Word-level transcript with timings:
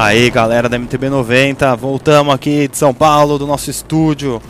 Aí, 0.00 0.30
galera 0.30 0.68
da 0.68 0.78
MTB 0.78 1.10
90, 1.10 1.74
voltamos 1.74 2.32
aqui 2.32 2.68
de 2.68 2.76
São 2.76 2.94
Paulo, 2.94 3.36
do 3.36 3.48
nosso 3.48 3.68
estúdio. 3.68 4.40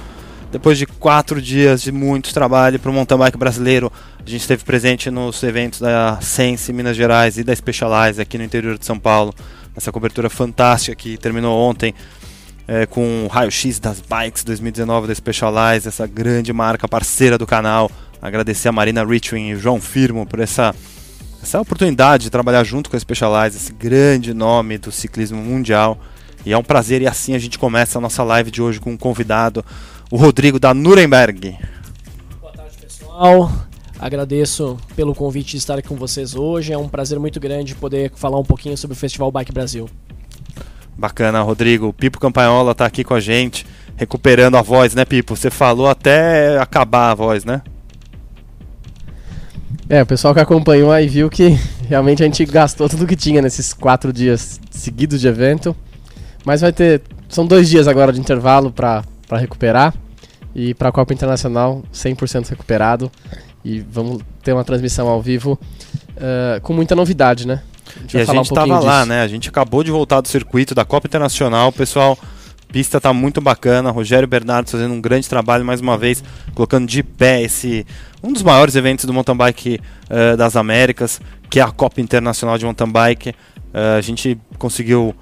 Depois 0.52 0.76
de 0.76 0.84
quatro 0.84 1.40
dias 1.40 1.80
de 1.80 1.90
muito 1.90 2.34
trabalho 2.34 2.78
para 2.78 2.90
o 2.90 2.92
mountain 2.92 3.16
bike 3.16 3.38
brasileiro, 3.38 3.90
a 4.18 4.28
gente 4.28 4.42
esteve 4.42 4.62
presente 4.62 5.10
nos 5.10 5.42
eventos 5.42 5.80
da 5.80 6.18
Sense 6.20 6.70
Minas 6.70 6.98
Gerais 6.98 7.38
e 7.38 7.44
da 7.44 7.56
Specialized 7.56 8.20
aqui 8.20 8.36
no 8.36 8.44
interior 8.44 8.76
de 8.76 8.84
São 8.84 8.98
Paulo. 8.98 9.34
Essa 9.74 9.90
cobertura 9.90 10.28
fantástica 10.28 10.94
que 10.94 11.16
terminou 11.16 11.58
ontem 11.58 11.94
é, 12.68 12.84
com 12.84 13.24
o 13.24 13.26
raio-x 13.28 13.78
das 13.80 14.02
bikes 14.02 14.44
2019 14.44 15.06
da 15.06 15.14
Specialized, 15.14 15.88
essa 15.88 16.06
grande 16.06 16.52
marca 16.52 16.86
parceira 16.86 17.38
do 17.38 17.46
canal. 17.46 17.90
Agradecer 18.20 18.68
a 18.68 18.72
Marina 18.72 19.02
Richwin 19.02 19.48
e 19.48 19.54
o 19.54 19.58
João 19.58 19.80
Firmo 19.80 20.26
por 20.26 20.40
essa 20.40 20.74
essa 21.42 21.60
oportunidade 21.60 22.24
de 22.24 22.30
trabalhar 22.30 22.64
junto 22.64 22.90
com 22.90 22.96
a 22.96 23.00
Specialized, 23.00 23.56
esse 23.56 23.72
grande 23.72 24.34
nome 24.34 24.78
do 24.78 24.90
ciclismo 24.90 25.40
mundial. 25.40 25.98
E 26.44 26.52
é 26.52 26.58
um 26.58 26.62
prazer, 26.62 27.02
e 27.02 27.06
assim 27.06 27.34
a 27.34 27.38
gente 27.38 27.58
começa 27.58 27.98
a 27.98 28.00
nossa 28.00 28.22
live 28.22 28.50
de 28.50 28.62
hoje 28.62 28.80
com 28.80 28.92
um 28.92 28.96
convidado, 28.96 29.64
o 30.10 30.16
Rodrigo 30.16 30.58
da 30.58 30.72
Nuremberg. 30.72 31.56
Boa 32.40 32.52
tarde, 32.52 32.76
pessoal. 32.78 33.52
Agradeço 33.98 34.78
pelo 34.94 35.14
convite 35.14 35.52
de 35.52 35.56
estar 35.58 35.78
aqui 35.78 35.88
com 35.88 35.96
vocês 35.96 36.34
hoje. 36.34 36.72
É 36.72 36.78
um 36.78 36.88
prazer 36.88 37.18
muito 37.18 37.40
grande 37.40 37.74
poder 37.74 38.12
falar 38.14 38.38
um 38.38 38.44
pouquinho 38.44 38.76
sobre 38.76 38.96
o 38.96 38.98
Festival 38.98 39.30
Bike 39.32 39.52
Brasil. 39.52 39.88
Bacana, 40.96 41.42
Rodrigo. 41.42 41.88
O 41.88 41.92
Pipo 41.92 42.18
Campagnolo 42.18 42.70
está 42.70 42.86
aqui 42.86 43.04
com 43.04 43.14
a 43.14 43.20
gente, 43.20 43.66
recuperando 43.96 44.56
a 44.56 44.62
voz, 44.62 44.94
né, 44.94 45.04
Pipo? 45.04 45.36
Você 45.36 45.50
falou 45.50 45.88
até 45.88 46.58
acabar 46.58 47.10
a 47.10 47.14
voz, 47.14 47.44
né? 47.44 47.62
É, 49.88 50.02
o 50.02 50.06
pessoal 50.06 50.34
que 50.34 50.40
acompanhou 50.40 50.92
aí 50.92 51.08
viu 51.08 51.30
que 51.30 51.58
realmente 51.88 52.22
a 52.22 52.26
gente 52.26 52.44
gastou 52.44 52.88
tudo 52.88 53.06
que 53.06 53.16
tinha 53.16 53.40
nesses 53.40 53.72
quatro 53.72 54.12
dias 54.12 54.60
seguidos 54.70 55.20
de 55.20 55.28
evento. 55.28 55.74
Mas 56.44 56.60
vai 56.60 56.72
ter. 56.72 57.02
São 57.28 57.46
dois 57.46 57.68
dias 57.68 57.88
agora 57.88 58.12
de 58.12 58.20
intervalo 58.20 58.70
para 58.70 59.02
recuperar. 59.32 59.94
E 60.54 60.74
para 60.74 60.88
a 60.88 60.92
Copa 60.92 61.12
Internacional, 61.12 61.82
100% 61.92 62.48
recuperado. 62.48 63.10
E 63.64 63.80
vamos 63.80 64.22
ter 64.42 64.52
uma 64.52 64.64
transmissão 64.64 65.08
ao 65.08 65.20
vivo 65.20 65.58
uh, 66.16 66.60
com 66.62 66.72
muita 66.72 66.94
novidade, 66.94 67.46
né? 67.46 67.62
A 67.96 68.00
gente 68.00 68.16
e 68.16 68.20
a 68.20 68.24
gente 68.24 68.46
estava 68.46 68.80
um 68.80 68.84
lá, 68.84 69.04
né? 69.04 69.22
A 69.22 69.28
gente 69.28 69.48
acabou 69.48 69.82
de 69.82 69.90
voltar 69.90 70.20
do 70.20 70.28
circuito 70.28 70.74
da 70.74 70.84
Copa 70.84 71.06
Internacional. 71.06 71.68
O 71.68 71.72
pessoal 71.72 72.18
pista 72.68 73.00
tá 73.00 73.12
muito 73.12 73.40
bacana. 73.40 73.90
Rogério 73.90 74.28
Bernardo 74.28 74.70
fazendo 74.70 74.94
um 74.94 75.00
grande 75.00 75.28
trabalho 75.28 75.64
mais 75.64 75.80
uma 75.80 75.96
vez, 75.96 76.22
colocando 76.54 76.86
de 76.86 77.02
pé 77.02 77.42
esse 77.42 77.86
um 78.22 78.32
dos 78.32 78.42
maiores 78.42 78.74
eventos 78.74 79.04
do 79.04 79.12
mountain 79.12 79.36
bike 79.36 79.80
uh, 80.10 80.36
das 80.36 80.56
Américas, 80.56 81.20
que 81.48 81.60
é 81.60 81.62
a 81.62 81.70
Copa 81.70 82.00
Internacional 82.00 82.58
de 82.58 82.64
Mountain 82.64 82.90
Bike. 82.90 83.30
Uh, 83.30 83.96
a 83.96 84.00
gente 84.00 84.38
conseguiu 84.58 85.14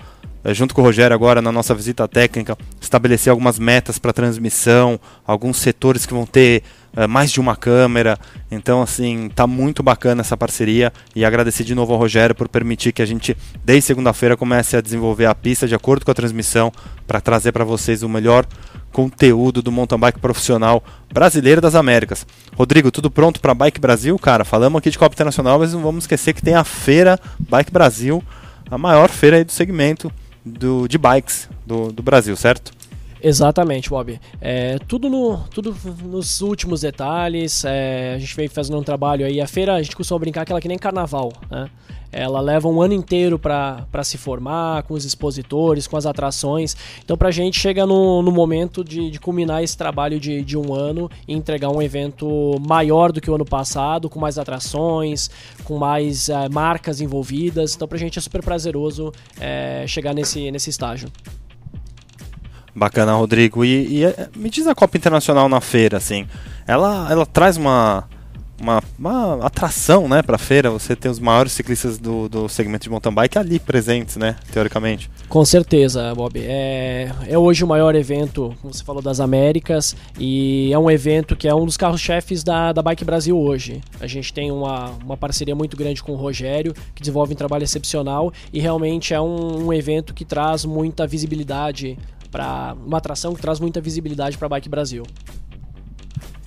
uh, 0.45 0.55
junto 0.55 0.75
com 0.75 0.81
o 0.81 0.85
Rogério 0.85 1.15
agora 1.15 1.43
na 1.43 1.53
nossa 1.53 1.75
visita 1.75 2.09
técnica, 2.09 2.57
estabelecer 2.81 3.31
algumas 3.31 3.59
metas 3.59 3.99
para 3.99 4.13
transmissão, 4.13 4.99
alguns 5.27 5.59
setores 5.59 6.07
que 6.07 6.15
vão 6.15 6.25
ter 6.25 6.63
mais 7.09 7.33
de 7.33 7.41
uma 7.41 7.57
câmera. 7.57 8.17
Então, 8.51 8.81
assim, 8.81 9.29
tá 9.35 9.47
muito 9.47 9.83
bacana 9.83 10.21
essa 10.21 10.37
parceria 10.37 10.93
e 11.15 11.25
agradecer 11.25 11.65
de 11.65 11.75
novo 11.75 11.93
ao 11.93 11.99
Rogério 11.99 12.35
por 12.35 12.49
permitir 12.49 12.93
que 12.93 13.03
a 13.03 13.07
gente, 13.07 13.37
desde 13.65 13.87
segunda-feira, 13.87 14.37
comece 14.37 14.77
a 14.77 14.81
desenvolver 14.81 15.27
a 15.27 15.35
pista 15.35 15.67
de 15.67 15.75
acordo 15.75 16.05
com 16.05 16.11
a 16.13 16.15
transmissão 16.15 16.73
para 17.07 17.21
trazer 17.21 17.51
para 17.51 17.65
vocês 17.65 18.03
o 18.03 18.09
melhor 18.09 18.47
conteúdo 18.93 19.61
do 19.61 19.71
mountain 19.71 19.99
bike 19.99 20.21
profissional 20.21 20.83
brasileiro 21.13 21.61
das 21.61 21.75
Américas. 21.75 22.27
Rodrigo, 22.57 22.91
tudo 22.91 23.11
pronto 23.11 23.41
para 23.41 23.53
Bike 23.53 23.81
Brasil, 23.81 24.19
cara? 24.19 24.45
Falamos 24.45 24.79
aqui 24.79 24.91
de 24.91 24.99
Copa 24.99 25.15
Internacional, 25.15 25.59
mas 25.59 25.75
não 25.75 25.83
vamos 25.83 26.05
esquecer 26.05 26.33
que 26.33 26.41
tem 26.41 26.55
a 26.55 26.65
feira 26.65 27.21
Bike 27.39 27.71
Brasil, 27.71 28.23
a 28.71 28.79
maior 28.79 29.11
feira 29.11 29.45
do 29.45 29.53
segmento 29.53 30.11
do, 30.45 30.87
de 30.89 30.97
bikes 30.97 31.49
do, 31.67 31.93
do 31.93 32.03
Brasil, 32.03 32.35
certo? 32.37 32.73
Exatamente, 33.27 33.91
Bob. 33.91 34.21
É, 34.41 34.79
tudo, 34.87 35.11
no, 35.11 35.39
tudo 35.51 35.77
nos 36.05 36.41
últimos 36.41 36.83
detalhes. 36.83 37.65
É, 37.65 38.15
a 38.15 38.19
gente 38.21 38.37
vem 38.37 38.47
fazendo 38.47 38.79
um 38.79 38.85
trabalho 38.85 39.27
aí. 39.27 39.41
A 39.41 39.49
feira, 39.49 39.75
a 39.75 39.83
gente 39.83 39.97
costuma 39.97 40.21
brincar 40.21 40.45
que 40.45 40.53
ela 40.53 40.61
é 40.61 40.63
que 40.63 40.69
nem 40.69 40.79
carnaval, 40.79 41.33
né? 41.51 41.69
Ela 42.13 42.41
leva 42.41 42.69
um 42.69 42.81
ano 42.81 42.95
inteiro 42.95 43.37
para 43.37 44.05
se 44.05 44.17
formar, 44.17 44.85
com 44.85 44.95
os 44.95 45.05
expositores, 45.05 45.89
com 45.89 45.97
as 45.97 46.07
atrações. 46.07 46.77
Então, 47.05 47.17
para 47.17 47.29
a 47.29 47.33
gente 47.33 47.59
chega 47.59 47.85
no, 47.85 48.23
no 48.23 48.31
momento 48.31 48.85
de, 48.85 49.11
de 49.11 49.19
culminar 49.19 49.61
esse 49.61 49.77
trabalho 49.77 50.21
de, 50.21 50.45
de 50.45 50.57
um 50.57 50.73
ano 50.73 51.11
e 51.27 51.35
entregar 51.35 51.69
um 51.71 51.83
evento 51.83 52.57
maior 52.65 53.11
do 53.11 53.21
que 53.21 53.29
o 53.29 53.35
ano 53.35 53.45
passado, 53.45 54.09
com 54.09 54.21
mais 54.21 54.39
atrações, 54.39 55.29
com 55.65 55.77
mais 55.79 56.29
é, 56.29 56.49
marcas 56.49 57.01
envolvidas. 57.01 57.75
Então, 57.75 57.89
para 57.89 57.97
a 57.97 58.01
gente 58.01 58.21
é 58.21 58.23
super 58.23 58.41
prazeroso 58.41 59.13
é, 59.41 59.85
chegar 59.89 60.15
nesse, 60.15 60.49
nesse 60.53 60.71
estágio. 60.71 61.11
Bacana, 62.77 63.15
Rodrigo. 63.15 63.65
E, 63.65 63.87
e, 63.87 64.05
eh, 64.05 64.29
me 64.37 64.51
diz 64.51 64.67
a 64.67 64.75
Copa 64.75 64.99
Internacional 64.99 65.49
na 65.49 65.63
feira, 65.63 65.97
assim. 65.97 66.27
Ela, 66.67 67.11
ela 67.11 67.25
traz 67.25 67.57
uma, 67.57 68.05
uma, 68.61 68.83
uma 68.99 69.47
atração, 69.47 70.07
né, 70.07 70.21
pra 70.21 70.37
feira. 70.37 70.71
Você 70.71 70.95
tem 70.95 71.11
os 71.11 71.19
maiores 71.19 71.53
ciclistas 71.53 71.97
do, 71.97 72.29
do 72.29 72.49
segmento 72.51 72.85
de 72.85 72.91
mountain 72.91 73.15
bike 73.15 73.39
ali 73.39 73.59
presentes, 73.59 74.17
né, 74.17 74.37
teoricamente. 74.53 75.11
Com 75.27 75.43
certeza, 75.43 76.15
Bob. 76.15 76.39
É, 76.39 77.11
é 77.27 77.39
hoje 77.39 77.65
o 77.65 77.67
maior 77.67 77.95
evento, 77.95 78.55
como 78.61 78.75
você 78.75 78.85
falou, 78.85 79.01
das 79.01 79.21
Américas. 79.21 79.97
E 80.19 80.71
é 80.71 80.79
um 80.79 80.91
evento 80.91 81.35
que 81.35 81.49
é 81.49 81.55
um 81.55 81.65
dos 81.65 81.79
carros-chefes 81.79 82.45
da, 82.45 82.73
da 82.73 82.83
Bike 82.83 83.07
Brasil 83.07 83.39
hoje. 83.39 83.81
A 83.99 84.07
gente 84.07 84.35
tem 84.35 84.53
uma, 84.53 84.91
uma 85.03 85.17
parceria 85.17 85.55
muito 85.55 85.79
grande 85.79 86.03
com 86.03 86.13
o 86.13 86.17
Rogério, 86.17 86.75
que 86.95 87.01
desenvolve 87.01 87.33
um 87.33 87.37
trabalho 87.37 87.65
excepcional. 87.65 88.31
E 88.53 88.61
realmente 88.61 89.15
é 89.15 89.21
um, 89.21 89.67
um 89.67 89.73
evento 89.73 90.13
que 90.13 90.27
traz 90.27 90.67
muita 90.67 91.07
visibilidade 91.07 91.97
para 92.37 92.77
uma 92.87 92.99
atração 92.99 93.35
que 93.35 93.41
traz 93.41 93.59
muita 93.59 93.81
visibilidade 93.81 94.37
para 94.37 94.45
a 94.45 94.49
Bike 94.51 94.69
Brasil. 94.69 95.05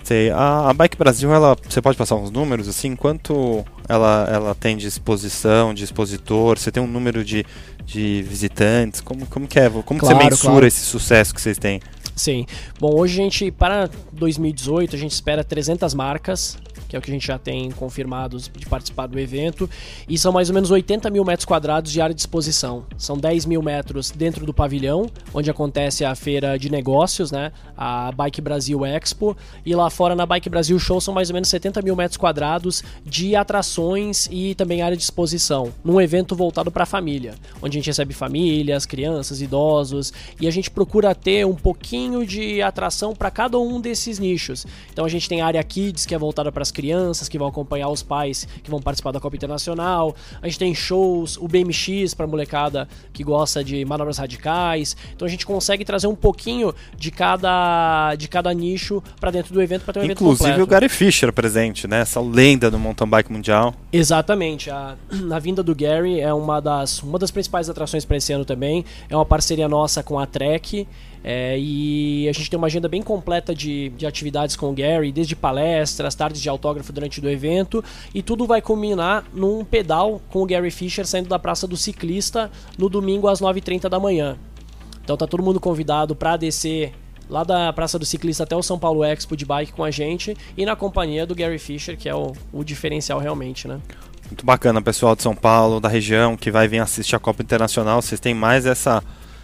Sei, 0.04 0.30
a, 0.30 0.70
a, 0.70 0.72
Bike 0.72 0.96
Brasil, 0.96 1.32
ela, 1.32 1.56
você 1.68 1.82
pode 1.82 1.98
passar 1.98 2.14
uns 2.14 2.30
números 2.30 2.68
assim, 2.68 2.94
quanto 2.94 3.64
ela, 3.88 4.28
ela 4.30 4.54
tem 4.54 4.76
de 4.76 4.86
exposição, 4.86 5.74
de 5.74 5.82
expositor, 5.82 6.58
você 6.58 6.70
tem 6.70 6.80
um 6.80 6.86
número 6.86 7.24
de, 7.24 7.44
de 7.84 8.22
visitantes, 8.22 9.00
como, 9.00 9.26
como 9.26 9.48
que 9.48 9.58
é, 9.58 9.68
como 9.68 9.98
claro, 9.98 10.16
você 10.16 10.24
mensura 10.24 10.52
claro. 10.52 10.66
esse 10.66 10.80
sucesso 10.80 11.34
que 11.34 11.40
vocês 11.40 11.58
têm? 11.58 11.80
Sim. 12.14 12.46
Bom, 12.78 12.94
hoje 12.94 13.20
a 13.20 13.24
gente, 13.24 13.50
para 13.50 13.90
2018, 14.12 14.94
a 14.94 14.98
gente 14.98 15.12
espera 15.12 15.42
300 15.42 15.92
marcas 15.94 16.56
que 16.90 16.96
é 16.96 16.98
o 16.98 17.02
que 17.02 17.08
a 17.08 17.14
gente 17.14 17.24
já 17.24 17.38
tem 17.38 17.70
confirmados 17.70 18.50
de 18.54 18.66
participar 18.66 19.06
do 19.06 19.16
evento, 19.16 19.70
e 20.08 20.18
são 20.18 20.32
mais 20.32 20.50
ou 20.50 20.54
menos 20.54 20.72
80 20.72 21.08
mil 21.08 21.24
metros 21.24 21.44
quadrados 21.44 21.92
de 21.92 22.00
área 22.00 22.12
de 22.12 22.20
exposição. 22.20 22.84
São 22.98 23.16
10 23.16 23.46
mil 23.46 23.62
metros 23.62 24.10
dentro 24.10 24.44
do 24.44 24.52
pavilhão, 24.52 25.06
onde 25.32 25.48
acontece 25.48 26.04
a 26.04 26.12
feira 26.16 26.58
de 26.58 26.68
negócios, 26.68 27.30
né? 27.30 27.52
A 27.76 28.10
Bike 28.10 28.40
Brasil 28.40 28.84
Expo, 28.84 29.36
e 29.64 29.72
lá 29.72 29.88
fora 29.88 30.16
na 30.16 30.26
Bike 30.26 30.50
Brasil 30.50 30.76
Show 30.80 31.00
são 31.00 31.14
mais 31.14 31.30
ou 31.30 31.34
menos 31.34 31.48
70 31.48 31.80
mil 31.80 31.94
metros 31.94 32.16
quadrados 32.16 32.82
de 33.06 33.36
atrações 33.36 34.28
e 34.28 34.56
também 34.56 34.82
área 34.82 34.96
de 34.96 35.02
exposição, 35.04 35.72
num 35.84 36.00
evento 36.00 36.34
voltado 36.34 36.72
para 36.72 36.82
a 36.82 36.86
família, 36.86 37.36
onde 37.62 37.78
a 37.78 37.78
gente 37.78 37.86
recebe 37.86 38.12
famílias, 38.12 38.84
crianças, 38.84 39.40
idosos, 39.40 40.12
e 40.40 40.48
a 40.48 40.50
gente 40.50 40.68
procura 40.68 41.14
ter 41.14 41.46
um 41.46 41.54
pouquinho 41.54 42.26
de 42.26 42.60
atração 42.60 43.14
para 43.14 43.30
cada 43.30 43.60
um 43.60 43.80
desses 43.80 44.18
nichos. 44.18 44.66
Então 44.92 45.04
a 45.04 45.08
gente 45.08 45.28
tem 45.28 45.40
a 45.40 45.46
área 45.46 45.62
Kids, 45.62 46.04
que 46.04 46.16
é 46.16 46.18
voltada 46.18 46.50
para 46.50 46.62
as 46.62 46.72
crianças 46.72 46.79
que 47.28 47.38
vão 47.38 47.48
acompanhar 47.48 47.88
os 47.88 48.02
pais 48.02 48.46
que 48.62 48.70
vão 48.70 48.80
participar 48.80 49.12
da 49.12 49.20
Copa 49.20 49.36
Internacional. 49.36 50.14
A 50.40 50.46
gente 50.46 50.58
tem 50.58 50.74
shows, 50.74 51.36
o 51.36 51.46
BMX 51.46 52.14
para 52.14 52.26
molecada 52.26 52.88
que 53.12 53.22
gosta 53.22 53.62
de 53.62 53.84
manobras 53.84 54.18
radicais. 54.18 54.96
Então 55.14 55.26
a 55.26 55.30
gente 55.30 55.46
consegue 55.46 55.84
trazer 55.84 56.06
um 56.06 56.14
pouquinho 56.14 56.74
de 56.96 57.10
cada 57.10 58.14
de 58.16 58.28
cada 58.28 58.52
nicho 58.52 59.02
para 59.20 59.30
dentro 59.30 59.52
do 59.52 59.62
evento 59.62 59.84
para 59.84 59.94
ter 59.94 60.00
um 60.00 60.04
Inclusive 60.04 60.50
evento 60.50 60.60
completo. 60.60 60.62
o 60.62 60.66
Gary 60.66 60.88
Fisher 60.88 61.32
presente, 61.32 61.86
né? 61.86 62.00
Essa 62.00 62.20
lenda 62.20 62.70
do 62.70 62.78
mountain 62.78 63.08
bike 63.08 63.32
mundial. 63.32 63.74
Exatamente. 63.92 64.70
A, 64.70 64.96
a 65.32 65.38
vinda 65.38 65.62
do 65.62 65.74
Gary 65.74 66.20
é 66.20 66.32
uma 66.32 66.60
das 66.60 67.02
uma 67.02 67.18
das 67.18 67.30
principais 67.30 67.68
atrações 67.68 68.04
para 68.04 68.16
esse 68.16 68.32
ano 68.32 68.44
também. 68.44 68.84
É 69.08 69.16
uma 69.16 69.26
parceria 69.26 69.68
nossa 69.68 70.02
com 70.02 70.18
a 70.18 70.26
Trek. 70.26 70.86
É, 71.22 71.58
e 71.58 72.28
a 72.28 72.32
gente 72.32 72.48
tem 72.48 72.56
uma 72.56 72.66
agenda 72.66 72.88
bem 72.88 73.02
completa 73.02 73.54
de, 73.54 73.90
de 73.90 74.06
atividades 74.06 74.56
com 74.56 74.70
o 74.70 74.72
Gary, 74.72 75.12
desde 75.12 75.36
palestras, 75.36 76.14
tardes 76.14 76.40
de 76.40 76.48
autógrafo 76.48 76.92
durante 76.92 77.20
o 77.20 77.28
evento, 77.28 77.84
e 78.14 78.22
tudo 78.22 78.46
vai 78.46 78.62
culminar 78.62 79.24
num 79.34 79.64
pedal 79.64 80.20
com 80.30 80.42
o 80.42 80.46
Gary 80.46 80.70
Fisher 80.70 81.06
saindo 81.06 81.28
da 81.28 81.38
Praça 81.38 81.66
do 81.66 81.76
Ciclista 81.76 82.50
no 82.78 82.88
domingo 82.88 83.28
às 83.28 83.40
9h30 83.40 83.88
da 83.88 84.00
manhã. 84.00 84.38
Então 85.04 85.16
tá 85.16 85.26
todo 85.26 85.42
mundo 85.42 85.60
convidado 85.60 86.14
para 86.14 86.36
descer 86.36 86.92
lá 87.28 87.44
da 87.44 87.72
Praça 87.72 87.98
do 87.98 88.06
Ciclista 88.06 88.44
até 88.44 88.56
o 88.56 88.62
São 88.62 88.78
Paulo 88.78 89.04
Expo 89.04 89.36
de 89.36 89.44
bike 89.44 89.72
com 89.72 89.84
a 89.84 89.90
gente 89.90 90.36
e 90.56 90.64
na 90.64 90.74
companhia 90.74 91.26
do 91.26 91.34
Gary 91.34 91.58
Fisher, 91.58 91.96
que 91.96 92.08
é 92.08 92.14
o, 92.14 92.32
o 92.52 92.64
diferencial 92.64 93.18
realmente, 93.18 93.68
né? 93.68 93.78
Muito 94.26 94.46
bacana, 94.46 94.80
pessoal 94.80 95.16
de 95.16 95.22
São 95.22 95.34
Paulo, 95.34 95.80
da 95.80 95.88
região, 95.88 96.36
que 96.36 96.50
vai 96.50 96.68
vir 96.68 96.78
assistir 96.78 97.16
a 97.16 97.18
Copa 97.18 97.42
Internacional. 97.42 98.00
Vocês 98.00 98.20
têm 98.20 98.32
mais 98.32 98.64
essa, 98.64 99.02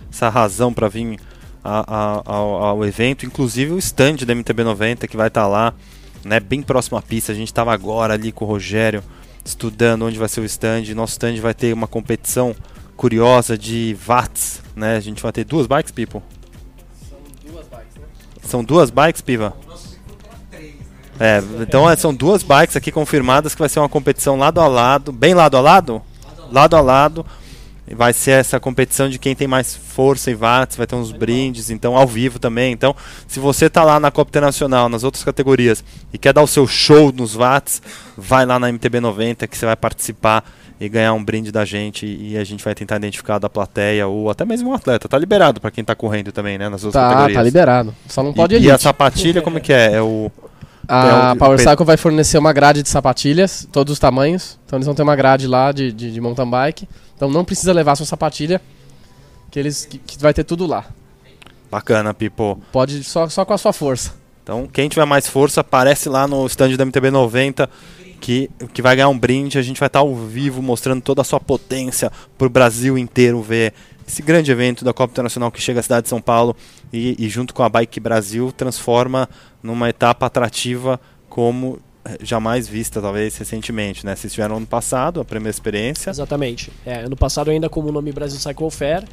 essa 0.09 0.29
razão 0.29 0.73
para 0.73 0.89
vir 0.89 1.19
a, 1.67 2.23
a, 2.25 2.33
ao, 2.35 2.85
evento, 2.85 3.27
inclusive 3.27 3.73
o 3.73 3.79
stand 3.79 4.19
da 4.25 4.35
MTB90 4.35 5.09
que 5.09 5.17
vai 5.17 5.27
estar 5.27 5.43
tá 5.43 5.47
lá, 5.49 5.75
né, 6.25 6.39
bem 6.39 6.63
próximo 6.63 6.97
à 6.97 7.03
pista. 7.03 7.33
A 7.33 7.35
gente 7.35 7.49
estava 7.49 7.73
agora 7.73 8.15
ali 8.15 8.31
com 8.31 8.45
o 8.45 8.49
Rogério 8.49 9.03
estudando 9.45 10.07
onde 10.07 10.19
vai 10.19 10.29
ser 10.29 10.41
o 10.41 10.45
stand. 10.45 10.95
Nosso 10.95 11.13
stand 11.13 11.41
vai 11.41 11.55
ter 11.55 11.73
uma 11.73 11.89
competição 11.89 12.55
curiosa 12.97 13.59
de 13.59 13.97
watts, 14.07 14.63
né? 14.75 14.97
A 14.97 15.01
gente 15.01 15.21
vai 15.23 15.33
ter 15.33 15.45
duas 15.45 15.67
bikes, 15.67 15.91
people? 15.91 16.23
São 17.09 17.19
duas 17.53 17.67
bikes, 17.67 17.97
né? 17.97 18.07
São 18.43 18.65
duas 18.65 18.91
bikes, 18.91 19.21
Piva? 19.21 19.57
É, 21.19 21.43
então 21.61 21.89
é, 21.89 21.97
são 21.97 22.15
duas 22.15 22.43
bikes 22.43 22.77
aqui 22.77 22.93
confirmadas 22.93 23.55
que 23.55 23.59
vai 23.59 23.69
ser 23.69 23.79
uma 23.81 23.89
competição 23.89 24.37
lado 24.37 24.61
a 24.61 24.69
lado, 24.69 25.11
bem 25.13 25.35
lado 25.35 25.57
a 25.57 25.61
lado? 25.61 26.03
Lado 26.53 26.77
a 26.77 26.81
lado. 26.81 27.27
Vai 27.95 28.13
ser 28.13 28.33
essa 28.33 28.59
competição 28.59 29.09
de 29.09 29.19
quem 29.19 29.35
tem 29.37 29.47
mais 29.47 29.75
força 29.77 30.31
e 30.31 30.35
watts, 30.35 30.77
vai 30.77 30.87
ter 30.89 30.97
uns 30.97 31.13
brindes, 31.13 31.71
então 31.71 31.97
ao 31.97 32.07
vivo 32.07 32.39
também. 32.39 32.73
Então, 32.73 32.95
se 33.29 33.39
você 33.39 33.71
tá 33.71 33.85
lá 33.85 34.01
na 34.01 34.11
Copa 34.11 34.29
Internacional, 34.31 34.89
nas 34.89 35.05
outras 35.05 35.23
categorias, 35.23 35.85
e 36.13 36.19
quer 36.19 36.33
dar 36.33 36.43
o 36.43 36.47
seu 36.49 36.67
show 36.67 37.13
nos 37.13 37.35
watts, 37.35 37.81
vai 38.17 38.45
lá 38.45 38.59
na 38.59 38.69
MTB 38.73 38.99
90 38.99 39.47
que 39.47 39.57
você 39.57 39.65
vai 39.67 39.77
participar 39.77 40.45
e 40.81 40.89
ganhar 40.89 41.13
um 41.15 41.25
brinde 41.25 41.51
da 41.53 41.65
gente 41.65 42.05
e 42.07 42.37
a 42.37 42.45
gente 42.45 42.63
vai 42.63 42.75
tentar 42.75 42.97
identificar 42.97 43.39
da 43.39 43.49
plateia 43.49 44.07
ou 44.07 44.29
até 44.29 44.45
mesmo 44.45 44.71
um 44.71 44.75
atleta. 44.75 45.09
Tá 45.09 45.17
liberado 45.19 45.61
para 45.61 45.71
quem 45.71 45.83
tá 45.85 45.95
correndo 45.95 46.33
também, 46.33 46.59
né, 46.59 46.69
nas 46.69 46.85
outras 46.85 47.03
Tá, 47.03 47.09
categorias. 47.09 47.37
tá 47.39 47.43
liberado. 47.45 47.95
Só 48.09 48.23
não 48.23 48.33
pode 48.33 48.53
e, 48.55 48.57
elite. 48.57 48.69
e 48.69 48.73
a 48.73 48.79
sapatilha 48.79 49.41
como 49.41 49.59
é 49.59 49.61
que 49.61 49.73
é? 49.73 49.95
É 49.95 50.03
o 50.03 50.31
A 50.89 51.33
É 51.35 51.39
Power 51.39 51.59
Cycle 51.59 51.85
vai 51.87 51.97
fornecer 51.97 52.37
uma 52.37 52.53
grade 52.53 52.83
de 52.83 52.89
sapatilhas, 52.89 53.67
todos 53.73 53.93
os 53.93 53.99
tamanhos. 53.99 54.59
Então 54.67 54.77
eles 54.77 54.87
vão 54.87 54.95
ter 54.95 55.03
uma 55.03 55.17
grade 55.17 55.47
lá 55.47 55.73
de, 55.73 55.91
de, 55.93 56.13
de 56.13 56.21
mountain 56.21 56.51
bike. 56.51 56.89
Então 57.17 57.31
não 57.31 57.45
precisa 57.45 57.73
levar 57.73 57.97
sua 57.97 58.07
sapatilha, 58.07 58.61
que 59.51 59.59
eles 59.59 59.85
que, 59.85 59.99
que 59.99 60.19
vai 60.19 60.35
ter 60.35 60.45
tudo 60.45 60.67
lá. 60.67 60.87
bacana, 61.71 62.13
Pipo. 62.13 62.61
Pode 62.71 63.03
só, 63.03 63.29
só 63.29 63.45
com 63.45 63.55
a 63.55 63.59
sua 63.59 63.73
força. 63.73 64.15
Então, 64.43 64.69
quem 64.73 64.89
tiver 64.89 65.05
mais 65.05 65.27
força, 65.27 65.61
aparece 65.61 66.09
lá 66.09 66.29
no 66.29 66.47
stand 66.47 66.77
da 66.77 66.85
MTB 66.85 67.11
90 67.11 67.69
que, 68.21 68.51
que 68.73 68.81
vai 68.81 68.95
ganhar 68.95 69.09
um 69.09 69.19
brinde. 69.19 69.59
A 69.59 69.63
gente 69.63 69.81
vai 69.81 69.89
estar 69.89 70.01
ao 70.01 70.15
vivo 70.15 70.63
mostrando 70.63 71.03
toda 71.03 71.23
a 71.23 71.25
sua 71.25 71.41
potência 71.41 72.13
para 72.39 72.47
o 72.47 72.51
Brasil 72.51 72.97
inteiro 72.97 73.43
ver 73.43 73.73
esse 74.07 74.23
grande 74.23 74.53
evento 74.53 74.85
da 74.85 74.93
Copa 74.93 75.13
Internacional 75.13 75.51
que 75.51 75.61
chega 75.61 75.81
à 75.81 75.83
cidade 75.83 76.05
de 76.05 76.09
São 76.09 76.21
Paulo 76.21 76.55
e, 76.93 77.17
e 77.19 77.29
junto 77.29 77.53
com 77.53 77.63
a 77.63 77.69
Bike 77.69 77.99
Brasil 77.99 78.53
transforma 78.53 79.29
numa 79.63 79.89
etapa 79.89 80.27
atrativa 80.27 81.01
como 81.29 81.81
jamais 82.21 82.69
vista, 82.69 83.01
talvez, 83.01 83.37
recentemente. 83.37 84.05
Né? 84.05 84.15
Vocês 84.15 84.33
tiveram 84.33 84.57
ano 84.57 84.67
passado 84.67 85.21
a 85.21 85.25
primeira 85.25 85.51
experiência. 85.51 86.11
Exatamente. 86.11 86.71
É, 86.85 87.01
ano 87.01 87.17
passado, 87.17 87.51
ainda 87.51 87.69
como 87.69 87.89
o 87.89 87.93
nome 87.93 88.13
Brasil 88.13 88.39
Cycle 88.39 88.71
Fair, 88.71 89.05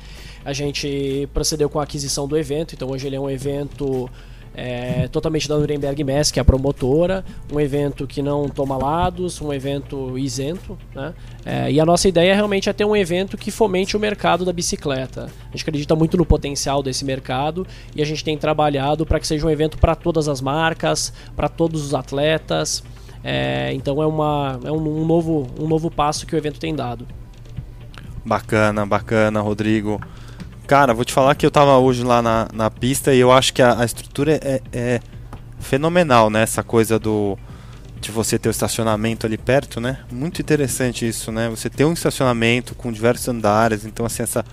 a 0.43 0.53
gente 0.53 1.27
procedeu 1.33 1.69
com 1.69 1.79
a 1.79 1.83
aquisição 1.83 2.27
do 2.27 2.37
evento. 2.37 2.75
Então, 2.75 2.89
hoje 2.89 3.07
ele 3.07 3.15
é 3.15 3.19
um 3.19 3.29
evento 3.29 4.09
é, 4.55 5.07
totalmente 5.07 5.47
da 5.47 5.57
Nuremberg 5.57 6.03
Mess, 6.03 6.31
que 6.31 6.39
é 6.39 6.41
a 6.41 6.45
promotora, 6.45 7.25
um 7.51 7.59
evento 7.59 8.05
que 8.05 8.21
não 8.21 8.47
toma 8.47 8.77
lados, 8.77 9.41
um 9.41 9.51
evento 9.51 10.17
isento. 10.17 10.77
Né? 10.93 11.13
É, 11.45 11.71
e 11.71 11.79
a 11.79 11.85
nossa 11.85 12.07
ideia 12.07 12.35
realmente 12.35 12.69
é 12.69 12.73
ter 12.73 12.85
um 12.85 12.95
evento 12.95 13.37
que 13.37 13.51
fomente 13.51 13.97
o 13.97 13.99
mercado 13.99 14.45
da 14.45 14.53
bicicleta. 14.53 15.29
A 15.47 15.51
gente 15.51 15.63
acredita 15.63 15.95
muito 15.95 16.17
no 16.17 16.25
potencial 16.25 16.83
desse 16.83 17.03
mercado 17.03 17.65
e 17.95 18.01
a 18.01 18.05
gente 18.05 18.23
tem 18.23 18.37
trabalhado 18.37 19.05
para 19.05 19.19
que 19.19 19.27
seja 19.27 19.45
um 19.45 19.49
evento 19.49 19.77
para 19.77 19.95
todas 19.95 20.27
as 20.27 20.41
marcas, 20.41 21.13
para 21.35 21.49
todos 21.49 21.83
os 21.83 21.93
atletas. 21.93 22.83
É, 23.23 23.71
então 23.73 24.01
é, 24.01 24.05
uma, 24.05 24.59
é 24.63 24.71
um, 24.71 25.01
um 25.01 25.05
novo, 25.05 25.47
um 25.59 25.67
novo 25.67 25.89
passo 25.89 26.27
que 26.27 26.35
o 26.35 26.37
evento 26.37 26.59
tem 26.59 26.75
dado. 26.75 27.07
Bacana, 28.25 28.85
bacana, 28.85 29.41
Rodrigo. 29.41 29.99
Cara, 30.73 30.91
vou 30.91 31.05
te 31.05 31.13
falar 31.13 31.35
que 31.35 31.45
eu 31.45 31.51
tava 31.51 31.77
hoje 31.77 32.03
lá 32.03 32.19
na, 32.19 32.47
na 32.51 32.71
pista 32.71 33.13
e 33.13 33.19
eu 33.19 33.31
acho 33.31 33.53
que 33.53 33.61
a, 33.61 33.79
a 33.79 33.85
estrutura 33.85 34.39
é, 34.43 34.59
é 34.73 34.99
fenomenal, 35.59 36.31
né? 36.31 36.41
Essa 36.41 36.63
coisa 36.63 36.97
do 36.97 37.37
de 38.01 38.09
você 38.09 38.39
ter 38.39 38.49
o 38.49 38.51
estacionamento 38.51 39.27
ali 39.27 39.37
perto, 39.37 39.79
né? 39.79 39.99
Muito 40.11 40.41
interessante 40.41 41.07
isso, 41.07 41.31
né? 41.31 41.47
Você 41.47 41.69
ter 41.69 41.85
um 41.85 41.93
estacionamento 41.93 42.73
com 42.73 42.91
diversos 42.91 43.27
andares, 43.27 43.85
então 43.85 44.03
assim 44.03 44.23
essa 44.23 44.43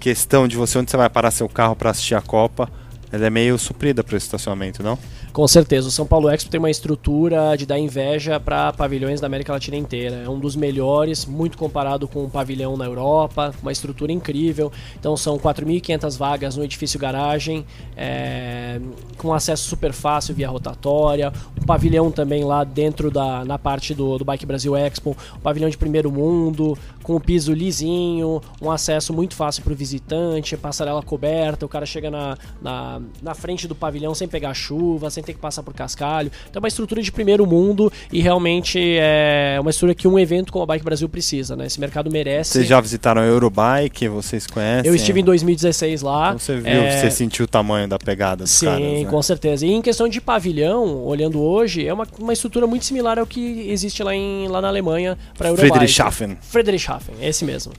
questão 0.00 0.48
de 0.48 0.56
você 0.56 0.78
onde 0.78 0.90
você 0.90 0.96
vai 0.96 1.10
parar 1.10 1.30
seu 1.30 1.50
carro 1.50 1.76
para 1.76 1.90
assistir 1.90 2.14
a 2.14 2.22
Copa, 2.22 2.70
ela 3.12 3.26
é 3.26 3.28
meio 3.28 3.58
suprida 3.58 4.02
para 4.02 4.16
esse 4.16 4.24
estacionamento, 4.24 4.82
não? 4.82 4.98
Com 5.32 5.48
certeza, 5.48 5.88
o 5.88 5.90
São 5.90 6.06
Paulo 6.06 6.28
Expo 6.28 6.50
tem 6.50 6.58
uma 6.58 6.70
estrutura 6.70 7.56
de 7.56 7.64
dar 7.64 7.78
inveja 7.78 8.38
para 8.38 8.70
pavilhões 8.70 9.18
da 9.18 9.26
América 9.26 9.50
Latina 9.50 9.78
inteira. 9.78 10.16
É 10.26 10.28
um 10.28 10.38
dos 10.38 10.54
melhores, 10.54 11.24
muito 11.24 11.56
comparado 11.56 12.06
com 12.06 12.24
um 12.24 12.28
pavilhão 12.28 12.76
na 12.76 12.84
Europa, 12.84 13.54
uma 13.62 13.72
estrutura 13.72 14.12
incrível. 14.12 14.70
Então 14.94 15.16
são 15.16 15.38
4.500 15.38 16.18
vagas 16.18 16.54
no 16.54 16.62
edifício 16.62 17.00
garagem, 17.00 17.64
é, 17.96 18.78
com 19.16 19.32
acesso 19.32 19.66
super 19.66 19.94
fácil 19.94 20.34
via 20.34 20.50
rotatória. 20.50 21.32
Um 21.58 21.64
pavilhão 21.64 22.10
também 22.10 22.44
lá 22.44 22.62
dentro 22.62 23.10
da 23.10 23.42
na 23.42 23.58
parte 23.58 23.94
do, 23.94 24.18
do 24.18 24.26
Bike 24.26 24.44
Brasil 24.44 24.76
Expo, 24.76 25.16
um 25.34 25.40
pavilhão 25.40 25.70
de 25.70 25.78
primeiro 25.78 26.12
mundo, 26.12 26.76
com 27.02 27.16
o 27.16 27.20
piso 27.20 27.54
lisinho, 27.54 28.42
um 28.60 28.70
acesso 28.70 29.14
muito 29.14 29.34
fácil 29.34 29.62
para 29.62 29.72
o 29.72 29.76
visitante, 29.76 30.58
passarela 30.58 31.02
coberta, 31.02 31.64
o 31.64 31.68
cara 31.70 31.86
chega 31.86 32.10
na, 32.10 32.36
na, 32.60 33.00
na 33.22 33.34
frente 33.34 33.66
do 33.66 33.74
pavilhão 33.74 34.14
sem 34.14 34.28
pegar 34.28 34.52
chuva, 34.52 35.08
sem 35.08 35.21
ter 35.22 35.32
que 35.32 35.38
passar 35.38 35.62
por 35.62 35.74
cascalho. 35.74 36.30
Então 36.48 36.60
é 36.60 36.62
uma 36.62 36.68
estrutura 36.68 37.02
de 37.02 37.10
primeiro 37.10 37.46
mundo 37.46 37.92
e 38.12 38.20
realmente 38.20 38.78
é 38.80 39.58
uma 39.60 39.70
estrutura 39.70 39.94
que 39.94 40.08
um 40.08 40.18
evento 40.18 40.52
como 40.52 40.64
a 40.64 40.66
Bike 40.66 40.84
Brasil 40.84 41.08
precisa, 41.08 41.56
né? 41.56 41.66
Esse 41.66 41.80
mercado 41.80 42.10
merece. 42.10 42.52
Vocês 42.52 42.66
já 42.66 42.80
visitaram 42.80 43.22
a 43.22 43.24
Eurobike, 43.24 44.08
vocês 44.08 44.46
conhecem? 44.46 44.88
Eu 44.88 44.94
estive 44.94 45.20
em 45.20 45.24
2016 45.24 46.02
lá. 46.02 46.28
Então 46.28 46.38
você 46.38 46.56
viu, 46.56 46.66
é, 46.66 47.00
você 47.00 47.10
sentiu 47.10 47.44
o 47.44 47.48
tamanho 47.48 47.88
da 47.88 47.98
pegada 47.98 48.44
dos 48.44 48.50
Sim, 48.50 48.66
caras, 48.66 48.80
né? 48.80 49.04
com 49.04 49.22
certeza. 49.22 49.66
E 49.66 49.72
em 49.72 49.82
questão 49.82 50.08
de 50.08 50.20
pavilhão, 50.20 51.04
olhando 51.04 51.40
hoje, 51.40 51.86
é 51.86 51.92
uma, 51.92 52.06
uma 52.18 52.32
estrutura 52.32 52.66
muito 52.66 52.84
similar 52.84 53.18
ao 53.18 53.26
que 53.26 53.68
existe 53.70 54.02
lá, 54.02 54.14
em, 54.14 54.48
lá 54.48 54.60
na 54.60 54.68
Alemanha 54.68 55.18
para 55.36 55.48
a 55.48 55.50
Eurobike. 55.50 55.70
Friedrichshafen. 55.70 56.38
Friedrichshafen, 56.40 57.14
é 57.20 57.28
esse 57.28 57.44
mesmo. 57.44 57.72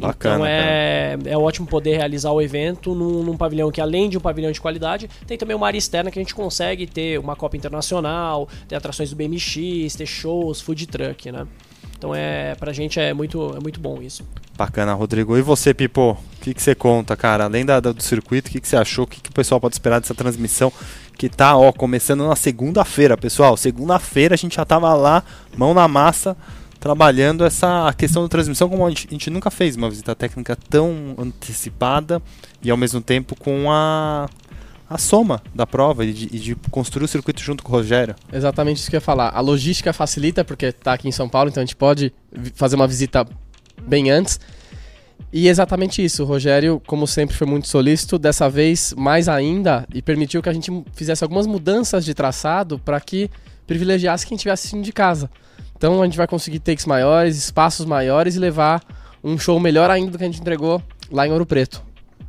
Bacana, 0.00 0.34
então 0.34 0.46
cara. 0.46 0.50
é, 0.50 1.18
é 1.26 1.38
ótimo 1.38 1.66
poder 1.66 1.96
realizar 1.96 2.30
o 2.32 2.40
evento 2.40 2.94
num, 2.94 3.22
num 3.22 3.36
pavilhão 3.36 3.70
que, 3.70 3.80
além 3.80 4.08
de 4.08 4.16
um 4.18 4.20
pavilhão 4.20 4.50
de 4.52 4.60
qualidade, 4.60 5.08
tem 5.26 5.36
também 5.38 5.56
uma 5.56 5.66
área 5.66 5.78
externa 5.78 6.10
que 6.10 6.18
a 6.18 6.22
gente 6.22 6.34
consegue 6.34 6.86
ter 6.86 7.18
uma 7.18 7.36
Copa 7.36 7.56
Internacional, 7.56 8.48
ter 8.68 8.76
atrações 8.76 9.10
do 9.10 9.16
BMX, 9.16 9.94
ter 9.96 10.06
shows, 10.06 10.60
food 10.60 10.86
truck, 10.86 11.30
né? 11.32 11.46
Então 11.96 12.12
é, 12.14 12.54
pra 12.56 12.72
gente 12.72 12.98
é 12.98 13.14
muito, 13.14 13.54
é 13.56 13.60
muito 13.60 13.78
bom 13.78 14.02
isso. 14.02 14.24
Bacana, 14.56 14.92
Rodrigo. 14.92 15.36
E 15.38 15.42
você, 15.42 15.72
Pipo? 15.72 16.12
O 16.12 16.40
que, 16.40 16.52
que 16.52 16.60
você 16.60 16.74
conta, 16.74 17.16
cara? 17.16 17.44
Além 17.44 17.64
da, 17.64 17.78
da- 17.78 17.92
do 17.92 18.02
circuito, 18.02 18.48
o 18.48 18.52
que, 18.52 18.60
que 18.60 18.66
você 18.68 18.76
achou? 18.76 19.04
O 19.04 19.06
que, 19.06 19.20
que 19.20 19.30
o 19.30 19.32
pessoal 19.32 19.60
pode 19.60 19.76
esperar 19.76 20.00
dessa 20.00 20.14
transmissão? 20.14 20.72
Que 21.16 21.28
tá, 21.28 21.56
ó, 21.56 21.70
começando 21.72 22.26
na 22.26 22.34
segunda-feira, 22.34 23.16
pessoal. 23.16 23.56
Segunda-feira 23.56 24.34
a 24.34 24.36
gente 24.36 24.56
já 24.56 24.64
tava 24.64 24.92
lá, 24.94 25.22
mão 25.56 25.72
na 25.72 25.86
massa, 25.86 26.36
trabalhando 26.82 27.44
essa 27.44 27.86
a 27.86 27.92
questão 27.92 28.24
da 28.24 28.28
transmissão 28.28 28.68
como 28.68 28.84
a 28.84 28.88
gente, 28.88 29.06
a 29.06 29.12
gente 29.12 29.30
nunca 29.30 29.52
fez 29.52 29.76
uma 29.76 29.88
visita 29.88 30.16
técnica 30.16 30.56
tão 30.68 31.14
antecipada 31.16 32.20
e 32.60 32.72
ao 32.72 32.76
mesmo 32.76 33.00
tempo 33.00 33.36
com 33.36 33.70
a, 33.70 34.28
a 34.90 34.98
soma 34.98 35.40
da 35.54 35.64
prova 35.64 36.04
e 36.04 36.12
de, 36.12 36.24
e 36.36 36.40
de 36.40 36.56
construir 36.72 37.04
o 37.04 37.08
circuito 37.08 37.40
junto 37.40 37.62
com 37.62 37.72
o 37.72 37.76
Rogério. 37.76 38.16
Exatamente 38.32 38.78
isso 38.78 38.90
que 38.90 38.96
eu 38.96 38.98
ia 38.98 39.00
falar. 39.00 39.30
A 39.32 39.38
logística 39.38 39.92
facilita, 39.92 40.44
porque 40.44 40.72
tá 40.72 40.94
aqui 40.94 41.06
em 41.08 41.12
São 41.12 41.28
Paulo, 41.28 41.50
então 41.50 41.62
a 41.62 41.64
gente 41.64 41.76
pode 41.76 42.12
fazer 42.56 42.74
uma 42.74 42.88
visita 42.88 43.24
bem 43.86 44.10
antes. 44.10 44.40
E 45.32 45.46
exatamente 45.46 46.04
isso, 46.04 46.24
o 46.24 46.26
Rogério, 46.26 46.82
como 46.84 47.06
sempre, 47.06 47.36
foi 47.36 47.46
muito 47.46 47.68
solícito, 47.68 48.18
dessa 48.18 48.50
vez 48.50 48.92
mais 48.98 49.28
ainda, 49.28 49.86
e 49.94 50.02
permitiu 50.02 50.42
que 50.42 50.48
a 50.48 50.52
gente 50.52 50.70
fizesse 50.94 51.22
algumas 51.22 51.46
mudanças 51.46 52.04
de 52.04 52.12
traçado 52.12 52.76
para 52.76 53.00
que 53.00 53.30
privilegiasse 53.68 54.26
quem 54.26 54.34
estivesse 54.34 54.62
assistindo 54.62 54.84
de 54.84 54.92
casa. 54.92 55.30
Então 55.82 56.00
a 56.00 56.04
gente 56.04 56.16
vai 56.16 56.28
conseguir 56.28 56.60
takes 56.60 56.86
maiores, 56.86 57.36
espaços 57.36 57.84
maiores 57.84 58.36
e 58.36 58.38
levar 58.38 58.80
um 59.22 59.36
show 59.36 59.58
melhor 59.58 59.90
ainda 59.90 60.12
do 60.12 60.16
que 60.18 60.22
a 60.22 60.26
gente 60.28 60.40
entregou 60.40 60.80
lá 61.10 61.26
em 61.26 61.32
Ouro 61.32 61.44
Preto. 61.44 61.82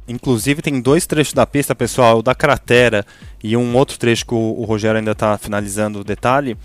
Inclusive 0.07 0.59
tem 0.63 0.81
dois 0.81 1.05
trechos 1.05 1.35
da 1.35 1.45
pista, 1.45 1.75
pessoal, 1.75 2.17
o 2.17 2.23
da 2.23 2.33
cratera 2.33 3.05
e 3.43 3.55
um 3.55 3.75
outro 3.77 3.99
trecho 3.99 4.25
que 4.25 4.33
o, 4.33 4.55
o 4.57 4.63
Rogério 4.63 4.97
ainda 4.97 5.11
está 5.11 5.37
finalizando 5.37 5.99
o 5.99 6.03
detalhe, 6.03 6.57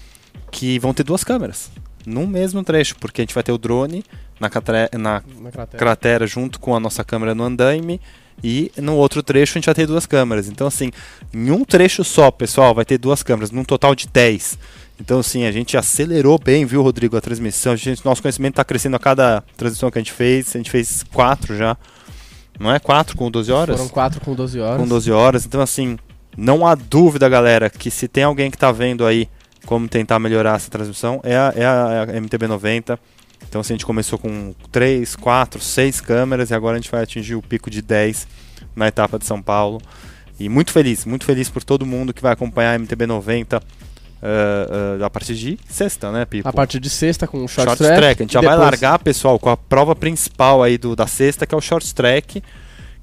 que 0.50 0.78
vão 0.78 0.94
ter 0.94 1.02
duas 1.02 1.22
câmeras 1.22 1.70
num 2.06 2.26
mesmo 2.26 2.64
trecho, 2.64 2.96
porque 2.96 3.20
a 3.20 3.22
gente 3.24 3.34
vai 3.34 3.42
ter 3.42 3.52
o 3.52 3.58
drone 3.58 4.02
na, 4.40 4.48
catre- 4.48 4.88
na 4.96 5.22
Na 5.42 5.50
cratera. 5.50 5.78
cratera 5.78 6.26
junto 6.26 6.58
com 6.58 6.74
a 6.74 6.80
nossa 6.80 7.04
câmera 7.04 7.34
no 7.34 7.44
andaime 7.44 8.00
e 8.42 8.72
no 8.78 8.94
outro 8.96 9.22
trecho 9.22 9.52
a 9.52 9.56
gente 9.58 9.66
vai 9.66 9.74
ter 9.74 9.86
duas 9.86 10.06
câmeras. 10.06 10.48
Então 10.48 10.66
assim, 10.66 10.90
em 11.34 11.50
um 11.50 11.66
trecho 11.66 12.02
só, 12.02 12.30
pessoal, 12.30 12.74
vai 12.74 12.86
ter 12.86 12.96
duas 12.96 13.22
câmeras, 13.22 13.50
num 13.50 13.62
total 13.62 13.94
de 13.94 14.08
10. 14.08 14.58
Então 15.00 15.20
assim, 15.20 15.44
a 15.44 15.52
gente 15.52 15.76
acelerou 15.76 16.38
bem, 16.38 16.64
viu, 16.64 16.82
Rodrigo, 16.82 17.16
a 17.16 17.20
transmissão. 17.20 17.72
A 17.72 17.76
gente, 17.76 18.04
nosso 18.04 18.20
conhecimento 18.20 18.54
está 18.54 18.64
crescendo 18.64 18.96
a 18.96 18.98
cada 18.98 19.42
transmissão 19.56 19.90
que 19.90 19.98
a 19.98 20.00
gente 20.00 20.12
fez. 20.12 20.54
A 20.54 20.58
gente 20.58 20.70
fez 20.70 21.04
quatro 21.12 21.56
já. 21.56 21.76
Não 22.58 22.72
é 22.74 22.78
quatro 22.80 23.16
com 23.16 23.30
12 23.30 23.52
horas? 23.52 23.76
Foram 23.76 23.88
quatro 23.88 24.20
com 24.20 24.34
12 24.34 24.58
horas. 24.58 24.80
com 24.80 24.88
12 24.88 25.12
horas. 25.12 25.46
Então, 25.46 25.60
assim, 25.60 25.96
não 26.36 26.66
há 26.66 26.74
dúvida, 26.74 27.28
galera, 27.28 27.70
que 27.70 27.88
se 27.90 28.08
tem 28.08 28.24
alguém 28.24 28.50
que 28.50 28.56
está 28.56 28.72
vendo 28.72 29.06
aí 29.06 29.28
como 29.64 29.86
tentar 29.88 30.18
melhorar 30.18 30.56
essa 30.56 30.68
transmissão, 30.70 31.20
é 31.22 31.36
a, 31.36 31.52
é 31.54 31.64
a- 31.64 32.06
é 32.10 32.16
a 32.16 32.20
MTB 32.20 32.48
90. 32.48 32.98
Então, 33.48 33.60
assim, 33.60 33.74
a 33.74 33.76
gente 33.76 33.86
começou 33.86 34.18
com 34.18 34.52
3, 34.72 35.14
4, 35.14 35.60
6 35.60 36.00
câmeras 36.00 36.50
e 36.50 36.54
agora 36.54 36.76
a 36.76 36.80
gente 36.80 36.90
vai 36.90 37.02
atingir 37.04 37.36
o 37.36 37.42
pico 37.42 37.70
de 37.70 37.80
10 37.80 38.26
na 38.74 38.88
etapa 38.88 39.18
de 39.20 39.24
São 39.24 39.40
Paulo. 39.40 39.80
E 40.40 40.48
muito 40.48 40.72
feliz, 40.72 41.04
muito 41.04 41.24
feliz 41.24 41.48
por 41.48 41.62
todo 41.62 41.86
mundo 41.86 42.12
que 42.12 42.22
vai 42.22 42.32
acompanhar 42.32 42.72
a 42.72 42.78
MTB 42.78 43.06
90 43.06 43.60
Uh, 44.20 45.00
uh, 45.00 45.04
a 45.04 45.10
partir 45.10 45.34
de 45.34 45.58
sexta, 45.68 46.10
né, 46.10 46.24
Pipo? 46.24 46.48
A 46.48 46.52
partir 46.52 46.80
de 46.80 46.90
sexta 46.90 47.26
com 47.26 47.44
o 47.44 47.48
short, 47.48 47.68
short 47.68 47.78
track. 47.78 47.96
track. 47.96 48.22
A 48.22 48.24
gente 48.24 48.32
já 48.32 48.40
depois... 48.40 48.58
vai 48.58 48.66
largar, 48.66 48.98
pessoal, 48.98 49.38
com 49.38 49.48
a 49.48 49.56
prova 49.56 49.94
principal 49.94 50.62
aí 50.62 50.76
do, 50.76 50.96
da 50.96 51.06
sexta, 51.06 51.46
que 51.46 51.54
é 51.54 51.58
o 51.58 51.60
short 51.60 51.94
track, 51.94 52.42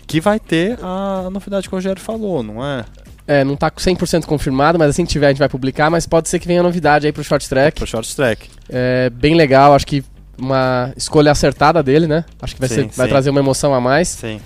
que 0.06 0.20
vai 0.20 0.40
ter 0.40 0.78
a 0.82 1.30
novidade 1.32 1.70
que 1.70 1.74
o 1.74 1.78
Rogério 1.78 2.02
falou, 2.02 2.44
não 2.44 2.64
é? 2.64 2.84
É, 3.28 3.44
não 3.44 3.56
tá 3.56 3.72
100% 3.72 4.26
confirmado, 4.26 4.78
mas 4.78 4.90
assim 4.90 5.06
que 5.06 5.12
tiver 5.12 5.28
a 5.28 5.30
gente 5.30 5.40
vai 5.40 5.50
publicar, 5.50 5.90
mas 5.90 6.06
pode 6.06 6.30
ser 6.30 6.38
que 6.38 6.48
venha 6.48 6.62
novidade 6.62 7.08
aí 7.08 7.14
pro 7.14 7.24
short 7.24 7.48
track. 7.48 7.78
Pro 7.78 7.88
short 7.88 8.16
track. 8.16 8.50
É 8.70 9.10
bem 9.10 9.36
legal, 9.36 9.74
acho 9.74 9.88
que 9.88 10.04
uma 10.38 10.92
escolha 10.96 11.32
acertada 11.32 11.82
dele, 11.82 12.08
né? 12.08 12.26
Acho 12.42 12.54
que 12.54 12.60
vai, 12.60 12.70
sim, 12.70 12.76
ser, 12.76 12.90
vai 12.90 13.08
trazer 13.08 13.30
uma 13.30 13.40
emoção 13.40 13.74
a 13.74 13.82
mais. 13.82 14.10
Sim. 14.10 14.40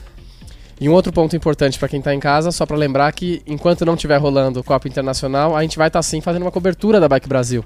E 0.80 0.88
um 0.88 0.94
outro 0.94 1.12
ponto 1.12 1.36
importante 1.36 1.78
para 1.78 1.90
quem 1.90 2.00
está 2.00 2.14
em 2.14 2.20
casa, 2.20 2.52
só 2.52 2.66
para 2.66 2.78
lembrar 2.78 3.12
que 3.12 3.42
enquanto 3.46 3.86
não 3.86 3.96
estiver 3.96 4.18
rolando 4.18 4.64
Copa 4.64 4.88
Internacional, 4.88 5.56
a 5.56 5.62
gente 5.62 5.78
vai 5.78 5.88
estar 5.88 6.00
tá, 6.00 6.04
sim 6.04 6.22
fazendo 6.22 6.44
uma 6.44 6.52
cobertura 6.52 7.00
da 7.00 7.08
Bike 7.10 7.28
Brasil. 7.28 7.66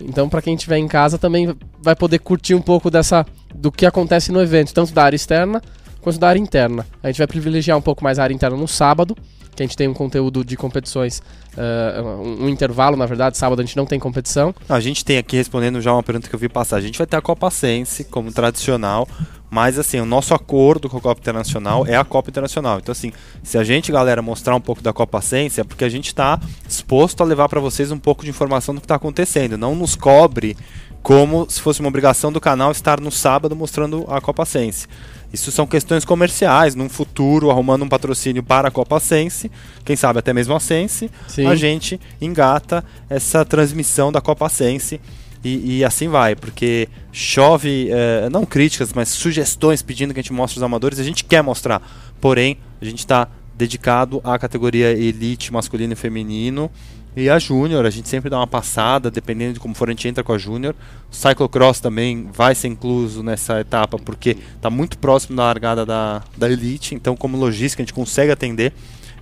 Então, 0.00 0.28
para 0.28 0.40
quem 0.40 0.54
estiver 0.54 0.78
em 0.78 0.86
casa, 0.86 1.18
também 1.18 1.54
vai 1.80 1.96
poder 1.96 2.18
curtir 2.20 2.54
um 2.54 2.60
pouco 2.60 2.90
dessa 2.90 3.26
do 3.54 3.72
que 3.72 3.86
acontece 3.86 4.30
no 4.30 4.40
evento, 4.40 4.72
tanto 4.72 4.92
da 4.92 5.04
área 5.04 5.16
externa 5.16 5.60
quanto 6.00 6.18
da 6.18 6.28
área 6.28 6.38
interna. 6.38 6.86
A 7.02 7.08
gente 7.08 7.18
vai 7.18 7.26
privilegiar 7.26 7.78
um 7.78 7.82
pouco 7.82 8.04
mais 8.04 8.18
a 8.18 8.22
área 8.22 8.34
interna 8.34 8.56
no 8.56 8.68
sábado, 8.68 9.16
que 9.54 9.62
a 9.62 9.66
gente 9.66 9.76
tem 9.76 9.88
um 9.88 9.94
conteúdo 9.94 10.44
de 10.44 10.56
competições, 10.56 11.22
uh, 11.56 12.02
um, 12.02 12.44
um, 12.44 12.48
intervalo, 12.48 12.96
na 12.96 13.06
verdade, 13.06 13.36
sábado 13.38 13.60
a 13.60 13.64
gente 13.64 13.76
não 13.76 13.86
tem 13.86 13.98
competição. 13.98 14.54
A 14.68 14.80
gente 14.80 15.04
tem 15.04 15.18
aqui, 15.18 15.36
respondendo 15.36 15.80
já 15.80 15.92
uma 15.92 16.02
pergunta 16.02 16.28
que 16.28 16.34
eu 16.34 16.38
vi 16.38 16.48
passar, 16.48 16.76
a 16.76 16.80
gente 16.80 16.98
vai 16.98 17.06
ter 17.06 17.16
a 17.16 17.22
Copa 17.22 17.50
Sense 17.50 18.04
como 18.04 18.32
tradicional, 18.32 19.08
mas 19.50 19.78
assim, 19.78 20.00
o 20.00 20.04
nosso 20.04 20.34
acordo 20.34 20.88
com 20.88 20.96
a 20.96 21.00
Copa 21.00 21.20
Internacional 21.20 21.86
é 21.86 21.96
a 21.96 22.04
Copa 22.04 22.30
Internacional. 22.30 22.78
Então 22.78 22.92
assim, 22.92 23.12
se 23.42 23.56
a 23.56 23.62
gente, 23.62 23.92
galera, 23.92 24.20
mostrar 24.20 24.56
um 24.56 24.60
pouco 24.60 24.82
da 24.82 24.92
Copa 24.92 25.20
Sense, 25.20 25.60
é 25.60 25.64
porque 25.64 25.84
a 25.84 25.88
gente 25.88 26.08
está 26.08 26.40
disposto 26.66 27.20
a 27.22 27.24
levar 27.24 27.48
para 27.48 27.60
vocês 27.60 27.90
um 27.92 27.98
pouco 27.98 28.24
de 28.24 28.30
informação 28.30 28.74
do 28.74 28.80
que 28.80 28.86
está 28.86 28.96
acontecendo. 28.96 29.56
Não 29.56 29.74
nos 29.74 29.94
cobre 29.94 30.56
como 31.04 31.46
se 31.48 31.60
fosse 31.60 31.80
uma 31.80 31.88
obrigação 31.88 32.32
do 32.32 32.40
canal 32.40 32.72
estar 32.72 32.98
no 32.98 33.12
sábado 33.12 33.54
mostrando 33.54 34.04
a 34.08 34.20
Copa 34.20 34.44
Sense. 34.44 34.88
Isso 35.34 35.50
são 35.50 35.66
questões 35.66 36.04
comerciais. 36.04 36.76
Num 36.76 36.88
futuro, 36.88 37.50
arrumando 37.50 37.82
um 37.82 37.88
patrocínio 37.88 38.40
para 38.40 38.68
a 38.68 38.70
Copa 38.70 39.00
Sense, 39.00 39.50
quem 39.84 39.96
sabe 39.96 40.20
até 40.20 40.32
mesmo 40.32 40.54
a 40.54 40.60
Sense, 40.60 41.10
Sim. 41.26 41.46
a 41.46 41.56
gente 41.56 42.00
engata 42.20 42.84
essa 43.10 43.44
transmissão 43.44 44.12
da 44.12 44.20
Copa 44.20 44.48
Sense. 44.48 45.00
E, 45.42 45.78
e 45.78 45.84
assim 45.84 46.08
vai, 46.08 46.36
porque 46.36 46.88
chove, 47.12 47.90
é, 47.90 48.30
não 48.30 48.46
críticas, 48.46 48.92
mas 48.94 49.08
sugestões 49.08 49.82
pedindo 49.82 50.14
que 50.14 50.20
a 50.20 50.22
gente 50.22 50.32
mostre 50.32 50.56
os 50.56 50.62
amadores. 50.62 51.00
A 51.00 51.02
gente 51.02 51.24
quer 51.24 51.42
mostrar, 51.42 51.82
porém, 52.20 52.56
a 52.80 52.84
gente 52.84 53.00
está 53.00 53.28
dedicado 53.56 54.20
à 54.22 54.38
categoria 54.38 54.92
elite 54.92 55.52
masculino 55.52 55.92
e 55.92 55.96
feminino 55.96 56.70
e 57.16 57.30
a 57.30 57.38
Júnior, 57.38 57.86
a 57.86 57.90
gente 57.90 58.08
sempre 58.08 58.28
dá 58.28 58.38
uma 58.38 58.46
passada, 58.46 59.08
dependendo 59.08 59.54
de 59.54 59.60
como 59.60 59.74
for, 59.74 59.88
a 59.88 59.92
gente 59.92 60.08
entra 60.08 60.24
com 60.24 60.32
a 60.32 60.38
Júnior. 60.38 60.74
O 61.10 61.14
Cyclocross 61.14 61.78
também 61.78 62.28
vai 62.32 62.56
ser 62.56 62.68
incluso 62.68 63.22
nessa 63.22 63.60
etapa, 63.60 63.98
porque 63.98 64.36
está 64.56 64.68
muito 64.68 64.98
próximo 64.98 65.36
da 65.36 65.44
largada 65.44 65.86
da, 65.86 66.22
da 66.36 66.50
Elite, 66.50 66.94
então 66.94 67.16
como 67.16 67.36
logística 67.36 67.82
a 67.82 67.84
gente 67.84 67.94
consegue 67.94 68.32
atender. 68.32 68.72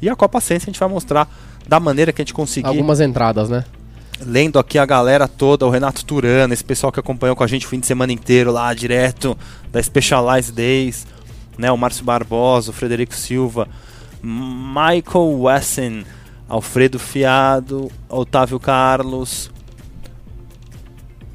E 0.00 0.08
a 0.08 0.16
Copa 0.16 0.40
Sense 0.40 0.64
a 0.64 0.72
gente 0.72 0.80
vai 0.80 0.88
mostrar 0.88 1.28
da 1.68 1.78
maneira 1.78 2.12
que 2.12 2.22
a 2.22 2.24
gente 2.24 2.32
conseguir. 2.32 2.66
Algumas 2.66 2.98
entradas, 2.98 3.50
né? 3.50 3.64
Lendo 4.24 4.58
aqui 4.58 4.78
a 4.78 4.86
galera 4.86 5.28
toda, 5.28 5.66
o 5.66 5.70
Renato 5.70 6.04
Turano, 6.04 6.54
esse 6.54 6.64
pessoal 6.64 6.90
que 6.90 7.00
acompanhou 7.00 7.36
com 7.36 7.44
a 7.44 7.46
gente 7.46 7.66
o 7.66 7.68
fim 7.68 7.78
de 7.78 7.86
semana 7.86 8.12
inteiro 8.12 8.50
lá, 8.50 8.72
direto 8.72 9.36
da 9.70 9.82
Specialized 9.82 10.54
Days, 10.54 11.06
né? 11.58 11.70
O 11.70 11.76
Márcio 11.76 12.04
Barbosa, 12.04 12.70
o 12.70 12.72
Frederico 12.72 13.14
Silva, 13.14 13.68
Michael 14.22 15.40
Wessen 15.42 16.04
Alfredo 16.48 16.98
Fiado, 16.98 17.90
Otávio 18.08 18.60
Carlos, 18.60 19.50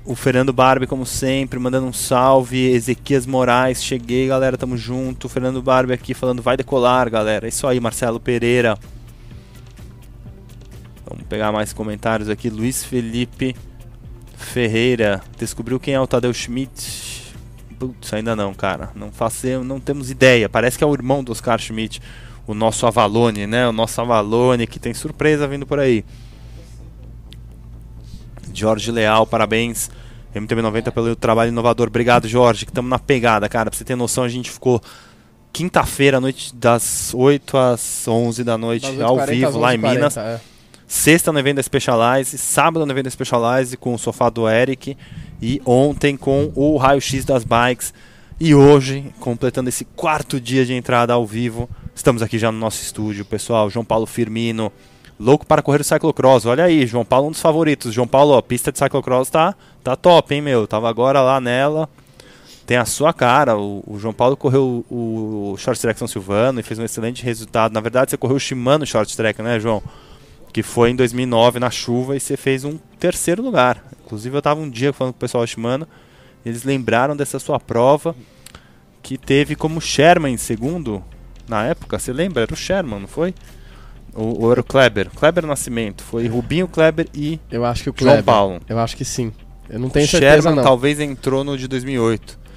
o 0.07 0.15
Fernando 0.15 0.53
Barbie, 0.53 0.87
como 0.87 1.05
sempre, 1.05 1.59
mandando 1.59 1.85
um 1.85 1.91
salve. 1.91 2.71
Ezequias 2.71 3.25
Moraes, 3.25 3.83
cheguei, 3.83 4.27
galera, 4.27 4.57
tamo 4.57 4.77
junto. 4.77 5.25
O 5.25 5.29
Fernando 5.29 5.61
Barbie 5.61 5.93
aqui 5.93 6.13
falando, 6.13 6.41
vai 6.41 6.55
decolar, 6.55 7.09
galera. 7.09 7.45
É 7.45 7.49
isso 7.49 7.67
aí, 7.67 7.77
Marcelo 7.79 8.17
Pereira. 8.17 8.77
Vamos 11.05 11.25
pegar 11.27 11.51
mais 11.51 11.73
comentários 11.73 12.29
aqui. 12.29 12.49
Luiz 12.49 12.85
Felipe 12.85 13.53
Ferreira, 14.37 15.21
descobriu 15.37 15.77
quem 15.77 15.93
é 15.93 15.99
o 15.99 16.07
Tadeu 16.07 16.33
Schmidt? 16.33 17.35
Putz, 17.77 18.13
ainda 18.13 18.33
não, 18.33 18.53
cara. 18.53 18.91
Não 18.95 19.11
faço, 19.11 19.61
não 19.63 19.79
temos 19.79 20.09
ideia. 20.09 20.47
Parece 20.47 20.77
que 20.77 20.85
é 20.85 20.87
o 20.87 20.93
irmão 20.93 21.21
do 21.21 21.33
Oscar 21.33 21.59
Schmidt 21.59 22.01
o 22.47 22.53
nosso 22.53 22.87
Avalone, 22.87 23.45
né? 23.45 23.67
O 23.67 23.73
nosso 23.73 23.99
Avalone 23.99 24.65
que 24.65 24.79
tem 24.79 24.93
surpresa 24.93 25.47
vindo 25.47 25.67
por 25.67 25.79
aí. 25.79 26.03
Jorge 28.53 28.89
Leal, 28.91 29.27
parabéns. 29.27 29.91
MTB90 30.33 30.91
pelo 30.91 31.15
trabalho 31.15 31.49
inovador. 31.49 31.87
Obrigado, 31.87 32.27
Jorge, 32.27 32.65
que 32.65 32.71
estamos 32.71 32.89
na 32.89 32.99
pegada, 32.99 33.49
cara. 33.49 33.69
Pra 33.69 33.77
você 33.77 33.83
ter 33.83 33.95
noção, 33.95 34.23
a 34.23 34.29
gente 34.29 34.49
ficou 34.49 34.81
quinta-feira, 35.51 36.19
noite 36.19 36.55
das 36.55 37.11
8 37.13 37.57
às 37.57 38.07
11 38.07 38.43
da 38.43 38.57
noite, 38.57 39.01
ao 39.01 39.25
vivo, 39.25 39.59
lá 39.59 39.73
em 39.75 39.77
Minas. 39.77 40.15
É. 40.15 40.39
Sexta 40.87 41.33
no 41.33 41.39
evento 41.39 41.57
da 41.57 41.63
Specialize, 41.63 42.37
sábado 42.37 42.85
no 42.85 42.91
evento 42.91 43.05
da 43.05 43.11
Specialize 43.11 43.75
com 43.75 43.93
o 43.93 43.99
sofá 43.99 44.29
do 44.29 44.47
Eric. 44.47 44.95
E 45.41 45.61
ontem 45.65 46.15
com 46.15 46.51
o 46.55 46.77
raio-x 46.77 47.25
das 47.25 47.43
bikes. 47.43 47.93
E 48.39 48.55
hoje, 48.55 49.11
completando 49.19 49.69
esse 49.69 49.83
quarto 49.83 50.39
dia 50.39 50.65
de 50.65 50.73
entrada 50.73 51.13
ao 51.13 51.25
vivo, 51.25 51.69
Estamos 51.97 52.21
aqui 52.21 52.37
já 52.37 52.51
no 52.51 52.59
nosso 52.59 52.79
estúdio, 52.79 53.25
pessoal. 53.25 53.71
João 53.71 53.83
Paulo 53.83 54.05
Firmino, 54.05 54.71
louco 55.19 55.47
para 55.47 55.63
correr 55.63 55.81
o 55.81 55.83
cyclocross. 55.83 56.45
Olha 56.45 56.63
aí, 56.63 56.85
João 56.85 57.03
Paulo, 57.03 57.27
um 57.27 57.31
dos 57.31 57.41
favoritos. 57.41 57.91
João 57.91 58.07
Paulo, 58.07 58.33
ó, 58.33 58.41
pista 58.41 58.71
de 58.71 58.77
cyclocross 58.77 59.31
tá, 59.31 59.55
tá 59.83 59.95
top, 59.95 60.35
hein, 60.35 60.39
meu? 60.39 60.67
Tava 60.67 60.87
agora 60.87 61.23
lá 61.23 61.41
nela. 61.41 61.89
Tem 62.67 62.77
a 62.77 62.85
sua 62.85 63.11
cara. 63.13 63.57
O, 63.57 63.83
o 63.87 63.97
João 63.97 64.13
Paulo 64.13 64.37
correu 64.37 64.85
o, 64.91 65.53
o 65.53 65.57
Short 65.57 65.81
Track 65.81 65.97
São 65.97 66.07
Silvano 66.07 66.59
e 66.59 66.63
fez 66.63 66.77
um 66.77 66.83
excelente 66.83 67.23
resultado. 67.23 67.73
Na 67.73 67.81
verdade, 67.81 68.11
você 68.11 68.17
correu 68.17 68.37
o 68.37 68.39
Shimano 68.39 68.85
Short 68.85 69.17
Track, 69.17 69.41
né, 69.41 69.59
João? 69.59 69.81
Que 70.53 70.61
foi 70.61 70.91
em 70.91 70.95
2009 70.95 71.59
na 71.59 71.71
chuva 71.71 72.15
e 72.15 72.19
você 72.19 72.37
fez 72.37 72.63
um 72.63 72.77
terceiro 72.99 73.41
lugar. 73.41 73.83
Inclusive, 74.05 74.37
eu 74.37 74.41
tava 74.43 74.61
um 74.61 74.69
dia 74.69 74.93
falando 74.93 75.13
com 75.13 75.17
o 75.17 75.21
pessoal 75.21 75.43
do 75.43 75.47
Shimano. 75.47 75.87
Eles 76.45 76.63
lembraram 76.63 77.17
dessa 77.17 77.39
sua 77.39 77.59
prova 77.59 78.15
que 79.01 79.17
teve 79.17 79.55
como 79.55 79.81
Sherman 79.81 80.35
em 80.35 80.37
segundo 80.37 81.03
na 81.47 81.65
época, 81.65 81.97
você 81.97 82.11
lembra? 82.11 82.43
Era 82.43 82.53
o 82.53 82.57
Sherman, 82.57 83.01
não 83.01 83.07
foi? 83.07 83.33
Ou, 84.13 84.41
ou 84.43 84.51
era 84.51 84.61
o 84.61 84.63
Kleber? 84.63 85.09
Kleber 85.15 85.45
Nascimento. 85.45 86.03
Foi 86.03 86.27
Rubinho, 86.27 86.67
Kleber 86.67 87.07
e 87.13 87.39
Eu 87.51 87.63
acho 87.63 87.83
que 87.83 87.89
o 87.89 87.93
Kleber. 87.93 88.15
João 88.15 88.23
Paulo. 88.23 88.61
Eu 88.67 88.79
acho 88.79 88.97
que 88.97 89.05
sim. 89.05 89.31
Eu 89.69 89.79
não 89.79 89.89
tenho 89.89 90.07
certeza 90.07 90.41
Sherman 90.41 90.55
não. 90.55 90.63
talvez 90.63 90.99
entrou 90.99 91.43
no 91.43 91.57
de 91.57 91.67
2008. 91.67 92.47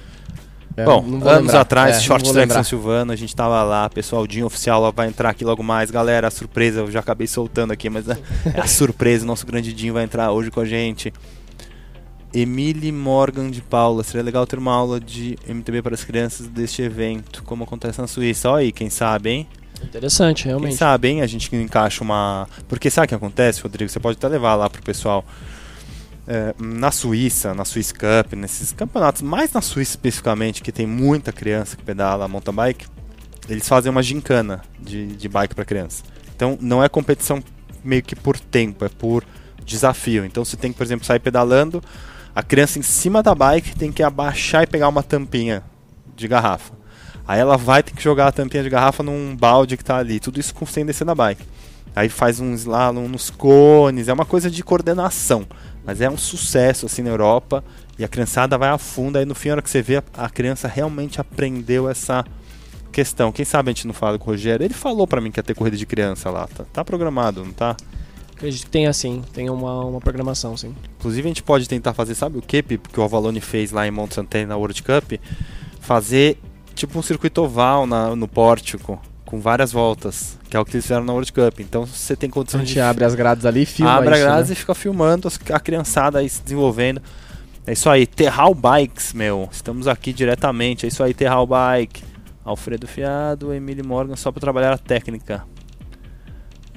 É, 0.77 0.85
Bom, 0.85 0.99
anos 0.99 1.23
lembrar. 1.23 1.61
atrás, 1.61 1.97
é, 1.97 1.99
Short 1.99 2.31
Track 2.31 2.53
São 2.53 2.63
Silvano, 2.63 3.11
a 3.11 3.15
gente 3.15 3.35
tava 3.35 3.61
lá, 3.61 3.89
pessoal, 3.89 4.23
o 4.23 4.27
Dinho 4.27 4.45
Oficial 4.45 4.91
vai 4.93 5.07
entrar 5.07 5.29
aqui 5.29 5.43
logo 5.43 5.61
mais. 5.61 5.91
Galera, 5.91 6.27
a 6.27 6.31
surpresa, 6.31 6.79
eu 6.79 6.89
já 6.89 7.01
acabei 7.01 7.27
soltando 7.27 7.71
aqui, 7.71 7.89
mas 7.89 8.07
é, 8.07 8.17
é 8.55 8.59
a 8.59 8.67
surpresa, 8.67 9.25
o 9.25 9.27
nosso 9.27 9.45
grande 9.45 9.73
Dinho 9.73 9.93
vai 9.93 10.05
entrar 10.05 10.31
hoje 10.31 10.49
com 10.49 10.61
a 10.61 10.65
gente. 10.65 11.13
Emily 12.33 12.91
Morgan 12.91 13.49
de 13.49 13.61
Paula. 13.61 14.03
Seria 14.03 14.23
legal 14.23 14.45
ter 14.45 14.57
uma 14.57 14.73
aula 14.73 14.99
de 14.99 15.37
MTB 15.47 15.81
para 15.81 15.93
as 15.93 16.03
crianças 16.03 16.47
deste 16.47 16.81
evento, 16.81 17.43
como 17.43 17.63
acontece 17.63 17.99
na 17.99 18.07
Suíça. 18.07 18.49
Olha 18.49 18.61
aí, 18.61 18.71
quem 18.71 18.89
sabe, 18.89 19.29
hein? 19.29 19.47
Interessante, 19.83 20.45
realmente. 20.45 20.69
Quem 20.69 20.77
sabe, 20.77 21.07
hein? 21.09 21.21
A 21.21 21.27
gente 21.27 21.53
encaixa 21.55 22.03
uma. 22.03 22.47
Porque 22.67 22.89
sabe 22.89 23.05
o 23.05 23.07
que 23.09 23.15
acontece, 23.15 23.61
Rodrigo? 23.61 23.89
Você 23.89 23.99
pode 23.99 24.17
até 24.17 24.27
levar 24.27 24.55
lá 24.55 24.69
pro 24.69 24.81
pessoal. 24.81 25.25
É, 26.27 26.53
na 26.59 26.91
Suíça, 26.91 27.53
na 27.53 27.65
Swiss 27.65 27.91
Cup, 27.91 28.33
nesses 28.37 28.71
campeonatos, 28.71 29.23
mais 29.23 29.51
na 29.51 29.59
Suíça 29.59 29.93
especificamente, 29.93 30.61
que 30.61 30.71
tem 30.71 30.85
muita 30.85 31.31
criança 31.31 31.75
que 31.75 31.83
pedala 31.83 32.27
mountain 32.27 32.53
bike, 32.53 32.85
eles 33.49 33.67
fazem 33.67 33.91
uma 33.91 34.03
gincana 34.03 34.61
de, 34.79 35.07
de 35.07 35.27
bike 35.27 35.55
para 35.55 35.65
criança. 35.65 36.03
Então 36.35 36.57
não 36.61 36.81
é 36.83 36.87
competição 36.87 37.43
meio 37.83 38.03
que 38.03 38.15
por 38.15 38.39
tempo, 38.39 38.85
é 38.85 38.89
por 38.89 39.25
desafio. 39.65 40.23
Então 40.23 40.45
você 40.45 40.55
tem 40.55 40.71
que, 40.71 40.77
por 40.77 40.83
exemplo, 40.83 41.05
sair 41.05 41.19
pedalando, 41.19 41.83
a 42.35 42.41
criança 42.41 42.79
em 42.79 42.81
cima 42.81 43.21
da 43.21 43.35
bike 43.35 43.75
tem 43.75 43.91
que 43.91 44.01
abaixar 44.01 44.63
e 44.63 44.67
pegar 44.67 44.87
uma 44.87 45.03
tampinha 45.03 45.63
de 46.15 46.27
garrafa. 46.27 46.73
Aí 47.27 47.39
ela 47.39 47.57
vai 47.57 47.83
ter 47.83 47.93
que 47.93 48.01
jogar 48.01 48.27
a 48.27 48.31
tampinha 48.31 48.63
de 48.63 48.69
garrafa 48.69 49.03
num 49.03 49.35
balde 49.35 49.77
que 49.77 49.83
está 49.83 49.97
ali. 49.97 50.19
Tudo 50.19 50.39
isso 50.39 50.53
sem 50.67 50.85
descer 50.85 51.05
da 51.05 51.15
bike. 51.15 51.43
Aí 51.95 52.09
faz 52.09 52.39
um 52.39 52.53
slalom 52.53 53.07
nos 53.07 53.29
cones. 53.29 54.07
É 54.07 54.13
uma 54.13 54.25
coisa 54.25 54.49
de 54.49 54.63
coordenação. 54.63 55.45
Mas 55.85 56.01
é 56.01 56.09
um 56.09 56.17
sucesso 56.17 56.85
assim 56.85 57.01
na 57.01 57.09
Europa. 57.09 57.63
E 57.97 58.03
a 58.03 58.07
criançada 58.07 58.57
vai 58.57 58.69
a 58.69 58.77
fundo. 58.77 59.17
Aí 59.17 59.25
no 59.25 59.35
fim, 59.35 59.49
a 59.49 59.53
hora 59.53 59.61
que 59.61 59.69
você 59.69 59.81
vê, 59.81 60.01
a 60.13 60.29
criança 60.29 60.67
realmente 60.67 61.19
aprendeu 61.19 61.89
essa 61.89 62.25
questão. 62.91 63.31
Quem 63.31 63.45
sabe 63.45 63.69
a 63.69 63.73
gente 63.73 63.87
não 63.87 63.93
fala 63.93 64.17
com 64.17 64.29
o 64.29 64.33
Rogério? 64.33 64.65
Ele 64.65 64.73
falou 64.73 65.07
para 65.07 65.21
mim 65.21 65.31
que 65.31 65.39
ia 65.39 65.43
ter 65.43 65.53
corrida 65.53 65.77
de 65.77 65.85
criança 65.85 66.29
lá. 66.29 66.47
Tá, 66.47 66.65
tá 66.71 66.85
programado, 66.85 67.43
não 67.43 67.51
tá? 67.51 67.75
Acredito 68.41 68.65
que 68.65 68.71
tem 68.71 68.87
assim, 68.87 69.21
tem 69.33 69.51
uma, 69.51 69.85
uma 69.85 69.99
programação, 69.99 70.57
sim. 70.57 70.73
Inclusive 70.97 71.27
a 71.27 71.29
gente 71.29 71.43
pode 71.43 71.69
tentar 71.69 71.93
fazer, 71.93 72.15
sabe 72.15 72.39
o 72.39 72.41
que, 72.41 72.63
que 72.63 72.99
o 72.99 73.03
Avalone 73.03 73.39
fez 73.39 73.71
lá 73.71 73.85
em 73.87 73.91
Mount 73.91 74.13
Santana 74.13 74.47
na 74.47 74.57
World 74.57 74.81
Cup? 74.81 75.13
Fazer 75.79 76.39
tipo 76.73 76.97
um 76.97 77.03
circuito 77.03 77.43
oval 77.43 77.85
na, 77.85 78.15
no 78.15 78.27
pórtico, 78.27 78.99
com 79.25 79.39
várias 79.39 79.71
voltas, 79.71 80.39
que 80.49 80.57
é 80.57 80.59
o 80.59 80.65
que 80.65 80.71
eles 80.71 80.85
fizeram 80.85 81.03
na 81.03 81.13
World 81.13 81.31
Cup. 81.31 81.59
Então 81.59 81.85
você 81.85 82.15
tem 82.15 82.31
condição 82.31 82.61
a 82.61 82.63
gente 82.63 82.73
de. 82.73 82.79
abre 82.79 83.05
as 83.05 83.13
grades 83.13 83.45
ali 83.45 83.61
e 83.61 83.65
filma 83.67 83.93
abre 83.93 84.15
isso, 84.15 84.23
a 84.23 84.25
grades 84.25 84.49
né? 84.49 84.53
e 84.53 84.55
fica 84.55 84.73
filmando 84.73 85.27
a 85.51 85.59
criançada 85.59 86.17
aí 86.17 86.27
se 86.27 86.41
desenvolvendo. 86.41 86.99
É 87.67 87.73
isso 87.73 87.91
aí, 87.91 88.07
Terral 88.07 88.55
Bikes, 88.55 89.13
meu. 89.13 89.47
Estamos 89.51 89.87
aqui 89.87 90.11
diretamente. 90.11 90.87
É 90.87 90.89
isso 90.89 91.03
aí, 91.03 91.13
Terral 91.13 91.45
Bike. 91.45 92.03
Alfredo 92.43 92.87
Fiado, 92.87 93.53
Emílio 93.53 93.85
Morgan, 93.85 94.15
só 94.15 94.31
para 94.31 94.41
trabalhar 94.41 94.73
a 94.73 94.79
técnica. 94.79 95.45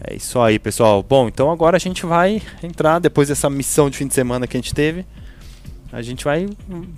É 0.02 0.14
isso 0.14 0.40
aí, 0.40 0.58
pessoal. 0.58 1.02
Bom, 1.02 1.28
então 1.28 1.50
agora 1.50 1.76
a 1.76 1.80
gente 1.80 2.04
vai 2.04 2.42
entrar, 2.62 2.98
depois 2.98 3.28
dessa 3.28 3.48
missão 3.48 3.88
de 3.88 3.96
fim 3.96 4.06
de 4.06 4.14
semana 4.14 4.46
que 4.46 4.56
a 4.56 4.60
gente 4.60 4.74
teve, 4.74 5.06
a 5.92 6.02
gente 6.02 6.24
vai 6.24 6.48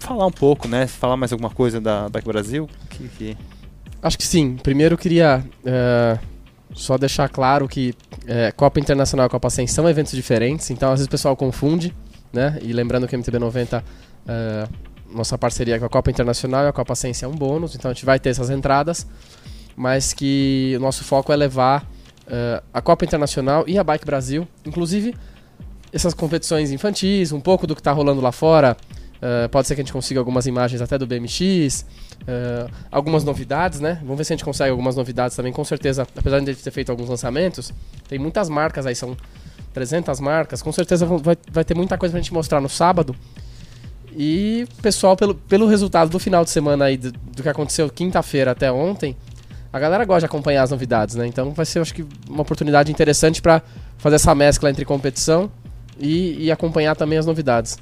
falar 0.00 0.26
um 0.26 0.32
pouco, 0.32 0.66
né? 0.66 0.86
Falar 0.86 1.16
mais 1.16 1.30
alguma 1.32 1.50
coisa 1.50 1.80
da 1.80 2.08
Bike 2.08 2.26
Brasil. 2.26 2.68
Que, 2.90 3.08
que- 3.08 3.36
Acho 4.02 4.16
que 4.16 4.24
sim. 4.26 4.56
Primeiro 4.62 4.94
eu 4.94 4.98
queria 4.98 5.44
é, 5.64 6.18
só 6.72 6.96
deixar 6.96 7.28
claro 7.28 7.68
que 7.68 7.94
é, 8.26 8.50
Copa 8.52 8.80
Internacional 8.80 9.26
e 9.26 9.28
Copa 9.28 9.50
100 9.50 9.66
são 9.66 9.88
eventos 9.88 10.12
diferentes, 10.12 10.70
então 10.70 10.88
às 10.90 11.00
vezes 11.00 11.06
o 11.06 11.10
pessoal 11.10 11.36
confunde, 11.36 11.94
né? 12.32 12.58
E 12.62 12.72
lembrando 12.72 13.06
que 13.06 13.14
o 13.14 13.18
MTB 13.18 13.38
90, 13.38 13.84
é, 14.26 14.68
nossa 15.12 15.36
parceria 15.36 15.78
com 15.78 15.84
a 15.84 15.88
Copa 15.88 16.10
Internacional 16.10 16.64
e 16.64 16.68
a 16.68 16.72
Copa 16.72 16.94
100 16.94 17.12
é 17.22 17.26
um 17.28 17.34
bônus, 17.34 17.74
então 17.74 17.90
a 17.90 17.94
gente 17.94 18.04
vai 18.06 18.18
ter 18.18 18.30
essas 18.30 18.48
entradas, 18.50 19.06
mas 19.76 20.12
que 20.12 20.74
o 20.76 20.80
nosso 20.80 21.04
foco 21.04 21.32
é 21.32 21.36
levar 21.36 21.86
é, 22.26 22.62
a 22.72 22.80
Copa 22.80 23.04
Internacional 23.04 23.64
e 23.66 23.78
a 23.78 23.84
Bike 23.84 24.04
Brasil, 24.04 24.46
inclusive 24.64 25.14
essas 25.92 26.12
competições 26.14 26.70
infantis, 26.70 27.32
um 27.32 27.40
pouco 27.40 27.66
do 27.66 27.74
que 27.74 27.80
está 27.80 27.92
rolando 27.92 28.20
lá 28.20 28.32
fora. 28.32 28.76
é, 29.22 29.48
pode 29.48 29.66
ser 29.66 29.74
que 29.74 29.80
a 29.80 29.84
gente 29.84 29.92
consiga 29.92 30.20
algumas 30.20 30.46
imagens 30.46 30.82
até 30.82 30.98
do 30.98 31.06
BMX, 31.06 31.86
é, 32.26 32.66
algumas 32.90 33.24
novidades, 33.24 33.80
né? 33.80 33.98
Vamos 34.02 34.18
ver 34.18 34.24
se 34.24 34.32
a 34.32 34.36
gente 34.36 34.44
consegue 34.44 34.70
algumas 34.70 34.94
novidades 34.94 35.34
também. 35.34 35.52
Com 35.52 35.64
certeza, 35.64 36.06
apesar 36.16 36.38
de 36.40 36.50
a 36.50 36.52
gente 36.52 36.62
ter 36.62 36.70
feito 36.70 36.90
alguns 36.90 37.08
lançamentos, 37.08 37.72
tem 38.08 38.18
muitas 38.18 38.48
marcas 38.48 38.84
aí, 38.84 38.94
são 38.94 39.16
300 39.72 40.20
marcas. 40.20 40.60
Com 40.60 40.72
certeza 40.72 41.06
vai, 41.06 41.36
vai 41.50 41.64
ter 41.64 41.74
muita 41.74 41.96
coisa 41.96 42.12
pra 42.12 42.20
gente 42.20 42.32
mostrar 42.32 42.60
no 42.60 42.68
sábado. 42.68 43.16
E, 44.14 44.66
pessoal, 44.80 45.16
pelo, 45.16 45.34
pelo 45.34 45.66
resultado 45.66 46.10
do 46.10 46.18
final 46.18 46.44
de 46.44 46.50
semana 46.50 46.86
aí, 46.86 46.96
do, 46.96 47.12
do 47.12 47.42
que 47.42 47.48
aconteceu 47.48 47.88
quinta-feira 47.90 48.52
até 48.52 48.72
ontem, 48.72 49.16
a 49.76 49.80
galera 49.80 50.04
gosta 50.04 50.20
de 50.20 50.26
acompanhar 50.26 50.62
as 50.62 50.70
novidades, 50.70 51.14
né? 51.14 51.26
Então 51.26 51.52
vai 51.52 51.66
ser, 51.66 51.80
acho 51.80 51.94
que, 51.94 52.04
uma 52.28 52.42
oportunidade 52.42 52.90
interessante 52.90 53.42
para 53.42 53.62
fazer 53.98 54.16
essa 54.16 54.34
mescla 54.34 54.70
entre 54.70 54.84
competição 54.84 55.50
e, 55.98 56.44
e 56.44 56.50
acompanhar 56.50 56.96
também 56.96 57.18
as 57.18 57.26
novidades. 57.26 57.78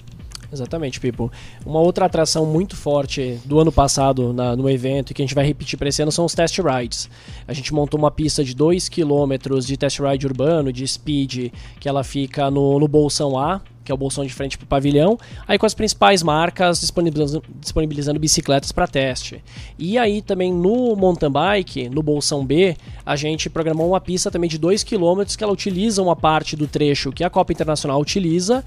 Exatamente, 0.53 1.01
Pipo. 1.01 1.33
Uma 1.67 1.81
outra 1.81 2.07
atração 2.07 2.47
muito 2.47 2.77
forte 2.77 3.41
do 3.45 3.59
ano 3.59 3.73
passado 3.73 4.33
na- 4.33 4.55
no 4.55 4.71
evento 4.71 5.11
e 5.11 5.15
que 5.15 5.21
a 5.21 5.25
gente 5.25 5.35
vai 5.35 5.45
repetir 5.45 5.77
para 5.77 5.89
esse 5.89 6.01
ano 6.01 6.13
são 6.13 6.25
os 6.25 6.33
test 6.33 6.57
rides. 6.59 7.11
A 7.47 7.53
gente 7.53 7.75
montou 7.75 7.99
uma 7.99 8.11
pista 8.11 8.45
de 8.45 8.55
2 8.55 8.89
km 8.89 9.59
de 9.61 9.77
test 9.77 9.99
ride 9.99 10.27
urbano, 10.27 10.73
de 10.73 10.87
speed, 10.87 11.53
que 11.81 11.89
ela 11.89 12.05
fica 12.05 12.51
no, 12.53 12.79
no 12.79 12.87
Bolsão 12.87 13.37
A, 13.37 13.61
que 13.85 13.93
é 13.93 13.95
o 13.95 13.99
bolsão 13.99 14.25
de 14.25 14.33
frente 14.33 14.57
para 14.57 14.65
o 14.65 14.69
pavilhão, 14.69 15.19
aí 15.47 15.59
com 15.59 15.67
as 15.67 15.75
principais 15.75 16.23
marcas 16.23 16.81
disponibilizando, 16.81 17.45
disponibilizando 17.61 18.19
bicicletas 18.19 18.73
para 18.73 18.87
teste. 18.87 19.45
E 19.79 19.99
aí 19.99 20.23
também 20.23 20.53
no 20.53 20.97
mountain 20.97 21.31
bike, 21.31 21.89
no 21.89 22.03
bolsão 22.03 22.45
B, 22.45 22.77
a 23.05 23.15
gente 23.17 23.51
programou 23.51 23.89
uma 23.89 24.01
pista 24.01 24.31
também 24.31 24.49
de 24.49 24.57
2 24.57 24.83
km 24.83 25.23
que 25.37 25.45
ela 25.45 25.53
utiliza 25.53 26.03
uma 26.03 26.17
parte 26.17 26.57
do 26.57 26.67
trecho 26.67 27.13
que 27.13 27.23
a 27.23 27.29
Copa 27.29 27.53
Internacional 27.53 28.01
utiliza 28.01 28.65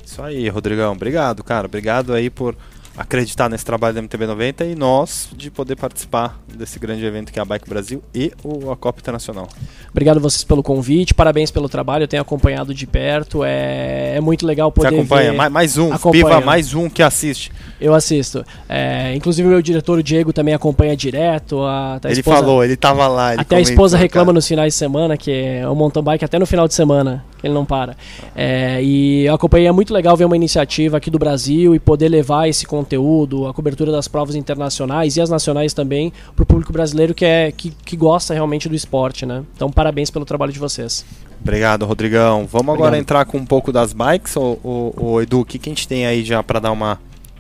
Isso 0.06 0.22
aí, 0.22 0.48
Rodrigão. 0.50 0.94
Obrigado, 0.94 1.44
cara. 1.44 1.66
Obrigado 1.66 2.14
aí 2.14 2.30
por 2.30 2.56
acreditar 2.98 3.50
nesse 3.50 3.66
trabalho 3.66 3.94
da 3.96 4.02
MTB90 4.02 4.72
e 4.72 4.76
nós 4.76 5.30
de 5.36 5.52
poder 5.52 5.76
participar 5.76 6.40
desse 6.54 6.80
grande 6.80 7.04
evento 7.06 7.32
que 7.32 7.40
é 7.40 7.42
a 7.42 7.46
Bike 7.46 7.68
Brasil 7.70 8.02
e 8.14 8.32
o, 8.44 8.72
a 8.72 8.78
Copa 8.78 9.00
Internacional. 9.00 9.48
Obrigado 9.92 10.18
a 10.18 10.20
vocês 10.20 10.44
pelo 10.44 10.64
convite, 10.64 11.14
parabéns 11.14 11.52
pelo 11.52 11.68
trabalho, 11.68 12.04
eu 12.04 12.08
tenho 12.08 12.22
acompanhado 12.22 12.74
de 12.74 12.88
perto, 12.88 13.44
é, 13.44 14.16
é 14.16 14.22
muito 14.22 14.46
legal 14.46 14.70
Você 14.70 14.82
poder 14.84 14.96
acompanha? 14.96 15.32
ver... 15.32 15.38
Mais, 15.38 15.52
mais 15.52 15.78
um, 15.78 15.94
Acompanho. 15.94 16.26
Piva, 16.26 16.42
mais 16.42 16.74
um 16.74 16.90
que 16.90 17.04
assiste. 17.04 17.52
Eu 17.80 17.94
assisto. 17.94 18.44
É, 18.70 19.14
inclusive 19.16 19.48
o 19.48 19.52
meu 19.52 19.62
diretor, 19.62 20.00
o 20.00 20.04
Diego, 20.04 20.32
também 20.32 20.54
acompanha 20.54 20.96
direto. 20.96 21.62
A, 21.62 21.96
a 21.96 22.00
ele 22.10 22.20
esposa- 22.20 22.38
falou, 22.38 22.64
ele 22.64 22.76
tava 22.78 23.08
lá. 23.08 23.34
Ele 23.34 23.42
Até 23.42 23.58
a 23.58 23.62
esposa 23.62 23.98
reclama 23.98 24.28
cara. 24.28 24.34
nos 24.36 24.48
finais 24.48 24.74
de 24.74 24.80
semana, 24.80 25.18
que 25.18 25.32
é 25.32 25.68
o 25.68 25.76
mountain 25.76 26.02
bike 26.04 26.24
até 26.24 26.40
no 26.40 26.46
final 26.46 26.68
de 26.68 26.74
semana, 26.74 27.24
que 27.40 27.48
ele 27.48 27.54
não 27.54 27.66
para. 27.66 27.96
É, 28.36 28.82
e 28.82 29.26
eu 29.26 29.34
acompanhei, 29.34 29.68
é 29.68 29.72
muito 29.72 29.94
legal 29.94 30.16
ver 30.16 30.26
uma 30.26 30.36
iniciativa 30.36 30.98
aqui 30.98 31.10
do 31.10 31.20
Brasil 31.20 31.76
e 31.76 31.80
poder 31.80 32.08
levar 32.10 32.48
esse 32.48 32.66
conteúdo, 32.86 33.48
a 33.48 33.54
cobertura 33.54 33.92
das 33.92 34.08
provas 34.08 34.36
internacionais 34.36 35.18
e 35.18 35.22
as 35.22 35.30
nacionais 35.30 35.74
também, 35.74 36.14
para 36.36 36.44
o 36.44 36.46
público 36.46 36.72
brasileiro 36.72 37.14
que, 37.14 37.26
é, 37.26 37.52
que, 37.52 37.72
que 37.72 37.98
gosta 37.98 38.34
realmente 38.34 38.70
do 38.70 38.76
esporte, 38.76 39.26
né? 39.26 39.44
Então, 39.56 39.70
parabéns 39.72 40.10
pelo 40.12 40.24
trabalho 40.24 40.54
de 40.54 40.60
vocês. 40.60 41.04
Obrigado, 41.42 41.86
Rodrigão. 41.86 42.48
Vamos 42.50 42.74
agora 42.74 42.90
Obrigado. 42.90 43.02
entrar 43.02 43.26
com 43.26 43.38
um 43.38 43.46
pouco 43.46 43.72
das 43.72 43.92
bikes, 43.92 44.36
ô, 44.38 44.58
ô, 44.64 44.94
ô, 44.98 45.22
Edu, 45.22 45.42
o 45.42 45.46
que, 45.46 45.58
que 45.60 45.70
a 45.70 45.72
gente 45.72 45.88
tem 45.88 46.06
aí 46.06 46.24
já 46.24 46.42
pra 46.44 46.60
dar 46.60 46.72
uma, 46.72 47.00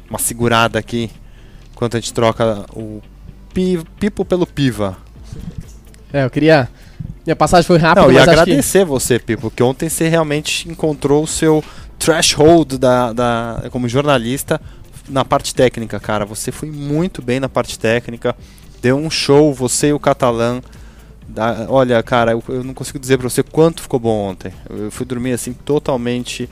uma 0.09 0.19
segurada 0.19 0.77
aqui, 0.79 1.09
enquanto 1.73 1.95
a 1.95 1.99
gente 1.99 2.13
troca 2.13 2.65
o 2.73 3.01
pi- 3.53 3.83
Pipo 3.99 4.25
pelo 4.25 4.45
Piva. 4.45 4.97
É, 6.11 6.23
eu 6.25 6.29
queria. 6.29 6.69
Minha 7.25 7.35
passagem 7.35 7.65
foi 7.65 7.77
rápida, 7.77 8.01
Não, 8.05 8.11
e 8.11 8.15
mas 8.15 8.27
acho 8.27 8.35
que. 8.35 8.41
agradecer 8.41 8.85
você, 8.85 9.17
Pipo, 9.17 9.49
porque 9.49 9.63
ontem 9.63 9.89
você 9.89 10.07
realmente 10.07 10.69
encontrou 10.69 11.23
o 11.23 11.27
seu 11.27 11.63
threshold 11.97 12.77
da, 12.77 13.11
da, 13.13 13.63
como 13.71 13.89
jornalista 13.89 14.61
na 15.07 15.23
parte 15.25 15.53
técnica, 15.53 15.99
cara. 15.99 16.25
Você 16.25 16.51
foi 16.51 16.69
muito 16.71 17.21
bem 17.21 17.39
na 17.39 17.49
parte 17.49 17.77
técnica, 17.77 18.35
deu 18.81 18.97
um 18.97 19.09
show, 19.09 19.53
você 19.53 19.87
e 19.87 19.93
o 19.93 19.99
Catalã. 19.99 20.61
Da- 21.27 21.65
olha, 21.69 22.01
cara, 22.03 22.31
eu, 22.31 22.43
eu 22.49 22.63
não 22.63 22.73
consigo 22.73 22.99
dizer 22.99 23.17
pra 23.17 23.29
você 23.29 23.41
quanto 23.43 23.81
ficou 23.81 23.99
bom 23.99 24.15
ontem. 24.29 24.53
Eu, 24.69 24.85
eu 24.85 24.91
fui 24.91 25.05
dormir 25.05 25.33
assim 25.33 25.53
totalmente 25.53 26.49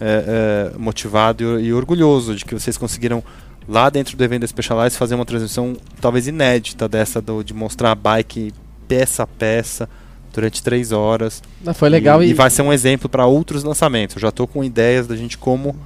é, 0.00 0.70
é, 0.74 0.78
motivado 0.78 1.58
e, 1.60 1.66
e 1.66 1.72
orgulhoso 1.72 2.34
de 2.34 2.44
que 2.44 2.54
vocês 2.54 2.76
conseguiram 2.76 3.22
lá 3.68 3.88
dentro 3.90 4.16
do 4.16 4.24
evento 4.24 4.42
da 4.42 4.46
Specialized 4.46 4.98
fazer 4.98 5.14
uma 5.14 5.24
transmissão 5.24 5.76
talvez 6.00 6.26
inédita 6.26 6.88
dessa 6.88 7.20
do, 7.20 7.42
de 7.42 7.54
mostrar 7.54 7.92
a 7.92 7.94
bike 7.94 8.52
peça 8.88 9.22
a 9.22 9.26
peça 9.26 9.88
durante 10.32 10.62
três 10.62 10.92
horas. 10.92 11.42
Não, 11.62 11.74
foi 11.74 11.88
legal 11.88 12.22
e, 12.22 12.26
e, 12.26 12.30
e 12.30 12.34
vai 12.34 12.50
ser 12.50 12.62
um 12.62 12.72
exemplo 12.72 13.08
para 13.08 13.26
outros 13.26 13.62
lançamentos. 13.64 14.16
Eu 14.16 14.22
já 14.22 14.28
estou 14.28 14.46
com 14.46 14.62
ideias 14.64 15.06
da 15.06 15.16
gente 15.16 15.36
como 15.38 15.76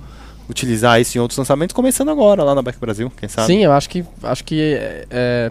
utilizar 0.49 1.01
isso 1.01 1.17
em 1.17 1.21
outros 1.21 1.39
lançamentos, 1.39 1.75
começando 1.75 2.11
agora 2.11 2.43
lá 2.45 2.55
na 2.55 2.63
Bike 2.63 2.79
Brasil, 2.79 3.11
quem 3.17 3.29
sabe? 3.29 3.47
Sim, 3.47 3.65
eu 3.65 3.73
acho 3.73 3.89
que 3.89 4.05
acho 4.23 4.45
que 4.45 4.61
é, 4.61 5.07
é, 5.11 5.51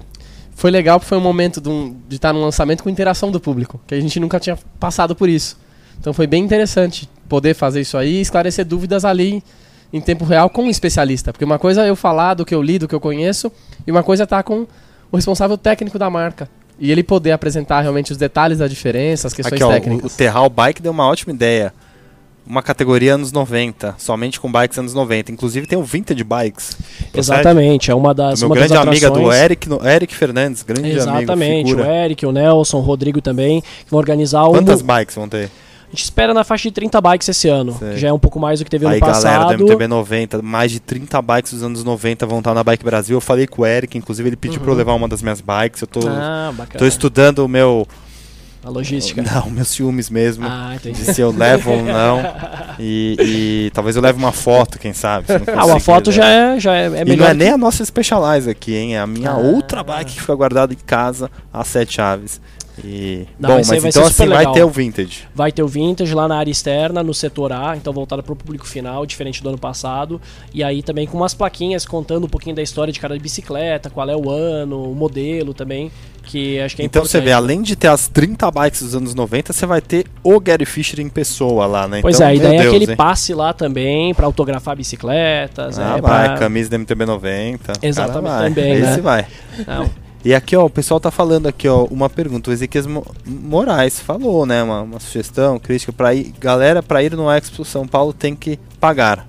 foi 0.56 0.70
legal 0.72 1.00
porque 1.00 1.10
foi 1.10 1.18
um 1.18 1.22
momento 1.22 1.60
de, 1.60 1.70
um- 1.70 1.96
de 2.08 2.16
estar 2.16 2.32
num 2.34 2.42
lançamento 2.42 2.84
com 2.84 2.90
interação 2.90 3.32
do 3.32 3.40
público, 3.40 3.80
que 3.88 3.96
a 3.96 4.00
gente 4.00 4.20
nunca 4.20 4.40
tinha 4.40 4.58
passado 4.80 5.16
por 5.16 5.28
isso. 5.30 5.58
Então 6.00 6.14
foi 6.14 6.28
bem 6.28 6.44
interessante 6.44 7.10
poder 7.30 7.54
fazer 7.54 7.82
isso 7.82 7.98
aí, 7.98 8.22
esclarecer 8.22 8.66
dúvidas 8.66 9.06
ali 9.06 9.44
em 9.92 10.02
tempo 10.02 10.26
real 10.26 10.50
com 10.50 10.64
um 10.64 10.70
especialista. 10.70 11.32
Porque 11.32 11.46
uma 11.46 11.58
coisa 11.60 11.84
é 11.86 11.90
eu 11.90 11.96
falar 11.96 12.34
do 12.34 12.46
que 12.46 12.54
eu 12.54 12.62
li, 12.62 12.78
do 12.80 12.88
que 12.88 12.96
eu 12.96 13.00
conheço, 13.00 13.52
e 13.86 13.92
uma 13.92 14.04
coisa 14.04 14.24
é 14.24 14.26
estar 14.26 14.44
com 14.44 14.68
o 15.12 15.16
responsável 15.16 15.58
técnico 15.58 15.98
da 16.00 16.10
marca. 16.10 16.50
E 16.80 16.92
ele 16.92 17.04
poder 17.04 17.32
apresentar 17.32 17.82
realmente 17.82 18.12
os 18.12 18.18
detalhes 18.18 18.58
da 18.58 18.68
diferença, 18.68 19.28
as 19.28 19.34
questões 19.34 19.62
Aqui, 19.62 19.64
ó, 19.64 19.72
técnicas. 19.72 20.12
O, 20.12 20.14
o 20.14 20.18
Terral 20.18 20.50
Bike 20.50 20.82
deu 20.82 20.92
uma 20.92 21.08
ótima 21.08 21.32
ideia. 21.32 21.72
Uma 22.46 22.62
categoria 22.62 23.16
anos 23.16 23.32
90, 23.32 23.96
somente 23.98 24.38
com 24.40 24.52
bikes 24.52 24.78
anos 24.78 24.94
90. 24.94 25.32
Inclusive 25.32 25.66
tem 25.66 25.78
o 25.78 25.84
Vintage 25.84 26.24
Bikes. 26.26 26.78
Exatamente, 27.14 27.90
é 27.90 27.96
uma 27.96 28.14
das 28.14 28.40
meu 28.42 28.50
uma 28.50 28.56
grande 28.56 28.74
das 28.74 28.86
amiga 28.86 29.10
do. 29.10 29.32
Eric, 29.32 29.70
no- 29.70 29.88
Eric 29.88 30.14
Fernandes, 30.14 30.62
grande 30.62 30.90
Exatamente, 30.92 31.32
amigo, 31.32 31.70
o 31.70 31.84
figura. 31.84 31.96
Eric, 32.04 32.26
o 32.26 32.32
Nelson, 32.34 32.78
o 32.78 32.82
Rodrigo 32.82 33.22
também, 33.22 33.62
que 33.62 33.90
vão 33.90 33.98
organizar 34.00 34.44
um. 34.48 34.52
Quantas 34.52 34.82
bikes 34.82 35.16
vão 35.16 35.30
ter? 35.30 35.46
A 35.88 35.96
gente 35.96 36.04
espera 36.06 36.34
na 36.34 36.44
faixa 36.44 36.64
de 36.64 36.72
30 36.72 37.00
bikes 37.00 37.30
esse 37.30 37.48
ano, 37.48 37.78
Sei. 37.78 37.92
que 37.94 37.98
já 38.00 38.08
é 38.08 38.14
um 38.14 38.18
pouco 38.18 38.40
mais 38.40 38.60
do 38.60 38.66
que 38.66 38.72
teve 38.72 38.86
Aí, 38.88 39.00
galera 39.00 39.14
passado. 39.16 39.56
do 39.58 39.64
MTB 39.64 39.88
90, 39.88 40.42
mais 40.42 40.72
de 40.72 40.80
30 40.80 41.22
bikes 41.22 41.54
dos 41.54 41.62
anos 41.64 41.84
90 41.84 42.26
vão 42.26 42.40
estar 42.40 42.54
na 42.56 42.64
Bike 42.64 42.84
Brasil. 42.84 43.16
Eu 43.16 43.22
falei 43.22 43.46
com 43.46 43.62
o 43.62 43.66
Eric, 43.66 43.96
inclusive 43.98 44.28
ele 44.28 44.36
pediu 44.36 44.60
pra 44.60 44.72
eu 44.72 44.76
levar 44.76 44.96
uma 44.96 45.08
das 45.08 45.22
minhas 45.22 45.40
bikes. 45.40 45.82
Eu 45.82 45.88
tô, 45.88 46.00
Ah, 46.08 46.52
tô 46.78 46.86
estudando 46.88 47.40
o 47.40 47.48
meu. 47.48 47.88
A 48.64 48.70
logística. 48.70 49.22
Não, 49.22 49.50
meus 49.52 49.68
ciúmes 49.70 50.10
mesmo. 50.10 50.46
Ah, 50.48 50.74
entendi. 50.76 51.04
De 51.04 51.14
se 51.14 51.20
eu 51.22 51.32
levo 51.32 51.72
ou 51.72 51.84
não. 51.84 52.20
E, 52.80 53.16
e 53.68 53.72
talvez 53.74 53.96
eu 53.96 54.02
leve 54.02 54.18
uma 54.18 54.32
foto, 54.32 54.80
quem 54.80 54.94
sabe. 54.94 55.28
Ah, 55.56 55.66
uma 55.66 55.80
foto 55.80 56.10
né? 56.10 56.16
já 56.16 56.26
é, 56.30 56.60
já 56.60 56.74
é, 56.76 56.84
é 56.86 56.88
E 57.02 57.06
melhor. 57.06 57.18
não 57.18 57.26
é 57.26 57.32
que- 57.32 57.34
nem 57.38 57.50
a 57.50 57.58
nossa 57.58 57.84
Specialized 57.84 58.50
aqui, 58.50 58.74
hein? 58.76 58.96
É 58.96 59.00
a 59.00 59.08
minha 59.08 59.32
Ah. 59.32 59.38
outra 59.38 59.84
bike 59.84 60.14
que 60.14 60.22
fica 60.22 60.34
guardada 60.36 60.74
em 60.74 60.78
casa, 60.86 61.30
a 61.52 61.64
sete 61.64 61.94
chaves. 61.96 62.40
E... 62.84 63.28
Não, 63.40 63.50
Bom, 63.50 63.56
vai 63.56 63.64
mas 63.66 63.82
vai 63.82 63.90
então 63.90 64.04
assim, 64.04 64.28
vai 64.28 64.38
legal. 64.40 64.54
ter 64.54 64.64
o 64.64 64.70
Vintage. 64.70 65.28
Vai 65.36 65.52
ter 65.52 65.62
o 65.62 65.68
Vintage 65.68 66.14
lá 66.14 66.28
na 66.28 66.38
área 66.38 66.52
externa, 66.52 67.04
no 67.04 67.14
setor 67.14 67.52
A, 67.52 67.76
então 67.76 67.92
voltado 67.94 68.24
para 68.24 68.34
o 68.34 68.36
público 68.36 68.66
final, 68.68 69.06
diferente 69.06 69.44
do 69.44 69.50
ano 69.50 69.58
passado. 69.58 70.20
E 70.54 70.64
aí 70.64 70.82
também 70.82 71.06
com 71.06 71.18
umas 71.18 71.34
plaquinhas 71.34 71.86
contando 71.86 72.26
um 72.26 72.30
pouquinho 72.30 72.56
da 72.56 72.62
história 72.62 72.92
de 72.92 73.00
cada 73.00 73.18
bicicleta, 73.18 73.90
qual 73.90 74.10
é 74.10 74.16
o 74.16 74.30
ano, 74.30 74.92
o 74.92 74.96
modelo 74.96 75.54
também, 75.54 75.92
que 76.24 76.60
acho 76.62 76.76
que 76.76 76.82
é 76.82 76.86
então 76.86 77.06
você 77.06 77.20
vê, 77.22 77.32
além 77.32 77.62
de 77.62 77.76
ter 77.76 77.88
as 77.90 78.08
30 78.08 78.50
bikes 78.50 78.82
dos 78.82 78.96
anos 78.96 79.14
90, 79.14 79.54
você 79.54 79.66
vai 79.66 79.82
ter 79.82 80.08
o 80.24 80.40
Gary 80.40 80.66
Fisher 80.66 81.00
em 81.00 81.10
pessoa 81.10 81.66
lá, 81.66 81.88
né? 81.88 82.00
Pois 82.02 82.16
então, 82.16 82.28
é, 82.28 82.32
a 82.32 82.36
ideia 82.36 82.56
é 82.56 82.62
Deus, 82.62 82.68
aquele 82.76 82.92
hein? 82.92 82.98
passe 82.98 83.34
lá 83.34 83.54
também 83.54 84.14
para 84.14 84.26
autografar 84.26 84.76
bicicletas. 84.76 85.78
Ah, 85.78 85.98
é, 85.98 86.02
vai, 86.02 86.26
pra- 86.30 86.38
camisa 86.38 86.70
da 86.70 86.78
MTB 86.78 87.06
90. 87.06 87.72
o 87.74 87.86
Exatamente, 87.86 88.24
cara 88.24 88.40
vai. 88.40 88.50
também, 88.50 88.74
Esse 88.74 88.84
né? 88.84 89.02
vai. 89.02 89.28
Não, 89.68 89.90
E 90.26 90.34
aqui, 90.34 90.56
ó, 90.56 90.66
o 90.66 90.70
pessoal 90.70 91.00
tá 91.02 91.12
falando 91.12 91.48
aqui, 91.48 91.68
ó, 91.68 91.84
uma 91.86 92.10
pergunta. 92.10 92.50
O 92.50 92.54
Ezequias 92.54 92.88
Mo- 92.88 93.06
Moraes 93.26 94.00
falou, 94.00 94.46
né? 94.46 94.64
Uma, 94.64 94.82
uma 94.82 95.00
sugestão, 95.00 95.60
crítica 95.60 95.92
para 95.92 96.14
ir. 96.14 96.34
Galera, 96.40 96.82
para 96.82 97.04
ir 97.04 97.14
no 97.16 97.30
Expo 97.30 97.66
São 97.66 97.86
Paulo 97.86 98.14
tem 98.14 98.34
que 98.36 98.58
pagar. 98.80 99.28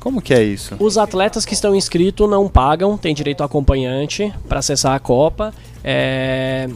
Como 0.00 0.22
que 0.22 0.32
é 0.32 0.42
isso? 0.42 0.74
Os 0.78 0.96
atletas 0.96 1.44
que 1.44 1.52
estão 1.52 1.76
inscritos 1.76 2.28
não 2.28 2.48
pagam, 2.48 2.96
tem 2.96 3.14
direito 3.14 3.42
a 3.42 3.46
acompanhante 3.46 4.32
para 4.48 4.60
acessar 4.60 4.94
a 4.94 4.98
Copa. 4.98 5.52
É, 5.84 6.70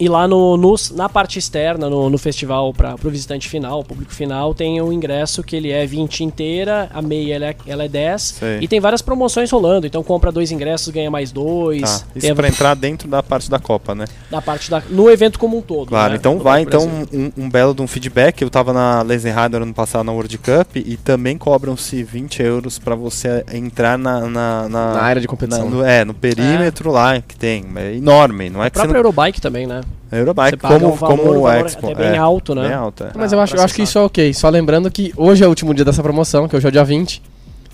E 0.00 0.08
lá 0.08 0.26
no, 0.26 0.56
no- 0.56 0.74
na 0.92 1.10
parte 1.10 1.38
externa, 1.38 1.90
no, 1.90 2.08
no 2.08 2.16
festival, 2.16 2.72
para 2.72 2.94
o 3.04 3.10
visitante 3.10 3.46
final, 3.50 3.80
o 3.80 3.84
público 3.84 4.14
final, 4.14 4.54
tem 4.54 4.80
o 4.80 4.90
ingresso 4.90 5.42
que 5.42 5.54
ele 5.54 5.70
é 5.70 5.84
20 5.84 6.24
inteira, 6.24 6.88
a 6.94 7.02
meia 7.02 7.34
ela 7.36 7.46
é, 7.48 7.56
ela 7.66 7.84
é 7.84 7.88
10. 7.88 8.22
Sei. 8.22 8.58
E 8.62 8.66
tem 8.66 8.80
várias 8.80 9.02
promoções 9.02 9.50
rolando. 9.50 9.86
Então 9.86 10.02
compra 10.02 10.32
dois 10.32 10.50
ingressos, 10.50 10.88
ganha 10.88 11.10
mais 11.10 11.30
dois. 11.30 11.82
Tá, 11.82 12.06
isso 12.16 12.32
a- 12.32 12.34
para 12.34 12.48
entrar 12.48 12.74
dentro 12.74 13.06
da 13.08 13.22
parte 13.22 13.50
da 13.50 13.58
Copa, 13.58 13.94
né? 13.94 14.06
da 14.30 14.40
parte 14.40 14.70
da. 14.70 14.82
No 14.88 15.10
evento 15.10 15.38
como 15.38 15.58
um 15.58 15.60
todo. 15.60 15.88
Claro, 15.88 16.12
né? 16.12 16.18
então 16.18 16.34
No 16.36 16.40
vai 16.40 16.62
então 16.62 16.88
um, 17.12 17.30
um 17.36 17.50
belo 17.50 17.74
de 17.74 17.82
um 17.82 17.86
feedback. 17.86 18.40
Eu 18.40 18.48
tava 18.48 18.72
na 18.72 19.02
Laser 19.02 19.36
Rider 19.38 19.60
ano 19.60 19.74
passado 19.74 20.04
na 20.04 20.12
World 20.12 20.38
Cup 20.38 20.76
e 20.76 20.96
também 20.96 21.36
cobram-se 21.36 22.02
20 22.02 22.40
euros 22.42 22.78
para 22.78 22.94
você 22.94 23.44
entrar 23.52 23.98
na, 23.98 24.20
na, 24.20 24.68
na- 24.68 24.94
Na 24.94 25.02
área 25.02 25.20
de 25.20 25.28
competição. 25.28 25.68
na- 25.68 25.76
no, 25.76 25.84
é, 25.84 26.04
no 26.06 26.14
perímetro 26.14 26.90
lá 26.90 27.20
que 27.20 27.36
tem. 27.36 27.66
É 27.76 27.96
enorme, 27.96 28.48
não 28.48 28.62
é 28.64 28.68
O 28.68 28.70
que 28.70 28.74
próprio 28.74 28.94
não... 28.94 28.98
Eurobike 29.00 29.40
também, 29.42 29.66
né? 29.66 29.82
Eurobike, 30.18 30.50
Você 30.50 30.56
paga 30.56 30.80
como, 30.80 30.92
um 30.92 30.96
valor, 30.96 31.16
como 31.16 31.32
um 31.32 31.38
o 31.38 31.42
valor 31.42 31.66
Expo. 31.66 31.86
até 31.86 31.94
bem 31.94 32.08
é, 32.08 32.18
alto, 32.18 32.54
né? 32.54 32.62
Bem 32.62 32.72
alto, 32.72 33.04
é. 33.04 33.10
Mas 33.14 33.32
Ah, 33.32 33.36
eu 33.36 33.40
acho, 33.40 33.52
pra 33.52 33.60
eu 33.60 33.64
acho 33.64 33.74
que 33.74 33.82
isso 33.82 33.98
é 33.98 34.02
ok. 34.02 34.34
Só 34.34 34.48
lembrando 34.48 34.90
que 34.90 35.12
hoje 35.16 35.44
é 35.44 35.46
o 35.46 35.50
último 35.50 35.72
dia 35.72 35.84
dessa 35.84 36.02
promoção, 36.02 36.48
que 36.48 36.56
hoje 36.56 36.66
é 36.66 36.68
o 36.68 36.72
dia 36.72 36.84
20. 36.84 37.22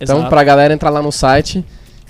Então, 0.00 0.16
Exato. 0.18 0.30
pra 0.30 0.44
galera 0.44 0.74
entrar 0.74 0.90
lá 0.90 1.00
no 1.00 1.10
site 1.10 1.64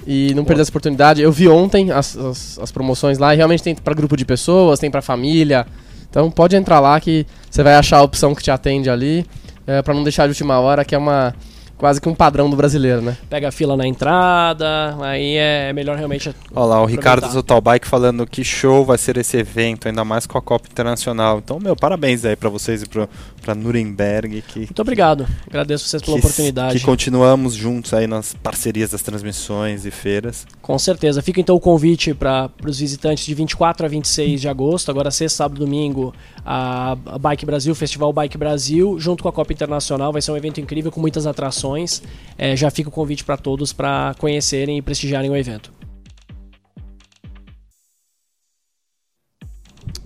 e 0.07 0.35
não 0.35 0.45
perder 0.45 0.63
essa 0.63 0.71
oportunidade. 0.71 1.23
Eu 1.23 1.31
vi 1.31 1.49
ontem 1.49 1.91
as, 1.91 2.17
as, 2.17 2.59
as 2.61 2.73
promoções 2.73 3.19
lá 3.19 3.33
e 3.35 3.37
realmente 3.37 3.63
tem 3.63 3.75
pra 3.75 3.95
grupo 3.95 4.17
de 4.17 4.25
pessoas, 4.25 4.79
tem 4.79 4.91
pra 4.91 5.01
família. 5.03 5.67
Então 6.11 6.31
pode 6.31 6.57
entrar 6.57 6.81
lá 6.81 6.99
que 7.01 7.27
você 7.51 7.63
vai 7.63 7.75
achar 7.75 7.99
a 7.99 8.03
opção 8.03 8.35
que 8.35 8.43
te 8.43 8.51
atende 8.51 8.89
ali, 8.91 9.27
é, 9.67 9.83
para 9.83 9.95
não 9.95 10.03
deixar 10.03 10.25
de 10.25 10.31
última 10.31 10.59
hora, 10.59 10.85
que 10.85 10.95
é 10.95 10.99
uma 10.99 11.35
quase 11.77 12.01
que 12.01 12.09
um 12.09 12.15
padrão 12.15 12.49
do 12.49 12.57
brasileiro, 12.57 13.03
né? 13.03 13.17
Pega 13.29 13.49
a 13.49 13.53
fila 13.53 13.77
na 13.77 13.87
entrada, 13.87 14.97
aí 15.01 15.37
é 15.37 15.73
melhor 15.73 15.97
realmente. 15.97 16.35
Olha 16.55 16.67
lá, 16.67 16.83
o 16.83 16.87
Ricardo 16.87 17.25
aproveitar. 17.25 17.43
Total 17.43 17.61
Bike 17.61 17.87
falando 17.87 18.27
que 18.27 18.43
show 18.43 18.85
vai 18.85 18.99
ser 18.99 19.17
esse 19.17 19.37
evento, 19.37 19.89
ainda 19.89 20.05
mais 20.05 20.27
com 20.27 20.39
a 20.39 20.43
Copa 20.43 20.69
Internacional. 20.71 21.39
Então, 21.39 21.59
meu, 21.61 21.77
parabéns 21.77 22.25
aí 22.25 22.37
pra 22.37 22.49
vocês 22.49 22.83
e 22.83 22.87
pro, 22.89 23.09
pra 23.47 23.55
Nuremberg. 23.55 24.43
Que, 24.43 24.59
Muito 24.59 24.83
obrigado. 24.83 25.25
Agradeço 25.47 25.87
vocês 25.87 26.03
pela 26.03 26.17
que, 26.17 26.27
oportunidade. 26.27 26.79
que 26.81 26.85
continuamos 26.85 27.55
juntos 27.55 27.95
aí 27.95 28.09
nas 28.09 28.35
parcerias 28.35 28.91
das 28.91 29.03
transmissões 29.03 29.87
e 29.87 29.91
feiras. 29.93 30.45
Com 30.61 30.77
certeza. 30.77 31.23
Fica 31.23 31.41
então 31.41 31.55
o 31.55 31.61
convite 31.61 32.13
para 32.13 32.51
os 32.67 32.81
visitantes 32.81 33.25
de 33.25 33.33
24 33.35 33.87
a 33.87 33.89
26 33.89 34.41
de 34.41 34.49
agosto, 34.49 34.91
agora 34.91 35.13
sexta, 35.13 35.37
sábado 35.37 35.63
e 35.63 35.65
domingo, 35.65 36.13
a 36.45 36.97
Bike 37.21 37.47
Brasil, 37.47 37.73
Festival 37.75 38.13
Bike 38.13 38.37
Brasil, 38.37 38.99
junto 38.99 39.23
com 39.23 39.29
a 39.29 39.33
Copa 39.33 39.53
Internacional. 39.53 40.13
Vai 40.13 40.21
ser 40.21 40.33
um 40.33 40.37
evento 40.37 40.61
incrível 40.61 40.91
com 40.91 41.01
muitas 41.01 41.25
atrações. 41.25 42.03
É, 42.37 42.57
já 42.57 42.69
fica 42.69 42.89
o 42.89 42.93
convite 42.93 43.23
para 43.25 43.37
todos 43.37 43.73
para 43.73 44.15
conhecerem 44.19 44.79
e 44.79 44.83
prestigiarem 44.83 45.31
o 45.31 45.37
evento. 45.37 45.76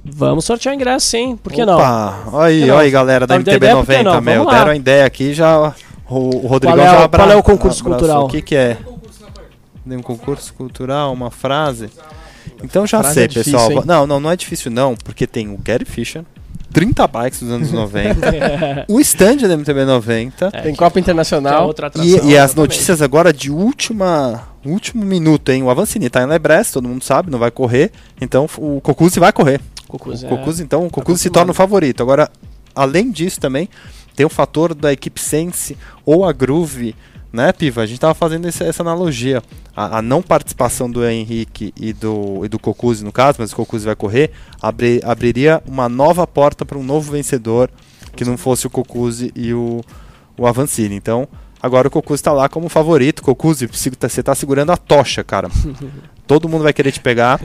Vamos 0.05 0.45
sortear 0.45 0.75
ingresso, 0.75 1.07
sim. 1.07 1.37
Por 1.37 1.53
que 1.53 1.65
não? 1.65 1.75
Opa, 1.75 2.25
olha 2.33 2.47
aí, 2.47 2.61
não? 2.67 2.75
olha 2.77 2.85
aí, 2.85 2.91
galera 2.91 3.27
da 3.27 3.35
MTB 3.37 3.57
ideia, 3.57 3.77
por 3.77 3.87
que 3.87 3.93
90, 4.03 4.11
não? 4.15 4.21
meu. 4.21 4.47
Deram 4.51 4.71
a 4.71 4.77
ideia 4.77 5.05
aqui, 5.05 5.35
já. 5.35 5.75
O, 6.09 6.45
o 6.45 6.47
Rodrigão 6.47 6.77
Qual 6.79 6.87
é 6.87 6.91
o- 6.91 6.95
já 6.99 7.05
abra- 7.05 7.19
qual 7.25 7.31
é 7.33 7.37
o 7.37 7.43
concurso 7.43 7.81
abraçou. 7.83 7.99
cultural? 7.99 8.25
O 8.25 8.29
que, 8.29 8.43
que 8.43 8.57
é? 8.57 8.79
Tem 9.89 9.99
um 9.99 10.03
concurso 10.03 10.53
cultural, 10.55 11.13
uma 11.13 11.31
frase. 11.31 11.91
Então 12.63 12.87
já 12.87 12.99
Frase 13.01 13.15
sei, 13.15 13.25
é 13.25 13.27
difícil, 13.27 13.53
pessoal. 13.59 13.73
hein? 13.73 13.83
Não, 13.87 14.07
não, 14.07 14.21
não 14.21 14.31
é 14.31 14.37
difícil 14.37 14.71
não, 14.71 14.95
porque 14.95 15.27
tem 15.27 15.49
o 15.49 15.59
Gary 15.59 15.85
Fisher, 15.85 16.23
30 16.73 17.07
bikes 17.09 17.41
dos 17.41 17.51
anos 17.51 17.73
90, 17.73 18.87
o 18.89 19.01
stand 19.01 19.37
da 19.49 19.57
MTB 19.57 19.85
90 19.85 20.51
É, 20.53 20.61
tem 20.61 20.75
Copa 20.75 20.99
é 20.99 21.01
Internacional. 21.01 21.67
outra 21.67 21.87
atração, 21.87 22.11
e, 22.29 22.33
e 22.33 22.39
as 22.39 22.55
notícias 22.55 23.01
agora 23.03 23.33
de 23.33 23.51
última 23.51 24.43
último 24.65 25.03
minuto, 25.05 25.51
hein? 25.51 25.63
O 25.63 25.71
Avancini 25.71 26.11
tá 26.11 26.23
em 26.23 26.27
Lebrest, 26.27 26.73
todo 26.75 26.87
mundo 26.89 27.03
sabe, 27.03 27.31
não 27.31 27.39
vai 27.39 27.51
correr. 27.51 27.91
Então 28.21 28.47
o 28.59 28.81
Cocuzzi 28.81 29.19
vai 29.19 29.33
correr. 29.33 29.61
O 30.27 30.27
é. 30.27 30.29
Cocuzzi, 30.29 30.63
então, 30.63 30.87
o 30.87 30.91
Cocuzzi 30.91 31.21
se 31.23 31.29
confirmado. 31.29 31.33
torna 31.35 31.51
o 31.53 31.55
favorito. 31.55 32.03
Agora, 32.03 32.31
além 32.75 33.11
disso 33.11 33.41
também, 33.41 33.69
tem 34.15 34.25
o 34.27 34.31
fator 34.31 34.75
da 34.75 34.93
equipe 34.93 35.21
Sense 35.21 35.77
ou 36.05 36.25
a 36.25 36.33
Groove, 36.33 36.95
né, 37.33 37.53
Piva? 37.53 37.83
A 37.83 37.87
gente 37.87 38.01
tava 38.01 38.15
fazendo 38.15 38.47
esse- 38.49 38.65
essa 38.65 38.83
analogia. 38.83 39.43
A, 39.75 39.99
a 39.99 40.03
não 40.03 40.21
participação 40.21 40.91
do 40.91 41.05
Henrique 41.05 41.73
e 41.81 41.93
do, 41.93 42.45
e 42.45 42.49
do 42.49 42.59
Cocuzzi, 42.59 43.05
no 43.05 43.13
caso, 43.13 43.37
mas 43.41 43.53
o 43.53 43.57
Cocuzzi 43.57 43.87
vai 43.87 43.95
correr, 43.97 44.31
abri- 44.61 45.01
abriria 45.05 45.63
uma 45.67 45.89
nova 45.89 46.27
porta 46.27 46.65
para 46.67 46.77
um 46.77 46.83
novo 46.83 47.13
vencedor 47.13 47.71
que 48.17 48.25
não 48.25 48.37
fosse 48.37 48.67
o 48.67 48.71
Cocuzzi 48.71 49.31
e 49.37 49.55
o, 49.55 49.81
o 50.37 50.45
Avancini. 50.47 50.97
Então, 50.97 51.29
agora 51.63 51.87
o 51.87 51.91
Cocuzzi 51.91 52.21
está 52.21 52.33
lá 52.33 52.49
como 52.49 52.69
favorito. 52.69 53.23
Cocuzzi, 53.23 53.69
se- 53.73 53.91
você 53.91 54.21
está 54.21 54.35
segurando 54.35 54.73
a 54.73 54.77
tocha, 54.77 55.23
cara. 55.23 55.49
Todo 56.27 56.49
mundo 56.49 56.65
vai 56.65 56.73
querer 56.73 56.91
te 56.93 57.01
pegar. 57.01 57.41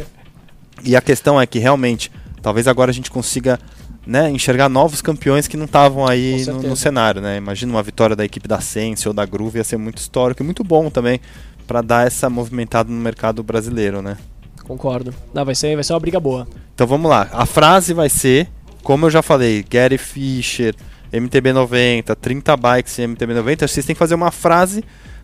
E 0.83 0.95
a 0.95 1.01
questão 1.01 1.39
é 1.39 1.45
que 1.45 1.57
realmente, 1.59 2.11
talvez 2.45 2.67
agora 2.67 2.91
a 2.91 2.93
gente 2.93 3.09
consiga 3.09 3.59
né, 4.05 4.29
enxergar 4.29 4.69
novos 4.69 5.01
campeões 5.01 5.47
que 5.47 5.57
não 5.57 5.65
estavam 5.65 6.05
aí 6.05 6.45
no, 6.45 6.61
no 6.61 6.75
cenário. 6.75 7.19
Né? 7.19 7.37
Imagina 7.37 7.71
uma 7.71 7.81
vitória 7.81 8.15
da 8.15 8.23
equipe 8.23 8.47
da 8.47 8.61
Sense 8.61 9.07
ou 9.07 9.15
da 9.15 9.25
Groove, 9.25 9.57
ia 9.57 9.63
ser 9.63 9.77
muito 9.77 9.97
histórico 9.97 10.43
e 10.43 10.45
muito 10.45 10.63
bom 10.63 10.91
também 10.91 11.19
para 11.65 11.81
dar 11.81 12.05
essa 12.05 12.29
movimentada 12.29 12.87
no 12.87 13.01
mercado 13.01 13.41
brasileiro. 13.41 13.99
Né? 13.99 14.15
Concordo. 14.63 15.11
Não, 15.33 15.43
vai, 15.43 15.55
ser, 15.55 15.73
vai 15.73 15.83
ser 15.83 15.93
uma 15.93 15.99
briga 15.99 16.19
boa. 16.19 16.47
Então 16.75 16.85
vamos 16.85 17.09
lá. 17.09 17.27
A 17.31 17.47
frase 17.47 17.95
vai 17.95 18.09
ser, 18.09 18.47
como 18.83 19.07
eu 19.07 19.09
já 19.09 19.23
falei, 19.23 19.65
Gary 19.67 19.97
Fisher, 19.97 20.75
MTB 21.11 21.51
90, 21.51 22.15
30 22.15 22.57
bikes 22.57 22.99
em 22.99 23.07
MTB 23.07 23.33
90. 23.33 23.67
Vocês 23.67 23.83
têm 23.87 23.95
que 23.95 23.99
fazer 23.99 24.13
uma 24.13 24.29
frase 24.29 24.83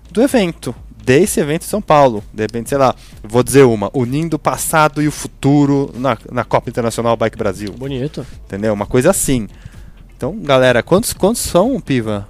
do 0.10 0.24
evento, 0.24 0.74
desse 1.04 1.40
evento 1.40 1.64
em 1.64 1.68
São 1.68 1.82
Paulo. 1.82 2.24
De 2.34 2.44
repente, 2.44 2.70
sei 2.70 2.78
lá, 2.78 2.96
vou 3.24 3.44
dizer 3.44 3.64
uma: 3.64 3.90
unindo 3.94 4.36
o 4.36 4.40
passado 4.40 5.02
e 5.02 5.08
o 5.08 5.12
futuro 5.12 5.92
na, 5.96 6.18
na 6.32 6.44
Copa 6.44 6.70
Internacional 6.70 7.18
Bike 7.18 7.38
Brasil. 7.38 7.74
Bonito. 7.74 8.26
Entendeu? 8.46 8.74
Uma 8.74 8.86
coisa 8.86 9.10
assim. 9.10 9.48
Então, 10.16 10.38
galera, 10.38 10.84
quantos, 10.84 11.14
quantos 11.14 11.42
são, 11.42 11.80
Piva? 11.80 12.28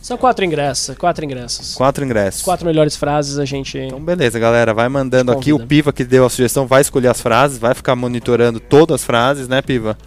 São 0.00 0.16
quatro 0.16 0.44
ingressos. 0.44 0.96
Quatro 0.96 1.24
ingressos. 1.24 1.74
Quatro 1.74 2.04
ingressos. 2.04 2.40
As 2.40 2.44
quatro 2.44 2.64
melhores 2.64 2.94
frases 2.96 3.38
a 3.38 3.44
gente. 3.44 3.76
Então, 3.76 4.00
beleza, 4.00 4.38
galera. 4.38 4.72
Vai 4.72 4.88
mandando 4.88 5.32
aqui. 5.32 5.52
O. 5.52 5.66
Piva 5.66 5.92
que 5.92 6.04
deu 6.04 6.24
a 6.24 6.30
sugestão 6.30 6.66
vai 6.66 6.80
escolher 6.80 7.08
as 7.08 7.20
frases, 7.20 7.58
vai 7.58 7.74
ficar 7.74 7.96
monitorando 7.96 8.60
todas 8.60 8.94
as 9.00 9.04
frases, 9.04 9.48
né, 9.48 9.60
Piva? 9.60 9.98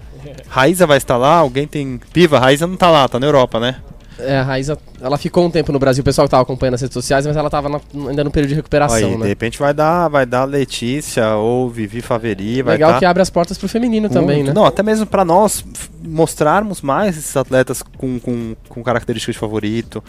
Raíza 0.48 0.86
vai 0.86 0.98
estar 0.98 1.16
lá? 1.16 1.36
Alguém 1.36 1.66
tem. 1.66 2.00
Piva, 2.12 2.40
Raíza 2.40 2.66
não 2.66 2.76
tá 2.76 2.90
lá, 2.90 3.08
tá 3.08 3.20
na 3.20 3.26
Europa, 3.26 3.60
né? 3.60 3.76
É, 4.18 4.38
a 4.38 4.42
Raíza, 4.42 4.78
ela 5.00 5.18
ficou 5.18 5.44
um 5.44 5.50
tempo 5.50 5.70
no 5.72 5.78
Brasil, 5.78 6.00
o 6.00 6.04
pessoal 6.04 6.26
que 6.26 6.30
tava 6.30 6.42
acompanhando 6.42 6.74
as 6.74 6.80
redes 6.80 6.94
sociais, 6.94 7.26
mas 7.26 7.36
ela 7.36 7.50
tava 7.50 7.68
na, 7.68 7.80
ainda 8.08 8.24
no 8.24 8.30
período 8.30 8.50
de 8.50 8.54
recuperação, 8.54 8.96
Aí, 8.96 9.16
né? 9.16 9.22
De 9.22 9.28
repente 9.28 9.58
vai 9.58 9.74
dar, 9.74 10.08
vai 10.08 10.24
dar 10.24 10.44
Letícia 10.44 11.34
ou 11.36 11.68
Vivi 11.68 12.00
Faveri. 12.00 12.62
Vai 12.62 12.74
Legal 12.74 12.92
dar 12.92 12.98
que 12.98 13.04
abre 13.04 13.22
as 13.22 13.28
portas 13.28 13.58
pro 13.58 13.68
feminino 13.68 14.08
também, 14.08 14.38
muito- 14.38 14.48
né? 14.48 14.54
Não, 14.54 14.64
até 14.64 14.82
mesmo 14.82 15.04
pra 15.06 15.24
nós 15.24 15.64
mostrarmos 16.02 16.80
mais 16.80 17.16
esses 17.18 17.36
atletas 17.36 17.82
com, 17.82 18.18
com, 18.18 18.56
com 18.68 18.82
características 18.82 19.34
de 19.34 19.38
favorito, 19.38 20.02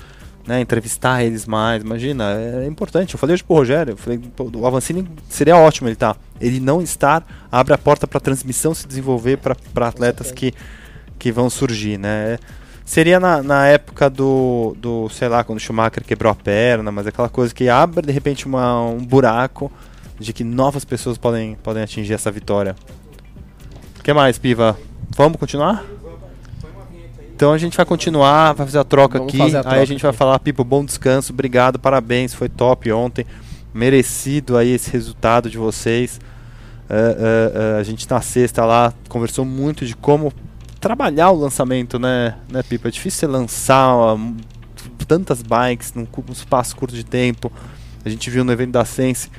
né? 0.48 0.62
Entrevistar 0.62 1.24
eles 1.24 1.46
mais. 1.46 1.84
Imagina, 1.84 2.32
é 2.64 2.66
importante. 2.66 3.14
Eu 3.14 3.20
falei 3.20 3.34
hoje 3.34 3.44
pro 3.44 3.56
Rogério, 3.58 3.92
eu 3.92 3.98
falei, 3.98 4.20
o 4.56 4.66
Avancini 4.66 5.06
seria 5.28 5.58
ótimo 5.58 5.90
ele 5.90 5.96
tá. 5.98 6.16
Ele 6.40 6.60
não 6.62 6.82
estar 6.82 7.26
abre 7.52 7.74
a 7.74 7.78
porta 7.78 8.08
pra 8.08 8.20
transmissão 8.22 8.74
se 8.74 8.88
desenvolver 8.88 9.38
para 9.38 9.88
atletas 9.88 10.32
que, 10.32 10.54
que 11.20 11.32
vão 11.32 11.50
surgir, 11.50 11.98
né? 11.98 12.38
Seria 12.88 13.20
na, 13.20 13.44
na 13.44 13.68
época 13.68 14.10
do, 14.10 14.74
do, 14.80 15.10
sei 15.10 15.28
lá, 15.28 15.44
quando 15.44 15.58
o 15.58 15.60
Schumacher 15.60 16.06
quebrou 16.06 16.32
a 16.32 16.36
perna, 16.36 16.90
mas 16.90 17.06
aquela 17.06 17.28
coisa 17.28 17.54
que 17.54 17.68
abre 17.68 18.02
de 18.08 18.14
repente 18.14 18.46
uma, 18.46 18.82
um 18.82 19.06
buraco 19.06 19.70
de 20.18 20.32
que 20.32 20.42
novas 20.42 20.86
pessoas 20.86 21.18
podem, 21.18 21.56
podem 21.56 21.84
atingir 21.84 22.14
essa 22.14 22.32
vitória. 22.32 22.78
O 24.00 24.04
que 24.04 24.14
mais, 24.14 24.38
Piva? 24.38 24.80
Vamos 25.18 25.38
continuar? 25.38 25.84
Então 27.36 27.52
a 27.52 27.58
gente 27.58 27.76
vai 27.76 27.86
continuar, 27.86 28.54
vai 28.54 28.66
fazer 28.66 28.80
a 28.80 28.86
troca 28.86 29.18
Vamos 29.20 29.34
aqui. 29.34 29.42
a 29.42 29.46
aí 29.46 29.64
troca 29.64 29.82
a 29.82 29.86
gente 29.86 30.02
vai 30.02 30.10
aqui. 30.10 30.18
falar, 30.18 30.40
Pipo, 30.40 30.64
bom 30.64 30.86
descanso, 30.86 31.34
obrigado, 31.34 31.78
parabéns, 31.78 32.34
foi 32.34 32.48
top 32.48 32.90
ontem. 32.94 33.26
Merecido 33.74 34.56
aí 34.56 34.72
esse 34.72 34.90
resultado 34.92 35.50
de 35.50 35.58
vocês. 35.58 36.22
É, 36.90 36.96
é, 36.96 37.76
é, 37.76 37.80
a 37.82 37.84
gente 37.84 38.10
na 38.10 38.22
sexta 38.22 38.64
lá 38.64 38.94
conversou 39.10 39.44
muito 39.44 39.86
de 39.86 39.94
como 39.94 40.32
trabalhar 40.80 41.32
o 41.32 41.36
lançamento, 41.36 42.00
né, 42.00 42.36
né 42.52 42.64
Pipa? 42.64 42.88
É 42.88 42.92
difícil 42.92 43.20
você 43.20 43.28
lançar 43.28 43.94
ó, 43.96 44.18
tantas 45.08 45.42
bikes 45.42 45.94
num 45.94 46.08
espaço 46.32 46.76
curto 46.76 46.96
de 46.96 47.04
tempo. 47.04 47.52
A 48.06 48.10
gente 48.10 48.30
viu 48.30 48.44
no 48.44 48.52
evento 48.52 48.72
da 48.72 48.86
Sense 48.86 49.30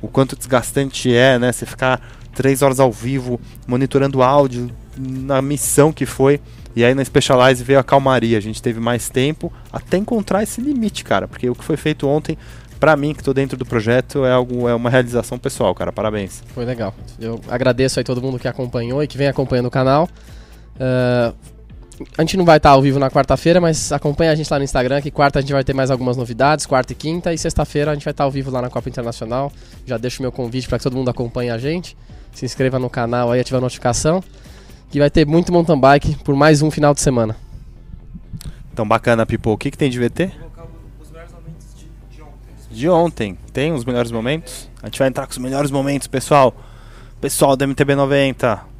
o 0.00 0.08
quanto 0.08 0.36
desgastante 0.36 1.14
é, 1.14 1.38
né? 1.38 1.52
Você 1.52 1.64
ficar 1.64 2.00
três 2.34 2.62
horas 2.62 2.80
ao 2.80 2.90
vivo 2.90 3.40
monitorando 3.66 4.22
áudio 4.22 4.70
na 4.96 5.40
missão 5.40 5.92
que 5.92 6.04
foi. 6.04 6.40
E 6.74 6.84
aí 6.84 6.94
na 6.94 7.04
Specialize 7.04 7.62
veio 7.62 7.78
a 7.78 7.84
calmaria. 7.84 8.36
A 8.38 8.40
gente 8.40 8.60
teve 8.60 8.80
mais 8.80 9.08
tempo 9.08 9.52
até 9.72 9.96
encontrar 9.96 10.42
esse 10.42 10.60
limite, 10.60 11.04
cara. 11.04 11.28
Porque 11.28 11.48
o 11.48 11.54
que 11.54 11.64
foi 11.64 11.76
feito 11.76 12.08
ontem, 12.08 12.36
pra 12.80 12.96
mim, 12.96 13.14
que 13.14 13.22
tô 13.22 13.32
dentro 13.32 13.56
do 13.56 13.64
projeto, 13.64 14.24
é 14.24 14.32
algo, 14.32 14.68
é 14.68 14.74
uma 14.74 14.90
realização 14.90 15.38
pessoal, 15.38 15.74
cara. 15.74 15.92
Parabéns. 15.92 16.42
Foi 16.54 16.64
legal. 16.64 16.94
Eu 17.20 17.40
agradeço 17.48 18.00
aí 18.00 18.04
todo 18.04 18.22
mundo 18.22 18.38
que 18.38 18.48
acompanhou 18.48 19.02
e 19.02 19.06
que 19.06 19.18
vem 19.18 19.28
acompanhando 19.28 19.66
o 19.66 19.70
canal. 19.70 20.08
Ah, 20.78 21.32
a 22.16 22.22
gente 22.22 22.36
não 22.36 22.44
vai 22.44 22.56
estar 22.56 22.70
ao 22.70 22.82
vivo 22.82 22.98
na 22.98 23.10
quarta-feira, 23.10 23.60
mas 23.60 23.92
acompanha 23.92 24.32
a 24.32 24.34
gente 24.34 24.50
lá 24.50 24.58
no 24.58 24.64
Instagram, 24.64 25.00
que 25.00 25.10
quarta 25.10 25.38
a 25.38 25.42
gente 25.42 25.52
vai 25.52 25.62
ter 25.62 25.74
mais 25.74 25.90
algumas 25.90 26.16
novidades, 26.16 26.66
quarta 26.66 26.92
e 26.92 26.96
quinta, 26.96 27.32
e 27.32 27.38
sexta-feira 27.38 27.90
a 27.90 27.94
gente 27.94 28.04
vai 28.04 28.12
estar 28.12 28.24
ao 28.24 28.30
vivo 28.30 28.50
lá 28.50 28.62
na 28.62 28.70
Copa 28.70 28.88
Internacional. 28.88 29.52
Já 29.86 29.98
deixo 29.98 30.20
o 30.20 30.22
meu 30.22 30.32
convite 30.32 30.68
para 30.68 30.78
que 30.78 30.84
todo 30.84 30.96
mundo 30.96 31.10
acompanhe 31.10 31.50
a 31.50 31.58
gente. 31.58 31.96
Se 32.32 32.44
inscreva 32.44 32.78
no 32.78 32.88
canal 32.88 33.30
aí, 33.30 33.40
ativa 33.40 33.58
a 33.58 33.60
notificação. 33.60 34.22
Que 34.90 34.98
vai 34.98 35.10
ter 35.10 35.26
muito 35.26 35.52
mountain 35.52 35.78
bike 35.78 36.16
por 36.24 36.34
mais 36.34 36.60
um 36.60 36.70
final 36.70 36.92
de 36.92 37.00
semana. 37.00 37.36
Então 38.72 38.86
bacana, 38.86 39.24
Pipo. 39.24 39.50
O 39.50 39.58
que, 39.58 39.70
que 39.70 39.78
tem 39.78 39.90
de 39.90 39.98
VT? 39.98 40.32
De 42.70 42.88
ontem. 42.88 43.36
Tem 43.52 43.72
os 43.72 43.84
melhores 43.84 44.10
momentos? 44.10 44.68
A 44.82 44.86
gente 44.86 44.98
vai 44.98 45.08
entrar 45.08 45.26
com 45.26 45.32
os 45.32 45.38
melhores 45.38 45.70
momentos, 45.70 46.08
pessoal. 46.08 46.54
Pessoal 47.20 47.54
do 47.54 47.64
MTB 47.66 47.94
90. 47.94 48.71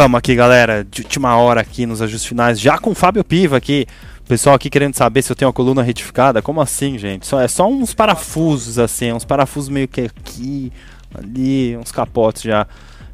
Voltamos 0.00 0.18
aqui, 0.18 0.34
galera, 0.34 0.82
de 0.82 1.02
última 1.02 1.36
hora 1.36 1.60
aqui 1.60 1.84
nos 1.84 2.00
ajustes 2.00 2.26
finais, 2.26 2.58
já 2.58 2.78
com 2.78 2.92
o 2.92 2.94
Fábio 2.94 3.22
Piva 3.22 3.58
aqui. 3.58 3.86
Pessoal 4.26 4.56
aqui 4.56 4.70
querendo 4.70 4.96
saber 4.96 5.20
se 5.20 5.30
eu 5.30 5.36
tenho 5.36 5.50
a 5.50 5.52
coluna 5.52 5.82
retificada. 5.82 6.40
Como 6.40 6.58
assim, 6.58 6.96
gente? 6.96 7.26
Só, 7.26 7.38
é 7.38 7.46
só 7.46 7.68
uns 7.68 7.92
parafusos, 7.92 8.78
assim, 8.78 9.12
uns 9.12 9.26
parafusos 9.26 9.68
meio 9.68 9.86
que 9.86 10.00
aqui, 10.00 10.72
ali, 11.14 11.76
uns 11.76 11.92
capotes 11.92 12.40
já 12.40 12.66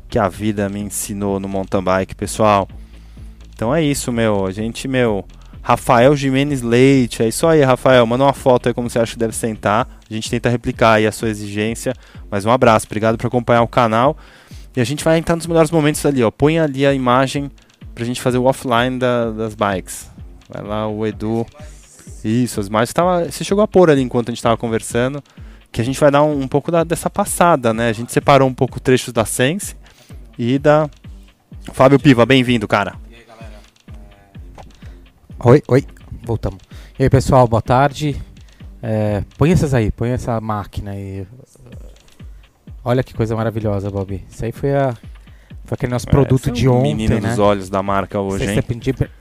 que 0.09 0.17
a 0.17 0.29
vida 0.29 0.69
me 0.69 0.79
ensinou 0.79 1.41
no 1.41 1.49
mountain 1.49 1.83
bike, 1.83 2.15
pessoal. 2.15 2.69
Então 3.53 3.75
é 3.75 3.83
isso, 3.83 4.13
meu. 4.13 4.47
A 4.47 4.53
gente, 4.53 4.87
meu. 4.87 5.25
Rafael 5.63 6.15
Jimenez 6.15 6.63
Leite, 6.63 7.21
é 7.21 7.27
isso 7.27 7.49
aí, 7.49 7.63
Rafael. 7.63 8.07
Manda 8.07 8.23
uma 8.23 8.33
foto 8.33 8.69
aí 8.69 8.73
como 8.73 8.89
você 8.89 9.01
acha 9.01 9.15
que 9.15 9.19
deve 9.19 9.35
sentar. 9.35 9.89
A 10.09 10.15
gente 10.15 10.31
tenta 10.31 10.49
replicar 10.49 10.93
aí 10.93 11.07
a 11.09 11.11
sua 11.11 11.31
exigência. 11.31 11.93
Mas 12.31 12.45
um 12.45 12.51
abraço, 12.53 12.87
obrigado 12.87 13.19
por 13.19 13.27
acompanhar 13.27 13.63
o 13.63 13.67
canal. 13.67 14.17
E 14.77 14.81
a 14.81 14.85
gente 14.85 15.03
vai 15.03 15.17
entrar 15.19 15.35
nos 15.37 15.47
melhores 15.47 15.71
momentos 15.71 16.05
ali, 16.05 16.23
ó. 16.23 16.31
Põe 16.31 16.59
ali 16.59 16.85
a 16.87 16.93
imagem 16.93 17.51
pra 17.95 18.05
gente 18.05 18.21
fazer 18.21 18.37
o 18.39 18.45
offline 18.45 18.99
da- 18.99 19.31
das 19.31 19.55
bikes. 19.55 20.11
Vai 20.49 20.63
lá 20.63 20.87
o 20.87 21.07
Edu. 21.07 21.47
Isso, 22.23 22.61
as 22.61 22.67
imagens 22.67 22.93
tava, 22.93 23.25
você 23.25 23.43
chegou 23.43 23.63
a 23.65 23.69
pôr 23.69 23.89
ali 23.91 24.03
enquanto 24.03 24.29
a 24.29 24.33
gente 24.33 24.39
estava 24.39 24.57
conversando, 24.57 25.23
que 25.73 25.81
a 25.81 25.85
gente 25.85 25.99
vai 25.99 26.11
dar 26.11 26.23
um, 26.23 26.43
um 26.43 26.49
pouco 26.49 26.71
da, 26.71 26.85
dessa 26.85 27.09
passada, 27.09 27.73
né? 27.73 27.89
A 27.89 27.93
gente 27.93 28.13
separou 28.13 28.49
um 28.49 28.55
pouco 28.55 28.79
trechos 28.81 29.13
da 29.13 29.25
Sense 29.25 29.75
e 30.39 30.59
da 30.59 30.91
Fábio 31.73 31.99
Piva, 31.99 32.27
bem-vindo, 32.27 32.67
cara. 32.69 32.95
E 33.11 33.15
aí, 33.15 33.25
galera? 33.27 33.53
É... 35.41 35.49
Oi, 35.49 35.63
oi, 35.69 35.85
voltamos. 36.25 36.59
E 36.99 37.03
aí, 37.05 37.11
pessoal, 37.11 37.47
boa 37.47 37.63
tarde. 37.63 38.21
É, 38.83 39.25
põe 39.39 39.51
essas 39.53 39.73
aí, 39.73 39.91
põe 39.91 40.11
essa 40.11 40.41
máquina 40.41 40.91
aí. 40.93 41.27
Olha 42.87 43.03
que 43.03 43.13
coisa 43.13 43.35
maravilhosa, 43.35 43.91
Bob. 43.91 44.25
Isso 44.31 44.45
aí 44.45 44.53
foi 44.53 44.73
a 44.73 44.95
foi 45.65 45.75
aquele 45.75 45.91
nosso 45.91 46.09
é, 46.09 46.13
produto 46.13 46.53
de 46.53 46.69
ontem, 46.69 46.95
menino 46.95 47.21
né? 47.21 47.31
dos 47.31 47.41
olhos 47.41 47.69
da 47.69 47.83
marca 47.83 48.21
hoje, 48.21 48.45
hein? 48.45 48.63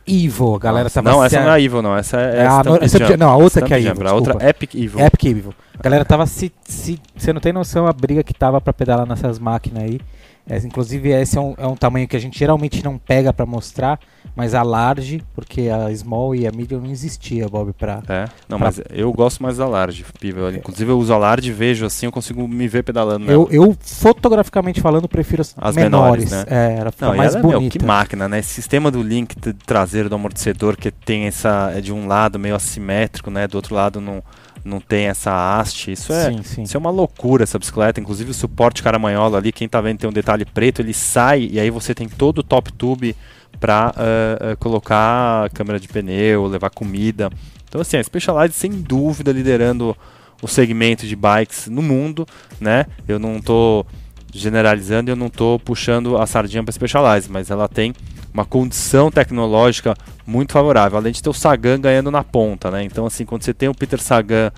Evil, 0.06 0.54
a 0.54 0.60
galera 0.60 0.84
Nossa, 0.84 1.02
tava... 1.02 1.16
Não, 1.16 1.26
essa 1.26 1.42
não 1.42 1.52
é 1.52 1.60
Evil, 1.60 1.82
não. 1.82 1.98
Essa 1.98 2.22
é, 2.22 2.38
é 2.38 2.48
a, 2.48 2.62
essa, 2.82 3.18
Não, 3.18 3.32
a 3.32 3.36
outra 3.36 3.64
que 3.64 3.74
é 3.74 3.78
a 3.78 3.80
Evil, 3.80 4.08
A 4.08 4.14
outra 4.14 4.50
Epic 4.50 4.76
Evil. 4.76 5.00
Epic 5.00 5.26
Evil. 5.26 5.54
A 5.80 5.82
galera 5.82 6.06
tava 6.06 6.28
se... 6.28 6.54
se 6.64 7.00
você 7.18 7.34
não 7.34 7.42
tem 7.42 7.52
noção 7.52 7.88
a 7.88 7.92
briga 7.92 8.24
que 8.24 8.36
tava 8.36 8.62
pra 8.62 8.72
pedalar 8.72 9.08
nessas 9.08 9.40
máquinas 9.40 9.84
aí. 9.84 10.00
É, 10.48 10.58
inclusive, 10.58 11.10
esse 11.10 11.38
é 11.38 11.42
um, 11.42 11.56
é 11.58 11.66
um 11.66 11.76
tamanho 11.76 12.08
que 12.08 12.16
a 12.16 12.20
gente 12.20 12.38
geralmente 12.38 12.84
não 12.84 13.00
pega 13.00 13.34
para 13.34 13.48
mostrar, 13.48 14.00
mas 14.36 14.54
a 14.54 14.62
large, 14.62 15.24
porque 15.34 15.70
a 15.70 15.96
small 15.96 16.36
e 16.36 16.46
a 16.46 16.52
medium 16.52 16.82
não 16.82 16.92
existia, 16.92 17.48
Bob, 17.50 17.74
pra... 17.74 18.04
É, 18.08 18.26
não, 18.48 18.60
pra... 18.60 18.68
mas 18.68 18.80
eu 18.92 19.12
gosto 19.12 19.42
mais 19.42 19.58
da 19.58 19.68
large, 19.68 20.06
Piva. 20.20 20.54
Inclusive, 20.54 20.92
eu 20.92 21.00
uso 21.00 21.12
a 21.12 21.18
large, 21.18 21.52
vejo 21.52 21.86
assim, 21.86 22.06
eu 22.06 22.12
consigo 22.12 22.48
me 22.48 22.68
ver 22.68 22.84
pedalando 22.84 23.32
eu, 23.32 23.48
eu, 23.50 23.76
fotograficamente 23.82 24.82
falando, 24.82 25.08
prefiro 25.08 25.42
as, 25.42 25.56
as 25.58 25.76
menores. 25.76 26.30
menores 26.30 26.48
né? 26.48 26.56
É, 26.56 26.76
era 26.80 26.94
não, 27.02 27.16
mais 27.16 27.36
bonita. 27.36 27.58
É, 27.58 27.60
meu, 27.60 27.70
que 27.70 27.84
máquina, 27.84 28.30
né? 28.30 28.40
Esse 28.40 28.50
sistema 28.50 28.92
do 28.92 29.02
link 29.02 29.36
traseiro 29.66 30.10
do 30.10 30.16
amortecedor, 30.16 30.78
que 30.78 30.92
tem 30.92 31.26
essa... 31.26 31.72
é 31.76 31.82
de 31.82 31.92
um 31.92 32.08
lado 32.08 32.38
meio 32.38 32.54
assimétrico, 32.54 33.32
né? 33.32 33.48
Do 33.48 33.56
outro 33.56 33.74
lado 33.74 34.00
não... 34.00 34.22
Não 34.66 34.80
tem 34.80 35.06
essa 35.06 35.32
haste. 35.32 35.92
Isso 35.92 36.12
é, 36.12 36.32
sim, 36.32 36.44
sim. 36.44 36.64
Isso 36.64 36.76
é 36.76 36.80
uma 36.80 36.90
loucura 36.90 37.44
essa 37.44 37.60
bicicleta. 37.60 38.00
Inclusive 38.00 38.32
o 38.32 38.34
suporte 38.34 38.82
caramanhola 38.82 39.38
ali, 39.38 39.52
quem 39.52 39.68
está 39.68 39.80
vendo 39.80 40.00
tem 40.00 40.10
um 40.10 40.14
detalhe 40.14 40.44
preto, 40.44 40.82
ele 40.82 40.94
sai 40.94 41.48
e 41.52 41.60
aí 41.60 41.70
você 41.70 41.94
tem 41.94 42.10
todo 42.10 42.40
o 42.40 42.44
top 42.44 42.74
tube 42.74 43.16
para 43.60 43.92
uh, 43.92 44.00
eh, 44.00 44.02
uh, 44.02 44.52
eh, 44.52 44.56
colocar 44.56 45.50
câmera 45.52 45.80
de 45.80 45.88
pneu, 45.88 46.48
levar 46.48 46.72
comida. 46.72 47.30
Então 47.70 47.80
assim, 47.80 47.98
a 47.98 48.04
Specialized 48.04 48.56
sem 48.56 48.72
dúvida 48.72 49.32
liderando 49.32 49.96
o 50.42 50.48
segmento 50.48 51.06
de 51.06 51.16
bikes 51.16 51.68
no 51.68 51.82
mundo, 51.82 52.28
né? 52.60 52.88
Eu 53.08 53.20
não 53.20 53.38
estou 53.38 53.86
generalizando, 54.34 55.12
eu 55.12 55.16
não 55.16 55.28
estou 55.28 55.60
puxando 55.60 56.18
a 56.18 56.26
sardinha 56.26 56.64
para 56.64 56.72
Specialized, 56.72 57.32
mas 57.32 57.52
ela 57.52 57.70
tem 57.70 57.94
uma 58.36 58.44
condição 58.44 59.10
tecnológica 59.10 59.96
muito 60.28 60.52
favorável, 60.52 60.98
além 60.98 61.14
de 61.14 61.24
ter 61.24 61.30
o 61.30 61.34
Sagan 61.34 61.80
ganhando 61.80 62.12
na 62.12 62.22
ponta, 62.22 62.70
né? 62.70 62.84
Então, 62.84 63.06
assim, 63.06 63.24
quando 63.24 63.44
você 63.44 63.54
tem 63.54 63.70
o 63.70 63.74
Peter 63.74 64.02
Sagan 64.02 64.52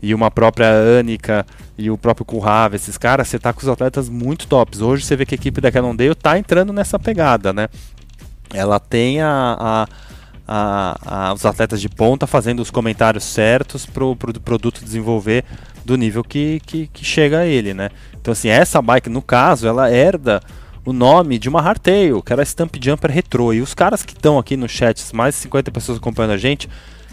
e 0.00 0.14
uma 0.14 0.30
própria 0.30 0.68
Anica 1.00 1.44
e 1.76 1.90
o 1.90 1.98
próprio 1.98 2.24
Currava, 2.24 2.76
esses 2.76 2.96
caras, 2.96 3.26
você 3.26 3.36
tá 3.36 3.52
com 3.52 3.60
os 3.60 3.68
atletas 3.68 4.08
muito 4.08 4.46
tops. 4.46 4.80
Hoje 4.80 5.04
você 5.04 5.16
vê 5.16 5.26
que 5.26 5.34
a 5.34 5.38
equipe 5.38 5.60
da 5.60 5.72
Cannondale 5.72 6.14
tá 6.14 6.38
entrando 6.38 6.72
nessa 6.72 7.00
pegada, 7.00 7.52
né? 7.52 7.68
Ela 8.54 8.78
tem 8.78 9.20
a, 9.20 9.56
a, 9.58 9.88
a, 10.46 11.30
a 11.30 11.34
os 11.34 11.44
atletas 11.44 11.80
de 11.80 11.88
ponta 11.88 12.28
fazendo 12.28 12.60
os 12.60 12.70
comentários 12.70 13.24
certos 13.24 13.84
para 13.84 14.04
o 14.04 14.14
pro 14.14 14.40
produto 14.40 14.84
desenvolver 14.84 15.44
do 15.84 15.96
nível 15.96 16.22
que, 16.22 16.60
que, 16.64 16.86
que 16.86 17.04
chega 17.04 17.40
a 17.40 17.46
ele, 17.46 17.74
né? 17.74 17.90
Então, 18.20 18.30
assim, 18.30 18.48
essa 18.48 18.80
bike, 18.80 19.08
no 19.08 19.20
caso, 19.20 19.66
ela 19.66 19.90
herda 19.90 20.40
o 20.86 20.92
nome 20.92 21.38
de 21.38 21.48
uma 21.48 21.60
hardtail, 21.60 22.22
que 22.22 22.32
era 22.32 22.44
Stamp 22.44 22.76
Jumper 22.80 23.10
Retro. 23.10 23.52
E 23.52 23.60
os 23.60 23.74
caras 23.74 24.04
que 24.04 24.12
estão 24.12 24.38
aqui 24.38 24.56
no 24.56 24.68
chat, 24.68 25.04
mais 25.14 25.34
de 25.34 25.40
50 25.42 25.70
pessoas 25.72 25.98
acompanhando 25.98 26.32
a 26.32 26.36
gente, 26.38 26.68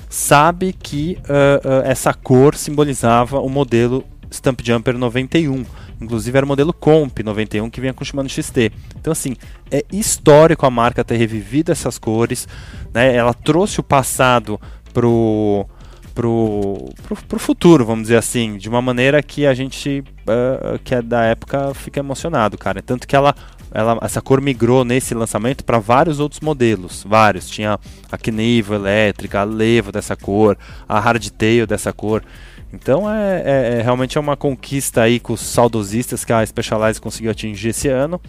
sabe 0.07 0.71
que 0.71 1.17
uh, 1.23 1.67
uh, 1.67 1.81
essa 1.83 2.13
cor 2.13 2.55
simbolizava 2.55 3.39
o 3.39 3.49
modelo 3.49 4.05
Stamp 4.31 4.61
Jumper 4.63 4.95
91. 4.95 5.65
Inclusive 5.99 6.37
era 6.37 6.45
o 6.45 6.47
modelo 6.47 6.71
Comp 6.71 7.19
91 7.19 7.69
que 7.69 7.81
vinha 7.81 7.93
com 7.93 8.03
o 8.03 8.05
Shimano 8.05 8.29
XT. 8.29 8.71
Então 8.99 9.11
assim, 9.11 9.35
é 9.71 9.83
histórico 9.91 10.65
a 10.65 10.69
marca 10.69 11.03
ter 11.03 11.17
revivido 11.17 11.71
essas 11.71 11.97
cores, 11.97 12.47
né? 12.93 13.15
Ela 13.15 13.33
trouxe 13.33 13.79
o 13.79 13.83
passado 13.83 14.59
pro 14.93 15.65
pro, 16.13 16.89
pro, 17.01 17.15
pro 17.15 17.39
futuro, 17.39 17.85
vamos 17.85 18.03
dizer 18.03 18.17
assim, 18.17 18.57
de 18.57 18.69
uma 18.69 18.81
maneira 18.81 19.21
que 19.23 19.47
a 19.47 19.53
gente 19.53 20.03
uh, 20.27 20.77
que 20.83 20.93
é 20.93 21.01
da 21.01 21.23
época 21.23 21.73
fica 21.73 21.99
emocionado, 21.99 22.57
cara. 22.57 22.81
Tanto 22.81 23.07
que 23.07 23.15
ela 23.15 23.35
ela, 23.73 23.97
essa 24.01 24.21
cor 24.21 24.39
migrou 24.39 24.85
nesse 24.85 25.15
lançamento 25.15 25.63
para 25.63 25.79
vários 25.79 26.19
outros 26.19 26.39
modelos, 26.39 27.03
vários. 27.07 27.49
Tinha 27.49 27.79
a 28.11 28.17
Knievel 28.17 28.75
elétrica, 28.75 29.41
a 29.41 29.43
Levo 29.43 29.91
dessa 29.91 30.15
cor, 30.15 30.57
a 30.87 30.99
Hardtail 30.99 31.65
dessa 31.65 31.91
cor. 31.91 32.23
Então 32.71 33.09
é, 33.09 33.41
é, 33.45 33.79
é, 33.79 33.81
realmente 33.81 34.17
é 34.17 34.21
uma 34.21 34.37
conquista 34.37 35.01
aí 35.01 35.19
com 35.19 35.33
os 35.33 35.41
saudosistas 35.41 36.23
que 36.23 36.31
a 36.31 36.45
Specialized 36.45 37.01
conseguiu 37.01 37.31
atingir 37.31 37.69
esse 37.69 37.87
ano. 37.87 38.21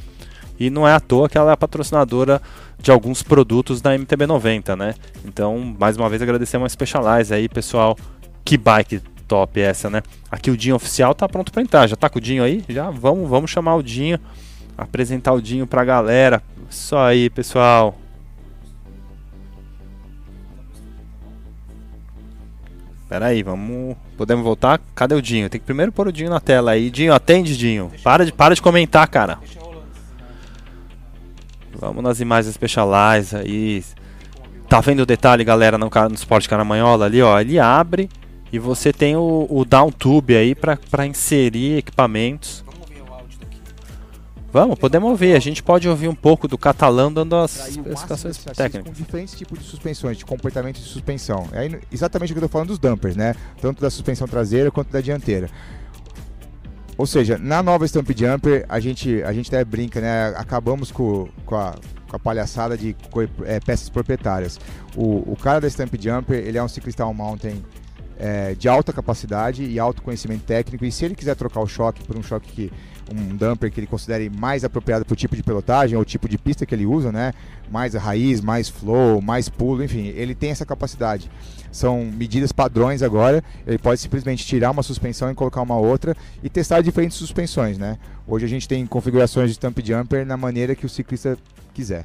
E 0.59 0.71
não 0.71 0.87
é 0.87 0.95
à 0.95 1.01
toa 1.01 1.29
que 1.29 1.37
ela 1.37 1.51
é 1.51 1.55
a 1.55 1.57
patrocinadora 1.57 2.41
de 2.79 2.91
alguns 2.91 3.23
produtos 3.23 3.81
da 3.81 3.97
MTB90, 3.99 4.77
né? 4.77 4.95
Então, 5.25 5.75
mais 5.79 5.97
uma 5.97 6.09
vez 6.09 6.23
agradecemos 6.23 6.67
a 6.67 6.69
Specialized 6.69 7.35
aí, 7.35 7.49
pessoal. 7.49 7.97
Que 8.45 8.57
bike 8.57 9.01
top 9.27 9.61
essa, 9.61 9.91
né? 9.91 10.01
Aqui 10.31 10.51
o 10.51 10.57
Dinho 10.57 10.77
oficial 10.77 11.15
tá 11.15 11.29
pronto 11.29 11.53
para 11.53 11.63
entrar. 11.63 11.87
Já 11.89 11.97
tá 11.97 12.09
com 12.09 12.19
o 12.19 12.23
Dinho 12.23 12.45
aí? 12.45 12.63
Já 12.69 12.89
vamos, 12.91 13.29
vamos 13.29 13.51
chamar 13.51 13.75
o 13.75 13.83
Dinho 13.83 14.19
apresentar 14.77 15.33
o 15.33 15.41
Dinho 15.41 15.67
pra 15.67 15.85
galera. 15.85 16.43
Só 16.69 17.07
aí, 17.07 17.31
pessoal. 17.31 17.97
Pera 23.09 23.27
aí, 23.27 23.43
vamos. 23.43 23.97
Podemos 24.17 24.45
voltar? 24.45 24.81
Cadê 24.95 25.15
o 25.15 25.23
Dinho? 25.23 25.49
Tem 25.49 25.61
que 25.61 25.67
primeiro 25.67 25.93
pôr 25.93 26.09
o 26.09 26.13
Dinho 26.13 26.31
na 26.31 26.41
tela 26.41 26.73
aí. 26.73 26.91
Dinho, 26.91 27.15
atende, 27.15 27.57
Dinho. 27.57 27.93
Para 28.03 28.25
de, 28.25 28.33
para 28.33 28.55
de 28.55 28.63
comentar, 28.63 29.07
cara. 29.09 29.39
Vamos 31.79 32.03
nas 32.03 32.21
imagens 32.21 32.55
Specialized 32.55 33.37
aí. 33.37 33.85
Tá 34.69 34.81
vendo 34.81 35.01
o 35.01 35.07
detalhe, 35.07 35.45
galera, 35.45 35.77
no, 35.77 35.89
no 35.89 36.15
Sport 36.15 36.49
Caramanhola 36.49 37.05
ali, 37.05 37.21
ó? 37.23 37.39
Ele 37.39 37.59
abre 37.59 38.09
e 38.53 38.59
você 38.59 38.93
tem 38.93 39.15
o, 39.15 39.47
o 39.51 39.65
down 39.65 39.91
tube 39.93 40.37
aí 40.37 40.55
para 40.55 41.07
inserir 41.07 41.79
equipamentos. 41.79 42.64
Vamos, 44.55 44.79
podemos 44.79 45.11
ouvir. 45.11 45.35
A 45.35 45.41
gente 45.41 45.65
pode 45.65 45.89
ouvir 45.89 46.07
um 46.07 46.15
pouco 46.15 46.47
do 46.47 46.57
catalão 46.57 47.13
dando 47.13 47.35
as 47.35 47.71
especificações 47.71 48.39
técnicas. 48.39 48.97
Com 48.97 49.03
diferentes 49.03 49.35
tipos 49.35 49.59
de 49.59 49.65
suspensões, 49.65 50.17
de 50.17 50.25
comportamento 50.25 50.77
de 50.77 50.85
suspensão. 50.85 51.49
É 51.53 51.81
exatamente 51.91 52.31
o 52.31 52.35
que 52.35 52.39
eu 52.39 52.45
estou 52.45 52.49
falando 52.49 52.69
dos 52.69 52.79
dampers, 52.79 53.17
né? 53.17 53.35
Tanto 53.61 53.83
da 53.83 53.91
suspensão 53.91 54.29
traseira 54.29 54.71
quanto 54.71 54.93
da 54.93 55.01
dianteira. 55.01 55.51
Ou 56.97 57.05
seja, 57.05 57.37
na 57.37 57.65
nova 57.65 57.85
Stamp 57.85 58.09
Jumper, 58.17 58.65
a 58.69 58.79
gente, 58.79 59.21
a 59.25 59.33
gente 59.33 59.49
até 59.49 59.65
brinca, 59.65 60.01
né? 60.01 60.33
Acabamos 60.37 60.93
com, 60.93 61.29
com, 61.45 61.57
a, 61.57 61.75
com 62.09 62.15
a 62.15 62.19
palhaçada 62.21 62.79
de 62.79 62.95
é, 63.47 63.59
peças 63.59 63.89
proprietárias. 63.89 64.61
O, 64.95 65.33
o 65.33 65.37
cara 65.37 65.63
da 65.63 65.69
Stamp 65.69 65.93
Jumper, 66.01 66.39
ele 66.39 66.59
é 66.59 66.63
um 66.63 66.69
ciclista 66.69 67.05
mountain 67.13 67.61
é, 68.17 68.55
de 68.55 68.69
alta 68.69 68.93
capacidade 68.93 69.65
e 69.65 69.81
alto 69.81 70.01
conhecimento 70.01 70.45
técnico. 70.45 70.85
E 70.85 70.93
se 70.93 71.05
ele 71.05 71.17
quiser 71.17 71.35
trocar 71.35 71.59
o 71.59 71.67
choque 71.67 72.05
por 72.05 72.17
um 72.17 72.23
choque 72.23 72.53
que 72.53 72.73
um 73.13 73.37
dumper 73.37 73.71
que 73.71 73.81
ele 73.81 73.87
considere 73.87 74.31
mais 74.31 74.65
apropriado 74.65 75.05
para 75.05 75.13
o 75.13 75.17
tipo 75.17 75.37
de 75.37 75.43
pilotagem 75.43 75.97
ou 75.97 76.05
tipo 76.05 76.29
de 76.29 76.39
pista 76.39 76.65
que 76.65 76.75
ele 76.75 76.87
usa, 76.87 77.13
né? 77.13 77.33
Mais 77.71 77.95
raiz, 77.95 78.41
mais 78.41 78.69
flow, 78.69 79.21
mais 79.21 79.49
pulo, 79.49 79.83
enfim, 79.83 80.07
ele 80.09 80.35
tem 80.35 80.51
essa 80.51 80.65
capacidade. 80.65 81.31
São 81.71 82.05
medidas 82.05 82.53
padrões 82.53 83.03
agora. 83.03 83.43
Ele 83.67 83.79
pode 83.79 84.01
simplesmente 84.01 84.45
tirar 84.47 84.71
uma 84.71 84.83
suspensão 84.83 85.31
e 85.31 85.35
colocar 85.35 85.61
uma 85.61 85.77
outra 85.77 86.17
e 86.43 86.49
testar 86.49 86.81
diferentes 86.81 87.17
suspensões, 87.17 87.77
né? 87.77 87.99
Hoje 88.27 88.45
a 88.45 88.49
gente 88.49 88.69
tem 88.69 88.87
configurações 88.87 89.51
de 89.51 89.55
stump 89.55 89.79
jumper 89.85 90.25
na 90.25 90.37
maneira 90.37 90.75
que 90.75 90.87
o 90.87 90.89
ciclista 90.89 91.37
quiser. 91.73 92.05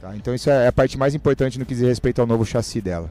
Tá? 0.00 0.16
Então 0.16 0.34
isso 0.34 0.48
é 0.48 0.68
a 0.68 0.72
parte 0.72 0.96
mais 0.96 1.14
importante 1.14 1.58
no 1.58 1.66
que 1.66 1.74
diz 1.74 1.82
respeito 1.82 2.20
ao 2.20 2.26
novo 2.26 2.44
chassi 2.44 2.80
dela 2.80 3.10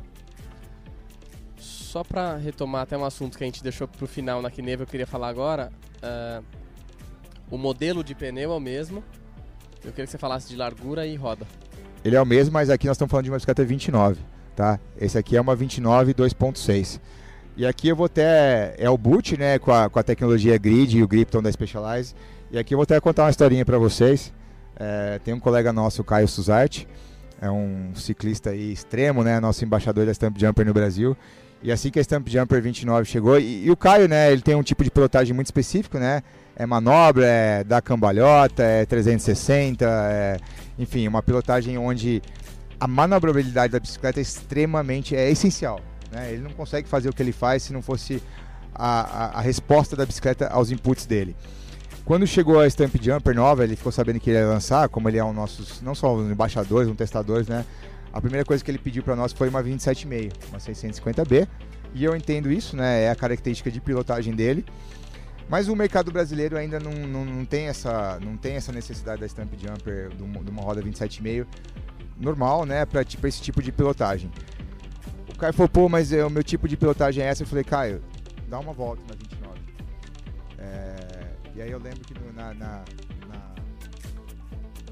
só 1.94 2.04
para 2.04 2.38
retomar 2.38 2.82
até 2.82 2.98
um 2.98 3.06
assunto 3.06 3.38
que 3.38 3.44
a 3.44 3.46
gente 3.46 3.62
deixou 3.62 3.88
para 3.88 4.04
o 4.04 4.08
final 4.08 4.42
na 4.42 4.50
Kineva, 4.50 4.82
eu 4.82 4.88
queria 4.88 5.06
falar 5.06 5.28
agora. 5.28 5.72
Uh, 5.98 6.44
o 7.54 7.58
modelo 7.58 8.04
de 8.04 8.16
pneu 8.16 8.52
é 8.52 8.56
o 8.56 8.60
mesmo. 8.60 9.04
Eu 9.86 9.92
queria 9.92 10.06
que 10.06 10.12
você 10.12 10.18
falasse 10.18 10.50
de 10.50 10.56
largura 10.56 11.06
e 11.06 11.16
roda. 11.16 11.46
Ele 12.04 12.16
é 12.16 12.22
o 12.22 12.26
mesmo, 12.26 12.52
mas 12.52 12.68
aqui 12.68 12.88
nós 12.88 12.96
estamos 12.96 13.12
falando 13.12 13.26
de 13.26 13.30
uma 13.30 13.38
bicicleta 13.38 13.64
29, 13.64 14.20
tá? 14.56 14.80
Esse 15.00 15.20
aqui 15.20 15.38
é 15.38 15.42
uma 15.42 15.56
29 15.56 16.16
2.6. 16.16 17.00
E 17.56 17.64
aqui 17.64 17.90
eu 17.90 17.96
vou 17.96 18.10
ter 18.10 18.24
é 18.76 18.90
o 18.90 18.98
boot, 18.98 19.38
né, 19.38 19.60
com 19.60 19.72
a, 19.72 19.88
com 19.88 20.00
a 20.00 20.04
tecnologia 20.04 20.58
grid 20.58 20.98
e 20.98 21.04
o 21.04 21.08
Gripton 21.08 21.44
da 21.44 21.52
Specialized. 21.52 22.16
E 22.50 22.58
aqui 22.58 22.74
eu 22.74 22.78
vou 22.80 22.84
até 22.84 23.00
contar 23.00 23.26
uma 23.26 23.30
historinha 23.30 23.64
para 23.64 23.78
vocês. 23.78 24.34
É, 24.76 25.20
tem 25.24 25.32
um 25.32 25.40
colega 25.40 25.72
nosso, 25.72 26.04
Caio 26.04 26.28
Suzarte, 26.28 26.88
é 27.40 27.52
um 27.52 27.94
ciclista 27.94 28.50
aí 28.50 28.72
extremo, 28.74 29.24
né, 29.24 29.40
nosso 29.40 29.64
embaixador 29.64 30.08
da 30.08 30.12
Stamp 30.12 30.40
Jumper 30.40 30.66
no 30.66 30.74
Brasil. 30.74 31.16
E 31.62 31.72
assim 31.72 31.92
que 31.92 32.00
a 32.00 32.04
Stamp 32.04 32.28
Jumper 32.28 32.60
29 32.64 33.06
chegou, 33.06 33.40
e, 33.40 33.66
e, 33.66 33.70
o 33.70 33.78
Caio, 33.78 34.08
né, 34.08 34.32
ele 34.32 34.42
tem 34.42 34.56
um 34.56 34.64
tipo 34.64 34.84
de 34.84 34.90
pilotagem 34.90 35.36
muito 35.36 35.48
específico, 35.48 36.00
né? 36.00 36.24
É 36.56 36.66
manobra, 36.66 37.26
é 37.26 37.64
dar 37.64 37.82
cambalhota, 37.82 38.64
é 38.64 38.86
360, 38.86 39.86
é, 39.86 40.38
enfim, 40.78 41.08
uma 41.08 41.24
pilotagem 41.24 41.78
onde 41.78 42.22
a 42.80 42.88
manobrabilidade 42.88 43.74
da 43.74 43.80
bicicleta 43.80 44.20
é 44.20 44.22
extremamente 44.22 45.16
é 45.16 45.30
essencial. 45.32 45.80
Né? 46.12 46.34
Ele 46.34 46.42
não 46.44 46.52
consegue 46.52 46.88
fazer 46.88 47.10
o 47.10 47.14
que 47.14 47.24
ele 47.24 47.32
faz 47.32 47.64
se 47.64 47.74
não 47.74 47.82
fosse 47.82 48.22
a, 48.74 49.02
a, 49.02 49.40
a 49.40 49.42
resposta 49.42 49.96
da 49.96 50.06
bicicleta 50.06 50.48
aos 50.48 50.72
inputs 50.72 51.06
dele. 51.06 51.36
Quando 52.06 52.28
chegou 52.28 52.60
a 52.60 52.68
Stamp 52.68 52.94
Jumper 53.02 53.34
nova, 53.34 53.64
ele 53.64 53.78
ficou 53.78 53.92
sabendo 53.92 54.20
que 54.20 54.30
ele 54.30 54.40
ia 54.40 54.46
lançar, 54.46 54.90
como 54.90 55.08
ele 55.08 55.18
é 55.18 55.24
um 55.24 55.32
nossos, 55.32 55.82
não 55.82 55.96
só 55.96 56.14
um 56.14 56.30
embaixadores, 56.30 56.90
um 56.90 56.96
testadores, 56.96 57.48
né? 57.48 57.64
A 58.12 58.20
primeira 58.20 58.46
coisa 58.46 58.64
que 58.64 58.70
ele 58.70 58.78
pediu 58.78 59.02
para 59.02 59.16
nós 59.16 59.32
foi 59.32 59.48
uma 59.48 59.64
27,5, 59.64 60.34
uma 60.50 60.60
650B. 60.60 61.48
E 61.96 62.04
eu 62.04 62.16
entendo 62.16 62.52
isso, 62.52 62.76
né? 62.76 63.04
É 63.04 63.10
a 63.10 63.16
característica 63.16 63.72
de 63.72 63.80
pilotagem 63.80 64.36
dele. 64.36 64.66
Mas 65.54 65.68
o 65.68 65.76
mercado 65.76 66.12
brasileiro 66.12 66.58
ainda 66.58 66.80
não, 66.80 66.92
não, 66.92 67.24
não, 67.24 67.46
tem, 67.46 67.68
essa, 67.68 68.20
não 68.20 68.36
tem 68.36 68.56
essa 68.56 68.72
necessidade 68.72 69.22
da 69.22 69.28
Stamp 69.28 69.54
Jumper 69.54 70.10
de 70.10 70.24
uma 70.24 70.64
roda 70.64 70.82
27,5 70.82 71.46
normal, 72.18 72.66
né? 72.66 72.84
Para 72.88 73.04
esse 73.04 73.40
tipo 73.40 73.62
de 73.62 73.72
pilotagem. 73.72 74.32
O 75.30 75.38
Caio 75.38 75.54
falou, 75.54 75.70
pô, 75.70 75.88
mas 75.88 76.12
é, 76.12 76.26
o 76.26 76.30
meu 76.32 76.44
tipo 76.44 76.68
de 76.68 76.76
pilotagem 76.76 77.24
é 77.24 77.28
essa. 77.28 77.44
Eu 77.44 77.48
falei, 77.48 77.64
Caio, 77.64 78.02
dá 78.50 78.58
uma 78.58 78.74
volta 78.74 79.04
na 79.08 79.14
29. 79.14 79.60
É, 80.58 81.36
e 81.54 81.62
aí 81.62 81.70
eu 81.70 81.78
lembro 81.78 82.00
que 82.00 82.16
no, 82.16 82.34
na, 82.34 82.52
na, 82.56 82.84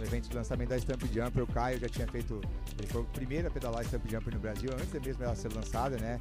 no 0.02 0.08
evento 0.08 0.30
de 0.30 0.36
lançamento 0.36 0.70
da 0.70 0.78
Stamp 0.80 1.04
Jumper, 1.14 1.44
o 1.44 1.48
Caio 1.48 1.80
já 1.80 1.88
tinha 1.88 2.08
feito. 2.08 2.42
Ele 2.78 2.88
foi 2.88 3.02
o 3.02 3.06
primeiro 3.06 3.48
a 3.48 3.52
pedalar 3.52 3.84
Stamp 3.86 4.02
Jumper 4.10 4.34
no 4.34 4.40
Brasil, 4.40 4.70
antes 4.74 4.92
mesmo 4.94 5.20
dela 5.20 5.36
ser 5.36 5.54
lançada, 5.54 5.98
né? 5.98 6.18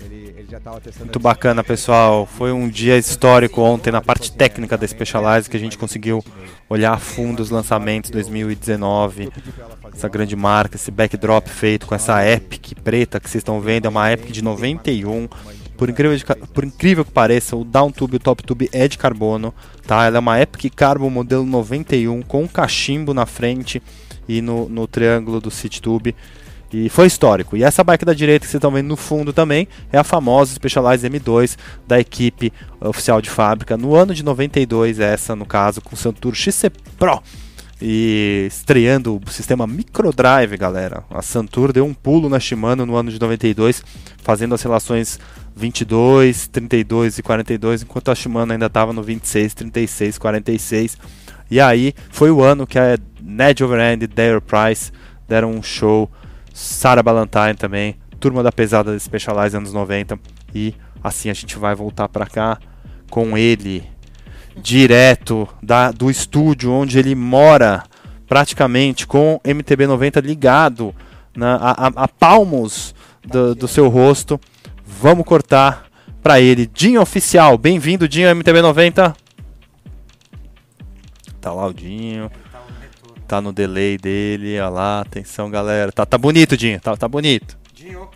Ele, 0.00 0.34
ele 0.36 0.46
já 0.48 0.58
estava 0.58 0.80
testando. 0.80 1.06
Muito 1.06 1.18
bacana, 1.18 1.64
pessoal. 1.64 2.26
Foi 2.26 2.52
um 2.52 2.68
dia 2.68 2.96
histórico 2.96 3.60
ontem 3.60 3.90
na 3.90 4.00
parte 4.00 4.30
técnica 4.30 4.78
da 4.78 4.86
Specialized 4.86 5.50
que 5.50 5.56
a 5.56 5.60
gente 5.60 5.76
conseguiu 5.76 6.24
olhar 6.68 6.92
a 6.92 6.98
fundo 6.98 7.40
os 7.40 7.50
lançamentos 7.50 8.10
2019. 8.10 9.30
Essa 9.92 10.08
grande 10.08 10.36
marca, 10.36 10.76
esse 10.76 10.90
backdrop 10.90 11.48
feito 11.48 11.86
com 11.86 11.94
essa 11.94 12.24
Epic 12.24 12.78
preta 12.84 13.18
que 13.18 13.28
vocês 13.28 13.40
estão 13.40 13.60
vendo, 13.60 13.86
é 13.86 13.88
uma 13.88 14.12
Epic 14.12 14.30
de 14.30 14.42
91 14.42 15.28
por 15.76 15.88
incrível, 15.90 16.16
de, 16.16 16.24
por 16.24 16.64
incrível 16.64 17.04
que 17.04 17.10
pareça, 17.10 17.56
o 17.56 17.64
Down 17.64 17.90
Tube 17.90 18.14
e 18.14 18.16
o 18.16 18.20
Top 18.20 18.42
Tube 18.42 18.68
é 18.72 18.86
de 18.86 18.96
carbono, 18.96 19.52
tá? 19.86 20.04
Ela 20.04 20.16
é 20.16 20.20
uma 20.20 20.40
Epic 20.40 20.72
Carbon 20.74 21.10
modelo 21.10 21.44
91 21.44 22.22
com 22.22 22.42
um 22.42 22.48
cachimbo 22.48 23.12
na 23.12 23.26
frente 23.26 23.82
e 24.28 24.40
no, 24.40 24.68
no 24.68 24.86
triângulo 24.86 25.40
do 25.40 25.50
City 25.50 25.82
Tube. 25.82 26.14
E 26.72 26.88
foi 26.88 27.06
histórico. 27.06 27.56
E 27.56 27.62
essa 27.62 27.84
bike 27.84 28.04
da 28.04 28.12
direita 28.12 28.44
que 28.44 28.50
vocês 28.50 28.58
estão 28.58 28.72
vendo 28.72 28.88
no 28.88 28.96
fundo 28.96 29.32
também 29.32 29.68
é 29.92 29.98
a 29.98 30.02
famosa 30.02 30.54
Specialized 30.54 31.08
M2 31.08 31.56
da 31.86 32.00
equipe 32.00 32.52
oficial 32.80 33.20
de 33.20 33.30
fábrica. 33.30 33.76
No 33.76 33.94
ano 33.94 34.12
de 34.12 34.24
92, 34.24 34.98
essa 34.98 35.36
no 35.36 35.46
caso, 35.46 35.80
com 35.80 35.94
o 35.94 35.98
Santur 35.98 36.34
XC 36.34 36.70
Pro. 36.98 37.22
E 37.86 38.46
estreando 38.46 39.20
o 39.22 39.30
sistema 39.30 39.66
Microdrive, 39.66 40.56
galera. 40.56 41.04
A 41.10 41.20
Santur 41.20 41.70
deu 41.70 41.84
um 41.84 41.92
pulo 41.92 42.30
na 42.30 42.40
Shimano 42.40 42.86
no 42.86 42.96
ano 42.96 43.10
de 43.10 43.20
92, 43.20 43.84
fazendo 44.22 44.54
as 44.54 44.62
relações 44.62 45.20
22, 45.54 46.48
32 46.48 47.18
e 47.18 47.22
42, 47.22 47.82
enquanto 47.82 48.10
a 48.10 48.14
Shimano 48.14 48.54
ainda 48.54 48.64
estava 48.64 48.94
no 48.94 49.02
26, 49.02 49.52
36, 49.52 50.16
46. 50.16 50.96
E 51.50 51.60
aí 51.60 51.92
foi 52.08 52.30
o 52.30 52.42
ano 52.42 52.66
que 52.66 52.78
a 52.78 52.96
Ned 53.20 53.62
Overend 53.62 54.02
e 54.02 54.06
Dale 54.06 54.40
Price 54.40 54.90
deram 55.28 55.50
um 55.50 55.62
show, 55.62 56.10
Sarah 56.54 57.02
Ballantyne 57.02 57.54
também, 57.54 57.96
turma 58.18 58.42
da 58.42 58.50
pesada 58.50 58.96
de 58.96 59.02
Specialized 59.02 59.58
anos 59.58 59.74
90. 59.74 60.18
E 60.54 60.74
assim 61.02 61.28
a 61.28 61.34
gente 61.34 61.58
vai 61.58 61.74
voltar 61.74 62.08
para 62.08 62.24
cá 62.24 62.58
com 63.10 63.36
ele, 63.36 63.84
direto 64.56 65.48
da, 65.62 65.90
do 65.90 66.10
estúdio 66.10 66.72
onde 66.72 66.98
ele 66.98 67.14
mora, 67.14 67.84
praticamente 68.26 69.06
com 69.06 69.40
MTB 69.44 69.86
90 69.86 70.20
ligado 70.20 70.94
na, 71.36 71.56
a, 71.56 71.86
a, 71.86 71.92
a 71.96 72.08
palmos 72.08 72.94
do, 73.24 73.54
do 73.54 73.68
seu 73.68 73.88
rosto. 73.88 74.40
Vamos 74.86 75.24
cortar 75.24 75.86
para 76.22 76.40
ele. 76.40 76.66
Dinho 76.66 77.00
Oficial, 77.00 77.58
bem-vindo, 77.58 78.08
Dinho 78.08 78.34
MTB90. 78.34 79.14
Tá 81.40 81.52
lá 81.52 81.66
o 81.66 81.72
Dinho. 81.74 82.30
Tá 83.26 83.40
no 83.40 83.52
delay 83.52 83.96
dele, 83.96 84.58
olha 84.60 84.68
lá, 84.68 85.00
atenção 85.00 85.50
galera. 85.50 85.90
Tá, 85.90 86.06
tá 86.06 86.16
bonito, 86.16 86.56
Dinho, 86.56 86.80
tá, 86.80 86.96
tá 86.96 87.08
bonito. 87.08 87.58
Dinho. 87.74 88.08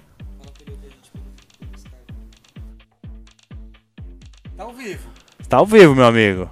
Tá 5.48 5.56
ao 5.56 5.66
vivo, 5.66 5.94
meu 5.94 6.04
amigo. 6.04 6.50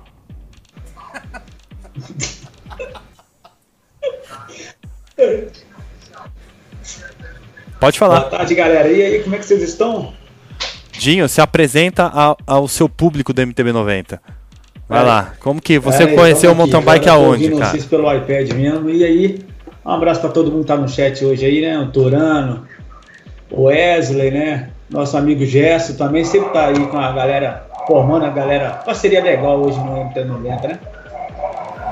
Pode 7.78 7.99
falar. 7.99 8.20
Boa 8.20 8.30
tarde, 8.30 8.55
galera. 8.55 8.88
E 8.88 9.03
aí, 9.03 9.22
como 9.22 9.36
é 9.36 9.38
que 9.38 9.44
vocês 9.44 9.62
estão? 9.62 10.14
Dinho, 10.92 11.28
se 11.28 11.42
apresenta 11.42 12.05
ao, 12.05 12.38
ao 12.47 12.66
seu 12.66 12.88
público 12.88 13.34
do 13.34 13.42
MTB90. 13.42 14.18
Vai 14.88 15.01
é. 15.01 15.03
lá. 15.03 15.34
Como 15.40 15.61
que 15.61 15.78
você 15.78 16.05
é, 16.05 16.14
conheceu 16.14 16.53
o 16.53 16.55
mountain 16.55 16.80
bike 16.80 17.09
aonde, 17.09 17.51
cara? 17.51 17.72
Vocês 17.72 17.84
pelo 17.84 18.11
iPad 18.11 18.51
mesmo. 18.53 18.88
E 18.88 19.05
aí, 19.05 19.38
um 19.84 19.90
abraço 19.90 20.22
para 20.22 20.30
todo 20.30 20.51
mundo 20.51 20.62
que 20.62 20.68
tá 20.68 20.76
no 20.76 20.88
chat 20.88 21.22
hoje 21.22 21.44
aí, 21.44 21.61
né? 21.61 21.78
O 21.78 21.88
Torano, 21.88 22.66
o 23.51 23.64
Wesley, 23.64 24.30
né? 24.30 24.70
Nosso 24.89 25.16
amigo 25.16 25.45
Gesso 25.45 25.97
também 25.97 26.24
sempre 26.24 26.51
tá 26.51 26.66
aí 26.66 26.87
com 26.87 26.99
a 26.99 27.12
galera, 27.12 27.66
formando 27.87 28.24
a 28.24 28.30
galera. 28.30 28.70
Parceria 28.84 29.22
legal 29.22 29.61
hoje 29.61 29.78
no 29.78 30.11
MT90, 30.11 30.62
né? 30.68 30.78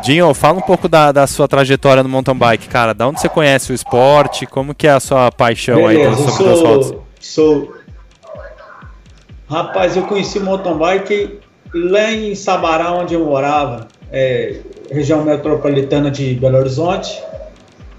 Dinho, 0.03 0.35
fala 0.35 0.59
um 0.59 0.63
pouco 0.63 0.87
da, 0.87 1.11
da, 1.13 1.27
sua 1.27 1.49
trajetória 1.49 2.03
no 2.03 2.09
mountain 2.09 2.37
bike, 2.37 2.69
cara. 2.69 2.93
Da 2.93 3.09
onde 3.09 3.21
você 3.21 3.29
conhece 3.29 3.73
o 3.73 3.75
esporte? 3.75 4.47
Como 4.47 4.75
que 4.75 4.87
é 4.87 4.91
a 4.91 5.01
sua 5.01 5.33
paixão 5.33 5.87
Beleza, 5.87 6.11
aí 6.11 6.31
sobre 6.31 6.53
as 6.53 6.61
rodas? 6.61 6.95
Sou. 7.19 7.75
Rapaz, 9.49 9.97
eu 9.97 10.03
conheci 10.03 10.39
o 10.39 10.45
mountain 10.45 10.77
bike 10.77 11.41
lá 11.75 12.13
em 12.13 12.35
Sabará, 12.35 12.93
onde 12.93 13.15
eu 13.15 13.25
morava, 13.25 13.89
é, 14.13 14.61
região 14.91 15.25
metropolitana 15.25 16.11
de 16.11 16.35
Belo 16.35 16.59
Horizonte, 16.59 17.23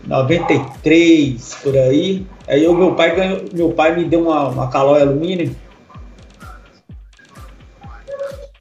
93 0.06 1.58
por 1.64 1.76
aí. 1.76 2.26
Aí 2.48 2.68
o 2.68 2.74
meu 2.74 2.94
pai 2.94 3.16
ganhou, 3.16 3.42
meu 3.54 3.72
pai 3.72 3.96
me 3.96 4.06
deu 4.06 4.22
uma, 4.22 4.50
uma 4.50 4.70
calói 4.70 5.02
alumínio 5.02 5.56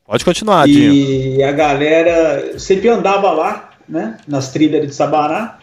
Pode 0.07 0.25
continuar, 0.25 0.67
Dinho. 0.67 0.93
E 0.93 1.43
a 1.43 1.51
galera 1.51 2.59
sempre 2.59 2.89
andava 2.89 3.33
lá, 3.33 3.71
né? 3.89 4.19
Nas 4.29 4.53
trilhas 4.53 4.87
de 4.87 4.95
Sabará. 4.95 5.59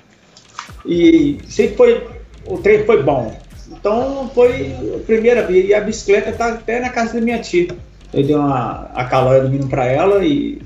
E 0.86 1.38
sempre 1.48 1.78
foi. 1.78 2.08
O 2.48 2.58
trem 2.58 2.84
foi 2.84 3.04
bom. 3.04 3.38
Então 3.70 4.30
foi 4.34 4.76
a 4.96 5.06
primeira 5.06 5.46
vez. 5.46 5.70
E 5.70 5.74
a 5.74 5.82
bicicleta 5.82 6.32
tá 6.32 6.50
até 6.50 6.80
na 6.80 6.90
casa 6.90 7.14
da 7.14 7.22
minha 7.22 7.40
tia. 7.40 7.68
Eu 8.12 8.24
dei 8.24 8.36
uma, 8.36 8.90
a 8.96 9.06
calói 9.06 9.40
alumínio 9.40 9.68
para 9.68 9.86
ela 9.86 10.26
e 10.26 10.60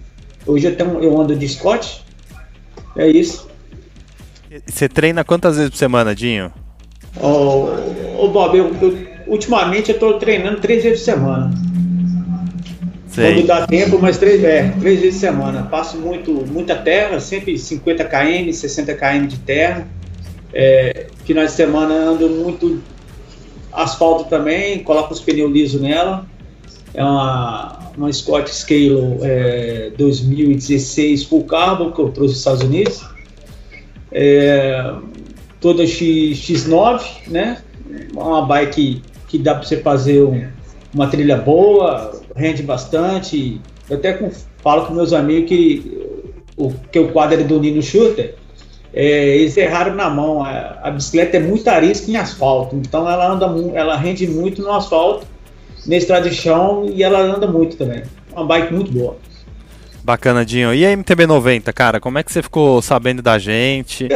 hoje 0.47 0.67
eu, 0.67 0.75
tenho, 0.75 1.03
eu 1.03 1.19
ando 1.19 1.35
de 1.35 1.47
Scott. 1.47 2.03
É 2.95 3.07
isso. 3.07 3.47
Você 4.65 4.87
treina 4.87 5.23
quantas 5.23 5.57
vezes 5.57 5.71
por 5.71 5.77
semana, 5.77 6.15
Dinho? 6.15 6.51
Ô, 7.17 7.69
oh, 8.19 8.27
Bob, 8.29 8.57
eu, 8.57 8.75
eu, 8.81 8.97
ultimamente 9.27 9.91
eu 9.91 9.99
tô 9.99 10.13
treinando 10.13 10.59
três 10.59 10.83
vezes 10.83 10.99
por 10.99 11.05
semana. 11.05 11.51
Sei. 13.07 13.33
Quando 13.33 13.47
dá 13.47 13.65
tempo, 13.65 13.97
mas 13.99 14.17
três, 14.17 14.43
é, 14.43 14.73
três 14.79 14.99
vezes 14.99 15.15
por 15.15 15.27
semana. 15.27 15.63
Passo 15.63 15.97
muito, 15.97 16.31
muita 16.47 16.75
terra, 16.75 17.19
sempre 17.19 17.57
50 17.57 18.03
km, 18.05 18.51
60 18.51 18.93
km 18.93 19.27
de 19.27 19.37
terra. 19.39 19.87
É, 20.53 21.07
final 21.23 21.45
de 21.45 21.51
semana 21.51 21.93
ando 21.93 22.29
muito 22.29 22.81
asfalto 23.71 24.25
também, 24.25 24.79
coloco 24.79 25.13
os 25.13 25.19
pneus 25.19 25.51
lisos 25.51 25.81
nela. 25.81 26.25
É 26.93 27.03
uma, 27.03 27.79
uma 27.97 28.11
Scott 28.11 28.53
Scale 28.53 29.17
é, 29.21 29.91
2016 29.97 31.25
Full 31.25 31.43
Carbon 31.43 31.91
que 31.91 31.99
eu 31.99 32.09
trouxe 32.09 32.33
dos 32.33 32.37
Estados 32.37 32.61
Unidos. 32.61 33.14
É, 34.17 34.93
toda 35.59 35.85
X, 35.85 36.37
X9, 36.37 37.27
né? 37.27 37.57
Uma 38.13 38.45
bike 38.45 39.01
que 39.27 39.37
dá 39.37 39.55
para 39.55 39.63
você 39.63 39.77
fazer 39.77 40.23
um, 40.23 40.47
uma 40.93 41.07
trilha 41.07 41.35
boa, 41.35 42.21
rende 42.33 42.63
bastante. 42.63 43.59
Eu 43.89 43.97
até 43.97 44.31
falo 44.63 44.85
com 44.85 44.93
meus 44.93 45.11
amigos 45.11 45.49
que 45.49 46.05
o 46.55 46.71
que 46.91 46.97
o 46.97 47.11
quadro 47.11 47.41
é 47.41 47.43
do 47.43 47.59
Nino 47.59 47.81
Shooter, 47.81 48.35
é, 48.93 49.37
eles 49.37 49.57
erraram 49.57 49.93
na 49.95 50.09
mão. 50.09 50.41
A, 50.41 50.79
a, 50.83 50.91
bicicleta 50.91 51.35
é 51.35 51.39
muito 51.41 51.67
arisca 51.67 52.09
em 52.09 52.15
asfalto, 52.15 52.75
então 52.77 53.09
ela 53.09 53.29
anda 53.29 53.45
ela 53.73 53.97
rende 53.97 54.25
muito 54.25 54.61
no 54.61 54.71
asfalto, 54.71 55.27
na 55.85 55.97
estrada 55.97 56.29
de 56.29 56.35
chão 56.35 56.85
e 56.89 57.03
ela 57.03 57.19
anda 57.19 57.45
muito 57.45 57.75
também. 57.75 58.03
Uma 58.31 58.45
bike 58.45 58.73
muito 58.73 58.93
boa. 58.93 59.17
Bacana, 60.05 60.45
Dinho. 60.45 60.71
E 60.71 60.85
a 60.85 60.95
MTB90, 60.95 61.73
cara, 61.73 61.99
como 61.99 62.19
é 62.19 62.23
que 62.23 62.31
você 62.31 62.43
ficou 62.43 62.79
sabendo 62.79 63.23
da 63.23 63.39
gente? 63.39 64.07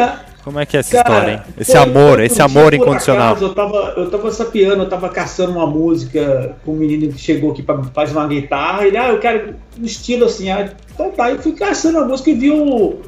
Como 0.43 0.59
é 0.59 0.65
que 0.65 0.77
é 0.77 0.81
essa 0.81 0.91
Cara, 1.03 1.09
história, 1.09 1.31
hein? 1.31 1.53
Esse 1.59 1.71
foi, 1.71 1.81
amor, 1.81 2.19
esse 2.19 2.41
amor 2.43 2.73
incondicional. 2.75 3.31
Acaso, 3.31 3.45
eu 3.45 3.55
tava, 3.55 3.93
eu 3.97 4.11
tava 4.11 4.31
sapiando, 4.31 4.83
eu 4.83 4.89
tava 4.89 5.09
caçando 5.09 5.53
uma 5.53 5.65
música 5.65 6.55
com 6.63 6.73
um 6.73 6.75
menino 6.75 7.11
que 7.11 7.17
chegou 7.19 7.51
aqui 7.51 7.63
pra 7.63 7.81
fazer 7.85 8.11
uma 8.11 8.27
guitarra, 8.27 8.85
ele, 8.85 8.97
ah, 8.97 9.09
eu 9.09 9.19
quero 9.19 9.55
um 9.79 9.83
estilo 9.83 10.25
assim, 10.25 10.51
ah, 10.51 10.71
então 10.93 11.09
tá, 11.09 11.31
eu 11.31 11.39
fui 11.39 11.53
caçando 11.53 11.97
a 11.97 12.05
música 12.05 12.29
e 12.29 12.35
vi 12.35 12.51
o, 12.51 12.99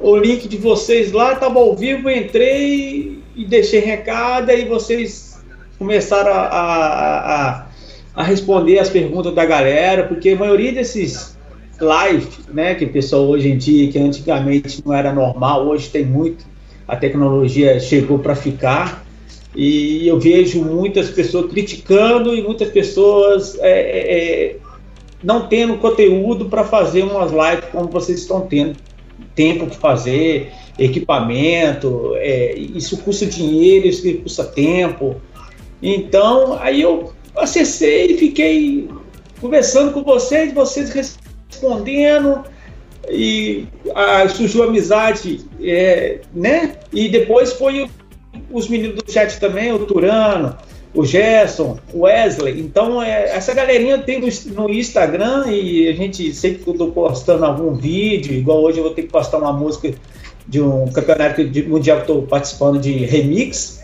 o 0.00 0.16
link 0.16 0.48
de 0.48 0.56
vocês 0.56 1.12
lá, 1.12 1.34
tava 1.34 1.58
ao 1.58 1.76
vivo, 1.76 2.08
entrei 2.08 3.22
e 3.36 3.44
deixei 3.44 3.80
recado, 3.80 4.48
aí 4.48 4.66
vocês 4.66 5.38
começaram 5.78 6.32
a, 6.32 6.46
a, 6.46 7.34
a, 7.58 7.66
a 8.16 8.22
responder 8.22 8.78
as 8.78 8.88
perguntas 8.88 9.34
da 9.34 9.44
galera, 9.44 10.04
porque 10.04 10.30
a 10.30 10.36
maioria 10.36 10.72
desses 10.72 11.33
live, 11.80 12.28
né, 12.52 12.74
que 12.74 12.84
o 12.84 12.88
pessoal 12.88 13.26
hoje 13.28 13.48
em 13.48 13.56
dia, 13.56 13.90
que 13.90 13.98
antigamente 13.98 14.82
não 14.84 14.94
era 14.94 15.12
normal, 15.12 15.66
hoje 15.66 15.88
tem 15.88 16.04
muito, 16.04 16.44
a 16.86 16.96
tecnologia 16.96 17.80
chegou 17.80 18.18
para 18.18 18.34
ficar, 18.34 19.04
e 19.54 20.06
eu 20.08 20.18
vejo 20.18 20.64
muitas 20.64 21.10
pessoas 21.10 21.50
criticando 21.50 22.34
e 22.34 22.42
muitas 22.42 22.68
pessoas 22.70 23.56
é, 23.60 23.70
é, 23.70 24.48
é 24.50 24.56
não 25.22 25.46
tendo 25.46 25.78
conteúdo 25.78 26.46
para 26.46 26.64
fazer 26.64 27.02
umas 27.02 27.30
lives 27.30 27.70
como 27.72 27.88
vocês 27.88 28.20
estão 28.20 28.42
tendo. 28.42 28.76
Tempo 29.34 29.66
que 29.66 29.76
fazer, 29.76 30.52
equipamento, 30.78 32.12
é, 32.16 32.54
isso 32.56 32.98
custa 32.98 33.26
dinheiro, 33.26 33.86
isso 33.86 34.12
custa 34.18 34.44
tempo. 34.44 35.16
Então, 35.82 36.58
aí 36.60 36.82
eu 36.82 37.12
acessei 37.36 38.06
e 38.06 38.18
fiquei 38.18 38.88
conversando 39.40 39.92
com 39.92 40.02
vocês, 40.02 40.52
vocês 40.52 40.90
respondendo, 41.54 42.44
e 43.10 43.66
a, 43.94 44.28
surgiu 44.28 44.64
amizade, 44.64 45.44
é, 45.60 46.20
né? 46.32 46.76
E 46.92 47.08
depois 47.08 47.52
foi 47.52 47.88
os 48.50 48.68
meninos 48.68 49.02
do 49.02 49.10
chat 49.10 49.38
também, 49.38 49.72
o 49.72 49.80
Turano, 49.80 50.56
o 50.94 51.04
Gerson, 51.04 51.78
o 51.92 52.02
Wesley. 52.02 52.60
Então, 52.60 53.02
é, 53.02 53.36
essa 53.36 53.52
galerinha 53.52 53.98
tem 53.98 54.20
no, 54.20 54.28
no, 54.54 54.70
Instagram 54.70 55.44
e 55.48 55.88
a 55.88 55.92
gente 55.92 56.32
sempre 56.32 56.64
que 56.64 56.70
eu 56.70 56.74
tô 56.74 56.86
postando 56.88 57.44
algum 57.44 57.74
vídeo, 57.74 58.32
igual 58.32 58.62
hoje 58.62 58.78
eu 58.78 58.84
vou 58.84 58.94
ter 58.94 59.02
que 59.02 59.08
postar 59.08 59.38
uma 59.38 59.52
música 59.52 59.92
de 60.46 60.60
um 60.60 60.90
campeonato 60.92 61.42
mundial 61.66 61.98
que 61.98 62.02
estou 62.04 62.22
participando 62.22 62.78
de 62.78 62.92
remix 62.92 63.82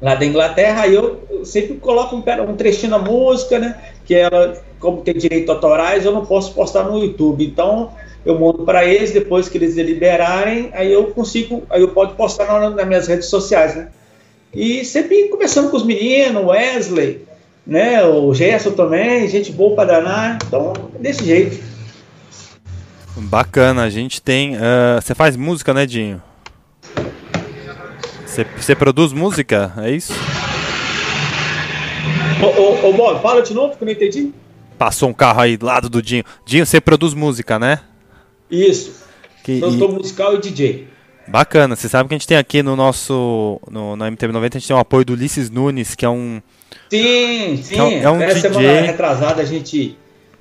lá 0.00 0.14
da 0.14 0.24
Inglaterra, 0.24 0.82
aí 0.82 0.94
eu, 0.94 1.20
eu 1.30 1.44
sempre 1.44 1.74
coloco 1.74 2.14
um, 2.14 2.22
um, 2.50 2.56
trechinho 2.56 2.90
da 2.90 2.98
música, 2.98 3.58
né? 3.58 3.76
Que 4.08 4.14
ela, 4.14 4.56
como 4.80 5.02
tem 5.02 5.12
direito 5.12 5.52
autorais, 5.52 6.06
eu 6.06 6.12
não 6.12 6.24
posso 6.24 6.54
postar 6.54 6.84
no 6.84 6.98
YouTube. 6.98 7.44
Então, 7.44 7.92
eu 8.24 8.38
mando 8.38 8.64
para 8.64 8.86
eles, 8.86 9.12
depois 9.12 9.50
que 9.50 9.58
eles 9.58 9.76
liberarem, 9.76 10.70
aí 10.72 10.90
eu 10.90 11.08
consigo, 11.08 11.62
aí 11.68 11.82
eu 11.82 11.88
posso 11.88 12.14
postar 12.14 12.46
nas, 12.46 12.74
nas 12.74 12.88
minhas 12.88 13.06
redes 13.06 13.26
sociais, 13.26 13.76
né? 13.76 13.88
E 14.54 14.82
sempre 14.82 15.28
conversando 15.28 15.70
com 15.70 15.76
os 15.76 15.84
meninos, 15.84 16.42
Wesley, 16.42 17.20
né? 17.66 18.02
O 18.02 18.32
Gerson 18.32 18.70
também, 18.70 19.28
gente 19.28 19.52
boa 19.52 19.76
para 19.76 20.00
danar. 20.00 20.38
Então, 20.46 20.72
desse 20.98 21.22
jeito. 21.22 21.62
Bacana, 23.14 23.82
a 23.82 23.90
gente 23.90 24.22
tem. 24.22 24.56
Uh, 24.56 25.02
você 25.02 25.14
faz 25.14 25.36
música, 25.36 25.74
né, 25.74 25.84
Dinho? 25.84 26.22
Você 28.56 28.74
produz 28.74 29.12
música, 29.12 29.72
é 29.78 29.90
isso? 29.90 30.14
Ô, 32.40 32.46
ô, 32.46 32.90
ô 32.90 32.92
Bob, 32.92 33.20
fala 33.20 33.42
de 33.42 33.52
novo 33.52 33.76
que 33.76 33.82
eu 33.82 33.86
não 33.86 33.92
entendi. 33.92 34.32
Passou 34.78 35.08
um 35.08 35.12
carro 35.12 35.40
aí 35.40 35.56
do 35.56 35.66
lado 35.66 35.88
do 35.88 36.00
Dinho. 36.00 36.22
Dinho, 36.46 36.64
você 36.64 36.80
produz 36.80 37.12
música, 37.12 37.58
né? 37.58 37.80
Isso. 38.48 39.04
Que, 39.42 39.58
Produtor 39.58 39.90
e... 39.90 39.92
musical 39.94 40.34
e 40.34 40.38
DJ. 40.38 40.88
Bacana, 41.26 41.76
você 41.76 41.88
sabe 41.88 42.08
que 42.08 42.14
a 42.14 42.18
gente 42.18 42.26
tem 42.26 42.38
aqui 42.38 42.62
no 42.62 42.76
nosso. 42.76 43.60
No, 43.70 43.96
no 43.96 44.04
MTV90 44.04 44.44
a 44.44 44.58
gente 44.58 44.68
tem 44.68 44.76
o 44.76 44.78
apoio 44.78 45.04
do 45.04 45.12
Ulisses 45.12 45.50
Nunes, 45.50 45.94
que 45.94 46.04
é 46.04 46.08
um. 46.08 46.40
Sim, 46.88 47.60
sim. 47.62 47.76
É 47.76 47.82
um, 47.82 48.02
é 48.02 48.10
um 48.10 48.18
DJ. 48.18 48.40
semana 48.40 48.80
retrasada 48.80 49.42
a 49.42 49.44
gente. 49.44 49.98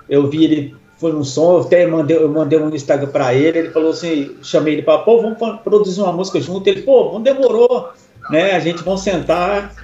Eu 0.07 0.29
vi 0.29 0.43
ele. 0.43 0.75
Foi 0.97 1.11
no 1.11 1.23
som, 1.23 1.57
eu 1.57 1.61
até 1.61 1.85
mandei, 1.85 2.17
eu 2.17 2.27
mandei 2.27 2.57
um 2.57 2.73
Instagram 2.73 3.09
pra 3.09 3.31
ele, 3.31 3.59
ele 3.59 3.69
falou 3.69 3.91
assim, 3.91 4.35
chamei 4.41 4.73
ele 4.73 4.81
para, 4.81 4.97
pô, 4.97 5.21
vamos 5.21 5.37
produzir 5.63 6.01
uma 6.01 6.11
música 6.11 6.41
junto. 6.41 6.67
Ele, 6.67 6.81
pô, 6.81 7.11
não 7.13 7.21
demorou, 7.21 7.91
né? 8.31 8.53
A 8.53 8.59
gente 8.59 8.81
vamos 8.81 9.01
sentar 9.01 9.75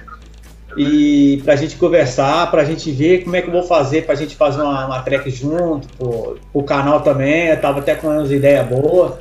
e 0.76 1.40
pra 1.44 1.56
gente 1.56 1.76
conversar, 1.76 2.50
pra 2.50 2.64
gente 2.64 2.90
ver 2.90 3.24
como 3.24 3.36
é 3.36 3.42
que 3.42 3.48
eu 3.48 3.52
vou 3.52 3.62
fazer, 3.62 4.04
pra 4.04 4.14
gente 4.14 4.34
fazer 4.34 4.60
uma, 4.60 4.86
uma 4.86 5.02
track 5.02 5.30
junto, 5.30 5.88
pô, 5.96 6.36
o 6.52 6.62
canal 6.62 7.00
também, 7.00 7.46
eu 7.48 7.60
tava 7.60 7.80
até 7.80 7.94
com 7.94 8.08
umas 8.08 8.30
ideias 8.30 8.66
boas. 8.66 9.14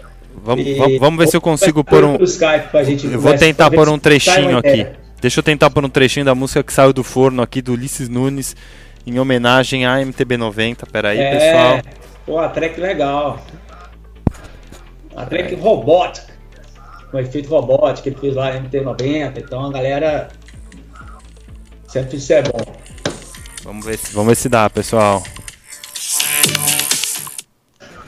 Vamos, 0.43 0.65
e, 0.65 0.97
vamos 0.97 1.19
ver 1.19 1.27
se 1.27 1.37
eu 1.37 1.41
consigo 1.41 1.83
pôr 1.83 2.03
um. 2.03 2.17
eu 3.11 3.21
vou 3.21 3.35
tentar 3.35 3.69
pôr 3.69 3.87
um 3.87 3.99
trechinho 3.99 4.57
aqui. 4.57 4.85
Deixa 5.21 5.39
eu 5.39 5.43
tentar 5.43 5.69
pôr 5.69 5.85
um 5.85 5.89
trechinho 5.89 6.25
da 6.25 6.35
música 6.35 6.61
que 6.61 6.73
saiu 6.73 6.91
do 6.91 7.03
forno 7.03 7.41
aqui 7.41 7.61
do 7.61 7.73
Ulisses 7.73 8.09
Nunes 8.09 8.55
em 9.07 9.19
homenagem 9.19 9.85
à 9.85 9.97
MTB90. 9.99 10.79
Pera 10.91 11.09
aí, 11.09 11.19
é, 11.19 11.31
pessoal. 11.31 11.81
Pô, 12.25 12.39
a 12.39 12.49
track 12.49 12.79
legal. 12.79 13.39
A 15.15 15.25
track 15.25 15.53
é. 15.53 15.57
robótica. 15.57 16.33
Com 17.11 17.19
efeito 17.19 17.47
robótico 17.49 18.03
que 18.03 18.09
ele 18.09 18.17
fez 18.17 18.35
lá 18.35 18.53
na 18.53 18.61
MT90. 18.61 19.37
Então 19.37 19.65
a 19.65 19.71
galera. 19.71 20.29
Sempre 21.93 22.17
isso 22.17 22.33
é 22.33 22.41
bom. 22.41 22.57
Vamos 23.61 23.85
ver 23.85 23.99
se, 23.99 24.11
vamos 24.13 24.29
ver 24.29 24.35
se 24.35 24.49
dá, 24.49 24.67
pessoal. 24.67 25.21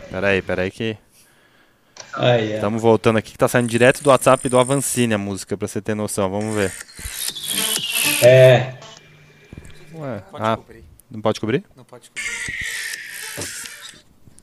Pera 0.10 0.30
aí, 0.30 0.42
pera 0.42 0.64
aí 0.64 0.72
que. 0.72 0.98
Estamos 2.56 2.82
voltando 2.82 3.18
aqui, 3.20 3.34
que 3.34 3.38
tá 3.38 3.48
saindo 3.48 3.70
direto 3.70 4.02
do 4.02 4.10
WhatsApp 4.10 4.50
do 4.50 4.58
Avancine 4.58 5.14
a 5.14 5.20
música, 5.20 5.56
pra 5.56 5.68
você 5.68 5.84
ter 5.84 5.94
noção. 5.94 6.32
Vamos 6.32 6.56
ver. 6.56 6.74
É. 8.24 8.74
Ué, 9.94 10.24
pode 10.32 10.44
ah, 10.44 10.58
cobrir. 10.58 10.84
Não 11.12 11.22
pode 11.22 11.40
cobrir? 11.40 11.64
Não 11.78 11.84
pode 11.84 12.10
cobrir. 12.10 12.26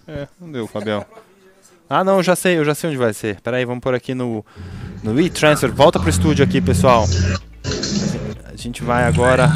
É, 0.07 0.29
não 0.41 0.53
deu, 0.53 0.69
Fabião. 0.69 1.05
Ah, 1.91 2.05
não, 2.05 2.23
já 2.23 2.37
sei, 2.37 2.59
eu 2.59 2.65
já 2.65 2.77
sei 2.77 2.91
onde 2.91 2.97
vai 2.97 3.13
ser. 3.13 3.41
Pera 3.41 3.57
aí, 3.57 3.65
vamos 3.65 3.83
por 3.83 3.93
aqui 3.93 4.15
no, 4.15 4.47
no 5.03 5.21
e-transfer. 5.21 5.73
Volta 5.73 5.99
pro 5.99 6.09
estúdio 6.09 6.45
aqui, 6.45 6.61
pessoal. 6.61 7.09
Gente 8.63 8.85
vai 8.85 9.03
agora 9.03 9.49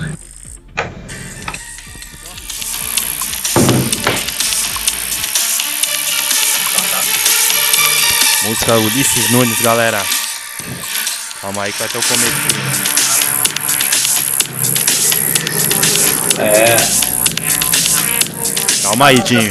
Música 8.42 8.76
Ulisses 8.76 9.30
Nunes, 9.30 9.60
galera. 9.62 10.04
Calma 11.40 11.62
aí 11.62 11.72
que 11.72 11.78
vai 11.78 11.88
ter 11.88 11.98
o 11.98 12.02
começo. 12.02 12.32
É. 16.40 16.76
Calma 18.82 19.06
aí, 19.06 19.22
Dinho. 19.22 19.50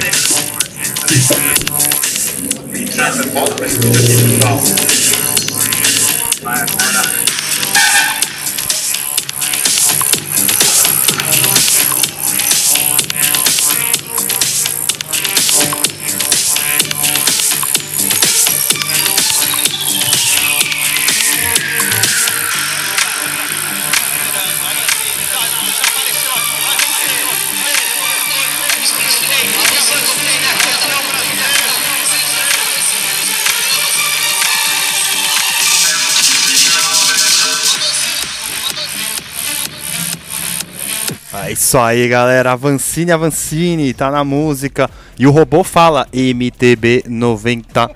É 41.45 41.51
isso 41.51 41.77
aí, 41.77 42.07
galera. 42.07 42.53
Avancine, 42.53 43.11
Avancine, 43.11 43.93
tá 43.93 44.09
na 44.09 44.23
música. 44.23 44.89
E 45.17 45.27
o 45.27 45.31
robô 45.31 45.63
fala 45.63 46.07
MTB 46.11 47.03
90. 47.07 47.91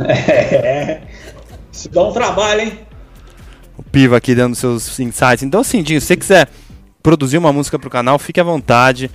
É. 0.00 1.02
Isso 1.70 1.90
dá 1.90 2.02
um 2.02 2.12
trabalho, 2.14 2.62
hein? 2.62 2.78
O 3.76 3.82
Piva 3.82 4.16
aqui 4.16 4.34
dando 4.34 4.56
seus 4.56 4.98
insights. 4.98 5.42
Então, 5.42 5.60
assim, 5.60 5.82
Dinho, 5.82 6.00
se 6.00 6.06
você 6.06 6.16
quiser 6.16 6.48
produzir 7.02 7.36
uma 7.36 7.52
música 7.52 7.78
pro 7.78 7.90
canal, 7.90 8.18
fique 8.18 8.40
à 8.40 8.44
vontade. 8.44 9.10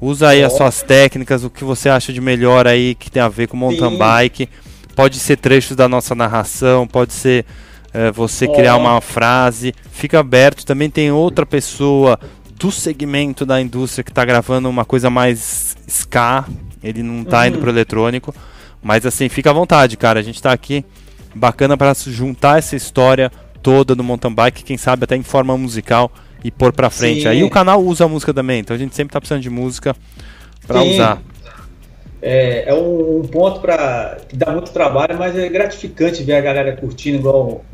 Usa 0.00 0.28
aí 0.28 0.42
oh. 0.42 0.46
as 0.46 0.54
suas 0.54 0.80
técnicas, 0.80 1.44
o 1.44 1.50
que 1.50 1.64
você 1.64 1.90
acha 1.90 2.14
de 2.14 2.20
melhor 2.22 2.66
aí 2.66 2.94
que 2.94 3.10
tem 3.10 3.20
a 3.20 3.28
ver 3.28 3.46
com 3.46 3.58
mountain 3.58 3.90
Sim. 3.90 3.98
bike. 3.98 4.48
Pode 4.96 5.18
ser 5.18 5.36
trechos 5.36 5.76
da 5.76 5.86
nossa 5.86 6.14
narração, 6.14 6.86
pode 6.86 7.12
ser 7.12 7.44
é, 7.92 8.10
você 8.10 8.48
criar 8.48 8.76
uma 8.76 9.02
frase. 9.02 9.74
Fica 9.92 10.18
aberto. 10.18 10.64
Também 10.64 10.88
tem 10.88 11.12
outra 11.12 11.44
pessoa 11.44 12.18
do 12.60 12.70
segmento 12.70 13.46
da 13.46 13.58
indústria 13.58 14.04
que 14.04 14.10
está 14.10 14.22
gravando 14.22 14.68
uma 14.68 14.84
coisa 14.84 15.08
mais 15.08 15.76
ska, 15.88 16.44
ele 16.84 17.02
não 17.02 17.22
está 17.22 17.40
uhum. 17.40 17.46
indo 17.46 17.58
pro 17.58 17.70
eletrônico, 17.70 18.34
mas 18.82 19.06
assim, 19.06 19.30
fica 19.30 19.48
à 19.48 19.52
vontade, 19.52 19.96
cara, 19.96 20.20
a 20.20 20.22
gente 20.22 20.36
está 20.36 20.52
aqui 20.52 20.84
bacana 21.34 21.74
para 21.74 21.94
juntar 21.94 22.58
essa 22.58 22.76
história 22.76 23.32
toda 23.62 23.94
do 23.94 24.04
mountain 24.04 24.34
bike, 24.34 24.62
quem 24.62 24.76
sabe 24.76 25.04
até 25.04 25.16
em 25.16 25.22
forma 25.22 25.56
musical 25.56 26.12
e 26.44 26.50
pôr 26.50 26.70
para 26.70 26.90
frente. 26.90 27.22
Sim. 27.22 27.28
Aí 27.28 27.42
o 27.42 27.48
canal 27.48 27.82
usa 27.82 28.06
música 28.06 28.34
também, 28.34 28.60
então 28.60 28.76
a 28.76 28.78
gente 28.78 28.94
sempre 28.94 29.12
tá 29.12 29.20
precisando 29.20 29.42
de 29.42 29.50
música 29.50 29.96
para 30.66 30.82
usar. 30.82 31.22
É, 32.20 32.68
é 32.68 32.74
um, 32.74 33.20
um 33.20 33.22
ponto 33.22 33.60
para 33.60 34.18
que 34.28 34.36
dá 34.36 34.52
muito 34.52 34.70
trabalho, 34.70 35.18
mas 35.18 35.34
é 35.34 35.48
gratificante 35.48 36.22
ver 36.22 36.34
a 36.34 36.40
galera 36.42 36.76
curtindo 36.76 37.16
igual 37.16 37.64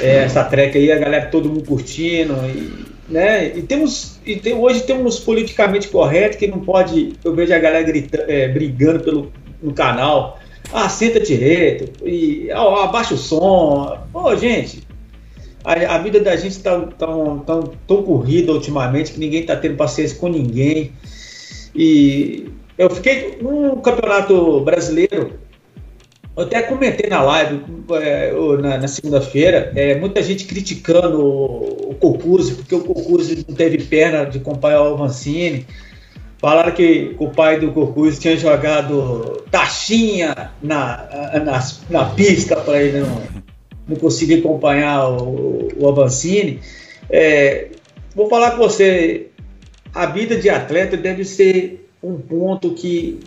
é, 0.00 0.24
essa 0.24 0.42
track 0.42 0.76
aí, 0.76 0.90
a 0.90 0.98
galera 0.98 1.26
todo 1.26 1.48
mundo 1.48 1.64
curtindo. 1.64 2.34
E, 2.44 2.97
né? 3.08 3.56
e 3.56 3.62
temos. 3.62 4.18
E 4.24 4.36
tem, 4.36 4.54
hoje 4.54 4.82
temos 4.82 5.18
politicamente 5.18 5.88
correto 5.88 6.38
que 6.38 6.46
não 6.46 6.60
pode. 6.60 7.14
Eu 7.24 7.34
vejo 7.34 7.54
a 7.54 7.58
galera 7.58 7.84
gritando, 7.84 8.30
é, 8.30 8.48
brigando 8.48 9.00
pelo, 9.00 9.32
no 9.62 9.72
canal. 9.72 10.38
Ah, 10.72 10.88
senta 10.88 11.18
direito, 11.18 12.06
e 12.06 12.50
ah, 12.50 12.84
abaixa 12.84 13.14
o 13.14 13.16
som. 13.16 13.98
Pô, 14.12 14.36
gente, 14.36 14.86
a, 15.64 15.94
a 15.94 15.98
vida 15.98 16.20
da 16.20 16.36
gente 16.36 16.52
está 16.52 16.78
tão, 16.80 17.38
tão, 17.38 17.62
tão 17.86 18.02
corrida 18.02 18.52
ultimamente 18.52 19.12
que 19.12 19.20
ninguém 19.20 19.40
está 19.40 19.56
tendo 19.56 19.76
paciência 19.76 20.18
com 20.18 20.28
ninguém. 20.28 20.92
E 21.74 22.48
eu 22.76 22.90
fiquei 22.90 23.38
no 23.40 23.76
campeonato 23.78 24.60
brasileiro, 24.60 25.38
eu 26.38 26.44
até 26.44 26.62
comentei 26.62 27.10
na 27.10 27.20
live 27.20 27.60
é, 28.00 28.32
na, 28.62 28.78
na 28.78 28.86
segunda-feira, 28.86 29.72
é, 29.74 29.98
muita 29.98 30.22
gente 30.22 30.44
criticando 30.44 31.20
o, 31.20 31.90
o 31.90 31.94
Cocuzzi, 31.96 32.54
porque 32.54 32.76
o 32.76 32.84
Cocuzzi 32.84 33.44
não 33.48 33.56
teve 33.56 33.78
perna 33.78 34.24
de 34.24 34.38
acompanhar 34.38 34.82
o 34.82 34.96
Mancini. 34.96 35.66
Falaram 36.38 36.70
que 36.70 37.16
o 37.18 37.30
pai 37.30 37.58
do 37.58 37.72
Cocuzzi 37.72 38.20
tinha 38.20 38.36
jogado 38.36 39.42
taxinha 39.50 40.52
na, 40.62 41.08
na, 41.44 41.60
na 41.90 42.04
pista 42.04 42.54
para 42.54 42.80
ele 42.80 43.00
não, 43.00 43.22
não 43.88 43.96
conseguir 43.96 44.34
acompanhar 44.34 45.10
o, 45.10 45.70
o 45.76 45.88
Avancini. 45.88 46.60
É, 47.10 47.70
vou 48.14 48.28
falar 48.28 48.52
com 48.52 48.58
você, 48.58 49.26
a 49.92 50.06
vida 50.06 50.36
de 50.36 50.48
atleta 50.48 50.96
deve 50.96 51.24
ser 51.24 51.90
um 52.00 52.16
ponto 52.16 52.74
que 52.74 53.18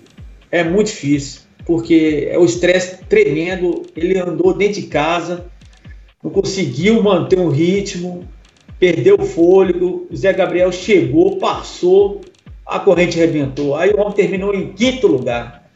é 0.50 0.64
muito 0.64 0.88
difícil, 0.88 1.41
porque 1.66 2.28
é 2.32 2.38
o 2.38 2.46
estresse 2.46 3.04
tremendo, 3.06 3.84
ele 3.96 4.20
andou 4.20 4.54
dentro 4.54 4.82
de 4.82 4.88
casa, 4.88 5.46
não 6.24 6.32
conseguiu 6.32 7.02
manter 7.02 7.40
um 7.40 7.50
ritmo, 7.50 8.28
perdeu 8.80 9.16
o 9.20 9.26
fôlego, 9.26 10.08
o 10.10 10.16
Zé 10.16 10.34
Gabriel 10.34 10.72
chegou, 10.72 11.38
passou, 11.38 12.22
a 12.66 12.80
corrente 12.80 13.18
arrebentou. 13.18 13.76
Aí 13.76 13.92
o 13.92 14.00
homem 14.00 14.14
terminou 14.14 14.54
em 14.54 14.74
quinto 14.74 15.08
lugar. 15.08 15.70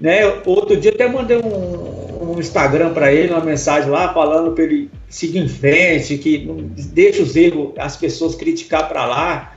Né? 0.00 0.24
Outro 0.46 0.76
dia 0.76 0.92
até 0.92 1.08
mandei 1.08 1.36
um, 1.38 2.32
um 2.32 2.38
Instagram 2.40 2.92
para 2.92 3.12
ele, 3.12 3.32
uma 3.32 3.44
mensagem 3.44 3.90
lá 3.90 4.12
falando 4.12 4.52
para 4.52 4.64
ele 4.64 4.90
seguir 5.08 5.38
em 5.38 5.48
frente, 5.48 6.18
que 6.18 6.38
não 6.44 6.56
deixa 6.56 7.22
os 7.22 7.36
erros, 7.36 7.72
as 7.76 7.96
pessoas 7.96 8.34
criticar 8.34 8.88
para 8.88 9.04
lá, 9.06 9.56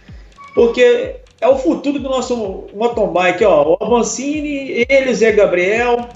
porque 0.54 1.16
é 1.44 1.48
o 1.48 1.58
futuro 1.58 2.00
do 2.00 2.10
nosso 2.10 2.66
mountain 2.74 3.12
bike, 3.12 3.44
ó. 3.44 3.74
O 3.74 3.78
Avancini, 3.84 4.86
ele, 4.88 5.14
Zé 5.14 5.34
Gabriel, 5.34 6.08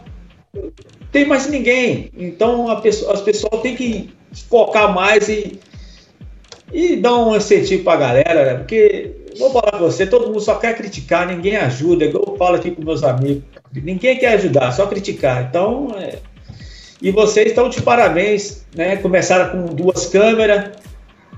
tem 1.12 1.26
mais 1.26 1.48
ninguém. 1.48 2.10
Então 2.18 2.74
pessoa, 2.82 3.14
as 3.14 3.22
pessoas 3.22 3.62
têm 3.62 3.76
que 3.76 4.10
focar 4.50 4.94
mais 4.94 5.28
e, 5.28 5.60
e 6.72 6.96
dar 6.96 7.18
um 7.18 7.36
incentivo 7.36 7.84
para 7.84 7.94
a 7.94 7.98
galera, 7.98 8.46
né? 8.46 8.54
porque 8.56 9.12
vou 9.38 9.52
falar 9.52 9.72
com 9.72 9.80
você, 9.80 10.08
todo 10.08 10.28
mundo 10.28 10.40
só 10.40 10.56
quer 10.56 10.76
criticar, 10.78 11.28
ninguém 11.28 11.58
ajuda, 11.58 12.06
igual 12.06 12.24
eu 12.26 12.38
falo 12.38 12.56
aqui 12.56 12.72
com 12.72 12.84
meus 12.84 13.04
amigos. 13.04 13.44
Ninguém 13.74 14.18
quer 14.18 14.36
ajudar, 14.36 14.72
só 14.72 14.88
criticar. 14.88 15.46
Então, 15.50 15.90
é... 16.00 16.20
e 17.02 17.12
vocês 17.12 17.48
estão 17.48 17.68
de 17.68 17.82
parabéns, 17.82 18.66
né? 18.74 18.96
Começaram 18.96 19.52
com 19.52 19.76
duas 19.76 20.06
câmeras. 20.06 20.72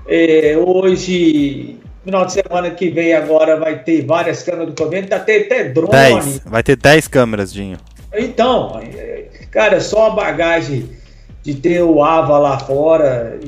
É, 0.06 0.56
hoje, 0.56 1.76
final 2.04 2.26
de 2.26 2.32
semana 2.32 2.70
que 2.70 2.90
vem 2.90 3.12
agora 3.12 3.58
vai 3.58 3.82
ter 3.82 4.04
várias 4.04 4.42
câmeras 4.42 4.68
do 4.68 4.82
convênio, 4.82 5.08
tá 5.08 5.16
até, 5.16 5.40
até 5.40 5.64
drone. 5.64 5.90
Dez. 5.90 6.40
Vai 6.44 6.62
ter 6.62 6.76
10 6.76 7.08
câmeras, 7.08 7.52
Dinho. 7.52 7.78
Então, 8.14 8.80
é, 8.82 9.26
cara, 9.50 9.80
só 9.80 10.08
a 10.08 10.10
bagagem 10.10 10.88
de 11.42 11.54
ter 11.54 11.82
o 11.82 12.02
AVA 12.02 12.38
lá 12.38 12.58
fora, 12.58 13.38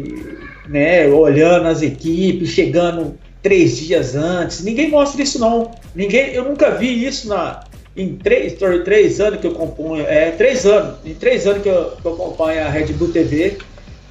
né, 0.69 1.07
olhando 1.09 1.69
as 1.69 1.83
equipes, 1.83 2.51
chegando 2.51 3.19
três 3.43 3.77
dias 3.77 4.15
antes. 4.15 4.63
Ninguém 4.63 4.91
mostra 4.91 5.23
isso 5.23 5.39
não. 5.39 5.73
Ninguém, 5.95 6.33
eu 6.33 6.45
nunca 6.45 6.71
vi 6.71 7.05
isso 7.05 7.29
na, 7.29 7.65
em 7.97 8.17
três, 8.17 8.55
três 8.85 9.21
anos 9.21 9.41
que 9.41 9.47
eu 9.47 9.53
acompanho, 9.53 10.07
é, 10.07 10.31
três 10.31 10.65
anos, 10.65 10.97
em 11.05 11.15
três 11.15 11.47
anos 11.47 11.63
que 11.63 11.69
eu, 11.69 11.93
que 12.01 12.07
eu 12.07 12.15
acompanho 12.15 12.65
a 12.65 12.71
Red 12.71 12.87
Bull 12.93 13.13
TV, 13.13 13.59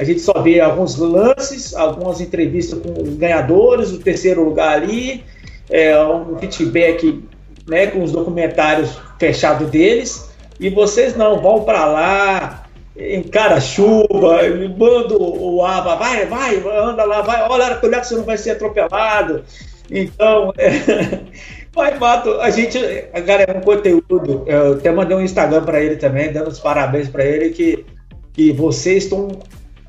a 0.01 0.03
gente 0.03 0.19
só 0.19 0.33
vê 0.41 0.59
alguns 0.59 0.97
lances, 0.97 1.75
algumas 1.75 2.19
entrevistas 2.19 2.79
com 2.79 3.03
os 3.03 3.15
ganhadores, 3.15 3.91
o 3.91 3.99
terceiro 3.99 4.43
lugar 4.43 4.81
ali, 4.81 5.23
é, 5.69 5.95
um 6.03 6.39
feedback 6.39 7.23
né, 7.67 7.85
com 7.85 8.03
os 8.03 8.11
documentários 8.11 8.97
fechados 9.19 9.69
deles, 9.69 10.27
e 10.59 10.71
vocês 10.71 11.15
não 11.15 11.39
vão 11.39 11.63
para 11.63 11.85
lá, 11.85 12.65
encara 12.97 13.57
a 13.57 13.61
chuva, 13.61 14.39
manda 14.75 15.15
o 15.19 15.63
aba, 15.63 15.95
vai, 15.97 16.25
vai, 16.25 16.55
anda 16.57 17.03
lá, 17.03 17.21
vai, 17.21 17.47
olha, 17.47 17.75
cuidado 17.75 18.01
que 18.01 18.07
você 18.07 18.15
não 18.15 18.23
vai 18.23 18.39
ser 18.39 18.51
atropelado. 18.51 19.43
Então, 19.91 20.51
é, 20.57 21.19
Vai, 21.73 21.97
Mato, 21.97 22.41
a 22.41 22.49
gente, 22.49 22.77
cara, 23.25 23.43
é 23.43 23.57
um 23.57 23.61
conteúdo. 23.61 24.43
Eu 24.45 24.73
até 24.73 24.91
mandei 24.91 25.15
um 25.15 25.21
Instagram 25.21 25.63
para 25.63 25.79
ele 25.79 25.95
também, 25.95 26.33
dando 26.33 26.49
os 26.49 26.59
parabéns 26.59 27.07
para 27.07 27.23
ele, 27.23 27.51
que, 27.51 27.85
que 28.33 28.51
vocês 28.51 29.05
estão 29.05 29.29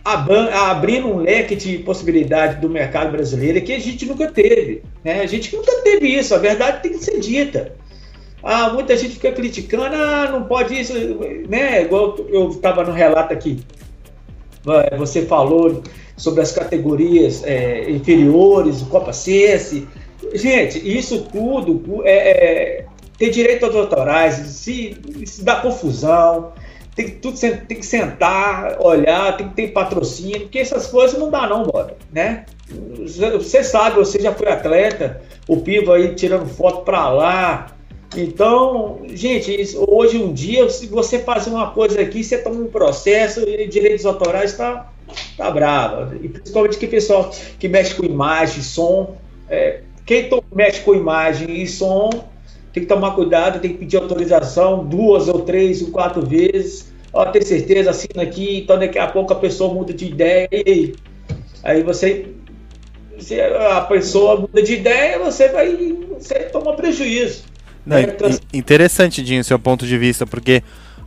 abrindo 0.04 1.08
um 1.08 1.18
leque 1.18 1.54
de 1.54 1.78
possibilidade 1.78 2.60
do 2.60 2.68
mercado 2.68 3.12
brasileiro 3.12 3.60
que 3.60 3.72
a 3.72 3.78
gente 3.78 4.04
nunca 4.06 4.30
teve. 4.30 4.82
Né? 5.04 5.20
A 5.20 5.26
gente 5.26 5.54
nunca 5.54 5.72
teve 5.82 6.08
isso, 6.08 6.34
a 6.34 6.38
verdade 6.38 6.82
tem 6.82 6.92
que 6.92 7.04
ser 7.04 7.20
dita. 7.20 7.74
Ah, 8.42 8.70
muita 8.70 8.96
gente 8.96 9.14
fica 9.14 9.30
criticando, 9.30 9.94
ah, 9.94 10.28
não 10.32 10.44
pode 10.44 10.78
isso, 10.78 10.94
né? 11.48 11.82
Igual 11.82 12.16
eu 12.28 12.48
estava 12.48 12.82
no 12.82 12.90
relato 12.90 13.32
aqui. 13.32 13.60
Você 14.98 15.22
falou 15.26 15.82
sobre 16.16 16.40
as 16.40 16.50
categorias 16.50 17.44
é, 17.44 17.88
inferiores, 17.88 18.82
o 18.82 18.86
Copa 18.86 19.12
CS, 19.12 19.84
Gente, 20.34 20.78
isso 20.78 21.26
tudo 21.32 22.02
é, 22.04 22.12
é, 22.12 22.84
ter 23.18 23.30
direito 23.30 23.66
aos 23.66 23.74
autorais, 23.74 24.34
se, 24.34 24.96
se 25.26 25.42
dá 25.42 25.56
confusão, 25.56 26.52
tem 26.94 27.06
que, 27.06 27.12
tudo, 27.12 27.38
tem 27.38 27.78
que 27.78 27.86
sentar, 27.86 28.76
olhar, 28.80 29.36
tem 29.36 29.48
que 29.48 29.54
ter 29.54 29.68
patrocínio, 29.68 30.40
porque 30.40 30.58
essas 30.58 30.86
coisas 30.86 31.18
não 31.18 31.30
dá 31.30 31.46
não, 31.46 31.62
bora, 31.62 31.96
né? 32.12 32.44
Você 33.38 33.64
sabe, 33.64 33.96
você 33.96 34.20
já 34.20 34.32
foi 34.32 34.48
atleta, 34.48 35.22
o 35.48 35.58
Pivo 35.58 35.92
aí 35.92 36.14
tirando 36.14 36.46
foto 36.46 36.82
pra 36.82 37.08
lá. 37.10 37.74
Então, 38.14 39.00
gente, 39.08 39.74
hoje 39.88 40.18
um 40.18 40.34
dia, 40.34 40.68
se 40.68 40.86
você 40.86 41.18
fazer 41.18 41.50
uma 41.50 41.70
coisa 41.70 42.00
aqui, 42.00 42.22
você 42.22 42.38
toma 42.38 42.56
um 42.56 42.66
processo 42.66 43.40
e 43.40 43.66
direitos 43.66 44.04
autorais 44.04 44.54
tá, 44.54 44.92
tá 45.36 45.50
bravo. 45.50 46.14
E 46.22 46.28
principalmente 46.28 46.76
que 46.76 46.86
pessoal 46.86 47.30
que 47.58 47.68
mexe 47.68 47.94
com 47.94 48.04
imagem, 48.04 48.62
som, 48.62 49.16
é, 49.48 49.80
quem 50.04 50.28
mexe 50.54 50.80
com 50.80 50.94
imagem 50.94 51.62
e 51.62 51.66
som 51.66 52.10
tem 52.72 52.82
que 52.82 52.88
tomar 52.88 53.12
cuidado, 53.12 53.60
tem 53.60 53.72
que 53.72 53.78
pedir 53.78 53.96
autorização 53.96 54.84
duas 54.84 55.28
ou 55.28 55.40
três 55.40 55.82
ou 55.82 55.88
quatro 55.88 56.24
vezes. 56.24 56.92
Ó, 57.12 57.26
tem 57.26 57.42
certeza, 57.42 57.90
assina 57.90 58.22
aqui, 58.22 58.60
então 58.60 58.78
daqui 58.78 58.98
a 58.98 59.06
pouco 59.06 59.32
a 59.32 59.36
pessoa 59.36 59.72
muda 59.74 59.92
de 59.92 60.06
ideia 60.06 60.48
e 60.50 60.94
aí 61.62 61.82
você 61.82 62.26
se 63.18 63.40
a 63.40 63.82
pessoa 63.82 64.40
muda 64.40 64.62
de 64.62 64.74
ideia, 64.74 65.18
você 65.18 65.48
vai 65.48 65.96
você 66.18 66.34
toma 66.44 66.74
prejuízo. 66.74 67.44
Não, 67.84 67.96
é, 67.96 68.02
então... 68.02 68.30
Interessante, 68.52 69.22
Dinho, 69.22 69.44
seu 69.44 69.58
ponto 69.58 69.86
de 69.86 69.98
vista, 69.98 70.26
porque 70.26 70.62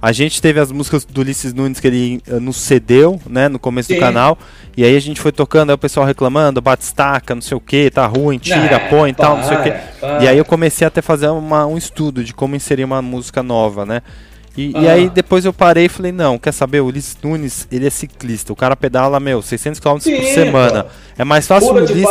a 0.06 0.12
gente 0.12 0.40
teve 0.40 0.60
as 0.60 0.72
músicas 0.72 1.04
do 1.04 1.22
Ulisses 1.22 1.52
Nunes 1.52 1.80
que 1.80 1.88
ele 1.88 2.22
uh, 2.28 2.40
nos 2.40 2.58
cedeu, 2.58 3.20
né, 3.28 3.50
no 3.50 3.58
começo 3.58 3.88
Sim. 3.88 3.96
do 3.96 4.00
canal. 4.00 4.38
E 4.78 4.84
aí 4.84 4.96
a 4.96 5.00
gente 5.00 5.20
foi 5.20 5.32
tocando, 5.32 5.72
aí 5.72 5.74
o 5.74 5.80
pessoal 5.80 6.06
reclamando, 6.06 6.62
bate-estaca, 6.62 7.34
não 7.34 7.42
sei 7.42 7.58
o 7.58 7.60
que, 7.60 7.90
tá 7.90 8.06
ruim, 8.06 8.38
tira, 8.38 8.78
não, 8.78 8.88
põe 8.88 9.10
e 9.10 9.14
tal, 9.16 9.38
não 9.38 9.44
sei 9.44 9.58
o 9.58 9.64
que. 9.64 9.74
E 10.24 10.28
aí 10.28 10.38
eu 10.38 10.46
comecei 10.46 10.86
até 10.86 11.00
a 11.00 11.04
fazer 11.04 11.28
uma, 11.30 11.66
um 11.66 11.76
estudo 11.76 12.24
de 12.24 12.36
como 12.36 12.56
inserir 12.56 12.84
uma 12.84 13.02
música 13.02 13.42
nova, 13.42 13.84
né? 13.84 14.04
E, 14.56 14.74
ah. 14.76 14.82
e, 14.82 14.88
aí 14.88 15.10
depois 15.10 15.44
eu 15.44 15.52
parei 15.52 15.86
e 15.86 15.90
falei, 15.90 16.12
não, 16.12 16.38
quer 16.38 16.52
saber, 16.52 16.82
o 16.82 16.86
Ulisses 16.86 17.18
Nunes, 17.24 17.68
ele 17.72 17.88
é 17.88 17.90
ciclista, 17.90 18.54
o 18.54 18.56
cara 18.56 18.76
pedala, 18.76 19.20
meu, 19.20 19.42
600 19.42 19.80
km 19.80 19.98
Sim, 19.98 20.18
por 20.18 20.26
semana. 20.26 20.84
Pô. 20.84 20.90
É 21.18 21.24
mais 21.24 21.48
fácil 21.48 21.72
o 21.72 21.78
Ulisses... 21.78 22.06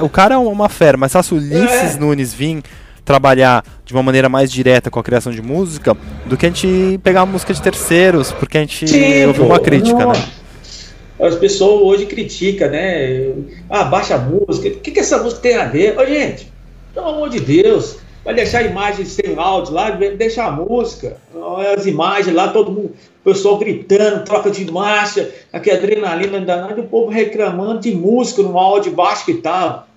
O, 0.00 0.06
o 0.06 0.08
cara 0.08 0.36
é 0.36 0.38
uma 0.38 0.70
fera, 0.70 0.96
mas 0.96 1.12
fácil 1.12 1.36
o 1.36 1.38
Ulisses 1.38 1.96
é. 1.96 1.98
Nunes 1.98 2.32
vir 2.32 2.62
trabalhar 3.08 3.64
de 3.86 3.94
uma 3.94 4.02
maneira 4.02 4.28
mais 4.28 4.52
direta 4.52 4.90
com 4.90 5.00
a 5.00 5.02
criação 5.02 5.32
de 5.32 5.40
música 5.40 5.96
do 6.26 6.36
que 6.36 6.44
a 6.44 6.50
gente 6.50 7.00
pegar 7.02 7.24
uma 7.24 7.32
música 7.32 7.54
de 7.54 7.62
terceiros, 7.62 8.32
porque 8.32 8.58
a 8.58 8.60
gente 8.60 8.86
Sim, 8.86 9.24
ouviu 9.24 9.46
uma 9.46 9.58
crítica, 9.58 10.00
não. 10.00 10.12
né? 10.12 10.28
As 11.18 11.34
pessoas 11.36 11.80
hoje 11.82 12.04
criticam, 12.04 12.68
né? 12.68 13.32
Ah, 13.70 13.84
baixa 13.84 14.16
a 14.16 14.18
música. 14.18 14.68
O 14.68 14.80
que, 14.80 14.90
que 14.90 15.00
essa 15.00 15.22
música 15.22 15.40
tem 15.40 15.56
a 15.56 15.64
ver? 15.64 15.98
Ô, 15.98 16.04
gente, 16.04 16.52
pelo 16.92 17.08
amor 17.08 17.30
de 17.30 17.40
Deus, 17.40 17.96
vai 18.22 18.34
deixar 18.34 18.60
imagens 18.60 19.08
sem 19.08 19.34
áudio 19.38 19.72
lá, 19.72 19.90
deixa 19.90 20.44
a 20.44 20.50
música, 20.50 21.16
as 21.74 21.86
imagens 21.86 22.36
lá, 22.36 22.48
todo 22.48 22.70
mundo, 22.70 22.94
o 23.22 23.24
pessoal 23.24 23.56
gritando, 23.56 24.22
troca 24.22 24.50
de 24.50 24.70
marcha, 24.70 25.30
aqui 25.50 25.70
adrenalina 25.70 26.38
danada, 26.42 26.78
e 26.78 26.84
o 26.84 26.86
povo 26.86 27.10
reclamando 27.10 27.80
de 27.80 27.94
música 27.94 28.42
no 28.42 28.58
áudio 28.58 28.92
baixo 28.92 29.24
que 29.24 29.32
tava. 29.32 29.87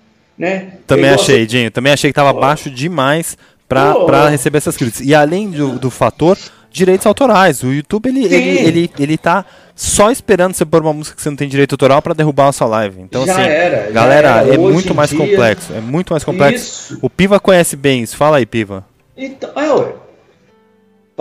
Né? 0.42 0.72
Também 0.88 1.08
achei, 1.08 1.46
Dinho. 1.46 1.70
Também 1.70 1.92
achei 1.92 2.10
que 2.10 2.18
estava 2.18 2.32
baixo 2.32 2.68
demais 2.68 3.38
para 3.68 4.28
receber 4.28 4.58
essas 4.58 4.76
críticas. 4.76 5.06
E 5.06 5.14
além 5.14 5.48
do, 5.48 5.78
do 5.78 5.88
fator 5.88 6.36
direitos 6.68 7.06
autorais. 7.06 7.62
O 7.62 7.72
YouTube, 7.72 8.08
ele, 8.08 8.24
ele, 8.24 8.58
ele, 8.58 8.90
ele 8.98 9.18
tá 9.18 9.44
só 9.76 10.10
esperando 10.10 10.54
você 10.54 10.64
pôr 10.64 10.80
uma 10.80 10.92
música 10.92 11.14
que 11.14 11.22
você 11.22 11.30
não 11.30 11.36
tem 11.36 11.48
direito 11.48 11.74
autoral 11.74 12.02
para 12.02 12.14
derrubar 12.14 12.48
a 12.48 12.52
sua 12.52 12.66
live. 12.66 13.02
Então, 13.02 13.24
já 13.24 13.34
assim, 13.34 13.42
era, 13.42 13.90
galera, 13.92 14.28
era. 14.28 14.54
é 14.54 14.58
muito 14.58 14.92
mais 14.94 15.10
dia... 15.10 15.18
complexo. 15.18 15.72
É 15.72 15.80
muito 15.80 16.12
mais 16.12 16.24
complexo. 16.24 16.94
Isso. 16.94 16.98
O 17.00 17.08
Piva 17.08 17.38
conhece 17.38 17.76
bem 17.76 18.02
isso. 18.02 18.16
Fala 18.16 18.38
aí, 18.38 18.46
Piva. 18.46 18.84
Então, 19.16 19.50
é, 19.54 19.72
ué. 19.72 19.92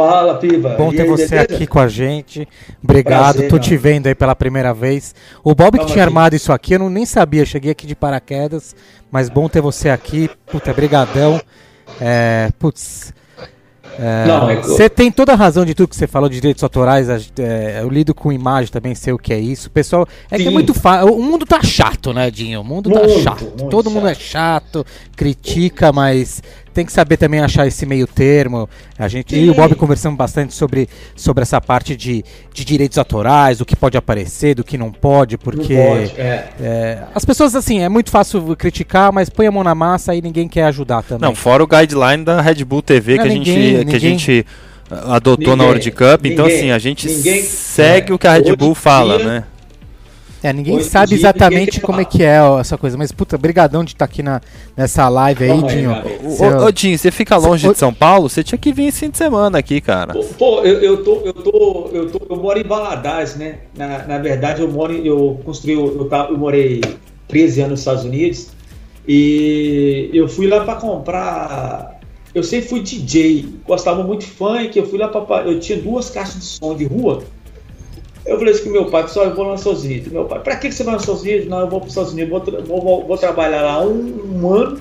Fala, 0.09 0.35
Piva. 0.35 0.69
Bom 0.69 0.91
ter 0.91 1.03
aí, 1.03 1.07
você 1.07 1.29
beleza? 1.29 1.55
aqui 1.55 1.67
com 1.67 1.79
a 1.79 1.87
gente. 1.87 2.47
Obrigado. 2.83 3.33
Prazer, 3.33 3.49
Tô 3.49 3.59
te 3.59 3.77
vendo 3.77 4.07
aí 4.07 4.15
pela 4.15 4.35
primeira 4.35 4.73
vez. 4.73 5.13
O 5.43 5.53
Bob 5.53 5.77
Vamos 5.77 5.79
que 5.79 5.93
tinha 5.93 6.03
aqui. 6.03 6.09
armado 6.09 6.35
isso 6.35 6.51
aqui, 6.51 6.73
eu 6.73 6.79
não, 6.79 6.89
nem 6.89 7.05
sabia. 7.05 7.45
Cheguei 7.45 7.71
aqui 7.71 7.85
de 7.85 7.95
paraquedas. 7.95 8.75
Mas 9.11 9.29
bom 9.29 9.47
ter 9.47 9.61
você 9.61 9.89
aqui. 9.89 10.29
Puta, 10.47 10.73
brigadão. 10.73 11.39
É, 11.99 12.49
putz, 12.57 13.13
é, 13.99 14.55
você 14.61 14.83
é 14.83 14.89
tem 14.89 15.11
toda 15.11 15.33
a 15.33 15.35
razão 15.35 15.65
de 15.65 15.73
tudo 15.73 15.89
que 15.89 15.95
você 15.95 16.07
falou 16.07 16.29
de 16.29 16.35
direitos 16.35 16.63
autorais. 16.63 17.07
É, 17.37 17.81
eu 17.81 17.89
lido 17.89 18.13
com 18.13 18.31
imagem 18.31 18.71
também, 18.71 18.95
sei 18.95 19.11
o 19.13 19.17
que 19.17 19.33
é 19.33 19.39
isso. 19.39 19.69
Pessoal, 19.69 20.07
é 20.29 20.37
Sim. 20.37 20.43
que 20.43 20.49
é 20.49 20.51
muito 20.51 20.73
fácil. 20.73 21.13
O 21.13 21.21
mundo 21.21 21.45
tá 21.45 21.61
chato, 21.61 22.13
né, 22.13 22.31
Dinho? 22.31 22.61
O 22.61 22.63
mundo 22.63 22.89
tá 22.89 22.99
muito, 22.99 23.15
tá 23.15 23.21
chato. 23.21 23.45
Todo 23.69 23.85
chato. 23.85 23.93
mundo 23.93 24.07
é 24.07 24.15
chato, 24.15 24.85
critica, 25.15 25.91
mas 25.91 26.41
tem 26.73 26.85
que 26.85 26.91
saber 26.91 27.17
também 27.17 27.39
achar 27.39 27.67
esse 27.67 27.85
meio 27.85 28.07
termo. 28.07 28.69
A 28.97 29.07
gente 29.07 29.35
Sim. 29.35 29.45
e 29.45 29.49
o 29.49 29.53
Bob 29.53 29.75
conversamos 29.75 30.17
bastante 30.17 30.53
sobre, 30.53 30.87
sobre 31.15 31.41
essa 31.43 31.59
parte 31.59 31.95
de, 31.95 32.23
de 32.53 32.65
direitos 32.65 32.97
autorais, 32.97 33.57
do 33.57 33.65
que 33.65 33.75
pode 33.75 33.97
aparecer, 33.97 34.55
do 34.55 34.63
que 34.63 34.77
não 34.77 34.91
pode, 34.91 35.37
porque 35.37 35.75
não 35.75 35.85
pode, 35.85 36.13
é. 36.19 36.49
É, 36.59 37.03
as 37.13 37.25
pessoas 37.25 37.55
assim 37.55 37.79
é 37.79 37.89
muito 37.89 38.09
fácil 38.09 38.55
criticar, 38.55 39.11
mas 39.11 39.29
põe 39.29 39.47
a 39.47 39.51
mão 39.51 39.63
na 39.63 39.75
massa 39.75 40.15
e 40.15 40.21
ninguém 40.21 40.47
quer 40.47 40.65
ajudar 40.65 41.03
também. 41.03 41.27
Não, 41.27 41.35
fora 41.35 41.63
o 41.63 41.67
guideline 41.67 42.23
da 42.23 42.41
Red 42.41 42.63
Bull 42.63 42.81
TV 42.81 43.17
não, 43.17 43.23
que, 43.23 43.29
ninguém, 43.29 43.55
a 43.55 43.59
gente, 43.59 43.77
ninguém... 43.77 43.85
que 43.87 43.95
a 43.95 43.99
gente 43.99 44.45
adotou 44.89 45.37
ninguém, 45.37 45.57
na 45.57 45.63
World 45.63 45.91
Cup, 45.91 46.25
então 46.25 46.45
assim 46.45 46.71
a 46.71 46.79
gente 46.79 47.09
segue 47.09 48.11
é, 48.11 48.15
o 48.15 48.19
que 48.19 48.27
a 48.27 48.33
Red 48.33 48.55
Bull 48.55 48.75
fala, 48.75 49.19
né? 49.19 49.43
É, 50.43 50.51
ninguém 50.51 50.77
Hoje 50.77 50.89
sabe 50.89 51.13
exatamente 51.13 51.79
como 51.79 52.01
é 52.01 52.05
que 52.05 52.23
é 52.23 52.41
ó, 52.41 52.59
essa 52.59 52.77
coisa, 52.77 52.97
mas 52.97 53.11
puta, 53.11 53.37
brigadão 53.37 53.83
de 53.83 53.91
estar 53.91 54.07
tá 54.07 54.11
aqui 54.11 54.23
na, 54.23 54.41
nessa 54.75 55.07
live 55.07 55.43
aí, 55.43 55.61
Dinho. 55.63 55.91
Ô, 55.91 56.65
ô, 56.65 56.71
Dinho, 56.71 56.97
você 56.97 57.11
fica 57.11 57.37
longe 57.37 57.67
cê, 57.67 57.73
de 57.73 57.77
São 57.77 57.93
Paulo? 57.93 58.27
Você 58.27 58.43
tinha 58.43 58.57
que 58.57 58.73
vir 58.73 58.87
esse 58.87 59.01
fim 59.01 59.09
de 59.11 59.17
semana 59.17 59.59
aqui, 59.59 59.79
cara. 59.79 60.13
Pô, 60.39 60.61
eu, 60.61 60.79
eu, 60.79 61.03
tô, 61.03 61.21
eu, 61.23 61.33
tô, 61.33 61.89
eu, 61.93 62.09
tô, 62.09 62.21
eu 62.27 62.37
moro 62.37 62.59
em 62.59 62.63
Valadares, 62.63 63.35
né? 63.35 63.59
Na, 63.77 64.05
na 64.07 64.17
verdade, 64.17 64.61
eu 64.61 64.67
moro, 64.67 64.93
eu 64.93 65.39
construí, 65.45 65.73
eu, 65.73 66.09
eu 66.29 66.37
morei 66.37 66.81
13 67.27 67.61
anos 67.61 67.71
nos 67.71 67.79
Estados 67.81 68.03
Unidos 68.03 68.47
e 69.07 70.09
eu 70.13 70.27
fui 70.27 70.47
lá 70.47 70.63
para 70.63 70.75
comprar 70.75 71.99
eu 72.33 72.43
sempre 72.43 72.69
fui 72.69 72.79
DJ, 72.79 73.45
gostava 73.67 74.03
muito 74.03 74.21
de 74.21 74.27
funk, 74.27 74.77
eu 74.77 74.87
fui 74.87 74.97
lá 74.97 75.09
para 75.09 75.43
eu 75.43 75.59
tinha 75.59 75.77
duas 75.79 76.09
caixas 76.09 76.39
de 76.39 76.45
som 76.45 76.75
de 76.75 76.85
rua 76.85 77.23
eu 78.25 78.37
falei 78.37 78.53
assim 78.53 78.65
com 78.65 78.69
meu 78.69 78.85
pai, 78.85 79.03
pessoal, 79.03 79.27
eu 79.27 79.35
vou 79.35 79.45
lá 79.45 79.53
nos 79.53 79.65
Unidos. 79.65 80.11
Meu 80.11 80.25
pai, 80.25 80.39
pra 80.41 80.55
que 80.55 80.71
você 80.71 80.83
vai 80.83 80.93
nos 80.93 81.07
Unidos? 81.07 81.47
Não, 81.47 81.61
eu 81.61 81.69
vou 81.69 81.79
para 81.79 81.87
os 81.87 81.97
Estados 81.97 82.13
vou, 82.67 82.81
vou, 82.81 83.07
vou, 83.07 83.17
trabalhar 83.17 83.61
lá 83.63 83.83
um, 83.83 84.41
um, 84.41 84.53
ano 84.53 84.79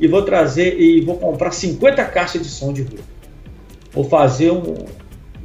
e 0.00 0.08
vou 0.08 0.22
trazer 0.22 0.80
e 0.80 1.02
vou 1.02 1.16
comprar 1.16 1.52
50 1.52 2.02
caixas 2.06 2.42
de 2.42 2.48
som 2.48 2.72
de 2.72 2.82
rua. 2.82 3.00
Vou 3.92 4.04
fazer 4.04 4.50
um. 4.50 4.74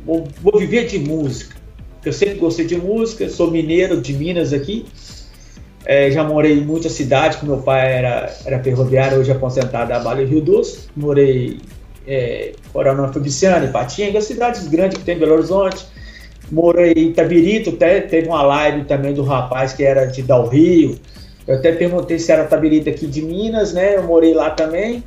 Vou, 0.06 0.28
vou 0.42 0.58
viver 0.58 0.88
de 0.88 0.98
música. 0.98 1.58
Eu 2.06 2.14
sempre 2.14 2.36
gostei 2.36 2.66
de 2.66 2.78
música, 2.78 3.30
sou 3.30 3.52
mineiro 3.52 4.00
de 4.00 4.14
Minas 4.14 4.54
aqui. 4.54 4.86
É, 5.86 6.10
já 6.12 6.24
morei 6.24 6.60
em 6.60 6.62
muitas 6.62 6.94
cidades, 6.94 7.38
que 7.38 7.46
meu 7.46 7.58
pai 7.58 7.92
era, 7.92 8.34
era 8.46 8.64
ferroviário, 8.64 9.20
hoje 9.20 9.32
é 9.32 9.34
aposentado 9.34 9.90
da 9.90 10.00
Vale 10.00 10.24
Rio 10.24 10.42
Doce. 10.42 10.88
Morei 10.96 11.60
é, 12.08 12.54
Coronel 12.72 13.12
Fabriciano, 13.12 13.66
Ipatinga, 13.66 14.22
cidades 14.22 14.68
grandes 14.68 14.98
que 14.98 15.04
tem 15.04 15.20
Belo 15.20 15.34
Horizonte 15.34 15.86
morei 16.52 16.94
em 16.94 17.10
Itabirito, 17.10 17.72
até 17.72 18.02
teve 18.02 18.28
uma 18.28 18.42
live 18.42 18.86
também 18.86 19.14
do 19.14 19.24
rapaz 19.24 19.74
que 19.74 19.84
era 19.84 20.06
de 20.06 20.22
Dal 20.22 20.48
Rio. 20.48 20.98
Eu 21.48 21.56
até 21.56 21.72
perguntei 21.72 22.20
se 22.20 22.32
era 22.32 22.44
Tabirito 22.44 22.90
aqui 22.90 23.08
de 23.08 23.22
Minas, 23.22 23.74
né? 23.74 23.96
Eu 23.96 24.04
morei 24.04 24.34
lá 24.34 24.52
também. 24.52 25.04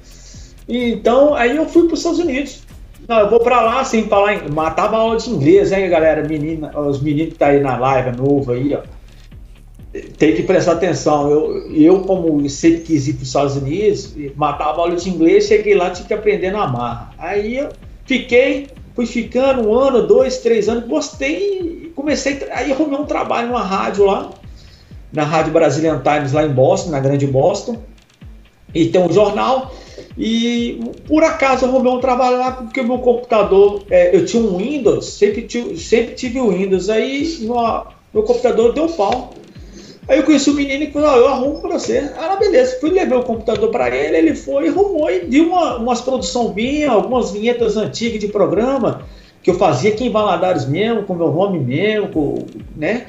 E, 0.69 0.93
então, 0.93 1.35
aí 1.35 1.57
eu 1.57 1.67
fui 1.67 1.85
para 1.85 1.95
os 1.95 2.01
Estados 2.01 2.19
Unidos. 2.19 2.63
Não, 3.09 3.21
eu 3.21 3.31
vou 3.31 3.41
para 3.41 3.61
lá, 3.61 3.81
assim, 3.81 4.05
falar 4.05 4.35
em... 4.35 4.51
Matava 4.51 4.97
aula 4.97 5.17
de 5.17 5.31
inglês, 5.31 5.73
hein, 5.73 5.89
galera? 5.89 6.27
Menina, 6.27 6.77
os 6.79 7.01
meninos 7.01 7.33
que 7.33 7.39
tá 7.39 7.49
aí 7.49 7.61
na 7.61 7.77
live, 7.77 8.17
novo 8.17 8.53
aí, 8.53 8.75
ó. 8.75 8.81
Tem 10.17 10.35
que 10.35 10.43
prestar 10.43 10.73
atenção. 10.73 11.31
Eu, 11.31 11.71
eu 11.73 12.01
como 12.01 12.49
sempre 12.49 12.81
quis 12.81 13.07
ir 13.09 13.15
para 13.15 13.23
os 13.23 13.29
Estados 13.29 13.57
Unidos, 13.57 14.15
matava 14.35 14.81
aula 14.81 14.97
de 14.97 15.11
inglês, 15.11 15.47
cheguei 15.47 15.75
lá, 15.75 15.91
tinha 15.91 16.07
que 16.07 16.15
aprender 16.15 16.51
na 16.51 16.67
marra. 16.67 17.13
Aí 17.19 17.59
eu 17.59 17.69
fiquei 18.07 18.69
Fui 18.95 19.07
ficando 19.07 19.69
um 19.69 19.75
ano, 19.75 20.07
dois, 20.07 20.39
três 20.39 20.69
anos, 20.69 20.87
gostei 20.87 21.83
comecei. 21.95 22.47
Aí 22.51 22.73
arrumei 22.73 22.99
um 22.99 23.07
trabalho 23.07 23.49
numa 23.49 23.63
rádio 23.63 24.05
lá, 24.05 24.31
na 25.13 25.25
Rádio 25.25 25.53
Brazilian 25.53 26.03
Times, 26.03 26.33
lá 26.33 26.45
em 26.45 26.51
Boston, 26.53 26.91
na 26.91 27.01
grande 27.01 27.27
Boston. 27.27 27.79
E 28.75 28.87
tem 28.87 29.01
um 29.01 29.13
jornal. 29.13 29.73
E 30.17 30.81
por 31.07 31.23
acaso 31.23 31.67
arrumei 31.67 31.93
um 31.93 32.01
trabalho 32.01 32.39
lá 32.39 32.53
porque 32.53 32.81
o 32.81 32.87
meu 32.87 32.99
computador, 32.99 33.83
é, 33.91 34.15
eu 34.17 34.25
tinha 34.25 34.43
um 34.43 34.57
Windows, 34.57 35.07
sempre 35.07 35.43
tive, 35.43 35.77
sempre 35.79 36.15
tive 36.15 36.41
o 36.41 36.51
Windows. 36.51 36.89
Aí 36.89 37.39
meu 38.13 38.23
computador 38.23 38.73
deu 38.73 38.89
pau. 38.89 39.35
Aí 40.09 40.19
eu 40.19 40.25
conheci 40.25 40.51
o 40.51 40.55
menino 40.55 40.83
e 40.83 40.91
falou, 40.91 41.11
oh, 41.11 41.17
eu 41.17 41.29
arrumo 41.29 41.61
pra 41.61 41.79
você. 41.79 42.11
Ah, 42.17 42.37
beleza. 42.37 42.79
Fui 42.81 42.91
levar 42.91 43.19
o 43.19 43.23
computador 43.23 43.71
para 43.71 43.95
ele, 43.95 44.17
ele 44.17 44.35
foi 44.35 44.67
e 44.67 44.69
arrumou 44.69 45.11
e 45.11 45.21
deu 45.21 45.45
uma, 45.45 45.77
umas 45.77 46.01
produção 46.01 46.53
vinha, 46.53 46.91
algumas 46.91 47.31
vinhetas 47.31 47.77
antigas 47.77 48.19
de 48.19 48.29
programa 48.29 49.03
que 49.43 49.51
eu 49.51 49.55
fazia 49.55 49.93
aqui 49.93 50.07
em 50.07 50.11
Valadares 50.11 50.67
mesmo, 50.67 51.03
com 51.03 51.15
meu 51.15 51.33
nome 51.33 51.59
mesmo, 51.59 52.09
com, 52.09 52.47
né? 52.77 53.07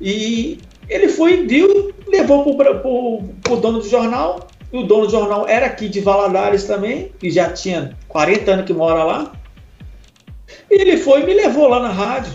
E 0.00 0.58
ele 0.88 1.08
foi 1.08 1.40
e 1.40 1.46
deu, 1.46 1.92
levou 2.06 2.44
pro, 2.56 2.80
pro, 2.80 3.22
pro 3.42 3.56
dono 3.56 3.80
do 3.80 3.88
jornal, 3.88 4.46
e 4.72 4.78
o 4.78 4.84
dono 4.84 5.06
do 5.06 5.12
jornal 5.12 5.46
era 5.46 5.66
aqui 5.66 5.88
de 5.88 6.00
Valadares 6.00 6.64
também, 6.64 7.12
que 7.18 7.30
já 7.30 7.50
tinha 7.50 7.94
40 8.08 8.50
anos 8.50 8.66
que 8.66 8.72
mora 8.72 9.04
lá. 9.04 9.32
E 10.70 10.80
ele 10.80 10.96
foi 10.96 11.22
e 11.22 11.26
me 11.26 11.34
levou 11.34 11.68
lá 11.68 11.80
na 11.80 11.90
rádio 11.90 12.32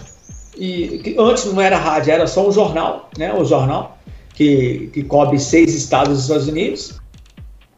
e 0.57 1.15
antes 1.17 1.45
não 1.45 1.61
era 1.61 1.77
rádio, 1.77 2.13
era 2.13 2.27
só 2.27 2.47
um 2.47 2.51
jornal, 2.51 3.09
né? 3.17 3.33
O 3.33 3.43
jornal 3.45 3.97
que, 4.33 4.89
que 4.93 5.03
cobre 5.03 5.39
seis 5.39 5.73
estados 5.73 6.13
dos 6.13 6.21
Estados 6.23 6.47
Unidos, 6.47 6.99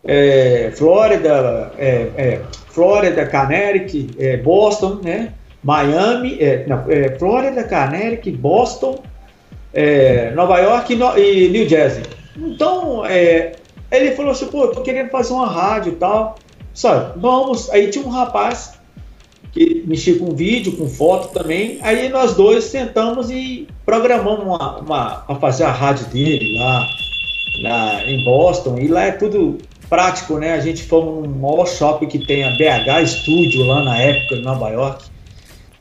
é, 0.03 0.71
Flórida, 0.75 1.71
é, 1.77 2.09
é, 2.17 2.41
Flórida, 2.67 3.29
é, 4.19 4.37
Boston, 4.37 4.99
né? 5.03 5.33
Miami, 5.63 6.37
é, 6.41 6.65
não, 6.67 6.83
é, 6.89 7.17
Flórida, 7.17 7.63
Connecticut, 7.63 8.37
Boston, 8.37 9.01
Nova 10.35 10.59
York 10.59 10.93
e, 10.93 10.95
no, 10.95 11.17
e, 11.17 11.49
New 11.49 11.67
Jersey. 11.67 12.03
Então, 12.35 13.03
ele 13.91 14.11
falou 14.11 14.31
assim, 14.31 14.47
pô, 14.47 14.67
tô 14.67 14.81
querendo 14.81 15.09
fazer 15.09 15.33
uma 15.33 15.47
rádio 15.47 15.93
e 15.93 15.95
tal. 15.95 16.35
Só, 16.73 17.13
vamos. 17.15 17.69
Aí 17.69 17.89
tinha 17.89 18.05
um 18.05 18.09
rapaz 18.09 18.73
que 19.53 19.83
mexia 19.85 20.17
com 20.17 20.31
vídeo, 20.31 20.75
com 20.75 20.89
foto 20.89 21.31
também. 21.31 21.77
Aí 21.81 22.09
nós 22.09 22.33
dois 22.33 22.63
sentamos 22.63 23.29
e 23.29 23.67
programamos 23.85 24.43
uma, 24.45 24.79
uma 24.79 25.09
para 25.27 25.35
fazer 25.35 25.63
a 25.63 25.71
rádio 25.71 26.07
dele 26.07 26.57
lá, 26.57 28.03
em 28.05 28.25
Boston. 28.25 28.79
E 28.79 28.87
lá 28.87 29.03
é 29.03 29.11
tudo 29.11 29.59
prático, 29.87 30.39
né? 30.39 30.53
A 30.53 30.59
gente 30.59 30.83
foi 30.83 31.05
no 31.05 31.27
maior 31.27 31.67
shopping 31.67 32.07
que 32.07 32.25
tem 32.25 32.43
a 32.43 32.49
BH 32.51 33.07
Studio 33.07 33.63
lá 33.67 33.83
na 33.83 33.97
época, 33.97 34.35
em 34.35 34.41
Nova 34.41 34.69
York. 34.69 35.05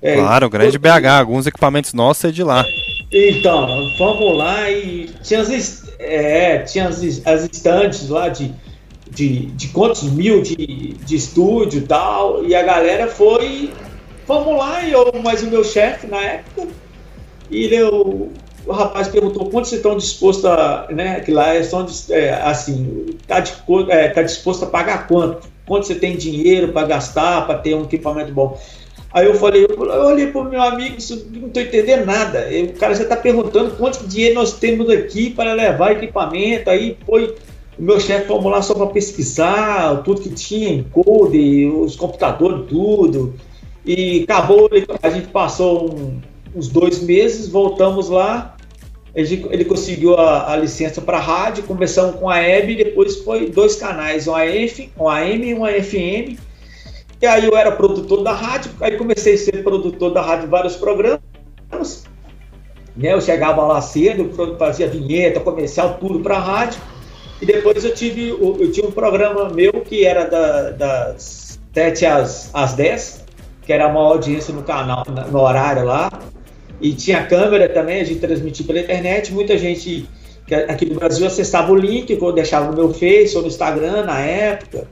É, 0.02 0.16
claro, 0.16 0.50
grande 0.50 0.78
BH, 0.78 1.06
alguns 1.18 1.46
equipamentos 1.46 1.94
nossos 1.94 2.24
é 2.24 2.30
de 2.30 2.42
lá. 2.42 2.64
Então, 3.10 3.68
fomos 3.96 4.36
lá 4.36 4.70
e 4.70 5.08
tinha 5.22 5.40
as, 5.40 5.88
é, 5.98 6.58
tinha 6.58 6.88
as, 6.88 7.00
as 7.24 7.44
estantes 7.44 8.08
lá 8.08 8.28
de 8.28 8.52
de, 9.14 9.46
de 9.46 9.68
quantos 9.68 10.02
mil 10.04 10.42
de, 10.42 10.56
de 11.04 11.16
estúdio 11.16 11.80
e 11.80 11.86
tal, 11.86 12.44
e 12.44 12.54
a 12.54 12.62
galera 12.62 13.06
foi, 13.08 13.70
vamos 14.26 14.56
lá, 14.56 14.82
e 14.82 14.92
eu, 14.92 15.12
mas 15.22 15.42
o 15.42 15.46
meu 15.48 15.62
chefe 15.62 16.06
na 16.06 16.20
época, 16.20 16.68
e 17.50 17.64
ele, 17.64 17.82
o, 17.82 18.30
o 18.66 18.72
rapaz 18.72 19.08
perguntou 19.08 19.50
quanto 19.50 19.68
vocês 19.68 19.80
estão 19.80 19.96
dispostos 19.96 20.46
a, 20.46 20.86
né, 20.90 21.20
que 21.20 21.30
lá 21.30 21.54
estão, 21.56 21.86
é, 22.10 22.30
assim, 22.42 23.06
tá, 23.26 23.40
de, 23.40 23.52
é, 23.88 24.08
tá 24.08 24.22
disposto 24.22 24.64
a 24.64 24.68
pagar 24.68 25.06
quanto? 25.06 25.50
Quanto 25.66 25.86
você 25.86 25.94
tem 25.94 26.16
dinheiro 26.16 26.72
para 26.72 26.86
gastar, 26.86 27.46
para 27.46 27.58
ter 27.58 27.74
um 27.74 27.84
equipamento 27.84 28.32
bom? 28.32 28.58
Aí 29.12 29.26
eu 29.26 29.34
falei, 29.34 29.64
eu, 29.64 29.84
eu 29.84 30.06
olhei 30.06 30.28
para 30.28 30.40
o 30.40 30.44
meu 30.44 30.62
amigo, 30.62 30.96
não 31.32 31.48
estou 31.48 31.62
entendendo 31.62 32.06
nada. 32.06 32.48
o 32.50 32.78
cara 32.78 32.94
já 32.94 33.02
está 33.02 33.14
perguntando 33.14 33.72
quanto 33.72 34.06
dinheiro 34.06 34.36
nós 34.36 34.54
temos 34.54 34.88
aqui 34.88 35.30
para 35.30 35.52
levar 35.52 35.92
equipamento. 35.92 36.70
Aí 36.70 36.96
foi 37.04 37.34
o 37.78 37.82
meu 37.82 37.98
chefe 37.98 38.26
fomos 38.26 38.50
lá 38.50 38.60
só 38.60 38.74
para 38.74 38.86
pesquisar 38.86 40.02
tudo 40.02 40.20
que 40.20 40.30
tinha 40.30 40.68
em 40.68 40.82
code, 40.82 41.66
os 41.66 41.96
computadores, 41.96 42.66
tudo. 42.68 43.34
E 43.84 44.22
acabou, 44.24 44.68
a 45.02 45.10
gente 45.10 45.28
passou 45.28 45.92
um, 45.92 46.20
uns 46.54 46.68
dois 46.68 47.02
meses, 47.02 47.48
voltamos 47.48 48.08
lá. 48.08 48.56
Ele, 49.14 49.46
ele 49.50 49.64
conseguiu 49.64 50.14
a, 50.14 50.52
a 50.52 50.56
licença 50.56 51.00
para 51.00 51.18
rádio, 51.18 51.64
começamos 51.64 52.16
com 52.16 52.28
a 52.30 52.42
EB, 52.42 52.76
depois 52.76 53.18
foi 53.18 53.50
dois 53.50 53.76
canais, 53.76 54.26
um 54.26 54.34
AM, 54.34 54.90
um 54.98 55.08
AM 55.08 55.48
e 55.48 55.54
um 55.54 55.66
FM. 55.66 56.38
E 57.20 57.26
aí 57.26 57.44
eu 57.44 57.56
era 57.56 57.72
produtor 57.72 58.22
da 58.22 58.32
rádio, 58.32 58.70
aí 58.80 58.96
comecei 58.96 59.34
a 59.34 59.38
ser 59.38 59.62
produtor 59.62 60.12
da 60.12 60.20
rádio 60.20 60.48
vários 60.48 60.76
programas. 60.76 61.22
Né? 62.96 63.12
Eu 63.12 63.20
chegava 63.20 63.64
lá 63.66 63.80
cedo, 63.80 64.30
fazia 64.58 64.88
vinheta, 64.88 65.40
comercial, 65.40 65.98
tudo 66.00 66.20
para 66.20 66.36
a 66.36 66.40
rádio. 66.40 66.80
E 67.42 67.46
depois 67.46 67.84
eu 67.84 67.92
tive 67.92 68.28
eu 68.28 68.70
tinha 68.70 68.86
um 68.86 68.92
programa 68.92 69.50
meu 69.50 69.72
que 69.72 70.06
era 70.06 70.26
da, 70.26 70.70
das 70.70 71.58
7 71.74 72.06
às, 72.06 72.50
às 72.54 72.74
10, 72.74 73.24
que 73.62 73.72
era 73.72 73.86
a 73.86 73.88
maior 73.88 74.12
audiência 74.12 74.54
no 74.54 74.62
canal, 74.62 75.04
no 75.28 75.40
horário 75.40 75.84
lá. 75.84 76.08
E 76.80 76.92
tinha 76.92 77.26
câmera 77.26 77.68
também, 77.68 78.00
a 78.00 78.04
gente 78.04 78.20
transmitia 78.20 78.64
pela 78.64 78.78
internet. 78.78 79.32
Muita 79.32 79.58
gente 79.58 80.08
aqui 80.68 80.86
do 80.86 80.94
Brasil 80.94 81.26
acessava 81.26 81.72
o 81.72 81.76
link 81.76 82.14
que 82.16 82.22
eu 82.22 82.32
deixava 82.32 82.70
no 82.70 82.76
meu 82.76 82.94
Face 82.94 83.34
ou 83.34 83.42
no 83.42 83.48
Instagram 83.48 84.04
na 84.04 84.20
época. 84.20 84.86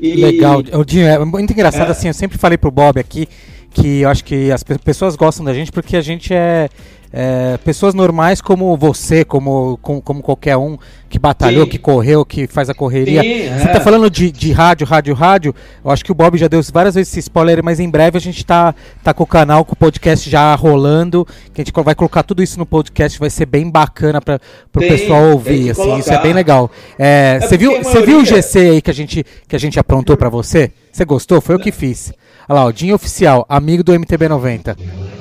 E... 0.00 0.14
Legal. 0.16 0.62
Dinho, 0.86 1.06
é 1.06 1.18
muito 1.22 1.52
engraçado 1.52 1.88
é. 1.88 1.90
assim, 1.90 2.08
eu 2.08 2.14
sempre 2.14 2.38
falei 2.38 2.56
pro 2.56 2.70
Bob 2.70 2.98
aqui 2.98 3.28
que 3.70 4.00
eu 4.00 4.08
acho 4.08 4.24
que 4.24 4.50
as 4.50 4.62
pessoas 4.62 5.14
gostam 5.14 5.44
da 5.44 5.52
gente 5.52 5.70
porque 5.70 5.96
a 5.96 6.00
gente 6.00 6.32
é 6.32 6.70
é, 7.12 7.58
pessoas 7.58 7.92
normais 7.92 8.40
como 8.40 8.76
você, 8.76 9.24
como, 9.24 9.78
como, 9.82 10.00
como 10.00 10.22
qualquer 10.22 10.56
um 10.56 10.78
que 11.10 11.18
batalhou, 11.18 11.64
Sim. 11.64 11.70
que 11.70 11.78
correu, 11.78 12.24
que 12.24 12.46
faz 12.46 12.70
a 12.70 12.74
correria. 12.74 13.20
Sim, 13.20 13.50
você 13.50 13.66
está 13.66 13.78
é. 13.78 13.80
falando 13.80 14.08
de, 14.08 14.32
de 14.32 14.50
rádio, 14.50 14.86
rádio, 14.86 15.14
rádio. 15.14 15.54
Eu 15.84 15.90
acho 15.90 16.02
que 16.02 16.10
o 16.10 16.14
Bob 16.14 16.38
já 16.38 16.48
deu 16.48 16.62
várias 16.72 16.94
vezes 16.94 17.12
esse 17.12 17.20
spoiler, 17.20 17.62
mas 17.62 17.78
em 17.78 17.90
breve 17.90 18.16
a 18.16 18.20
gente 18.20 18.38
está 18.38 18.74
tá 19.04 19.12
com 19.12 19.24
o 19.24 19.26
canal, 19.26 19.62
com 19.62 19.74
o 19.74 19.76
podcast 19.76 20.28
já 20.30 20.54
rolando. 20.54 21.26
Que 21.52 21.60
a 21.60 21.64
gente 21.64 21.72
vai 21.84 21.94
colocar 21.94 22.22
tudo 22.22 22.42
isso 22.42 22.58
no 22.58 22.64
podcast, 22.64 23.18
vai 23.18 23.28
ser 23.28 23.44
bem 23.44 23.68
bacana 23.68 24.22
para 24.22 24.40
o 24.74 24.78
pessoal 24.78 25.32
ouvir. 25.32 25.70
Assim, 25.72 25.98
isso 25.98 26.12
é 26.12 26.22
bem 26.22 26.32
legal. 26.32 26.70
É, 26.98 27.38
é 27.42 27.46
você 27.46 27.58
viu, 27.58 27.82
você 27.82 28.00
viu 28.06 28.20
o 28.20 28.24
GC 28.24 28.58
aí 28.58 28.80
que 28.80 28.90
a 28.90 28.94
gente, 28.94 29.26
que 29.46 29.54
a 29.54 29.58
gente 29.58 29.78
aprontou 29.78 30.16
para 30.16 30.30
você? 30.30 30.72
Você 30.90 31.04
gostou? 31.04 31.42
Foi 31.42 31.54
eu 31.54 31.58
que 31.58 31.70
fiz. 31.70 32.12
Olha 32.48 32.60
lá, 32.60 32.64
o 32.66 32.72
Dinho 32.72 32.94
Oficial, 32.94 33.44
amigo 33.48 33.82
do 33.82 33.92
MTB90. 33.92 34.76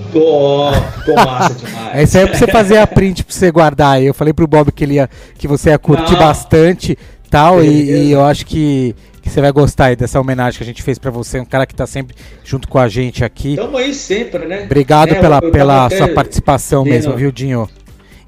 Ficou, 0.07 0.73
ficou 0.73 1.15
massa 1.15 1.53
demais. 1.53 2.03
Esse 2.03 2.17
aí 2.17 2.23
é 2.23 2.27
pra 2.27 2.37
você 2.37 2.47
fazer 2.47 2.77
a 2.77 2.87
print 2.87 3.23
pra 3.23 3.33
você 3.33 3.51
guardar 3.51 3.95
aí. 3.95 4.05
Eu 4.05 4.13
falei 4.13 4.33
pro 4.33 4.47
Bob 4.47 4.71
que 4.71 4.83
ele 4.83 4.95
ia, 4.95 5.09
que 5.37 5.47
você 5.47 5.69
ia 5.69 5.79
curtir 5.79 6.13
Não. 6.13 6.19
bastante 6.19 6.97
tal, 7.29 7.63
e, 7.63 8.07
e, 8.07 8.11
eu 8.11 8.25
acho 8.25 8.45
que, 8.45 8.93
que 9.21 9.29
você 9.29 9.39
vai 9.39 9.53
gostar 9.53 9.85
aí 9.85 9.95
dessa 9.95 10.19
homenagem 10.19 10.57
que 10.57 10.63
a 10.63 10.67
gente 10.67 10.83
fez 10.83 10.99
para 10.99 11.09
você, 11.09 11.39
um 11.39 11.45
cara 11.45 11.65
que 11.65 11.73
tá 11.73 11.87
sempre 11.87 12.13
junto 12.43 12.67
com 12.67 12.77
a 12.77 12.89
gente 12.89 13.23
aqui. 13.23 13.55
Tamo 13.55 13.77
aí 13.77 13.93
sempre, 13.93 14.45
né? 14.45 14.63
Obrigado 14.65 15.13
é, 15.13 15.15
pela, 15.15 15.41
pela 15.41 15.89
sua 15.89 16.09
participação 16.09 16.83
mesmo, 16.83 17.15
viu, 17.15 17.31
Dinho? 17.31 17.69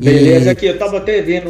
Beleza, 0.03 0.45
e... 0.45 0.49
aqui 0.49 0.65
eu 0.65 0.77
tava 0.77 0.97
até 0.97 1.21
vendo 1.21 1.49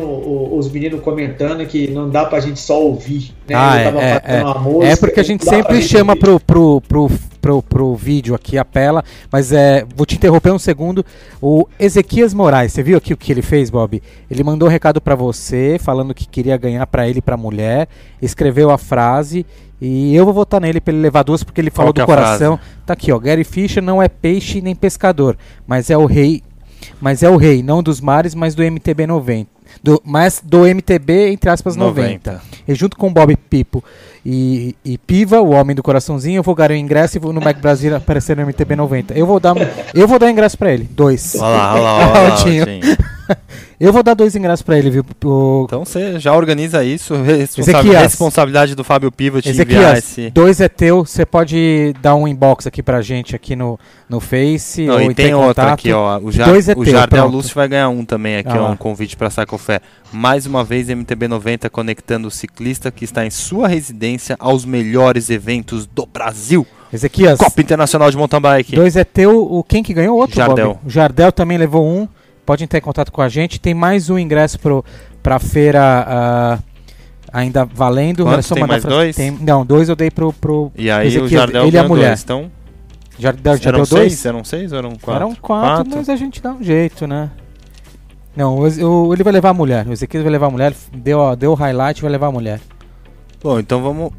os 0.55 0.71
meninos 0.71 1.01
comentando 1.01 1.65
que 1.65 1.89
não 1.89 2.09
dá 2.09 2.25
pra 2.25 2.39
gente 2.39 2.59
só 2.59 2.81
ouvir, 2.81 3.33
né? 3.47 3.55
Ah, 3.55 3.79
é, 3.79 3.85
é, 3.85 4.37
é. 4.39 4.43
Música, 4.43 4.85
é 4.85 4.95
porque 4.95 5.19
a 5.19 5.23
gente 5.23 5.45
sempre 5.45 5.81
chama 5.81 6.15
pro, 6.15 6.39
pro, 6.39 6.81
pro, 6.81 7.09
pro, 7.41 7.61
pro 7.61 7.95
vídeo 7.95 8.35
aqui, 8.35 8.57
apela, 8.57 9.03
mas 9.31 9.51
é, 9.51 9.85
vou 9.95 10.05
te 10.05 10.15
interromper 10.15 10.51
um 10.51 10.59
segundo. 10.59 11.05
O 11.41 11.67
Ezequias 11.79 12.33
Moraes, 12.33 12.71
você 12.71 12.83
viu 12.83 12.97
aqui 12.97 13.13
o 13.13 13.17
que 13.17 13.31
ele 13.31 13.41
fez, 13.41 13.69
Bob? 13.69 14.01
Ele 14.29 14.43
mandou 14.43 14.67
um 14.67 14.71
recado 14.71 15.01
para 15.01 15.15
você, 15.15 15.77
falando 15.79 16.13
que 16.13 16.27
queria 16.27 16.55
ganhar 16.57 16.85
para 16.87 17.07
ele 17.07 17.19
e 17.19 17.21
pra 17.21 17.35
mulher, 17.35 17.87
escreveu 18.21 18.69
a 18.69 18.77
frase 18.77 19.45
e 19.85 20.15
eu 20.15 20.23
vou 20.23 20.33
votar 20.33 20.61
nele 20.61 20.79
para 20.79 20.93
ele 20.93 21.01
levar 21.01 21.23
duas, 21.23 21.43
porque 21.43 21.59
ele 21.59 21.69
falou 21.69 21.91
do 21.91 22.01
é 22.01 22.05
coração. 22.05 22.55
Frase? 22.55 22.71
Tá 22.85 22.93
aqui, 22.93 23.11
ó. 23.11 23.19
Gary 23.19 23.43
Fisher 23.43 23.83
não 23.83 24.01
é 24.01 24.07
peixe 24.07 24.61
nem 24.61 24.73
pescador, 24.73 25.37
mas 25.67 25.89
é 25.89 25.97
o 25.97 26.05
rei. 26.05 26.41
Mas 27.03 27.21
é 27.21 27.29
o 27.29 27.35
rei, 27.35 27.61
não 27.61 27.83
dos 27.83 27.99
mares, 27.99 28.33
mas 28.33 28.55
do 28.55 28.63
MTB 28.63 29.05
90. 29.05 29.49
Do, 29.83 30.01
mas 30.05 30.41
do 30.41 30.65
MTB, 30.65 31.31
entre 31.33 31.49
aspas, 31.49 31.75
90. 31.75 32.31
90. 32.31 32.41
E 32.65 32.73
junto 32.73 32.95
com 32.95 33.11
Bob 33.11 33.35
Pipo 33.35 33.83
e, 34.25 34.73
e 34.85 34.97
Piva, 34.97 35.41
o 35.41 35.49
homem 35.49 35.75
do 35.75 35.83
coraçãozinho, 35.83 36.37
eu 36.37 36.43
vou 36.43 36.55
ganhar 36.55 36.71
o 36.71 36.75
ingresso 36.75 37.17
e 37.17 37.19
vou 37.19 37.33
no 37.33 37.41
Mac 37.41 37.57
Brasil 37.59 37.93
aparecer 37.93 38.37
no 38.37 38.43
MTB 38.43 38.77
90. 38.77 39.13
Eu 39.15 39.27
vou 39.27 39.37
dar, 39.37 39.53
eu 39.93 40.07
vou 40.07 40.17
dar 40.17 40.31
ingresso 40.31 40.57
pra 40.57 40.71
ele. 40.71 40.87
Dois. 40.89 41.35
Olha 41.35 41.49
lá, 41.49 41.73
olha 41.73 41.83
lá, 41.83 41.97
olha 41.97 42.29
lá, 42.29 42.97
Eu 43.79 43.91
vou 43.91 44.03
dar 44.03 44.13
dois 44.13 44.35
ingressos 44.35 44.61
pra 44.61 44.77
ele, 44.77 44.89
viu? 44.89 45.05
O... 45.25 45.63
Então 45.65 45.83
você 45.83 46.19
já 46.19 46.33
organiza 46.33 46.83
isso. 46.83 47.15
Responsabil... 47.21 47.93
Responsabilidade 47.93 48.75
do 48.75 48.83
Fábio 48.83 49.11
Pivot 49.11 49.47
enviar 49.47 49.97
esse... 49.97 50.29
dois 50.29 50.61
é 50.61 50.69
teu. 50.69 51.05
Você 51.05 51.25
pode 51.25 51.93
dar 52.01 52.15
um 52.15 52.27
inbox 52.27 52.67
aqui 52.67 52.81
pra 52.81 53.01
gente 53.01 53.35
aqui 53.35 53.55
no, 53.55 53.79
no 54.07 54.19
Face. 54.19 54.85
Não, 54.85 55.01
e 55.01 55.13
tem 55.13 55.33
outra 55.33 55.73
aqui, 55.73 55.91
ó. 55.91 56.19
O, 56.19 56.31
Jar... 56.31 56.47
dois 56.47 56.69
é 56.69 56.73
o 56.73 56.83
teu, 56.83 56.85
Jardel 56.85 57.23
pronto. 57.23 57.35
Lúcio 57.35 57.55
vai 57.55 57.67
ganhar 57.67 57.89
um 57.89 58.05
também 58.05 58.37
aqui, 58.37 58.55
ah. 58.57 58.63
ó, 58.63 58.71
um 58.71 58.77
convite 58.77 59.17
pra 59.17 59.29
Sacofé. 59.29 59.81
Mais 60.11 60.45
uma 60.45 60.63
vez, 60.63 60.87
MTB 60.89 61.27
90 61.27 61.69
conectando 61.69 62.27
o 62.27 62.31
ciclista 62.31 62.91
que 62.91 63.03
está 63.03 63.25
em 63.25 63.29
sua 63.29 63.67
residência 63.67 64.35
aos 64.39 64.63
melhores 64.65 65.29
eventos 65.29 65.85
do 65.85 66.05
Brasil. 66.05 66.65
Ezequias. 66.93 67.39
Copa 67.39 67.59
Internacional 67.59 68.11
de 68.11 68.15
Mountain 68.15 68.39
Bike. 68.41 68.75
Dois 68.75 68.95
é 68.95 69.03
teu. 69.03 69.41
O, 69.51 69.63
quem 69.63 69.81
que 69.81 69.93
ganhou? 69.93 70.15
Outro, 70.17 70.35
Jardel. 70.35 70.75
Bob? 70.75 70.79
O 70.85 70.89
Jardel 70.89 71.31
também 71.31 71.57
levou 71.57 71.85
um 71.85 72.07
pode 72.45 72.63
entrar 72.63 72.79
em 72.79 72.81
contato 72.81 73.11
com 73.11 73.21
a 73.21 73.29
gente. 73.29 73.59
Tem 73.59 73.73
mais 73.73 74.09
um 74.09 74.17
ingresso 74.17 74.59
para 75.21 75.35
a 75.35 75.39
feira 75.39 76.59
uh, 76.59 76.63
ainda 77.31 77.65
valendo. 77.65 78.23
Quantos, 78.23 78.49
tem 78.49 78.65
mais 78.65 78.83
dois? 78.83 79.15
Tem, 79.15 79.31
não, 79.31 79.65
dois 79.65 79.89
eu 79.89 79.95
dei 79.95 80.11
pro, 80.11 80.31
pro 80.33 80.71
E 80.75 80.89
aí 80.89 81.17
o 81.17 81.27
Jardel 81.27 81.67
ele 81.67 81.77
é 81.77 81.79
a 81.79 81.87
mulher. 81.87 82.09
Dois, 82.09 82.23
então... 82.23 82.51
Jardel, 83.17 83.57
já 83.57 83.69
eram 83.69 83.85
seis? 83.85 83.99
Dois? 83.99 84.25
Eram 84.25 84.43
seis 84.43 84.71
ou 84.71 84.77
eram 84.79 84.91
quatro? 84.95 85.13
Eram 85.13 85.35
quatro, 85.35 85.75
quatro, 85.75 85.97
mas 85.97 86.09
a 86.09 86.15
gente 86.15 86.41
dá 86.41 86.51
um 86.51 86.63
jeito, 86.63 87.05
né? 87.05 87.29
Não, 88.35 88.57
o, 88.57 89.07
o, 89.07 89.13
ele 89.13 89.23
vai 89.23 89.31
levar 89.31 89.49
a 89.49 89.53
mulher. 89.53 89.87
O 89.87 89.93
Ezequiel 89.93 90.23
vai 90.23 90.31
levar 90.31 90.47
a 90.47 90.49
mulher. 90.49 90.73
Deu, 90.91 91.35
deu 91.35 91.51
o 91.51 91.53
highlight 91.53 92.01
vai 92.01 92.11
levar 92.11 92.27
a 92.27 92.31
mulher. 92.31 92.59
Bom, 93.41 93.59
então 93.59 93.83
vamos... 93.83 94.11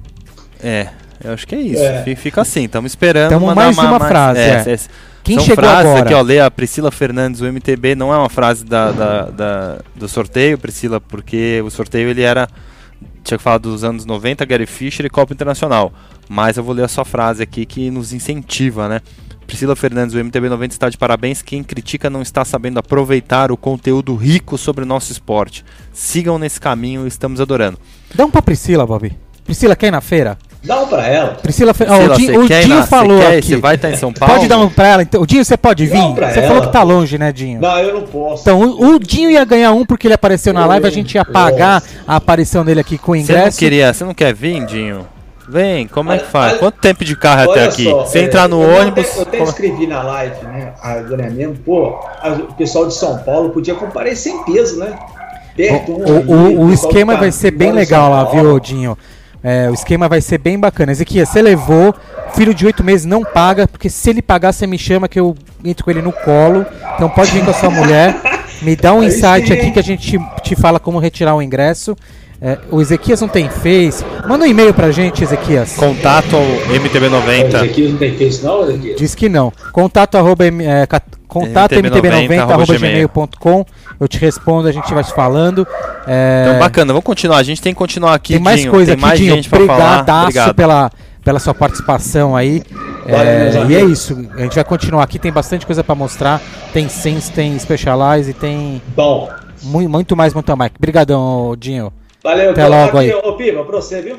É, 0.63 0.89
eu 1.23 1.33
acho 1.33 1.47
que 1.47 1.57
é 1.57 1.61
isso. 1.61 1.83
É. 1.83 2.15
Fica 2.15 2.43
assim, 2.43 2.65
estamos 2.65 2.93
esperando. 2.93 3.31
Tamo 3.31 3.53
mais 3.55 3.77
uma 3.77 3.99
mais, 3.99 4.07
frase. 4.07 4.41
É, 4.41 4.65
é. 4.73 4.79
Quem 5.25 5.37
São 5.37 5.47
chegou 5.47 5.65
frases 5.65 5.87
agora? 5.87 6.05
aqui, 6.05 6.15
ó, 6.15 6.21
lê 6.21 6.39
a 6.39 6.51
Priscila 6.51 6.91
Fernandes, 6.91 7.41
o 7.41 7.47
MTB 7.47 7.95
não 7.95 8.13
é 8.13 8.19
uma 8.19 8.29
frase 8.29 8.65
da, 8.65 8.93
da, 8.93 9.23
da, 9.31 9.79
do 9.97 10.07
sorteio, 10.07 10.59
Priscila, 10.59 11.01
porque 11.01 11.63
o 11.65 11.71
sorteio 11.71 12.11
ele 12.11 12.21
era, 12.21 12.47
tinha 13.23 13.39
que 13.39 13.43
falar 13.43 13.57
dos 13.59 13.83
anos 13.83 14.05
90, 14.05 14.45
Gary 14.45 14.67
Fisher 14.67 15.07
e 15.07 15.11
Copa 15.11 15.33
Internacional. 15.33 15.93
Mas 16.29 16.59
eu 16.59 16.63
vou 16.63 16.75
ler 16.75 16.85
a 16.85 16.89
sua 16.89 17.05
frase 17.07 17.43
aqui 17.43 17.65
que 17.65 17.91
nos 17.91 18.13
incentiva, 18.13 18.87
né? 18.89 19.01
Priscila 19.47 19.77
Fernandes, 19.77 20.15
o 20.15 20.19
MTB 20.19 20.49
90 20.49 20.75
está 20.75 20.89
de 20.89 20.97
parabéns. 20.97 21.43
Quem 21.43 21.63
critica 21.63 22.09
não 22.09 22.23
está 22.23 22.45
sabendo 22.45 22.79
aproveitar 22.79 23.53
o 23.53 23.57
conteúdo 23.57 24.15
rico 24.15 24.57
sobre 24.57 24.85
o 24.85 24.87
nosso 24.87 25.13
esporte. 25.13 25.65
Sigam 25.93 26.39
nesse 26.39 26.61
caminho, 26.61 27.07
estamos 27.07 27.41
adorando. 27.41 27.79
Dá 28.15 28.25
um 28.25 28.31
pra 28.31 28.41
Priscila, 28.43 28.87
Bob. 28.87 29.13
Priscila, 29.45 29.77
quer 29.77 29.89
ir 29.89 29.91
na 29.91 30.01
feira? 30.01 30.39
Dá 30.65 30.81
um 30.81 30.87
pra 30.87 31.07
ela. 31.07 31.35
Priscila, 31.35 31.75
Priscila 31.75 31.99
oh, 31.99 32.13
o 32.13 32.17
Dinho, 32.17 32.41
o 32.41 32.49
Dinho 32.49 32.83
falou 32.85 33.19
quer, 33.19 33.39
aqui. 33.39 33.49
Você 33.49 33.57
vai 33.57 33.75
estar 33.75 33.89
tá 33.89 33.95
em 33.95 33.97
São 33.99 34.13
Paulo? 34.13 34.35
Pode 34.35 34.49
dar 34.49 34.59
um 34.59 34.71
pra 34.71 34.89
ela. 34.89 35.03
Então, 35.03 35.21
o 35.21 35.27
Dinho, 35.27 35.45
você 35.45 35.59
pode 35.59 35.85
vir? 35.85 36.01
Você 36.01 36.39
ela. 36.39 36.49
falou 36.49 36.63
que 36.63 36.73
tá 36.73 36.83
longe, 36.83 37.19
né, 37.19 37.31
Dinho? 37.33 37.61
Não, 37.61 37.79
eu 37.79 37.95
não 37.95 38.03
posso. 38.03 38.43
Então, 38.43 38.61
o, 38.61 38.95
o 38.95 38.99
Dinho 38.99 39.31
ia 39.31 39.45
ganhar 39.45 39.73
um 39.73 39.85
porque 39.85 40.07
ele 40.07 40.15
apareceu 40.15 40.55
na 40.55 40.65
live, 40.65 40.87
a 40.87 40.91
gente 40.91 41.15
ia 41.15 41.25
pagar 41.25 41.83
a 42.09 42.17
aparição 42.17 42.65
dele 42.65 42.81
aqui 42.81 42.97
com 42.97 43.13
o 43.13 43.17
ingresso. 43.17 43.43
Você 43.43 43.51
não 43.51 43.59
queria, 43.59 43.93
você 43.93 44.05
não 44.05 44.15
quer 44.15 44.33
vir, 44.33 44.65
Dinho? 44.65 45.07
Vem, 45.47 45.87
como 45.87 46.11
é 46.11 46.19
que 46.19 46.31
faz? 46.31 46.57
Quanto 46.57 46.79
tempo 46.81 47.05
de 47.05 47.15
carro 47.15 47.51
até 47.51 47.65
aqui? 47.67 47.85
Só, 47.85 48.07
você 48.07 48.21
é, 48.21 48.23
entrar 48.23 48.49
no 48.49 48.63
eu 48.63 48.81
ônibus. 48.81 49.05
Até, 49.05 49.19
eu 49.19 49.23
até 49.23 49.43
escrevi 49.43 49.87
na 49.87 50.03
live, 50.03 50.47
né? 50.47 50.73
Agora 50.81 51.29
mesmo, 51.29 51.57
pô, 51.57 51.99
a, 52.23 52.31
o 52.31 52.55
pessoal 52.55 52.87
de 52.87 52.95
São 52.95 53.19
Paulo 53.19 53.51
podia 53.51 53.75
comparecer 53.75 54.33
em 54.33 54.43
peso, 54.45 54.79
né? 54.79 54.99
Perto, 55.55 55.93
o, 55.93 56.01
um, 56.01 56.05
o, 56.05 56.61
o, 56.63 56.67
o 56.67 56.73
esquema 56.73 57.17
vai 57.17 57.31
ser 57.31 57.51
bem 57.51 57.73
legal 57.73 58.11
lá, 58.11 58.25
viu, 58.25 58.59
Dinho? 58.59 58.97
É, 59.47 59.69
o 59.69 59.75
esquema 59.75 60.09
vai 60.09 60.23
ser 60.23 60.39
bem 60.39 60.59
bacana. 60.59 60.91
Ezequiel, 60.91 61.27
você 61.27 61.43
levou, 61.43 61.95
filho 62.35 62.55
de 62.55 62.65
oito 62.65 62.83
meses 62.83 63.05
não 63.05 63.23
paga, 63.23 63.69
porque 63.69 63.91
se 63.91 64.09
ele 64.09 64.23
pagar, 64.23 64.55
você 64.55 64.67
me 64.67 64.79
chama 64.79 65.07
que 65.07 65.21
eu 65.21 65.37
entro 65.63 65.85
com 65.85 65.91
ele 65.91 66.01
no 66.01 66.13
colo. 66.13 66.65
Então 66.95 67.11
pode 67.11 67.31
vir 67.31 67.45
com 67.45 67.51
a 67.51 67.55
sua 67.55 67.69
mulher. 67.69 68.17
Me 68.63 68.75
dá 68.75 68.95
um 68.95 69.03
insight 69.03 69.53
aqui 69.53 69.71
que 69.71 69.79
a 69.79 69.83
gente 69.83 70.19
te, 70.43 70.57
fala 70.57 70.81
como 70.81 70.99
retirar 70.99 71.35
o 71.35 71.43
ingresso. 71.43 71.95
É, 72.41 72.59
o 72.71 72.81
Ezequias 72.81 73.21
não 73.21 73.29
tem 73.29 73.51
Face. 73.51 74.03
Manda 74.27 74.47
um 74.47 74.49
e-mail 74.49 74.73
pra 74.73 74.91
gente, 74.91 75.23
Ezequias. 75.23 75.75
Contato 75.75 76.37
ao 76.37 76.43
MTB90. 76.43 77.53
O 77.53 77.65
Ezequias 77.65 77.91
não 77.91 77.99
tem 77.99 78.17
Face, 78.17 78.43
não, 78.43 78.63
Ezequias? 78.63 78.97
Diz 78.97 79.15
que 79.15 79.29
não. 79.29 79.53
Contato 79.73 80.17
arroba, 80.17 80.47
é, 80.47 80.87
contato 81.35 81.75
mtb90.gmail.com. 81.75 83.67
Eu 83.99 84.07
te 84.07 84.19
respondo, 84.19 84.69
a 84.69 84.73
gente 84.73 84.95
vai 84.95 85.03
te 85.03 85.13
falando. 85.13 85.67
É... 86.07 86.45
Então, 86.47 86.59
bacana, 86.61 86.93
vamos 86.93 87.05
continuar. 87.05 87.39
A 87.39 87.43
gente 87.43 87.61
tem 87.61 87.73
que 87.75 87.79
continuar 87.79 88.15
aqui. 88.15 88.35
Tem 88.35 88.43
mais 88.43 88.61
Dinho, 88.61 88.71
coisa 88.71 88.87
tem 88.87 88.95
aqui, 88.95 89.03
mais 89.03 89.19
Dinho. 89.19 89.35
gente 89.35 89.53
Obrigado 89.53 90.55
pela, 90.55 90.91
pela 91.25 91.39
sua 91.41 91.53
participação 91.55 92.37
aí. 92.37 92.63
É, 93.07 93.67
e 93.69 93.75
é 93.75 93.85
isso. 93.85 94.17
A 94.37 94.43
gente 94.43 94.55
vai 94.55 94.65
continuar 94.65 95.03
aqui. 95.03 95.19
Tem 95.19 95.33
bastante 95.33 95.67
coisa 95.67 95.83
para 95.83 95.95
mostrar. 95.95 96.41
Tem 96.73 96.89
Sense, 96.89 97.31
tem 97.33 97.59
Specialize, 97.59 98.33
tem. 98.35 98.81
Bom. 98.95 99.29
Muito, 99.63 99.91
muito 99.91 100.17
mais 100.17 100.33
mountain 100.33 100.57
bike. 100.57 100.77
Obrigadão, 100.79 101.57
Dinho. 101.59 101.93
Valeu, 102.23 102.53
Até 102.53 102.67
logo 102.67 102.99
aqui, 102.99 103.13
aí. 103.13 103.15
Ô, 103.15 103.33
Piva, 103.35 103.65
pra 103.65 103.77
você, 103.77 104.01
viu? 104.01 104.17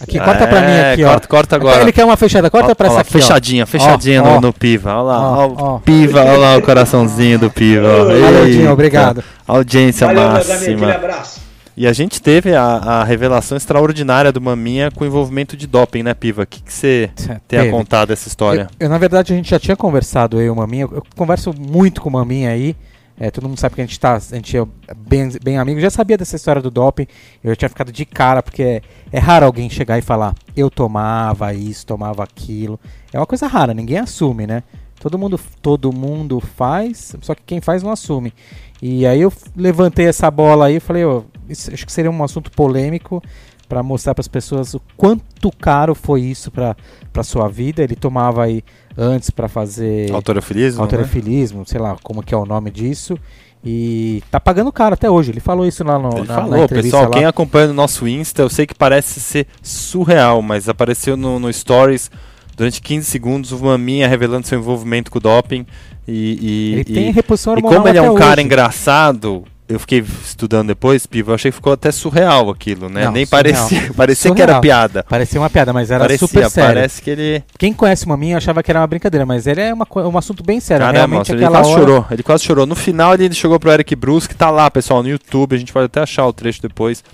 Aqui, 0.00 0.18
corta 0.18 0.46
pra 0.46 0.60
mim 0.62 0.80
aqui, 0.92 1.04
corta, 1.04 1.26
ó. 1.26 1.28
Corta 1.28 1.56
agora. 1.56 1.82
Ele 1.82 1.92
quer 1.92 2.04
uma 2.06 2.16
fechada, 2.16 2.50
corta 2.50 2.72
ó, 2.72 2.74
pra 2.74 2.88
essa 2.88 3.00
aqui, 3.00 3.12
Fechadinha, 3.12 3.64
ó. 3.64 3.66
fechadinha 3.66 4.22
ó, 4.22 4.36
no, 4.36 4.40
no, 4.40 4.52
Piva. 4.52 4.94
Olha 4.94 5.02
lá, 5.02 5.38
ó, 5.38 5.54
ó, 5.58 5.78
Piva, 5.78 6.20
olha 6.20 6.38
lá 6.38 6.56
o 6.56 6.62
coraçãozinho 6.62 7.38
do 7.38 7.50
Piva. 7.50 8.04
Valeu, 8.04 8.46
Dinho, 8.46 8.72
obrigado. 8.72 9.22
Audiência 9.46 10.06
Valeu, 10.06 10.22
máxima. 10.22 10.56
Amigo, 10.56 10.84
abraço. 10.86 11.40
E 11.76 11.86
a 11.86 11.92
gente 11.92 12.20
teve 12.20 12.54
a, 12.54 12.62
a, 12.62 13.04
revelação 13.04 13.56
extraordinária 13.56 14.32
do 14.32 14.40
Maminha 14.40 14.90
com 14.90 15.04
envolvimento 15.04 15.56
de 15.56 15.66
doping, 15.66 16.02
né, 16.02 16.14
Piva? 16.14 16.42
O 16.42 16.46
que 16.46 16.62
você 16.66 17.10
tem 17.46 17.58
a 17.58 17.70
contar 17.70 18.06
dessa 18.06 18.26
história? 18.26 18.68
Eu, 18.78 18.86
eu, 18.86 18.88
na 18.88 18.98
verdade, 18.98 19.32
a 19.32 19.36
gente 19.36 19.50
já 19.50 19.58
tinha 19.58 19.76
conversado, 19.76 20.40
eu 20.40 20.46
e 20.46 20.50
o 20.50 20.56
Maminha. 20.56 20.88
Eu 20.90 21.02
converso 21.16 21.54
muito 21.58 22.00
com 22.00 22.08
o 22.08 22.12
Maminha 22.12 22.50
aí. 22.50 22.74
É, 23.22 23.30
todo 23.30 23.46
mundo 23.46 23.60
sabe 23.60 23.74
que 23.74 23.82
a 23.82 23.84
gente, 23.84 24.00
tá, 24.00 24.14
a 24.14 24.18
gente 24.18 24.56
é 24.56 24.64
bem, 24.96 25.28
bem 25.44 25.58
amigo. 25.58 25.78
Já 25.78 25.90
sabia 25.90 26.16
dessa 26.16 26.36
história 26.36 26.62
do 26.62 26.70
doping. 26.70 27.06
Eu 27.44 27.54
tinha 27.54 27.68
ficado 27.68 27.92
de 27.92 28.06
cara, 28.06 28.42
porque 28.42 28.62
é, 28.62 28.82
é 29.12 29.18
raro 29.18 29.44
alguém 29.44 29.68
chegar 29.68 29.98
e 29.98 30.02
falar: 30.02 30.34
eu 30.56 30.70
tomava 30.70 31.52
isso, 31.52 31.84
tomava 31.84 32.24
aquilo. 32.24 32.80
É 33.12 33.18
uma 33.18 33.26
coisa 33.26 33.46
rara, 33.46 33.74
ninguém 33.74 33.98
assume, 33.98 34.46
né? 34.46 34.62
Todo 34.98 35.18
mundo, 35.18 35.38
todo 35.60 35.92
mundo 35.92 36.40
faz, 36.40 37.14
só 37.20 37.34
que 37.34 37.42
quem 37.44 37.60
faz 37.60 37.82
não 37.82 37.90
assume. 37.90 38.32
E 38.80 39.06
aí 39.06 39.20
eu 39.20 39.32
levantei 39.54 40.06
essa 40.06 40.30
bola 40.30 40.66
aí 40.66 40.76
e 40.76 40.80
falei, 40.80 41.04
oh, 41.04 41.24
isso, 41.46 41.72
acho 41.72 41.84
que 41.84 41.92
seria 41.92 42.10
um 42.10 42.24
assunto 42.24 42.50
polêmico 42.50 43.22
para 43.68 43.82
mostrar 43.82 44.14
para 44.14 44.20
as 44.20 44.28
pessoas 44.28 44.74
o 44.74 44.80
quanto 44.96 45.50
caro 45.52 45.94
foi 45.94 46.22
isso 46.22 46.50
para 46.50 46.74
para 47.12 47.22
sua 47.22 47.48
vida. 47.48 47.82
Ele 47.82 47.96
tomava 47.96 48.44
aí 48.44 48.64
antes 48.96 49.30
para 49.30 49.48
fazer 49.48 50.12
autorofilismo, 50.12 50.82
autorofilismo, 50.82 51.58
né? 51.60 51.64
sei 51.66 51.80
lá 51.80 51.96
como 52.02 52.22
que 52.22 52.34
é 52.34 52.36
o 52.36 52.44
nome 52.44 52.70
disso. 52.70 53.18
E 53.62 54.22
tá 54.30 54.40
pagando 54.40 54.72
caro 54.72 54.94
até 54.94 55.10
hoje. 55.10 55.30
Ele 55.30 55.40
falou 55.40 55.66
isso 55.66 55.84
lá 55.84 55.98
no 55.98 56.08
Ele 56.16 56.26
na, 56.26 56.34
falou, 56.34 56.60
na 56.60 56.68
pessoal, 56.68 57.04
lá. 57.04 57.10
quem 57.10 57.24
acompanha 57.26 57.68
no 57.68 57.74
nosso 57.74 58.08
Insta, 58.08 58.40
eu 58.42 58.48
sei 58.48 58.66
que 58.66 58.74
parece 58.74 59.20
ser 59.20 59.46
surreal, 59.62 60.40
mas 60.40 60.68
apareceu 60.68 61.16
no, 61.16 61.38
no 61.38 61.52
Stories 61.52 62.10
durante 62.56 62.80
15 62.80 63.06
segundos 63.06 63.52
o 63.52 63.58
Maminha 63.58 64.08
revelando 64.08 64.46
seu 64.46 64.58
envolvimento 64.58 65.10
com 65.10 65.18
o 65.18 65.20
doping. 65.20 65.66
E, 66.08 66.38
e, 66.40 66.72
ele 66.72 66.80
e, 66.80 66.84
tem 66.84 67.12
reposição 67.12 67.52
hormonal. 67.52 67.72
E 67.72 67.76
como 67.76 67.88
ele 67.88 67.98
é 67.98 68.02
um 68.02 68.14
cara 68.14 68.40
hoje. 68.40 68.46
engraçado, 68.46 69.44
eu 69.70 69.78
fiquei 69.78 70.00
estudando 70.00 70.66
depois, 70.68 71.06
Piva, 71.06 71.30
eu 71.30 71.34
achei 71.36 71.50
que 71.50 71.54
ficou 71.54 71.72
até 71.72 71.92
surreal 71.92 72.50
aquilo, 72.50 72.88
né? 72.88 73.04
Não, 73.04 73.12
Nem 73.12 73.24
surreal. 73.24 73.54
parecia, 73.54 73.92
parecia 73.94 74.28
surreal. 74.28 74.34
que 74.34 74.42
era 74.52 74.60
piada. 74.60 75.04
Parecia 75.08 75.40
uma 75.40 75.48
piada, 75.48 75.72
mas 75.72 75.90
era 75.92 76.00
parecia, 76.00 76.26
super 76.26 76.50
sério. 76.50 76.74
Parece 76.74 77.00
que 77.00 77.08
ele. 77.08 77.44
Quem 77.56 77.72
conhece 77.72 78.04
o 78.04 78.08
Maminha 78.08 78.36
achava 78.36 78.62
que 78.62 78.70
era 78.70 78.80
uma 78.80 78.86
brincadeira, 78.88 79.24
mas 79.24 79.46
ele 79.46 79.60
é 79.60 79.72
uma, 79.72 79.86
um 79.96 80.18
assunto 80.18 80.42
bem 80.42 80.58
sério. 80.58 80.84
Caramba, 80.84 81.06
Realmente, 81.06 81.32
ele 81.32 81.46
quase 81.46 81.70
hora... 81.70 81.80
chorou. 81.80 82.06
Ele 82.10 82.22
quase 82.22 82.44
chorou. 82.44 82.66
No 82.66 82.74
final 82.74 83.14
ele 83.14 83.32
chegou 83.32 83.60
pro 83.60 83.70
Eric 83.70 83.94
Bruce, 83.94 84.28
que 84.28 84.34
tá 84.34 84.50
lá, 84.50 84.68
pessoal, 84.68 85.02
no 85.04 85.08
YouTube. 85.08 85.54
A 85.54 85.58
gente 85.58 85.72
pode 85.72 85.86
até 85.86 86.00
achar 86.00 86.26
o 86.26 86.32
trecho 86.32 86.60
depois. 86.60 87.04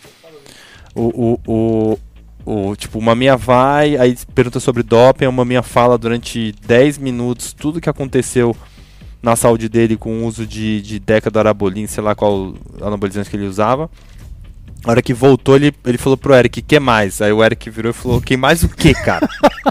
O, 0.94 1.38
o, 1.46 1.98
o, 2.46 2.70
o, 2.70 2.76
tipo, 2.76 2.98
uma 2.98 3.14
minha 3.14 3.36
vai, 3.36 3.98
aí 3.98 4.16
pergunta 4.34 4.58
sobre 4.60 4.82
doping, 4.82 5.26
uma 5.26 5.44
minha 5.44 5.62
fala 5.62 5.98
durante 5.98 6.54
10 6.66 6.96
minutos 6.96 7.52
tudo 7.52 7.82
que 7.82 7.90
aconteceu 7.90 8.56
na 9.22 9.36
saúde 9.36 9.68
dele 9.68 9.96
com 9.96 10.22
o 10.22 10.26
uso 10.26 10.46
de, 10.46 10.80
de 10.82 10.98
Deca 10.98 11.30
do 11.30 11.38
Arabolin, 11.38 11.86
sei 11.86 12.02
lá 12.02 12.14
qual 12.14 12.54
anabolizante 12.80 13.30
que 13.30 13.36
ele 13.36 13.46
usava. 13.46 13.90
Na 14.84 14.92
hora 14.92 15.02
que 15.02 15.12
voltou, 15.12 15.56
ele, 15.56 15.74
ele 15.84 15.98
falou 15.98 16.16
pro 16.16 16.34
Eric, 16.34 16.62
que 16.62 16.78
mais? 16.78 17.20
Aí 17.20 17.32
o 17.32 17.42
Eric 17.42 17.68
virou 17.70 17.90
e 17.90 17.92
falou, 17.92 18.20
que 18.20 18.36
mais 18.36 18.62
o 18.62 18.68
que, 18.68 18.94
cara? 18.94 19.28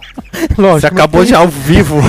Lógico, 0.58 0.80
Você 0.82 0.88
acabou 0.88 1.24
de 1.24 1.34
ao 1.34 1.48
vivo 1.48 2.02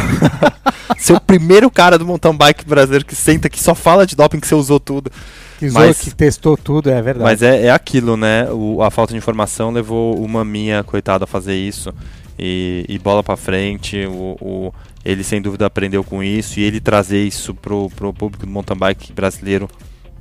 ser 0.98 1.12
o 1.12 1.20
primeiro 1.20 1.70
cara 1.70 1.98
do 1.98 2.06
mountain 2.06 2.36
bike 2.36 2.64
brasileiro 2.64 3.04
que 3.04 3.14
senta 3.14 3.48
que 3.48 3.60
só 3.62 3.74
fala 3.74 4.06
de 4.06 4.16
doping 4.16 4.40
que 4.40 4.46
você 4.46 4.54
usou 4.54 4.80
tudo. 4.80 5.10
Que, 5.58 5.70
mas, 5.70 6.00
que 6.00 6.14
testou 6.14 6.56
tudo, 6.56 6.90
é 6.90 7.00
verdade. 7.00 7.24
Mas 7.24 7.42
é, 7.42 7.66
é 7.66 7.70
aquilo, 7.70 8.16
né? 8.16 8.48
O, 8.50 8.82
a 8.82 8.90
falta 8.90 9.12
de 9.12 9.18
informação 9.18 9.70
levou 9.70 10.22
o 10.22 10.28
Maminha, 10.28 10.82
coitado, 10.84 11.24
a 11.24 11.26
fazer 11.26 11.54
isso. 11.54 11.94
E, 12.38 12.84
e 12.88 12.98
bola 12.98 13.22
para 13.22 13.36
frente. 13.36 14.04
O, 14.06 14.36
o, 14.40 14.74
ele, 15.04 15.24
sem 15.24 15.40
dúvida, 15.40 15.66
aprendeu 15.66 16.04
com 16.04 16.22
isso. 16.22 16.60
E 16.60 16.62
ele 16.62 16.80
trazer 16.80 17.24
isso 17.24 17.54
pro, 17.54 17.90
pro 17.90 18.12
público 18.12 18.44
do 18.44 18.52
mountain 18.52 18.76
bike 18.76 19.12
brasileiro, 19.12 19.68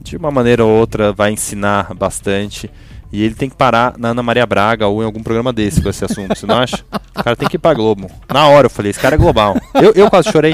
de 0.02 0.18
uma 0.18 0.32
maneira 0.32 0.64
ou 0.64 0.72
outra, 0.72 1.12
vai 1.12 1.32
ensinar 1.32 1.94
bastante. 1.94 2.70
E 3.12 3.24
ele 3.24 3.34
tem 3.34 3.50
que 3.50 3.56
parar 3.56 3.98
na 3.98 4.10
Ana 4.10 4.22
Maria 4.22 4.46
Braga 4.46 4.88
ou 4.88 5.02
em 5.02 5.06
algum 5.06 5.24
programa 5.24 5.54
desse 5.54 5.82
com 5.82 5.88
esse 5.88 6.04
assunto, 6.04 6.36
você 6.36 6.46
não 6.46 6.58
acha? 6.58 6.84
O 7.18 7.24
cara 7.24 7.36
tem 7.36 7.48
que 7.48 7.56
ir 7.56 7.60
pra 7.60 7.74
Globo. 7.74 8.12
Na 8.28 8.48
hora 8.48 8.66
eu 8.66 8.70
falei, 8.70 8.90
esse 8.90 9.00
cara 9.00 9.16
é 9.16 9.18
global. 9.18 9.56
Eu, 9.76 9.94
eu 9.96 10.10
quase 10.10 10.30
chorei. 10.30 10.54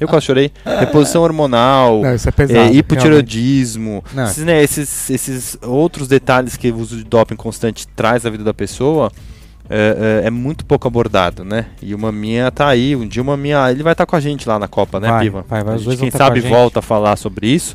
Eu 0.00 0.08
quase 0.08 0.26
chorei. 0.26 0.50
Reposição 0.64 1.22
hormonal, 1.22 2.02
não, 2.02 2.14
isso 2.14 2.28
é 2.28 2.32
pesado, 2.32 2.58
é, 2.58 2.72
hipotireoidismo, 2.72 4.02
esses, 4.24 4.44
né, 4.44 4.60
esses, 4.60 5.10
esses 5.10 5.58
outros 5.62 6.08
detalhes 6.08 6.56
que 6.56 6.68
o 6.70 6.78
uso 6.78 6.96
de 6.96 7.04
doping 7.04 7.36
constante 7.36 7.86
traz 7.86 8.26
à 8.26 8.30
vida 8.30 8.42
da 8.42 8.52
pessoa. 8.52 9.12
É, 9.68 10.22
é, 10.24 10.26
é, 10.26 10.30
muito 10.30 10.64
pouco 10.66 10.86
abordado, 10.86 11.44
né? 11.44 11.66
E 11.80 11.94
uma 11.94 12.12
minha 12.12 12.50
tá 12.50 12.68
aí, 12.68 12.94
um 12.94 13.06
dia 13.08 13.22
uma 13.22 13.36
minha, 13.36 13.70
ele 13.70 13.82
vai 13.82 13.92
estar 13.92 14.04
tá 14.04 14.10
com 14.10 14.14
a 14.14 14.20
gente 14.20 14.46
lá 14.46 14.58
na 14.58 14.68
Copa, 14.68 15.00
né, 15.00 15.08
vai, 15.08 15.24
Piva? 15.24 15.44
Vai, 15.48 15.64
vai, 15.64 15.74
a 15.74 15.78
gente, 15.78 15.96
quem 15.96 16.10
tá 16.10 16.18
sabe 16.18 16.40
volta 16.40 16.80
a 16.80 16.82
falar 16.82 17.16
sobre 17.16 17.46
isso. 17.48 17.74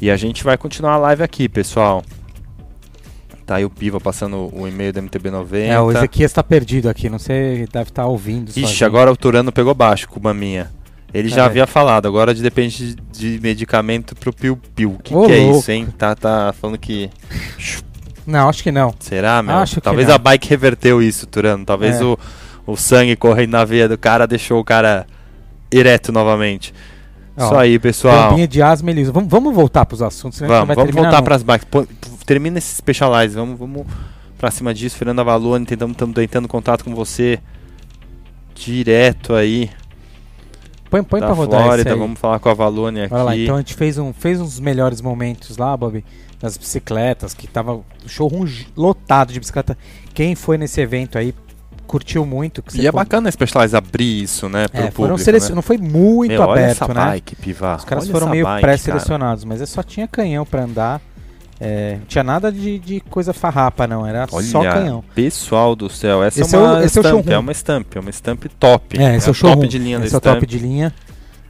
E 0.00 0.10
a 0.10 0.16
gente 0.16 0.44
vai 0.44 0.58
continuar 0.58 0.94
a 0.94 0.98
live 0.98 1.22
aqui, 1.22 1.48
pessoal. 1.48 2.02
Tá 3.46 3.56
aí 3.56 3.64
o 3.64 3.70
Piva 3.70 4.00
passando 4.00 4.50
o 4.54 4.68
e-mail 4.68 4.92
do 4.92 5.02
MTB90. 5.02 5.54
É, 5.54 5.80
o 5.80 5.90
Ezequias 5.92 6.32
tá 6.32 6.42
perdido 6.42 6.88
aqui, 6.88 7.08
não 7.08 7.18
sei, 7.18 7.66
deve 7.72 7.90
estar 7.90 8.02
tá 8.02 8.06
ouvindo. 8.06 8.48
Ixi, 8.50 8.60
sozinho. 8.60 8.86
agora 8.86 9.12
o 9.12 9.16
Turano 9.16 9.52
pegou 9.52 9.74
baixo 9.74 10.08
com 10.08 10.18
uma 10.18 10.34
minha. 10.34 10.70
Ele 11.12 11.28
já 11.28 11.42
é. 11.42 11.44
havia 11.44 11.66
falado, 11.66 12.08
agora 12.08 12.34
de, 12.34 12.42
depende 12.42 12.96
de, 13.12 13.38
medicamento 13.40 14.16
pro 14.16 14.32
piu-piu. 14.32 14.96
O 14.98 14.98
que, 14.98 15.14
que 15.14 15.32
é 15.32 15.38
isso, 15.38 15.70
hein? 15.70 15.86
Tá, 15.96 16.14
tá 16.14 16.52
falando 16.58 16.76
que. 16.76 17.08
Não, 18.26 18.48
acho 18.48 18.62
que 18.62 18.72
não. 18.72 18.94
Será, 18.98 19.42
meu? 19.42 19.56
Acho 19.56 19.80
Talvez 19.80 20.08
a 20.08 20.18
bike 20.18 20.48
reverteu 20.48 21.02
isso, 21.02 21.26
Turano. 21.26 21.64
Talvez 21.64 22.00
é. 22.00 22.04
o, 22.04 22.18
o 22.66 22.76
sangue 22.76 23.16
correndo 23.16 23.50
na 23.50 23.64
veia 23.64 23.88
do 23.88 23.98
cara 23.98 24.26
deixou 24.26 24.60
o 24.60 24.64
cara 24.64 25.06
ereto 25.70 26.10
novamente. 26.12 26.72
Ó, 27.36 27.44
Isso 27.44 27.54
aí, 27.56 27.78
pessoal. 27.78 28.30
Bombinha 28.30 28.48
de 28.48 28.62
asma, 28.62 28.90
Elisa. 28.90 29.12
Vamos, 29.12 29.28
vamos 29.28 29.54
voltar 29.54 29.84
para 29.84 29.94
os 29.94 30.02
assuntos. 30.02 30.40
Vamos, 30.40 30.74
vamos 30.74 30.94
voltar 30.94 31.20
para 31.22 31.34
as 31.34 31.42
bikes. 31.42 31.66
termina 32.24 32.58
esse 32.58 32.76
Specialized. 32.76 33.34
Vamos, 33.34 33.58
vamos 33.58 33.86
para 34.38 34.50
cima 34.50 34.72
disso. 34.72 34.96
Fernando 34.96 35.20
Avalone, 35.20 35.66
estamos 35.68 35.96
tentando 35.96 36.48
contato 36.48 36.84
com 36.84 36.94
você 36.94 37.40
direto 38.54 39.34
aí. 39.34 39.70
Põe, 40.88 41.02
põe 41.02 41.20
para 41.20 41.32
rodar 41.32 41.64
Flórida, 41.64 41.96
vamos 41.96 42.20
falar 42.20 42.38
com 42.38 42.48
a 42.48 42.52
Avalone 42.52 43.02
aqui. 43.02 43.14
Olha 43.14 43.22
lá, 43.24 43.36
então 43.36 43.56
a 43.56 43.58
gente 43.58 43.74
fez, 43.74 43.98
um, 43.98 44.12
fez 44.12 44.40
uns 44.40 44.60
melhores 44.60 45.00
momentos 45.00 45.56
lá, 45.56 45.76
Bob, 45.76 46.04
das 46.40 46.56
bicicletas, 46.56 47.34
que 47.34 47.46
tava 47.46 47.74
o 47.74 47.84
showroom 48.06 48.46
lotado 48.76 49.32
de 49.32 49.40
bicicleta. 49.40 49.76
Quem 50.12 50.34
foi 50.34 50.58
nesse 50.58 50.80
evento 50.80 51.18
aí, 51.18 51.34
curtiu 51.86 52.24
muito. 52.26 52.62
e 52.74 52.86
é 52.86 52.92
bacana 52.92 53.28
a 53.28 53.32
Specialized 53.32 53.76
abrir 53.76 54.22
isso, 54.22 54.48
né? 54.48 54.68
Pro 54.68 54.80
é, 54.80 54.90
público, 54.90 55.30
né? 55.30 55.54
Não 55.54 55.62
foi 55.62 55.78
muito 55.78 56.32
Meu, 56.32 56.42
aberto, 56.42 56.58
olha 56.58 56.70
essa 56.70 56.88
né? 56.88 57.04
Bike, 57.12 57.36
Piva. 57.36 57.76
Os 57.76 57.84
caras 57.84 58.04
olha 58.04 58.12
foram 58.12 58.28
meio 58.28 58.46
pré-selecionados, 58.60 59.44
mas 59.44 59.60
é 59.60 59.66
só 59.66 59.82
tinha 59.82 60.08
canhão 60.08 60.44
para 60.44 60.64
andar. 60.64 61.00
É, 61.60 61.98
não 62.00 62.06
tinha 62.06 62.24
nada 62.24 62.50
de, 62.50 62.78
de, 62.80 63.00
coisa 63.00 63.32
farrapa, 63.32 63.86
não. 63.86 64.06
Era 64.06 64.26
olha, 64.32 64.46
só 64.46 64.60
canhão. 64.62 65.04
Pessoal 65.14 65.76
do 65.76 65.88
céu, 65.88 66.22
essa 66.22 66.40
esse 66.40 66.54
é 66.54 66.58
uma 66.58 66.80
é 66.80 66.84
o, 66.84 66.86
stamp, 66.86 67.28
é, 67.28 67.32
é, 67.32 67.38
uma 67.38 67.52
stamp, 67.52 67.96
é 67.96 68.00
uma 68.00 68.10
stamp 68.10 68.44
top. 68.58 68.98
É, 69.00 69.16
esse 69.16 69.26
é, 69.26 69.28
é 69.28 69.30
o 69.30 69.34
showroom. 69.34 69.60
top 69.60 69.68
de 69.68 69.78
linha 69.78 69.98
esse 70.04 70.14
é 70.14 70.18
o 70.18 70.20
top 70.20 70.46
de 70.46 70.58
linha. 70.58 70.92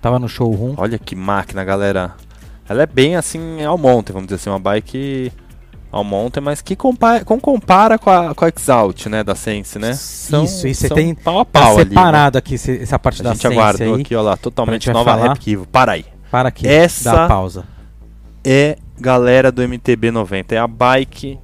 Tava 0.03 0.19
no 0.19 0.29
showroom. 0.29 0.75
Olha 0.77 0.99
que 0.99 1.17
máquina, 1.17 1.65
galera. 1.65 2.13
Ela 2.69 2.83
é 2.83 2.87
bem 2.87 3.17
assim 3.17 3.63
ao 3.63 3.77
monte, 3.77 4.13
vamos 4.13 4.27
dizer 4.27 4.37
assim, 4.37 4.51
uma 4.51 4.59
bike 4.59 5.33
ao 5.95 6.03
Mountain, 6.03 6.43
mas 6.43 6.61
que 6.61 6.75
compara, 6.75 7.25
com, 7.25 7.39
compara 7.39 7.97
com 7.99 8.11
a, 8.11 8.35
com 8.35 8.45
a 8.45 8.49
Exalt, 8.49 9.07
né, 9.07 9.23
da 9.23 9.37
Sense, 9.37 9.79
né? 9.79 9.95
São, 9.95 10.45
Isso, 10.45 10.67
e 10.67 10.75
você 10.75 10.89
tem 10.89 11.15
pau 11.15 11.39
a 11.39 11.45
pau 11.45 11.77
tá 11.77 11.85
separado 11.85 12.39
ali, 12.39 12.51
né? 12.51 12.57
aqui 12.57 12.83
essa 12.83 12.99
parte 12.99 13.21
a 13.21 13.25
da 13.25 13.31
Sense 13.31 13.47
A 13.47 13.51
gente 13.51 13.59
aguardou 13.59 13.95
aqui, 13.95 14.15
ó 14.17 14.23
lá, 14.23 14.37
totalmente 14.37 14.91
nova 14.91 15.13
arquivo. 15.13 15.67
Para 15.67 15.93
aí. 15.93 16.05
Para 16.33 16.49
aqui, 16.49 16.67
Essa 16.67 17.13
dá 17.13 17.29
pausa. 17.29 17.65
é 18.43 18.77
galera 18.99 19.53
do 19.53 19.63
MTB 19.63 20.11
90, 20.11 20.55
é 20.55 20.59
a 20.59 20.67
bike 20.67 21.39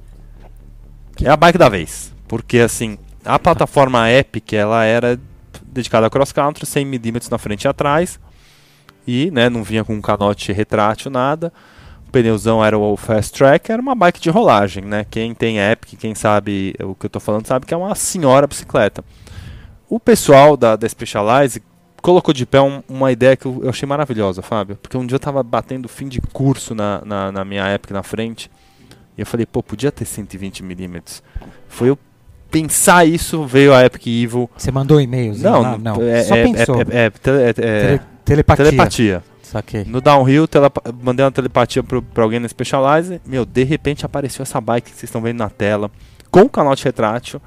é 1.23 1.29
a 1.29 1.37
bike 1.37 1.57
da 1.57 1.69
vez, 1.69 2.13
porque 2.27 2.59
assim, 2.59 2.97
a 3.23 3.39
plataforma 3.39 4.09
Epic, 4.11 4.53
ela 4.53 4.83
era 4.83 5.17
dedicada 5.65 6.07
a 6.07 6.09
cross 6.09 6.33
country, 6.33 6.65
100 6.65 6.85
mm 6.85 7.29
na 7.31 7.37
frente 7.37 7.63
e 7.63 7.67
atrás, 7.69 8.19
e, 9.07 9.31
né, 9.31 9.49
não 9.49 9.63
vinha 9.63 9.83
com 9.83 9.93
um 9.93 10.01
canote 10.01 10.51
retrátil 10.51 11.11
nada 11.11 11.51
pneuzão 12.11 12.63
era 12.63 12.77
o 12.77 12.97
Fast 12.97 13.33
Track, 13.33 13.71
era 13.71 13.81
uma 13.81 13.95
bike 13.95 14.19
de 14.19 14.29
rolagem, 14.29 14.83
né? 14.83 15.05
Quem 15.09 15.33
tem 15.33 15.59
Epic, 15.59 15.97
quem 15.97 16.13
sabe 16.13 16.75
o 16.81 16.93
que 16.93 17.05
eu 17.05 17.07
estou 17.07 17.21
falando, 17.21 17.47
sabe 17.47 17.65
que 17.65 17.73
é 17.73 17.77
uma 17.77 17.95
senhora 17.95 18.45
bicicleta. 18.45 19.03
O 19.89 19.99
pessoal 19.99 20.57
da, 20.57 20.75
da 20.75 20.87
Specialized 20.87 21.63
colocou 22.01 22.33
de 22.33 22.45
pé 22.45 22.61
um, 22.61 22.83
uma 22.87 23.11
ideia 23.11 23.35
que 23.37 23.45
eu, 23.45 23.61
eu, 23.63 23.69
achei 23.69 23.87
maravilhosa, 23.87 24.41
Fábio. 24.41 24.77
Porque 24.81 24.97
um 24.97 25.05
dia 25.05 25.15
eu 25.15 25.17
estava 25.17 25.41
batendo 25.41 25.87
fim 25.87 26.07
de 26.07 26.19
curso 26.21 26.75
na, 26.75 27.01
na, 27.05 27.31
na, 27.31 27.45
minha 27.45 27.73
Epic 27.73 27.91
na 27.91 28.03
frente, 28.03 28.51
e 29.17 29.21
eu 29.21 29.25
falei, 29.25 29.45
pô, 29.45 29.63
podia 29.63 29.91
ter 29.91 30.05
120mm. 30.05 31.21
Foi 31.67 31.89
eu 31.89 31.97
pensar 32.49 33.05
isso, 33.05 33.45
veio 33.45 33.73
a 33.73 33.85
Epic 33.85 34.07
Evil. 34.07 34.49
Você 34.57 34.71
mandou 34.71 34.99
e-mails? 34.99 35.41
Não, 35.41 35.63
não, 35.63 35.77
não. 35.77 36.01
É, 36.01 36.23
Só 36.23 36.35
é, 36.35 36.43
pensou. 36.43 36.75
É, 36.81 36.81
é, 36.81 37.05
é, 37.05 37.51
Tele, 37.51 38.01
telepatia. 38.25 38.65
telepatia. 38.65 39.23
Saquei. 39.43 39.83
No 39.85 39.99
downhill, 39.99 40.47
mandei 41.01 41.25
uma 41.25 41.31
telepatia 41.31 41.83
pro, 41.83 42.01
pra 42.01 42.23
alguém 42.23 42.39
no 42.39 42.47
Specialize. 42.47 43.19
Meu, 43.25 43.45
de 43.45 43.63
repente 43.63 44.05
apareceu 44.05 44.43
essa 44.43 44.61
bike 44.61 44.91
que 44.91 44.97
vocês 44.97 45.09
estão 45.09 45.21
vendo 45.21 45.39
na 45.39 45.49
tela, 45.49 45.91
com 46.29 46.43
o 46.43 46.49
canal 46.49 46.73
de 46.73 46.83
retrátil 46.83 47.41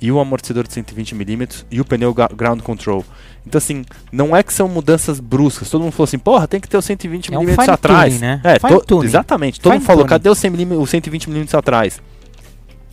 e 0.00 0.10
o 0.10 0.18
amortecedor 0.18 0.66
de 0.66 0.70
120mm 0.70 1.66
e 1.70 1.80
o 1.80 1.84
pneu 1.84 2.14
ground 2.14 2.62
control. 2.62 3.04
Então, 3.46 3.58
assim, 3.58 3.84
não 4.10 4.34
é 4.34 4.42
que 4.42 4.52
são 4.52 4.68
mudanças 4.68 5.20
bruscas. 5.20 5.68
Todo 5.68 5.82
mundo 5.82 5.92
falou 5.92 6.04
assim, 6.04 6.18
porra, 6.18 6.48
tem 6.48 6.60
que 6.60 6.68
ter 6.68 6.76
o 6.76 6.80
120mm 6.80 7.32
é 7.32 7.38
um 7.38 7.70
atrás. 7.70 8.14
Tuning, 8.14 8.24
né? 8.24 8.40
É, 8.42 8.58
to, 8.58 9.04
exatamente. 9.04 9.60
Todo 9.60 9.72
fine 9.72 9.80
mundo 9.80 9.86
falou, 9.86 10.04
tuning. 10.04 10.10
cadê 10.10 10.28
o, 10.30 10.34
100 10.34 10.50
mm, 10.50 10.76
o 10.76 10.82
120mm 10.82 11.58
atrás? 11.58 12.00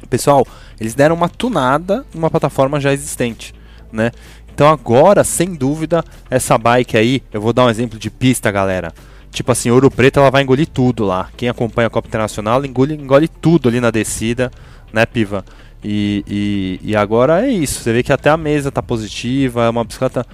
Pessoal, 0.10 0.46
eles 0.80 0.94
deram 0.94 1.16
uma 1.16 1.30
tunada 1.30 2.06
numa 2.14 2.30
plataforma 2.30 2.80
já 2.80 2.94
existente, 2.94 3.54
né? 3.92 4.12
Então 4.58 4.70
agora, 4.70 5.24
sem 5.24 5.54
dúvida, 5.54 6.04
essa 6.32 6.58
bike 6.58 6.98
aí, 6.98 7.22
eu 7.32 7.40
vou 7.40 7.54
dar 7.54 7.66
um 7.66 7.70
exemplo 7.70 8.00
de 8.00 8.10
pista, 8.10 8.50
galera. 8.50 8.92
Tipo 9.30 9.52
assim, 9.52 9.70
Ouro 9.70 9.92
Preto 9.92 10.20
ela 10.20 10.32
vai 10.32 10.42
engolir 10.42 10.66
tudo 10.68 11.06
lá. 11.06 11.30
Quem 11.38 11.48
acompanha 11.48 11.86
a 11.86 11.92
Copa 11.92 12.08
Internacional 12.08 12.66
engole, 12.66 12.96
engole 12.96 13.28
tudo 13.28 13.70
ali 13.70 13.80
na 13.80 13.92
descida, 13.92 14.50
né, 14.92 15.06
Piva? 15.06 15.46
E, 15.84 16.24
e, 16.28 16.80
e, 16.82 16.96
agora 16.96 17.46
é 17.46 17.52
isso. 17.52 17.84
Você 17.84 17.94
vê 17.94 18.02
que 18.02 18.12
até 18.12 18.32
a 18.32 18.36
mesa 18.36 18.72
tá 18.72 18.82
positiva, 18.82 19.66
é 19.66 19.70
uma 19.70 19.84
bicicleta 19.84 20.26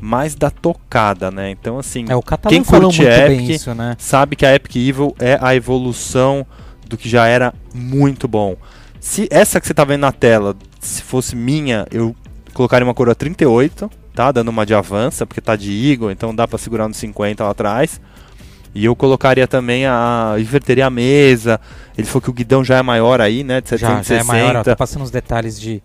mais 0.00 0.34
da 0.34 0.48
tocada, 0.48 1.30
né? 1.30 1.50
Então 1.50 1.78
assim, 1.78 2.06
é, 2.08 2.48
quem 2.48 2.64
curte 2.64 3.02
Epic 3.02 3.50
isso, 3.50 3.74
né? 3.74 3.94
sabe 3.98 4.36
que 4.36 4.46
a 4.46 4.54
Epic 4.54 4.74
Evil 4.76 5.14
é 5.18 5.38
a 5.38 5.54
evolução 5.54 6.46
do 6.88 6.96
que 6.96 7.10
já 7.10 7.26
era 7.26 7.52
muito 7.74 8.26
bom. 8.26 8.56
Se 8.98 9.28
essa 9.30 9.60
que 9.60 9.66
você 9.66 9.74
tá 9.74 9.84
vendo 9.84 10.00
na 10.00 10.12
tela, 10.12 10.56
se 10.80 11.02
fosse 11.02 11.36
minha, 11.36 11.86
eu 11.90 12.16
colocaria 12.56 12.86
uma 12.86 12.94
coroa 12.94 13.14
38, 13.14 13.90
tá? 14.14 14.32
Dando 14.32 14.48
uma 14.48 14.64
de 14.64 14.74
avança, 14.74 15.26
porque 15.26 15.42
tá 15.42 15.54
de 15.54 15.90
Eagle, 15.92 16.10
então 16.10 16.34
dá 16.34 16.48
para 16.48 16.58
segurar 16.58 16.88
no 16.88 16.94
50 16.94 17.44
lá 17.44 17.50
atrás. 17.50 18.00
E 18.74 18.84
eu 18.84 18.96
colocaria 18.96 19.46
também 19.46 19.86
a. 19.86 20.36
inverteria 20.38 20.86
a 20.86 20.90
mesa. 20.90 21.60
Ele 21.96 22.06
falou 22.06 22.22
que 22.22 22.30
o 22.30 22.32
guidão 22.32 22.64
já 22.64 22.78
é 22.78 22.82
maior 22.82 23.20
aí, 23.20 23.44
né? 23.44 23.60
De 23.60 23.68
760. 23.68 24.04
Já, 24.04 24.14
já 24.16 24.20
é 24.20 24.24
maior, 24.24 24.56
ó, 24.56 24.62
tá 24.62 24.74
passando 24.74 25.02
os 25.02 25.10
detalhes 25.10 25.60
de. 25.60 25.82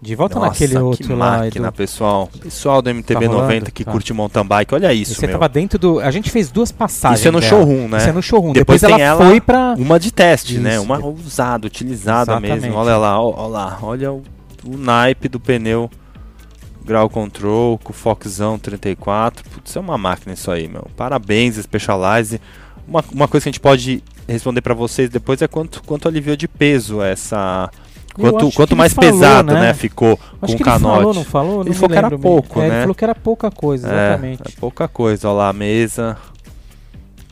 De 0.00 0.16
volta 0.16 0.34
Nossa, 0.34 0.48
naquele 0.48 0.76
outro 0.78 1.06
que 1.06 1.12
lá. 1.12 1.38
máquina, 1.38 1.70
do... 1.70 1.74
pessoal. 1.74 2.28
Pessoal 2.40 2.82
do 2.82 2.90
MTB 2.90 3.28
tá 3.28 3.32
90 3.32 3.70
que 3.70 3.84
tá. 3.84 3.92
curte 3.92 4.12
mountain 4.12 4.44
bike, 4.44 4.74
olha 4.74 4.92
isso, 4.92 5.14
Você 5.14 5.28
meu. 5.28 5.38
tava 5.38 5.48
dentro 5.48 5.78
do... 5.78 6.00
A 6.00 6.10
gente 6.10 6.28
fez 6.28 6.50
duas 6.50 6.72
passagens 6.72 7.20
Isso 7.20 7.28
é 7.28 7.30
no 7.30 7.38
dela. 7.38 7.48
showroom, 7.48 7.86
né? 7.86 7.98
Isso 7.98 8.08
é 8.08 8.12
no 8.12 8.20
showroom. 8.20 8.52
Depois, 8.52 8.80
Depois 8.80 9.00
ela, 9.00 9.00
ela 9.00 9.24
foi 9.24 9.40
pra... 9.40 9.76
Uma 9.78 10.00
de 10.00 10.12
teste, 10.12 10.58
né? 10.58 10.74
Isso. 10.74 10.82
Uma 10.82 10.98
usada, 11.06 11.68
utilizada 11.68 12.32
Exatamente. 12.32 12.62
mesmo. 12.62 12.76
Olha 12.76 12.96
lá, 12.96 13.22
olha 13.22 13.46
lá. 13.46 13.78
Olha 13.80 14.12
o, 14.12 14.24
o 14.66 14.76
naipe 14.76 15.28
do 15.28 15.38
pneu 15.38 15.88
Grau 16.82 17.08
Control 17.08 17.78
com 17.78 17.92
Foxão 17.92 18.58
34. 18.58 19.48
Putz, 19.50 19.76
é 19.76 19.80
uma 19.80 19.96
máquina 19.98 20.34
isso 20.34 20.50
aí, 20.50 20.68
meu. 20.68 20.86
Parabéns, 20.96 21.56
Specialized. 21.56 22.40
Uma, 22.86 23.04
uma 23.12 23.28
coisa 23.28 23.44
que 23.44 23.48
a 23.48 23.52
gente 23.52 23.60
pode 23.60 24.02
responder 24.28 24.60
para 24.60 24.74
vocês 24.74 25.08
depois 25.08 25.40
é 25.42 25.48
quanto, 25.48 25.82
quanto 25.84 26.08
aliviou 26.08 26.36
de 26.36 26.48
peso 26.48 27.00
essa. 27.02 27.70
Quanto, 28.14 28.52
quanto 28.52 28.76
mais 28.76 28.92
falou, 28.92 29.10
pesado, 29.10 29.54
né? 29.54 29.60
né? 29.60 29.74
ficou 29.74 30.18
Acho 30.42 30.52
com 30.52 30.56
que 30.58 30.62
o 30.62 30.64
canote. 30.66 30.84
Ele 30.84 30.84
falou, 31.00 31.14
não 31.14 31.24
falou? 31.24 31.54
Não 31.56 31.62
Ele 31.64 31.74
falou 31.74 31.88
que 31.90 31.96
era 31.96 32.18
pouco. 32.18 32.60
É, 32.60 32.68
né? 32.68 32.74
Ele 32.74 32.80
falou 32.82 32.94
que 32.94 33.04
era 33.04 33.14
pouca 33.14 33.50
coisa, 33.50 33.88
É, 33.88 33.90
exatamente. 34.08 34.42
É, 34.46 34.60
pouca 34.60 34.86
coisa. 34.88 35.28
Olha 35.28 35.36
lá, 35.38 35.48
a 35.48 35.52
mesa. 35.52 36.18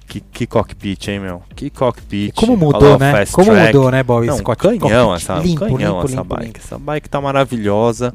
Que, 0.07 0.21
que 0.21 0.47
cockpit, 0.47 1.07
hein, 1.09 1.21
meu? 1.21 1.43
Que 1.55 1.71
cockpit. 1.71 2.31
E 2.31 2.33
como 2.33 2.57
mudou, 2.57 2.93
lá 2.93 2.99
né? 2.99 3.27
Como 3.27 3.53
track. 3.53 3.75
mudou, 3.75 3.91
né, 3.93 4.03
Bob? 4.03 4.27
Não, 4.27 4.35
Esse 4.35 4.43
cock- 4.43 4.61
canhão 4.63 4.81
cockpit 5.11 5.23
essa, 5.23 5.35
limpo, 5.39 5.61
canhão 5.61 5.79
limpo, 5.79 6.07
essa 6.07 6.17
limpo, 6.17 6.25
bike. 6.25 6.45
limpo. 6.47 6.59
Essa 6.59 6.79
bike 6.79 7.09
tá 7.09 7.21
maravilhosa. 7.21 8.15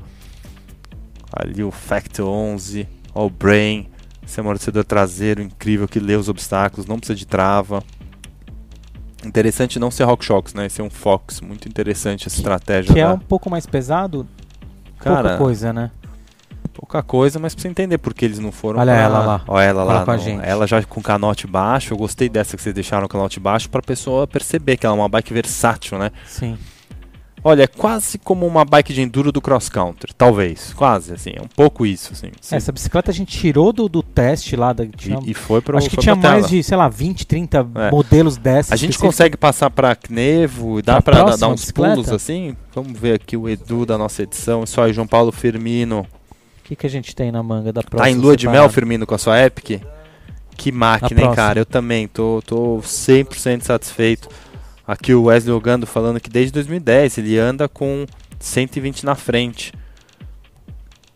Ali 1.36 1.64
o 1.64 1.72
Fact 1.72 2.22
11, 2.22 2.88
ó, 3.14 3.26
o 3.26 3.30
Brain, 3.30 3.88
esse 4.26 4.40
amortecedor 4.40 4.84
traseiro 4.86 5.42
incrível 5.42 5.88
que 5.88 6.00
lê 6.00 6.16
os 6.16 6.30
obstáculos, 6.30 6.86
não 6.86 6.98
precisa 6.98 7.18
de 7.18 7.28
trava. 7.28 7.84
Interessante 9.26 9.80
não 9.80 9.90
ser 9.90 10.04
RockShox, 10.04 10.54
né? 10.54 10.68
É 10.78 10.84
um 10.84 10.90
Fox, 10.90 11.42
muito 11.42 11.68
interessante 11.68 12.28
essa 12.28 12.38
estratégia. 12.38 12.94
Que 12.94 13.00
é 13.00 13.08
um 13.10 13.18
pouco 13.18 13.50
mais 13.50 13.66
pesado, 13.66 14.28
Cara, 15.00 15.22
pouca 15.30 15.38
coisa, 15.38 15.74
né? 15.74 15.92
pouca 16.74 17.02
coisa, 17.02 17.40
mas 17.40 17.56
precisa 17.56 17.72
entender 17.72 17.98
por 17.98 18.14
que 18.14 18.26
eles 18.26 18.38
não 18.38 18.52
foram 18.52 18.80
Olha 18.82 18.92
pra- 18.94 19.02
ela 19.02 19.20
lá. 19.20 19.42
Ó, 19.48 19.60
ela 19.62 19.86
Fala 19.86 20.04
lá. 20.06 20.14
a 20.14 20.18
gente. 20.18 20.46
Ela 20.46 20.68
já 20.68 20.84
com 20.84 21.02
canote 21.02 21.48
baixo. 21.48 21.94
Eu 21.94 21.98
gostei 21.98 22.28
dessa 22.28 22.58
que 22.58 22.62
vocês 22.62 22.76
deixaram 22.76 23.06
o 23.06 23.10
canote 23.10 23.40
baixo 23.40 23.70
pra 23.70 23.82
pessoa 23.82 24.28
perceber 24.28 24.76
que 24.76 24.86
ela 24.86 24.94
é 24.96 25.00
uma 25.00 25.08
bike 25.08 25.34
versátil, 25.34 25.98
né? 25.98 26.12
Sim. 26.28 26.58
Olha, 27.48 27.62
é 27.62 27.68
quase 27.68 28.18
como 28.18 28.48
uma 28.48 28.66
bike 28.66 28.92
de 28.92 29.04
enduro 29.04 29.32
do 29.32 29.40
cross 29.40 29.70
country, 29.70 30.12
talvez, 30.18 30.74
quase 30.74 31.14
assim, 31.14 31.30
é 31.36 31.40
um 31.40 31.48
pouco 31.48 31.86
isso, 31.86 32.12
assim. 32.12 32.32
Sim. 32.42 32.56
Essa 32.56 32.72
bicicleta 32.72 33.12
a 33.12 33.14
gente 33.14 33.38
tirou 33.38 33.72
do, 33.72 33.88
do 33.88 34.02
teste 34.02 34.56
lá. 34.56 34.74
Da, 34.74 34.84
tinha, 34.88 35.20
e, 35.24 35.30
e 35.30 35.34
foi 35.36 35.62
para 35.62 35.78
acho 35.78 35.88
que 35.88 35.98
tinha 35.98 36.16
mais 36.16 36.48
de, 36.48 36.64
sei 36.64 36.76
lá, 36.76 36.90
20, 36.90 37.28
30 37.28 37.68
É. 37.76 37.92
modelos 37.92 38.36
dessas. 38.36 38.72
A 38.72 38.76
gente 38.76 38.98
consegue 38.98 39.38
passar 39.38 39.70
para 39.70 39.96
Knevo, 39.96 40.82
dá 40.82 41.00
Pra 41.00 41.24
para 41.24 41.38
dar, 41.38 41.50
uns 41.50 41.62
bicicleta? 41.62 41.94
pulos 41.94 42.12
assim? 42.12 42.58
Vamos 42.74 43.00
ver 43.00 43.14
aqui 43.14 43.38
o 43.38 43.48
Edu 43.48 43.86
da 43.86 43.96
nossa 43.96 44.24
edição, 44.24 44.64
isso 44.64 44.82
aí, 44.82 44.92
João 44.92 45.06
Paulo 45.06 45.32
Firmino. 45.32 46.00
O 46.02 46.68
que, 46.68 46.76
que 46.76 46.88
a 46.88 46.90
gente 46.90 47.16
tem 47.16 47.32
na 47.32 47.44
manga 47.44 47.72
da 47.72 47.84
próxima? 47.84 48.06
Tá 48.06 48.10
em 48.10 48.16
lua 48.20 48.36
de 48.36 48.48
mel? 48.48 48.68
Firmino, 48.70 49.06
com 49.06 49.14
a 49.14 49.20
sua 49.20 49.40
Epic? 49.40 49.84
Que 50.58 50.72
máquina, 50.72 51.22
hein, 51.22 51.36
cara? 51.36 51.60
Eu 51.60 51.66
também 51.66 52.08
tô, 52.08 52.42
tô 52.44 52.80
100% 52.82 53.62
satisfeito. 53.62 54.30
Aqui 54.88 55.14
o 55.14 55.24
Wesley 55.24 55.54
Ogando 55.54 55.88
falando 55.88 56.20
que 56.20 56.30
desde 56.30 56.52
2010 56.54 57.18
ele 57.18 57.38
anda 57.40 57.68
com 57.68 58.06
120 58.40 59.06
na 59.06 59.16
frente. 59.16 59.74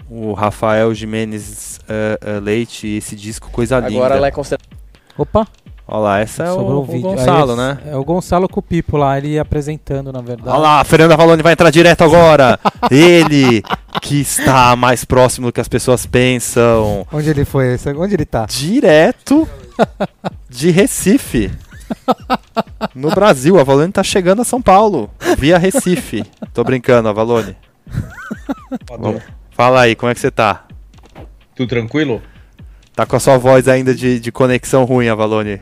O 0.10 0.34
Rafael 0.34 0.94
Jimenez 0.94 1.80
eh, 1.88 2.20
eh, 2.22 2.40
Leite, 2.40 2.88
esse 2.88 3.16
disco, 3.16 3.52
coisa 3.52 3.78
linda. 3.78 3.90
Agora 3.90 4.16
ela 4.16 4.28
é 4.28 4.32
considerada. 4.32 4.68
Opa, 5.16 5.46
Olha 5.92 6.00
lá, 6.02 6.20
essa 6.20 6.44
é 6.44 6.52
o, 6.52 6.60
o 6.60 6.84
vídeo. 6.84 7.02
Gonçalo, 7.02 7.52
Aí, 7.54 7.58
né? 7.58 7.78
É 7.88 7.96
o 7.96 8.04
Gonçalo 8.04 8.48
com 8.48 8.60
o 8.60 8.64
Pipo 8.64 8.96
lá, 8.96 9.18
ele 9.18 9.40
apresentando, 9.40 10.14
na 10.14 10.22
verdade. 10.22 10.50
Olha 10.50 10.60
lá, 10.60 10.82
a 10.82 10.84
Fernanda 10.84 11.18
Valone 11.18 11.42
vai 11.42 11.54
entrar 11.54 11.72
direto 11.72 12.04
agora. 12.04 12.60
Ele 12.92 13.64
que 14.00 14.22
está 14.22 14.76
mais 14.76 15.04
próximo 15.04 15.48
do 15.48 15.52
que 15.54 15.60
as 15.60 15.68
pessoas 15.68 16.06
pensam. 16.06 17.08
Onde 17.12 17.30
ele 17.32 17.44
foi? 17.44 17.74
Esse- 17.74 17.92
Onde 17.94 18.14
ele 18.14 18.26
tá? 18.26 18.46
Direto 18.46 19.50
de 20.48 20.70
Recife. 20.70 21.52
No 22.96 23.10
Brasil, 23.10 23.60
a 23.60 23.64
Valone 23.64 23.92
tá 23.92 24.04
chegando 24.04 24.42
a 24.42 24.46
São 24.46 24.62
Paulo, 24.62 25.10
via 25.38 25.58
Recife. 25.58 26.24
Tô 26.54 26.64
brincando, 26.64 27.10
a 27.10 27.14
Valone. 27.14 27.56
Vamos. 28.88 29.22
Fala 29.52 29.82
aí, 29.82 29.96
como 29.96 30.12
é 30.12 30.16
que 30.16 30.20
você 30.22 30.32
tá? 30.32 30.66
Tudo 31.56 31.70
tranquilo? 31.70 32.22
Tá 32.96 33.06
com 33.06 33.16
a 33.16 33.20
sua 33.20 33.38
voz 33.38 33.68
ainda 33.68 33.94
de, 33.94 34.20
de 34.20 34.32
conexão 34.32 34.84
ruim, 34.86 35.08
Avalone. 35.08 35.62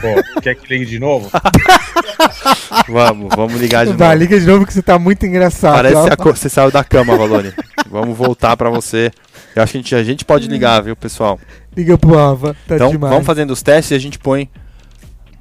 Pô, 0.00 0.40
quer 0.40 0.54
que 0.54 0.68
ligue 0.72 0.86
de 0.86 0.98
novo? 0.98 1.30
Vamos, 2.88 3.28
vamos 3.34 3.60
ligar 3.60 3.84
de 3.86 3.92
Vai, 3.92 4.08
novo. 4.10 4.18
liga 4.20 4.38
de 4.40 4.46
novo 4.46 4.66
que 4.66 4.72
você 4.72 4.82
tá 4.82 4.98
muito 4.98 5.26
engraçado. 5.26 5.74
Parece 5.74 6.16
co- 6.16 6.34
você 6.34 6.48
saiu 6.48 6.70
da 6.70 6.84
cama, 6.84 7.14
Avalone. 7.14 7.52
Vamos 7.90 8.16
voltar 8.16 8.56
pra 8.56 8.70
você. 8.70 9.10
Eu 9.54 9.62
acho 9.62 9.72
que 9.72 9.78
a 9.78 9.80
gente, 9.82 9.94
a 9.94 10.04
gente 10.04 10.24
pode 10.24 10.46
ligar, 10.48 10.80
viu, 10.82 10.94
pessoal? 10.96 11.38
Liga 11.76 11.98
pro 11.98 12.18
Ava, 12.18 12.54
tá 12.66 12.76
então, 12.76 12.90
demais. 12.90 13.12
vamos 13.12 13.26
fazendo 13.26 13.50
os 13.50 13.62
testes 13.62 13.90
e 13.90 13.94
a 13.94 13.98
gente 13.98 14.18
põe 14.18 14.48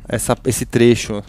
essa, 0.08 0.38
esse 0.46 0.66
trecho. 0.66 1.24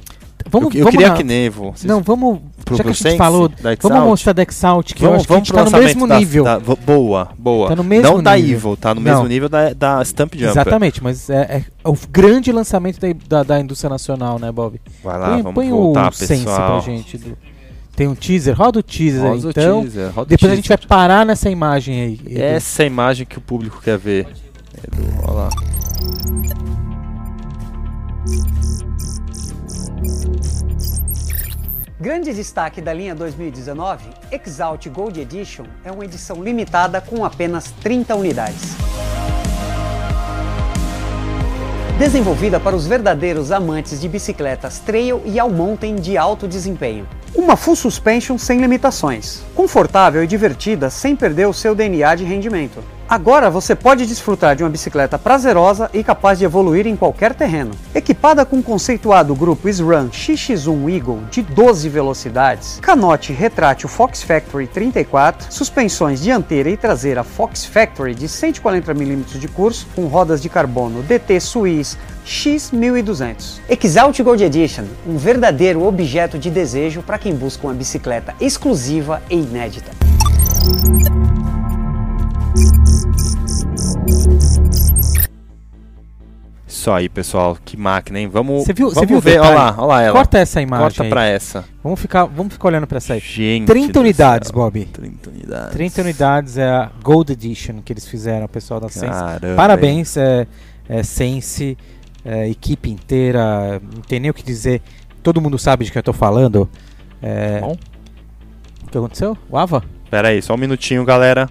Vamos, 0.49 0.73
eu 0.75 0.81
eu 0.81 0.85
vamos 0.85 0.91
queria 0.93 1.09
na- 1.09 1.17
que 1.17 1.25
Nevo. 1.25 1.73
vocês- 1.73 1.85
Não, 1.85 2.01
vamos. 2.03 2.39
pro- 2.65 2.77
já 2.77 2.85
que 2.85 2.91
a 2.91 2.93
gente 2.93 3.17
falou, 3.17 3.49
da 3.49 3.75
vamos 3.81 4.05
mostrar 4.09 4.33
da 4.33 4.43
Exalt, 4.45 4.93
que 4.95 5.05
eu 5.05 5.09
Vamos, 5.11 5.27
que 5.27 5.33
a 5.33 5.35
vamos 5.35 5.49
pro 5.49 5.57
tá 5.59 5.65
no 5.65 5.79
mesmo 5.85 6.07
da- 6.07 6.19
nível. 6.19 6.45
da- 6.45 6.61
boa, 6.61 7.29
boa. 7.37 7.69
Tá 7.71 7.75
no 7.77 7.83
mesmo 7.83 8.09
Não 8.13 8.23
da 8.23 8.37
nível. 8.37 8.53
Evil, 8.57 8.77
tá 8.77 8.95
no 8.95 9.01
Não. 9.01 9.13
mesmo 9.13 9.27
nível 9.29 9.49
da, 9.49 9.73
da 9.73 10.05
Stamp 10.05 10.35
Jumper. 10.35 10.51
Exatamente, 10.51 11.03
mas 11.03 11.29
é, 11.31 11.65
é 11.85 11.89
o 11.89 11.97
grande 12.11 12.53
lançamento 12.53 13.01
da, 13.01 13.09
da, 13.29 13.43
da 13.43 13.61
indústria 13.61 13.91
nacional, 13.91 14.39
né, 14.39 14.53
Bob? 14.53 14.81
Vai 15.03 15.19
lá, 15.19 15.29
põe 15.31 15.43
vamos 15.43 15.55
põe 15.55 15.71
voltar, 15.71 16.11
o 16.11 16.15
Sense 16.15 16.45
pra 16.45 16.81
gente. 16.81 17.19
do- 17.19 17.37
Tem 17.97 18.07
um 18.07 18.15
teaser, 18.15 18.55
roda 18.57 18.79
o 18.79 18.83
teaser 18.85 19.23
aí, 19.25 19.29
Roda 19.31 19.47
o 19.47 19.51
então. 19.51 19.81
teaser, 19.83 20.13
roda 20.15 20.29
Depois 20.29 20.53
a 20.53 20.55
gente 20.55 20.69
vai 20.69 20.77
teaser. 20.77 20.89
parar 20.89 21.27
nessa 21.27 21.51
imagem 21.51 22.01
aí. 22.03 22.21
Edu. 22.25 22.41
Essa 22.41 22.83
é 22.83 22.85
a 22.85 22.87
imagem 22.87 23.27
que 23.27 23.39
o 23.39 23.41
público 23.41 23.81
quer 23.83 23.99
ver. 23.99 24.29
Edu, 24.85 25.03
olha 25.25 25.33
lá. 25.33 25.49
Grande 32.07 32.33
destaque 32.33 32.81
da 32.81 32.93
linha 32.93 33.17
2019, 33.17 34.05
Exalt 34.31 34.87
Gold 34.91 35.21
Edition 35.21 35.65
é 35.85 35.91
uma 35.91 36.05
edição 36.05 36.41
limitada 36.41 37.01
com 37.01 37.25
apenas 37.25 37.73
30 37.83 38.15
unidades. 38.15 38.77
Desenvolvida 41.99 42.61
para 42.61 42.77
os 42.77 42.87
verdadeiros 42.87 43.51
amantes 43.51 44.01
de 44.01 44.09
bicicletas 44.09 44.79
trail 44.79 45.21
e 45.25 45.41
all 45.41 45.51
mountain 45.51 45.97
de 45.97 46.17
alto 46.17 46.47
desempenho. 46.47 47.09
Uma 47.35 47.57
full 47.57 47.75
suspension 47.75 48.39
sem 48.39 48.61
limitações, 48.61 49.43
confortável 49.53 50.23
e 50.23 50.29
divertida 50.29 50.91
sem 50.91 51.17
perder 51.17 51.49
o 51.49 51.53
seu 51.53 51.75
DNA 51.75 52.15
de 52.15 52.23
rendimento. 52.23 52.85
Agora 53.09 53.49
você 53.49 53.77
pode 53.77 54.05
desfrutar 54.05 54.57
de 54.57 54.65
uma 54.65 54.71
bicicleta 54.71 55.17
prazerosa 55.17 55.89
e 55.95 56.03
capaz 56.03 56.41
de 56.41 56.45
evoluir 56.45 56.89
em 56.89 56.97
qualquer 56.97 57.35
terreno. 57.35 57.71
Equipada 57.95 58.45
com 58.45 58.59
o 58.59 58.63
conceituado 58.63 59.33
grupo 59.33 59.69
SRAM 59.69 60.09
XX1 60.09 60.93
Eagle 60.93 61.23
de 61.31 61.41
12 61.41 61.89
velocidades, 61.89 62.81
canote 62.83 63.33
retrátil 63.33 63.89
Fox 63.89 64.25
Factory 64.25 64.67
34, 64.67 65.53
suspensões 65.53 66.21
dianteira 66.21 66.69
e 66.69 66.77
traseira 66.77 67.23
Fox 67.23 67.65
Factory 67.65 68.13
de 68.13 68.27
140 68.27 68.93
mm 68.93 69.39
de 69.39 69.47
curso, 69.47 69.87
com 69.95 70.07
rodas 70.07 70.43
de 70.43 70.49
carbono 70.49 71.01
DT 71.05 71.39
Swiss 71.39 71.97
X1200. 72.27 73.61
Exalt 73.69 74.21
Gold 74.21 74.43
Edition, 74.43 74.85
um 75.07 75.17
verdadeiro 75.17 75.87
objeto 75.87 76.41
de 76.41 76.51
desejo 76.51 77.03
para 77.03 77.19
quem 77.19 77.37
busca 77.37 77.69
uma 77.69 77.75
bicicleta 77.75 78.35
exclusiva 78.41 79.23
e 79.31 79.37
inédita. 79.37 79.93
Isso 86.67 86.91
aí, 86.91 87.09
pessoal. 87.09 87.57
Que 87.65 87.77
máquina, 87.77 88.21
hein? 88.21 88.29
Vamos, 88.29 88.65
Você 88.65 88.73
viu, 88.73 88.91
vamos 88.91 89.09
viu 89.09 89.21
ver. 89.21 89.41
Olha 89.41 89.51
lá, 89.51 89.75
olha 89.77 89.87
lá 89.87 90.03
ela. 90.03 90.13
Corta 90.13 90.39
essa 90.39 90.61
imagem. 90.61 90.85
Corta 90.85 91.03
aí. 91.03 91.09
pra 91.09 91.25
essa. 91.25 91.65
Vamos 91.83 91.99
ficar, 91.99 92.25
vamos 92.27 92.53
ficar 92.53 92.69
olhando 92.69 92.87
pra 92.87 92.99
essa 92.99 93.15
aí. 93.15 93.21
Gente 93.21 93.67
30 93.67 93.93
do 93.93 94.01
unidades, 94.01 94.49
céu. 94.49 94.57
Bob. 94.57 94.85
30 94.85 95.31
unidades. 95.31 95.71
30 95.73 96.03
unidades 96.03 96.59
é 96.59 96.69
a 96.69 96.91
Gold 97.03 97.33
Edition 97.33 97.83
que 97.85 97.93
eles 97.93 98.07
fizeram, 98.07 98.47
o 98.47 98.49
pessoal 98.49 98.79
da 98.79 98.89
Sense. 98.89 99.07
Caramba, 99.07 99.49
hein? 99.49 99.57
Parabéns, 99.57 100.17
é, 100.17 100.47
é, 100.89 101.03
Sense, 101.03 101.77
é, 102.25 102.49
equipe 102.49 102.91
inteira, 102.91 103.81
não 103.95 104.03
tem 104.03 104.21
nem 104.21 104.31
o 104.31 104.35
que 104.35 104.43
dizer. 104.43 104.83
Todo 105.23 105.41
mundo 105.41 105.59
sabe 105.59 105.85
de 105.85 105.91
que 105.91 105.99
eu 105.99 106.03
tô 106.03 106.13
falando. 106.13 106.69
É, 107.21 107.61
Bom. 107.61 107.77
o 108.85 108.91
que 108.91 108.99
aconteceu? 108.99 109.37
O 109.51 109.57
Ava? 109.57 109.83
Pera 110.11 110.29
aí, 110.29 110.41
só 110.41 110.55
um 110.55 110.59
minutinho, 110.59 111.05
galera. 111.05 111.49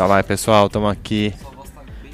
Já 0.00 0.06
vai, 0.06 0.22
pessoal, 0.22 0.64
estamos 0.66 0.90
aqui. 0.90 1.34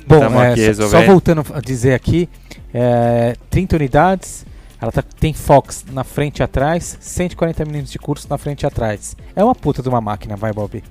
Bom, 0.08 0.18
Tamo 0.18 0.40
é, 0.40 0.50
aqui 0.50 0.74
só- 0.74 0.88
só 0.88 1.02
voltando 1.02 1.44
a 1.54 1.60
dizer 1.60 1.94
aqui, 1.94 2.28
é, 2.74 3.36
30 3.48 3.76
unidades, 3.76 4.44
ela 4.80 4.90
tá- 4.90 5.04
tem 5.20 5.32
Fox 5.32 5.84
na 5.92 6.02
frente 6.02 6.40
e 6.40 6.42
atrás, 6.42 6.98
140 7.00 7.64
mm 7.64 7.84
de 7.84 7.96
curso 8.00 8.26
na 8.28 8.36
frente 8.38 8.62
e 8.62 8.66
atrás. 8.66 9.16
É 9.36 9.44
uma 9.44 9.54
puta 9.54 9.82
de 9.84 9.88
uma 9.88 10.00
máquina, 10.00 10.34
vai 10.34 10.52
Bob. 10.52 10.82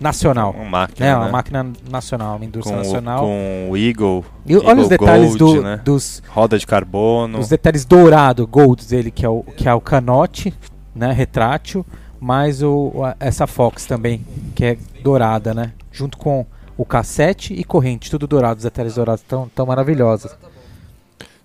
Nacional. 0.00 0.54
Uma 0.56 0.64
máquina, 0.64 1.06
É, 1.06 1.10
né? 1.10 1.16
uma 1.16 1.28
máquina 1.28 1.66
nacional, 1.90 2.36
uma 2.36 2.44
indústria 2.46 2.74
com, 2.74 2.80
o- 2.80 2.84
nacional. 2.86 3.20
com 3.20 3.68
o 3.72 3.76
Eagle. 3.76 4.24
E 4.46 4.56
olha 4.56 4.66
Eagle 4.68 4.80
os 4.82 4.88
detalhes 4.88 5.36
Gold, 5.36 5.56
do- 5.58 5.62
né? 5.62 5.80
dos, 5.84 6.22
Roda 6.26 6.58
de 6.58 6.66
carbono. 6.66 7.38
os 7.38 7.50
detalhes 7.50 7.84
dourado, 7.84 8.46
gold 8.46 8.86
dele, 8.88 9.10
que 9.10 9.26
é 9.26 9.28
o, 9.28 9.42
que 9.42 9.68
é 9.68 9.74
o 9.74 9.80
canote, 9.82 10.54
né, 10.94 11.12
retrátil, 11.12 11.84
mais 12.18 12.62
o, 12.62 12.92
essa 13.20 13.46
Fox 13.46 13.84
também, 13.84 14.24
que 14.54 14.64
é 14.64 14.78
dourada, 15.02 15.52
né, 15.54 15.72
junto 15.90 16.16
com 16.18 16.46
o 16.76 16.84
cassete 16.84 17.52
e 17.52 17.62
corrente, 17.64 18.10
tudo 18.10 18.26
dourado, 18.26 18.58
os 18.58 18.64
detalhes 18.64 18.94
dourados 18.94 19.22
tão, 19.26 19.48
tão 19.54 19.66
maravilhosos. 19.66 20.30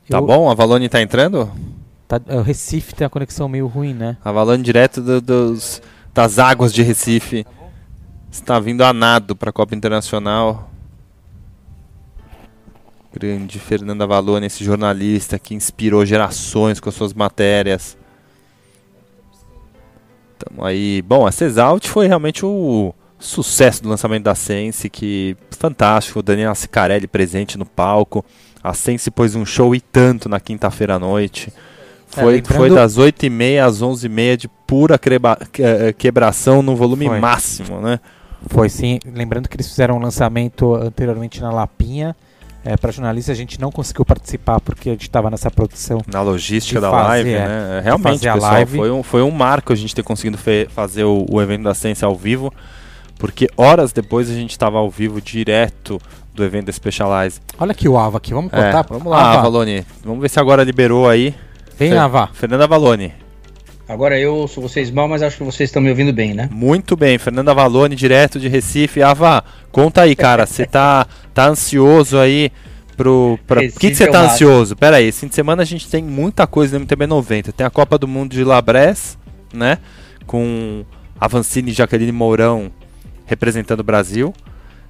Tá 0.10 0.18
Eu- 0.18 0.26
bom? 0.26 0.50
A 0.50 0.54
Valone 0.54 0.88
tá 0.88 1.02
entrando? 1.02 1.52
Tá, 2.08 2.22
o 2.28 2.42
Recife 2.42 2.94
tem 2.94 3.06
a 3.06 3.10
conexão 3.10 3.50
meio 3.50 3.66
ruim, 3.68 3.94
né? 3.94 4.18
A 4.24 4.32
Valone 4.32 4.62
direto 4.64 5.02
do- 5.02 5.20
dos, 5.22 5.82
das 6.14 6.38
águas 6.40 6.72
de 6.72 6.84
Recife. 6.84 7.46
Está 8.32 8.60
vindo 8.60 8.84
a 8.84 8.94
nado 8.94 9.36
para 9.36 9.50
a 9.50 9.54
Copa 9.54 9.74
Internacional. 9.76 10.70
Grande 13.12 13.60
Fernanda 13.60 14.06
Valone, 14.06 14.46
esse 14.46 14.64
jornalista 14.64 15.40
que 15.40 15.56
inspirou 15.56 16.06
gerações 16.06 16.80
com 16.80 16.90
as 16.90 16.96
suas 16.96 17.14
matérias. 17.14 17.98
Tamo 20.38 20.64
aí. 20.66 21.02
Bom, 21.02 21.26
a 21.26 21.32
Cesalt 21.32 21.88
foi 21.88 22.08
realmente 22.08 22.46
o 22.46 22.94
sucesso 23.26 23.84
do 23.84 23.90
lançamento 23.90 24.24
da 24.24 24.36
Sense, 24.36 24.90
que 24.90 25.36
fantástico. 25.52 26.20
O 26.20 26.24
Daniel 26.24 26.54
Cicarelli 26.56 27.08
presente 27.08 27.58
no 27.58 27.66
palco. 27.66 28.24
A 28.64 28.74
Sense 28.74 29.10
pôs 29.12 29.36
um 29.36 29.46
show 29.46 29.76
e 29.76 29.82
tanto 29.82 30.28
na 30.30 30.40
quinta-feira 30.40 30.96
à 30.96 31.00
noite. 31.00 31.52
É, 32.18 32.22
Foi, 32.22 32.36
lembrando- 32.36 32.58
foi 32.58 32.70
das 32.70 32.98
8h30 32.98 33.60
às 33.66 33.82
11h30 33.82 34.38
de 34.38 34.48
pura 34.48 34.98
creba- 34.98 35.38
eh, 35.60 35.94
quebração 35.98 36.62
no 36.62 36.76
volume 36.76 37.08
Foi. 37.08 37.20
máximo, 37.20 37.82
né? 37.82 38.00
Foi 38.48 38.70
sim, 38.70 39.00
lembrando 39.06 39.50
que 39.50 39.56
eles 39.56 39.68
fizeram 39.68 39.98
um 39.98 40.00
lançamento 40.00 40.76
anteriormente 40.76 41.42
na 41.42 41.52
Lapinha. 41.52 42.16
É, 42.64 42.76
para 42.76 42.92
jornalista 42.92 43.32
a 43.32 43.36
gente 43.36 43.62
não 43.62 43.72
conseguiu 43.72 44.04
participar 44.04 44.60
porque 44.60 44.90
a 44.90 44.92
gente 44.94 45.04
estava 45.04 45.30
nessa 45.30 45.52
produção. 45.52 46.02
Na 46.12 46.22
logística 46.24 46.82
da 46.82 46.90
fazer, 46.90 47.08
live, 47.08 47.30
é. 47.34 47.48
né? 47.48 47.82
Realmente, 47.84 48.22
pessoal, 48.22 48.40
live. 48.40 48.78
Foi, 48.78 48.92
um, 48.92 49.04
foi 49.04 49.22
um 49.22 49.30
marco 49.30 49.72
a 49.72 49.76
gente 49.76 49.94
ter 49.94 50.02
conseguido 50.02 50.38
fazer 50.70 51.04
o, 51.04 51.26
o 51.30 51.40
evento 51.40 51.64
da 51.64 51.76
Ciência 51.76 52.08
ao 52.08 52.16
vivo, 52.16 52.52
porque 53.18 53.48
horas 53.58 53.92
depois 53.94 54.30
a 54.30 54.34
gente 54.34 54.52
estava 54.52 54.78
ao 54.78 54.90
vivo 54.90 55.22
direto 55.22 56.00
do 56.34 56.44
evento 56.44 56.66
da 56.66 56.72
Specialize. 56.74 57.40
Olha 57.60 57.72
aqui 57.72 57.88
o 57.88 57.98
Ava 57.98 58.18
aqui, 58.18 58.34
vamos 58.34 58.52
É, 58.54 58.58
contar? 58.72 58.86
vamos 58.90 59.06
lá, 59.08 59.32
Ava, 59.34 59.42
Valone. 59.44 59.86
Vamos 60.04 60.22
ver 60.22 60.30
se 60.30 60.40
agora 60.40 60.64
liberou 60.64 61.08
aí. 61.08 61.34
Vem, 61.78 61.92
Fe- 61.92 61.98
Ava. 61.98 62.30
Fernanda 62.34 62.68
Valone. 62.68 63.14
Agora 63.88 64.18
eu 64.20 64.34
ouço 64.36 64.60
vocês 64.60 64.90
mal, 64.90 65.08
mas 65.08 65.22
acho 65.22 65.38
que 65.38 65.44
vocês 65.44 65.70
estão 65.70 65.82
me 65.82 65.90
ouvindo 65.90 66.12
bem, 66.12 66.34
né? 66.34 66.50
Muito 66.52 66.98
bem, 66.98 67.18
Fernanda 67.20 67.54
Valone, 67.54 67.96
direto 67.96 68.40
de 68.40 68.48
Recife. 68.48 69.04
Ava, 69.04 69.44
conta 69.72 70.02
aí, 70.02 70.16
cara. 70.16 70.46
Você 70.48 70.66
tá, 70.66 71.06
tá 71.34 71.48
ansioso 71.48 72.18
aí 72.18 72.52
pro. 72.98 73.38
Pra... 73.46 73.62
Por 73.62 73.72
que 73.80 73.90
que 73.92 73.96
você 73.96 74.06
é 74.06 74.08
tá 74.12 74.22
ansioso? 74.22 74.76
Pera 74.76 74.98
aí, 74.98 75.06
esse 75.08 75.20
fim 75.22 75.28
de 75.28 75.36
semana 75.36 75.62
a 75.62 75.66
gente 75.66 75.88
tem 75.88 76.04
muita 76.04 76.48
coisa 76.48 76.78
no 76.80 76.84
MTB 76.84 77.06
90. 77.06 77.52
Tem 77.54 77.66
a 77.66 77.70
Copa 77.70 77.98
do 77.98 78.08
Mundo 78.08 78.32
de 78.32 78.44
Labres, 78.44 79.20
né? 79.54 79.78
Com 80.26 80.84
Avancini 81.20 81.70
e 81.70 81.74
Jaqueline 81.74 82.12
Mourão 82.12 82.72
representando 83.26 83.80
o 83.82 83.84
Brasil. 83.84 84.34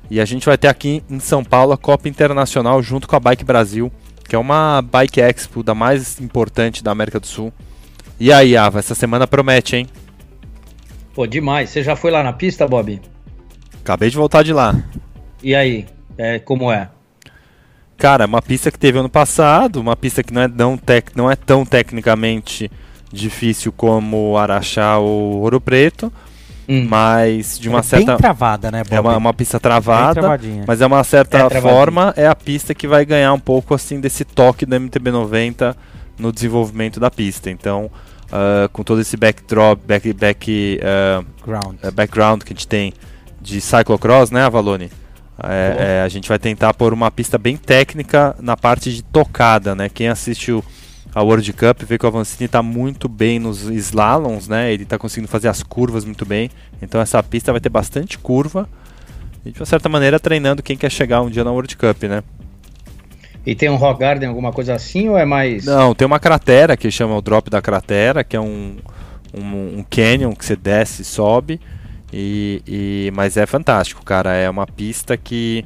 E 0.09 0.19
a 0.19 0.25
gente 0.25 0.45
vai 0.45 0.57
ter 0.57 0.67
aqui 0.67 1.03
em 1.09 1.19
São 1.19 1.43
Paulo 1.43 1.73
a 1.73 1.77
Copa 1.77 2.07
Internacional 2.07 2.81
junto 2.81 3.07
com 3.07 3.15
a 3.15 3.19
Bike 3.19 3.43
Brasil, 3.43 3.91
que 4.27 4.35
é 4.35 4.39
uma 4.39 4.81
Bike 4.81 5.19
Expo 5.19 5.63
da 5.63 5.73
mais 5.73 6.19
importante 6.19 6.83
da 6.83 6.91
América 6.91 7.19
do 7.19 7.27
Sul. 7.27 7.51
E 8.19 8.31
aí, 8.31 8.55
Ava, 8.55 8.79
essa 8.79 8.95
semana 8.95 9.27
promete, 9.27 9.75
hein? 9.75 9.87
Pô, 11.13 11.25
demais. 11.25 11.69
Você 11.69 11.83
já 11.83 11.95
foi 11.95 12.11
lá 12.11 12.23
na 12.23 12.33
pista, 12.33 12.67
Bob? 12.67 13.01
Acabei 13.81 14.09
de 14.09 14.17
voltar 14.17 14.43
de 14.43 14.53
lá. 14.53 14.75
E 15.41 15.55
aí? 15.55 15.85
É, 16.17 16.39
como 16.39 16.71
é? 16.71 16.89
Cara, 17.97 18.25
é 18.25 18.27
uma 18.27 18.41
pista 18.41 18.69
que 18.71 18.77
teve 18.77 18.99
ano 18.99 19.09
passado, 19.09 19.79
uma 19.79 19.95
pista 19.95 20.21
que 20.21 20.33
não 20.33 20.41
é, 20.41 20.47
não 20.47 20.77
tec, 20.77 21.11
não 21.15 21.31
é 21.31 21.35
tão 21.35 21.65
tecnicamente 21.65 22.69
difícil 23.11 23.71
como 23.71 24.31
o 24.31 24.37
Araxá 24.37 24.97
ou 24.97 25.41
Ouro 25.41 25.61
Preto, 25.61 26.11
Hum. 26.67 26.87
mas 26.89 27.59
de 27.59 27.69
uma 27.69 27.79
é 27.79 27.83
certa. 27.83 28.05
Bem 28.13 28.17
travada, 28.17 28.71
né, 28.71 28.83
Bob? 28.83 28.93
é 28.95 28.99
uma, 28.99 29.17
uma 29.17 29.33
pista 29.33 29.59
travada, 29.59 30.39
mas 30.67 30.81
é 30.81 30.85
uma 30.85 31.03
certa 31.03 31.37
É, 31.51 31.61
forma, 31.61 32.13
é 32.17 32.25
a 32.27 32.35
pista 32.35 32.73
que 32.73 32.87
vai 32.87 33.05
ganhar 33.05 33.31
um 33.33 33.39
pouco 33.39 33.73
assim 33.73 33.99
desse 33.99 34.25
toque 34.25 34.65
da 34.65 34.79
MTB 34.79 35.11
90 35.11 35.75
no 36.17 36.31
desenvolvimento 36.31 36.99
da 36.99 37.11
pista. 37.11 37.51
Então, 37.51 37.91
ah, 38.31 38.67
com 38.73 38.83
todo 38.83 39.01
esse 39.01 39.15
backdrop, 39.15 39.79
back, 39.85 40.11
back, 40.13 40.79
ah, 40.83 41.23
Ground. 41.45 41.77
eh, 41.83 41.91
background 41.91 42.41
que 42.43 42.53
a 42.53 42.55
gente 42.55 42.67
tem 42.67 42.93
de 43.41 43.61
cyclocross, 43.61 44.31
né, 44.31 44.43
Avalone? 44.43 44.89
É, 45.43 45.99
é, 45.99 46.01
a 46.01 46.07
gente 46.07 46.29
vai 46.29 46.39
tentar 46.39 46.73
pôr 46.73 46.93
uma 46.93 47.11
pista 47.11 47.37
bem 47.37 47.57
técnica 47.57 48.35
na 48.39 48.55
parte 48.55 48.93
de 48.93 49.03
tocada, 49.03 49.75
né? 49.75 49.89
Quem 49.89 50.07
assistiu 50.07 50.63
a 51.15 51.23
World 51.23 51.53
Cup 51.53 51.81
vê 51.83 51.97
que 51.97 52.05
o 52.05 52.09
Avancini 52.09 52.45
está 52.45 52.61
muito 52.61 53.07
bem 53.07 53.39
nos 53.39 53.61
slaloms, 53.63 54.49
né? 54.49 54.73
Ele 54.73 54.83
está 54.83 54.97
conseguindo 54.97 55.29
fazer 55.31 55.47
as 55.47 55.63
curvas 55.63 56.03
muito 56.03 56.25
bem. 56.25 56.49
Então 56.81 56.99
essa 56.99 57.23
pista 57.23 57.53
vai 57.53 57.61
ter 57.61 57.69
bastante 57.69 58.19
curva. 58.19 58.67
E 59.45 59.51
de 59.51 59.59
uma 59.61 59.65
certa 59.65 59.87
maneira 59.87 60.19
treinando 60.19 60.61
quem 60.61 60.75
quer 60.75 60.91
chegar 60.91 61.21
um 61.21 61.29
dia 61.29 61.43
na 61.45 61.51
World 61.51 61.77
Cup, 61.77 62.03
né? 62.03 62.21
E 63.45 63.55
tem 63.55 63.69
um 63.69 63.75
Rock 63.77 64.01
Garden, 64.01 64.27
alguma 64.27 64.51
coisa 64.51 64.73
assim, 64.73 65.07
ou 65.07 65.17
é 65.17 65.23
mais. 65.23 65.63
Não, 65.63 65.95
tem 65.95 66.05
uma 66.05 66.19
cratera 66.19 66.75
que 66.75 66.91
chama 66.91 67.15
o 67.15 67.21
drop 67.21 67.49
da 67.49 67.61
cratera, 67.61 68.21
que 68.21 68.35
é 68.35 68.41
um, 68.41 68.75
um, 69.33 69.79
um 69.79 69.85
canyon 69.89 70.33
que 70.33 70.43
você 70.43 70.55
desce 70.57 71.03
e 71.03 71.05
sobe. 71.05 71.61
E, 72.11 72.61
e- 72.67 73.11
mas 73.15 73.37
é 73.37 73.45
fantástico, 73.45 74.03
cara. 74.03 74.33
É 74.33 74.49
uma 74.49 74.67
pista 74.67 75.15
que 75.15 75.63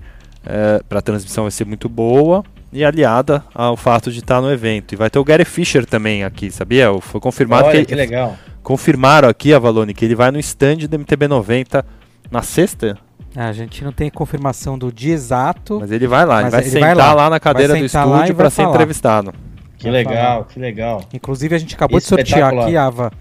para 0.87 1.01
transmissão 1.01 1.45
vai 1.45 1.51
ser 1.51 1.65
muito 1.65 1.89
boa 1.89 2.43
e 2.71 2.83
aliada 2.85 3.43
ao 3.53 3.75
fato 3.75 4.11
de 4.11 4.19
estar 4.19 4.41
no 4.41 4.51
evento. 4.51 4.93
E 4.93 4.95
vai 4.95 5.09
ter 5.09 5.19
o 5.19 5.23
Gary 5.23 5.45
Fisher 5.45 5.85
também 5.85 6.23
aqui, 6.23 6.51
sabia? 6.51 6.89
Foi 7.01 7.19
confirmado 7.19 7.67
Olha 7.67 7.79
que, 7.79 7.85
que 7.87 7.95
legal. 7.95 8.35
confirmaram 8.63 9.27
aqui, 9.29 9.53
Avalone, 9.53 9.93
que 9.93 10.05
ele 10.05 10.15
vai 10.15 10.31
no 10.31 10.39
stand 10.39 10.77
do 10.87 10.97
MTB 10.99 11.27
90 11.27 11.85
na 12.31 12.41
sexta, 12.41 12.97
Ah, 13.35 13.47
a 13.47 13.53
gente 13.53 13.83
não 13.83 13.91
tem 13.91 14.09
confirmação 14.09 14.77
do 14.77 14.91
dia 14.91 15.13
exato. 15.13 15.79
mas 15.79 15.91
ele 15.91 16.07
vai 16.07 16.25
lá, 16.25 16.41
ele 16.41 16.49
vai 16.51 16.61
ele 16.61 16.69
sentar 16.69 16.95
vai 16.95 17.05
lá. 17.05 17.13
lá. 17.13 17.29
na 17.29 17.39
cadeira 17.39 17.75
do 17.75 17.85
estúdio 17.85 18.35
para 18.35 18.49
ser 18.49 18.63
falar. 18.63 18.73
entrevistado. 18.75 19.33
Que 19.77 19.83
Vai 19.85 19.91
legal, 19.93 20.45
que 20.45 20.59
legal. 20.59 21.03
Inclusive, 21.13 21.55
a 21.55 21.57
gente 21.57 21.73
acabou 21.73 21.99
de 21.99 22.05
sortear 22.05 22.53
aqui, 22.53 22.75
Ava, 22.75 23.11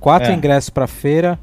quatro 0.00 0.30
É. 0.30 0.34
ingressos 0.34 0.68
pra 0.70 0.86
feira. 0.86 1.38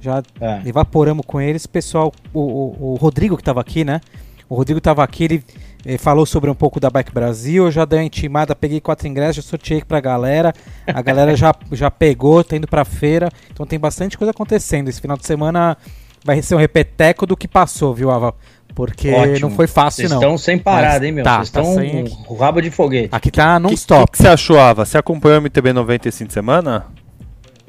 Já 0.00 0.22
É. 0.40 0.60
evaporamos 0.66 1.24
com 1.26 1.40
eles. 1.40 1.66
Pessoal, 1.66 2.12
o, 2.32 2.40
o- 2.40 2.92
o 2.92 2.94
Rodrigo 2.96 3.36
que 3.36 3.42
tava 3.42 3.60
aqui, 3.60 3.82
né? 3.84 4.00
O 4.48 4.54
Rodrigo 4.54 4.80
tava 4.80 5.02
aqui, 5.04 5.24
ele 5.24 5.44
eh, 5.84 5.98
falou 5.98 6.26
sobre 6.26 6.50
um 6.50 6.54
pouco 6.54 6.78
da 6.80 6.90
Bike 6.90 7.12
Brasil. 7.12 7.64
Eu 7.64 7.70
já 7.70 7.84
dei 7.84 7.98
uma 8.00 8.04
intimada, 8.04 8.54
peguei 8.54 8.80
quatro 8.80 9.06
ingressos, 9.08 9.36
já 9.36 9.42
sorteei 9.42 9.82
pra 9.82 10.00
galera. 10.00 10.52
A 10.86 11.02
galera 11.02 11.36
já, 11.36 11.54
já 11.72 11.90
pegou, 11.90 12.42
tá 12.44 12.56
indo 12.56 12.66
pra 12.68 12.84
feira. 12.84 13.30
Então 13.52 13.66
tem 13.66 13.78
bastante 13.78 14.16
coisa 14.18 14.30
acontecendo. 14.30 14.88
Esse 14.88 15.00
final 15.00 15.16
de 15.16 15.26
semana 15.26 15.76
vai 16.24 16.40
ser 16.42 16.54
um 16.54 16.58
repeteco 16.58 17.26
do 17.26 17.36
que 17.36 17.48
passou, 17.48 17.94
viu, 17.94 18.10
Ava? 18.10 18.34
Porque 18.74 19.10
Ótimo. 19.10 19.48
não 19.48 19.50
foi 19.50 19.66
fácil, 19.66 20.02
Vocês 20.02 20.10
não. 20.10 20.18
estão 20.18 20.38
sem 20.38 20.56
parada, 20.56 20.94
Mas 21.00 21.02
hein, 21.02 21.12
meu? 21.12 21.24
tá, 21.24 21.38
Vocês 21.38 21.50
tá 21.50 21.60
estão 21.60 21.74
sem 21.74 22.08
com 22.08 22.34
o 22.34 22.36
rabo 22.36 22.60
de 22.62 22.70
foguete. 22.70 23.08
Aqui 23.10 23.30
tá 23.30 23.54
O 23.54 23.56
que, 23.56 23.62
non-stop. 23.64 24.12
que 24.12 24.18
você 24.18 24.28
achou, 24.28 24.58
Ava? 24.60 24.84
Você 24.84 24.96
acompanhou 24.96 25.38
o 25.38 25.40
MTB 25.42 25.72
90 25.72 26.08
esse 26.08 26.18
fim 26.18 26.26
de 26.26 26.32
semana? 26.32 26.86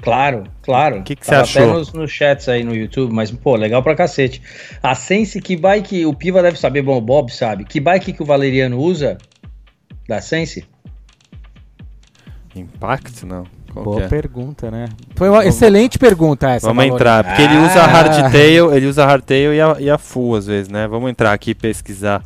Claro, 0.01 0.43
claro. 0.63 1.03
Que 1.03 1.15
que 1.15 1.25
Tava 1.25 1.45
você 1.45 1.59
achou? 1.59 1.69
Até 1.69 1.79
nos, 1.79 1.93
nos 1.93 2.11
chats 2.11 2.49
aí 2.49 2.63
no 2.63 2.75
YouTube, 2.75 3.13
mas, 3.13 3.31
pô, 3.31 3.55
legal 3.55 3.83
pra 3.83 3.95
cacete. 3.95 4.41
A 4.81 4.95
Sense, 4.95 5.39
que 5.39 5.55
bike, 5.55 6.05
o 6.05 6.13
Piva 6.13 6.41
deve 6.41 6.57
saber, 6.57 6.81
bom, 6.81 6.97
o 6.97 7.01
Bob 7.01 7.31
sabe. 7.31 7.65
Que 7.65 7.79
bike 7.79 8.13
que 8.13 8.23
o 8.23 8.25
Valeriano 8.25 8.79
usa? 8.79 9.17
da 10.11 10.19
Sense? 10.19 10.65
Impact, 12.53 13.25
não. 13.25 13.45
Qual 13.71 13.85
Boa 13.85 14.03
é? 14.03 14.07
pergunta, 14.09 14.69
né? 14.69 14.89
Foi 15.15 15.29
uma 15.29 15.37
vamos, 15.37 15.55
excelente 15.55 15.97
pergunta 15.97 16.49
essa. 16.49 16.67
Vamos 16.67 16.83
Valone. 16.83 16.95
entrar, 16.95 17.23
porque 17.23 17.41
ah. 17.41 17.45
ele 17.45 17.57
usa 17.65 17.83
hardtail, 17.83 18.73
ele 18.73 18.85
usa 18.87 19.05
hardtail 19.05 19.53
e 19.53 19.61
a, 19.61 19.77
e 19.79 19.89
a 19.89 19.97
full 19.97 20.35
às 20.35 20.45
vezes, 20.45 20.67
né? 20.67 20.85
Vamos 20.89 21.09
entrar 21.09 21.31
aqui 21.31 21.51
e 21.51 21.55
pesquisar. 21.55 22.21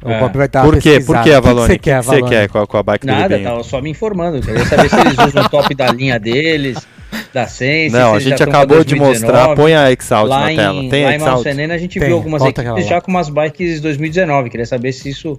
O. 0.00 0.20
Bob 0.20 0.36
vai 0.36 0.46
estar 0.46 0.62
Por 0.62 0.78
quê? 0.78 1.00
Por 1.00 1.20
que, 1.22 1.32
Avalone? 1.32 1.64
O 1.64 1.66
que 1.66 1.72
você 1.72 1.78
quer, 1.78 1.94
Avalone? 1.94 2.28
quer 2.28 2.48
com 2.48 2.58
a, 2.58 2.66
com 2.66 2.76
a 2.76 2.82
bike 2.84 3.06
Nada, 3.06 3.40
tava 3.40 3.64
só 3.64 3.80
me 3.80 3.90
informando. 3.90 4.36
Eu 4.36 4.42
queria 4.42 4.64
saber 4.66 4.88
se 4.88 5.00
eles 5.00 5.18
usam 5.18 5.42
o 5.42 5.48
top 5.48 5.74
da 5.74 5.90
linha 5.90 6.20
deles, 6.20 6.86
da 7.34 7.48
Sense. 7.48 7.92
Não, 7.92 8.14
a 8.14 8.20
gente 8.20 8.40
acabou 8.40 8.84
de 8.84 8.94
mostrar. 8.94 9.56
Põe 9.56 9.74
a 9.74 9.90
Exalt 9.90 10.28
na 10.28 10.52
em, 10.52 10.56
tela. 10.56 10.88
Tem 10.88 11.04
lá 11.04 11.10
a 11.10 11.16
Exalt? 11.16 11.46
em 11.46 11.72
a 11.72 11.78
gente 11.78 11.98
Tem. 11.98 12.08
viu 12.08 12.16
algumas 12.16 12.40
Volta 12.40 12.62
equipes 12.62 12.86
já 12.86 13.00
com 13.00 13.10
umas 13.10 13.28
bikes 13.28 13.80
2019. 13.80 14.48
Queria 14.48 14.64
saber 14.64 14.92
se 14.92 15.10
isso 15.10 15.38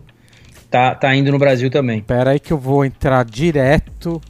tá, 0.69 0.93
tá 0.93 1.15
indo 1.15 1.31
no 1.31 1.39
Brasil 1.39 1.71
também. 1.71 2.01
Pera 2.01 2.31
aí 2.31 2.39
que 2.39 2.51
eu 2.51 2.57
vou 2.57 2.83
entrar 2.83 3.23
direto 3.23 4.21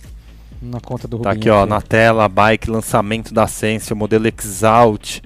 na 0.61 0.79
conta 0.79 1.07
do 1.07 1.17
Tá 1.19 1.31
aqui, 1.31 1.49
ó, 1.49 1.65
na 1.65 1.81
tela, 1.81 2.29
bike 2.29 2.69
lançamento 2.69 3.33
da 3.33 3.47
Sense, 3.47 3.91
o 3.91 3.95
modelo 3.95 4.27
Exalt 4.27 5.19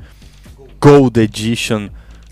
Gold 0.81 1.19
Edition 1.19 1.89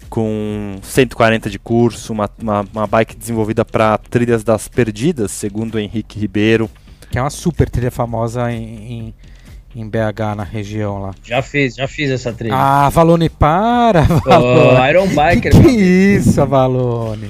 com 0.10 0.78
140 0.82 1.50
de 1.50 1.60
curso, 1.60 2.14
uma, 2.14 2.30
uma, 2.42 2.66
uma 2.74 2.88
bike 2.88 3.14
desenvolvida 3.14 3.66
para 3.66 3.98
trilhas 3.98 4.42
das 4.42 4.70
perdidas, 4.70 5.32
segundo 5.32 5.76
o 5.76 5.80
Henrique 5.80 6.18
Ribeiro. 6.18 6.70
Que 7.12 7.18
é 7.18 7.22
uma 7.22 7.30
super 7.30 7.70
trilha 7.70 7.92
famosa 7.92 8.50
em, 8.52 8.64
em, 8.64 9.14
em 9.80 9.88
BH, 9.88 10.36
na 10.36 10.44
região 10.44 11.00
lá. 11.00 11.12
Já 11.24 11.42
fiz, 11.42 11.76
já 11.76 11.88
fiz 11.88 12.10
essa 12.10 12.34
trilha. 12.34 12.56
Ah, 12.56 12.90
Valone, 12.90 13.30
para! 13.30 14.02
Valone. 14.02 14.80
Oh, 14.80 14.86
Iron 14.88 15.08
Biker. 15.08 15.52
Que, 15.52 15.62
que 15.62 15.70
isso, 15.70 16.46
Valone? 16.46 17.30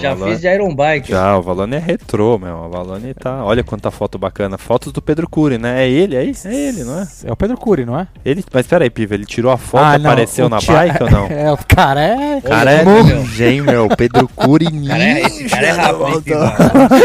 Já 0.00 0.14
Valone... 0.14 0.32
fiz 0.32 0.40
de 0.40 0.48
Iron 0.48 0.74
Bike. 0.74 1.10
Já, 1.10 1.36
o 1.36 1.42
Valone 1.42 1.76
é 1.76 1.78
retrô, 1.78 2.38
meu. 2.38 2.56
O 2.56 2.70
Valone 2.70 3.12
tá. 3.12 3.44
Olha 3.44 3.62
quanta 3.62 3.90
foto 3.90 4.18
bacana. 4.18 4.56
Fotos 4.56 4.92
do 4.92 5.02
Pedro 5.02 5.28
Cury, 5.28 5.58
né? 5.58 5.84
É 5.84 5.90
ele, 5.90 6.16
é, 6.16 6.24
é 6.24 6.54
ele, 6.54 6.84
não 6.84 7.00
é? 7.00 7.08
É 7.24 7.32
o 7.32 7.36
Pedro 7.36 7.56
Cury, 7.58 7.84
não 7.84 7.98
é? 7.98 8.06
Ele... 8.24 8.42
Mas 8.52 8.66
peraí, 8.66 8.88
Piva, 8.88 9.14
ele 9.14 9.26
tirou 9.26 9.52
a 9.52 9.58
foto 9.58 9.82
ah, 9.82 9.94
apareceu 9.94 10.48
na 10.48 10.58
tia... 10.58 10.74
bike 10.74 11.02
ou 11.02 11.10
não? 11.10 11.26
É, 11.32 11.52
o 11.52 11.58
cara 11.66 12.02
é. 12.02 12.38
O 12.38 12.42
cara 12.42 12.70
é 12.72 12.84
ninja, 12.84 13.62
meu. 13.62 13.88
Pedro 13.88 14.28
Cury 14.28 14.70
ninja. 14.70 14.92
Cara 14.92 15.04
é, 15.04 15.20
esse 15.20 15.44
cara 15.48 15.66
é 15.66 15.70
rápido, 15.70 16.08
hein, 16.08 16.22
Piva? 16.22 16.56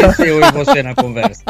Não 0.02 0.14
sei 0.14 0.30
eu 0.30 0.40
e 0.40 0.52
você 0.52 0.82
na 0.82 0.94
conversa. 0.94 1.42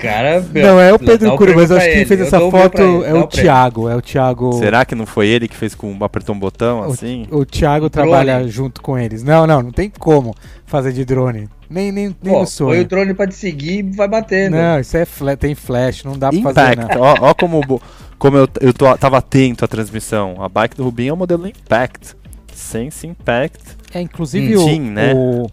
Cara, 0.00 0.44
meu, 0.52 0.66
não 0.66 0.80
é 0.80 0.92
o 0.92 0.98
Pedro 0.98 1.36
Cura, 1.36 1.54
mas 1.54 1.70
acho 1.70 1.86
que 1.86 1.92
quem 1.92 2.04
fez 2.04 2.20
essa 2.20 2.40
foto 2.40 2.80
é 3.04 3.14
o 3.14 3.26
Thiago. 3.26 3.88
É 3.88 3.94
o 3.94 4.02
Thiago. 4.02 4.52
Será 4.54 4.84
que 4.84 4.94
não 4.94 5.06
foi 5.06 5.28
ele 5.28 5.46
que 5.46 5.56
fez 5.56 5.74
com 5.74 5.96
apertou 6.02 6.34
um 6.34 6.38
botão 6.38 6.82
assim? 6.84 7.26
O, 7.30 7.38
o 7.38 7.46
Thiago 7.46 7.88
trabalha 7.88 8.46
junto 8.48 8.80
com 8.82 8.98
eles. 8.98 9.22
Não, 9.22 9.46
não, 9.46 9.62
não 9.62 9.70
tem 9.70 9.90
como 9.90 10.34
fazer 10.66 10.92
de 10.92 11.04
drone. 11.04 11.48
Nem, 11.68 11.92
nem, 11.92 12.16
nem 12.20 12.32
Pô, 12.32 12.40
no 12.40 12.46
sonho. 12.46 12.70
Põe 12.70 12.80
o 12.80 12.84
drone 12.84 13.14
pra 13.14 13.28
te 13.28 13.34
seguir 13.34 13.78
e 13.78 13.82
vai 13.82 14.08
batendo. 14.08 14.56
Não, 14.56 14.80
isso 14.80 14.96
é 14.96 15.06
tem 15.36 15.54
flash, 15.54 16.02
não 16.02 16.18
dá 16.18 16.30
Impact. 16.32 16.42
pra 16.42 16.64
fazer. 16.64 16.98
Não. 16.98 17.00
Ó, 17.00 17.14
ó 17.30 17.34
como, 17.34 17.80
como 18.18 18.36
eu, 18.36 18.48
eu 18.60 18.74
tô, 18.74 18.96
tava 18.98 19.18
atento 19.18 19.64
à 19.64 19.68
transmissão. 19.68 20.42
A 20.42 20.48
bike 20.48 20.76
do 20.76 20.82
Rubinho 20.82 21.10
é 21.10 21.12
o 21.12 21.16
modelo 21.16 21.46
Impact. 21.46 22.16
Sense 22.52 23.06
Impact. 23.06 23.60
É, 23.94 24.00
inclusive 24.00 24.56
hum, 24.56 24.62
o, 24.62 24.66
Team, 24.66 24.82
né? 24.82 25.12
o. 25.14 25.46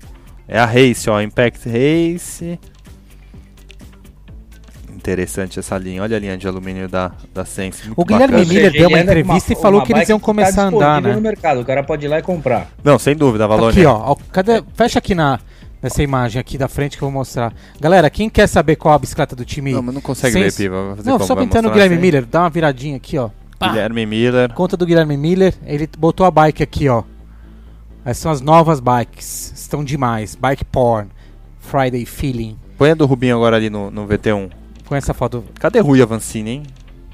É 0.48 0.57
a 0.57 0.65
Race, 0.65 1.10
ó. 1.10 1.22
Impact 1.22 1.68
Race 1.69 2.60
interessante 5.07 5.57
essa 5.57 5.77
linha. 5.77 6.03
Olha 6.03 6.17
a 6.17 6.19
linha 6.19 6.38
de 6.38 6.45
alumínio 6.47 6.89
da, 6.89 7.11
da 7.34 7.45
Sense. 7.45 7.89
o 7.95 8.03
Guilherme 8.03 8.45
Miller 8.45 8.71
deu 8.71 8.89
uma 8.89 8.99
entrevista 8.99 9.53
uma, 9.53 9.59
e 9.59 9.61
falou 9.61 9.81
que 9.81 9.93
eles 9.93 10.09
iam 10.09 10.19
começar 10.19 10.55
tá 10.55 10.63
a 10.63 10.65
andar, 10.65 11.01
né? 11.01 11.13
no 11.13 11.21
mercado, 11.21 11.61
o 11.61 11.65
cara 11.65 11.81
pode 11.81 12.05
ir 12.05 12.09
lá 12.09 12.19
e 12.19 12.21
comprar. 12.21 12.67
Não, 12.84 12.99
sem 12.99 13.15
dúvida, 13.15 13.47
Valone. 13.47 13.71
Aqui, 13.71 13.85
ó, 13.85 14.15
cadê? 14.31 14.61
Fecha 14.73 14.99
aqui 14.99 15.15
na 15.15 15.39
nessa 15.81 16.01
imagem 16.01 16.39
aqui 16.39 16.57
da 16.57 16.67
frente 16.67 16.97
que 16.97 17.03
eu 17.03 17.07
vou 17.09 17.19
mostrar. 17.19 17.53
Galera, 17.79 18.09
quem 18.09 18.29
quer 18.29 18.47
saber 18.47 18.75
qual 18.75 18.95
a 18.95 18.99
bicicleta 18.99 19.35
do 19.35 19.45
time? 19.45 19.71
Não, 19.71 19.81
mas 19.81 19.95
não 19.95 20.01
consegue 20.01 20.34
Sense... 20.34 20.63
ver, 20.63 20.69
Piva. 20.69 20.97
Não, 21.05 21.19
só 21.19 21.35
pintando 21.35 21.69
o 21.69 21.71
Guilherme 21.71 21.95
assim? 21.95 22.01
Miller, 22.01 22.25
dá 22.25 22.41
uma 22.41 22.49
viradinha 22.49 22.97
aqui, 22.97 23.17
ó. 23.17 23.29
Pá. 23.57 23.69
Guilherme 23.69 24.05
Miller. 24.05 24.53
Conta 24.53 24.75
do 24.75 24.85
Guilherme 24.85 25.15
Miller, 25.15 25.53
ele 25.65 25.88
botou 25.97 26.25
a 26.25 26.31
bike 26.31 26.63
aqui, 26.63 26.89
ó. 26.89 27.03
Essas 28.03 28.17
são 28.17 28.31
as 28.31 28.41
novas 28.41 28.79
bikes. 28.79 29.53
Estão 29.55 29.84
demais. 29.84 30.35
Bike 30.35 30.65
Porn. 30.65 31.09
Friday 31.59 32.05
Feeling. 32.05 32.57
Põe 32.77 32.91
a 32.91 32.95
do 32.95 33.05
Rubinho 33.05 33.35
agora 33.35 33.55
ali 33.55 33.69
no, 33.69 33.91
no 33.91 34.07
VT1 34.07 34.56
com 34.88 34.95
essa 34.95 35.14
foto. 35.14 35.43
Cadê 35.55 35.80
Rui 35.80 36.01
Avancini, 36.01 36.49
hein? 36.49 36.64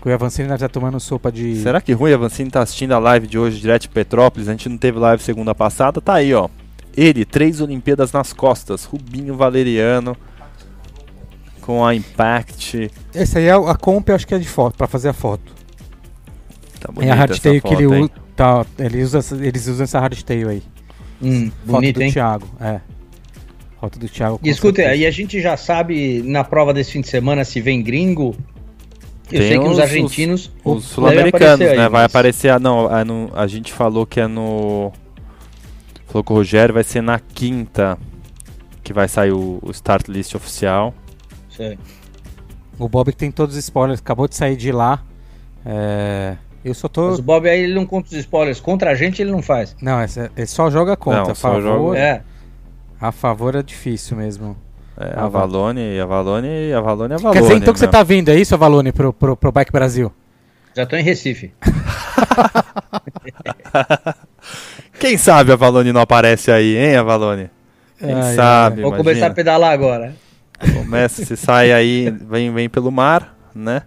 Rui 0.01 0.13
Avancini 0.13 0.49
já 0.49 0.57
tá 0.57 0.69
tomando 0.69 0.99
sopa 0.99 1.31
de. 1.31 1.55
Será 1.57 1.81
que 1.81 1.93
Rui 1.93 2.13
Avancini 2.13 2.49
tá 2.49 2.61
assistindo 2.61 2.93
a 2.93 2.99
live 2.99 3.25
de 3.25 3.39
hoje 3.39 3.59
direto 3.59 3.83
de 3.83 3.89
Petrópolis? 3.89 4.47
A 4.47 4.51
gente 4.51 4.69
não 4.69 4.77
teve 4.77 4.99
live 4.99 5.21
segunda 5.23 5.55
passada, 5.55 5.99
tá 5.99 6.15
aí, 6.15 6.33
ó. 6.33 6.49
Ele, 6.95 7.25
três 7.25 7.59
Olimpíadas 7.59 8.11
nas 8.11 8.31
costas. 8.33 8.85
Rubinho 8.85 9.35
Valeriano. 9.35 10.15
Com 11.61 11.85
a 11.85 11.95
Impact. 11.95 12.91
Esse 13.15 13.37
aí 13.37 13.45
é 13.45 13.53
a 13.53 13.75
comp, 13.75 14.09
acho 14.09 14.27
que 14.27 14.35
é 14.35 14.37
de 14.37 14.47
foto, 14.47 14.77
pra 14.77 14.85
fazer 14.85 15.09
a 15.09 15.13
foto. 15.13 15.53
Tá 16.79 16.89
é 16.99 17.09
a 17.09 17.15
hardtail 17.15 17.61
que 17.61 17.73
ele 17.73 17.87
usa. 17.87 18.11
Tá, 18.35 18.65
ele 18.77 19.01
usa, 19.01 19.19
eles 19.39 19.67
usam 19.67 19.85
essa 19.85 19.99
hardtail 19.99 20.49
aí. 20.49 20.63
Hum, 21.21 21.49
foto 21.65 21.75
bonito, 21.75 21.95
do 21.95 22.03
hein? 22.03 22.11
Thiago, 22.11 22.47
é. 22.59 22.81
Foto 23.83 23.99
do 23.99 24.07
Thiago. 24.07 24.39
E 24.41 24.49
escuta, 24.49 24.81
aí 24.81 25.05
a 25.05 25.11
gente 25.11 25.41
já 25.41 25.57
sabe 25.57 26.23
na 26.23 26.41
prova 26.41 26.73
desse 26.73 26.93
fim 26.93 27.01
de 27.01 27.09
semana 27.09 27.43
se 27.43 27.59
vem 27.59 27.83
gringo. 27.83 28.33
Eu 29.29 29.39
Tem 29.39 29.49
sei 29.49 29.59
que 29.59 29.65
os, 29.65 29.71
os 29.71 29.79
argentinos. 29.79 30.51
Os, 30.63 30.77
os 30.77 30.83
sul-americanos, 30.85 31.59
né? 31.59 31.83
Aí, 31.83 31.89
vai 31.89 32.05
aparecer. 32.05 32.47
Ah, 32.49 32.59
não, 32.59 32.87
no, 33.03 33.29
a 33.35 33.45
gente 33.45 33.73
falou 33.73 34.05
que 34.05 34.21
é 34.21 34.27
no. 34.27 34.89
Falou 36.07 36.23
com 36.23 36.33
o 36.33 36.37
Rogério, 36.37 36.73
vai 36.73 36.85
ser 36.85 37.01
na 37.01 37.19
quinta 37.19 37.97
que 38.81 38.93
vai 38.93 39.09
sair 39.09 39.33
o, 39.33 39.59
o 39.61 39.69
start 39.71 40.07
list 40.07 40.33
oficial. 40.33 40.93
Sei. 41.49 41.77
O 42.79 42.87
Bob 42.87 43.11
que 43.11 43.17
tem 43.17 43.31
todos 43.31 43.57
os 43.57 43.65
spoilers, 43.65 43.99
acabou 43.99 44.29
de 44.29 44.35
sair 44.37 44.55
de 44.55 44.71
lá. 44.71 45.03
É... 45.65 46.37
Eu 46.63 46.73
só 46.73 46.87
tô. 46.87 47.09
Mas 47.09 47.19
o 47.19 47.21
Bob 47.21 47.49
aí 47.49 47.59
ele 47.59 47.73
não 47.73 47.85
conta 47.85 48.07
os 48.07 48.13
spoilers. 48.13 48.61
Contra 48.61 48.91
a 48.91 48.95
gente 48.95 49.21
ele 49.21 49.31
não 49.31 49.41
faz. 49.41 49.75
Não, 49.81 49.99
ele 50.01 50.47
só 50.47 50.71
joga 50.71 50.95
contra, 50.95 51.23
não, 51.23 51.31
a 51.31 51.35
favor. 51.35 51.61
Joga... 51.61 51.99
É. 51.99 52.23
A 53.03 53.11
favor 53.11 53.53
é 53.53 53.61
difícil 53.61 54.15
mesmo. 54.15 54.55
É, 54.97 55.19
a 55.19 55.27
Valone, 55.27 55.99
a 55.99 56.05
Valone, 56.05 56.71
a 56.71 56.79
Valone, 56.79 57.13
a 57.13 57.17
Valone. 57.17 57.33
Quer 57.33 57.41
dizer 57.41 57.57
então 57.57 57.73
que 57.73 57.79
você 57.81 57.87
tá 57.87 58.01
vindo, 58.01 58.29
é 58.29 58.35
isso, 58.37 58.57
Valone, 58.57 58.93
pro, 58.93 59.11
pro, 59.11 59.35
pro 59.35 59.51
Bike 59.51 59.73
Brasil? 59.73 60.09
Já 60.73 60.85
tô 60.85 60.95
em 60.95 61.03
Recife. 61.03 61.51
Quem 64.97 65.17
sabe 65.17 65.51
a 65.51 65.57
Valone 65.57 65.91
não 65.91 65.99
aparece 65.99 66.49
aí, 66.49 66.77
hein, 66.77 66.95
a 66.95 67.03
Valone? 67.03 67.49
Quem 67.99 68.13
ai, 68.13 68.35
sabe? 68.35 68.77
Ai. 68.77 68.83
Vou 68.83 68.91
imagina. 68.91 69.03
começar 69.03 69.27
a 69.27 69.33
pedalar 69.33 69.73
agora. 69.73 70.15
Começa, 70.73 71.25
se 71.25 71.35
sai 71.35 71.73
aí, 71.73 72.09
vem, 72.09 72.53
vem 72.53 72.69
pelo 72.69 72.89
mar, 72.89 73.37
né? 73.53 73.81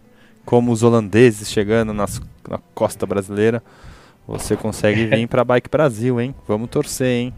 Como 0.45 0.71
os 0.71 0.83
holandeses 0.83 1.51
chegando 1.51 1.95
nas, 1.95 2.21
na 2.47 2.59
costa 2.75 3.07
brasileira. 3.07 3.63
Você 4.29 4.57
consegue 4.57 5.07
vir 5.07 5.27
pra 5.27 5.43
Bike 5.43 5.71
Brasil, 5.71 6.21
hein? 6.21 6.35
Vamos 6.47 6.69
torcer, 6.69 7.07
hein? 7.07 7.35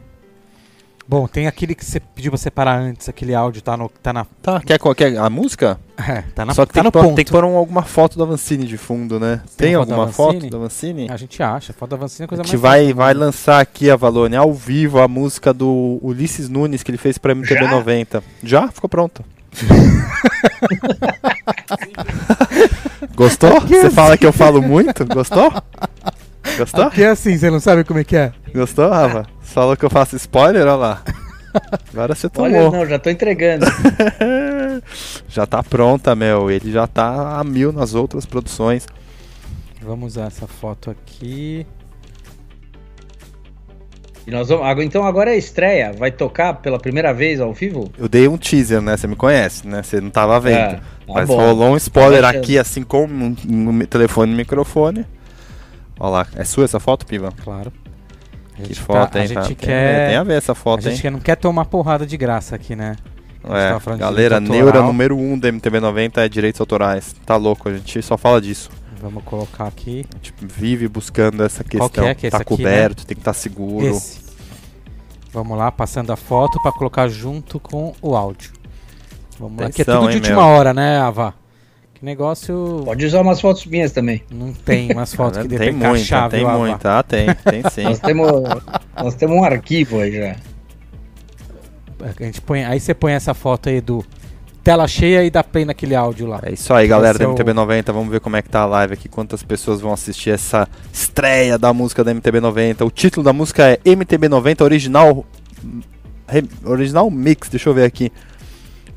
Bom, 1.08 1.26
tem 1.26 1.46
aquele 1.46 1.74
que 1.74 1.82
você 1.82 1.98
pediu 1.98 2.30
pra 2.30 2.36
separar 2.36 2.78
antes, 2.78 3.08
aquele 3.08 3.34
áudio 3.34 3.62
tá, 3.62 3.78
no, 3.78 3.90
tá 4.02 4.12
na. 4.12 4.26
Tá, 4.42 4.60
quer 4.60 4.78
qualquer. 4.78 5.16
A 5.16 5.30
música? 5.30 5.80
É, 5.96 6.20
tá 6.34 6.44
na 6.44 6.52
Só 6.52 6.66
que 6.66 6.74
tá 6.74 6.82
tem, 6.82 6.90
que 6.90 6.98
pôr, 6.98 7.14
tem 7.14 7.24
que 7.24 7.30
pôr 7.30 7.44
um, 7.44 7.56
alguma 7.56 7.82
foto 7.82 8.18
da 8.18 8.26
Vancini 8.26 8.66
de 8.66 8.76
fundo, 8.76 9.18
né? 9.18 9.40
Tem, 9.56 9.68
tem 9.68 9.74
alguma 9.74 10.08
foto 10.08 10.50
da 10.50 10.58
Vancini? 10.58 11.06
A 11.10 11.16
gente 11.16 11.42
acha, 11.42 11.72
foto 11.72 11.92
da 11.92 11.96
Vancini 11.96 12.24
é 12.24 12.28
coisa 12.28 12.42
mais. 12.42 12.50
A 12.50 12.52
gente 12.52 12.60
vai, 12.60 12.92
vai 12.92 13.14
lançar 13.14 13.58
aqui 13.58 13.90
a 13.90 13.96
Valone 13.96 14.36
ao 14.36 14.52
vivo 14.52 15.00
a 15.00 15.08
música 15.08 15.54
do 15.54 15.98
Ulisses 16.02 16.50
Nunes 16.50 16.82
que 16.82 16.90
ele 16.90 16.98
fez 16.98 17.16
pra 17.16 17.34
MTB 17.34 17.64
Já? 17.64 17.70
90. 17.70 18.22
Já? 18.42 18.68
Ficou 18.68 18.90
pronto. 18.90 19.24
Gostou? 23.16 23.62
Você 23.62 23.78
assim. 23.78 23.90
fala 23.90 24.18
que 24.18 24.26
eu 24.26 24.32
falo 24.32 24.60
muito? 24.60 25.06
Gostou? 25.06 25.50
Gostou? 26.58 26.84
Aqui 26.84 27.02
é 27.02 27.08
assim, 27.08 27.38
você 27.38 27.50
não 27.50 27.60
sabe 27.60 27.82
como 27.82 27.98
é 27.98 28.04
que 28.04 28.14
é. 28.14 28.30
Gostou, 28.54 28.90
Rafa? 28.90 29.37
Falou 29.48 29.76
que 29.76 29.84
eu 29.84 29.90
faço 29.90 30.14
spoiler, 30.16 30.62
olha 30.62 30.74
lá. 30.74 31.02
Agora 31.92 32.14
você 32.14 32.28
tomou. 32.28 32.50
Olha, 32.50 32.70
não, 32.70 32.86
já 32.86 32.98
tô 32.98 33.10
entregando. 33.10 33.66
já 35.28 35.46
tá 35.46 35.62
pronta, 35.62 36.14
meu. 36.14 36.50
Ele 36.50 36.70
já 36.70 36.86
tá 36.86 37.38
a 37.38 37.44
mil 37.44 37.72
nas 37.72 37.94
outras 37.94 38.26
produções. 38.26 38.86
Vamos 39.80 40.12
usar 40.12 40.26
essa 40.26 40.46
foto 40.46 40.90
aqui. 40.90 41.66
E 44.26 44.30
nós 44.30 44.50
vamos, 44.50 44.84
então 44.84 45.04
agora 45.04 45.30
é 45.30 45.34
a 45.34 45.38
estreia. 45.38 45.92
Vai 45.92 46.10
tocar 46.12 46.54
pela 46.54 46.78
primeira 46.78 47.14
vez 47.14 47.40
ao 47.40 47.54
vivo? 47.54 47.90
Eu 47.96 48.08
dei 48.08 48.28
um 48.28 48.36
teaser, 48.36 48.82
né? 48.82 48.96
Você 48.96 49.06
me 49.06 49.16
conhece, 49.16 49.66
né? 49.66 49.82
Você 49.82 50.00
não 50.00 50.10
tava 50.10 50.38
vendo. 50.38 50.58
É, 50.58 50.74
tá 50.74 50.82
Mas 51.08 51.26
bom. 51.26 51.36
rolou 51.36 51.70
um 51.70 51.76
spoiler 51.76 52.24
aqui, 52.24 52.58
assim, 52.58 52.82
com 52.82 53.06
um, 53.06 53.34
um 53.48 53.78
telefone 53.86 54.32
e 54.32 54.36
microfone. 54.36 55.06
Olha 55.98 56.10
lá. 56.10 56.26
É 56.36 56.44
sua 56.44 56.64
essa 56.64 56.78
foto, 56.78 57.06
Piva? 57.06 57.32
Claro. 57.42 57.72
Que 58.62 58.74
foto, 58.74 59.12
tá, 59.12 59.18
hein? 59.18 59.24
A 59.24 59.28
gente 59.28 59.54
tem, 59.54 59.68
quer... 59.68 60.08
tem 60.08 60.16
a 60.16 60.24
ver 60.24 60.34
essa 60.34 60.54
foto, 60.54 60.86
A 60.86 60.90
gente 60.90 61.06
hein? 61.06 61.12
não 61.12 61.20
quer 61.20 61.36
tomar 61.36 61.64
porrada 61.64 62.06
de 62.06 62.16
graça 62.16 62.56
aqui, 62.56 62.74
né? 62.74 62.96
É, 63.44 63.96
galera, 63.96 64.40
Neura 64.40 64.82
número 64.82 65.16
1 65.16 65.32
um 65.32 65.38
da 65.38 65.50
MTB90 65.50 66.18
é 66.18 66.28
direitos 66.28 66.60
autorais. 66.60 67.14
Tá 67.24 67.36
louco, 67.36 67.68
a 67.68 67.72
gente 67.72 68.02
só 68.02 68.18
fala 68.18 68.40
disso. 68.40 68.70
Vamos 69.00 69.22
colocar 69.24 69.66
aqui. 69.66 70.04
A 70.12 70.16
gente 70.16 70.34
vive 70.40 70.88
buscando 70.88 71.44
essa 71.44 71.62
questão. 71.62 71.88
Que 71.88 72.00
é? 72.00 72.14
Que 72.14 72.30
tá 72.30 72.38
aqui, 72.38 72.56
coberto, 72.56 73.02
né? 73.02 73.04
tem 73.06 73.14
que 73.14 73.20
estar 73.20 73.32
tá 73.32 73.38
seguro. 73.38 73.86
Esse. 73.86 74.18
Vamos 75.32 75.56
lá, 75.56 75.70
passando 75.70 76.10
a 76.10 76.16
foto 76.16 76.60
para 76.62 76.72
colocar 76.72 77.06
junto 77.08 77.60
com 77.60 77.94
o 78.02 78.16
áudio. 78.16 78.52
Vamos 79.38 79.60
lá, 79.60 79.70
que 79.70 79.82
é 79.82 79.84
Atenção, 79.84 80.00
tudo 80.00 80.10
de 80.10 80.16
hein, 80.16 80.22
última 80.22 80.42
meu? 80.42 80.46
hora, 80.46 80.74
né, 80.74 80.98
Ava? 80.98 81.34
Que 81.98 82.04
negócio. 82.04 82.82
Pode 82.84 83.04
usar 83.04 83.20
umas 83.22 83.40
fotos 83.40 83.66
minhas 83.66 83.90
também. 83.90 84.22
Não 84.30 84.52
tem 84.52 84.92
umas 84.92 85.12
fotos 85.12 85.42
que 85.42 85.48
dê 85.48 85.56
pra 85.56 85.66
tem 85.66 85.74
encaixar, 85.74 86.20
muita, 86.22 86.36
tem 86.36 86.46
Ava? 86.46 86.58
muita. 86.58 86.98
Ah, 86.98 87.02
tem, 87.02 87.26
tem 87.34 87.62
sim. 87.70 87.82
Nós 87.82 87.98
temos, 87.98 88.30
nós 88.96 89.14
temos 89.16 89.36
um 89.36 89.44
arquivo 89.44 90.00
aí 90.00 90.12
já. 90.12 90.36
A 92.00 92.24
gente 92.24 92.40
põe, 92.40 92.64
aí 92.64 92.78
você 92.78 92.94
põe 92.94 93.12
essa 93.12 93.34
foto 93.34 93.68
aí 93.68 93.80
do 93.80 94.04
tela 94.62 94.86
cheia 94.86 95.24
e 95.24 95.30
dá 95.30 95.42
play 95.42 95.64
naquele 95.64 95.96
áudio 95.96 96.28
lá. 96.28 96.38
É 96.44 96.52
isso 96.52 96.72
aí, 96.72 96.86
galera 96.86 97.16
Esse 97.16 97.22
é 97.24 97.26
da 97.26 97.32
o- 97.32 97.34
MTB90. 97.34 97.92
Vamos 97.92 98.10
ver 98.10 98.20
como 98.20 98.36
é 98.36 98.42
que 98.42 98.48
tá 98.48 98.60
a 98.60 98.66
live 98.66 98.94
aqui, 98.94 99.08
quantas 99.08 99.42
pessoas 99.42 99.80
vão 99.80 99.92
assistir 99.92 100.30
essa 100.30 100.68
estreia 100.92 101.58
da 101.58 101.72
música 101.72 102.04
da 102.04 102.14
MTB90. 102.14 102.86
O 102.86 102.90
título 102.90 103.24
da 103.24 103.32
música 103.32 103.64
é 103.70 103.78
MTB90 103.84 104.60
Original 104.62 105.26
Original 106.64 107.10
Mix. 107.10 107.48
Deixa 107.48 107.68
eu 107.68 107.74
ver 107.74 107.84
aqui. 107.84 108.12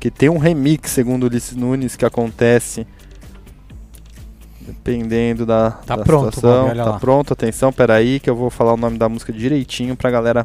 Que 0.02 0.10
tem 0.10 0.28
um 0.28 0.36
remix, 0.36 0.90
segundo 0.90 1.22
o 1.22 1.26
Ulisses 1.26 1.54
Nunes, 1.54 1.94
que 1.94 2.04
acontece 2.04 2.84
dependendo 4.60 5.46
da, 5.46 5.70
Tá 5.70 5.94
da 5.94 6.02
pronto, 6.02 6.34
situação. 6.34 6.66
Bob, 6.66 6.76
tá 6.76 6.84
lá. 6.84 6.98
pronto, 6.98 7.32
atenção, 7.32 7.72
peraí, 7.72 8.18
que 8.18 8.28
eu 8.28 8.34
vou 8.34 8.50
falar 8.50 8.72
o 8.72 8.76
nome 8.76 8.98
da 8.98 9.08
música 9.08 9.32
direitinho 9.32 9.94
pra 9.94 10.10
galera 10.10 10.44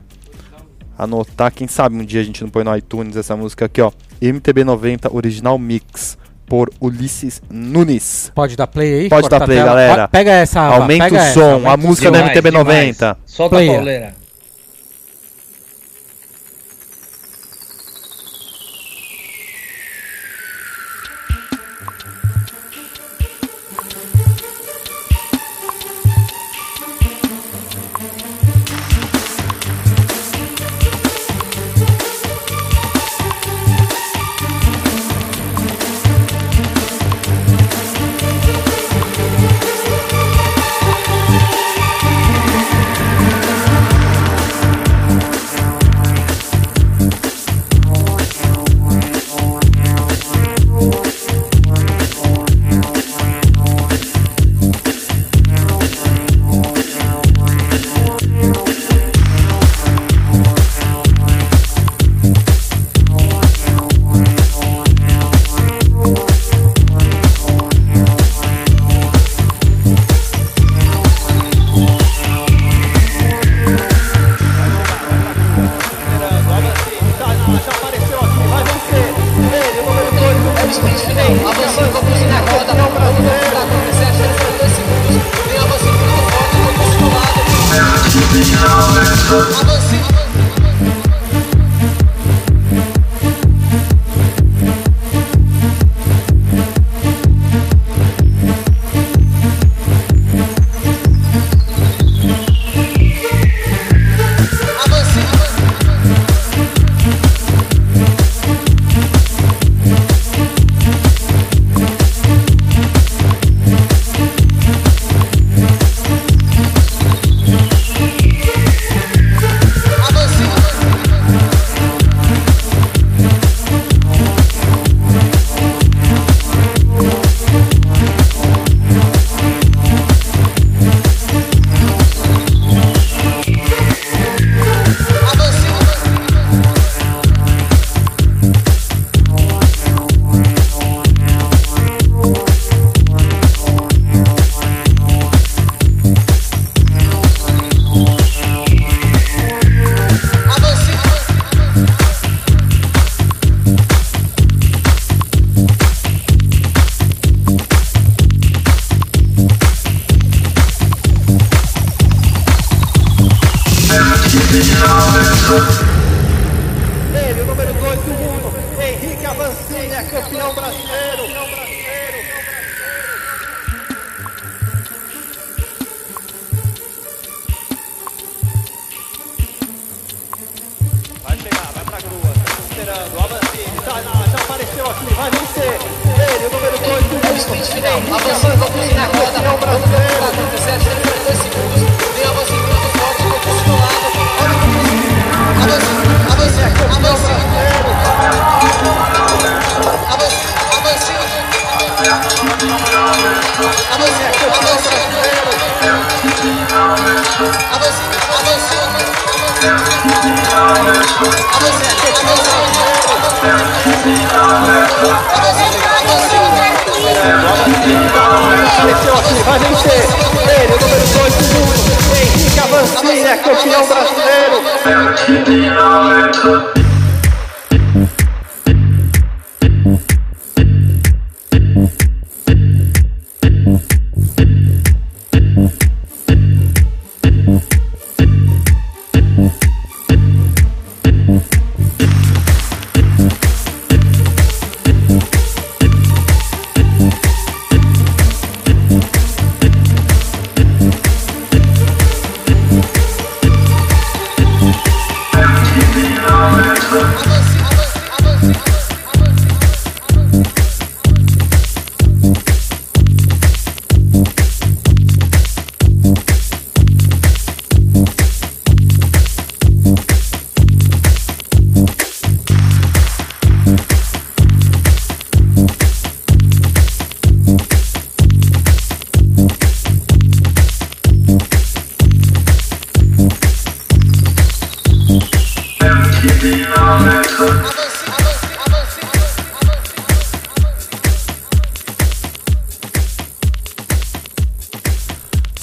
anotar. 0.96 1.52
Quem 1.52 1.68
sabe 1.68 1.96
um 1.96 2.06
dia 2.06 2.22
a 2.22 2.24
gente 2.24 2.44
não 2.44 2.52
põe 2.52 2.64
no 2.64 2.78
iTunes 2.78 3.16
essa 3.18 3.36
música 3.36 3.66
aqui, 3.66 3.82
ó. 3.82 3.92
MTB90 4.22 5.12
Original 5.12 5.58
Mix 5.58 6.20
por 6.46 6.70
Ulisses 6.80 7.42
Nunes. 7.50 8.32
Pode 8.36 8.56
dar 8.56 8.68
play 8.68 8.94
aí? 8.94 9.10
Pode 9.10 9.28
dar 9.28 9.42
a 9.42 9.46
play, 9.46 9.58
tela. 9.58 9.70
galera. 9.70 10.08
Pega 10.08 10.32
essa, 10.34 10.62
Aumenta 10.62 11.06
pega 11.06 11.16
o 11.16 11.20
essa, 11.20 11.34
som, 11.34 11.52
aumenta 11.54 11.72
a 11.72 11.78
música 11.78 12.12
da 12.12 12.20
Demais, 12.20 12.38
MTB90. 12.38 12.94
demais. 12.94 12.98
Solta 13.26 13.56
Player. 13.56 13.72
a 13.72 13.76
pauleira. 13.76 14.14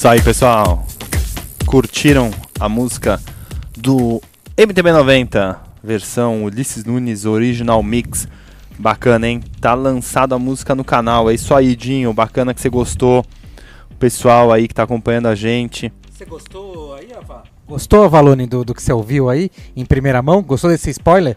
Isso 0.05 0.10
aí, 0.10 0.20
pessoal. 0.20 0.86
Curtiram 1.64 2.31
a 2.60 2.68
música 2.68 3.18
do 3.74 4.20
MTB90, 4.55 5.56
versão 5.82 6.44
Ulisses 6.44 6.85
Nunes 6.85 7.24
Original 7.24 7.82
Mix. 7.82 8.28
Bacana, 8.78 9.26
hein? 9.26 9.40
Tá 9.62 9.72
lançado 9.72 10.35
a 10.35 10.39
música 10.39 10.74
no 10.74 10.85
canal. 10.85 11.31
É 11.31 11.32
isso 11.35 11.55
aí, 11.55 11.74
Dinho. 11.74 12.12
Bacana 12.12 12.52
que 12.52 12.60
você 12.60 12.68
gostou. 12.68 13.24
O 13.90 13.94
pessoal 13.94 14.52
aí 14.52 14.68
que 14.68 14.74
tá 14.74 14.82
acompanhando 14.82 15.28
a 15.28 15.35
gente. 15.35 15.90
Você 16.10 16.26
gostou 16.26 16.97
aí, 16.97 17.09
Ava? 17.14 17.44
Gostou, 17.66 18.06
Valone, 18.06 18.47
do, 18.47 18.62
do 18.62 18.74
que 18.74 18.82
você 18.82 18.93
ouviu 18.93 19.31
aí 19.31 19.51
em 19.74 19.86
primeira 19.86 20.20
mão? 20.20 20.43
Gostou 20.43 20.68
desse 20.68 20.90
spoiler? 20.90 21.35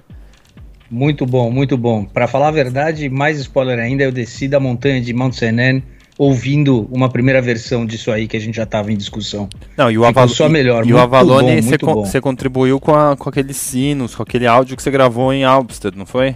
Muito 0.92 1.26
bom, 1.26 1.50
muito 1.50 1.78
bom. 1.78 2.04
Para 2.04 2.28
falar 2.28 2.50
a 2.50 2.52
verdade, 2.52 3.08
mais 3.08 3.40
spoiler 3.40 3.80
ainda, 3.80 4.04
eu 4.04 4.12
desci 4.12 4.46
da 4.46 4.60
montanha 4.60 5.00
de 5.00 5.14
Mount 5.14 5.36
Senan 5.36 5.82
ouvindo 6.18 6.88
uma 6.92 7.10
primeira 7.10 7.42
versão 7.42 7.86
disso 7.86 8.12
aí 8.12 8.28
que 8.28 8.36
a 8.36 8.40
gente 8.40 8.56
já 8.56 8.64
estava 8.64 8.92
em 8.92 8.98
discussão. 8.98 9.48
Não, 9.78 9.92
e 9.92 9.98
o 9.98 10.06
Avalone 10.06 10.34
só 10.34 10.50
melhor, 10.50 10.86
e, 10.86 10.90
e 10.90 10.94
o 10.94 10.98
Avalone 10.98 11.62
você, 11.62 11.78
con 11.78 11.94
você 11.94 12.20
contribuiu 12.20 12.80
com, 12.80 12.96
a, 12.96 13.16
com 13.16 13.30
aqueles 13.30 13.58
sinos, 13.58 14.16
com 14.16 14.24
aquele 14.24 14.48
áudio 14.48 14.76
que 14.76 14.82
você 14.82 14.90
gravou 14.90 15.32
em 15.32 15.44
Albstead, 15.44 15.98
não 15.98 16.06
foi? 16.06 16.36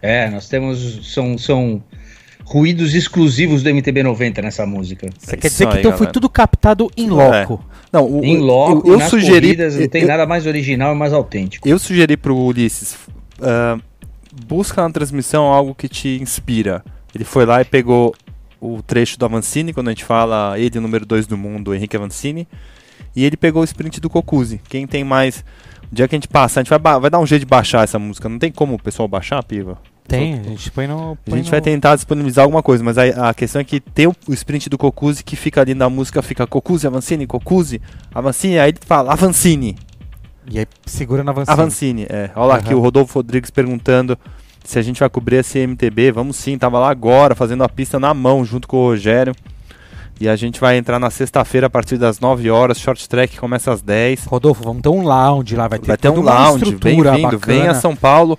É, 0.00 0.30
nós 0.30 0.48
temos 0.48 1.12
são 1.12 1.36
são 1.36 1.82
ruídos 2.44 2.94
exclusivos 2.94 3.62
do 3.62 3.70
MTB90 3.70 4.42
nessa 4.42 4.66
música. 4.66 5.08
Você 5.18 5.34
é 5.34 5.38
quer 5.38 5.48
dizer 5.48 5.68
que 5.68 5.78
então 5.78 5.96
foi 5.96 6.06
tudo 6.08 6.28
captado 6.28 6.90
em 6.96 7.08
loco? 7.08 7.64
É. 7.64 7.80
Não, 7.92 8.06
o, 8.06 8.24
em 8.24 8.38
loco, 8.38 8.88
eu, 8.88 8.94
eu 8.94 8.98
nas 8.98 9.10
sugeri, 9.10 9.40
corridas, 9.40 9.76
não 9.76 9.88
tem 9.88 10.02
eu, 10.02 10.08
nada 10.08 10.26
mais 10.26 10.46
original 10.46 10.94
e 10.94 10.98
mais 10.98 11.12
autêntico. 11.12 11.68
Eu 11.68 11.78
sugeri 11.78 12.16
pro 12.16 12.36
Ulisses, 12.36 12.94
uh, 13.38 13.80
busca 14.46 14.82
na 14.82 14.90
transmissão 14.90 15.44
algo 15.44 15.74
que 15.74 15.88
te 15.88 16.20
inspira. 16.20 16.84
Ele 17.14 17.24
foi 17.24 17.44
lá 17.44 17.60
e 17.60 17.64
pegou 17.64 18.14
o 18.60 18.82
trecho 18.82 19.18
do 19.18 19.24
Avancini, 19.24 19.72
quando 19.72 19.88
a 19.88 19.90
gente 19.92 20.04
fala 20.04 20.58
ele, 20.58 20.78
número 20.78 21.06
2 21.06 21.26
do 21.26 21.36
mundo, 21.36 21.74
Henrique 21.74 21.96
Avancini, 21.96 22.46
e 23.14 23.24
ele 23.24 23.36
pegou 23.36 23.62
o 23.62 23.64
sprint 23.64 24.00
do 24.00 24.10
Cocuzzi. 24.10 24.60
Quem 24.68 24.86
tem 24.86 25.02
mais. 25.02 25.44
O 25.90 25.94
dia 25.94 26.06
que 26.06 26.14
a 26.14 26.18
gente 26.18 26.28
passa, 26.28 26.60
a 26.60 26.62
gente 26.62 26.70
vai, 26.70 27.00
vai 27.00 27.10
dar 27.10 27.18
um 27.18 27.26
jeito 27.26 27.40
de 27.40 27.46
baixar 27.46 27.82
essa 27.82 27.98
música. 27.98 28.28
Não 28.28 28.38
tem 28.38 28.52
como 28.52 28.74
o 28.74 28.82
pessoal 28.82 29.08
baixar, 29.08 29.42
Piva? 29.42 29.78
Tem, 30.06 30.34
a 30.34 30.42
gente 30.42 30.70
põe 30.70 30.86
no. 30.86 31.16
Põe 31.24 31.34
a 31.34 31.36
gente 31.36 31.46
no... 31.46 31.50
vai 31.50 31.60
tentar 31.60 31.94
disponibilizar 31.94 32.44
alguma 32.44 32.62
coisa, 32.62 32.82
mas 32.82 32.98
a, 32.98 33.30
a 33.30 33.34
questão 33.34 33.60
é 33.60 33.64
que 33.64 33.80
tem 33.80 34.06
o, 34.06 34.14
o 34.28 34.32
sprint 34.32 34.68
do 34.68 34.76
Cocuzzi 34.76 35.24
que 35.24 35.36
fica 35.36 35.60
ali 35.60 35.74
na 35.74 35.88
música, 35.88 36.20
fica 36.20 36.46
Cocuzzi, 36.46 36.86
Avancini, 36.86 37.26
Cocuzzi, 37.26 37.80
Avancini, 38.12 38.58
aí 38.58 38.70
ele 38.70 38.78
fala 38.80 39.12
Avancini. 39.12 39.76
E 40.50 40.58
aí 40.58 40.66
segura 40.84 41.22
na 41.22 41.30
Avancini. 41.30 41.52
Avancini, 41.52 42.06
é. 42.08 42.30
Olha 42.34 42.46
lá 42.46 42.54
uhum. 42.54 42.60
aqui 42.60 42.74
o 42.74 42.80
Rodolfo 42.80 43.18
Rodrigues 43.18 43.50
perguntando 43.50 44.18
se 44.64 44.78
a 44.78 44.82
gente 44.82 45.00
vai 45.00 45.08
cobrir 45.08 45.36
esse 45.36 45.58
MTB. 45.58 46.12
Vamos 46.12 46.36
sim, 46.36 46.58
tava 46.58 46.78
lá 46.78 46.90
agora 46.90 47.34
fazendo 47.34 47.64
a 47.64 47.68
pista 47.68 47.98
na 47.98 48.14
mão 48.14 48.44
junto 48.44 48.68
com 48.68 48.76
o 48.76 48.84
Rogério. 48.88 49.34
E 50.20 50.28
a 50.28 50.36
gente 50.36 50.60
vai 50.60 50.76
entrar 50.76 50.98
na 50.98 51.08
sexta-feira 51.08 51.66
a 51.66 51.70
partir 51.70 51.96
das 51.96 52.20
9 52.20 52.50
horas. 52.50 52.78
Short 52.78 53.08
track 53.08 53.38
começa 53.38 53.72
às 53.72 53.80
10. 53.80 54.24
Rodolfo, 54.26 54.62
vamos 54.62 54.82
ter 54.82 54.90
um 54.90 55.02
lounge 55.02 55.56
lá, 55.56 55.66
vai 55.66 55.78
ter, 55.78 55.86
vai 55.86 55.96
ter 55.96 56.10
um 56.10 56.20
lounge. 56.20 56.74
Bem-vindo, 56.74 57.38
vem 57.38 57.66
a 57.66 57.72
São 57.72 57.96
Paulo. 57.96 58.38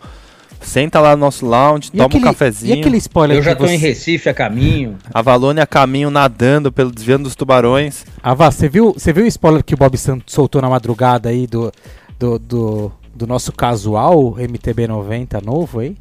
Senta 0.61 0.99
lá 0.99 1.15
no 1.15 1.21
nosso 1.21 1.43
lounge, 1.43 1.89
e 1.91 1.97
toma 1.97 2.05
aquele, 2.05 2.23
um 2.23 2.27
cafezinho. 2.27 2.75
E 2.75 2.79
aquele 2.79 2.97
spoiler 2.97 3.37
Eu 3.37 3.41
já 3.41 3.55
tô 3.55 3.65
você... 3.65 3.73
em 3.73 3.77
Recife 3.77 4.29
a 4.29 4.33
caminho. 4.33 4.95
A 5.11 5.19
Valone 5.23 5.59
a 5.59 5.65
caminho 5.65 6.11
nadando 6.11 6.71
pelo 6.71 6.91
desviando 6.91 7.23
dos 7.23 7.35
tubarões. 7.35 8.05
Ava, 8.21 8.51
você 8.51 8.69
viu, 8.69 8.93
você 8.93 9.11
viu 9.11 9.23
o 9.23 9.27
spoiler 9.27 9.63
que 9.63 9.73
o 9.73 9.77
Bob 9.77 9.97
Santos 9.97 10.31
soltou 10.31 10.61
na 10.61 10.69
madrugada 10.69 11.29
aí 11.29 11.47
do, 11.47 11.71
do, 12.19 12.37
do, 12.37 12.91
do 13.15 13.25
nosso 13.25 13.51
casual 13.51 14.35
MTB 14.37 14.87
90 14.87 15.41
novo 15.41 15.79
aí? 15.79 15.97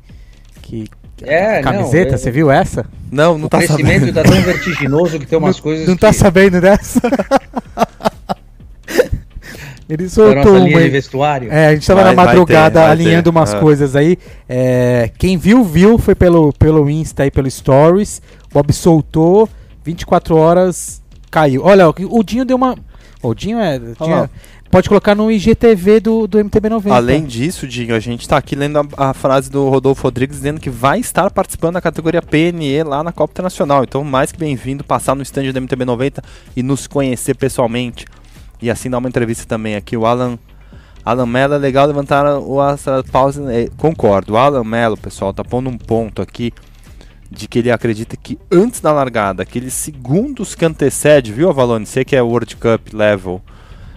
Que, 0.70 0.88
é, 1.22 1.60
camiseta, 1.62 2.16
você 2.16 2.30
viu 2.30 2.48
essa? 2.48 2.86
Não, 3.10 3.36
não 3.36 3.46
o 3.46 3.48
tá 3.48 3.58
crescimento 3.58 4.06
sabendo. 4.06 4.14
tá 4.14 4.22
tão 4.22 4.40
vertiginoso 4.40 5.18
que 5.18 5.26
tem 5.26 5.36
umas 5.36 5.56
não, 5.56 5.62
coisas 5.64 5.88
Não 5.88 5.96
tá 5.96 6.12
que... 6.12 6.16
tá 6.16 6.24
sabendo 6.24 6.60
dessa? 6.60 7.00
Ele 9.88 10.08
soltou 10.08 10.52
uma 10.52 10.60
linha 10.60 10.82
de 10.82 10.90
vestuário. 10.90 11.52
É, 11.52 11.66
a 11.66 11.74
gente 11.74 11.84
tava 11.84 12.04
vai, 12.04 12.14
na 12.14 12.24
madrugada 12.24 12.78
ter, 12.80 12.86
alinhando 12.86 13.24
ter. 13.24 13.30
umas 13.30 13.52
ah. 13.52 13.58
coisas 13.58 13.96
aí. 13.96 14.16
É, 14.48 15.10
quem 15.18 15.36
viu, 15.36 15.64
viu, 15.64 15.98
foi 15.98 16.14
pelo, 16.14 16.52
pelo 16.52 16.88
Insta 16.88 17.26
e 17.26 17.32
pelo 17.32 17.50
Stories. 17.50 18.22
Bob 18.52 18.72
soltou, 18.72 19.48
24 19.82 20.36
horas 20.36 21.02
caiu. 21.32 21.64
Olha, 21.64 21.88
o 21.88 22.22
Dinho 22.22 22.44
deu 22.44 22.56
uma. 22.56 22.76
O 23.20 23.34
Dinho 23.34 23.58
é. 23.58 23.80
Dinho, 23.80 24.30
Pode 24.70 24.88
colocar 24.88 25.16
no 25.16 25.32
IGTV 25.32 25.98
do, 25.98 26.28
do 26.28 26.38
MTB90. 26.38 26.92
Além 26.92 27.24
disso, 27.24 27.66
Dinho, 27.66 27.92
a 27.92 27.98
gente 27.98 28.20
está 28.20 28.36
aqui 28.36 28.54
lendo 28.54 28.78
a, 28.78 29.10
a, 29.10 29.12
frase 29.12 29.50
do 29.50 29.68
Rodolfo 29.68 30.04
Rodrigues 30.04 30.36
dizendo 30.36 30.60
que 30.60 30.70
vai 30.70 31.00
estar 31.00 31.28
participando 31.32 31.74
da 31.74 31.80
categoria 31.80 32.22
PNE 32.22 32.84
lá 32.84 33.02
na 33.02 33.10
Copa 33.10 33.32
Internacional. 33.32 33.82
Então, 33.82 34.04
mais 34.04 34.30
que 34.30 34.38
bem-vindo 34.38 34.84
passar 34.84 35.16
no 35.16 35.22
stand 35.22 35.50
do 35.52 35.60
MTB90 35.60 36.22
e 36.54 36.62
nos 36.62 36.86
conhecer 36.86 37.34
pessoalmente. 37.34 38.04
E 38.62 38.70
assim 38.70 38.88
dar 38.88 38.98
uma 38.98 39.08
entrevista 39.08 39.44
também 39.44 39.74
aqui. 39.74 39.96
O 39.96 40.06
Alan, 40.06 40.38
Alan 41.04 41.26
Mello, 41.26 41.54
é 41.54 41.58
legal 41.58 41.88
levantar 41.88 42.38
o 42.38 42.60
a 42.60 42.76
pausa. 43.10 43.52
É, 43.52 43.68
concordo. 43.76 44.34
O 44.34 44.36
Alan 44.36 44.62
Mello, 44.62 44.96
pessoal, 44.96 45.34
tá 45.34 45.42
pondo 45.42 45.68
um 45.68 45.76
ponto 45.76 46.22
aqui 46.22 46.52
de 47.28 47.48
que 47.48 47.58
ele 47.58 47.72
acredita 47.72 48.16
que 48.16 48.38
antes 48.52 48.80
da 48.80 48.92
largada, 48.92 49.42
aqueles 49.42 49.74
segundos 49.74 50.54
que 50.54 50.64
antecede, 50.64 51.32
viu, 51.32 51.50
Avalone? 51.50 51.86
Você 51.86 52.04
que 52.04 52.14
é 52.14 52.22
World 52.22 52.54
Cup 52.54 52.92
level 52.92 53.42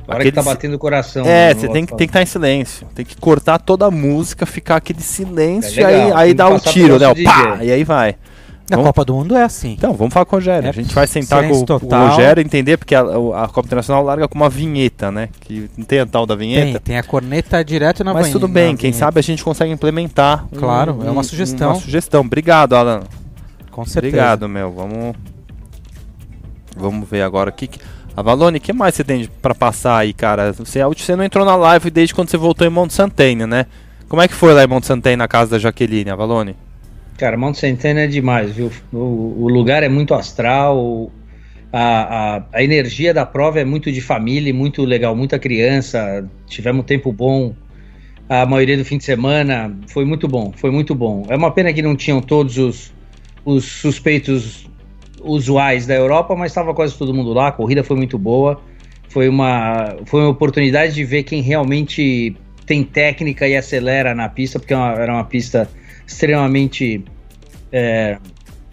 Agora 0.04 0.20
Aquele... 0.20 0.32
que 0.32 0.36
tá 0.36 0.44
batendo 0.44 0.76
o 0.76 0.80
coração. 0.80 1.26
É, 1.26 1.54
você 1.54 1.68
tem 1.70 1.86
que, 1.86 1.96
tem 1.96 2.08
que 2.08 2.12
estar 2.12 2.20
tá 2.20 2.24
em 2.24 2.26
silêncio. 2.26 2.88
Tem 2.94 3.06
que 3.06 3.16
cortar 3.16 3.58
toda 3.58 3.86
a 3.86 3.92
música, 3.92 4.46
ficar 4.46 4.76
aquele 4.76 5.02
silêncio 5.02 5.82
é 5.82 5.86
aí, 5.86 6.12
aí 6.12 6.34
dá 6.34 6.50
o 6.50 6.60
tiro, 6.60 7.00
né? 7.00 7.08
Pá, 7.24 7.60
e 7.62 7.72
aí 7.72 7.84
vai. 7.84 8.16
Na 8.70 8.78
vamos... 8.78 8.90
Copa 8.90 9.06
do 9.06 9.14
Mundo 9.14 9.36
é 9.36 9.44
assim. 9.44 9.74
Então, 9.74 9.94
vamos 9.94 10.14
falar 10.14 10.26
com 10.26 10.36
o 10.36 10.40
Rogério. 10.40 10.68
É, 10.68 10.70
a 10.70 10.74
gente 10.74 10.94
vai 10.94 11.06
sentar 11.06 11.48
com 11.48 11.66
total. 11.66 12.06
o 12.06 12.10
Rogério 12.10 12.42
entender, 12.42 12.78
porque 12.78 12.96
a, 12.96 13.02
a, 13.02 13.48
Copa 13.48 13.66
Internacional 13.66 14.04
larga 14.04 14.28
com 14.28 14.36
uma 14.36 14.50
vinheta, 14.50 15.12
né? 15.12 15.30
Que 15.42 15.70
não 15.78 15.84
tem 15.84 16.00
a 16.00 16.06
tal 16.06 16.26
da 16.26 16.34
vinheta. 16.34 16.80
Tem, 16.80 16.94
tem 16.94 16.98
a 16.98 17.04
corneta 17.04 17.64
direto 17.64 18.04
na 18.04 18.14
Mas 18.14 18.30
tudo 18.30 18.48
bem, 18.48 18.76
quem 18.76 18.94
sabe 18.94 19.20
a 19.20 19.24
gente 19.24 19.44
consegue 19.44 19.72
implementar. 19.72 20.46
Claro, 20.58 21.00
um, 21.02 21.08
é 21.08 21.12
uma 21.12 21.24
sugestão. 21.24 21.72
Uma 21.72 21.80
sugestão. 21.80 22.22
Obrigado, 22.22 22.76
Alan. 22.76 23.02
Com 23.70 23.86
certeza. 23.86 24.16
Obrigado, 24.16 24.50
meu. 24.50 24.72
Vamos. 24.72 25.16
Vamos 26.76 27.10
ver 27.10 27.22
agora 27.22 27.50
o 27.50 27.54
que. 27.54 27.70
Avalone, 28.16 28.58
o 28.58 28.62
que 28.62 28.72
mais 28.72 28.94
você 28.94 29.04
tem 29.04 29.28
para 29.42 29.56
passar 29.56 29.98
aí, 29.98 30.14
cara? 30.14 30.54
Você, 30.54 30.84
você 30.84 31.16
não 31.16 31.24
entrou 31.24 31.46
na 31.46 31.56
live 31.56 31.90
desde 31.90 32.14
quando 32.14 32.30
você 32.30 32.38
voltou 32.38 32.66
em 32.66 32.70
Monte 32.70 32.94
Santana, 32.94 33.48
né? 33.48 33.66
Como 34.08 34.22
é 34.22 34.28
que 34.28 34.36
foi 34.36 34.54
lá 34.54 34.64
em 34.64 34.68
Monte 34.68 34.86
Santana, 34.86 35.18
na 35.18 35.28
casa 35.28 35.52
da 35.52 35.60
Jaqueline, 35.60 36.12
Avalone? 36.12 36.56
Cara, 37.18 37.36
Monte 37.38 37.60
Santana 37.60 38.02
é 38.02 38.08
demais, 38.08 38.52
viu? 38.52 38.72
O, 38.92 39.44
o 39.44 39.50
lugar 39.50 39.82
é 39.82 39.90
muito 39.90 40.14
astral, 40.14 41.12
a, 41.72 42.36
a, 42.38 42.44
a, 42.54 42.64
energia 42.64 43.12
da 43.16 43.26
prova 43.26 43.60
é 43.60 43.66
muito 43.66 43.92
de 43.92 44.00
família, 44.00 44.54
muito 44.54 44.86
legal, 44.86 45.16
muita 45.16 45.40
criança, 45.40 46.30
tivemos 46.46 46.86
tempo 46.86 47.12
bom. 47.12 47.56
A 48.30 48.46
maioria 48.46 48.78
do 48.78 48.86
fim 48.86 49.00
de 49.00 49.04
semana 49.04 49.76
foi 49.88 50.06
muito 50.06 50.28
bom, 50.28 50.54
foi 50.56 50.70
muito 50.70 50.94
bom. 50.94 51.26
É 51.30 51.36
uma 51.36 51.50
pena 51.50 51.74
que 51.74 51.82
não 51.82 51.96
tinham 51.96 52.22
todos 52.22 52.60
os, 52.60 52.94
os 53.44 53.66
suspeitos 53.66 54.70
usuais 55.24 55.86
da 55.86 55.94
Europa, 55.94 56.36
mas 56.36 56.52
estava 56.52 56.74
quase 56.74 56.98
todo 56.98 57.14
mundo 57.14 57.34
lá. 57.34 57.48
A 57.48 57.52
corrida 57.52 57.84
foi 57.84 57.98
muito 57.98 58.18
boa. 58.18 58.62
Foi 59.10 59.30
uma, 59.30 59.96
foi 60.06 60.22
uma 60.22 60.30
oportunidade 60.30 60.94
de 60.94 61.04
ver 61.04 61.24
quem 61.24 61.42
realmente 61.42 62.36
tem 62.66 62.84
técnica 62.84 63.48
e 63.48 63.56
acelera 63.56 64.16
na 64.16 64.28
pista, 64.30 64.60
porque 64.60 64.74
é 64.74 64.78
era 64.78 65.14
uma 65.14 65.24
pista 65.24 65.70
extremamente 66.06 67.04
é, 67.72 68.18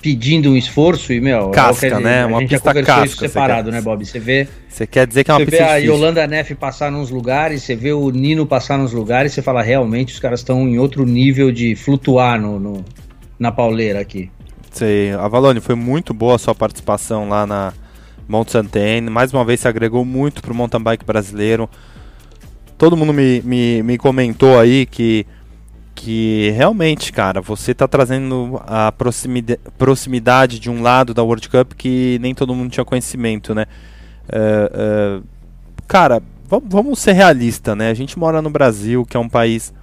pedindo 0.01 0.51
um 0.51 0.57
esforço 0.57 1.13
e, 1.13 1.21
meu, 1.21 1.51
é 1.51 1.53
casca, 1.53 1.87
é 1.87 2.01
né? 2.01 2.27
Uma 2.27 2.41
pista 2.41 2.75
casca, 2.83 3.05
isso 3.05 3.17
separado, 3.19 3.71
quer... 3.71 3.77
né, 3.77 3.83
Bob? 3.83 4.05
Você 4.05 4.19
vê. 4.19 4.49
Você 4.69 4.87
quer 4.87 5.07
dizer 5.07 5.25
que 5.25 5.31
é 5.31 5.35
uma 5.35 5.41
pista 5.41 5.57
Você 5.57 5.63
vê 5.63 5.69
a 5.69 5.77
Yolanda 5.77 6.27
Neff 6.27 6.55
passar 6.55 6.91
nos 6.91 7.11
lugares, 7.11 7.63
você 7.63 7.77
vê 7.77 7.93
o 7.93 8.11
Nino 8.11 8.47
passar 8.47 8.79
nos 8.79 8.93
lugares, 8.93 9.33
você 9.33 9.43
fala, 9.43 9.63
realmente, 9.63 10.15
os 10.15 10.21
caras 10.21 10.41
estão 10.41 10.67
em 10.69 10.79
outro 10.79 11.05
nível 11.05 11.53
de 11.53 11.75
flutuar 11.75 12.41
no, 12.41 12.59
no 12.59 12.85
na 13.39 13.51
pauleira 13.51 14.01
aqui. 14.01 14.31
Sei. 14.71 15.13
Avalone, 15.13 15.61
foi 15.61 15.75
muito 15.75 16.15
boa 16.15 16.37
a 16.37 16.39
sua 16.39 16.55
participação 16.55 17.29
lá 17.29 17.47
na 17.47 17.73
Mount 18.29 18.49
Santane. 18.49 19.11
Mais 19.11 19.33
uma 19.33 19.45
vez 19.45 19.61
se 19.61 19.69
agregou 19.69 20.05
muito 20.05 20.41
para 20.41 20.53
o 20.53 20.55
mountain 20.55 20.81
bike 20.81 21.05
brasileiro. 21.05 21.69
Todo 22.79 22.97
mundo 22.97 23.13
me, 23.13 23.43
me, 23.43 23.83
me 23.83 23.99
comentou 23.99 24.59
aí 24.59 24.87
que, 24.87 25.27
que 25.95 26.51
realmente, 26.57 27.13
cara, 27.13 27.41
você 27.41 27.73
está 27.73 27.87
trazendo 27.87 28.63
a 28.67 28.91
proximidade, 28.93 29.61
proximidade 29.77 30.59
de 30.59 30.71
um 30.71 30.81
lado 30.81 31.13
da 31.13 31.23
World 31.23 31.49
Cup 31.49 31.73
que 31.77 32.19
nem 32.23 32.35
todo 32.35 32.55
mundo 32.55 32.71
tinha 32.71 32.85
conhecimento, 32.85 33.55
né? 33.55 33.67
Uh, 34.29 35.21
uh, 35.21 35.25
cara, 35.87 36.23
vamos 36.47 37.01
ser 37.01 37.13
realistas, 37.13 37.77
né? 37.77 37.91
A 37.91 37.95
gente 37.95 38.19
mora 38.19 38.41
no 38.41 38.49
Brasil, 38.49 39.05
que 39.05 39.17
é 39.17 39.21
um 39.21 39.29
país 39.29 39.75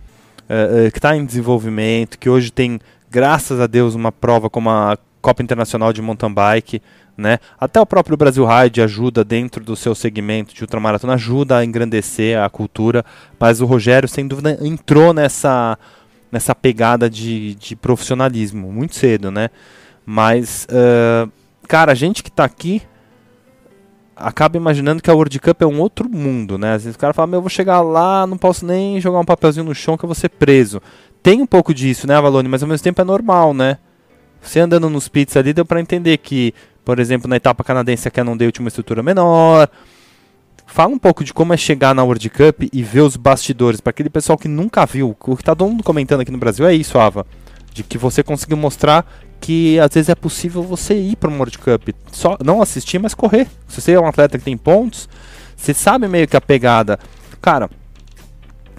uh, 0.44 0.90
que 0.92 0.98
está 0.98 1.16
em 1.16 1.26
desenvolvimento, 1.26 2.18
que 2.18 2.30
hoje 2.30 2.52
tem 2.52 2.80
graças 3.10 3.60
a 3.60 3.68
Deus, 3.68 3.96
uma 3.96 4.12
prova 4.12 4.50
como 4.50 4.70
a 4.70 4.98
Copa 5.22 5.44
Internacional 5.44 5.92
de 5.92 6.02
Mountain 6.02 6.34
Bike, 6.34 6.82
né? 7.18 7.40
Até 7.60 7.82
o 7.82 7.86
próprio 7.86 8.16
Brasil 8.16 8.46
Ride 8.46 8.82
ajuda 8.82 9.24
dentro 9.24 9.64
do 9.64 9.76
seu 9.76 9.96
segmento 9.96 10.54
de 10.54 10.62
ultramaratona, 10.62 11.16
ajuda 11.16 11.58
a 11.58 11.66
engrandecer 11.66 12.40
a 12.40 12.50
cultura, 12.50 13.04
mas 13.40 13.60
o 13.60 13.66
Rogério, 13.66 14.08
sem 14.08 14.28
dúvida, 14.28 14.58
entrou 14.62 15.14
nessa, 15.14 15.78
nessa 16.32 16.54
pegada 16.54 17.10
de, 17.10 17.56
de 17.56 17.76
profissionalismo 17.76 18.72
muito 18.72 18.96
cedo, 18.96 19.32
né? 19.32 19.50
Mas, 20.06 20.68
uh, 20.70 21.30
cara, 21.68 21.92
a 21.92 21.96
gente 21.96 22.24
que 22.24 22.30
está 22.30 22.46
aqui 22.46 22.82
acaba 24.16 24.58
imaginando 24.58 25.02
que 25.02 25.12
a 25.12 25.14
World 25.14 25.40
Cup 25.40 25.62
é 25.62 25.66
um 25.66 25.80
outro 25.80 26.10
mundo, 26.10 26.58
né? 26.58 26.74
Às 26.74 26.84
vezes 26.84 26.96
o 26.96 27.00
cara 27.00 27.14
fala, 27.14 27.28
meu, 27.28 27.38
eu 27.38 27.42
vou 27.42 27.50
chegar 27.50 27.82
lá, 27.82 28.26
não 28.26 28.38
posso 28.38 28.66
nem 28.66 29.00
jogar 29.00 29.20
um 29.20 29.26
papelzinho 29.26 29.66
no 29.66 29.76
chão 29.76 29.98
que 29.98 30.04
eu 30.04 30.08
vou 30.08 30.16
ser 30.16 30.30
preso. 30.30 30.82
Tem 31.28 31.42
um 31.42 31.46
pouco 31.46 31.74
disso, 31.74 32.08
né, 32.08 32.16
Avalone? 32.16 32.48
Mas 32.48 32.64
ao 32.64 32.70
mesmo 32.70 32.82
tempo 32.82 33.02
é 33.02 33.04
normal, 33.04 33.54
né? 33.54 33.80
Você 34.42 34.62
andando 34.62 34.90
nos 34.90 35.10
pits 35.10 35.36
ali, 35.36 35.52
deu 35.52 35.66
para 35.66 35.82
entender 35.82 36.16
que, 36.20 36.54
por 36.86 37.00
exemplo, 37.00 37.28
na 37.28 37.36
etapa 37.36 37.66
canadense 37.66 38.08
a 38.08 38.12
Canon 38.12 38.38
Day 38.38 38.50
tinha 38.50 38.64
uma 38.64 38.70
estrutura 38.70 39.04
menor. 39.04 39.70
Fala 40.66 40.94
um 40.94 40.98
pouco 40.98 41.26
de 41.26 41.34
como 41.34 41.54
é 41.54 41.58
chegar 41.58 41.94
na 41.94 42.02
World 42.02 42.30
Cup 42.30 42.70
e 42.72 42.82
ver 42.82 43.02
os 43.02 43.18
bastidores, 43.18 43.82
para 43.82 43.90
aquele 43.90 44.10
pessoal 44.10 44.38
que 44.38 44.48
nunca 44.48 44.86
viu. 44.86 45.18
O 45.20 45.36
que 45.36 45.44
tá 45.44 45.54
todo 45.54 45.70
mundo 45.70 45.84
comentando 45.84 46.22
aqui 46.22 46.32
no 46.32 46.38
Brasil 46.38 46.66
é 46.66 46.74
isso, 46.74 46.98
Ava. 46.98 47.28
De 47.74 47.84
que 47.84 47.98
você 47.98 48.24
conseguiu 48.24 48.56
mostrar 48.56 49.06
que 49.42 49.78
às 49.82 49.94
vezes 49.94 50.08
é 50.08 50.16
possível 50.16 50.64
você 50.64 50.98
ir 50.98 51.18
para 51.18 51.28
uma 51.28 51.40
World 51.40 51.58
Cup. 51.58 51.90
Só 52.10 52.38
não 52.42 52.62
assistir, 52.62 53.00
mas 53.00 53.14
correr. 53.14 53.50
Se 53.68 53.82
você 53.82 53.92
é 53.92 54.00
um 54.00 54.08
atleta 54.08 54.38
que 54.38 54.46
tem 54.46 54.56
pontos, 54.56 55.10
você 55.58 55.74
sabe 55.74 56.08
meio 56.08 56.26
que 56.26 56.38
a 56.38 56.42
pegada. 56.42 56.98
Cara, 57.42 57.70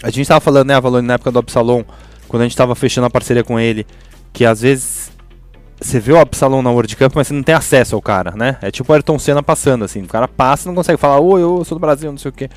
a 0.02 0.08
gente 0.08 0.26
tava 0.26 0.40
falando, 0.40 0.68
né, 0.68 0.76
Avalone, 0.76 1.06
na 1.06 1.12
época 1.12 1.30
do 1.30 1.40
Absalom, 1.40 1.84
quando 2.28 2.42
a 2.42 2.44
gente 2.44 2.56
tava 2.56 2.74
fechando 2.74 3.06
a 3.06 3.10
parceria 3.10 3.42
com 3.42 3.58
ele, 3.58 3.86
que 4.32 4.44
às 4.44 4.60
vezes 4.60 5.10
você 5.80 6.00
vê 6.00 6.12
o 6.12 6.18
Absalom 6.18 6.60
na 6.60 6.70
World 6.70 6.94
Cup, 6.96 7.12
mas 7.14 7.28
você 7.28 7.34
não 7.34 7.42
tem 7.42 7.54
acesso 7.54 7.94
ao 7.94 8.02
cara, 8.02 8.32
né? 8.32 8.56
É 8.60 8.70
tipo 8.70 8.90
o 8.90 8.94
Ayrton 8.94 9.18
Senna 9.18 9.42
passando, 9.42 9.84
assim. 9.84 10.02
O 10.02 10.06
cara 10.06 10.26
passa 10.26 10.66
e 10.66 10.68
não 10.68 10.74
consegue 10.74 10.98
falar, 10.98 11.20
oi, 11.20 11.42
eu 11.42 11.64
sou 11.64 11.78
do 11.78 11.80
Brasil, 11.80 12.10
não 12.10 12.18
sei 12.18 12.28
o 12.30 12.32
quê. 12.32 12.50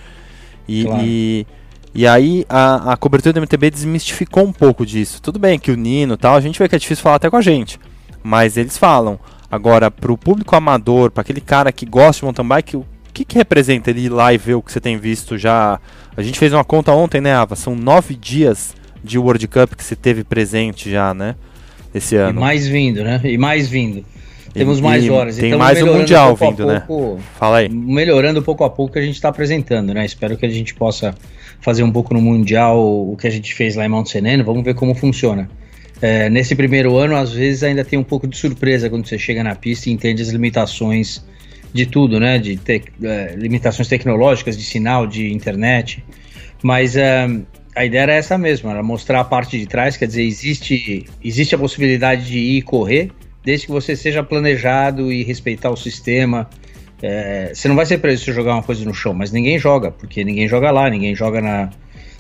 E, 0.68 0.84
claro. 0.86 1.02
e, 1.04 1.48
e, 1.94 2.08
aí 2.08 2.46
a, 2.50 2.94
a 2.94 2.98
cobertura 2.98 3.34
do 3.34 3.42
MTB 3.42 3.70
desmistificou 3.70 4.44
um 4.44 4.54
pouco 4.54 4.86
disso. 4.86 5.22
Tudo 5.22 5.40
bem 5.40 5.60
que 5.60 5.72
o 5.72 5.78
Nino 5.78 6.18
tal, 6.18 6.36
a 6.36 6.42
gente 6.42 6.58
vê 6.58 6.68
que 6.68 6.76
é 6.76 6.80
difícil 6.80 7.04
falar 7.04 7.16
até 7.16 7.30
com 7.30 7.38
a 7.38 7.42
gente. 7.42 7.80
Mas 8.24 8.58
eles 8.58 8.78
falam. 8.78 9.20
Agora, 9.50 9.92
pro 9.92 10.18
público 10.18 10.56
amador, 10.56 11.12
para 11.12 11.22
aquele 11.22 11.42
cara 11.42 11.72
que 11.72 11.86
gosta 11.86 12.22
de 12.22 12.24
mountain 12.24 12.48
bike, 12.48 12.78
o 12.78 12.86
que, 13.14 13.26
que 13.26 13.36
representa 13.36 13.90
ele 13.90 14.06
ir 14.06 14.10
lá 14.10 14.34
e 14.34 14.38
ver 14.38 14.54
o 14.54 14.62
que 14.62 14.72
você 14.72 14.80
tem 14.80 14.98
visto 14.98 15.38
já? 15.38 15.80
A 16.16 16.22
gente 16.22 16.40
fez 16.40 16.54
uma 16.54 16.64
conta 16.64 16.94
ontem, 16.94 17.20
né, 17.20 17.36
Ava? 17.36 17.56
São 17.56 17.76
nove 17.76 18.16
dias 18.16 18.74
de 19.04 19.18
World 19.18 19.48
Cup 19.48 19.76
que 19.76 19.84
você 19.84 19.96
teve 19.96 20.24
presente 20.24 20.90
já, 20.90 21.14
né? 21.14 21.36
Esse 21.94 22.16
ano. 22.16 22.40
E 22.40 22.42
mais 22.42 22.68
vindo, 22.68 23.04
né? 23.04 23.20
E 23.24 23.38
mais 23.38 23.68
vindo. 23.68 24.06
Temos 24.54 24.80
e, 24.80 24.82
mais 24.82 25.10
horas. 25.10 25.38
Tem 25.38 25.56
mais 25.56 25.82
um 25.82 25.94
Mundial 25.94 26.36
vindo, 26.36 26.66
né? 26.66 26.84
pouco, 26.86 27.16
né? 27.16 27.24
Fala 27.38 27.58
aí. 27.58 27.70
Melhorando 27.70 28.42
pouco 28.42 28.64
a 28.64 28.70
pouco 28.70 28.94
que 28.94 29.00
a 29.00 29.02
gente 29.02 29.16
está 29.16 29.30
apresentando, 29.30 29.94
né? 29.94 30.06
Espero 30.06 30.38
que 30.38 30.46
a 30.46 30.50
gente 30.50 30.74
possa 30.74 31.16
fazer 31.62 31.84
um 31.84 31.92
pouco 31.92 32.14
no 32.14 32.22
Mundial 32.22 32.80
o 32.80 33.16
que 33.16 33.28
a 33.28 33.30
gente 33.30 33.54
fez 33.54 33.76
lá 33.76 33.86
em 33.86 33.90
Mount 33.90 34.08
Seneno. 34.08 34.44
Vamos 34.44 34.64
ver 34.64 34.74
como 34.74 34.94
funciona. 34.94 35.50
É, 36.02 36.30
nesse 36.30 36.56
primeiro 36.56 36.98
ano, 36.98 37.16
às 37.16 37.32
vezes 37.32 37.64
ainda 37.64 37.86
tem 37.86 37.98
um 37.98 38.04
pouco 38.04 38.28
de 38.28 38.36
surpresa 38.36 38.90
quando 38.90 39.08
você 39.08 39.18
chega 39.18 39.44
na 39.44 39.56
pista 39.56 39.90
e 39.90 39.94
entende 39.94 40.22
as 40.22 40.30
limitações 40.30 41.24
de 41.72 41.86
tudo, 41.86 42.20
né? 42.20 42.38
De 42.38 42.58
te, 42.58 42.84
é, 43.04 43.36
limitações 43.38 43.88
tecnológicas, 43.88 44.58
de 44.58 44.64
sinal, 44.64 45.08
de 45.08 45.32
internet. 45.32 46.04
Mas 46.64 46.96
é, 46.96 47.28
a 47.76 47.86
ideia 47.86 48.02
era 48.02 48.14
essa 48.14 48.38
mesmo, 48.38 48.70
era 48.70 48.84
mostrar 48.84 49.22
a 49.22 49.24
parte 49.24 49.58
de 49.58 49.66
trás, 49.66 49.96
quer 49.96 50.08
dizer, 50.08 50.24
existe, 50.24 51.06
existe 51.24 51.56
a 51.56 51.58
possibilidade 51.58 52.26
de 52.26 52.38
ir 52.38 52.62
correr, 52.64 53.12
desde 53.44 53.66
que 53.66 53.72
você 53.72 53.96
seja 53.96 54.24
planejado 54.24 55.12
e 55.12 55.24
respeitar 55.24 55.70
o 55.70 55.78
sistema. 55.78 56.50
É, 57.02 57.52
você 57.54 57.68
não 57.68 57.76
vai 57.76 57.86
ser 57.86 57.98
preso 58.00 58.26
se 58.26 58.34
jogar 58.34 58.54
uma 58.54 58.64
coisa 58.64 58.84
no 58.86 58.94
chão, 58.94 59.14
mas 59.14 59.32
ninguém 59.32 59.58
joga, 59.58 59.92
porque 59.92 60.24
ninguém 60.24 60.48
joga 60.48 60.70
lá, 60.70 60.90
ninguém 60.90 61.16
joga 61.16 61.42
na 61.42 61.70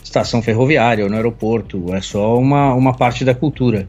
estação 0.04 0.42
ferroviária 0.42 1.04
ou 1.04 1.10
no 1.10 1.16
aeroporto, 1.16 1.94
é 1.94 2.02
só 2.02 2.38
uma, 2.38 2.74
uma 2.74 2.94
parte 2.94 3.24
da 3.24 3.36
cultura. 3.36 3.86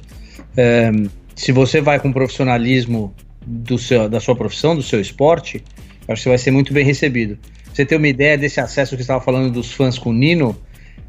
É, 0.57 0.91
se 1.35 1.53
você 1.53 1.81
vai 1.81 1.99
com 1.99 2.13
profissionalismo 2.13 3.15
do 3.47 3.79
seu, 3.79 4.09
da 4.09 4.21
sua 4.21 4.37
profissão, 4.37 4.77
do 4.77 4.83
seu 4.83 5.01
esporte, 5.01 5.65
acho 6.09 6.17
que 6.17 6.23
você 6.23 6.29
vai 6.29 6.39
ser 6.39 6.51
muito 6.51 6.73
bem 6.73 6.85
recebido. 6.85 7.39
você 7.73 7.87
ter 7.87 7.97
uma 7.97 8.09
ideia 8.09 8.37
desse 8.37 8.61
acesso 8.61 8.97
que 8.97 9.03
estava 9.03 9.21
falando 9.21 9.51
dos 9.51 9.73
fãs 9.73 9.99
com 9.99 10.11
o 10.11 10.13
Nino, 10.13 10.57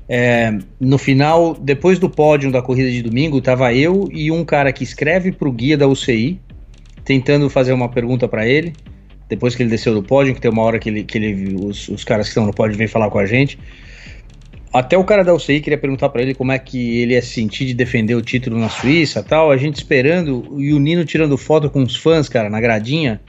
é, 0.08 0.58
no 0.80 0.98
final, 0.98 1.54
depois 1.54 1.98
do 1.98 2.10
pódio 2.10 2.52
da 2.52 2.62
corrida 2.62 2.92
de 2.92 3.02
domingo, 3.02 3.42
tava 3.42 3.74
eu 3.74 4.10
e 4.12 4.32
um 4.32 4.44
cara 4.44 4.72
que 4.74 4.84
escreve 4.84 5.32
para 5.32 5.48
o 5.48 5.52
guia 5.52 5.78
da 5.78 5.88
UCI, 5.88 6.40
tentando 7.06 7.50
fazer 7.50 7.74
uma 7.74 7.90
pergunta 7.90 8.28
para 8.28 8.48
ele. 8.48 8.74
Depois 9.30 9.56
que 9.56 9.64
ele 9.64 9.70
desceu 9.70 9.94
do 9.94 10.04
pódio, 10.04 10.36
que 10.36 10.42
tem 10.42 10.52
uma 10.52 10.62
hora 10.62 10.78
que 10.78 10.90
ele, 10.90 11.04
que 11.04 11.18
ele 11.18 11.56
os, 11.56 11.88
os 11.88 12.04
caras 12.04 12.28
que 12.28 12.32
estão 12.32 12.46
no 12.46 12.54
pódio 12.54 12.78
vêm 12.78 12.88
falar 12.88 13.10
com 13.10 13.18
a 13.18 13.26
gente. 13.26 13.58
Até 14.72 14.98
o 14.98 15.04
cara 15.04 15.24
da 15.24 15.34
UCI 15.34 15.62
queria 15.62 15.78
perguntar 15.78 16.10
para 16.10 16.22
ele 16.22 16.34
como 16.34 16.52
é 16.52 16.60
que 16.60 17.00
ele 17.00 17.14
ia 17.14 17.22
se 17.22 17.30
sentir 17.30 17.66
de 17.66 17.74
defender 17.74 18.16
o 18.16 18.22
título 18.22 18.60
na 18.60 18.70
Suíça 18.70 19.24
tal. 19.24 19.52
A 19.52 19.58
gente 19.58 19.76
esperando 19.76 20.56
e 20.58 20.74
o 20.74 20.80
Nino 20.80 21.06
tirando 21.06 21.38
foto 21.38 21.70
com 21.70 21.82
os 21.82 21.96
fãs, 21.96 22.28
cara, 22.28 22.50
na 22.50 22.60
gradinha 22.60 23.22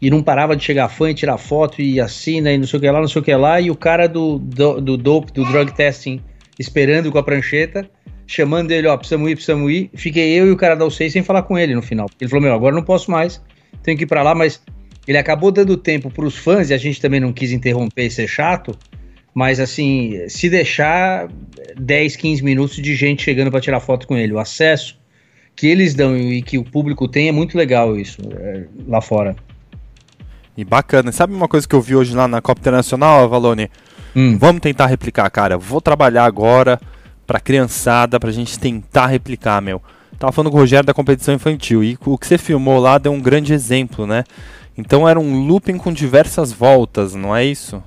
e 0.00 0.10
não 0.10 0.22
parava 0.22 0.56
de 0.56 0.62
chegar 0.62 0.88
fã 0.88 1.10
e 1.10 1.14
tirar 1.14 1.38
foto 1.38 1.82
e 1.82 2.00
assina 2.00 2.52
e 2.52 2.58
não 2.58 2.66
sei 2.66 2.78
o 2.78 2.80
que 2.80 2.90
lá, 2.90 3.00
não 3.00 3.08
sei 3.08 3.20
o 3.20 3.24
que 3.24 3.34
lá, 3.34 3.60
e 3.60 3.70
o 3.70 3.76
cara 3.76 4.06
do, 4.06 4.38
do, 4.38 4.80
do 4.80 4.96
dope, 4.96 5.32
do 5.32 5.44
drug 5.44 5.72
testing, 5.74 6.20
esperando 6.58 7.10
com 7.10 7.18
a 7.18 7.22
prancheta, 7.22 7.88
chamando 8.26 8.70
ele, 8.70 8.86
ó, 8.86 8.96
precisamos 8.96 9.30
ir, 9.30 9.34
precisamos 9.34 9.72
ir. 9.72 9.90
Fiquei 9.94 10.38
eu 10.38 10.46
e 10.46 10.50
o 10.50 10.56
cara 10.56 10.76
da 10.76 10.84
UCI 10.84 11.10
sem 11.10 11.22
falar 11.22 11.42
com 11.42 11.58
ele 11.58 11.74
no 11.74 11.82
final. 11.82 12.08
Ele 12.20 12.30
falou, 12.30 12.42
meu, 12.44 12.54
agora 12.54 12.74
não 12.74 12.82
posso 12.82 13.10
mais, 13.10 13.42
tenho 13.82 13.96
que 13.96 14.04
ir 14.04 14.06
pra 14.06 14.22
lá, 14.22 14.34
mas 14.34 14.62
ele 15.06 15.18
acabou 15.18 15.50
dando 15.50 15.76
tempo 15.76 16.10
pros 16.10 16.36
fãs, 16.36 16.70
e 16.70 16.74
a 16.74 16.78
gente 16.78 17.00
também 17.00 17.18
não 17.18 17.32
quis 17.32 17.50
interromper 17.50 18.04
e 18.04 18.10
ser 18.10 18.28
chato, 18.28 18.76
mas 19.34 19.58
assim, 19.58 20.28
se 20.28 20.48
deixar 20.48 21.28
10, 21.76 22.16
15 22.16 22.44
minutos 22.44 22.76
de 22.76 22.94
gente 22.94 23.22
chegando 23.22 23.50
para 23.50 23.60
tirar 23.60 23.80
foto 23.80 24.06
com 24.06 24.16
ele, 24.16 24.32
o 24.32 24.38
acesso 24.38 24.98
que 25.56 25.66
eles 25.66 25.92
dão 25.92 26.16
e 26.16 26.40
que 26.40 26.56
o 26.56 26.62
público 26.62 27.08
tem 27.08 27.28
é 27.28 27.32
muito 27.32 27.58
legal 27.58 27.98
isso, 27.98 28.20
é, 28.32 28.66
lá 28.86 29.00
fora. 29.00 29.34
E 30.58 30.64
bacana. 30.64 31.12
Sabe 31.12 31.32
uma 31.32 31.46
coisa 31.46 31.68
que 31.68 31.74
eu 31.76 31.80
vi 31.80 31.94
hoje 31.94 32.16
lá 32.16 32.26
na 32.26 32.42
Copa 32.42 32.60
Internacional, 32.60 33.28
Valone? 33.28 33.70
Hum. 34.16 34.36
Vamos 34.36 34.60
tentar 34.60 34.86
replicar, 34.86 35.30
cara. 35.30 35.56
Vou 35.56 35.80
trabalhar 35.80 36.24
agora 36.24 36.80
pra 37.24 37.38
criançada, 37.38 38.18
pra 38.18 38.32
gente 38.32 38.58
tentar 38.58 39.06
replicar, 39.06 39.62
meu. 39.62 39.80
Tava 40.18 40.32
falando 40.32 40.50
com 40.50 40.56
o 40.56 40.60
Rogério 40.60 40.84
da 40.84 40.92
competição 40.92 41.32
infantil 41.32 41.84
e 41.84 41.96
o 42.04 42.18
que 42.18 42.26
você 42.26 42.36
filmou 42.36 42.80
lá 42.80 42.98
deu 42.98 43.12
um 43.12 43.20
grande 43.20 43.52
exemplo, 43.52 44.04
né? 44.04 44.24
Então 44.76 45.08
era 45.08 45.20
um 45.20 45.46
looping 45.46 45.78
com 45.78 45.92
diversas 45.92 46.50
voltas, 46.52 47.14
não 47.14 47.36
é 47.36 47.44
isso? 47.44 47.80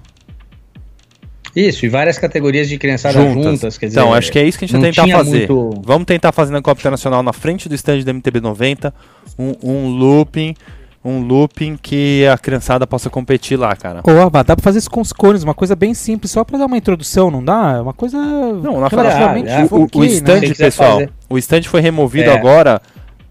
Isso, 1.54 1.86
e 1.86 1.90
várias 1.90 2.18
categorias 2.18 2.70
de 2.70 2.78
criançada 2.78 3.20
juntas. 3.20 3.44
juntas 3.44 3.78
quer 3.78 3.88
dizer, 3.88 4.00
então, 4.00 4.14
acho 4.14 4.32
que 4.32 4.40
é 4.40 4.48
isso 4.48 4.58
que 4.58 4.64
a 4.64 4.68
gente 4.70 4.80
vai 4.80 4.92
tentar 4.92 5.18
fazer. 5.18 5.52
Muito... 5.52 5.82
Vamos 5.84 6.06
tentar 6.06 6.32
fazer 6.32 6.54
na 6.54 6.62
Copa 6.62 6.80
Internacional 6.80 7.22
na 7.22 7.34
frente 7.34 7.68
do 7.68 7.76
stand 7.76 8.04
da 8.04 8.14
MTB 8.14 8.40
90, 8.40 8.94
um, 9.38 9.56
um 9.62 9.90
looping 9.90 10.56
um 11.04 11.20
looping 11.22 11.78
que 11.78 12.26
a 12.28 12.38
criançada 12.38 12.86
possa 12.86 13.10
competir 13.10 13.58
lá, 13.58 13.76
cara. 13.76 14.02
Ô, 14.04 14.30
dá 14.30 14.44
pra 14.44 14.64
fazer 14.64 14.80
isso 14.80 14.90
com 14.90 15.02
os 15.02 15.12
cones, 15.12 15.44
uma 15.44 15.54
coisa 15.54 15.76
bem 15.76 15.94
simples, 15.94 16.32
só 16.32 16.44
pra 16.44 16.58
dar 16.58 16.68
uma 16.68 16.78
introdução, 16.78 17.32
não 17.32 17.44
dá? 17.44 17.78
É 17.78 17.82
uma 17.82 17.94
coisa. 17.94 18.18
Não, 18.18 18.80
na 18.80 18.88
relativamente 18.88 19.50
ah, 19.50 19.68
o, 19.72 19.88
o, 19.92 20.06
stand, 20.06 20.42
né? 20.42 20.54
pessoal, 20.54 21.00
fazer. 21.00 21.12
o 21.28 21.38
stand 21.38 21.64
foi 21.64 21.82
removido 21.82 22.30
é. 22.30 22.34
agora 22.34 22.82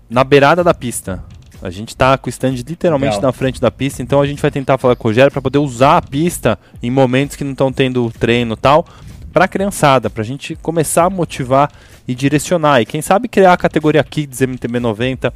na 0.09 0.25
beirada 0.25 0.65
da 0.65 0.75
pista. 0.75 1.23
A 1.63 1.69
gente 1.69 1.95
tá 1.95 2.17
com 2.17 2.27
o 2.27 2.31
stand 2.31 2.55
literalmente 2.67 3.17
Legal. 3.17 3.29
na 3.29 3.33
frente 3.33 3.61
da 3.61 3.71
pista, 3.71 4.03
então 4.03 4.21
a 4.21 4.27
gente 4.27 4.41
vai 4.41 4.51
tentar 4.51 4.79
falar 4.79 4.97
com 4.97 5.07
o 5.07 5.11
Rogério 5.11 5.31
para 5.31 5.43
poder 5.43 5.59
usar 5.59 5.99
a 5.99 6.03
pista 6.03 6.59
em 6.83 6.91
momentos 6.91 7.37
que 7.37 7.45
não 7.45 7.53
estão 7.53 7.71
tendo 7.71 8.11
treino 8.19 8.55
e 8.55 8.57
tal, 8.57 8.87
pra 9.31 9.47
criançada, 9.47 10.09
pra 10.09 10.25
gente 10.25 10.57
começar 10.57 11.05
a 11.05 11.11
motivar 11.11 11.71
e 12.09 12.15
direcionar. 12.15 12.81
E 12.81 12.87
quem 12.87 13.03
sabe 13.03 13.29
criar 13.29 13.53
a 13.53 13.59
categoria 13.59 14.03
Kids 14.03 14.41
MTB 14.41 14.81
90 14.81 15.33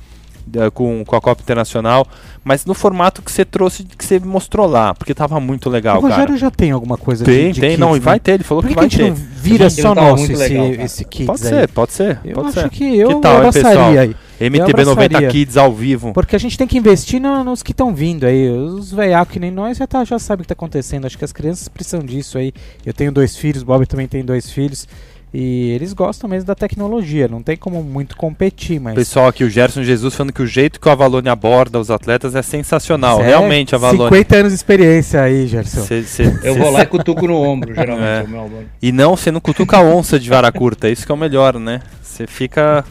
com, 0.72 1.04
com 1.04 1.16
a 1.16 1.20
Copa 1.20 1.42
Internacional, 1.42 2.06
mas 2.42 2.64
no 2.64 2.74
formato 2.74 3.22
que 3.22 3.32
você 3.32 3.44
trouxe, 3.44 3.84
que 3.84 4.04
você 4.04 4.18
mostrou 4.18 4.66
lá, 4.66 4.94
porque 4.94 5.14
tava 5.14 5.38
muito 5.40 5.70
legal, 5.70 5.98
o 5.98 6.02
Rogério 6.02 6.26
cara. 6.26 6.38
já 6.38 6.50
tem 6.50 6.70
alguma 6.70 6.96
coisa 6.96 7.24
tem, 7.24 7.48
de, 7.48 7.52
de 7.54 7.60
Tem, 7.60 7.70
kids, 7.70 7.80
não, 7.80 7.96
e 7.96 8.00
vai 8.00 8.16
né? 8.16 8.20
ter, 8.20 8.32
ele 8.32 8.44
falou 8.44 8.62
Por 8.62 8.68
que, 8.68 8.74
que 8.74 8.80
vai 8.80 8.88
ter. 8.88 9.10
Não 9.10 9.34
vira 9.44 9.70
só 9.70 9.94
nosso 9.94 10.24
esse, 10.24 10.36
legal, 10.36 10.66
esse 10.66 11.04
Kids 11.04 11.26
Pode 11.26 11.40
ser, 11.40 11.68
pode 11.68 11.92
ser. 11.92 12.18
Eu 12.24 12.34
pode 12.34 12.48
acho 12.48 12.60
ser. 12.60 12.70
que 12.70 12.98
eu 12.98 13.08
que 13.08 13.20
tal, 13.20 13.36
abraçaria 13.36 14.00
aí. 14.00 14.16
MTB 14.40 14.84
90 14.84 15.28
Kids 15.28 15.56
ao 15.56 15.72
vivo. 15.72 16.12
Porque 16.12 16.34
a 16.34 16.38
gente 16.38 16.58
tem 16.58 16.66
que 16.66 16.76
investir 16.76 17.20
no, 17.20 17.44
nos 17.44 17.62
que 17.62 17.72
estão 17.72 17.94
vindo 17.94 18.24
aí. 18.24 18.48
Os 18.50 18.92
veiacos 18.92 19.32
que 19.32 19.38
nem 19.38 19.50
nós 19.50 19.76
já, 19.76 19.86
tá, 19.86 20.04
já 20.04 20.18
sabem 20.18 20.40
o 20.40 20.44
que 20.44 20.46
está 20.46 20.54
acontecendo. 20.54 21.06
Acho 21.06 21.16
que 21.16 21.24
as 21.24 21.32
crianças 21.32 21.68
precisam 21.68 22.00
disso 22.00 22.38
aí. 22.38 22.52
Eu 22.84 22.92
tenho 22.92 23.12
dois 23.12 23.36
filhos, 23.36 23.62
Bob 23.62 23.86
também 23.86 24.08
tem 24.08 24.24
dois 24.24 24.50
filhos. 24.50 24.88
E 25.36 25.72
eles 25.72 25.92
gostam 25.92 26.30
mesmo 26.30 26.46
da 26.46 26.54
tecnologia, 26.54 27.26
não 27.26 27.42
tem 27.42 27.56
como 27.56 27.82
muito 27.82 28.16
competir, 28.16 28.78
mas... 28.78 28.94
Pessoal 28.94 29.26
aqui, 29.26 29.42
o 29.42 29.50
Gerson 29.50 29.82
Jesus 29.82 30.14
falando 30.14 30.32
que 30.32 30.40
o 30.40 30.46
jeito 30.46 30.78
que 30.78 30.86
o 30.86 30.92
Avalone 30.92 31.28
aborda 31.28 31.80
os 31.80 31.90
atletas 31.90 32.36
é 32.36 32.42
sensacional. 32.42 33.20
É 33.20 33.26
Realmente, 33.26 33.74
Avalone... 33.74 34.10
50 34.10 34.36
anos 34.36 34.52
de 34.52 34.54
experiência 34.54 35.20
aí, 35.20 35.48
Gerson. 35.48 35.82
Cê, 35.82 36.04
cê, 36.04 36.22
Eu 36.40 36.54
cê, 36.54 36.60
vou 36.60 36.70
lá 36.70 36.82
e 36.82 36.86
cutuco 36.86 37.26
no 37.26 37.34
ombro, 37.34 37.74
geralmente, 37.74 38.04
é. 38.04 38.20
é 38.20 38.22
o 38.22 38.28
meu 38.28 38.64
E 38.80 38.92
não, 38.92 39.16
você 39.16 39.32
não 39.32 39.40
cutuca 39.40 39.78
a 39.78 39.82
onça 39.82 40.20
de 40.20 40.30
vara 40.30 40.52
curta, 40.52 40.88
isso 40.88 41.04
que 41.04 41.10
é 41.10 41.14
o 41.16 41.18
melhor, 41.18 41.58
né? 41.58 41.80
Você 42.00 42.28
fica 42.28 42.84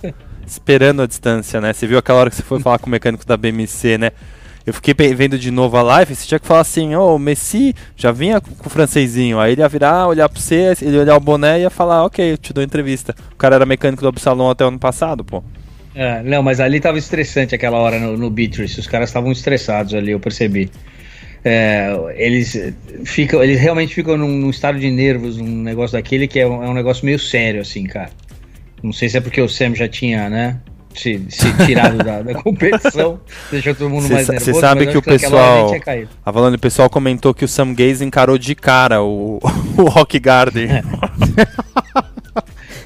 esperando 0.46 1.02
a 1.02 1.08
distância, 1.08 1.62
né? 1.62 1.72
Você 1.72 1.88
viu 1.88 1.98
aquela 1.98 2.20
hora 2.20 2.30
que 2.30 2.36
você 2.36 2.44
foi 2.44 2.60
falar 2.60 2.78
com 2.78 2.88
o 2.88 2.90
mecânico 2.90 3.26
da 3.26 3.38
BMC, 3.38 3.98
né? 3.98 4.12
Eu 4.66 4.74
fiquei 4.74 4.94
vendo 5.14 5.38
de 5.38 5.52
novo 5.52 5.76
a 5.76 5.82
live, 5.82 6.16
você 6.16 6.26
tinha 6.26 6.40
que 6.40 6.48
falar 6.48 6.62
assim, 6.62 6.96
ô, 6.96 7.16
oh, 7.16 7.20
Messi 7.20 7.76
já 7.98 8.12
vinha 8.14 8.40
com 8.40 8.68
o 8.68 8.70
francesinho. 8.70 9.40
Aí 9.40 9.52
ele 9.52 9.62
ia 9.62 9.68
virar, 9.68 10.08
olhar 10.08 10.30
pra 10.30 10.40
você, 10.40 10.74
ele 10.82 10.96
ia 10.96 11.02
olhar 11.02 11.18
o 11.18 11.20
boné 11.20 11.60
e 11.60 11.62
ia 11.64 11.70
falar, 11.70 12.06
ok, 12.06 12.32
eu 12.32 12.38
te 12.38 12.54
dou 12.54 12.64
entrevista. 12.64 13.14
O 13.34 13.36
cara 13.36 13.56
era 13.56 13.66
mecânico 13.66 14.02
do 14.02 14.08
Absalom 14.08 14.50
até 14.50 14.64
o 14.64 14.70
ano 14.70 14.80
passado, 14.80 15.24
pô. 15.24 15.44
É, 15.94 16.24
não, 16.24 16.42
mas 16.42 16.60
ali 16.60 16.80
tava 16.80 16.98
estressante 16.98 17.54
aquela 17.54 17.78
hora 17.78 18.00
no, 18.00 18.18
no 18.18 18.30
Beatrice, 18.30 18.80
os 18.80 18.88
caras 18.88 19.10
estavam 19.10 19.32
estressados 19.32 19.94
ali, 19.94 20.12
eu 20.12 20.20
percebi. 20.20 20.72
é, 21.44 21.94
eles 22.16 22.74
ficam, 23.06 23.44
eles 23.44 23.60
realmente 23.60 23.94
ficam 23.94 24.18
num, 24.18 24.30
num, 24.30 24.50
estado 24.50 24.80
de 24.80 24.90
nervos, 24.90 25.38
um 25.38 25.62
negócio 25.62 25.98
daquele 25.98 26.28
que 26.28 26.40
é 26.40 26.48
um, 26.48 26.64
é 26.64 26.70
um, 26.70 26.74
negócio 26.74 27.06
meio 27.06 27.20
sério, 27.20 27.62
assim, 27.62 27.84
cara. 27.84 28.10
Não 28.82 28.94
sei 28.94 29.10
se 29.10 29.18
é 29.18 29.22
porque 29.22 29.42
o 29.42 29.48
Sam 29.48 29.76
já 29.76 29.88
tinha, 29.88 30.30
né? 30.30 30.60
Se, 30.96 31.26
se 31.30 31.66
tirado 31.66 31.98
da, 31.98 32.22
da, 32.22 32.34
competição, 32.42 33.20
deixou 33.52 33.76
todo 33.76 33.90
mundo 33.90 34.08
cê 34.08 34.14
mais 34.14 34.28
nervoso. 34.28 34.52
Você 34.52 34.60
sabe 34.60 34.88
que 34.88 34.98
o 34.98 35.02
pessoal. 35.02 35.72
A 36.26 36.32
Valone, 36.32 36.56
o 36.56 36.60
pessoal 36.60 36.90
comentou 36.90 37.34
que 37.34 37.46
o 37.46 37.48
Sam 37.48 37.74
Gaze 37.74 38.04
encarou 38.04 38.38
de 38.38 38.56
cara 38.56 39.02
o, 39.02 39.40
o 39.78 39.84
Rock 39.84 40.20
Garden. 40.20 40.70
É. 40.70 40.84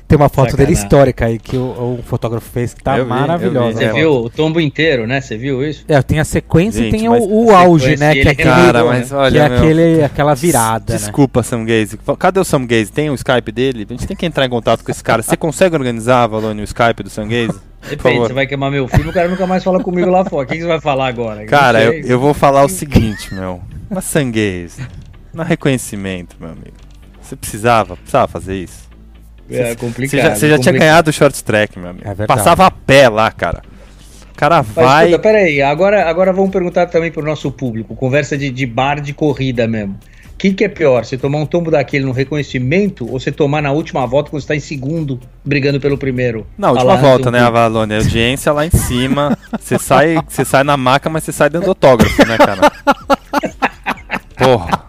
Tem 0.08 0.16
uma 0.16 0.30
foto 0.30 0.52
Sacanagem. 0.52 0.74
dele 0.74 0.86
histórica 0.86 1.26
aí 1.26 1.38
que 1.38 1.58
o, 1.58 2.00
o, 2.00 2.00
fotógrafo 2.02 2.50
fez 2.50 2.74
que 2.74 2.82
tá 2.82 3.04
maravilhosa. 3.04 3.78
Você 3.78 3.92
viu 3.92 4.12
o 4.12 4.30
tombo 4.30 4.62
inteiro, 4.62 5.06
né? 5.06 5.20
Você 5.20 5.36
viu 5.36 5.68
isso? 5.68 5.84
É, 5.86 6.02
tem 6.02 6.18
a 6.18 6.24
sequência 6.24 6.82
Gente, 6.82 6.96
e 6.96 7.00
tem 7.00 7.10
o, 7.10 7.14
o 7.14 7.52
auge, 7.54 7.98
né? 7.98 8.14
Que 8.14 8.20
é, 8.20 8.32
aquele, 8.32 8.50
cara, 8.50 8.86
mas 8.86 9.12
olha, 9.12 9.32
que 9.32 9.54
é 9.54 9.58
aquele, 9.58 10.04
aquela 10.04 10.34
virada. 10.34 10.94
Né? 10.94 11.00
Desculpa, 11.00 11.42
né? 11.42 11.44
Sam 11.44 11.66
Gaze. 11.66 12.00
Cadê 12.18 12.40
o 12.40 12.46
Sam 12.46 12.66
Gaze? 12.66 12.90
Tem 12.90 13.10
o 13.10 13.16
Skype 13.16 13.52
dele? 13.52 13.86
A 13.90 13.94
gente 13.94 14.08
tem 14.08 14.16
que 14.16 14.26
entrar 14.26 14.46
em 14.46 14.50
contato 14.50 14.82
com 14.82 14.90
esse 14.90 15.04
cara. 15.04 15.22
Você 15.22 15.36
consegue 15.36 15.76
organizar, 15.76 16.26
Valone, 16.28 16.62
o 16.62 16.64
Skype 16.64 17.04
do 17.04 17.10
Sam 17.10 17.28
Gaze? 17.28 17.60
Depende, 17.89 18.19
você 18.19 18.34
vai 18.34 18.47
queimar 18.47 18.72
meu 18.72 18.88
filme, 18.88 19.09
o 19.09 19.14
cara 19.14 19.27
nunca 19.27 19.47
mais 19.47 19.64
fala 19.64 19.81
comigo 19.81 20.09
lá 20.09 20.26
fora. 20.26 20.45
O 20.45 20.49
que 20.49 20.59
você 20.59 20.68
vai 20.68 20.81
falar 20.81 21.07
agora? 21.07 21.45
Cara, 21.45 21.84
eu, 21.84 21.93
eu, 21.93 22.19
vou 22.19 22.34
falar 22.34 22.64
o 22.64 22.69
seguinte, 22.69 23.34
meu. 23.34 23.61
Uma 23.89 24.01
sanguez. 24.01 24.77
Não 25.34 25.43
reconhecimento, 25.43 26.35
meu 26.39 26.49
amigo. 26.49 26.77
Você 27.22 27.35
precisava, 27.35 27.95
precisava 27.95 28.27
fazer 28.27 28.55
isso. 28.55 28.88
É 29.49 29.76
complicado. 29.76 30.09
Você 30.09 30.18
já, 30.18 30.35
você 30.35 30.49
já 30.49 30.59
tinha 30.59 30.77
ganhado 30.77 31.09
o 31.09 31.14
short 31.14 31.43
track, 31.43 31.80
meu 31.80 31.89
amigo. 31.89 32.07
É 32.07 32.26
Passava 32.26 32.65
a 32.65 32.72
pé 32.72 33.07
lá, 33.07 33.31
cara. 33.31 33.61
O 34.31 34.35
cara 34.35 34.61
vai. 34.61 34.85
Mas, 34.85 35.09
escuta, 35.09 35.23
peraí, 35.23 35.61
agora, 35.61 36.07
agora 36.09 36.34
vamos 36.34 36.51
perguntar 36.51 36.85
também 36.88 37.11
pro 37.11 37.23
nosso 37.23 37.51
público. 37.51 37.95
Conversa 37.95 38.38
de, 38.38 38.49
de 38.49 38.65
bar 38.65 38.99
de 38.99 39.14
corrida 39.14 39.68
mesmo. 39.68 39.97
O 40.38 40.39
que, 40.39 40.53
que 40.53 40.64
é 40.64 40.68
pior? 40.68 41.03
Você 41.03 41.18
tomar 41.18 41.39
um 41.39 41.47
tombo 41.47 41.72
daquele 41.72 42.05
no 42.05 42.11
reconhecimento 42.11 43.11
ou 43.11 43.19
você 43.19 43.31
tomar 43.31 43.59
na 43.59 43.72
última 43.72 44.05
volta 44.05 44.30
quando 44.30 44.39
você 44.39 44.45
está 44.45 44.55
em 44.55 44.59
segundo, 44.59 45.19
brigando 45.43 45.80
pelo 45.80 45.97
primeiro? 45.97 46.45
Na 46.55 46.69
última 46.69 46.95
volta, 46.95 47.31
né, 47.31 47.39
Avalone? 47.39 47.95
A 47.95 47.97
audiência 47.97 48.53
lá 48.53 48.64
em 48.64 48.69
cima. 48.69 49.35
você, 49.59 49.80
sai, 49.80 50.19
você 50.27 50.45
sai 50.45 50.64
na 50.64 50.77
maca, 50.77 51.09
mas 51.09 51.23
você 51.23 51.31
sai 51.31 51.49
dando 51.49 51.68
autógrafo, 51.68 52.23
né, 52.23 52.38
cara? 52.38 52.72
Porra. 54.38 54.84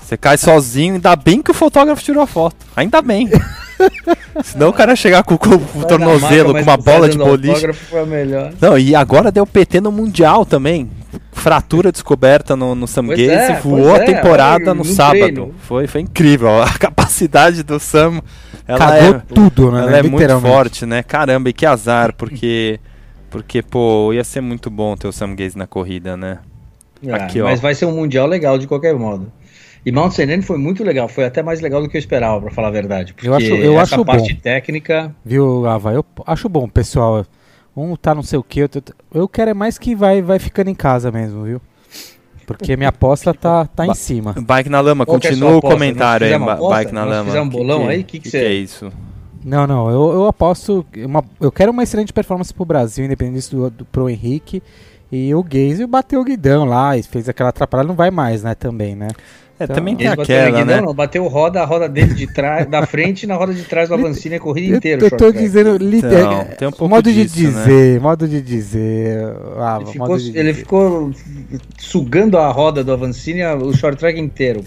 Você 0.00 0.16
cai 0.16 0.38
sozinho, 0.38 0.94
ainda 0.94 1.16
bem 1.16 1.42
que 1.42 1.50
o 1.50 1.54
fotógrafo 1.54 2.00
tirou 2.00 2.22
a 2.22 2.26
foto. 2.28 2.64
Ainda 2.76 3.02
bem. 3.02 3.28
Senão 4.44 4.68
o 4.68 4.72
cara 4.72 4.94
chegar 4.94 5.24
com, 5.24 5.36
com 5.36 5.48
o 5.50 5.84
tornozelo, 5.84 6.52
com 6.54 6.62
uma 6.62 6.76
bola 6.76 7.08
de 7.08 7.18
boliche. 7.18 7.66
Não, 8.60 8.78
e 8.78 8.94
agora 8.94 9.32
deu 9.32 9.44
PT 9.44 9.80
no 9.80 9.90
Mundial 9.90 10.46
também. 10.46 10.88
Fratura 11.42 11.90
descoberta 11.90 12.54
no, 12.54 12.72
no 12.76 12.86
Sam 12.86 13.08
Gaze, 13.08 13.28
é, 13.28 13.60
voou 13.60 13.94
a 13.94 13.98
é, 13.98 14.04
temporada 14.04 14.70
é, 14.70 14.74
no, 14.74 14.84
sábado. 14.84 15.52
Foi, 15.58 15.88
foi 15.88 16.00
incrível. 16.00 16.48
A 16.62 16.78
capacidade 16.78 17.64
do 17.64 17.80
Sam. 17.80 18.22
Ela 18.66 18.78
Cagou 18.78 19.16
é, 19.16 19.22
tudo, 19.34 19.72
né? 19.72 19.80
Ela 19.80 19.98
é 19.98 20.02
muito 20.04 20.40
forte, 20.40 20.86
né? 20.86 21.02
Caramba, 21.02 21.50
e 21.50 21.52
que 21.52 21.66
azar, 21.66 22.14
porque. 22.14 22.78
Porque, 23.28 23.60
pô, 23.62 24.12
ia 24.12 24.22
ser 24.22 24.40
muito 24.40 24.70
bom 24.70 24.94
ter 24.94 25.08
o 25.08 25.12
Sam 25.12 25.34
Gaze 25.34 25.58
na 25.58 25.66
corrida, 25.66 26.16
né? 26.16 26.38
É, 27.04 27.12
Aqui, 27.12 27.42
mas 27.42 27.60
vai 27.60 27.74
ser 27.74 27.86
um 27.86 27.92
Mundial 27.92 28.26
legal 28.28 28.56
de 28.56 28.68
qualquer 28.68 28.94
modo. 28.94 29.32
E 29.84 29.90
Mount 29.90 30.12
St. 30.12 30.42
foi 30.42 30.58
muito 30.58 30.84
legal, 30.84 31.08
foi 31.08 31.24
até 31.24 31.42
mais 31.42 31.60
legal 31.60 31.82
do 31.82 31.88
que 31.88 31.96
eu 31.96 31.98
esperava, 31.98 32.40
para 32.40 32.50
falar 32.52 32.68
a 32.68 32.70
verdade. 32.70 33.14
eu 33.20 33.34
acho, 33.34 33.46
eu 33.46 33.80
essa 33.80 33.96
acho 33.96 34.04
parte 34.04 34.32
bom. 34.34 34.40
técnica. 34.40 35.12
Viu, 35.24 35.66
Ava? 35.66 35.92
Eu 35.92 36.04
acho 36.24 36.48
bom, 36.48 36.68
pessoal. 36.68 37.26
Um 37.76 37.96
tá 37.96 38.14
não 38.14 38.22
sei 38.22 38.38
o 38.38 38.42
que, 38.42 38.60
eu, 38.60 38.68
eu 39.14 39.28
quero 39.28 39.50
é 39.50 39.54
mais 39.54 39.78
que 39.78 39.94
vai, 39.94 40.20
vai 40.20 40.38
ficando 40.38 40.68
em 40.68 40.74
casa 40.74 41.10
mesmo, 41.10 41.44
viu? 41.44 41.60
Porque 42.46 42.76
minha 42.76 42.90
aposta 42.90 43.32
tá, 43.34 43.64
tá 43.66 43.86
em 43.86 43.94
cima. 43.94 44.34
Bike 44.38 44.68
na 44.68 44.80
lama, 44.80 45.06
Qual 45.06 45.16
é 45.16 45.20
continua 45.20 45.52
é 45.52 45.54
o 45.54 45.60
comentário 45.60 46.26
aí, 46.26 46.38
Bike 46.38 46.92
na 46.92 47.04
lama. 47.04 47.24
Fizer 47.26 47.40
um 47.40 47.48
bolão 47.48 47.84
que 47.84 47.88
aí, 47.88 48.00
o 48.00 48.04
que, 48.04 48.18
que, 48.18 48.20
que, 48.20 48.30
que, 48.30 48.36
é 48.36 48.52
isso? 48.52 48.92
Não, 49.44 49.66
não, 49.66 49.90
eu, 49.90 50.12
eu 50.12 50.26
aposto. 50.26 50.86
Uma, 50.96 51.24
eu 51.40 51.50
quero 51.50 51.72
uma 51.72 51.82
excelente 51.82 52.12
performance 52.12 52.52
pro 52.52 52.64
Brasil, 52.64 53.04
independente 53.04 53.50
do, 53.50 53.70
do 53.70 53.84
Pro 53.84 54.08
Henrique. 54.08 54.62
E 55.10 55.34
o 55.34 55.44
Geise 55.48 55.86
bateu 55.86 56.20
o 56.20 56.24
guidão 56.24 56.64
lá 56.64 56.96
e 56.96 57.02
fez 57.02 57.28
aquela 57.28 57.50
atrapalhada, 57.50 57.86
não 57.86 57.94
vai 57.94 58.10
mais, 58.10 58.42
né, 58.42 58.54
também, 58.54 58.96
né? 58.96 59.08
É, 59.62 59.64
então, 59.64 59.76
também 59.76 59.94
tem 59.94 60.08
aquela, 60.08 60.64
né? 60.64 60.80
Não, 60.80 60.92
bateu 60.92 61.26
roda, 61.28 61.62
a 61.62 61.64
roda 61.64 61.88
dele 61.88 62.14
de 62.14 62.26
trás, 62.26 62.66
da 62.66 62.84
frente 62.84 63.22
e 63.22 63.26
na 63.26 63.36
roda 63.36 63.54
de 63.54 63.62
trás 63.62 63.88
do 63.88 63.94
Avancini 63.94 64.34
a 64.36 64.40
corrida 64.40 64.76
inteira. 64.76 65.02
Eu, 65.02 65.08
eu 65.08 65.16
tô 65.16 65.30
dizendo, 65.30 65.78
então, 65.94 66.44
tem 66.58 66.68
um 66.68 66.72
pouco 66.72 66.88
modo 66.88 67.12
disso, 67.12 67.36
de 67.36 67.46
né? 67.46 67.50
dizer, 67.50 67.94
né? 67.94 67.98
modo 68.00 68.28
de 68.28 68.42
dizer. 68.42 69.18
Ah, 69.58 69.78
ele, 69.80 69.92
ficou, 69.92 70.18
de 70.18 70.38
ele 70.38 70.54
ficou, 70.54 71.12
sugando 71.78 72.38
a 72.38 72.48
roda 72.50 72.82
do 72.82 72.92
Avancini 72.92 73.44
o 73.44 73.72
short 73.72 73.98
track 73.98 74.18
inteiro. 74.18 74.64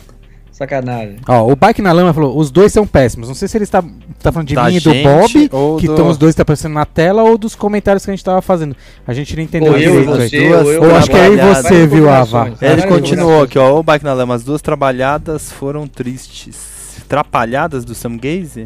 Sacanagem. 0.55 1.17
Ó, 1.27 1.51
o 1.51 1.53
Bike 1.53 1.81
na 1.81 1.91
Lama 1.91 2.13
falou, 2.13 2.37
os 2.37 2.49
dois 2.49 2.71
são 2.71 2.87
péssimos. 2.87 3.27
Não 3.27 3.35
sei 3.35 3.45
se 3.45 3.57
ele 3.57 3.65
está 3.65 3.83
tá 4.23 4.31
falando 4.31 4.47
de 4.47 4.55
da 4.55 4.69
mim 4.69 4.77
e 4.77 4.79
do 4.79 4.93
Bob, 5.03 5.49
que 5.81 5.85
estão 5.85 6.05
do... 6.05 6.11
os 6.11 6.17
dois 6.17 6.33
tá 6.33 6.43
aparecendo 6.43 6.71
na 6.71 6.85
tela, 6.85 7.23
ou 7.23 7.37
dos 7.37 7.55
comentários 7.55 8.05
que 8.05 8.11
a 8.11 8.15
gente 8.15 8.23
tava 8.23 8.41
fazendo. 8.41 8.73
A 9.05 9.13
gente 9.13 9.35
não 9.35 9.43
entendeu 9.43 9.73
ou 9.73 9.77
eu 9.77 10.05
você, 10.05 10.53
ou, 10.53 10.71
eu, 10.71 10.83
ou 10.83 10.95
acho 10.95 11.09
que 11.09 11.17
é 11.17 11.27
eu 11.27 11.33
e 11.33 11.53
você, 11.53 11.85
viu, 11.85 12.09
Ava? 12.09 12.53
Ele 12.61 12.87
continuou 12.87 13.43
aqui, 13.43 13.59
ó. 13.59 13.77
O 13.77 13.83
Bike 13.83 14.05
na 14.05 14.13
Lama, 14.13 14.33
as 14.33 14.45
duas 14.45 14.61
trabalhadas 14.61 15.51
foram 15.51 15.85
tristes. 15.87 17.03
Trapalhadas 17.09 17.83
do 17.83 17.93
Sam 17.93 18.15
Gaze? 18.15 18.63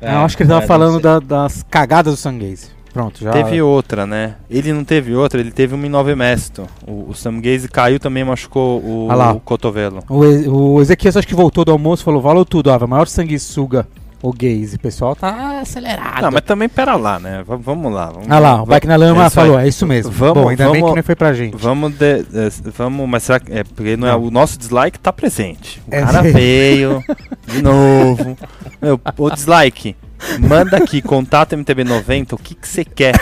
É, 0.00 0.14
eu 0.14 0.18
acho 0.18 0.36
que 0.36 0.42
ele 0.42 0.50
tava 0.50 0.64
é, 0.64 0.66
falando 0.66 0.98
da, 0.98 1.20
das 1.20 1.64
cagadas 1.70 2.12
do 2.12 2.16
Sam 2.16 2.38
Gaze. 2.38 2.70
Pronto, 2.98 3.22
já. 3.22 3.30
Teve 3.30 3.62
outra, 3.62 4.08
né? 4.08 4.34
Ele 4.50 4.72
não 4.72 4.82
teve 4.82 5.14
outra, 5.14 5.38
ele 5.38 5.52
teve 5.52 5.72
uma 5.72 5.86
em 5.86 5.88
Nove 5.88 6.16
Mesto. 6.16 6.66
O, 6.84 7.10
o 7.10 7.14
Sam 7.14 7.40
Gaze 7.40 7.68
caiu 7.68 8.00
também 8.00 8.24
machucou 8.24 8.80
o, 8.80 9.06
ah 9.08 9.34
o 9.34 9.38
cotovelo. 9.38 10.02
O, 10.08 10.74
o 10.74 10.80
Ezequias 10.80 11.16
acho 11.16 11.28
que 11.28 11.34
voltou 11.34 11.64
do 11.64 11.70
almoço 11.70 12.02
falou: 12.02 12.20
valeu 12.20 12.44
tudo, 12.44 12.72
Ava, 12.72 12.88
maior 12.88 13.06
sanguessuga. 13.06 13.86
O 14.20 14.32
gaze, 14.32 14.74
o 14.74 14.80
pessoal 14.80 15.14
tá 15.14 15.60
acelerado. 15.60 16.22
Não, 16.22 16.32
mas 16.32 16.42
também 16.42 16.68
pera 16.68 16.96
lá, 16.96 17.20
né? 17.20 17.44
V 17.46 17.56
vamos 17.58 17.92
lá. 17.92 18.06
Vamos, 18.06 18.28
ah 18.28 18.38
lá, 18.40 18.62
o 18.64 18.66
Bike 18.66 18.88
na 18.88 18.96
Lama 18.96 19.26
é 19.26 19.30
falou, 19.30 19.60
é 19.60 19.68
isso 19.68 19.86
mesmo. 19.86 20.10
Vamos, 20.10 20.42
Bom, 20.42 20.48
ainda 20.48 20.64
vamos, 20.64 20.80
bem 20.80 20.90
que 20.90 20.96
não 20.96 21.02
foi 21.04 21.14
pra 21.14 21.32
gente. 21.32 21.56
Vamos, 21.56 21.92
de, 21.92 22.24
de, 22.24 22.70
vamos 22.76 23.08
mas 23.08 23.22
será 23.22 23.38
que. 23.38 23.52
É, 23.52 23.62
porque 23.62 23.96
não 23.96 24.08
é, 24.08 24.16
o 24.16 24.28
nosso 24.28 24.58
dislike 24.58 24.98
tá 24.98 25.12
presente. 25.12 25.80
O 25.86 25.94
é 25.94 26.00
cara 26.00 26.22
veio, 26.22 27.00
de 27.46 27.62
novo. 27.62 28.36
Meu, 28.82 29.00
o 29.16 29.30
dislike. 29.30 29.94
Manda 30.40 30.76
aqui, 30.76 31.00
contato 31.00 31.56
MTB90, 31.56 32.32
o 32.32 32.38
que 32.38 32.56
você 32.60 32.84
que 32.84 32.90
quer 32.90 33.14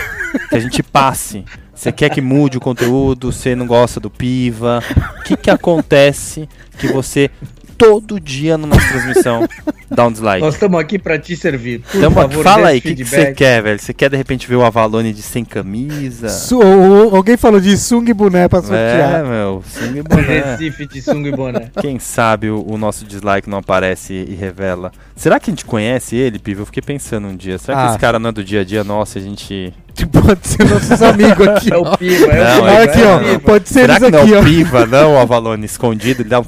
que 0.49 0.55
a 0.55 0.59
gente 0.59 0.81
passe. 0.83 1.45
Você 1.73 1.91
quer 1.91 2.09
que 2.09 2.21
mude 2.21 2.57
o 2.57 2.61
conteúdo? 2.61 3.31
Você 3.31 3.55
não 3.55 3.67
gosta 3.67 3.99
do 3.99 4.09
Piva? 4.09 4.81
O 5.19 5.23
que, 5.23 5.37
que 5.37 5.49
acontece 5.49 6.49
que 6.79 6.87
você 6.87 7.29
todo 7.77 8.19
dia 8.19 8.57
nossa 8.65 8.87
transmissão 8.87 9.47
dá 9.89 10.07
um 10.07 10.11
dislike? 10.11 10.41
Nós 10.41 10.53
estamos 10.55 10.79
aqui 10.79 10.99
para 10.99 11.17
te 11.17 11.35
servir. 11.35 11.79
Por 11.79 11.97
então, 11.97 12.11
favor, 12.11 12.43
fala 12.43 12.69
aí, 12.69 12.79
o 12.79 12.81
que 12.81 13.03
você 13.03 13.27
que 13.27 13.33
quer, 13.33 13.61
velho? 13.61 13.79
Você 13.79 13.93
quer 13.93 14.09
de 14.09 14.17
repente 14.17 14.47
ver 14.47 14.55
o 14.55 14.63
Avalone 14.63 15.13
de 15.13 15.21
sem 15.21 15.43
camisa? 15.45 16.29
Su 16.29 16.61
alguém 16.61 17.37
falou 17.37 17.59
de 17.59 17.77
sunga 17.77 18.11
e 18.11 18.13
boné 18.13 18.47
pra 18.47 18.61
sortear. 18.61 19.21
É, 19.21 19.23
meu, 19.23 19.63
sunga 19.67 19.99
e 19.99 20.03
boné. 20.03 20.21
Recife 20.57 20.87
de 20.87 21.01
sunga 21.01 21.29
e 21.29 21.31
boné. 21.31 21.71
Quem 21.81 21.99
sabe 21.99 22.49
o, 22.49 22.65
o, 22.67 22.77
nosso 22.77 23.05
dislike 23.05 23.49
não 23.49 23.59
aparece 23.59 24.13
e 24.13 24.35
revela. 24.35 24.91
Será 25.15 25.39
que 25.39 25.49
a 25.49 25.51
gente 25.51 25.65
conhece 25.65 26.15
ele, 26.15 26.39
Piva? 26.39 26.61
Eu 26.61 26.65
fiquei 26.65 26.83
pensando 26.83 27.27
um 27.27 27.35
dia. 27.35 27.57
Será 27.57 27.79
ah. 27.79 27.85
que 27.85 27.89
esse 27.91 27.99
cara 27.99 28.19
não 28.19 28.29
é 28.29 28.33
do 28.33 28.43
dia 28.43 28.61
a 28.61 28.63
dia 28.63 28.83
nosso? 28.83 29.17
A 29.17 29.21
gente 29.21 29.73
Pode 30.11 30.47
ser 30.47 30.69
nossos 30.69 31.01
amigos 31.01 31.47
aqui. 31.47 31.73
É 31.73 31.77
o 31.77 31.97
Piva, 31.97 32.31
é 32.31 32.43
não, 32.43 32.59
o 32.59 32.65
Piva. 32.65 32.83
Aqui, 32.83 33.01
ó. 33.03 33.21
É 33.21 33.39
Pode 33.39 33.69
ser 33.69 33.81
Será 33.81 33.99
que 33.99 34.11
não 34.11 34.19
é 34.19 34.39
o 34.39 34.43
Piva, 34.43 34.85
não 34.85 35.13
o 35.15 35.17
Avalone 35.17 35.65
escondido? 35.65 36.21
Ele 36.21 36.29
dá 36.29 36.39
um 36.39 36.43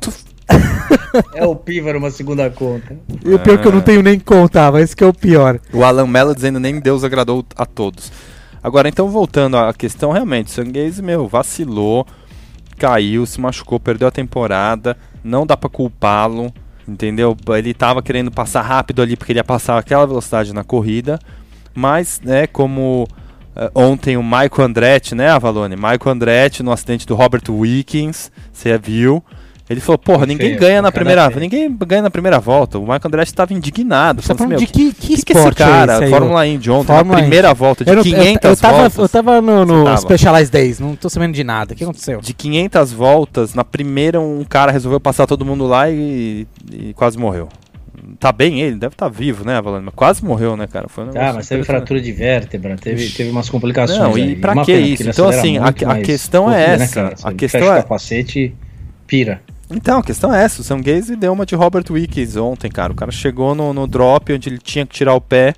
é 1.33 1.45
o 1.45 1.55
Piva 1.55 1.93
numa 1.93 2.11
segunda 2.11 2.49
conta. 2.49 2.97
E 3.25 3.33
o 3.33 3.39
pior 3.39 3.55
é 3.55 3.57
que 3.57 3.67
eu 3.67 3.71
não 3.71 3.81
tenho 3.81 4.01
nem 4.01 4.19
conta, 4.19 4.71
mas 4.71 4.83
esse 4.83 4.95
que 4.95 5.03
é 5.03 5.07
o 5.07 5.13
pior. 5.13 5.59
O 5.73 5.83
Alan 5.83 6.07
Mello 6.07 6.35
dizendo 6.35 6.59
nem 6.59 6.79
Deus 6.79 7.03
agradou 7.03 7.45
a 7.55 7.65
todos. 7.65 8.11
Agora, 8.61 8.89
então, 8.89 9.09
voltando 9.09 9.57
à 9.57 9.73
questão, 9.73 10.11
realmente, 10.11 10.47
o 10.47 10.51
Sanguese, 10.51 11.01
meu, 11.01 11.27
vacilou, 11.27 12.05
caiu, 12.77 13.25
se 13.25 13.39
machucou, 13.39 13.79
perdeu 13.79 14.07
a 14.07 14.11
temporada, 14.11 14.97
não 15.23 15.45
dá 15.45 15.55
para 15.55 15.69
culpá-lo, 15.69 16.53
entendeu? 16.87 17.37
Ele 17.57 17.73
tava 17.73 18.01
querendo 18.01 18.31
passar 18.31 18.61
rápido 18.61 19.01
ali 19.01 19.15
porque 19.15 19.31
ele 19.31 19.39
ia 19.39 19.43
passar 19.43 19.77
aquela 19.77 20.05
velocidade 20.05 20.53
na 20.53 20.63
corrida, 20.63 21.19
mas, 21.73 22.19
né, 22.21 22.47
como 22.47 23.07
uh, 23.55 23.71
ontem 23.73 24.17
o 24.17 24.23
Michael 24.23 24.67
Andretti, 24.67 25.15
né, 25.15 25.29
Avalone? 25.29 25.75
Michael 25.75 26.01
Andretti 26.07 26.61
no 26.61 26.71
acidente 26.71 27.07
do 27.07 27.15
Robert 27.15 27.43
Wickens, 27.49 28.29
você 28.51 28.77
viu, 28.77 29.23
ele 29.69 29.79
falou, 29.79 29.99
porra, 29.99 30.25
ninguém 30.25 30.47
feio, 30.47 30.59
ganha 30.59 30.81
na 30.81 30.91
primeira 30.91 31.29
ninguém 31.29 31.71
ganha 31.85 32.01
na 32.01 32.09
primeira 32.09 32.39
volta. 32.39 32.79
O 32.79 32.81
Michael 32.81 33.01
Andretti 33.05 33.31
estava 33.31 33.53
indignado. 33.53 34.19
Você 34.19 34.29
tá 34.29 34.35
falando 34.35 34.55
assim, 34.55 34.65
de 34.65 34.71
que, 34.71 34.93
que, 34.93 35.17
que, 35.17 35.25
que 35.25 35.37
esse 35.37 35.51
cara, 35.51 36.03
é 36.03 36.09
Fórmula 36.09 36.47
Indy 36.47 36.71
ontem, 36.71 36.87
Fórmula 36.87 37.17
na 37.17 37.21
primeira 37.21 37.49
Indy. 37.49 37.59
volta 37.59 37.85
de 37.85 37.91
eu 37.91 38.01
500 38.01 38.43
eu, 38.43 38.49
eu 38.49 38.57
tava, 38.57 38.77
voltas. 38.77 38.97
Eu 38.97 39.09
tava 39.09 39.41
no, 39.41 39.65
no 39.65 39.97
Specialized 39.97 40.51
Days, 40.51 40.79
não 40.79 40.95
tô 40.95 41.07
sabendo 41.07 41.33
de 41.35 41.43
nada. 41.43 41.73
O 41.73 41.75
que 41.75 41.83
aconteceu? 41.83 42.19
De 42.19 42.33
500 42.33 42.91
voltas, 42.91 43.53
na 43.53 43.63
primeira 43.63 44.19
um 44.19 44.43
cara 44.43 44.71
resolveu 44.71 44.99
passar 44.99 45.27
todo 45.27 45.45
mundo 45.45 45.67
lá 45.67 45.87
e, 45.87 46.47
e 46.73 46.93
quase 46.95 47.19
morreu. 47.19 47.47
Tá 48.19 48.31
bem 48.31 48.61
ele, 48.61 48.75
deve 48.75 48.95
estar 48.95 49.05
tá 49.05 49.15
vivo, 49.15 49.45
né, 49.45 49.57
Avalano? 49.57 49.85
Mas 49.85 49.93
quase 49.93 50.25
morreu, 50.25 50.57
né, 50.57 50.65
cara? 50.65 50.87
Foi 50.89 51.03
um 51.03 51.09
ah, 51.09 51.33
mas 51.33 51.47
teve 51.47 51.63
fratura 51.63 52.01
de 52.01 52.11
vértebra, 52.11 52.75
teve, 52.75 53.07
teve 53.09 53.29
umas 53.29 53.49
complicações. 53.49 53.99
Não, 53.99 54.17
e 54.17 54.21
aí. 54.21 54.35
pra 54.35 54.63
que 54.65 54.73
isso? 54.73 55.07
Então, 55.07 55.29
assim, 55.29 55.59
a, 55.59 55.67
a 55.67 56.01
questão 56.01 56.51
é 56.51 56.73
essa. 56.73 57.03
Né, 57.03 57.11
a 57.23 57.33
questão 57.33 57.71
é. 57.71 57.81
capacete 57.81 58.55
pira. 59.05 59.41
Então, 59.71 59.99
a 59.99 60.03
questão 60.03 60.33
é 60.33 60.43
essa. 60.43 60.61
O 60.61 60.63
Sam 60.63 60.81
Gaze 60.81 61.15
deu 61.15 61.31
uma 61.31 61.45
de 61.45 61.55
Robert 61.55 61.85
Wickes 61.89 62.35
ontem, 62.35 62.71
cara. 62.71 62.91
O 62.91 62.95
cara 62.95 63.11
chegou 63.11 63.53
no, 63.53 63.73
no 63.73 63.85
drop 63.85 64.33
onde 64.33 64.49
ele 64.49 64.57
tinha 64.57 64.85
que 64.85 64.93
tirar 64.93 65.13
o 65.13 65.21
pé, 65.21 65.53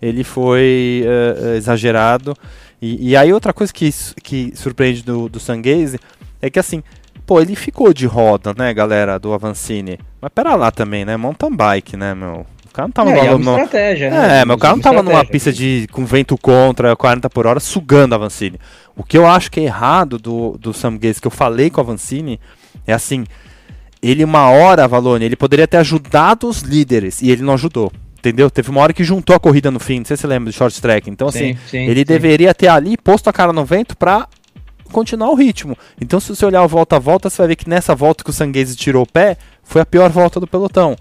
ele 0.00 0.22
foi 0.22 1.04
uh, 1.04 1.54
exagerado. 1.54 2.34
E, 2.80 3.10
e, 3.10 3.16
aí 3.16 3.32
outra 3.32 3.52
coisa 3.52 3.72
que, 3.72 3.92
que 4.22 4.52
surpreende 4.54 5.02
do, 5.02 5.28
do 5.28 5.40
Sam 5.40 5.62
Gaze 5.62 5.98
é 6.40 6.50
que 6.50 6.58
assim, 6.58 6.82
pô, 7.26 7.40
ele 7.40 7.56
ficou 7.56 7.92
de 7.92 8.06
roda, 8.06 8.54
né, 8.56 8.72
galera, 8.72 9.18
do 9.18 9.32
Avancini. 9.32 9.98
Mas 10.20 10.30
pera 10.32 10.54
lá 10.54 10.70
também, 10.70 11.04
né? 11.04 11.16
Mountain 11.16 11.56
bike, 11.56 11.96
né, 11.96 12.14
meu? 12.14 12.46
O 12.66 12.72
cara 12.76 12.88
não 12.88 12.92
tava 12.92 13.10
é, 13.10 13.30
numa, 13.30 13.52
é 13.52 13.62
estratégia, 13.62 14.10
né? 14.10 14.40
É, 14.40 14.44
mas 14.44 14.56
o 14.56 14.60
cara 14.60 14.76
não 14.76 14.82
tava 14.82 15.02
numa 15.02 15.24
pista 15.24 15.50
de, 15.50 15.88
com 15.90 16.04
vento 16.04 16.36
contra, 16.36 16.94
40 16.94 17.30
por 17.30 17.46
hora, 17.46 17.58
sugando 17.58 18.12
a 18.12 18.16
Avancini. 18.16 18.60
O 18.94 19.02
que 19.02 19.16
eu 19.16 19.26
acho 19.26 19.50
que 19.50 19.60
é 19.60 19.64
errado 19.64 20.18
do, 20.18 20.58
do 20.58 20.74
Sam 20.74 20.98
Gaze, 20.98 21.20
que 21.20 21.26
eu 21.26 21.30
falei 21.30 21.70
com 21.70 21.80
a 21.80 21.84
Avancini, 21.84 22.38
é 22.86 22.92
assim, 22.92 23.24
ele 24.10 24.24
uma 24.24 24.50
hora, 24.50 24.86
Valone, 24.86 25.24
ele 25.24 25.36
poderia 25.36 25.66
ter 25.66 25.78
ajudado 25.78 26.48
os 26.48 26.60
líderes, 26.60 27.22
e 27.22 27.30
ele 27.30 27.42
não 27.42 27.54
ajudou. 27.54 27.92
Entendeu? 28.18 28.50
Teve 28.50 28.70
uma 28.70 28.80
hora 28.80 28.92
que 28.92 29.04
juntou 29.04 29.36
a 29.36 29.40
corrida 29.40 29.70
no 29.70 29.78
fim, 29.78 29.98
não 29.98 30.04
sei 30.04 30.16
se 30.16 30.22
você 30.22 30.26
lembra 30.26 30.50
do 30.50 30.54
short 30.54 30.80
track. 30.80 31.08
Então, 31.08 31.30
sim, 31.30 31.52
assim, 31.52 31.58
sim, 31.68 31.78
ele 31.78 32.00
sim. 32.00 32.06
deveria 32.06 32.52
ter 32.52 32.68
ali 32.68 32.96
posto 32.96 33.28
a 33.28 33.32
cara 33.32 33.52
no 33.52 33.64
vento 33.64 33.96
pra 33.96 34.26
continuar 34.90 35.30
o 35.30 35.34
ritmo. 35.34 35.76
Então, 36.00 36.18
se 36.18 36.28
você 36.28 36.44
olhar 36.44 36.62
o 36.62 36.68
volta 36.68 36.96
a 36.96 36.98
volta, 36.98 37.30
você 37.30 37.38
vai 37.38 37.48
ver 37.48 37.56
que 37.56 37.68
nessa 37.68 37.94
volta 37.94 38.24
que 38.24 38.30
o 38.30 38.32
Sanguese 38.32 38.74
tirou 38.76 39.04
o 39.04 39.06
pé, 39.06 39.36
foi 39.62 39.80
a 39.80 39.86
pior 39.86 40.10
volta 40.10 40.40
do 40.40 40.46
pelotão. 40.46 40.96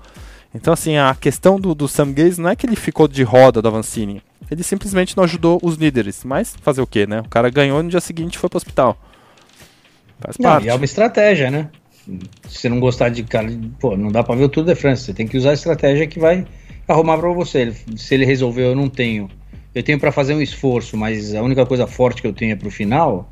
Então, 0.54 0.74
assim, 0.74 0.98
a 0.98 1.16
questão 1.20 1.60
do, 1.60 1.76
do 1.76 1.88
Sam 1.88 2.14
Gaze 2.14 2.40
não 2.40 2.50
é 2.50 2.56
que 2.56 2.66
ele 2.66 2.76
ficou 2.76 3.08
de 3.08 3.24
roda 3.24 3.62
da 3.62 3.70
Vancini. 3.70 4.22
Ele 4.50 4.64
simplesmente 4.64 5.18
não 5.18 5.24
ajudou 5.24 5.60
os 5.62 5.76
líderes. 5.76 6.24
Mas 6.24 6.56
fazer 6.62 6.82
o 6.82 6.88
quê, 6.88 7.06
né? 7.06 7.20
O 7.20 7.30
cara 7.30 7.50
ganhou 7.50 7.80
e 7.80 7.84
no 7.84 7.90
dia 7.90 8.00
seguinte 8.00 8.38
foi 8.38 8.50
pro 8.50 8.58
hospital. 8.58 8.98
Faz 10.20 10.38
não, 10.38 10.50
parte. 10.50 10.66
E 10.66 10.70
é 10.70 10.74
uma 10.74 10.86
estratégia, 10.86 11.52
né? 11.52 11.70
Se 12.48 12.70
não 12.70 12.80
gostar 12.80 13.10
de 13.10 13.24
cara, 13.24 13.50
pô, 13.80 13.98
não 13.98 14.12
dá 14.12 14.24
pra 14.24 14.36
ver 14.36 14.44
o 14.46 14.50
Tour 14.50 14.64
de 14.64 14.76
France. 14.76 15.04
Você 15.04 15.14
tem 15.14 15.28
que 15.28 15.38
usar 15.38 15.52
a 15.52 15.54
estratégia 15.54 16.08
que 16.08 16.20
vai 16.20 16.46
arrumar 16.88 17.18
para 17.18 17.30
você. 17.32 17.74
Se 17.96 18.14
ele 18.14 18.26
resolveu, 18.26 18.68
eu 18.68 18.76
não 18.76 18.90
tenho. 18.90 19.30
Eu 19.74 19.84
tenho 19.84 20.00
para 20.00 20.12
fazer 20.12 20.34
um 20.34 20.42
esforço, 20.42 20.96
mas 20.96 21.36
a 21.36 21.42
única 21.42 21.66
coisa 21.66 21.86
forte 21.86 22.22
que 22.22 22.28
eu 22.28 22.34
tenho 22.34 22.54
é 22.54 22.56
pro 22.56 22.72
final 22.72 23.30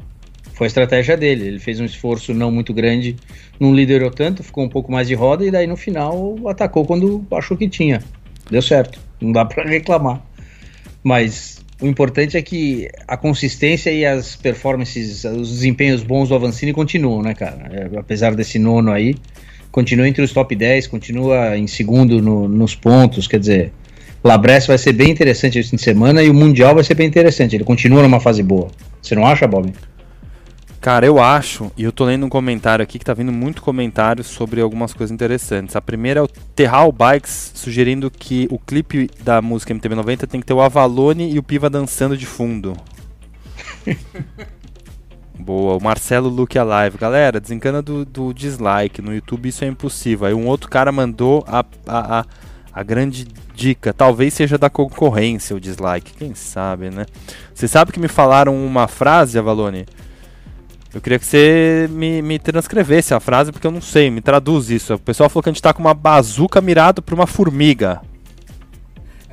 foi 0.53 0.65
a 0.65 0.67
estratégia 0.67 1.15
dele. 1.15 1.47
Ele 1.47 1.59
fez 1.59 1.79
um 1.79 1.85
esforço 1.85 2.33
não 2.33 2.51
muito 2.51 2.73
grande, 2.73 3.15
não 3.59 3.73
liderou 3.73 4.11
tanto, 4.11 4.43
ficou 4.43 4.63
um 4.63 4.69
pouco 4.69 4.91
mais 4.91 5.07
de 5.07 5.13
roda 5.13 5.45
e 5.45 5.51
daí 5.51 5.67
no 5.67 5.77
final 5.77 6.35
atacou 6.47 6.85
quando 6.85 7.25
achou 7.31 7.55
que 7.55 7.69
tinha. 7.69 8.03
Deu 8.49 8.61
certo, 8.61 8.99
não 9.21 9.31
dá 9.31 9.45
para 9.45 9.63
reclamar. 9.63 10.21
Mas 11.01 11.62
o 11.83 11.87
importante 11.87 12.37
é 12.37 12.41
que 12.41 12.87
a 13.05 13.17
consistência 13.17 13.91
e 13.91 14.05
as 14.05 14.37
performances, 14.37 15.25
os 15.25 15.49
desempenhos 15.49 16.01
bons 16.01 16.29
do 16.29 16.35
Avancini 16.35 16.71
continuam, 16.71 17.21
né, 17.21 17.33
cara? 17.33 17.69
É, 17.73 17.99
apesar 17.99 18.33
desse 18.33 18.57
nono 18.57 18.89
aí, 18.89 19.15
continua 19.69 20.07
entre 20.07 20.21
os 20.21 20.31
top 20.31 20.55
10, 20.55 20.87
continua 20.87 21.57
em 21.57 21.67
segundo 21.67 22.21
no, 22.21 22.47
nos 22.47 22.73
pontos, 22.73 23.27
quer 23.27 23.37
dizer, 23.37 23.73
Labresse 24.23 24.69
vai 24.69 24.77
ser 24.77 24.93
bem 24.93 25.11
interessante 25.11 25.59
esse 25.59 25.71
fim 25.71 25.75
de 25.75 25.81
semana 25.81 26.23
e 26.23 26.29
o 26.29 26.33
Mundial 26.33 26.73
vai 26.73 26.85
ser 26.85 26.93
bem 26.93 27.05
interessante. 27.05 27.53
Ele 27.53 27.65
continua 27.65 28.01
numa 28.01 28.21
fase 28.21 28.41
boa. 28.41 28.69
Você 29.01 29.13
não 29.13 29.27
acha, 29.27 29.45
Bob? 29.45 29.73
Cara, 30.83 31.05
eu 31.05 31.17
acho, 31.17 31.71
e 31.77 31.83
eu 31.85 31.93
tô 31.93 32.03
lendo 32.03 32.25
um 32.25 32.29
comentário 32.29 32.83
aqui 32.83 32.99
que 32.99 33.05
tá 33.05 33.13
vindo 33.13 33.31
muito 33.31 33.61
comentário 33.61 34.21
sobre 34.21 34.59
algumas 34.59 34.93
coisas 34.93 35.13
interessantes. 35.13 35.77
A 35.77 35.81
primeira 35.81 36.19
é 36.19 36.23
o 36.23 36.27
Terral 36.27 36.91
Bikes 36.91 37.53
sugerindo 37.55 38.11
que 38.11 38.49
o 38.51 38.59
clipe 38.59 39.09
da 39.21 39.41
música 39.41 39.73
MTV90 39.73 40.27
tem 40.27 40.41
que 40.41 40.45
ter 40.45 40.51
o 40.51 40.59
Avalone 40.59 41.31
e 41.31 41.39
o 41.39 41.43
Piva 41.43 41.69
dançando 41.69 42.17
de 42.17 42.25
fundo. 42.25 42.75
Boa, 45.39 45.77
o 45.77 45.81
Marcelo 45.81 46.27
Luke 46.27 46.59
Alive. 46.59 46.97
Galera, 46.97 47.39
desencana 47.39 47.81
do, 47.81 48.03
do, 48.03 48.33
dislike. 48.33 49.01
No 49.01 49.15
YouTube 49.15 49.47
isso 49.47 49.63
é 49.63 49.67
impossível. 49.69 50.27
Aí 50.27 50.33
um 50.33 50.47
outro 50.47 50.69
cara 50.69 50.91
mandou 50.91 51.45
a, 51.47 51.63
a, 51.87 52.19
a, 52.19 52.25
a 52.73 52.83
grande 52.83 53.25
dica. 53.55 53.93
Talvez 53.93 54.33
seja 54.33 54.57
da 54.57 54.69
concorrência 54.69 55.55
o 55.55 55.61
dislike. 55.61 56.11
Quem 56.11 56.35
sabe, 56.35 56.89
né? 56.89 57.05
Você 57.53 57.69
sabe 57.69 57.93
que 57.93 58.01
me 58.01 58.09
falaram 58.09 58.53
uma 58.53 58.85
frase, 58.89 59.39
Avalone? 59.39 59.85
Eu 60.93 61.01
queria 61.01 61.17
que 61.17 61.25
você 61.25 61.89
me, 61.91 62.21
me 62.21 62.37
transcrevesse 62.37 63.13
a 63.13 63.19
frase, 63.19 63.51
porque 63.51 63.65
eu 63.65 63.71
não 63.71 63.81
sei, 63.81 64.11
me 64.11 64.21
traduz 64.21 64.69
isso. 64.69 64.93
O 64.93 64.99
pessoal 64.99 65.27
falou 65.27 65.41
que 65.41 65.49
a 65.49 65.51
gente 65.51 65.61
tá 65.61 65.73
com 65.73 65.81
uma 65.81 65.93
bazuca 65.93 66.61
mirado 66.61 67.01
pra 67.01 67.15
uma 67.15 67.25
formiga. 67.25 67.99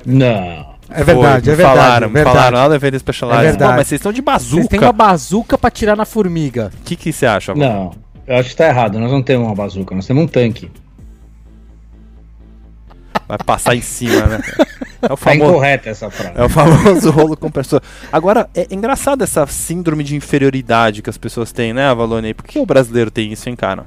Não. 0.03 0.71
É 0.89 1.03
verdade, 1.03 1.45
Foi, 1.45 1.53
é 1.53 1.55
verdade. 1.55 1.61
Falaram, 1.61 2.07
é 2.07 2.09
verdade. 2.09 2.35
falaram 2.35 2.57
nada 2.57 2.75
a 2.75 2.77
ver 2.77 2.99
Specialized. 2.99 3.45
É 3.45 3.49
verdade. 3.49 3.71
Pô, 3.71 3.77
mas 3.77 3.87
vocês 3.87 3.99
estão 3.99 4.11
de 4.11 4.21
bazuca. 4.21 4.55
Vocês 4.55 4.67
têm 4.67 4.79
uma 4.79 4.91
bazuca 4.91 5.57
pra 5.57 5.71
tirar 5.71 5.95
na 5.95 6.03
formiga. 6.03 6.71
O 6.81 6.83
que, 6.83 6.95
que 6.95 7.13
você 7.13 7.25
acha? 7.25 7.55
Não, 7.55 7.91
eu 8.27 8.35
acho 8.35 8.49
que 8.49 8.55
tá 8.55 8.67
errado. 8.67 8.99
Nós 8.99 9.11
não 9.11 9.21
temos 9.21 9.47
uma 9.47 9.55
bazuca, 9.55 9.95
nós 9.95 10.05
temos 10.05 10.23
um 10.23 10.27
tanque. 10.27 10.69
Vai 13.27 13.37
passar 13.45 13.75
em 13.75 13.81
cima, 13.81 14.25
né? 14.25 14.39
É 15.01 15.05
o 15.05 15.09
tá 15.09 15.17
famoso, 15.17 15.39
tá 15.39 15.47
incorreta 15.47 15.89
essa 15.89 16.11
frase. 16.11 16.33
É 16.35 16.43
o 16.43 16.49
famoso 16.49 17.09
rolo 17.11 17.35
compressor. 17.35 17.81
Agora, 18.11 18.49
é 18.53 18.67
engraçado 18.69 19.23
essa 19.23 19.47
síndrome 19.47 20.03
de 20.03 20.15
inferioridade 20.15 21.01
que 21.01 21.09
as 21.09 21.17
pessoas 21.17 21.51
têm, 21.51 21.73
né, 21.73 21.85
Avalone? 21.85 22.33
Por 22.33 22.45
que 22.45 22.59
o 22.59 22.65
brasileiro 22.65 23.09
tem 23.09 23.31
isso, 23.31 23.49
hein, 23.49 23.55
cara? 23.55 23.85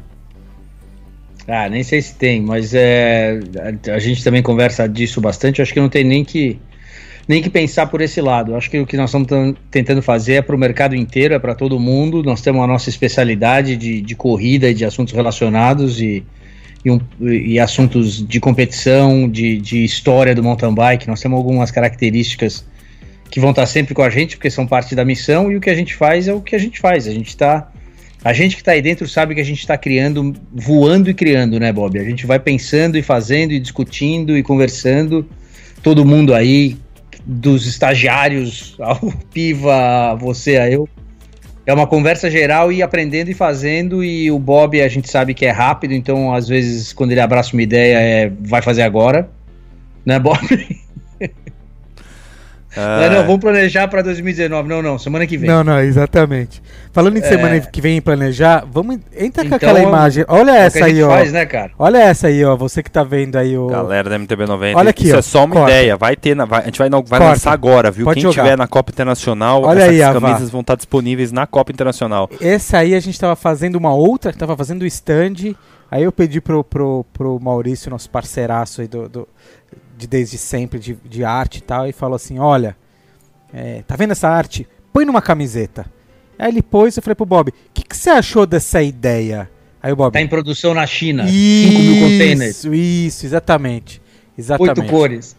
Ah, 1.46 1.68
nem 1.68 1.82
sei 1.82 2.00
se 2.00 2.14
tem, 2.14 2.40
mas 2.40 2.72
é, 2.74 3.38
a, 3.88 3.94
a 3.94 3.98
gente 3.98 4.24
também 4.24 4.42
conversa 4.42 4.88
disso 4.88 5.20
bastante. 5.20 5.60
Acho 5.60 5.74
que 5.74 5.80
não 5.80 5.90
tem 5.90 6.02
nem 6.02 6.24
que, 6.24 6.58
nem 7.28 7.42
que 7.42 7.50
pensar 7.50 7.86
por 7.86 8.00
esse 8.00 8.20
lado. 8.20 8.56
Acho 8.56 8.70
que 8.70 8.80
o 8.80 8.86
que 8.86 8.96
nós 8.96 9.10
estamos 9.10 9.56
tentando 9.70 10.00
fazer 10.00 10.34
é 10.34 10.42
para 10.42 10.56
o 10.56 10.58
mercado 10.58 10.96
inteiro, 10.96 11.34
é 11.34 11.38
para 11.38 11.54
todo 11.54 11.78
mundo. 11.78 12.22
Nós 12.22 12.40
temos 12.40 12.64
a 12.64 12.66
nossa 12.66 12.88
especialidade 12.88 13.76
de, 13.76 14.00
de 14.00 14.14
corrida 14.16 14.70
e 14.70 14.74
de 14.74 14.84
assuntos 14.84 15.12
relacionados 15.12 16.00
e 16.00 16.24
e, 16.84 16.90
um, 16.90 17.00
e 17.20 17.58
assuntos 17.58 18.26
de 18.26 18.38
competição, 18.38 19.28
de, 19.28 19.58
de 19.58 19.84
história 19.84 20.34
do 20.34 20.42
mountain 20.42 20.74
bike. 20.74 21.08
Nós 21.08 21.20
temos 21.20 21.38
algumas 21.38 21.70
características 21.70 22.64
que 23.30 23.40
vão 23.40 23.50
estar 23.50 23.66
sempre 23.66 23.94
com 23.94 24.02
a 24.02 24.10
gente, 24.10 24.36
porque 24.36 24.50
são 24.50 24.66
parte 24.66 24.94
da 24.94 25.04
missão, 25.04 25.50
e 25.50 25.56
o 25.56 25.60
que 25.60 25.70
a 25.70 25.74
gente 25.74 25.94
faz 25.94 26.28
é 26.28 26.32
o 26.32 26.40
que 26.40 26.54
a 26.54 26.58
gente 26.58 26.78
faz. 26.78 27.06
A 27.08 27.12
gente 27.12 27.28
está. 27.28 27.70
A 28.22 28.32
gente 28.32 28.54
que 28.54 28.62
está 28.62 28.72
aí 28.72 28.80
dentro 28.80 29.06
sabe 29.06 29.34
que 29.34 29.40
a 29.40 29.44
gente 29.44 29.58
está 29.58 29.76
criando, 29.76 30.34
voando 30.50 31.10
e 31.10 31.14
criando, 31.14 31.60
né, 31.60 31.70
Bob? 31.72 31.98
A 31.98 32.04
gente 32.04 32.24
vai 32.26 32.38
pensando 32.38 32.96
e 32.96 33.02
fazendo 33.02 33.52
e 33.52 33.60
discutindo 33.60 34.36
e 34.36 34.42
conversando. 34.42 35.28
Todo 35.82 36.06
mundo 36.06 36.34
aí, 36.34 36.78
dos 37.26 37.66
estagiários 37.66 38.76
ao 38.78 39.12
Piva, 39.32 40.14
você, 40.14 40.56
a 40.56 40.70
eu, 40.70 40.88
é 41.66 41.72
uma 41.72 41.86
conversa 41.86 42.30
geral 42.30 42.70
e 42.70 42.82
aprendendo 42.82 43.30
e 43.30 43.34
fazendo. 43.34 44.04
E 44.04 44.30
o 44.30 44.38
Bob 44.38 44.80
a 44.80 44.88
gente 44.88 45.10
sabe 45.10 45.34
que 45.34 45.46
é 45.46 45.50
rápido, 45.50 45.92
então 45.92 46.34
às 46.34 46.48
vezes 46.48 46.92
quando 46.92 47.12
ele 47.12 47.20
abraça 47.20 47.52
uma 47.52 47.62
ideia 47.62 47.98
é 47.98 48.32
vai 48.40 48.62
fazer 48.62 48.82
agora, 48.82 49.28
né, 50.04 50.18
Bob? 50.18 50.38
Ah. 52.76 53.00
Não, 53.02 53.18
não, 53.18 53.26
vamos 53.26 53.40
planejar 53.40 53.88
para 53.88 54.02
2019. 54.02 54.68
Não, 54.68 54.82
não, 54.82 54.98
semana 54.98 55.26
que 55.26 55.36
vem. 55.36 55.48
Não, 55.48 55.62
não, 55.62 55.80
exatamente. 55.80 56.62
Falando 56.92 57.16
em 57.16 57.20
é... 57.20 57.22
semana 57.22 57.60
que 57.60 57.80
vem 57.80 58.00
planejar, 58.00 58.64
vamos 58.70 58.96
entra 59.16 59.44
então, 59.44 59.48
com 59.48 59.54
aquela 59.54 59.80
imagem. 59.80 60.24
Olha 60.28 60.52
é 60.52 60.60
essa 60.60 60.84
aí, 60.84 61.02
ó. 61.02 61.08
Faz, 61.08 61.32
né, 61.32 61.46
cara? 61.46 61.72
Olha 61.78 61.98
essa 61.98 62.26
aí, 62.26 62.44
ó. 62.44 62.56
Você 62.56 62.82
que 62.82 62.90
tá 62.90 63.04
vendo 63.04 63.36
aí 63.36 63.56
o 63.56 63.68
Galera 63.68 64.10
da 64.10 64.18
MTB 64.18 64.46
90. 64.46 64.78
Olha 64.78 64.90
aqui, 64.90 65.04
Isso 65.06 65.16
ó, 65.16 65.18
é 65.18 65.22
só 65.22 65.44
uma 65.44 65.54
corta. 65.54 65.70
ideia. 65.70 65.96
Vai 65.96 66.16
ter, 66.16 66.34
na, 66.34 66.44
vai, 66.44 66.62
a 66.62 66.64
gente 66.64 66.78
vai, 66.78 66.88
vai 66.90 67.20
lançar 67.20 67.52
agora, 67.52 67.90
viu? 67.90 68.04
Pode 68.04 68.20
Quem 68.20 68.30
jogar. 68.30 68.42
tiver 68.42 68.56
na 68.56 68.66
Copa 68.66 68.90
Internacional, 68.90 69.62
Olha 69.62 69.82
essas 69.82 70.00
aí, 70.00 70.20
camisas 70.20 70.50
vão 70.50 70.60
estar 70.60 70.74
disponíveis 70.74 71.32
na 71.32 71.46
Copa 71.46 71.72
Internacional. 71.72 72.28
Essa 72.40 72.78
aí 72.78 72.94
a 72.94 73.00
gente 73.00 73.18
tava 73.18 73.36
fazendo 73.36 73.76
uma 73.76 73.94
outra, 73.94 74.32
tava 74.32 74.56
fazendo 74.56 74.82
o 74.82 74.86
stand. 74.86 75.54
Aí 75.90 76.02
eu 76.02 76.10
pedi 76.10 76.40
pro, 76.40 76.64
pro, 76.64 77.04
pro 77.12 77.38
Maurício, 77.38 77.90
nosso 77.90 78.10
parceiraço 78.10 78.80
aí 78.80 78.88
do, 78.88 79.08
do 79.08 79.28
de 79.96 80.06
desde 80.06 80.38
sempre 80.38 80.78
de, 80.78 80.94
de 81.04 81.24
arte 81.24 81.58
e 81.58 81.62
tal, 81.62 81.86
e 81.86 81.92
falou 81.92 82.16
assim: 82.16 82.38
olha 82.38 82.76
é, 83.54 83.84
tá 83.86 83.94
vendo 83.94 84.10
essa 84.10 84.28
arte? 84.28 84.66
Põe 84.92 85.04
numa 85.04 85.22
camiseta. 85.22 85.86
Aí 86.36 86.50
ele 86.50 86.60
pôs, 86.60 86.96
eu 86.96 87.02
falei 87.02 87.14
pro 87.14 87.24
Bob, 87.24 87.50
o 87.50 87.54
que, 87.72 87.84
que 87.84 87.96
você 87.96 88.10
achou 88.10 88.44
dessa 88.44 88.82
ideia? 88.82 89.48
Aí 89.80 89.92
o 89.92 89.96
Bob. 89.96 90.12
Tá 90.12 90.20
em 90.20 90.26
produção 90.26 90.74
na 90.74 90.84
China. 90.84 91.24
5 91.24 91.32
mil 91.32 92.00
containers. 92.00 92.56
Isso, 92.56 92.74
isso, 92.74 93.26
exatamente. 93.26 94.02
Exatamente. 94.36 94.80
Oito 94.80 94.90
cores. 94.90 95.36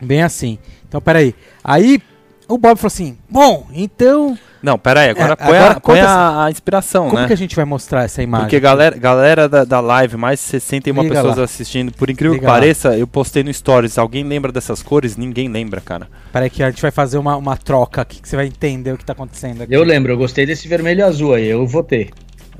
Bem 0.00 0.22
assim. 0.22 0.58
Então, 0.86 1.00
peraí. 1.00 1.34
Aí 1.64 2.00
o 2.46 2.56
Bob 2.56 2.76
falou 2.76 2.86
assim: 2.86 3.18
bom, 3.28 3.66
então. 3.72 4.38
Não, 4.62 4.78
pera 4.78 5.00
aí, 5.00 5.10
agora 5.10 5.32
é, 5.32 5.36
põe, 5.36 5.56
agora 5.56 5.72
a, 5.72 5.80
põe 5.80 6.00
a, 6.00 6.44
a, 6.44 6.50
inspiração, 6.50 7.04
como 7.04 7.14
né? 7.14 7.20
Como 7.20 7.26
que 7.26 7.32
a 7.32 7.36
gente 7.36 7.56
vai 7.56 7.64
mostrar 7.64 8.04
essa 8.04 8.22
imagem? 8.22 8.46
Porque 8.46 8.60
galera, 8.60 8.96
galera 8.96 9.48
da, 9.48 9.64
da 9.64 9.80
live, 9.80 10.16
mais 10.16 10.38
de 10.38 10.46
61 10.46 11.02
Liga 11.02 11.14
pessoas 11.14 11.36
lá. 11.36 11.44
assistindo, 11.44 11.92
por 11.92 12.08
incrível 12.08 12.34
Liga 12.34 12.46
que 12.46 12.52
pareça, 12.52 12.90
lá. 12.90 12.98
eu 12.98 13.06
postei 13.06 13.42
no 13.42 13.52
Stories. 13.52 13.98
Alguém 13.98 14.22
lembra 14.22 14.52
dessas 14.52 14.82
cores? 14.82 15.16
Ninguém 15.16 15.48
lembra, 15.48 15.80
cara. 15.80 16.06
Peraí 16.32 16.48
que 16.48 16.62
a 16.62 16.70
gente 16.70 16.80
vai 16.80 16.92
fazer 16.92 17.18
uma, 17.18 17.36
uma 17.36 17.56
troca 17.56 18.02
aqui, 18.02 18.22
que 18.22 18.28
você 18.28 18.36
vai 18.36 18.46
entender 18.46 18.92
o 18.92 18.98
que 18.98 19.04
tá 19.04 19.12
acontecendo 19.12 19.62
aqui. 19.62 19.74
Eu 19.74 19.82
lembro, 19.82 20.12
eu 20.12 20.16
gostei 20.16 20.46
desse 20.46 20.68
vermelho 20.68 21.00
e 21.00 21.02
azul 21.02 21.34
aí, 21.34 21.48
eu 21.48 21.66
votei. 21.66 22.10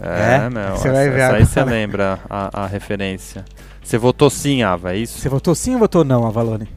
É, 0.01 0.47
é? 0.47 0.51
meu, 0.51 0.77
você 0.77 0.91
vai 0.91 1.09
ver 1.09 1.23
aí 1.23 1.47
você 1.47 1.63
lembra 1.63 2.19
a, 2.29 2.65
a 2.65 2.67
referência. 2.67 3.45
Você 3.83 3.97
votou 3.99 4.31
sim, 4.31 4.63
Ava, 4.63 4.95
é 4.95 4.97
isso? 4.97 5.19
Você 5.19 5.29
votou 5.29 5.55
sim 5.55 5.75
ou 5.75 5.79
votou 5.79 6.05
não, 6.05 6.27
Avalone? 6.27 6.69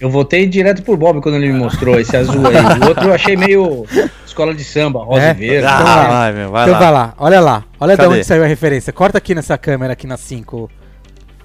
Eu 0.00 0.08
votei 0.10 0.46
direto 0.46 0.82
por 0.82 0.96
Bob 0.96 1.20
quando 1.20 1.34
ele 1.36 1.52
me 1.52 1.58
mostrou 1.58 2.00
esse 2.00 2.16
azul 2.16 2.42
aí. 2.46 2.56
O 2.82 2.88
outro 2.88 3.08
eu 3.08 3.14
achei 3.14 3.36
meio 3.36 3.84
escola 4.26 4.54
de 4.54 4.64
samba, 4.64 5.04
rosa 5.04 5.26
é? 5.26 5.30
e 5.32 5.34
verde. 5.34 5.66
Ah, 5.66 5.80
então, 5.80 6.08
vai, 6.08 6.32
meu, 6.32 6.50
vai 6.50 6.62
então 6.62 6.72
lá. 6.74 6.78
vai 6.80 6.90
lá, 6.92 7.14
olha 7.18 7.40
lá. 7.40 7.64
Olha 7.78 7.96
de 7.96 8.02
Cadê? 8.02 8.14
onde 8.14 8.24
saiu 8.24 8.42
a 8.42 8.46
referência. 8.46 8.92
Corta 8.92 9.18
aqui 9.18 9.34
nessa 9.34 9.58
câmera, 9.58 9.92
aqui 9.92 10.06
na 10.06 10.16
5. 10.16 10.70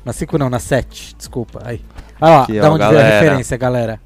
Na 0.06 0.14
5 0.14 0.38
não, 0.38 0.50
na 0.50 0.60
7, 0.60 1.16
desculpa. 1.18 1.62
Aí. 1.66 1.82
Olha 2.22 2.32
lá, 2.32 2.44
Aqui, 2.44 2.60
da 2.60 2.70
ó, 2.70 2.74
onde 2.74 2.78
veio 2.86 2.90
a 2.90 2.94
galera. 2.94 3.20
referência, 3.20 3.58
galera. 3.58 4.00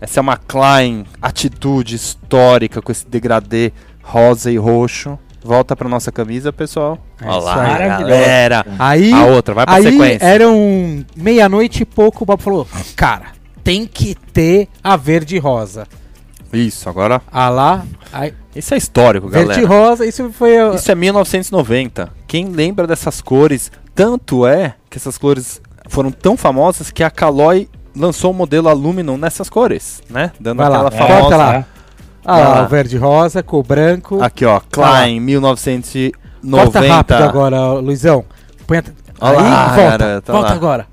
Essa 0.00 0.18
é 0.18 0.22
uma 0.22 0.36
Klein 0.36 1.04
atitude 1.22 1.94
histórica 1.94 2.82
com 2.82 2.90
esse 2.90 3.06
degradê 3.06 3.72
rosa 4.02 4.50
e 4.50 4.56
roxo. 4.56 5.18
Volta 5.44 5.76
pra 5.76 5.88
nossa 5.88 6.10
camisa, 6.10 6.52
pessoal. 6.52 6.98
É 7.22 7.28
Olha 7.28 7.36
isso 7.38 7.46
lá, 7.46 7.54
aí. 7.62 7.70
Maravilhoso. 7.70 8.10
galera. 8.10 8.66
Aí, 8.80 9.12
A 9.12 9.26
outra, 9.26 9.54
vai 9.54 9.64
pra 9.64 9.74
aí 9.76 9.82
sequência. 9.84 10.26
eram 10.26 11.04
meia-noite 11.16 11.82
e 11.82 11.86
pouco, 11.86 12.24
o 12.24 12.26
Bob 12.26 12.42
falou, 12.42 12.66
cara, 12.96 13.26
tem 13.66 13.84
que 13.86 14.14
ter 14.32 14.68
a 14.82 14.96
verde 14.96 15.36
e 15.36 15.38
rosa. 15.38 15.86
Isso, 16.52 16.88
agora. 16.88 17.20
Ah 17.30 17.48
lá, 17.48 17.84
aí, 18.12 18.32
Isso 18.54 18.72
é 18.72 18.76
histórico, 18.76 19.28
verde 19.28 19.48
galera. 19.48 19.62
e 19.62 19.64
rosa, 19.66 20.06
isso 20.06 20.30
foi... 20.32 20.56
a- 20.56 20.74
Isso 20.74 20.90
é 20.90 20.94
1990. 20.94 22.08
Quem 22.26 22.46
lembra 22.50 22.86
dessas 22.86 23.20
cores? 23.20 23.70
Tanto 23.94 24.46
é 24.46 24.74
que 24.88 24.96
essas 24.96 25.18
cores 25.18 25.60
foram 25.88 26.10
tão 26.12 26.36
famosas 26.36 26.90
que 26.90 27.02
a 27.02 27.10
Caloi 27.10 27.68
lançou 27.94 28.30
o 28.30 28.34
modelo 28.34 28.68
Aluminum 28.68 29.16
nessas 29.16 29.48
cores, 29.50 30.00
né? 30.08 30.30
Dando 30.38 30.58
Vai 30.58 30.68
lá, 30.68 30.86
aquela 30.86 30.90
corta 30.90 31.14
famosa. 31.14 31.36
lá. 31.36 31.64
Ah 32.24 32.38
lá, 32.38 32.48
lá. 32.60 32.62
o 32.64 32.68
verde 32.68 32.96
rosa 32.96 33.42
com 33.42 33.58
o 33.58 33.62
branco. 33.62 34.22
Aqui, 34.22 34.44
ó, 34.44 34.60
Klein, 34.70 35.20
1990. 35.20 36.16
Corta 36.72 36.80
rápido 36.88 37.22
agora, 37.22 37.72
Luizão. 37.74 38.24
Põe 38.66 38.78
a... 38.78 38.84
Olha 39.20 39.38
aí, 39.38 39.44
lá, 39.50 39.66
volta, 39.74 39.98
garota, 39.98 40.32
volta 40.32 40.48
lá. 40.50 40.54
agora. 40.54 40.86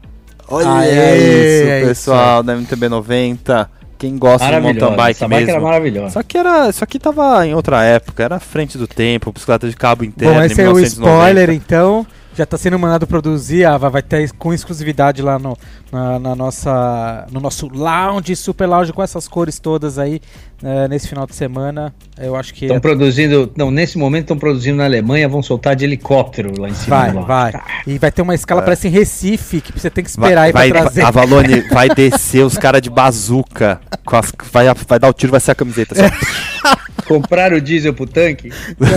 Olha 0.54 0.72
Aê, 0.72 1.62
isso, 1.62 1.70
é 1.70 1.82
pessoal, 1.88 2.44
da 2.44 2.56
MTB 2.56 2.90
90. 2.90 3.70
Quem 3.98 4.18
gosta 4.18 4.46
de 4.46 4.60
mountain 4.60 4.96
bike 4.96 5.12
Essa 5.18 5.28
bike 5.28 5.44
era 5.44 5.54
mesmo. 5.54 5.62
maravilhosa. 5.62 6.10
Só 6.10 6.24
que 6.24 6.38
era, 6.38 6.70
isso 6.70 6.84
aqui 6.84 7.00
tava 7.00 7.48
em 7.48 7.54
outra 7.56 7.84
época, 7.84 8.22
era 8.22 8.40
frente 8.40 8.78
do 8.78 8.86
tempo, 8.88 9.32
bicicleta 9.32 9.70
de 9.70 9.76
cabo 9.76 10.04
interno 10.04 10.36
Bom, 10.36 10.42
esse 10.42 10.60
é 10.62 10.68
o 10.70 10.76
1990. 10.76 10.88
spoiler, 10.88 11.50
então. 11.50 12.06
Já 12.36 12.48
tá 12.48 12.58
sendo 12.58 12.80
mandado 12.80 13.06
produzir, 13.06 13.64
ah, 13.64 13.78
vai, 13.78 13.92
vai 13.92 14.02
ter 14.02 14.32
com 14.34 14.52
exclusividade 14.52 15.22
lá 15.22 15.38
no, 15.38 15.56
na, 15.92 16.18
na 16.18 16.36
nossa, 16.36 17.28
no 17.32 17.40
nosso 17.40 17.70
lounge, 17.72 18.36
super 18.36 18.66
lounge, 18.66 18.92
com 18.92 19.04
essas 19.04 19.28
cores 19.28 19.60
todas 19.60 20.00
aí, 20.00 20.20
eh, 20.64 20.88
nesse 20.88 21.08
final 21.08 21.26
de 21.28 21.36
semana. 21.36 21.94
Eu 22.18 22.36
acho 22.36 22.54
que 22.54 22.66
Estão 22.66 22.78
é- 22.78 22.80
produzindo. 22.80 23.52
Não, 23.58 23.70
nesse 23.72 23.98
momento 23.98 24.24
estão 24.24 24.38
produzindo 24.38 24.78
na 24.78 24.86
Alemanha, 24.86 25.28
vão 25.28 25.42
soltar 25.44 25.76
de 25.76 25.84
helicóptero 25.84 26.54
lá 26.60 26.70
em 26.70 26.74
cima. 26.74 26.96
vai, 26.98 27.14
lá. 27.14 27.22
vai. 27.22 27.54
E 27.88 27.98
vai 27.98 28.12
ter 28.12 28.22
uma 28.22 28.36
escala, 28.36 28.62
parece 28.62 28.88
em 28.88 28.92
Recife, 28.92 29.62
que 29.62 29.72
você 29.78 29.90
tem 29.90 30.04
que 30.04 30.12
Vai, 30.18 30.30
esperar 30.30 30.42
aí 30.44 30.52
vai, 30.52 30.70
pra 30.70 30.82
trazer. 30.82 31.04
a 31.04 31.12
Valone 31.12 31.62
vai 31.74 31.90
descer 31.90 32.46
os 32.46 32.58
caras 32.58 32.82
de 32.82 32.90
bazuca. 32.90 33.82
Com 34.06 34.16
as, 34.16 34.32
vai, 34.52 34.66
vai 34.88 35.00
dar 35.00 35.10
o 35.10 35.14
tiro, 35.14 35.32
vai 35.32 35.40
ser 35.42 35.52
a 35.52 35.56
camiseta. 35.56 35.96
Só. 35.96 36.04
Compraram 37.06 37.58
o 37.58 37.62
diesel 37.62 37.94
pro 37.94 38.06
tanque? 38.08 38.50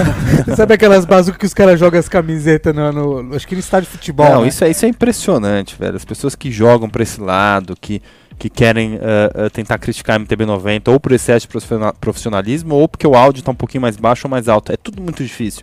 Sabe 0.57 0.75
aquelas 0.75 1.05
bazucas 1.05 1.39
que 1.39 1.47
os 1.47 1.53
caras 1.55 1.79
jogam 1.81 1.99
as 1.99 2.09
camisetas 2.09 2.73
no, 2.75 2.93
no- 3.23 3.35
Acho 3.35 3.47
que 3.49 3.55
no 3.55 3.61
estádio 3.61 3.91
de 3.91 3.97
futebol. 3.97 4.29
Não, 4.31 4.43
né? 4.43 4.49
isso, 4.49 4.65
é, 4.65 4.71
isso 4.71 4.85
é 4.87 4.89
impressionante, 4.89 5.75
velho. 5.79 5.97
As 5.97 6.05
pessoas 6.05 6.35
que 6.37 6.51
jogam 6.53 6.89
pra 6.89 7.03
esse 7.03 7.21
lado, 7.21 7.75
que, 7.81 8.01
que 8.39 8.51
querem 8.51 8.99
ah, 9.03 9.49
tentar 9.51 9.79
criticar 9.79 10.17
a 10.17 10.21
MTB90 10.21 10.89
ou 10.93 11.01
por 11.01 11.13
excesso 11.13 11.47
de 11.47 11.49
profissional- 11.49 11.95
profissionalismo 12.01 12.75
ou 12.75 12.87
porque 12.89 13.07
o 13.07 13.15
áudio 13.15 13.43
tá 13.43 13.51
um 13.51 13.55
pouquinho 13.55 13.83
mais 13.83 13.97
baixo 13.97 14.27
ou 14.27 14.31
mais 14.31 14.49
alto. 14.49 14.73
É 14.73 14.77
tudo 14.77 15.01
muito 15.03 15.23
difícil. 15.23 15.63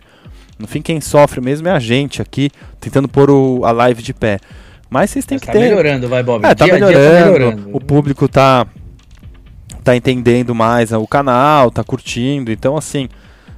No 0.58 0.66
fim, 0.66 0.80
quem 0.82 1.00
sofre 1.00 1.40
mesmo 1.40 1.66
é 1.68 1.72
a 1.72 1.78
gente 1.80 2.22
aqui, 2.22 2.50
tentando 2.80 3.08
pôr 3.08 3.30
o- 3.30 3.64
a 3.64 3.72
live 3.72 4.02
de 4.02 4.14
pé. 4.14 4.38
Mas 4.90 5.10
vocês 5.10 5.24
têm 5.26 5.36
Mas 5.36 5.40
que 5.40 5.46
tá 5.46 5.52
ter. 5.52 5.58
melhorando, 5.60 6.08
vai, 6.08 6.22
Bob. 6.22 6.44
É, 6.44 6.54
tá 6.54 6.64
Dia 6.64 6.74
a 6.74 6.78
dia 6.78 6.86
melhorando, 6.86 7.70
O 7.72 7.80
público 7.80 8.28
tá, 8.28 8.64
tá 9.82 9.96
entendendo 9.96 10.54
mais 10.54 10.92
o 10.92 11.06
canal, 11.06 11.70
tá 11.70 11.82
curtindo. 11.82 12.52
Então, 12.52 12.76
assim, 12.76 13.08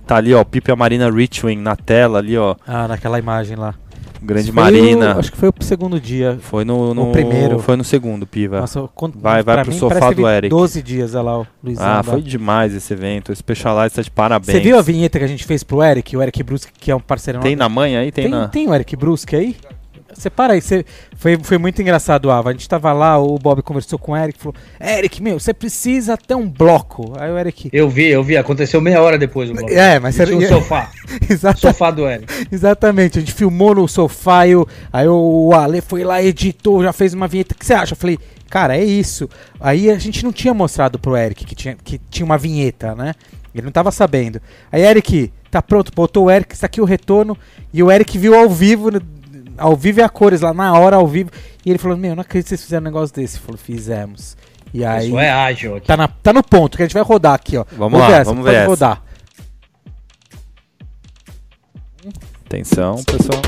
tá 0.07 0.17
ali, 0.17 0.33
ó, 0.33 0.41
o 0.41 0.45
Pipe 0.45 0.71
e 0.71 0.73
a 0.73 0.77
Marina 0.77 1.11
Richwin 1.11 1.57
na 1.57 1.77
tela 1.77 2.19
ali, 2.19 2.37
ó. 2.39 2.55
Ah, 2.67 2.89
naquela 2.89 3.19
imagem 3.19 3.57
lá. 3.57 3.75
Grande 4.23 4.53
foi 4.53 4.63
Marina. 4.63 5.15
o- 5.17 5.19
acho 5.19 5.31
que 5.33 5.39
foi 5.39 5.49
o 5.49 5.55
segundo 5.61 6.01
dia. 6.01 6.39
Foi 6.41 6.65
no, 6.65 6.95
no 6.95 7.13
primeiro. 7.13 7.59
Foi 7.59 7.77
no 7.77 7.85
segundo, 7.85 8.27
Piva. 8.27 8.61
Nossa, 8.61 8.89
con- 8.95 9.11
Vai- 9.15 9.43
vai 9.43 9.63
pro 9.63 9.73
mim, 9.73 9.79
sofá 9.79 10.11
do 10.13 10.29
Eric. 10.29 10.49
12 10.49 10.83
dias, 10.83 11.15
olha 11.15 11.23
lá, 11.23 11.41
o 11.41 11.47
Luizão. 11.63 11.87
ah, 11.87 12.03
foi 12.03 12.21
demais 12.23 12.75
esse 12.75 12.93
evento. 12.93 13.31
O 13.33 13.37
Specialized 13.37 13.95
tá 13.97 14.03
de 14.03 14.11
parabéns. 14.11 14.57
Você 14.59 14.61
viu 14.61 14.79
a 14.79 14.83
vinheta 14.83 15.19
que 15.19 15.25
a 15.25 15.29
gente 15.29 15.45
fez 15.45 15.63
pro 15.63 15.83
Eric? 15.83 16.17
O 16.17 16.23
Eric 16.23 16.43
Brusque, 16.43 16.73
que 16.79 16.91
é 16.91 16.97
um 16.97 17.01
parceiro 17.01 17.41
Tem 17.41 17.57
nosso. 17.57 17.69
na 17.69 17.75
manha 17.75 18.01
aí? 18.01 18.11
Tem, 18.13 18.25
tem, 18.25 18.31
na. 18.31 18.49
tem 18.49 18.69
o 18.69 18.75
Eric 18.75 18.97
Brusque 18.97 19.37
aí? 19.37 19.57
Você 20.17 20.31
para 20.31 20.55
aí, 20.55 20.61
você, 20.61 20.85
foi, 21.17 21.39
foi 21.43 21.59
muito 21.59 21.81
engraçado, 21.83 22.31
Ava. 22.31 22.51
A 22.51 22.53
gente 22.53 22.69
tava 22.69 22.93
lá, 22.93 23.19
o 23.19 23.39
Bob 23.39 23.63
conversou 23.63 23.99
com 23.99 24.13
o 24.13 24.17
Eric 24.17 24.39
falou: 24.39 24.55
Eric, 24.81 25.23
meu, 25.23 25.39
você 25.39 25.53
precisa 25.55 26.17
ter 26.17 26.35
um 26.35 26.49
bloco. 26.49 27.13
Aí 27.19 27.31
o 27.31 27.39
Eric. 27.39 27.69
Eu 27.73 27.89
vi, 27.89 28.07
eu 28.07 28.23
vi. 28.25 28.37
Aconteceu 28.37 28.81
meia 28.81 29.01
hora 29.03 29.19
depois. 29.19 29.51
o 29.51 29.55
Bob. 29.55 29.73
É, 29.73 29.99
mas 30.01 30.19
era- 30.19 30.31
sofá. 30.49 30.91
Exata- 31.29 31.59
sofá 31.59 31.91
do 31.91 32.07
Eric. 32.09 32.47
exatamente, 32.51 33.19
a 33.19 33.21
gente 33.21 33.33
filmou 33.33 33.75
no 33.75 33.87
sofá, 33.89 34.47
e 34.47 34.57
o- 34.57 34.67
aí 34.93 35.07
o 35.09 35.53
Ale 35.53 35.81
foi 35.81 36.05
lá, 36.05 36.23
editou, 36.23 36.83
já 36.83 36.93
fez 36.93 37.15
uma 37.15 37.29
vinheta. 37.29 37.55
O 37.55 37.59
que 37.59 37.65
você 37.67 37.75
acha? 37.75 37.93
Eu 37.93 37.97
falei, 37.97 38.19
cara, 38.49 38.77
é 38.77 38.85
isso. 38.85 39.29
Aí 39.61 39.91
a 39.91 39.99
gente 39.99 40.25
não 40.25 40.33
tinha 40.33 40.53
mostrado 40.55 40.99
pro 40.99 41.17
Eric 41.17 41.45
que 41.45 41.55
tinha, 41.55 41.77
que 41.83 41.99
tinha 42.11 42.25
uma 42.25 42.39
vinheta, 42.39 42.95
né? 42.95 43.15
Ele 43.55 43.65
não 43.65 43.73
tava 43.73 43.91
sabendo. 43.91 44.39
Aí, 44.71 44.83
Eric, 44.85 45.33
tá 45.51 45.63
pronto, 45.63 45.91
botou 45.95 46.27
o 46.27 46.31
Eric, 46.31 46.53
está 46.53 46.67
aqui 46.67 46.79
o 46.81 46.85
retorno. 46.85 47.37
E 47.73 47.83
o 47.83 47.91
Eric 47.91 48.19
viu 48.19 48.35
ao 48.39 48.51
vivo, 48.51 48.91
no- 48.91 49.01
ao 49.59 49.77
vivo 49.77 50.01
e 50.01 50.03
a 50.03 50.09
cores, 50.09 50.41
lá 50.41 50.53
na 50.55 50.73
hora, 50.79 50.97
ao 50.97 51.07
vivo. 51.07 51.31
E 51.65 51.71
ele 51.71 51.79
falou, 51.79 51.97
meu, 51.97 52.15
não 52.15 52.23
acredito 52.23 52.45
que 52.47 52.49
vocês 52.51 52.63
fizeram 52.63 52.83
um 52.83 52.85
negócio 52.85 53.15
desse. 53.15 53.37
Ele 53.37 53.45
falou, 53.45 53.59
fizemos. 53.59 54.37
E 54.75 54.85
aí, 54.85 55.09
Isso 55.09 55.19
é 55.19 55.31
ágil 55.31 55.77
aqui. 55.77 55.87
tá, 55.87 55.97
na- 55.97 56.09
tá 56.09 56.33
no 56.33 56.43
ponto, 56.43 56.77
que 56.77 56.83
a 56.83 56.87
gente 56.87 56.95
vai 56.95 57.03
rodar 57.03 57.35
aqui, 57.35 57.57
ó. 57.57 57.65
Vamos 57.73 57.99
lá, 57.99 58.11
essa, 58.13 58.25
vamos 58.31 58.45
ver 58.45 58.55
essa. 58.57 58.67
rodar. 58.67 59.03
Atenção, 62.47 63.03
pessoal. 63.05 63.43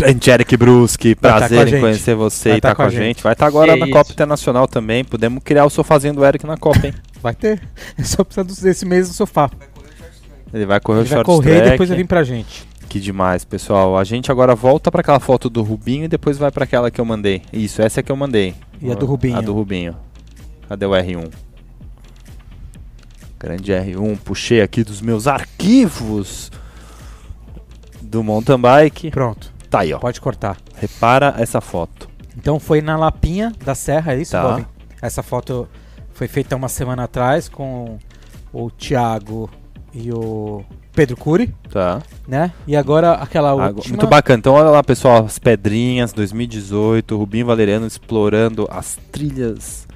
Grande 0.00 0.30
Eric 0.30 0.56
Bruschi, 0.56 1.14
Vai 1.20 1.30
tá 1.32 1.38
prazer 1.38 1.74
a 1.74 1.76
em 1.76 1.80
conhecer 1.80 2.14
você 2.14 2.48
Vai 2.50 2.58
e 2.58 2.60
tá 2.60 2.68
tá 2.70 2.74
com 2.74 2.82
a 2.82 2.88
gente. 2.90 3.02
gente. 3.02 3.22
Vai 3.22 3.32
estar 3.32 3.46
agora 3.46 3.74
Que 3.74 3.80
na 3.80 3.86
isso. 3.86 3.94
Copa 3.94 4.12
Internacional 4.12 4.66
também. 4.68 5.04
Podemos 5.04 5.42
criar 5.42 5.64
o 5.64 5.70
sofazinho 5.70 6.14
do 6.14 6.24
Eric 6.24 6.46
na 6.46 6.56
Copa, 6.56 6.86
hein? 6.86 6.94
Vai 7.22 7.34
ter. 7.34 7.60
É 7.98 8.02
só 8.02 8.24
precisar 8.24 8.44
desse 8.66 8.86
mesmo 8.86 9.12
sofá. 9.12 9.50
Ele 10.52 10.64
vai 10.66 10.80
correr 10.80 11.00
Ele 11.00 11.06
o 11.06 11.08
vai 11.08 11.16
short 11.18 11.26
correr 11.26 11.50
e 11.50 11.56
track. 11.56 11.70
depois 11.72 11.88
vai 11.90 11.98
vir 11.98 12.06
pra 12.06 12.24
gente. 12.24 12.66
Que 12.88 12.98
demais, 12.98 13.44
pessoal. 13.44 13.96
A 13.96 14.02
gente 14.02 14.32
agora 14.32 14.54
volta 14.54 14.90
pra 14.90 15.00
aquela 15.02 15.20
foto 15.20 15.48
do 15.50 15.62
Rubinho 15.62 16.06
e 16.06 16.08
depois 16.08 16.38
vai 16.38 16.50
pra 16.50 16.64
aquela 16.64 16.90
que 16.90 17.00
eu 17.00 17.04
mandei. 17.04 17.42
Isso, 17.52 17.80
essa 17.82 18.00
é 18.00 18.02
que 18.02 18.10
eu 18.10 18.16
mandei. 18.16 18.54
E 18.82 18.90
a 18.90 18.94
do 18.94 19.06
Rubinho? 19.06 19.36
A 19.36 19.40
do 19.42 19.52
Rubinho. 19.52 19.94
Cadê 20.68 20.86
o 20.86 20.90
R1? 20.90 21.30
Grande 23.38 23.70
R1. 23.72 24.18
Puxei 24.24 24.60
aqui 24.60 24.82
dos 24.82 25.00
meus 25.00 25.26
arquivos 25.26 26.50
do 28.02 28.24
mountain 28.24 28.58
bike. 28.58 29.10
Pronto, 29.10 29.52
Tá 29.70 29.80
aí, 29.80 29.92
ó. 29.92 29.98
pode 29.98 30.20
cortar. 30.20 30.56
Repara 30.76 31.34
essa 31.38 31.60
foto. 31.60 32.08
Então 32.36 32.58
foi 32.58 32.80
na 32.82 32.96
Lapinha 32.96 33.52
da 33.64 33.74
Serra, 33.74 34.14
é 34.14 34.20
isso, 34.20 34.32
Tá. 34.32 34.42
Bob? 34.42 34.66
Essa 35.00 35.22
foto 35.22 35.68
foi 36.12 36.26
feita 36.28 36.54
uma 36.56 36.68
semana 36.68 37.04
atrás 37.04 37.48
com 37.48 37.98
o 38.52 38.70
Thiago 38.70 39.48
e 39.94 40.12
o 40.12 40.64
Pedro 40.92 41.16
Cury, 41.16 41.54
Tá. 41.70 42.00
né? 42.26 42.52
E 42.66 42.76
agora 42.76 43.12
aquela 43.12 43.50
Água- 43.50 43.68
última... 43.68 43.96
Muito 43.96 44.06
bacana. 44.08 44.38
Então, 44.38 44.54
olha 44.54 44.70
lá, 44.70 44.82
pessoal. 44.82 45.24
As 45.24 45.38
pedrinhas 45.38 46.12
2018. 46.12 47.16
Rubinho 47.16 47.46
Valeriano 47.46 47.86
explorando 47.86 48.66
as 48.70 48.98
trilhas 49.12 49.86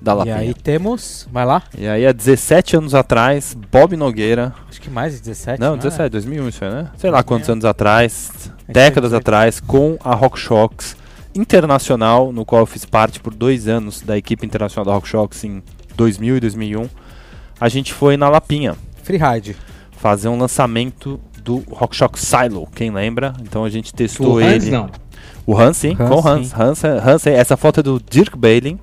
da 0.00 0.12
E 0.12 0.14
Lapinha. 0.16 0.36
aí 0.36 0.54
temos... 0.54 1.26
Vai 1.32 1.44
lá? 1.46 1.62
E 1.76 1.86
aí, 1.88 2.06
há 2.06 2.12
17 2.12 2.76
anos 2.76 2.94
atrás, 2.94 3.56
Bob 3.70 3.96
Nogueira. 3.96 4.54
Acho 4.68 4.80
que 4.80 4.90
mais 4.90 5.14
de 5.14 5.20
17, 5.20 5.60
Não, 5.60 5.74
é? 5.74 5.76
17, 5.78 6.10
2001 6.10 6.48
isso 6.48 6.64
aí, 6.64 6.70
né? 6.70 6.90
Sei 6.96 7.10
lá 7.10 7.22
quantos 7.22 7.48
É. 7.48 7.52
anos 7.52 7.64
atrás, 7.64 8.50
É 8.61 8.61
décadas 8.72 9.10
18. 9.10 9.16
atrás, 9.22 9.60
com 9.60 9.96
a 10.02 10.14
RockShox 10.14 10.96
Internacional, 11.34 12.32
no 12.32 12.44
qual 12.44 12.62
eu 12.62 12.66
fiz 12.66 12.84
parte 12.84 13.18
por 13.18 13.34
dois 13.34 13.66
anos 13.66 14.02
da 14.02 14.18
equipe 14.18 14.44
internacional 14.44 14.84
da 14.84 14.92
RockShox 14.92 15.44
em 15.44 15.62
2000 15.96 16.36
e 16.36 16.40
2001. 16.40 16.88
A 17.58 17.68
gente 17.68 17.92
foi 17.92 18.16
na 18.16 18.28
Lapinha 18.28 18.74
Freeride. 19.02 19.56
fazer 19.96 20.28
um 20.28 20.38
lançamento 20.38 21.18
do 21.42 21.62
RockShox 21.70 22.20
Silo, 22.20 22.68
quem 22.74 22.90
lembra? 22.90 23.32
Então 23.40 23.64
a 23.64 23.70
gente 23.70 23.94
testou 23.94 24.34
O 24.34 24.40
ele. 24.40 24.56
Hans, 24.56 24.68
não. 24.68 24.90
O 25.46 25.58
Hans, 25.58 25.76
sim, 25.76 25.96
Hans, 25.98 26.08
com 26.08 26.14
o 26.16 26.28
Hans. 26.28 26.48
sim. 26.48 26.54
Hans, 26.56 26.84
Hans, 26.84 27.26
essa 27.26 27.56
foto 27.56 27.80
é 27.80 27.82
do 27.82 28.00
Dirk 28.10 28.36
Bailin 28.36 28.78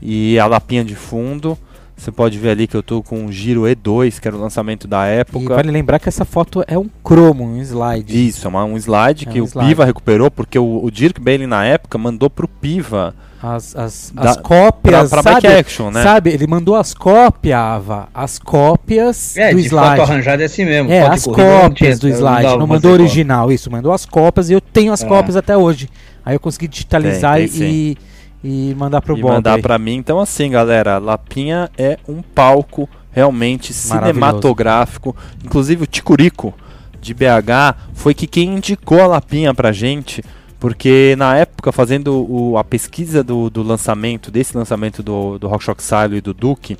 e 0.00 0.38
a 0.38 0.46
lapinha 0.46 0.84
de 0.84 0.94
fundo. 0.94 1.58
Você 2.00 2.10
pode 2.10 2.38
ver 2.38 2.48
ali 2.50 2.66
que 2.66 2.74
eu 2.74 2.82
tô 2.82 3.02
com 3.02 3.26
o 3.26 3.32
Giro 3.32 3.62
E2, 3.64 4.18
que 4.18 4.26
era 4.26 4.34
o 4.36 4.40
lançamento 4.40 4.88
da 4.88 5.06
E 5.06 5.18
época. 5.18 5.54
vale 5.54 5.70
lembrar 5.70 5.98
que 5.98 6.08
essa 6.08 6.24
foto 6.24 6.64
é 6.66 6.78
um 6.78 6.88
cromo, 7.04 7.44
um 7.44 7.60
slide. 7.60 8.28
Isso, 8.28 8.46
é 8.46 8.48
uma- 8.48 8.64
um 8.64 8.76
slide 8.78 9.28
É 9.28 9.30
que 9.32 9.38
um 9.40 9.44
o 9.44 9.46
slide. 9.46 9.68
Piva 9.68 9.84
recuperou, 9.84 10.30
porque 10.30 10.58
o, 10.58 10.80
o 10.82 10.90
Dirk 10.90 11.20
Bailin 11.20 11.46
na 11.46 11.62
época 11.64 11.98
mandou 11.98 12.30
pro 12.30 12.48
Piva 12.48 13.14
As, 13.42 13.74
as, 13.76 14.12
Da- 14.14 14.30
as 14.30 14.36
cópias, 14.38 15.08
pra, 15.10 15.22
pra 15.22 15.32
sabe? 15.34 15.46
action, 15.48 15.90
né? 15.90 16.02
Sabe, 16.02 16.30
ele 16.30 16.46
mandou 16.46 16.74
as 16.76 16.92
cópias, 16.94 17.54
Ava, 17.58 18.08
as 18.14 18.38
cópias 18.38 19.36
É, 19.36 19.50
do 19.52 19.60
de 19.62 19.68
foto 19.68 19.82
slide. 19.84 20.00
arranjada 20.02 20.42
é 20.42 20.46
assim 20.46 20.64
mesmo. 20.64 20.90
É, 20.92 21.00
as 21.06 21.24
cópias 21.24 21.98
do 21.98 22.08
slide, 22.08 22.56
não 22.58 22.66
mandou 22.66 22.92
original, 22.92 23.50
isso, 23.52 23.70
mandou 23.70 23.92
as 23.92 24.04
cópias 24.06 24.50
e 24.50 24.52
eu 24.52 24.60
tenho 24.60 24.92
as 24.92 25.02
É. 25.02 25.06
cópias 25.06 25.36
até 25.36 25.56
hoje. 25.56 25.88
Aí 26.24 26.34
eu 26.34 26.40
consegui 26.40 26.68
digitalizar 26.68 27.36
Tem, 27.38 27.48
tem 27.48 27.62
e, 27.62 27.96
e 28.42 28.74
mandar 28.76 29.00
pro 29.02 29.16
e 29.16 29.20
Bob. 29.20 29.32
mandar 29.34 29.60
pra 29.60 29.78
mim. 29.78 29.96
Então, 29.96 30.18
assim, 30.20 30.50
galera, 30.50 30.98
Lapinha 30.98 31.70
é 31.76 31.98
um 32.08 32.22
palco 32.22 32.88
realmente 33.12 33.72
cinematográfico. 33.72 35.14
Inclusive, 35.44 35.84
o 35.84 35.86
Ticurico 35.86 36.54
de 37.00 37.12
BH 37.14 37.74
foi 37.94 38.14
que 38.14 38.26
quem 38.26 38.56
indicou 38.56 39.00
a 39.00 39.06
Lapinha 39.06 39.54
pra 39.54 39.72
gente. 39.72 40.22
Porque 40.58 41.14
na 41.16 41.36
época, 41.36 41.72
fazendo 41.72 42.26
o- 42.30 42.58
a 42.58 42.62
pesquisa 42.64 43.24
do, 43.24 43.48
do 43.48 43.62
lançamento, 43.62 44.30
desse 44.30 44.54
lançamento 44.56 45.02
do, 45.02 45.38
do 45.38 45.48
Rock 45.48 45.64
Shock 45.64 45.82
Silo 45.82 46.14
e 46.16 46.20
do 46.20 46.34
Duke, 46.34 46.76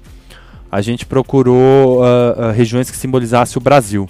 a 0.70 0.82
gente 0.82 1.06
procurou 1.06 2.04
ah, 2.04 2.34
ah, 2.48 2.52
regiões 2.52 2.90
que 2.90 2.96
simbolizassem 2.96 3.58
o 3.58 3.60
Brasil. 3.62 4.06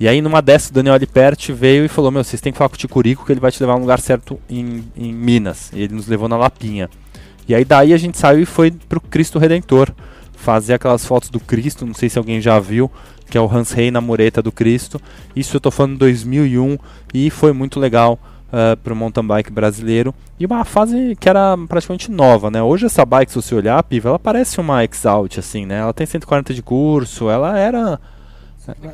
E 0.00 0.06
aí, 0.06 0.22
numa 0.22 0.40
dessas, 0.40 0.70
o 0.70 0.72
Daniel 0.72 0.94
Aliperti 0.94 1.52
veio 1.52 1.84
e 1.84 1.88
falou: 1.88 2.10
Meu, 2.10 2.22
vocês 2.22 2.40
têm 2.40 2.52
que 2.52 2.58
falar 2.58 2.68
com 2.68 2.76
o 2.76 2.78
Ticurico 2.78 3.24
que 3.24 3.32
ele 3.32 3.40
vai 3.40 3.50
te 3.50 3.60
levar 3.60 3.74
no 3.74 3.80
lugar 3.80 4.00
certo 4.00 4.38
em, 4.48 4.84
em 4.96 5.12
Minas. 5.12 5.70
E 5.72 5.82
ele 5.82 5.94
nos 5.94 6.06
levou 6.06 6.28
na 6.28 6.36
Lapinha. 6.36 6.88
E 7.48 7.54
aí, 7.54 7.64
daí 7.64 7.92
a 7.92 7.96
gente 7.96 8.18
saiu 8.18 8.40
e 8.40 8.46
foi 8.46 8.70
pro 8.70 9.00
Cristo 9.00 9.38
Redentor 9.38 9.92
fazer 10.32 10.74
aquelas 10.74 11.04
fotos 11.04 11.30
do 11.30 11.40
Cristo. 11.40 11.84
Não 11.84 11.94
sei 11.94 12.08
se 12.08 12.18
alguém 12.18 12.40
já 12.40 12.60
viu, 12.60 12.90
que 13.28 13.36
é 13.36 13.40
o 13.40 13.50
Hans 13.52 13.72
Rey 13.72 13.90
na 13.90 14.00
mureta 14.00 14.40
do 14.40 14.52
Cristo. 14.52 15.00
Isso 15.34 15.56
eu 15.56 15.60
tô 15.60 15.70
falando 15.70 15.94
em 15.94 15.98
2001 15.98 16.78
e 17.12 17.28
foi 17.30 17.52
muito 17.52 17.80
legal 17.80 18.18
uh, 18.48 18.76
pro 18.76 18.94
mountain 18.94 19.26
bike 19.26 19.50
brasileiro. 19.50 20.14
E 20.38 20.46
uma 20.46 20.64
fase 20.64 21.16
que 21.18 21.28
era 21.28 21.56
praticamente 21.68 22.10
nova, 22.10 22.50
né? 22.50 22.62
Hoje 22.62 22.86
essa 22.86 23.04
bike, 23.04 23.32
se 23.32 23.42
você 23.42 23.54
olhar, 23.54 23.82
Piva, 23.82 24.10
ela 24.10 24.18
parece 24.18 24.60
uma 24.60 24.84
Exalt, 24.84 25.38
assim, 25.38 25.66
né? 25.66 25.78
Ela 25.78 25.92
tem 25.92 26.06
140 26.06 26.54
de 26.54 26.62
curso, 26.62 27.28
ela 27.28 27.58
era. 27.58 28.00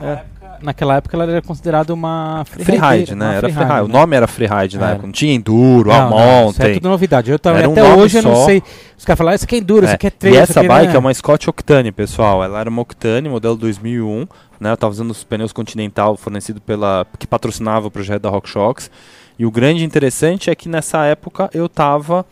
é, 0.00 0.24
Naquela 0.64 0.96
época 0.96 1.16
ela 1.16 1.24
era 1.24 1.42
considerada 1.42 1.92
uma 1.92 2.44
freeride, 2.46 3.14
né? 3.14 3.24
uma 3.26 3.32
Era 3.34 3.40
freeride, 3.40 3.56
freeride. 3.66 3.84
O 3.84 3.88
né? 3.88 3.92
nome 4.00 4.16
era 4.16 4.26
freeride 4.26 4.78
na 4.78 4.84
Era. 4.84 4.92
época. 4.92 5.06
Não 5.06 5.12
tinha 5.12 5.34
enduro, 5.34 5.92
a 5.92 5.98
Não, 5.98 6.10
não, 6.10 6.16
isso 6.16 6.26
é 6.26 6.42
mountain. 6.42 6.74
tudo 6.74 6.88
novidade. 6.88 7.30
Eu 7.30 7.38
um 7.44 7.72
até 7.72 7.94
hoje 7.94 8.18
eu 8.18 8.22
não 8.22 8.34
só. 8.34 8.46
sei. 8.46 8.62
Os 8.96 9.04
caras 9.04 9.18
falaram, 9.18 9.34
isso 9.36 9.44
aqui 9.44 9.56
é 9.56 9.58
enduro, 9.58 9.84
isso 9.84 9.92
É, 9.92 9.94
aqui 9.94 10.06
é 10.06 10.08
E 10.08 10.10
trail, 10.10 10.34
isso 10.34 10.42
essa 10.44 10.60
aqui 10.60 10.68
bike 10.68 10.88
né? 10.88 10.96
é 10.96 10.98
uma 10.98 11.12
Scott 11.12 11.50
Octane, 11.50 11.92
pessoal. 11.92 12.42
Ela 12.42 12.60
era 12.60 12.70
uma 12.70 12.80
Octane, 12.82 13.28
modelo 13.28 13.56
2001. 13.56 14.26
Né? 14.58 14.70
Eu 14.70 14.76
tava 14.76 14.92
usando 14.92 15.10
os 15.10 15.22
pneus 15.22 15.52
Continental 15.52 16.16
fornecido 16.16 16.60
pela. 16.60 17.06
que 17.18 17.26
patrocinava 17.26 17.86
o 17.88 17.90
projeto 17.90 18.22
da 18.22 18.30
RockShox. 18.30 18.90
E 19.38 19.44
o 19.44 19.50
grande 19.50 19.84
interessante 19.84 20.48
é 20.48 20.54
que 20.54 20.68
nessa 20.68 21.04
época 21.04 21.50
eu 21.52 21.68
tava 21.68 22.24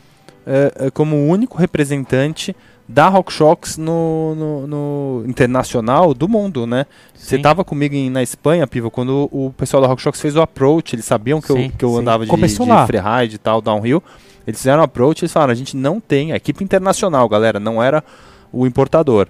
eh, 0.47 0.73
eh, 0.87 0.91
como 0.91 1.17
o 1.17 1.27
único 1.27 1.59
representante 1.59 2.55
da 2.93 3.09
RockShox 3.09 3.79
no, 3.79 4.35
no, 4.35 4.67
no 4.67 5.25
internacional 5.27 6.13
do 6.13 6.29
mundo, 6.29 6.67
né? 6.67 6.85
Você 7.15 7.37
Sim. 7.37 7.43
tava 7.43 7.65
comigo 7.65 7.95
em- 7.95 8.11
na 8.11 8.23
Espanha, 8.23 8.67
Piva, 8.67 8.91
quando 8.91 9.29
o, 9.33 9.53
pessoal 9.57 9.81
da 9.83 9.89
RockShox 9.89 10.21
fez 10.21 10.37
o 10.37 10.43
approach, 10.43 10.95
eles 10.95 11.05
sabiam 11.05 11.41
que, 11.41 11.51
eu, 11.51 11.57
Sim, 11.57 11.73
que 11.77 11.85
eu 11.85 11.91
sim. 11.95 11.99
andava 12.01 12.25
de, 12.25 12.31
Começou 12.31 12.67
de 12.67 12.73
lá. 12.73 12.87
freeride 12.87 13.37
e 13.37 13.39
tal, 13.39 13.61
downhill. 13.63 14.03
Eles 14.47 14.59
fizeram 14.61 14.81
o 14.81 14.85
approach 14.85 15.25
e 15.25 15.29
falaram, 15.29 15.53
a 15.53 15.57
gente 15.57 15.77
não 15.77 16.01
tem, 16.01 16.33
a 16.33 16.37
equipe 16.37 16.63
internacional, 16.63 17.29
galera, 17.29 17.59
não 17.59 17.83
era 17.83 18.05
o 18.53 18.67
importador. 18.67 19.27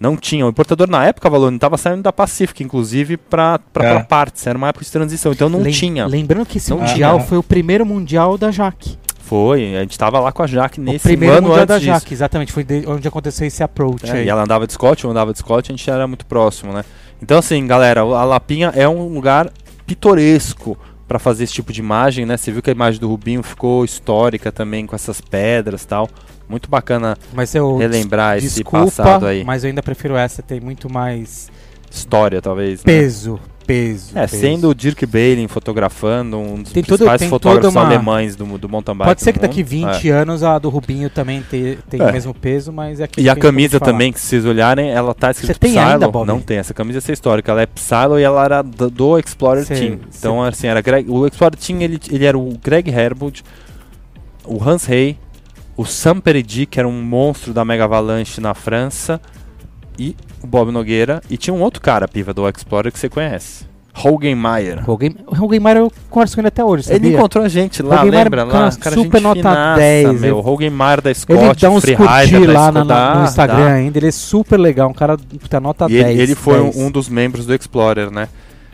Não 0.00 0.16
tinha. 0.16 0.46
O 0.46 0.48
importador 0.50 0.88
na 0.88 1.04
época, 1.06 1.28
Valone, 1.30 1.56
estava 1.56 1.76
saindo 1.76 2.02
da 2.02 2.12
Pacific, 2.12 2.62
inclusive, 2.62 3.16
para 3.16 3.58
É. 3.80 3.98
partes. 4.00 4.46
Era 4.46 4.56
uma 4.56 4.68
época 4.68 4.84
de 4.84 4.92
transição, 4.92 5.32
então 5.32 5.48
não 5.48 5.60
Lem- 5.60 5.72
tinha. 5.72 6.06
Lembrando 6.06 6.46
que 6.46 6.58
esse 6.58 6.70
Não 6.70 6.78
mundial 6.78 7.16
tinha. 7.16 7.26
foi 7.28 7.38
o 7.38 7.42
primeiro 7.42 7.84
mundial 7.84 8.38
da 8.38 8.50
Jaque. 8.52 8.96
Foi, 9.28 9.76
a 9.76 9.80
gente 9.82 9.90
estava 9.92 10.18
lá 10.20 10.32
com 10.32 10.42
a 10.42 10.46
Jaque 10.46 10.80
O 10.80 10.82
nesse 10.82 11.00
primeiro 11.06 11.34
ano 11.36 11.48
mundial 11.48 11.62
antes 11.64 11.68
da 11.68 11.78
disso. 11.78 11.90
Jaque, 11.90 12.14
exatamente. 12.14 12.52
Foi 12.52 12.64
de- 12.64 12.84
onde 12.86 13.06
aconteceu 13.06 13.46
esse 13.46 13.62
approach 13.62 14.08
É, 14.08 14.12
aí. 14.14 14.24
e 14.26 14.28
ela 14.28 14.42
andava 14.42 14.66
de 14.66 14.72
Scott, 14.72 15.04
eu 15.04 15.10
andava 15.10 15.32
de 15.32 15.38
Scott, 15.38 15.70
a 15.70 15.76
gente 15.76 15.90
era 15.90 16.06
muito 16.06 16.24
próximo, 16.24 16.72
né? 16.72 16.82
Então, 17.22 17.38
assim, 17.38 17.66
galera, 17.66 18.00
a 18.00 18.24
Lapinha 18.24 18.72
é 18.74 18.88
um 18.88 19.06
lugar 19.08 19.50
pitoresco 19.86 20.78
para 21.06 21.18
fazer 21.18 21.44
esse 21.44 21.52
tipo 21.52 21.72
de 21.72 21.80
imagem, 21.80 22.24
né? 22.26 22.36
Você 22.36 22.52
viu 22.52 22.62
que 22.62 22.70
a 22.70 22.72
imagem 22.72 23.00
do 23.00 23.08
Rubinho 23.08 23.42
ficou 23.42 23.84
histórica 23.84 24.52
também, 24.52 24.86
com 24.86 24.94
essas 24.94 25.20
pedras 25.20 25.82
e 25.82 25.86
tal. 25.88 26.08
Muito 26.48 26.70
bacana 26.70 27.16
Mas 27.34 27.54
eu 27.54 27.76
relembrar 27.76 28.38
esse 28.38 28.64
passado 28.64 29.26
aí. 29.26 29.44
mas 29.44 29.64
eu 29.64 29.68
ainda 29.68 29.82
prefiro 29.82 30.16
essa, 30.16 30.42
tem 30.42 30.60
muito 30.60 30.90
mais 30.90 31.50
História, 31.90 32.40
talvez. 32.40 32.82
né? 32.84 32.92
Peso. 33.68 34.18
É, 34.18 34.22
peso. 34.26 34.36
sendo 34.40 34.68
o 34.70 34.74
Dirk 34.74 35.04
Bailey 35.06 35.46
fotografando, 35.46 36.38
um 36.38 36.62
dos 36.62 36.72
Tem 36.72 36.82
todo- 36.82 36.96
principais 36.96 37.20
tem 37.20 37.28
fotógrafos 37.28 37.74
uma- 37.76 37.84
alemães 37.84 38.34
do, 38.34 38.44
do 38.58 38.68
mountain 38.68 38.94
bike. 38.96 39.08
Pode 39.10 39.22
ser 39.22 39.32
que 39.34 39.38
daqui 39.38 39.58
mundo. 39.62 39.92
20 39.92 40.08
anos 40.08 40.42
a 40.42 40.58
do 40.58 40.68
Rubinho 40.70 41.10
também 41.10 41.42
te- 41.42 41.78
tenha 41.90 42.04
É. 42.04 42.10
o 42.10 42.12
mesmo 42.12 42.32
peso, 42.34 42.72
mas 42.72 42.98
é 42.98 43.06
que 43.06 43.20
E 43.20 43.28
a 43.28 43.36
camisa 43.36 43.78
também, 43.78 44.12
que 44.12 44.18
se 44.18 44.26
vocês 44.28 44.44
olharem, 44.46 44.90
ela 44.90 45.14
tá 45.14 45.30
escrito 45.30 45.52
Você 45.52 45.58
tem 45.60 45.72
Psylo. 45.72 45.86
ainda, 45.92 46.08
Bob? 46.08 46.26
Não 46.26 46.40
tem, 46.40 46.56
essa 46.56 46.72
camisa 46.72 47.00
é 47.06 47.12
histórica. 47.12 47.52
Ela 47.52 47.62
é 47.62 47.66
Psylo 47.66 48.18
e 48.18 48.22
ela 48.22 48.42
era 48.44 48.62
do, 48.62 48.90
do 48.90 49.18
Explorer 49.18 49.64
Sei, 49.66 49.76
Team. 49.78 50.00
Então, 50.18 50.42
assim, 50.42 50.66
era 50.66 50.80
Greg, 50.80 51.08
o 51.10 51.26
Explorer 51.26 51.56
Team, 51.56 51.80
ele, 51.82 52.00
ele 52.10 52.24
era 52.24 52.38
o 52.38 52.58
Greg 52.64 52.90
Herbold, 52.90 53.44
o 54.44 54.62
Hans 54.66 54.84
Rey, 54.86 55.18
o 55.76 55.84
Sam 55.84 56.20
Peredi, 56.20 56.66
que 56.66 56.78
era 56.80 56.88
um 56.88 57.02
monstro 57.02 57.52
da 57.52 57.64
Mega 57.64 57.84
Avalanche 57.84 58.40
na 58.40 58.54
França, 58.54 59.20
e 59.98 60.14
o 60.42 60.46
Bob 60.46 60.70
Nogueira. 60.70 61.20
E 61.28 61.36
tinha 61.36 61.52
um 61.54 61.60
outro 61.60 61.80
cara, 61.82 62.06
piva, 62.06 62.32
do 62.32 62.48
Explorer, 62.48 62.92
que 62.92 62.98
você 62.98 63.08
conhece. 63.08 63.66
Hogenmeier. 64.04 64.84
Rogen, 64.84 65.16
Rogenmeier 65.26 65.78
eu 65.78 65.92
converso 66.08 66.36
com 66.36 66.40
ele 66.40 66.48
até 66.48 66.64
hoje, 66.64 66.84
sabia? 66.84 66.96
Ele 67.08 67.16
encontrou 67.16 67.44
a 67.44 67.48
gente 67.48 67.82
lá, 67.82 67.96
Hogenmeier, 68.02 68.24
lembra? 68.24 68.46
cara, 68.46 68.64
Lá, 68.66 68.70
cara, 68.76 68.94
super 68.94 69.16
gente 69.18 69.22
nota 69.24 69.40
finaça, 69.40 69.76
10, 69.80 70.20
meu. 70.20 70.38
ele- 70.38 70.48
Hogenmeier 70.48 71.00
da 71.02 71.10
Ele 71.10 71.18
Scott, 71.18 71.60
dá 71.60 71.70
uns 71.70 71.80
Freerider 71.82 72.06
curtir 72.08 72.46
da 72.46 72.52
lá 72.60 72.72
na- 72.72 73.14
no 73.16 73.24
Instagram 73.24 73.56
dá. 73.64 73.72
ainda, 73.72 73.98
ele 73.98 74.06
é 74.06 74.12
super 74.12 74.56
legal, 74.56 74.88
um 74.88 74.94
cara 74.94 75.16
puta 75.16 75.58
nota 75.60 75.86
E 75.86 75.88
10. 75.88 76.06
ele, 76.10 76.22
ele 76.22 76.34
foi 76.36 76.60
um, 76.60 76.64
10. 76.70 76.76
um 76.76 76.90
dos 76.92 77.08
membros 77.08 77.44
do 77.44 77.52
Explorer, 77.54 78.08
né? 78.10 78.28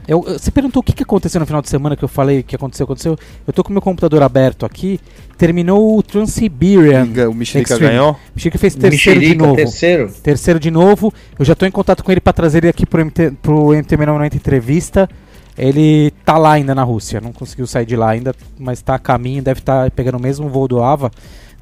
Eu- 0.07 0.23
você 0.23 0.51
perguntou 0.51 0.81
o 0.81 0.83
que, 0.83 0.93
que 0.93 1.03
aconteceu 1.03 1.41
no 1.41 1.47
final 1.47 1.63
de 1.63 1.69
semana 1.69 1.97
que 1.97 2.05
eu 2.05 2.09
falei 2.09 2.43
que 2.43 2.55
aconteceu, 2.55 2.85
aconteceu. 2.85 3.17
Eu 3.47 3.53
tô 3.53 3.65
com 3.65 3.73
meu 3.73 3.81
computador 3.83 4.23
aberto 4.23 4.67
aqui, 4.67 5.01
terminou 5.39 5.97
o 5.99 6.03
Trans-Siberian. 6.03 7.09
O 7.31 7.35
Mexerica 7.35 7.73
Extreme. 7.75 7.93
ganhou. 7.93 8.13
O 8.37 8.41
fez 8.41 8.75
terceiro 8.75 8.81
de 8.91 8.91
Mexerica, 8.91 9.43
novo. 9.45 9.57
terceiro. 9.57 10.13
Terceiro 10.23 10.61
de 10.61 10.71
novo. 10.71 11.13
Eu 11.39 11.45
já 11.45 11.55
tô 11.55 11.65
em 11.67 11.71
contato 11.71 12.03
com 12.05 12.13
ele 12.13 12.21
pra 12.21 12.33
trazer 12.33 12.59
ele 12.59 12.69
aqui 12.69 12.85
pro, 12.85 13.01
MT, 13.05 13.33
pro 13.43 13.73
MTB 13.73 14.05
90 14.07 14.37
entrevista. 14.37 15.09
Ele 15.57 16.11
tá 16.25 16.37
lá 16.37 16.53
ainda 16.53 16.75
na 16.75 16.83
Rússia, 16.83 17.21
não 17.21 17.33
conseguiu 17.33 17.67
sair 17.67 17.87
de 17.87 17.95
lá 17.95 18.11
ainda, 18.11 18.35
mas 18.59 18.83
tá 18.83 18.97
a 18.97 18.99
caminho, 18.99 19.41
deve 19.43 19.61
estar 19.61 19.89
pegando 19.93 20.17
o 20.19 20.21
mesmo 20.21 20.49
voo 20.49 20.67
do 20.67 20.83
AVA. 20.83 21.11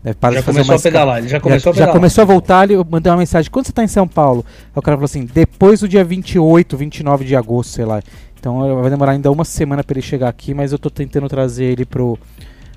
Deve 0.02 0.16
parar 0.16 0.34
Já 0.34 0.40
de 0.40 0.46
fazer 0.46 0.56
começou 0.64 0.72
a 0.72 0.74
uma 0.74 0.76
escala. 0.78 0.92
pedalar, 0.92 1.18
ele 1.18 1.28
já 1.28 1.40
começou 1.40 1.70
a 1.70 1.72
já 1.74 1.78
pedalar. 1.80 1.94
começou 1.94 2.22
a 2.22 2.24
voltar, 2.24 2.64
ele- 2.64 2.74
eu 2.74 2.84
mandei 2.90 3.12
uma 3.12 3.18
mensagem, 3.18 3.48
quando 3.50 3.66
você 3.66 3.72
tá 3.72 3.84
em 3.84 3.88
São 3.88 4.08
Paulo? 4.08 4.44
Aí 4.48 4.70
o 4.74 4.82
cara 4.82 4.96
falou 4.96 5.04
assim, 5.04 5.28
depois 5.32 5.78
do 5.80 5.86
dia 5.88 6.02
28, 6.02 6.76
29 6.76 7.24
de 7.24 7.36
agosto, 7.36 7.70
sei 7.70 7.84
lá. 7.84 8.02
Então 8.42 8.58
vai 8.80 8.90
demorar 8.90 9.12
ainda 9.12 9.30
uma 9.30 9.44
semana 9.44 9.84
pra 9.84 9.94
ele 9.94 10.02
chegar 10.02 10.28
aqui, 10.28 10.52
mas 10.52 10.72
eu 10.72 10.78
tô 10.78 10.90
tentando 10.90 11.28
trazer 11.28 11.62
ele 11.62 11.84
pro, 11.84 12.18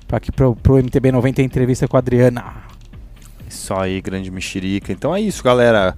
pra 0.06 0.18
aqui 0.18 0.30
pro, 0.30 0.54
pro 0.54 0.76
MTB 0.76 1.10
90 1.10 1.42
em 1.42 1.44
entrevista 1.44 1.88
com 1.88 1.96
a 1.96 1.98
Adriana. 1.98 2.44
Isso 3.48 3.74
aí, 3.74 4.00
grande 4.00 4.30
mexerica. 4.30 4.92
Então 4.92 5.12
é 5.12 5.20
isso, 5.20 5.42
galera. 5.42 5.96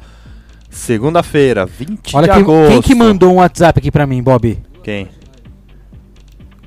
Segunda-feira, 0.70 1.66
20 1.66 2.16
Olha 2.16 2.28
de 2.28 2.32
quem, 2.32 2.42
agosto. 2.42 2.72
quem 2.72 2.80
que 2.80 2.94
mandou 2.94 3.30
um 3.30 3.36
WhatsApp 3.36 3.78
aqui 3.78 3.90
pra 3.90 4.06
mim, 4.06 4.22
Bob? 4.22 4.58
Quem? 4.82 5.06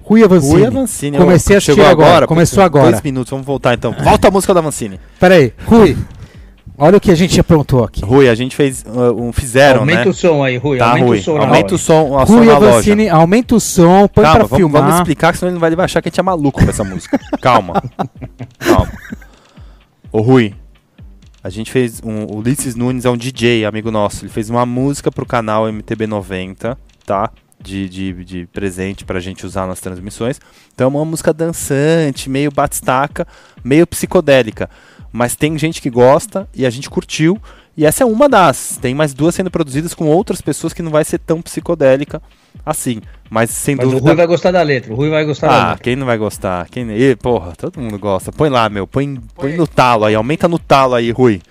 Rui 0.03 0.23
Avancini. 0.23 0.53
Rui 0.53 0.65
Avancini. 0.67 1.17
Comecei 1.17 1.55
a 1.55 1.57
assistir 1.57 1.81
agora, 1.81 2.07
agora. 2.09 2.27
começou 2.27 2.63
agora. 2.63 2.91
Dois 2.91 3.01
minutos, 3.01 3.31
vamos 3.31 3.47
voltar 3.47 3.73
então. 3.73 3.93
Volta 3.93 4.27
a 4.27 4.31
música 4.31 4.53
da 4.53 4.59
Avancini. 4.59 4.99
Pera 5.19 5.33
aí, 5.33 5.51
Rui, 5.65 5.97
olha 6.81 6.97
o 6.97 7.01
que 7.01 7.11
a 7.11 7.15
gente 7.15 7.39
aprontou 7.39 7.83
aqui. 7.83 8.03
Rui, 8.03 8.27
a 8.27 8.35
gente 8.35 8.55
fez 8.55 8.83
uh, 8.85 9.13
um. 9.13 9.31
Fizeram, 9.31 9.81
Aumenta 9.81 10.05
né? 10.05 10.09
o 10.09 10.13
som 10.13 10.43
aí, 10.43 10.57
Rui. 10.57 10.77
Tá, 10.77 10.89
aumenta 10.89 11.05
Rui. 11.05 11.19
o 11.19 11.21
som 11.23 11.37
Aumenta 11.37 11.65
hora. 11.65 11.75
o 11.75 11.77
som, 11.77 12.17
a 12.17 12.25
som 12.25 12.33
Rui 12.33 12.45
loja. 12.45 12.57
Avancini, 12.57 13.09
aumenta 13.09 13.55
o 13.55 13.59
som, 13.59 14.07
põe 14.07 14.23
Calma, 14.23 14.39
pra 14.39 14.47
vamos, 14.47 14.57
filmar. 14.57 14.81
vamos 14.81 14.97
explicar, 14.97 15.35
senão 15.35 15.51
ele 15.51 15.59
vai, 15.59 15.69
ele 15.69 15.75
vai 15.75 15.85
achar 15.85 16.01
que 16.01 16.09
a 16.09 16.11
gente 16.11 16.19
é 16.19 16.23
maluco 16.23 16.63
com 16.63 16.69
essa 16.69 16.83
música. 16.83 17.19
Calma. 17.39 17.81
Calma. 18.59 18.91
Ô 20.11 20.21
Rui, 20.21 20.53
a 21.43 21.49
gente 21.49 21.71
fez. 21.71 22.01
Um, 22.03 22.25
o 22.25 22.37
Ulisses 22.37 22.75
Nunes 22.75 23.05
é 23.05 23.09
um 23.09 23.17
DJ, 23.17 23.65
amigo 23.65 23.89
nosso. 23.91 24.25
Ele 24.25 24.31
fez 24.31 24.49
uma 24.49 24.65
música 24.65 25.11
pro 25.11 25.25
canal 25.25 25.65
MTB90, 25.65 26.77
tá? 27.05 27.31
De, 27.59 27.87
de, 27.87 28.25
de 28.25 28.47
presente 28.47 29.05
pra 29.05 29.19
gente 29.19 29.45
usar 29.45 29.67
nas 29.67 29.79
transmissões. 29.79 30.39
Então 30.73 30.85
é 30.85 30.89
uma 30.89 31.05
música 31.05 31.31
dançante, 31.31 32.27
meio 32.29 32.51
batistaca, 32.51 33.27
meio 33.63 33.85
psicodélica. 33.85 34.67
Mas 35.11 35.35
tem 35.35 35.57
gente 35.57 35.81
que 35.81 35.89
gosta 35.89 36.47
e 36.53 36.65
a 36.65 36.69
gente 36.69 36.89
curtiu. 36.89 37.39
E 37.75 37.85
essa 37.85 38.03
é 38.03 38.05
uma 38.05 38.27
das. 38.27 38.77
Tem 38.81 38.93
mais 38.93 39.13
duas 39.13 39.33
sendo 39.35 39.49
produzidas 39.51 39.93
com 39.93 40.05
outras 40.07 40.41
pessoas 40.41 40.73
que 40.73 40.81
não 40.81 40.91
vai 40.91 41.03
ser 41.05 41.19
tão 41.19 41.41
psicodélica 41.41 42.21
assim. 42.65 43.01
Mas 43.29 43.49
sem 43.49 43.75
Mas 43.75 43.85
o 43.87 43.89
dúvida. 43.91 44.07
Rui 44.09 44.15
vai 44.17 44.27
gostar 44.27 44.51
da 44.51 44.61
letra. 44.61 44.91
O 44.93 44.95
Rui 44.95 45.09
vai 45.09 45.23
gostar 45.25 45.47
da 45.47 45.53
Ah, 45.53 45.69
letra. 45.69 45.83
quem 45.83 45.95
não 45.95 46.05
vai 46.05 46.17
gostar? 46.17 46.67
Quem... 46.69 46.89
Ih, 46.91 47.15
porra, 47.15 47.53
todo 47.55 47.79
mundo 47.79 47.97
gosta. 47.97 48.31
Põe 48.31 48.49
lá, 48.49 48.69
meu. 48.69 48.85
Põe, 48.85 49.19
põe 49.35 49.55
no 49.55 49.65
talo 49.65 50.05
aí. 50.05 50.15
Aumenta 50.15 50.47
no 50.47 50.59
talo 50.59 50.95
aí, 50.95 51.11
Rui. 51.11 51.41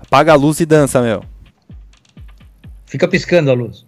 Apaga 0.00 0.32
a 0.32 0.36
luz 0.36 0.58
e 0.60 0.66
dança, 0.66 1.00
meu. 1.02 1.22
Fica 2.86 3.06
piscando 3.08 3.50
a 3.50 3.54
luz. 3.54 3.86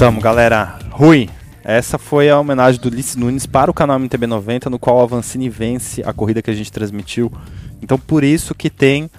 Voltamos, 0.00 0.24
galera. 0.24 0.78
Rui, 0.92 1.28
essa 1.62 1.98
foi 1.98 2.30
a 2.30 2.40
homenagem 2.40 2.80
do 2.80 2.88
Ulisses 2.88 3.16
Nunes 3.16 3.44
para 3.44 3.70
o 3.70 3.74
canal 3.74 4.00
MTB90, 4.00 4.70
no 4.70 4.78
qual 4.78 4.98
a 4.98 5.02
Avancini 5.02 5.50
vence 5.50 6.02
a 6.06 6.10
corrida 6.10 6.40
que 6.40 6.50
a 6.50 6.54
gente 6.54 6.72
transmitiu. 6.72 7.30
Então, 7.82 7.98
por 7.98 8.24
isso 8.24 8.54
que 8.54 8.70
tem 8.70 9.10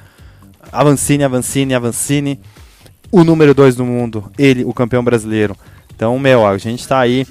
Avancini, 0.72 1.24
Avancini, 1.24 1.76
Avancini, 1.76 2.40
o 3.12 3.24
número 3.24 3.54
2 3.54 3.76
do 3.76 3.86
mundo, 3.86 4.32
ele, 4.40 4.66
o 4.66 4.74
campeão 4.74 5.04
brasileiro. 5.04 5.56
Então, 5.96 6.18
meu, 6.18 6.48
a 6.48 6.58
gente 6.58 6.80
está 6.80 7.00
aí 7.00 7.28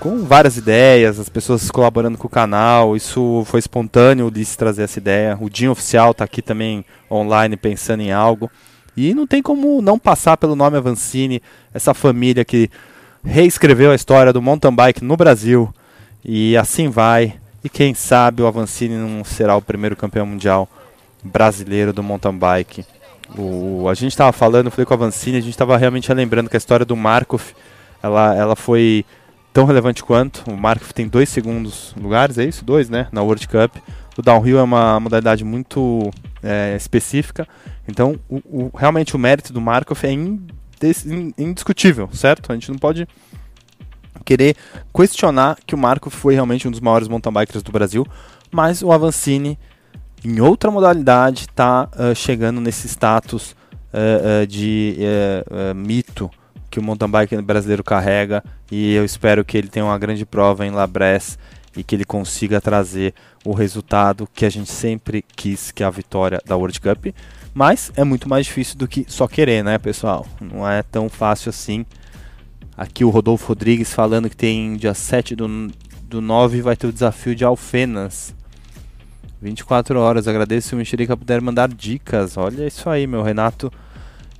com 0.00 0.24
várias 0.24 0.56
ideias, 0.56 1.20
as 1.20 1.28
pessoas 1.28 1.70
colaborando 1.70 2.16
com 2.16 2.26
o 2.26 2.30
canal, 2.30 2.96
isso 2.96 3.42
foi 3.44 3.60
espontâneo 3.60 4.24
o 4.24 4.28
Ulisses 4.28 4.56
trazer 4.56 4.84
essa 4.84 4.98
ideia. 4.98 5.36
O 5.38 5.50
Dinho 5.50 5.72
Oficial 5.72 6.12
está 6.12 6.24
aqui 6.24 6.40
também 6.40 6.82
online 7.10 7.54
pensando 7.54 8.00
em 8.00 8.12
algo. 8.12 8.50
E 8.96 9.12
não 9.12 9.26
tem 9.26 9.42
como 9.42 9.82
não 9.82 9.98
passar 9.98 10.38
pelo 10.38 10.56
nome 10.56 10.78
Avancini, 10.78 11.42
essa 11.74 11.92
família 11.92 12.46
que 12.46 12.70
reescreveu 13.24 13.90
a 13.90 13.94
história 13.94 14.32
do 14.32 14.42
mountain 14.42 14.74
bike 14.74 15.02
no 15.02 15.16
Brasil. 15.16 15.72
E 16.24 16.56
assim 16.56 16.88
vai. 16.88 17.34
E 17.62 17.68
quem 17.68 17.94
sabe 17.94 18.42
o 18.42 18.46
Avancini 18.46 18.96
não 18.96 19.24
será 19.24 19.56
o 19.56 19.62
primeiro 19.62 19.96
campeão 19.96 20.26
mundial 20.26 20.68
brasileiro 21.22 21.92
do 21.92 22.02
mountain 22.02 22.36
bike. 22.36 22.84
O, 23.36 23.88
a 23.88 23.94
gente 23.94 24.12
estava 24.12 24.32
falando, 24.32 24.70
falei 24.70 24.84
com 24.84 24.92
o 24.92 24.96
Avancini, 24.96 25.38
a 25.38 25.40
gente 25.40 25.50
estava 25.50 25.76
realmente 25.76 26.12
lembrando 26.12 26.50
que 26.50 26.56
a 26.56 26.58
história 26.58 26.84
do 26.84 26.94
Markov 26.94 27.42
ela, 28.02 28.34
ela 28.34 28.54
foi 28.54 29.04
tão 29.52 29.64
relevante 29.64 30.04
quanto. 30.04 30.44
O 30.50 30.56
Markov 30.56 30.90
tem 30.92 31.08
dois 31.08 31.28
segundos 31.30 31.94
lugares, 31.98 32.36
é 32.36 32.44
isso? 32.44 32.64
Dois, 32.64 32.90
né? 32.90 33.08
Na 33.10 33.22
World 33.22 33.48
Cup. 33.48 33.76
O 34.18 34.22
downhill 34.22 34.58
é 34.58 34.62
uma 34.62 35.00
modalidade 35.00 35.42
muito 35.42 36.10
é, 36.42 36.76
específica. 36.76 37.48
Então, 37.88 38.18
o, 38.28 38.36
o, 38.44 38.70
realmente 38.76 39.16
o 39.16 39.18
mérito 39.18 39.52
do 39.52 39.60
Markov 39.60 40.04
é 40.04 40.12
indiscutível, 41.38 42.08
certo? 42.12 42.50
A 42.50 42.54
gente 42.54 42.70
não 42.70 42.78
pode 42.78 43.06
querer 44.24 44.56
questionar 44.94 45.58
que 45.66 45.74
o 45.74 45.78
Markov 45.78 46.12
foi 46.12 46.34
realmente 46.34 46.66
um 46.66 46.70
dos 46.70 46.80
maiores 46.80 47.08
mountain 47.08 47.32
bikers 47.32 47.62
do 47.62 47.72
Brasil, 47.72 48.06
mas 48.50 48.82
o 48.82 48.92
Avancini, 48.92 49.58
em 50.24 50.40
outra 50.40 50.70
modalidade, 50.70 51.42
está 51.42 51.84
uh, 51.84 52.10
ah, 52.10 52.14
chegando 52.14 52.60
nesse 52.60 52.88
status 52.88 53.52
uh, 53.92 54.42
uh, 54.42 54.46
de 54.46 54.96
mito 55.76 56.30
que 56.70 56.78
o 56.80 56.82
mountain 56.82 57.08
bike 57.08 57.40
brasileiro 57.42 57.84
carrega 57.84 58.42
e 58.70 58.94
eu 58.94 59.04
espero 59.04 59.44
que 59.44 59.56
ele 59.56 59.68
tenha 59.68 59.84
uma 59.84 59.98
grande 59.98 60.26
prova 60.26 60.66
em 60.66 60.70
Labres 60.70 61.38
e 61.76 61.84
que 61.84 61.94
ele 61.94 62.04
consiga 62.04 62.60
trazer 62.60 63.14
o 63.44 63.52
resultado 63.52 64.28
que 64.32 64.44
a 64.44 64.50
gente 64.50 64.70
sempre 64.70 65.24
quis, 65.36 65.70
que 65.70 65.82
é 65.82 65.86
a 65.86 65.90
vitória 65.90 66.40
da 66.44 66.56
World 66.56 66.80
Cup. 66.80 67.06
Mas 67.54 67.92
é 67.96 68.02
muito 68.02 68.28
mais 68.28 68.46
difícil 68.46 68.76
do 68.76 68.88
que 68.88 69.06
só 69.08 69.28
querer, 69.28 69.62
né, 69.62 69.78
pessoal? 69.78 70.26
Não 70.40 70.68
é 70.68 70.82
tão 70.82 71.08
fácil 71.08 71.50
assim. 71.50 71.86
Aqui 72.76 73.04
o 73.04 73.10
Rodolfo 73.10 73.46
Rodrigues 73.46 73.94
falando 73.94 74.28
que 74.28 74.36
tem 74.36 74.76
dia 74.76 74.92
7 74.92 75.36
do, 75.36 75.70
do 76.08 76.20
9 76.20 76.60
vai 76.60 76.74
ter 76.74 76.88
o 76.88 76.92
desafio 76.92 77.34
de 77.34 77.44
Alfenas. 77.44 78.34
24 79.40 79.98
horas. 80.00 80.26
Agradeço 80.26 80.68
se 80.68 80.74
o 80.74 80.78
Mexerica 80.78 81.16
puder 81.16 81.40
mandar 81.40 81.68
dicas. 81.68 82.36
Olha 82.36 82.66
isso 82.66 82.90
aí, 82.90 83.06
meu 83.06 83.22
Renato. 83.22 83.72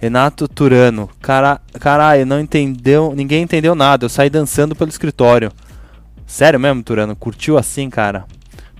Renato 0.01 0.49
Turano. 0.49 1.09
Cara, 1.23 1.61
caralho, 1.78 2.27
não 2.27 2.41
entendeu. 2.41 3.12
Ninguém 3.15 3.45
entendeu 3.45 3.77
nada. 3.77 4.07
Eu 4.07 4.09
saí 4.09 4.28
dançando 4.28 4.74
pelo 4.74 4.91
escritório. 4.91 5.53
Sério 6.27 6.59
mesmo, 6.59 6.82
Turano? 6.82 7.15
Curtiu 7.15 7.57
assim, 7.57 7.89
cara? 7.89 8.24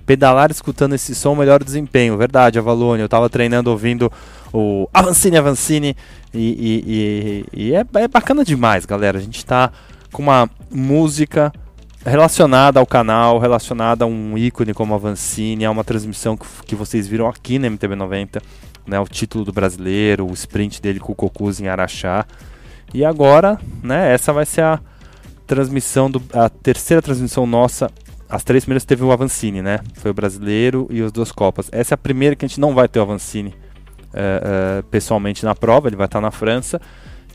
Pedalar 0.07 0.51
escutando 0.51 0.95
esse 0.95 1.15
som, 1.15 1.35
melhor 1.35 1.63
desempenho. 1.63 2.17
Verdade, 2.17 2.59
Avalone. 2.59 3.03
Eu 3.03 3.09
tava 3.09 3.29
treinando 3.29 3.71
ouvindo 3.71 4.11
o 4.53 4.89
Avancini, 4.93 5.37
Avancini. 5.37 5.97
E, 6.33 6.39
e, 6.39 7.55
e, 7.57 7.69
e 7.69 7.75
é, 7.75 7.85
é, 7.95 8.09
bacana 8.09 8.45
demais, 8.45 8.85
galera. 8.85 9.19
A 9.19 9.21
gente 9.21 9.45
tá 9.45 9.71
com 10.13 10.23
uma 10.23 10.49
música 10.71 11.53
relacionada 12.05 12.79
ao 12.79 12.87
canal, 12.87 13.39
relacionada 13.39 14.05
a 14.05 14.09
um 14.09 14.37
ícone 14.37 14.75
como 14.75 14.95
Avancini. 14.95 15.65
É 15.65 15.71
uma 15.71 15.85
transmissão 15.85 16.37
que, 16.37 16.47
que 16.67 16.75
vocês 16.75 17.07
viram 17.07 17.29
aqui 17.29 17.59
na 17.59 17.69
MTB90. 17.69 18.43
Né, 18.87 19.01
o 19.01 19.07
título 19.07 19.47
do 19.47 19.53
brasileiro, 19.53 20.29
o 20.29 20.35
sprint 20.35 20.83
dele 20.83 21.01
com 21.01 21.13
o 21.13 21.17
Cocuz 21.17 21.59
em 21.59 21.69
Araxá. 21.69 22.27
E 22.93 23.03
agora, 23.03 23.59
né, 23.83 24.13
essa 24.13 24.31
vai 24.31 24.45
ser 24.45 24.61
a 24.61 24.79
transmissão 25.47 26.11
do, 26.11 26.23
a 26.35 26.51
terceira 26.51 27.01
transmissão 27.01 27.47
nossa 27.47 27.91
as 28.35 28.43
três 28.43 28.65
primeiras 28.65 28.85
teve 28.85 29.05
o 29.05 29.13
Avancini, 29.13 29.63
né? 29.63 29.79
Foi 29.95 30.11
o 30.11 30.15
brasileiro 30.15 30.89
e 30.91 31.01
as 31.01 31.13
duas 31.13 31.31
Copas. 31.31 31.69
Essa 31.71 31.95
é 31.95 31.97
a 31.97 31.99
primeira 31.99 32.35
que 32.35 32.45
a 32.45 32.49
gente 32.49 32.59
não 32.59 32.75
vai 32.75 32.89
ter 32.89 32.99
o 32.99 33.03
Avancini 33.03 33.51
uh, 33.51 34.81
uh, 34.81 34.83
pessoalmente 34.91 35.45
na 35.45 35.55
prova, 35.55 35.89
ele 35.89 35.95
vai 35.95 36.07
estar 36.07 36.21
na 36.21 36.33
França. 36.33 36.81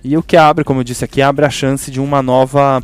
E 0.04 0.18
o 0.18 0.22
que 0.22 0.36
abre, 0.36 0.66
como 0.66 0.82
eu 0.82 0.84
disse 0.84 1.06
aqui, 1.06 1.22
abre 1.22 1.46
a 1.46 1.50
chance 1.50 1.90
de 1.90 2.02
uma 2.02 2.22
nova 2.22 2.84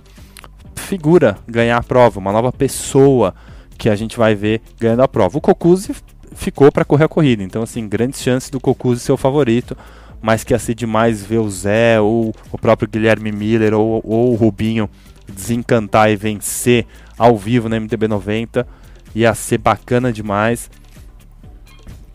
figura 0.76 1.38
ganhar 1.46 1.76
a 1.76 1.84
prova, 1.84 2.18
uma 2.18 2.32
nova 2.32 2.54
pessoa 2.54 3.36
que 3.78 3.90
a 3.90 3.96
gente 3.98 4.18
vai 4.18 4.34
ver 4.34 4.62
ganhando 4.80 5.04
a 5.04 5.10
prova. 5.10 5.38
O 5.38 5.42
Cocuzzi 5.42 5.94
ficou 6.34 6.72
para 6.72 6.86
correr 6.86 7.04
a 7.04 7.10
corrida, 7.10 7.44
então 7.44 7.64
assim, 7.64 7.86
grandes 7.86 8.22
chances 8.22 8.50
do 8.50 8.62
Cocuzzi 8.62 9.02
ser 9.02 9.12
o 9.12 9.18
favorito, 9.18 9.76
mas 10.22 10.42
que 10.42 10.54
ia 10.54 10.60
ser 10.60 10.74
demais 10.74 11.22
ver 11.22 11.40
o 11.40 11.50
Zé 11.50 12.00
ou 12.00 12.34
o 12.50 12.58
próprio 12.58 12.88
Guilherme 12.88 13.34
Miller 13.34 13.74
ou, 13.74 14.02
ou 14.06 14.32
o 14.32 14.36
Rubinho 14.36 14.90
desencantar 15.28 16.10
e 16.10 16.16
vencer 16.16 16.86
ao 17.18 17.38
vivo 17.38 17.70
na 17.70 17.80
MTB 17.80 18.08
90. 18.08 18.68
Ia 19.14 19.34
ser 19.34 19.58
bacana 19.58 20.12
demais. 20.12 20.70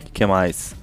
O 0.07 0.11
que 0.11 0.25
mais? 0.25 0.75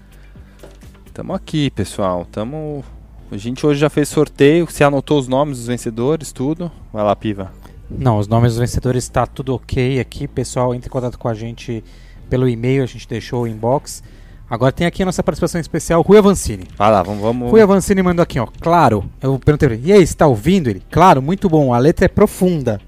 Tamo 1.12 1.32
aqui, 1.32 1.70
pessoal. 1.70 2.26
Tamo. 2.30 2.84
A 3.30 3.36
gente 3.36 3.66
hoje 3.66 3.80
já 3.80 3.90
fez 3.90 4.08
sorteio. 4.08 4.66
Você 4.66 4.82
anotou 4.82 5.18
os 5.18 5.28
nomes 5.28 5.58
dos 5.58 5.66
vencedores, 5.66 6.32
tudo? 6.32 6.70
Vai 6.92 7.04
lá, 7.04 7.14
Piva. 7.14 7.52
Não, 7.90 8.18
os 8.18 8.28
nomes 8.28 8.52
dos 8.52 8.60
vencedores 8.60 9.04
está 9.04 9.26
tudo 9.26 9.54
ok 9.54 10.00
aqui. 10.00 10.26
Pessoal, 10.26 10.74
entre 10.74 10.88
em 10.88 10.92
contato 10.92 11.18
com 11.18 11.28
a 11.28 11.34
gente 11.34 11.82
pelo 12.28 12.48
e-mail, 12.48 12.82
a 12.82 12.86
gente 12.86 13.08
deixou 13.08 13.42
o 13.42 13.46
inbox. 13.46 14.02
Agora 14.50 14.72
tem 14.72 14.86
aqui 14.86 15.02
a 15.02 15.06
nossa 15.06 15.22
participação 15.22 15.60
especial, 15.60 16.00
Rui 16.00 16.16
Avancini. 16.16 16.64
Vai 16.76 16.90
lá, 16.90 17.02
vamos, 17.02 17.20
vamos. 17.20 17.50
Rui 17.50 17.60
Avancini 17.60 18.02
mandou 18.02 18.22
aqui, 18.22 18.40
ó. 18.40 18.46
Claro, 18.60 19.04
eu 19.20 19.38
perguntei 19.38 19.68
pra 19.68 19.76
ele, 19.76 19.88
e 19.88 19.92
aí, 19.92 20.02
está 20.02 20.26
ouvindo 20.26 20.70
ele? 20.70 20.82
Claro, 20.90 21.20
muito 21.20 21.48
bom, 21.50 21.74
a 21.74 21.78
letra 21.78 22.06
é 22.06 22.08
profunda. 22.08 22.80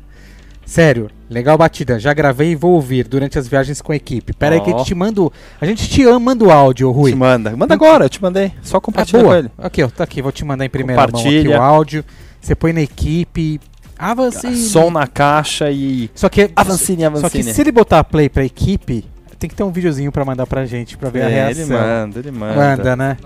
Sério, 0.71 1.11
legal 1.29 1.59
batida. 1.59 1.99
Já 1.99 2.15
gravei 2.15 2.53
e 2.53 2.55
vou 2.55 2.75
ouvir 2.75 3.03
durante 3.03 3.37
as 3.37 3.49
viagens 3.49 3.83
com 3.83 3.91
a 3.91 3.97
equipe. 3.97 4.33
Pera 4.33 4.55
oh. 4.55 4.59
aí 4.59 4.65
que 4.65 4.73
a 4.73 4.77
gente 4.79 4.87
te 4.87 4.95
manda. 4.95 5.21
A 5.61 5.67
gente 5.67 5.89
te 5.89 6.05
ama, 6.05 6.21
manda 6.21 6.45
o 6.45 6.51
áudio, 6.53 6.93
Rui. 6.93 7.11
Te 7.11 7.17
manda. 7.17 7.57
Manda 7.57 7.75
agora, 7.75 8.05
eu 8.05 8.09
te 8.09 8.23
mandei. 8.23 8.53
Só 8.63 8.79
compartilha 8.79 9.21
ah, 9.21 9.25
com 9.25 9.35
ele. 9.35 9.51
Aqui, 9.59 9.83
ó, 9.83 9.89
tá 9.89 10.05
aqui, 10.05 10.23
vou 10.23 10.31
te 10.31 10.45
mandar 10.45 10.65
em 10.65 10.69
primeira 10.71 11.09
mão 11.09 11.21
aqui 11.21 11.49
o 11.49 11.61
áudio. 11.61 12.05
Você 12.41 12.55
põe 12.55 12.73
na 12.73 12.83
equipe. 12.83 13.61
Avancine. 13.99 14.55
Som 14.55 14.93
na 14.93 15.09
caixa 15.09 15.73
e. 15.73 16.09
Só 16.15 16.29
que. 16.29 16.53
Avancine, 16.55 17.05
Avancine. 17.05 17.29
Só 17.29 17.37
que 17.37 17.53
se 17.53 17.61
ele 17.61 17.73
botar 17.73 18.05
play 18.05 18.29
pra 18.29 18.45
equipe, 18.45 19.05
tem 19.41 19.51
que 19.51 19.57
ter 19.57 19.65
um 19.65 19.73
videozinho 19.73 20.13
pra 20.13 20.25
mandar 20.25 20.47
pra 20.47 20.67
gente, 20.67 20.97
pra 20.97 21.11
ver 21.11 21.23
é, 21.23 21.25
a 21.25 21.29
reação. 21.29 21.65
Ele 21.65 21.75
manda, 21.75 22.19
ele 22.21 22.31
manda. 22.31 22.55
Manda, 22.55 22.97
né? 22.97 23.17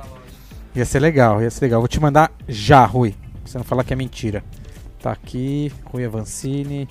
Ia 0.74 0.86
ser 0.86 0.98
legal, 0.98 1.42
ia 1.42 1.50
ser 1.50 1.66
legal. 1.66 1.82
Vou 1.82 1.88
te 1.88 2.00
mandar 2.00 2.32
já, 2.48 2.86
Rui. 2.86 3.10
Pra 3.10 3.52
você 3.52 3.58
não 3.58 3.64
falar 3.66 3.84
que 3.84 3.92
é 3.92 3.96
mentira. 3.96 4.42
Tá 5.02 5.12
aqui, 5.12 5.70
Rui 5.84 6.06
Avancini. 6.06 6.88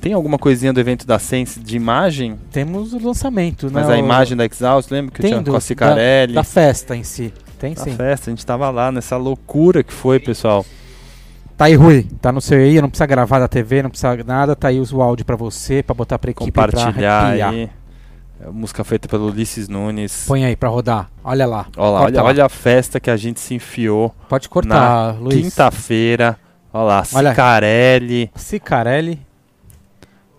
Tem 0.00 0.12
alguma 0.12 0.38
coisinha 0.38 0.72
do 0.72 0.78
evento 0.80 1.06
da 1.06 1.18
Sense 1.18 1.58
de 1.58 1.76
imagem? 1.76 2.38
Temos 2.52 2.92
o 2.92 2.98
lançamento, 3.04 3.68
Mas 3.72 3.86
né? 3.88 3.94
a 3.94 3.96
o- 3.96 3.98
imagem 4.00 4.36
da 4.36 4.44
Exhaust, 4.46 4.92
lembra 4.92 5.12
que 5.12 5.20
tem 5.20 5.30
tinha 5.32 5.42
do- 5.42 5.50
com 5.50 5.56
a 5.56 5.60
Cicarelli? 5.60 6.34
Da, 6.34 6.40
da 6.40 6.44
festa 6.44 6.94
em 6.96 7.02
si. 7.02 7.32
Tem 7.58 7.74
Da 7.74 7.82
sim. 7.84 7.96
festa, 7.96 8.30
a 8.30 8.32
gente 8.32 8.44
tava 8.44 8.68
lá 8.70 8.92
nessa 8.92 9.16
loucura 9.16 9.82
que 9.82 9.92
foi, 9.92 10.20
pessoal. 10.20 10.64
Tá 11.56 11.64
aí, 11.64 11.74
Rui. 11.74 12.06
Tá 12.20 12.30
no 12.30 12.40
seu 12.40 12.58
aí, 12.58 12.80
não 12.82 12.88
precisa 12.90 13.06
gravar 13.06 13.38
da 13.38 13.48
TV, 13.48 13.82
não 13.82 13.88
precisa 13.88 14.14
nada. 14.26 14.54
Tá 14.54 14.68
aí 14.68 14.78
o 14.78 15.02
áudio 15.02 15.24
pra 15.24 15.36
você, 15.36 15.82
pra 15.82 15.94
botar 15.94 16.18
pra 16.18 16.30
equipe 16.30 16.52
pra 16.52 16.66
Compartilhar 16.66 17.18
arrepiar. 17.20 17.50
aí. 17.52 17.70
É, 18.42 18.50
música 18.50 18.84
feita 18.84 19.08
pelo 19.08 19.28
Ulisses 19.30 19.66
Nunes. 19.66 20.24
Põe 20.28 20.44
aí 20.44 20.54
pra 20.54 20.68
rodar. 20.68 21.08
Olha 21.24 21.46
lá. 21.46 21.66
Olha 21.74 22.04
olha, 22.04 22.22
lá. 22.22 22.28
olha 22.28 22.44
a 22.44 22.48
festa 22.50 23.00
que 23.00 23.10
a 23.10 23.16
gente 23.16 23.40
se 23.40 23.54
enfiou 23.54 24.14
Pode 24.28 24.50
cortar, 24.50 25.18
Luiz. 25.18 25.40
quinta-feira. 25.40 26.38
Olha 26.70 26.84
lá, 26.84 27.02
Olha. 27.14 27.30
Cicarelli, 27.30 28.30
Cicarelli. 28.36 29.25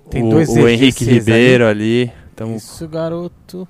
Tem 0.09 0.23
o, 0.23 0.29
dois 0.29 0.49
o 0.49 0.67
Henrique. 0.67 1.03
Ribeiro 1.05 1.65
ali. 1.67 2.11
Então, 2.33 2.55
Isso, 2.55 2.87
garoto. 2.87 3.67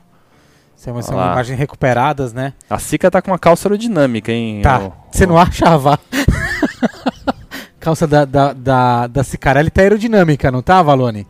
São, 0.76 1.02
são 1.02 1.18
lá. 1.18 1.32
imagens 1.32 1.58
recuperadas, 1.58 2.34
né? 2.34 2.54
a 2.70 2.78
Cica 2.78 3.10
tá 3.10 3.20
com 3.22 3.32
uma 3.32 3.40
calça 3.40 3.68
aerodinâmica, 3.68 4.32
hein? 4.32 4.62
Tá. 4.62 4.92
Você 5.12 5.26
não 5.26 5.38
achava? 5.38 6.00
Calça 7.80 8.06
da, 8.06 8.26
da, 8.26 8.54
da, 8.54 9.08
da 9.08 9.24
Cicarelli 9.24 9.70
tá 9.70 9.82
aerodinâmica, 9.82 10.52
não 10.52 10.62
tá, 10.62 10.82
Valone? 10.84 11.26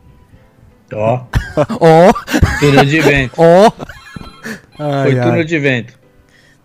Ó, 0.92 1.22
Ó, 1.80 2.12
túnel 2.60 2.86
de 2.86 3.00
vento. 3.00 3.34
ó. 3.38 3.70
Foi 3.70 4.86
Ai, 4.86 5.20
ai. 5.20 5.26
túnel 5.30 5.44
de 5.44 5.60
vento. 5.60 5.94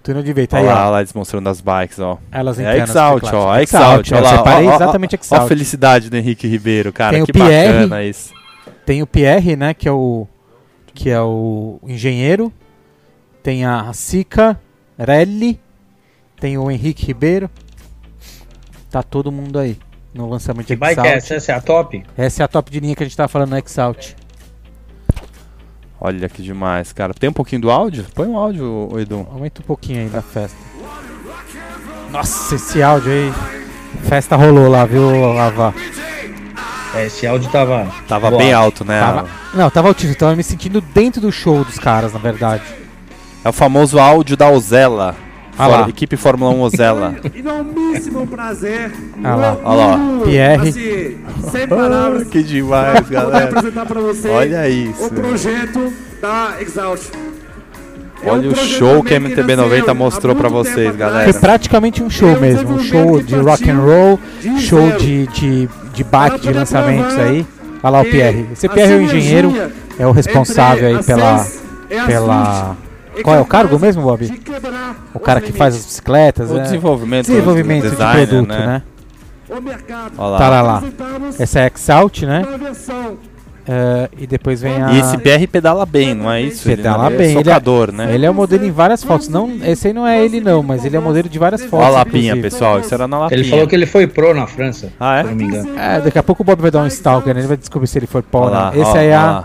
Túnel 0.03 0.23
de 0.23 0.33
vento. 0.33 0.55
Aí, 0.57 0.65
Olha 0.65 0.75
lá, 0.75 0.81
olha 0.83 0.91
lá, 0.91 0.99
eles 1.01 1.13
mostrando 1.13 1.49
as 1.49 1.61
bikes, 1.61 1.99
ó. 2.01 2.19
Elas 2.31 2.59
É 2.59 2.79
Exalt, 2.79 3.23
ó. 3.33 3.57
Exalt, 3.59 4.11
eu 4.11 4.19
olha 4.19 4.29
separei 4.29 4.67
ó, 4.67 4.71
ó, 4.73 4.75
exatamente 4.75 5.15
Ó 5.15 5.19
Exalt. 5.21 5.43
a 5.43 5.47
felicidade 5.47 6.11
do 6.11 6.17
Henrique 6.17 6.47
Ribeiro, 6.49 6.93
cara. 6.93 7.13
Tem 7.13 7.23
o 7.23 7.27
que 7.27 7.33
Pierre. 7.33 7.73
bacana 7.85 8.03
isso. 8.03 8.33
Tem 8.85 9.01
o 9.03 9.07
Pierre, 9.07 9.55
né, 9.57 9.73
que 9.75 9.89
é 9.89 9.93
o 9.93 10.27
que 10.95 11.09
é 11.09 11.21
o 11.21 11.79
engenheiro. 11.87 12.53
Tem 13.43 13.65
a 13.65 13.93
Sica 13.93 14.61
Relli, 14.99 15.59
tem 16.41 16.59
o 16.59 16.71
Henrique 16.71 17.07
Ribeiro. 17.07 17.49
Tá 18.91 19.03
todo 19.03 19.33
mundo 19.33 19.59
aí 19.59 19.79
no 20.13 20.29
lançamento 20.29 20.67
Que 20.67 20.75
de 20.75 20.81
bike 20.81 20.93
Exalt. 21.01 21.09
é 21.09 21.17
essa? 21.17 21.35
Essa 21.35 21.53
é 21.53 21.55
a 21.55 21.61
top? 21.61 22.05
Essa 22.17 22.43
é 22.43 22.45
a 22.45 22.49
top 22.49 22.71
de 22.71 22.81
linha 22.81 22.95
que 22.95 23.03
a 23.03 23.07
gente 23.07 23.17
tava 23.17 23.29
falando 23.29 23.51
no 23.51 23.59
Exalt. 23.59 24.13
Olha 26.05 26.29
que 26.29 26.43
demais, 26.43 26.93
cara. 26.93 27.15
Tem 27.15 27.31
um 27.31 27.33
pouquinho 27.33 27.63
do 27.63 27.71
áudio? 27.71 28.05
Põe 28.13 28.27
um 28.27 28.37
áudio, 28.37 28.91
Edu. 28.99 29.25
Aumenta 29.31 29.63
um 29.63 29.65
pouquinho 29.65 30.01
aí 30.01 30.09
da 30.09 30.21
festa. 30.21 30.59
Nossa, 32.11 32.57
esse 32.57 32.83
áudio 32.83 33.13
aí. 33.13 33.33
Festa 34.03 34.35
rolou 34.35 34.69
lá, 34.69 34.85
viu, 34.85 35.39
Ava? 35.39 35.73
É, 36.97 37.07
esse 37.07 37.25
áudio 37.25 37.49
tava. 37.53 37.87
Tava 38.09 38.31
boa. 38.31 38.43
bem 38.43 38.53
alto, 38.53 38.85
né? 38.85 38.99
Tava... 38.99 39.29
Não, 39.55 39.71
tava 39.71 39.89
altíssimo. 39.89 40.17
Tava 40.17 40.35
me 40.35 40.43
sentindo 40.43 40.81
dentro 40.81 41.21
do 41.21 41.31
show 41.31 41.65
dos 41.65 41.79
caras, 41.79 42.13
na 42.13 42.19
verdade. 42.19 42.65
É 43.45 43.49
o 43.49 43.53
famoso 43.53 44.01
áudio 44.01 44.37
da 44.37 44.51
Ozella. 44.51 45.15
Ah 45.59 45.67
lá. 45.67 45.89
Equipe 45.89 46.17
Fórmula 46.17 46.51
1 46.53 46.61
Ozella. 46.63 47.15
Enormíssimo 47.35 48.27
prazer. 48.27 48.93
Ah 49.23 49.35
lá. 49.35 49.57
Olha 49.65 49.87
lá. 49.87 50.25
Pierre. 50.25 50.69
Assim, 50.69 51.19
sem 51.51 51.69
palavras. 51.69 52.29
que 52.29 52.43
demais, 52.43 53.01
Poder 53.01 53.13
galera. 53.15 53.45
apresentar 53.45 53.87
pra 53.87 54.01
você 54.01 54.29
Olha 54.29 54.69
isso. 54.69 55.05
o 55.05 55.11
projeto 55.11 55.93
da 56.21 56.55
Exalt. 56.61 57.01
É 58.23 58.31
um 58.31 58.35
Olha 58.35 58.51
o 58.51 58.53
projeto 58.53 58.79
show 58.79 59.03
que 59.03 59.15
a 59.15 59.21
também 59.21 59.31
MTB 59.31 59.57
nasceu 59.57 59.71
90 59.71 59.91
há 59.91 59.95
mostrou 59.95 60.37
pra 60.37 60.49
muito 60.49 60.65
tempo 60.65 60.75
vocês, 60.77 60.97
galera. 60.97 61.31
Foi 61.31 61.41
praticamente 61.41 62.03
um 62.03 62.09
show 62.09 62.41
mesmo, 62.41 62.75
um 62.75 62.79
show 62.83 63.21
de 63.21 63.35
rock 63.35 63.69
and 63.71 63.79
roll, 63.79 64.21
show 64.59 64.93
de, 64.93 65.27
de, 65.27 65.69
de 65.93 66.05
bike, 66.05 66.41
de 66.41 66.53
lançamentos 66.53 67.19
aí. 67.19 67.47
Olha 67.83 67.91
lá 67.91 68.01
o 68.01 68.05
Pierre. 68.05 68.47
Esse 68.53 68.69
Pierre 68.69 68.93
é 68.93 68.97
o 68.97 69.03
engenheiro, 69.03 69.53
é 69.99 70.07
o 70.07 70.13
responsável 70.13 70.87
aí 70.89 71.03
pela. 71.03 71.45
pela 72.07 72.77
qual 73.23 73.37
é 73.37 73.41
o 73.41 73.47
cargo 73.47 73.79
mesmo, 73.79 74.03
Bob? 74.03 74.43
O 75.15 75.21
cara 75.21 75.41
que 75.41 75.53
faz 75.53 75.75
as 75.75 75.85
bicicletas, 75.85 76.51
O 76.51 76.55
né? 76.55 76.63
desenvolvimento, 76.63 77.27
desenvolvimento 77.27 77.91
de 77.91 77.97
produto, 77.97 78.49
né? 78.49 78.67
né? 78.67 78.83
Olha 80.17 80.31
lá. 80.31 80.39
Tá 80.39 80.49
lá, 80.49 80.63
lá. 80.63 80.83
Essa 81.39 81.61
é 81.61 81.65
a 81.65 81.71
Exalt, 81.75 82.23
né? 82.23 82.43
É, 83.67 84.09
e 84.19 84.27
depois 84.27 84.61
vem 84.61 84.83
a. 84.83 84.91
E 84.93 84.99
esse 84.99 85.17
PR 85.19 85.47
pedala 85.51 85.87
bem, 85.87 86.15
não 86.15 86.31
é 86.31 86.43
isso? 86.43 86.65
Pedala 86.69 87.07
ele, 87.09 87.17
bem, 87.17 87.27
ele 87.29 87.37
é- 87.39 87.41
É 87.41 87.45
socador, 87.45 87.93
né? 87.93 88.13
Ele 88.13 88.27
é 88.27 88.31
o 88.31 88.35
modelo 88.35 88.65
em 88.65 88.73
várias 88.73 89.05
fotos. 89.05 89.29
Não, 89.29 89.51
esse 89.65 89.87
aí 89.87 89.93
não 89.93 90.07
é 90.07 90.25
ele 90.25 90.41
não, 90.41 90.63
mas 90.65 90.85
ele 90.85 90.97
é 90.97 90.99
o 90.99 91.03
modelo 91.03 91.29
de 91.29 91.39
várias 91.39 91.63
fotos. 91.63 91.79
Olha 91.87 91.87
a 91.87 91.99
lapinha, 91.99 92.33
inclusive. 92.33 92.43
pessoal. 92.43 92.81
Isso 92.81 92.93
era 92.93 93.07
na 93.07 93.19
lapinha. 93.21 93.41
Ele 93.41 93.49
falou 93.51 93.67
que 93.69 93.75
ele 93.77 93.87
foi 93.87 94.07
pro 94.09 94.35
na 94.35 94.47
França, 94.49 94.93
Ah, 94.99 95.19
se 95.19 95.25
não 95.25 95.31
é? 95.31 95.35
me 95.35 95.45
engano. 95.45 95.79
É, 95.79 96.01
daqui 96.01 96.19
a 96.19 96.23
pouco 96.25 96.43
o 96.43 96.45
Bob 96.45 96.61
vai 96.61 96.71
dar 96.73 96.83
um 96.83 96.87
stalker, 96.89 97.33
né? 97.35 97.41
ele 97.41 97.47
vai 97.49 97.57
descobrir 97.57 97.87
se 97.87 97.99
ele 97.99 98.09
Olha 98.13 98.25
não. 98.47 98.51
lá, 98.51 98.73
Esse 98.75 98.91
ó, 98.91 98.97
aí 98.97 99.07
é 99.07 99.15
a, 99.15 99.45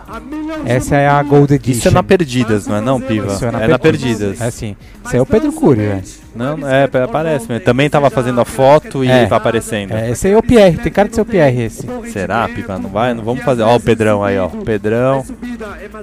essa 0.65 0.95
é 0.95 1.07
a 1.07 1.21
Gold 1.21 1.53
Edition. 1.53 1.77
Isso 1.77 1.87
é 1.87 1.91
na 1.91 2.01
Perdidas, 2.03 2.65
não 2.67 2.75
é 2.75 2.81
não, 2.81 2.99
Piva? 2.99 3.27
Isso 3.33 3.45
é 3.45 3.51
na 3.67 3.79
Perdidas. 3.79 4.41
É 4.41 4.49
sim. 4.51 4.75
Isso 5.05 5.13
aí 5.13 5.19
é 5.19 5.21
o 5.21 5.25
Pedro 5.25 5.51
Cury, 5.51 5.79
velho. 5.79 6.03
Não, 6.37 6.67
é, 6.67 6.83
aparece 7.03 7.47
mesmo. 7.49 7.65
Também 7.65 7.89
tava 7.89 8.09
fazendo 8.09 8.39
a 8.39 8.45
foto 8.45 9.03
e 9.03 9.09
É. 9.09 9.25
tá 9.25 9.35
aparecendo. 9.35 9.93
É, 9.93 10.11
esse 10.11 10.27
aí 10.27 10.33
é 10.33 10.37
o 10.37 10.43
Pierre, 10.43 10.77
tem 10.77 10.91
cara 10.91 11.09
de 11.09 11.15
ser 11.15 11.21
o 11.21 11.25
Pierre 11.25 11.63
esse. 11.63 11.87
Será, 12.11 12.47
Piva? 12.47 12.77
Não 12.77 12.89
vai? 12.89 13.13
Não 13.13 13.23
vamos 13.23 13.43
fazer. 13.43 13.63
Ó 13.63 13.75
o 13.75 13.79
Pedrão 13.79 14.23
aí, 14.23 14.37
ó. 14.37 14.47
Pedrão. 14.47 15.25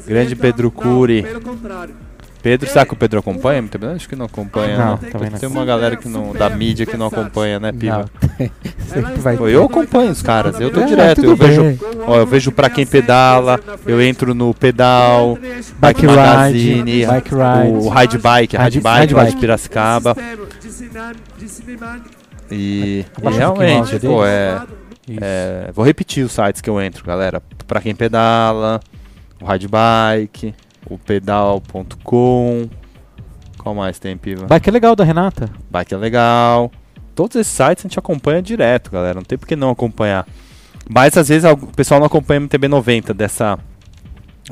Grande 0.07 0.35
Pedro 0.37 0.71
Cury. 0.71 1.25
Pedro, 2.45 2.69
será 2.69 2.85
que 2.85 2.93
o 2.93 2.97
Pedro 2.97 3.19
acompanha? 3.21 3.63
Muito 3.63 3.79
bem? 3.79 3.91
Acho 3.93 4.07
que 4.07 4.15
não 4.15 4.27
acompanha, 4.27 4.77
Não, 4.77 4.87
não. 4.91 4.97
também 4.99 5.31
não. 5.31 5.39
Tem 5.39 5.49
uma 5.49 5.65
galera 5.65 5.97
que 5.97 6.07
não, 6.09 6.35
da 6.35 6.51
mídia 6.51 6.85
que 6.85 6.95
não 6.95 7.07
acompanha, 7.07 7.59
né, 7.59 7.73
Piva? 7.73 8.05
Sempre 8.87 9.15
vai 9.23 9.35
Pô, 9.37 9.49
eu 9.49 9.65
acompanho 9.65 10.11
os 10.11 10.21
caras, 10.21 10.61
eu 10.61 10.71
tô 10.71 10.81
É, 10.81 10.85
direto, 10.85 11.23
tudo 11.23 11.31
eu 11.31 11.37
vejo, 11.37 11.63
bem. 11.63 11.79
ó, 12.07 12.17
eu 12.19 12.27
vejo 12.27 12.53
pra 12.53 12.69
quem 12.69 12.85
pedala, 12.87 13.59
eu 13.87 14.01
entro 14.03 14.35
no 14.35 14.53
pedal, 14.53 15.37
Bike 15.37 15.73
Bike 15.81 16.01
Ride, 16.03 16.17
Magazine, 16.17 17.07
Bike 17.07 17.31
Ride. 17.31 17.73
o 17.79 17.89
Ride 17.89 18.19
Bike, 18.19 18.57
Ride- 18.59 18.65
Ride 18.65 18.81
Bike, 18.81 19.01
Ride 19.01 19.15
lá 19.15 19.25
de 19.25 19.31
Bike. 19.31 19.41
Piracicaba, 19.41 20.17
e, 22.51 22.55
e 22.55 23.07
Abaixa 23.17 23.17
um 23.17 23.21
pouquinho 23.21 23.27
o 23.27 23.31
realmente, 23.37 23.93
áudio 23.95 24.11
pô, 24.11 24.27
é, 24.27 24.63
é, 25.21 25.71
vou 25.73 25.85
repetir 25.85 26.25
os 26.25 26.33
sites 26.33 26.61
que 26.61 26.69
eu 26.69 26.81
entro, 26.81 27.05
galera, 27.05 27.43
pra 27.67 27.81
quem 27.81 27.95
pedala, 27.95 28.81
o 29.41 29.51
Ride 29.51 29.67
Bike, 29.67 30.55
o 30.89 30.99
pedal.com, 30.99 32.69
qual 33.59 33.75
mais 33.75 33.99
tem, 33.99 34.17
Piva? 34.17 34.47
Bike 34.47 34.69
é 34.69 34.73
legal 34.73 34.95
da 34.95 35.05
Renata. 35.05 35.49
Bike 35.71 35.95
é 35.95 35.97
legal. 35.97 36.71
Todos 37.15 37.37
esses 37.37 37.53
sites 37.53 37.85
a 37.85 37.89
gente 37.89 37.99
acompanha 37.99 38.43
direto, 38.43 38.91
galera. 38.91 39.15
Não 39.15 39.23
tem 39.23 39.39
por 39.39 39.47
que 39.47 39.57
não 39.57 39.71
acompanhar. 39.71 40.27
Mas 40.89 41.17
às 41.17 41.29
vezes 41.29 41.51
o 41.51 41.57
pessoal 41.69 42.01
não 42.01 42.07
acompanha 42.07 42.41
MTB 42.41 42.69
90 42.69 43.15
dessa. 43.15 43.59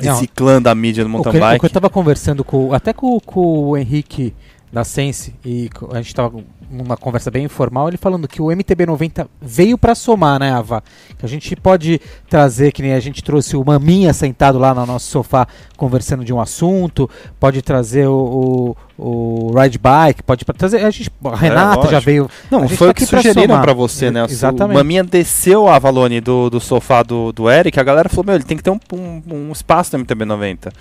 Não. 0.03 0.15
Esse 0.15 0.27
clã 0.27 0.63
da 0.63 0.75
mídia 0.75 1.05
do 1.05 1.09
O 1.09 1.11
mountain 1.11 1.33
que, 1.33 1.37
o 1.37 1.41
bike. 1.41 1.61
que 1.61 1.67
eu 1.67 1.71
tava 1.71 1.91
conversando 1.91 2.43
com, 2.43 2.73
até 2.73 2.95
com, 2.95 3.21
com 3.21 3.69
o 3.69 3.77
Henrique 3.77 4.35
da 4.73 4.85
Sense, 4.85 5.35
e 5.45 5.69
a 5.91 5.97
gente 5.97 6.07
estava 6.07 6.43
numa 6.71 6.97
conversa 6.97 7.31
bem 7.31 7.45
informal, 7.45 7.89
ele 7.89 7.99
falando 7.99 8.27
que 8.27 8.41
o 8.41 8.47
MTB90 8.47 9.29
veio 9.39 9.77
para 9.77 9.95
somar, 9.95 10.41
né, 10.41 10.51
Ava? 10.51 10.83
Que 11.19 11.27
a 11.27 11.29
gente 11.29 11.55
pode 11.55 12.01
trazer, 12.27 12.73
que 12.73 12.81
nem 12.81 12.95
a 12.95 13.01
gente 13.01 13.23
trouxe 13.23 13.55
o 13.55 13.63
Maminha 13.63 14.15
sentado 14.15 14.59
lá 14.59 14.75
no 14.75 14.87
nosso 14.87 15.11
sofá 15.11 15.47
conversando 15.77 16.25
de 16.25 16.33
um 16.33 16.41
assunto, 16.41 17.11
pode 17.39 17.61
trazer 17.61 18.07
o, 18.07 18.75
o, 18.97 19.51
o 19.51 19.61
Ride 19.61 19.79
Bike, 19.79 20.23
pode 20.23 20.43
trazer. 20.47 20.83
A, 20.83 20.91
gente, 20.91 21.11
a 21.23 21.33
é, 21.33 21.37
Renata 21.37 21.89
é, 21.89 21.91
já 21.91 22.01
veio. 22.01 22.31
Não, 22.51 22.67
foi 22.67 22.87
tá 22.87 22.93
o 22.93 22.95
que 22.95 23.05
sugeriram 23.05 23.61
para 23.61 23.75
você, 23.75 24.11
né? 24.11 24.25
Exatamente. 24.25 24.75
O 24.75 24.79
Maminha 24.79 25.05
desceu 25.05 25.69
a 25.69 25.77
Avalone 25.77 26.19
do, 26.19 26.49
do 26.49 26.61
sofá 26.61 27.03
do, 27.03 27.31
do 27.31 27.51
Eric, 27.51 27.79
a 27.79 27.83
galera 27.83 28.09
falou: 28.09 28.25
meu, 28.25 28.37
ele 28.37 28.45
tem 28.45 28.57
que 28.57 28.63
ter 28.63 28.71
um, 28.71 28.81
um, 28.91 29.23
um 29.35 29.53
espaço 29.53 29.99
no 29.99 30.03
MTB90. 30.03 30.73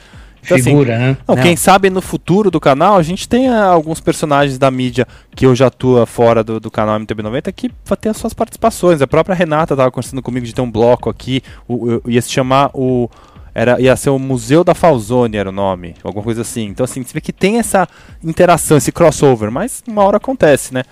Então, 0.43 0.57
Figura, 0.57 0.95
assim, 0.95 1.03
né? 1.03 1.17
Não, 1.27 1.35
não. 1.35 1.43
Quem 1.43 1.53
é. 1.53 1.55
sabe 1.55 1.89
no 1.89 2.01
futuro 2.01 2.49
do 2.49 2.59
canal 2.59 2.97
a 2.97 3.03
gente 3.03 3.27
tenha 3.27 3.63
alguns 3.63 3.99
personagens 3.99 4.57
da 4.57 4.71
mídia 4.71 5.07
que 5.35 5.45
eu 5.45 5.55
já 5.55 5.67
atua 5.67 6.05
fora 6.05 6.43
do, 6.43 6.59
do 6.59 6.71
canal 6.71 6.99
MTB90 6.99 7.51
que 7.53 7.71
vai 7.85 7.97
ter 7.97 8.09
as 8.09 8.17
suas 8.17 8.33
participações. 8.33 9.01
A 9.01 9.07
própria 9.07 9.35
Renata 9.35 9.73
estava 9.73 9.91
conversando 9.91 10.21
comigo 10.21 10.45
de 10.45 10.53
ter 10.53 10.61
um 10.61 10.71
bloco 10.71 11.09
aqui, 11.09 11.41
o, 11.67 12.01
o, 12.03 12.09
ia 12.09 12.21
se 12.21 12.31
chamar 12.31 12.71
o. 12.73 13.09
Era, 13.53 13.81
ia 13.81 13.95
ser 13.97 14.09
o 14.09 14.17
Museu 14.17 14.63
da 14.63 14.73
Falzone, 14.73 15.35
era 15.35 15.49
o 15.49 15.51
nome, 15.51 15.95
alguma 16.03 16.23
coisa 16.23 16.41
assim. 16.41 16.67
Então, 16.67 16.85
assim, 16.85 17.03
você 17.03 17.13
vê 17.13 17.19
que 17.19 17.33
tem 17.33 17.59
essa 17.59 17.85
interação, 18.23 18.77
esse 18.77 18.93
crossover, 18.93 19.51
mas 19.51 19.83
uma 19.85 20.03
hora 20.03 20.15
acontece, 20.17 20.73
né? 20.73 20.83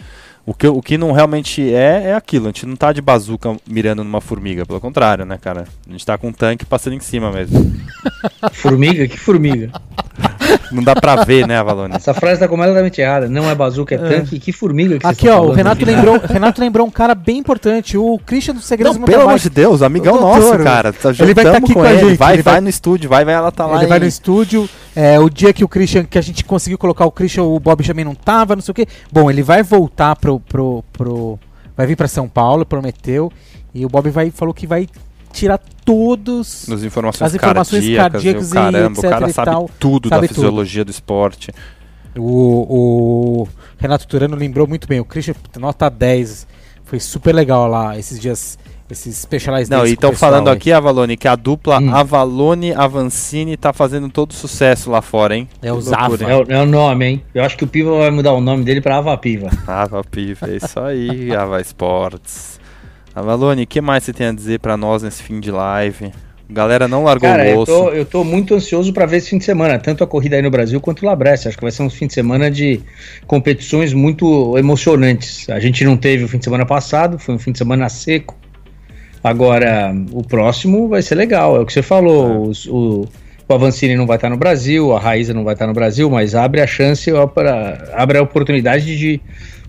O 0.50 0.54
que, 0.56 0.68
o 0.68 0.82
que 0.82 0.98
não 0.98 1.12
realmente 1.12 1.62
é, 1.72 2.06
é 2.08 2.16
aquilo. 2.16 2.46
A 2.46 2.48
gente 2.48 2.66
não 2.66 2.76
tá 2.76 2.92
de 2.92 3.04
bazuca 3.04 3.56
mirando 3.70 4.04
numa 4.04 4.20
formiga, 4.20 4.66
pelo 4.66 4.82
contrário, 4.82 5.24
né, 5.24 5.38
cara? 5.40 5.66
A 5.88 5.92
gente 5.92 6.04
tá 6.04 6.18
com 6.18 6.30
um 6.30 6.34
tanque 6.34 6.66
passando 6.66 6.94
em 6.94 7.00
cima 7.00 7.32
mesmo. 7.32 7.72
Formiga? 8.54 9.08
Que 9.08 9.18
formiga? 9.18 9.70
Não 10.72 10.84
dá 10.84 10.96
pra 10.96 11.24
ver, 11.24 11.48
né, 11.48 11.58
Avalone? 11.58 11.96
Essa 11.96 12.14
frase 12.14 12.40
tá 12.40 12.48
completamente 12.48 13.00
errada. 13.00 13.28
Não 13.30 13.50
é 13.50 13.56
bazuca, 13.56 13.96
é 13.96 13.98
tanque. 13.98 14.40
Que 14.40 14.52
formiga 14.52 14.98
que 14.98 15.06
Aqui, 15.06 15.28
ó, 15.30 15.42
o 15.42 15.52
Renato 15.52 15.86
lembrou, 15.86 16.20
Renato 16.20 16.62
lembrou 16.62 16.88
um 16.88 16.92
cara 16.92 17.14
bem 17.14 17.38
importante, 17.38 17.98
o 17.98 18.20
Christian 18.26 18.56
dos 18.56 18.66
Segredos 18.66 18.96
Não, 18.96 19.02
do 19.06 19.12
pelo 19.12 19.24
amor 19.24 19.40
de 19.40 19.50
Deus, 19.50 19.82
amigão 19.82 20.20
nosso, 20.20 20.42
doutor, 20.42 20.64
cara. 20.64 20.94
Tá, 20.94 21.10
ele 21.20 21.34
vai 21.34 21.46
tá 21.46 21.54
juntamos 21.54 21.70
aqui 21.70 21.74
com 21.74 21.82
a 21.82 21.92
ele. 21.92 22.10
gente, 22.10 22.18
Vai, 22.18 22.34
ele 22.34 22.42
vai, 22.44 22.54
vai- 22.54 22.62
no 22.62 22.70
estúdio, 22.70 23.10
vai, 23.10 23.26
vai, 23.26 23.34
ela 23.34 23.52
tá 23.52 23.66
lá. 23.66 23.78
Ele 23.78 23.88
vai 23.88 23.98
em- 23.98 24.02
no 24.02 24.08
estúdio. 24.08 24.70
É, 24.96 25.20
o 25.20 25.30
dia 25.30 25.54
que 25.54 25.64
o 25.64 25.68
Christian, 25.68 26.04
que 26.04 26.18
a 26.18 26.22
gente 26.22 26.44
conseguiu 26.44 26.78
colocar 26.78 27.06
o 27.06 27.12
Christian, 27.12 27.44
o 27.44 27.60
Bob 27.60 27.86
também 27.86 28.04
não 28.04 28.16
tava, 28.16 28.56
não 28.56 28.62
sei 28.62 28.72
o 28.72 28.76
quê. 28.76 28.88
Bom, 29.12 29.30
ele 29.30 29.42
vai 29.44 29.64
voltar 29.64 30.16
pro. 30.16 30.39
Pro, 30.40 30.84
pro 30.94 31.40
vai 31.76 31.88
vir 31.88 31.96
pra 31.96 32.08
São 32.08 32.28
Paulo, 32.28 32.66
prometeu. 32.66 33.32
E 33.74 33.86
o 33.86 33.90
Bob 33.90 34.10
vai, 34.10 34.32
falou 34.32 34.54
que 34.54 34.66
vai 34.66 34.88
tira 35.32 35.60
todos 35.86 36.68
As 36.70 36.84
informações, 36.84 37.28
as 37.28 37.36
informações 37.36 37.86
cardíacas, 37.96 38.12
cardíacas 38.12 38.48
e 38.48 38.52
o 38.52 38.54
caramba, 38.54 38.96
e 38.96 39.00
o 39.00 39.02
cara 39.02 39.26
etc 39.26 39.30
e 39.30 39.34
sabe 39.34 39.52
tal, 39.52 39.70
tudo 39.80 40.10
sabe 40.10 40.28
da 40.28 40.34
fisiologia 40.34 40.84
do 40.84 40.92
esporte. 40.92 41.52
O, 42.18 43.44
o 43.44 43.48
Renato 43.78 44.08
Turano 44.08 44.36
lembrou 44.36 44.68
muito 44.68 44.88
bem. 44.88 45.00
O 45.00 45.06
Christian, 45.06 45.36
nota 45.58 45.90
10. 45.90 46.48
Foi 46.84 47.00
super 47.00 47.34
legal 47.34 47.68
lá 47.68 47.98
esses 47.98 48.20
dias. 48.20 48.59
Esses 48.90 49.18
Specialized 49.18 49.70
Não, 49.70 49.86
e 49.86 49.92
estão 49.94 50.14
falando 50.14 50.48
aí. 50.50 50.56
aqui, 50.56 50.72
Avalone, 50.72 51.16
que 51.16 51.28
a 51.28 51.36
dupla 51.36 51.80
Hum. 51.80 51.94
Avalone 51.94 52.74
Avancini 52.74 53.56
tá 53.56 53.72
fazendo 53.72 54.10
todo 54.10 54.34
sucesso 54.34 54.90
lá 54.90 55.02
fora, 55.02 55.36
hein? 55.38 55.48
É 55.62 55.72
o 55.72 55.80
Zafa. 55.80 56.24
É 56.24 56.36
o, 56.36 56.46
é 56.50 56.62
o 56.62 56.66
nome, 56.66 57.06
hein? 57.06 57.24
Eu 57.34 57.44
acho 57.44 57.56
que 57.58 57.64
o 57.64 57.68
Piva 57.68 57.96
vai 57.98 58.10
mudar 58.10 58.34
o 58.34 58.42
nome 58.42 58.64
dele 58.64 58.82
pra 58.82 58.98
Ava 58.98 59.16
Piva. 59.18 59.50
Ava 59.68 60.04
Piva, 60.04 60.50
é 60.50 60.56
isso 60.56 60.80
aí, 60.80 61.34
Ava 61.36 61.62
Sports. 61.62 62.60
Avalone, 63.16 63.64
o 63.64 63.68
que 63.68 63.82
mais 63.82 64.04
você 64.04 64.14
tem 64.14 64.28
a 64.28 64.32
dizer 64.32 64.60
pra 64.60 64.76
nós 64.78 65.04
nesse 65.04 65.22
fim 65.22 65.40
de 65.40 65.52
live? 65.52 66.12
Galera 66.52 66.88
não 66.88 67.04
largou 67.04 67.30
Cara, 67.30 67.44
o 67.44 67.46
eu 67.48 67.60
osso. 67.60 67.72
tô, 67.72 67.90
eu 67.90 68.06
tô 68.06 68.24
muito 68.24 68.56
ansioso 68.56 68.92
pra 68.92 69.06
ver 69.06 69.18
esse 69.18 69.30
fim 69.30 69.38
de 69.38 69.44
semana, 69.46 69.78
tanto 69.78 70.04
a 70.04 70.08
corrida 70.08 70.36
aí 70.36 70.42
no 70.42 70.50
Brasil 70.50 70.82
quanto 70.82 71.04
o 71.04 71.06
Labresse. 71.06 71.48
Acho 71.48 71.56
que 71.56 71.62
vai 71.64 71.72
ser 71.72 71.84
um 71.84 71.92
fim 71.92 72.08
de 72.08 72.14
semana 72.16 72.50
de 72.50 72.82
competições 73.28 73.94
muito 73.94 74.58
emocionantes. 74.58 75.48
A 75.48 75.60
gente 75.60 75.84
não 75.86 75.96
teve 75.96 76.24
o 76.24 76.28
fim 76.28 76.40
de 76.40 76.46
semana 76.46 76.66
passado, 76.66 77.20
foi 77.20 77.36
um 77.36 77.40
fim 77.40 77.52
de 77.52 77.60
semana 77.60 77.88
seco. 77.88 78.36
Agora, 79.24 79.94
o 80.12 80.24
próximo 80.24 80.88
vai 80.88 81.02
ser 81.02 81.16
legal, 81.16 81.58
é 81.58 81.60
o 81.60 81.66
que 81.66 81.74
você 81.74 81.82
falou. 81.82 82.48
os- 82.48 82.66
o, 82.68 83.06
o 83.48 83.54
Avancini 83.54 83.96
não 83.96 84.06
vai 84.08 84.18
estar 84.18 84.30
no 84.30 84.38
Brasil, 84.38 84.94
a 84.96 85.00
Raíza 85.00 85.34
não 85.34 85.44
vai 85.44 85.54
estar 85.54 85.68
no 85.68 85.74
Brasil, 85.74 86.10
mas 86.10 86.36
abre 86.36 86.62
a 86.62 86.68
chance, 86.68 87.12
abre 87.94 88.18
a 88.18 88.22
oportunidade 88.22 88.98
de 88.98 89.20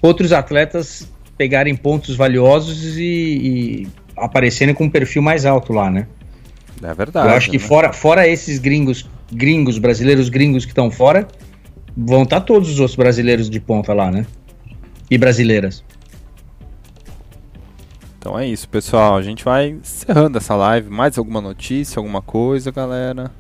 outros 0.03 0.33
atletas 0.33 1.11
pegarem 1.37 1.75
pontos 1.75 2.15
valiosos 2.15 2.99
e, 2.99 3.03
e 3.03 3.89
aparecerem 4.17 4.75
com 4.75 4.85
um 4.85 4.91
perfil 4.91 5.23
mais 5.23 5.47
alto 5.47 5.73
lá, 5.73 5.91
né? 5.91 6.07
É 6.83 6.95
verdade. 6.95 7.29
Eu 7.29 7.35
acho 7.35 7.51
que 7.51 7.59
né? 7.59 7.65
fora, 7.65 7.93
fora 7.93 8.29
esses 8.29 8.59
gringos, 8.59 9.09
gringos, 9.33 9.79
brasileiros 9.79 10.29
gringos 10.29 10.65
que 10.65 10.71
estão 10.73 10.91
fora, 10.91 11.27
vão 11.97 12.23
estar 12.23 12.41
todos 12.41 12.71
os 12.71 12.79
outros 12.79 12.97
brasileiros 12.97 13.49
de 13.51 13.59
ponta 13.59 13.93
lá, 13.95 14.11
né? 14.11 14.27
E 15.11 15.17
brasileiras. 15.19 15.83
Então 18.21 18.39
é 18.39 18.47
isso, 18.47 18.69
pessoal. 18.69 19.17
A 19.17 19.23
gente 19.23 19.43
vai 19.45 19.71
encerrando 19.71 20.37
essa 20.37 20.55
live. 20.55 20.91
Mais 20.91 21.17
alguma 21.17 21.41
notícia, 21.41 21.99
alguma 21.99 22.21
coisa, 22.21 22.71
galera? 22.71 23.31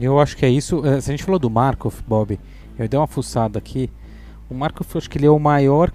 Eu 0.00 0.20
acho 0.20 0.36
que 0.36 0.46
é 0.46 0.48
isso. 0.48 0.86
Eh, 0.86 1.00
Se 1.00 1.10
a 1.10 1.12
gente 1.12 1.24
falou 1.24 1.38
do 1.38 1.50
Markov, 1.50 1.94
Bob, 2.06 2.38
eu 2.78 2.88
dei 2.88 2.98
uma 2.98 3.08
fuçada 3.08 3.58
aqui. 3.58 3.90
O 4.48 4.54
Markov, 4.54 4.86
acho 4.96 5.10
que 5.10 5.18
ele 5.18 5.26
é 5.26 5.30
o 5.30 5.38
maior 5.38 5.90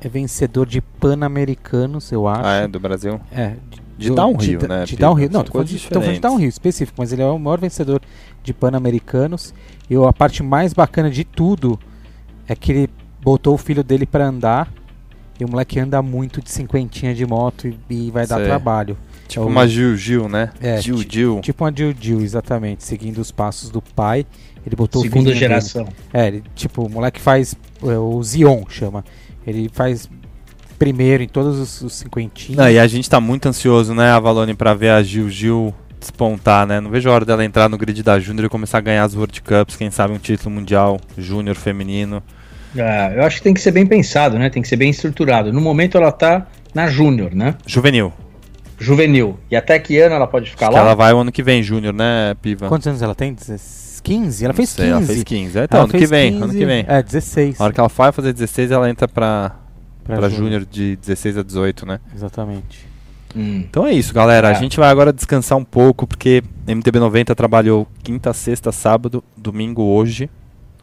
vencedor 0.00 0.66
de 0.66 0.80
Pan-Americanos, 0.80 2.10
eu 2.12 2.26
acho. 2.28 2.44
Ah, 2.44 2.54
é, 2.54 2.68
do 2.68 2.78
Brasil? 2.80 3.20
É, 3.32 3.56
De 3.98 4.08
do- 4.08 4.14
downhill, 4.14 4.58
de, 4.58 4.68
né, 4.68 4.84
De 4.84 4.96
downhill. 4.96 5.28
Não, 5.30 5.42
tô 5.44 5.52
falando, 5.52 5.66
de, 5.68 5.78
tô 5.88 6.00
falando 6.00 6.14
de 6.14 6.20
downhill 6.20 6.48
específico, 6.48 6.96
mas 6.98 7.12
ele 7.12 7.22
é 7.22 7.26
o 7.26 7.38
maior 7.38 7.58
vencedor 7.60 8.00
de 8.42 8.54
Pan-Americanos. 8.54 9.52
E 9.90 9.94
a 9.96 10.12
parte 10.12 10.42
mais 10.42 10.72
bacana 10.72 11.10
de 11.10 11.24
tudo 11.24 11.78
é 12.46 12.54
que 12.54 12.70
ele 12.72 12.90
botou 13.20 13.54
o 13.54 13.58
filho 13.58 13.82
dele 13.84 14.06
pra 14.06 14.26
andar. 14.26 14.72
E 15.42 15.44
o 15.44 15.50
moleque 15.50 15.78
anda 15.80 16.00
muito 16.00 16.40
de 16.40 16.50
cinquentinha 16.50 17.14
de 17.14 17.26
moto 17.26 17.66
e, 17.68 17.76
e 17.90 18.10
vai 18.10 18.26
dar 18.26 18.36
Sei. 18.36 18.44
trabalho. 18.46 18.96
Tipo 19.28 19.42
É 19.42 19.44
o- 19.44 19.48
uma 19.48 19.66
Gil 19.66 19.96
Gil, 19.96 20.28
né? 20.28 20.50
É, 20.60 20.80
Gil 20.80 20.98
Gil. 21.08 21.40
Tipo 21.42 21.64
uma 21.64 21.72
Jill 21.74 21.94
Jill, 22.00 22.20
exatamente. 22.22 22.84
Seguindo 22.84 23.18
os 23.18 23.30
passos 23.30 23.70
do 23.70 23.82
pai. 23.82 24.24
Ele 24.64 24.76
botou 24.76 25.00
o 25.00 25.04
Segunda 25.04 25.24
dele. 25.30 25.38
geração. 25.40 25.88
É, 26.12 26.28
ele, 26.28 26.44
tipo, 26.54 26.86
o 26.86 26.88
moleque 26.88 27.20
faz 27.20 27.54
é, 27.82 27.98
o 27.98 28.22
Zion, 28.22 28.62
chama. 28.68 29.04
Ele 29.44 29.68
faz 29.72 30.08
primeiro 30.78 31.22
em 31.22 31.28
todos 31.28 31.58
os, 31.58 31.80
os 31.82 31.92
cinquentinhos. 31.94 32.56
Não, 32.58 32.70
e 32.70 32.78
a 32.78 32.86
gente 32.86 33.08
tá 33.10 33.20
muito 33.20 33.48
ansioso, 33.48 33.94
né, 33.94 34.10
Avalone, 34.10 34.54
pra 34.54 34.74
ver 34.74 34.90
a 34.90 35.02
Gil 35.02 35.28
Gil 35.28 35.74
despontar, 35.98 36.66
né? 36.66 36.80
Não 36.80 36.90
vejo 36.90 37.08
a 37.08 37.12
hora 37.12 37.24
dela 37.24 37.44
entrar 37.44 37.68
no 37.68 37.78
grid 37.78 38.02
da 38.02 38.18
Júnior 38.18 38.46
e 38.46 38.48
começar 38.48 38.78
a 38.78 38.80
ganhar 38.80 39.04
as 39.04 39.14
World 39.14 39.40
Cups, 39.42 39.76
quem 39.76 39.90
sabe 39.90 40.12
um 40.14 40.18
título 40.18 40.54
mundial 40.54 41.00
júnior 41.16 41.54
feminino. 41.56 42.20
Ah, 42.78 43.12
eu 43.14 43.22
acho 43.24 43.36
que 43.38 43.42
tem 43.42 43.54
que 43.54 43.60
ser 43.60 43.70
bem 43.70 43.86
pensado, 43.86 44.38
né? 44.38 44.48
Tem 44.48 44.62
que 44.62 44.68
ser 44.68 44.76
bem 44.76 44.90
estruturado. 44.90 45.52
No 45.52 45.60
momento 45.60 45.96
ela 45.98 46.10
tá 46.12 46.46
na 46.74 46.86
Júnior, 46.88 47.34
né? 47.34 47.54
Juvenil. 47.66 48.12
Juvenil. 48.78 49.38
E 49.50 49.54
até 49.56 49.78
que 49.78 49.98
ano 49.98 50.14
ela 50.14 50.26
pode 50.26 50.50
ficar 50.50 50.66
Acho 50.66 50.74
que 50.74 50.80
lá? 50.80 50.86
ela 50.86 50.94
vai 50.94 51.12
o 51.12 51.18
ano 51.18 51.30
que 51.30 51.42
vem, 51.42 51.62
Júnior, 51.62 51.92
né, 51.94 52.34
Piva? 52.40 52.68
Quantos 52.68 52.86
anos 52.88 53.02
ela 53.02 53.14
tem? 53.14 53.32
16? 53.34 53.82
15? 54.02 54.44
Ela 54.44 54.54
fez 54.54 54.68
sei, 54.70 54.86
15. 54.86 54.96
Ela 54.96 55.06
fez 55.06 55.22
15. 55.22 55.58
É, 55.58 55.64
então, 55.64 55.78
Ela 55.78 55.84
ano 55.88 55.92
que 55.98 56.06
vem, 56.06 56.32
15, 56.32 56.44
ano 56.44 56.52
que 56.54 56.66
vem. 56.66 56.84
É, 56.88 57.02
16. 57.02 57.60
A 57.60 57.64
hora 57.64 57.72
que 57.72 57.78
ela 57.78 57.88
vai 57.88 58.10
fazer 58.12 58.32
16, 58.32 58.70
ela 58.72 58.90
entra 58.90 59.06
pra, 59.06 59.54
pra 60.02 60.16
pra 60.16 60.28
Júnior. 60.28 60.66
De 60.68 60.96
16 60.96 61.38
a 61.38 61.42
18, 61.44 61.86
né? 61.86 62.00
Exatamente. 62.12 62.90
Hum. 63.36 63.62
Então 63.70 63.86
é 63.86 63.92
isso, 63.92 64.12
galera. 64.12 64.48
A 64.48 64.50
É. 64.50 64.54
gente 64.56 64.76
vai 64.76 64.90
agora 64.90 65.12
descansar 65.12 65.56
um 65.56 65.64
pouco, 65.64 66.04
porque 66.06 66.42
MTB90 66.66 67.32
trabalhou 67.36 67.86
quinta, 68.02 68.32
sexta, 68.32 68.72
sábado, 68.72 69.22
domingo, 69.36 69.82
hoje. 69.82 70.28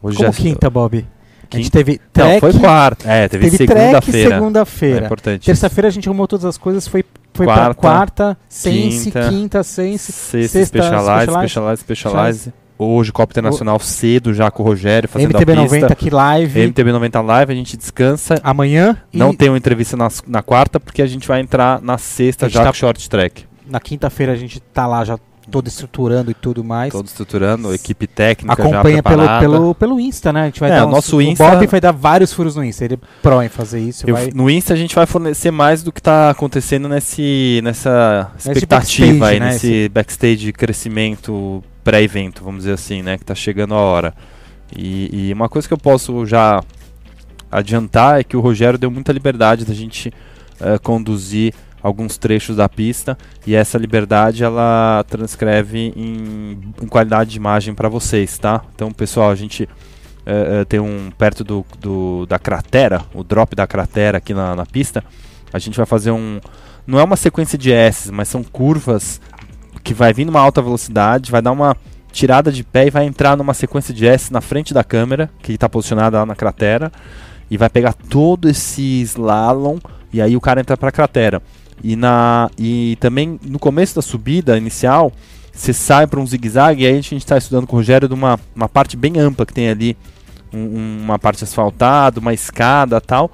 Hoje 0.02 0.16
Como 0.16 0.32
já- 0.32 0.38
quinta, 0.42 0.70
Bob? 0.70 1.06
A 1.52 1.56
gente 1.56 1.64
Quinta- 1.70 1.78
teve 1.78 1.92
Não, 1.92 2.12
track, 2.12 2.40
foi 2.40 2.52
quarta. 2.54 3.10
É, 3.10 3.28
teve, 3.28 3.50
teve 3.50 3.66
track 3.66 3.82
segunda-feira. 3.82 4.28
É 4.34 4.38
segunda-feira. 4.38 5.06
importante. 5.06 5.46
Terça-feira 5.46 5.88
a 5.88 5.90
gente 5.90 6.08
arrumou 6.08 6.28
todas 6.28 6.44
as 6.44 6.56
coisas, 6.56 6.86
foi, 6.86 7.04
foi 7.34 7.46
pra 7.46 7.54
Quarta, 7.56 7.74
quarta, 7.74 8.38
sense, 8.48 9.04
quinta, 9.10 9.28
quinta, 9.28 9.62
sense, 9.62 10.12
Sexta, 10.12 10.58
sexta, 10.58 10.78
Specialized, 10.78 11.30
Specialized, 11.32 11.80
Specialized. 11.82 12.52
Hoje, 12.78 13.12
Copa 13.12 13.32
Internacional 13.32 13.78
cedo, 13.78 14.32
já 14.32 14.50
com 14.50 14.62
o 14.62 14.66
Rogério 14.66 15.06
fazendo 15.06 15.32
MTB 15.34 15.52
a 15.52 15.56
90 15.56 15.70
pista. 15.88 15.92
aqui 15.92 16.08
live. 16.08 16.60
MTB90 16.72 17.20
Live, 17.26 17.52
a 17.52 17.54
gente 17.54 17.76
descansa. 17.76 18.36
Amanhã 18.42 18.96
Não 19.12 19.32
e 19.32 19.36
tem 19.36 19.50
uma 19.50 19.58
entrevista 19.58 19.98
na, 19.98 20.08
na 20.26 20.42
quarta, 20.42 20.80
porque 20.80 21.02
a 21.02 21.06
gente 21.06 21.28
vai 21.28 21.40
entrar 21.42 21.82
na 21.82 21.98
sexta 21.98 22.48
já 22.48 22.60
tá- 22.64 22.68
com 22.68 22.72
short 22.72 23.10
track. 23.10 23.44
na 23.68 23.80
quinta-feira 23.80 24.32
a 24.32 24.36
gente 24.36 24.60
tá 24.60 24.86
lá 24.86 25.04
já 25.04 25.18
todo 25.50 25.66
estruturando 25.68 26.30
e 26.30 26.34
tudo 26.34 26.62
mais. 26.64 26.92
Todo 26.92 27.06
estruturando, 27.06 27.72
equipe 27.74 28.06
técnica 28.06 28.52
Acompanha 28.52 29.02
pelo, 29.02 29.26
pelo, 29.40 29.74
pelo 29.74 30.00
Insta, 30.00 30.32
né? 30.32 30.42
A 30.42 30.44
gente 30.46 30.60
vai 30.60 30.70
É, 30.70 30.76
dar 30.76 30.84
o 30.84 30.88
uns- 30.88 30.94
nosso 30.94 31.20
Insta- 31.20 31.44
O 31.44 31.50
Bob 31.50 31.66
vai 31.66 31.80
dar 31.80 31.92
vários 31.92 32.32
furos 32.32 32.56
no 32.56 32.64
Insta. 32.64 32.84
Ele 32.84 32.94
é 32.94 32.98
pró 33.22 33.42
em 33.42 33.48
fazer 33.48 33.80
isso. 33.80 34.04
Eu- 34.08 34.14
vai... 34.14 34.30
No 34.34 34.48
Insta 34.50 34.74
a 34.74 34.76
gente 34.76 34.94
vai 34.94 35.06
fornecer 35.06 35.50
mais 35.50 35.82
do 35.82 35.90
que 35.92 36.00
está 36.00 36.30
acontecendo 36.30 36.88
nesse, 36.88 37.60
nessa 37.62 38.30
expectativa 38.38 39.06
backstage, 39.06 39.24
aí, 39.34 39.40
né, 39.40 39.46
nesse 39.52 39.88
backstage 39.88 40.36
de 40.36 40.52
crescimento 40.52 41.62
pré-evento, 41.82 42.44
vamos 42.44 42.60
dizer 42.60 42.74
assim, 42.74 43.02
né? 43.02 43.16
Que 43.18 43.24
tá 43.24 43.34
chegando 43.34 43.74
a 43.74 43.78
hora. 43.78 44.14
E, 44.76 45.28
e 45.28 45.32
uma 45.32 45.48
coisa 45.48 45.66
que 45.66 45.74
eu 45.74 45.78
posso 45.78 46.24
já 46.26 46.62
adiantar 47.50 48.20
é 48.20 48.24
que 48.24 48.36
o 48.36 48.40
Rogério 48.40 48.78
deu 48.78 48.90
muita 48.90 49.12
liberdade 49.12 49.64
da 49.64 49.74
gente 49.74 50.12
eh, 50.60 50.78
conduzir 50.78 51.52
alguns 51.82 52.18
trechos 52.18 52.56
da 52.56 52.68
pista 52.68 53.16
e 53.46 53.54
essa 53.54 53.78
liberdade 53.78 54.44
ela 54.44 55.04
transcreve 55.08 55.92
em, 55.96 56.58
em 56.82 56.86
qualidade 56.86 57.30
de 57.30 57.36
imagem 57.36 57.74
para 57.74 57.88
vocês, 57.88 58.36
tá? 58.38 58.62
Então, 58.74 58.90
pessoal, 58.92 59.30
a 59.30 59.34
gente 59.34 59.68
eh, 60.26 60.64
tem 60.66 60.78
um 60.80 61.10
perto 61.16 61.42
do, 61.42 61.64
do- 61.78 62.26
da 62.26 62.38
cratera, 62.38 63.02
o 63.14 63.24
drop 63.24 63.54
da 63.56 63.66
cratera 63.66 64.18
aqui 64.18 64.34
na, 64.34 64.54
na 64.54 64.66
pista. 64.66 65.02
A 65.52 65.58
gente 65.58 65.76
vai 65.76 65.86
fazer 65.86 66.10
um. 66.10 66.38
Não 66.86 66.98
é 67.00 67.04
uma 67.04 67.16
sequência 67.16 67.56
de 67.58 67.72
S, 67.72 68.12
mas 68.12 68.28
são 68.28 68.42
curvas 68.42 69.20
que 69.82 69.94
vai 69.94 70.12
vir 70.12 70.24
numa 70.24 70.40
alta 70.40 70.60
velocidade, 70.62 71.30
vai 71.30 71.40
dar 71.42 71.52
uma 71.52 71.76
tirada 72.12 72.52
de 72.52 72.62
pé 72.62 72.86
e 72.86 72.90
vai 72.90 73.04
entrar 73.06 73.36
numa 73.36 73.54
sequência 73.54 73.94
de 73.94 74.06
S 74.06 74.32
na 74.32 74.40
frente 74.40 74.74
da 74.74 74.84
câmera, 74.84 75.30
que 75.42 75.52
está 75.52 75.68
posicionada 75.68 76.18
lá 76.18 76.26
na 76.26 76.34
cratera, 76.36 76.90
e 77.50 77.56
vai 77.56 77.68
pegar 77.70 77.92
todo 77.94 78.48
esse 78.48 79.00
slalom 79.02 79.78
e 80.12 80.20
aí 80.20 80.36
o 80.36 80.40
cara 80.40 80.60
entra 80.60 80.76
para 80.76 80.88
a 80.88 80.92
cratera. 80.92 81.40
E, 81.82 81.96
na, 81.96 82.50
e 82.58 82.96
também 83.00 83.38
no 83.42 83.58
começo 83.58 83.94
da 83.94 84.02
subida 84.02 84.56
inicial, 84.56 85.12
você 85.52 85.72
sai 85.72 86.06
para 86.06 86.20
um 86.20 86.26
zigue-zague, 86.26 86.82
e 86.82 86.86
aí 86.86 86.92
a 86.92 87.00
gente 87.00 87.16
está 87.16 87.36
estudando 87.38 87.66
com 87.66 87.76
o 87.76 87.78
Rogério 87.78 88.06
de 88.08 88.14
uma, 88.14 88.38
uma 88.54 88.68
parte 88.68 88.96
bem 88.96 89.18
ampla 89.18 89.44
que 89.46 89.52
tem 89.54 89.68
ali, 89.68 89.96
um- 90.52 90.98
uma 91.02 91.18
parte 91.18 91.44
asfaltada, 91.44 92.20
uma 92.20 92.32
escada 92.34 93.00
tal. 93.00 93.30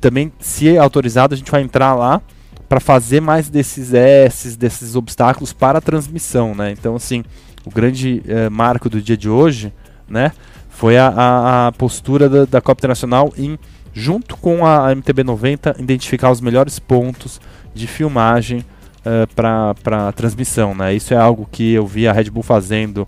Também, 0.00 0.32
se 0.38 0.68
é 0.68 0.78
autorizado, 0.78 1.34
a 1.34 1.36
gente 1.36 1.50
vai 1.50 1.62
entrar 1.62 1.94
lá 1.94 2.20
para 2.68 2.78
fazer 2.80 3.20
mais 3.20 3.48
desses 3.50 3.92
S's, 3.92 4.56
desses 4.56 4.94
obstáculos 4.94 5.52
para 5.52 5.78
a 5.78 5.80
transmissão, 5.80 6.54
né? 6.54 6.70
Então, 6.70 6.94
assim, 6.94 7.24
o 7.64 7.70
grande 7.70 8.22
eh, 8.28 8.48
marco 8.48 8.88
do 8.88 9.02
dia 9.02 9.16
de 9.16 9.28
hoje, 9.28 9.72
né, 10.08 10.30
foi 10.68 10.96
a, 10.96 11.08
a- 11.08 11.66
a 11.68 11.72
postura 11.72 12.28
da, 12.28 12.44
da 12.44 12.60
Copa 12.60 12.80
Internacional 12.80 13.32
em, 13.36 13.58
junto 13.92 14.36
com 14.36 14.64
a 14.64 14.92
MTB 14.94 15.24
90, 15.24 15.74
identificar 15.80 16.30
os 16.30 16.40
melhores 16.40 16.78
pontos 16.78 17.40
de 17.74 17.86
filmagem 17.86 18.64
para 19.34 19.74
a 20.08 20.12
transmissão, 20.12 20.74
né? 20.74 20.94
Isso 20.94 21.14
é 21.14 21.16
algo 21.16 21.48
que 21.50 21.72
eu 21.72 21.86
vi 21.86 22.06
a 22.06 22.12
Red 22.12 22.30
Bull 22.30 22.42
fazendo 22.42 23.06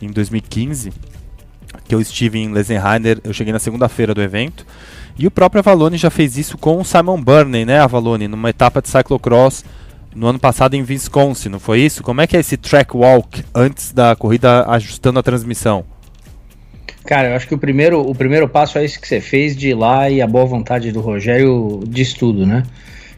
em 0.00 0.08
2015, 0.08 0.92
que 1.84 1.94
eu 1.94 2.00
estive 2.00 2.38
em 2.38 2.52
Lesenheiner, 2.52 3.20
eu 3.24 3.32
cheguei 3.32 3.52
na 3.52 3.58
segunda-feira 3.58 4.14
do 4.14 4.22
evento, 4.22 4.66
e 5.18 5.26
o 5.26 5.30
próprio 5.30 5.60
Avalone 5.60 5.96
já 5.96 6.10
fez 6.10 6.38
isso 6.38 6.56
com 6.56 6.80
o 6.80 6.84
Simon 6.84 7.20
Burney, 7.20 7.64
né, 7.64 7.80
Avalone, 7.80 8.28
numa 8.28 8.50
etapa 8.50 8.80
de 8.80 8.88
cyclocross 8.88 9.64
no 10.14 10.26
ano 10.26 10.38
passado 10.38 10.74
em 10.74 10.82
Wisconsin, 10.82 11.48
não 11.48 11.58
foi 11.58 11.80
isso? 11.80 12.02
Como 12.02 12.20
é 12.20 12.26
que 12.26 12.36
é 12.36 12.40
esse 12.40 12.56
track 12.56 12.96
walk 12.96 13.44
antes 13.54 13.92
da 13.92 14.14
corrida 14.14 14.64
ajustando 14.68 15.18
a 15.18 15.22
transmissão? 15.22 15.84
Cara, 17.04 17.30
eu 17.30 17.36
acho 17.36 17.48
que 17.48 17.54
o 17.54 17.58
primeiro, 17.58 18.00
o 18.00 18.14
primeiro 18.14 18.48
passo 18.48 18.78
é 18.78 18.84
esse 18.84 19.00
que 19.00 19.08
você 19.08 19.20
fez 19.20 19.56
de 19.56 19.70
ir 19.70 19.74
lá 19.74 20.08
e 20.08 20.22
a 20.22 20.26
boa 20.26 20.44
vontade 20.44 20.92
do 20.92 21.00
Rogério 21.00 21.80
diz 21.86 22.12
tudo, 22.12 22.46
né? 22.46 22.62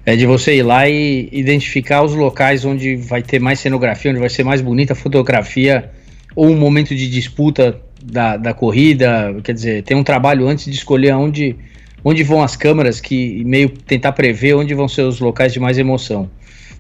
É 0.07 0.15
de 0.17 0.27
você 0.27 0.57
ir 0.57 0.63
lá 0.63 0.87
e 0.87 1.29
identificar 1.33 2.03
os 2.03 2.15
locais 2.15 2.65
onde 2.65 2.95
vai 2.95 3.23
ter 3.23 3.39
mais 3.39 3.59
cenografia, 3.59 4.11
onde 4.11 4.21
vai 4.21 4.29
ser 4.29 4.45
mais 4.45 4.61
bonita 4.61 4.93
a 4.93 4.97
fotografia, 4.97 5.91
ou 6.37 6.51
um 6.51 6.57
momento 6.57 6.95
de 6.95 7.09
disputa 7.09 7.81
da, 8.03 8.37
da 8.37 8.53
corrida. 8.53 9.35
Quer 9.43 9.55
dizer, 9.55 9.83
tem 9.83 9.97
um 9.97 10.05
trabalho 10.05 10.47
antes 10.47 10.67
de 10.67 10.73
escolher 10.73 11.15
onde, 11.15 11.57
onde 12.05 12.23
vão 12.23 12.43
as 12.43 12.55
câmeras, 12.55 13.01
que 13.01 13.43
meio 13.45 13.71
tentar 13.71 14.13
prever 14.13 14.55
onde 14.55 14.75
vão 14.75 14.87
ser 14.87 15.03
os 15.03 15.21
locais 15.21 15.55
de 15.55 15.61
mais 15.61 15.79
emoção. 15.79 16.29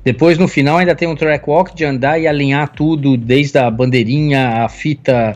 Depois, 0.04 0.36
no 0.36 0.46
final, 0.46 0.76
ainda 0.76 0.94
tem 0.94 1.08
um 1.08 1.16
track 1.16 1.48
walk 1.48 1.74
de 1.74 1.82
andar 1.82 2.18
e 2.18 2.26
alinhar 2.26 2.68
tudo, 2.68 3.16
desde 3.16 3.56
a 3.56 3.70
bandeirinha, 3.70 4.64
a 4.64 4.68
fita, 4.68 5.34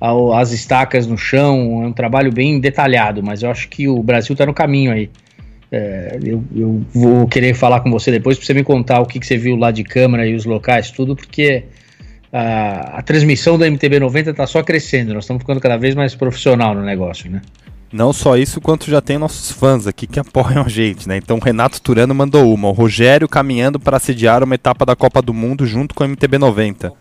ao, 0.00 0.34
as 0.34 0.50
estacas 0.50 1.06
no 1.06 1.16
chão. 1.16 1.84
É 1.84 1.86
um 1.86 1.92
trabalho 1.92 2.32
bem 2.32 2.58
detalhado, 2.58 3.22
mas 3.22 3.44
eu 3.44 3.50
acho 3.50 3.68
que 3.68 3.86
o 3.86 4.02
Brasil 4.02 4.32
está 4.32 4.44
no 4.44 4.52
caminho 4.52 4.90
aí. 4.90 5.08
É, 5.70 6.18
eu, 6.24 6.42
eu, 6.54 6.82
vou 6.94 7.28
querer 7.28 7.54
falar 7.54 7.80
com 7.80 7.90
você 7.90 8.10
depois 8.10 8.38
para 8.38 8.46
você 8.46 8.54
me 8.54 8.64
contar 8.64 9.00
o 9.00 9.06
que, 9.06 9.20
que, 9.20 9.26
você 9.26 9.36
viu 9.36 9.54
lá 9.54 9.70
de 9.70 9.84
câmera 9.84 10.26
e 10.26 10.34
os 10.34 10.46
locais, 10.46 10.90
tudo, 10.90 11.14
porque 11.14 11.64
a, 12.32 12.98
a 12.98 13.02
transmissão 13.02 13.58
do 13.58 13.64
MTB 13.64 14.00
90 14.00 14.30
está 14.30 14.46
só 14.46 14.62
crescendo. 14.62 15.12
Nós 15.12 15.24
estamos 15.24 15.42
ficando 15.42 15.60
cada 15.60 15.76
vez 15.76 15.94
mais 15.94 16.14
profissional 16.14 16.74
no 16.74 16.82
negócio, 16.82 17.30
né? 17.30 17.42
Não 17.90 18.12
só 18.12 18.36
isso, 18.36 18.60
quanto 18.60 18.90
já 18.90 19.00
tem 19.00 19.16
nossos 19.16 19.50
fãs 19.50 19.86
aqui 19.86 20.06
que 20.06 20.20
apoiam 20.20 20.64
a 20.64 20.68
gente, 20.68 21.08
né? 21.08 21.16
Então 21.16 21.38
o 21.38 21.40
Renato 21.40 21.80
Turano 21.80 22.14
mandou 22.14 22.52
uma, 22.52 22.68
o 22.68 22.72
Rogério 22.72 23.28
caminhando 23.28 23.80
para 23.80 23.98
sediar 23.98 24.42
uma 24.42 24.54
etapa 24.54 24.84
da 24.84 24.94
Copa 24.94 25.22
do 25.22 25.32
Mundo 25.32 25.66
junto 25.66 25.94
com 25.94 26.04
o 26.04 26.08
MTB 26.08 26.38
90. 26.38 26.92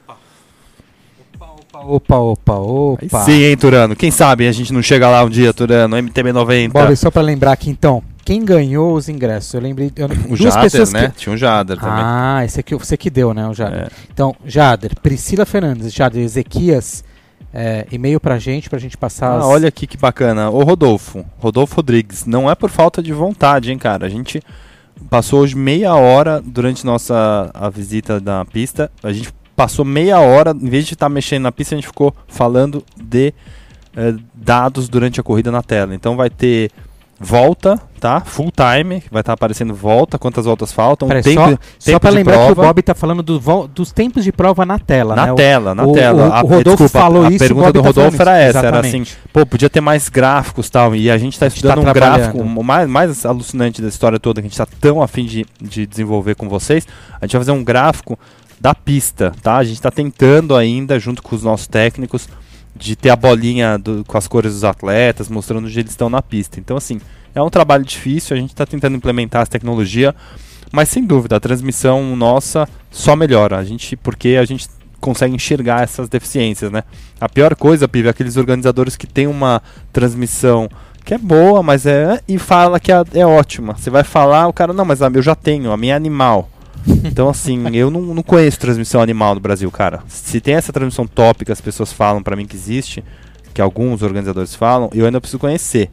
Opa, 1.85 2.17
opa, 2.17 2.55
opa. 2.55 3.23
Sim, 3.23 3.43
hein, 3.43 3.57
Turano? 3.57 3.95
Quem 3.95 4.11
sabe 4.11 4.47
a 4.47 4.51
gente 4.51 4.73
não 4.73 4.81
chega 4.81 5.09
lá 5.09 5.23
um 5.23 5.29
dia, 5.29 5.53
Turano, 5.53 5.95
MTB 5.97 6.31
90. 6.31 6.73
Bob, 6.73 6.95
só 6.95 7.11
para 7.11 7.21
lembrar 7.21 7.53
aqui 7.53 7.69
então, 7.69 8.03
quem 8.25 8.43
ganhou 8.43 8.93
os 8.93 9.07
ingressos? 9.07 9.53
Eu 9.53 9.61
lembrei. 9.61 9.91
Eu, 9.95 10.07
o 10.07 10.35
duas 10.35 10.39
Jader, 10.39 10.61
pessoas 10.63 10.91
né? 10.91 11.09
Que... 11.09 11.15
Tinha 11.15 11.33
um 11.33 11.37
Jader 11.37 11.77
também. 11.77 12.03
Ah, 12.03 12.41
esse 12.43 12.59
aqui 12.59 12.75
você 12.75 12.97
que 12.97 13.09
deu, 13.09 13.33
né? 13.33 13.47
O 13.47 13.53
Jader. 13.53 13.83
É. 13.83 13.87
Então, 14.11 14.35
Jader, 14.45 14.91
Priscila 15.01 15.45
Fernandes, 15.45 15.93
Jader 15.93 16.21
Ezequias 16.21 17.05
é, 17.53 17.87
e-mail 17.91 18.19
pra 18.19 18.37
gente, 18.37 18.69
pra 18.69 18.77
gente 18.79 18.97
passar. 18.97 19.31
Ah, 19.31 19.37
as... 19.37 19.45
olha 19.45 19.67
aqui 19.69 19.87
que 19.87 19.97
bacana. 19.97 20.49
Ô 20.49 20.63
Rodolfo, 20.63 21.25
Rodolfo 21.37 21.77
Rodrigues, 21.77 22.25
não 22.25 22.51
é 22.51 22.55
por 22.55 22.69
falta 22.69 23.01
de 23.01 23.13
vontade, 23.13 23.71
hein, 23.71 23.77
cara. 23.77 24.05
A 24.05 24.09
gente 24.09 24.41
passou 25.09 25.41
hoje 25.41 25.55
meia 25.55 25.95
hora 25.95 26.41
durante 26.43 26.85
nossa 26.85 27.49
a 27.53 27.69
visita 27.69 28.19
da 28.19 28.43
pista. 28.43 28.91
A 29.01 29.13
gente 29.13 29.33
passou 29.57 29.83
meia 29.83 30.19
hora, 30.19 30.51
em 30.51 30.69
vez 30.69 30.85
de 30.85 30.93
estar 30.93 31.07
tá 31.07 31.09
mexendo 31.09 31.41
na 31.41 31.51
pista, 31.51 31.73
a 31.73 31.77
gente 31.77 31.87
ficou 31.87 32.13
falando 32.27 32.83
de 32.95 33.33
eh, 33.95 34.13
dados 34.35 34.87
durante 34.87 35.19
a 35.19 35.23
corrida 35.23 35.51
na 35.51 35.63
tela. 35.63 35.95
Então 35.95 36.15
vai 36.15 36.29
ter 36.29 36.69
volta, 37.19 37.81
tá? 37.99 38.21
Full 38.21 38.51
time, 38.51 39.03
vai 39.11 39.21
estar 39.21 39.23
tá 39.23 39.33
aparecendo 39.33 39.73
volta, 39.73 40.19
quantas 40.19 40.45
voltas 40.45 40.71
faltam, 40.71 41.07
Peraí, 41.07 41.23
tempo, 41.23 41.41
só, 41.41 41.47
tempo 41.47 41.61
só 41.79 41.97
para 41.97 42.09
lembrar 42.11 42.33
prova. 42.33 42.53
que 42.53 42.59
o 42.59 42.63
Bob 42.63 42.79
está 42.79 42.93
falando 42.93 43.23
do 43.23 43.67
dos 43.69 43.91
tempos 43.91 44.23
de 44.23 44.31
prova 44.31 44.63
na 44.63 44.77
tela, 44.77 45.15
na 45.15 45.25
né? 45.25 45.33
tela, 45.33 45.73
na 45.73 45.83
o, 45.83 45.91
tela. 45.91 46.29
O, 46.29 46.33
a, 46.33 46.43
o 46.43 46.47
Rodolfo 46.47 46.83
desculpa, 46.83 46.89
falou 46.89 47.25
a 47.25 47.29
isso, 47.31 47.39
pergunta 47.39 47.73
do 47.73 47.81
tá 47.81 47.87
Rodolfo 47.87 48.21
era 48.21 48.37
essa, 48.37 48.59
Exatamente. 48.59 48.95
era 48.95 49.01
assim, 49.03 49.17
pô, 49.33 49.43
podia 49.43 49.71
ter 49.71 49.81
mais 49.81 50.07
gráficos 50.07 50.69
tal, 50.69 50.95
e 50.95 51.09
a 51.09 51.17
gente 51.17 51.33
está 51.33 51.47
estudando 51.47 51.81
tá 51.81 51.89
um 51.89 51.93
gráfico, 51.93 52.37
o 52.37 52.63
mais, 52.63 52.87
mais 52.87 53.25
alucinante 53.25 53.81
da 53.81 53.87
história 53.87 54.19
toda, 54.19 54.39
que 54.39 54.45
a 54.45 54.49
gente 54.49 54.59
está 54.59 54.67
tão 54.79 55.01
afim 55.01 55.25
de, 55.25 55.43
de 55.59 55.87
desenvolver 55.87 56.35
com 56.35 56.47
vocês, 56.47 56.85
a 57.19 57.25
gente 57.25 57.33
vai 57.33 57.41
fazer 57.41 57.51
um 57.51 57.63
gráfico 57.63 58.19
da 58.59 58.73
pista, 58.73 59.31
tá? 59.41 59.57
A 59.57 59.63
gente 59.63 59.75
está 59.75 59.91
tentando 59.91 60.55
ainda, 60.55 60.99
junto 60.99 61.21
com 61.21 61.35
os 61.35 61.43
nossos 61.43 61.67
técnicos, 61.67 62.27
de 62.75 62.95
ter 62.95 63.09
a 63.09 63.15
bolinha 63.15 63.77
do, 63.77 64.03
com 64.05 64.17
as 64.17 64.27
cores 64.27 64.53
dos 64.53 64.63
atletas, 64.63 65.29
mostrando 65.29 65.65
onde 65.65 65.79
eles 65.79 65.91
estão 65.91 66.09
na 66.09 66.21
pista. 66.21 66.59
Então, 66.59 66.77
assim, 66.77 66.99
é 67.33 67.41
um 67.41 67.49
trabalho 67.49 67.83
difícil, 67.83 68.35
a 68.35 68.39
gente 68.39 68.51
está 68.51 68.65
tentando 68.65 68.95
implementar 68.95 69.41
essa 69.41 69.51
tecnologia, 69.51 70.13
mas 70.71 70.89
sem 70.89 71.03
dúvida, 71.03 71.35
a 71.35 71.39
transmissão 71.39 72.15
nossa 72.15 72.67
só 72.91 73.15
melhora, 73.15 73.57
a 73.57 73.63
gente, 73.63 73.95
porque 73.95 74.37
a 74.39 74.45
gente 74.45 74.67
consegue 74.99 75.35
enxergar 75.35 75.83
essas 75.83 76.09
deficiências, 76.09 76.71
né? 76.71 76.83
A 77.21 77.29
pior 77.29 77.55
coisa, 77.55 77.87
Pive, 77.87 78.07
é 78.07 78.11
aqueles 78.11 78.37
organizadores 78.37 78.95
que 78.95 79.07
têm 79.07 79.27
uma 79.27 79.61
transmissão 79.93 80.69
que 81.05 81.13
é 81.13 81.17
boa, 81.17 81.63
mas 81.63 81.85
é. 81.85 82.19
e 82.27 82.37
fala 82.37 82.79
que 82.79 82.91
é, 82.91 83.01
é 83.13 83.25
ótima. 83.25 83.75
Você 83.77 83.89
vai 83.89 84.03
falar, 84.03 84.47
o 84.47 84.53
cara, 84.53 84.73
não, 84.73 84.83
mas 84.83 84.99
eu 84.99 85.21
já 85.21 85.35
tenho, 85.35 85.71
a 85.71 85.77
minha 85.77 85.93
é 85.93 85.95
animal. 85.95 86.49
Então, 87.03 87.29
assim, 87.29 87.63
eu 87.75 87.89
não, 87.91 88.01
não 88.01 88.23
conheço 88.23 88.59
transmissão 88.59 89.01
animal 89.01 89.35
no 89.35 89.41
Brasil, 89.41 89.69
cara. 89.71 90.01
Se 90.07 90.39
tem 90.39 90.55
essa 90.55 90.73
transmissão 90.73 91.05
top 91.05 91.45
que 91.45 91.51
as 91.51 91.61
pessoas 91.61 91.91
falam 91.91 92.23
para 92.23 92.35
mim 92.35 92.45
que 92.45 92.55
existe, 92.55 93.03
que 93.53 93.61
alguns 93.61 94.01
organizadores 94.01 94.55
falam, 94.55 94.89
eu 94.93 95.05
ainda 95.05 95.19
preciso 95.19 95.39
conhecer. 95.39 95.89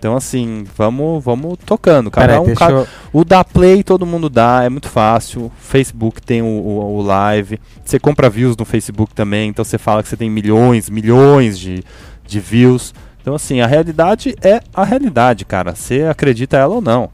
Então, 0.00 0.16
assim, 0.16 0.64
vamos, 0.78 1.22
vamos 1.22 1.58
tocando. 1.66 2.10
Cada 2.10 2.26
Peraí, 2.26 2.52
um, 2.52 2.54
cada, 2.54 2.72
eu... 2.72 2.88
O 3.12 3.22
da 3.22 3.44
Play 3.44 3.82
todo 3.82 4.06
mundo 4.06 4.30
dá, 4.30 4.64
é 4.64 4.70
muito 4.70 4.88
fácil. 4.88 5.52
Facebook 5.58 6.22
tem 6.22 6.40
o, 6.40 6.46
o, 6.46 6.96
o, 6.96 7.02
live. 7.02 7.60
Você 7.84 7.98
compra 7.98 8.30
views 8.30 8.56
no 8.56 8.64
Facebook 8.64 9.14
também, 9.14 9.50
então 9.50 9.62
você 9.62 9.76
fala 9.76 10.02
que 10.02 10.08
você 10.08 10.16
tem 10.16 10.30
milhões, 10.30 10.88
milhões 10.88 11.58
de, 11.58 11.84
de 12.26 12.40
views. 12.40 12.94
Então, 13.20 13.34
assim, 13.34 13.60
a 13.60 13.66
realidade 13.66 14.34
é 14.40 14.62
a 14.72 14.84
realidade, 14.84 15.44
cara. 15.44 15.74
Você 15.74 16.04
acredita 16.04 16.56
ela 16.56 16.76
ou 16.76 16.80
não. 16.80 17.10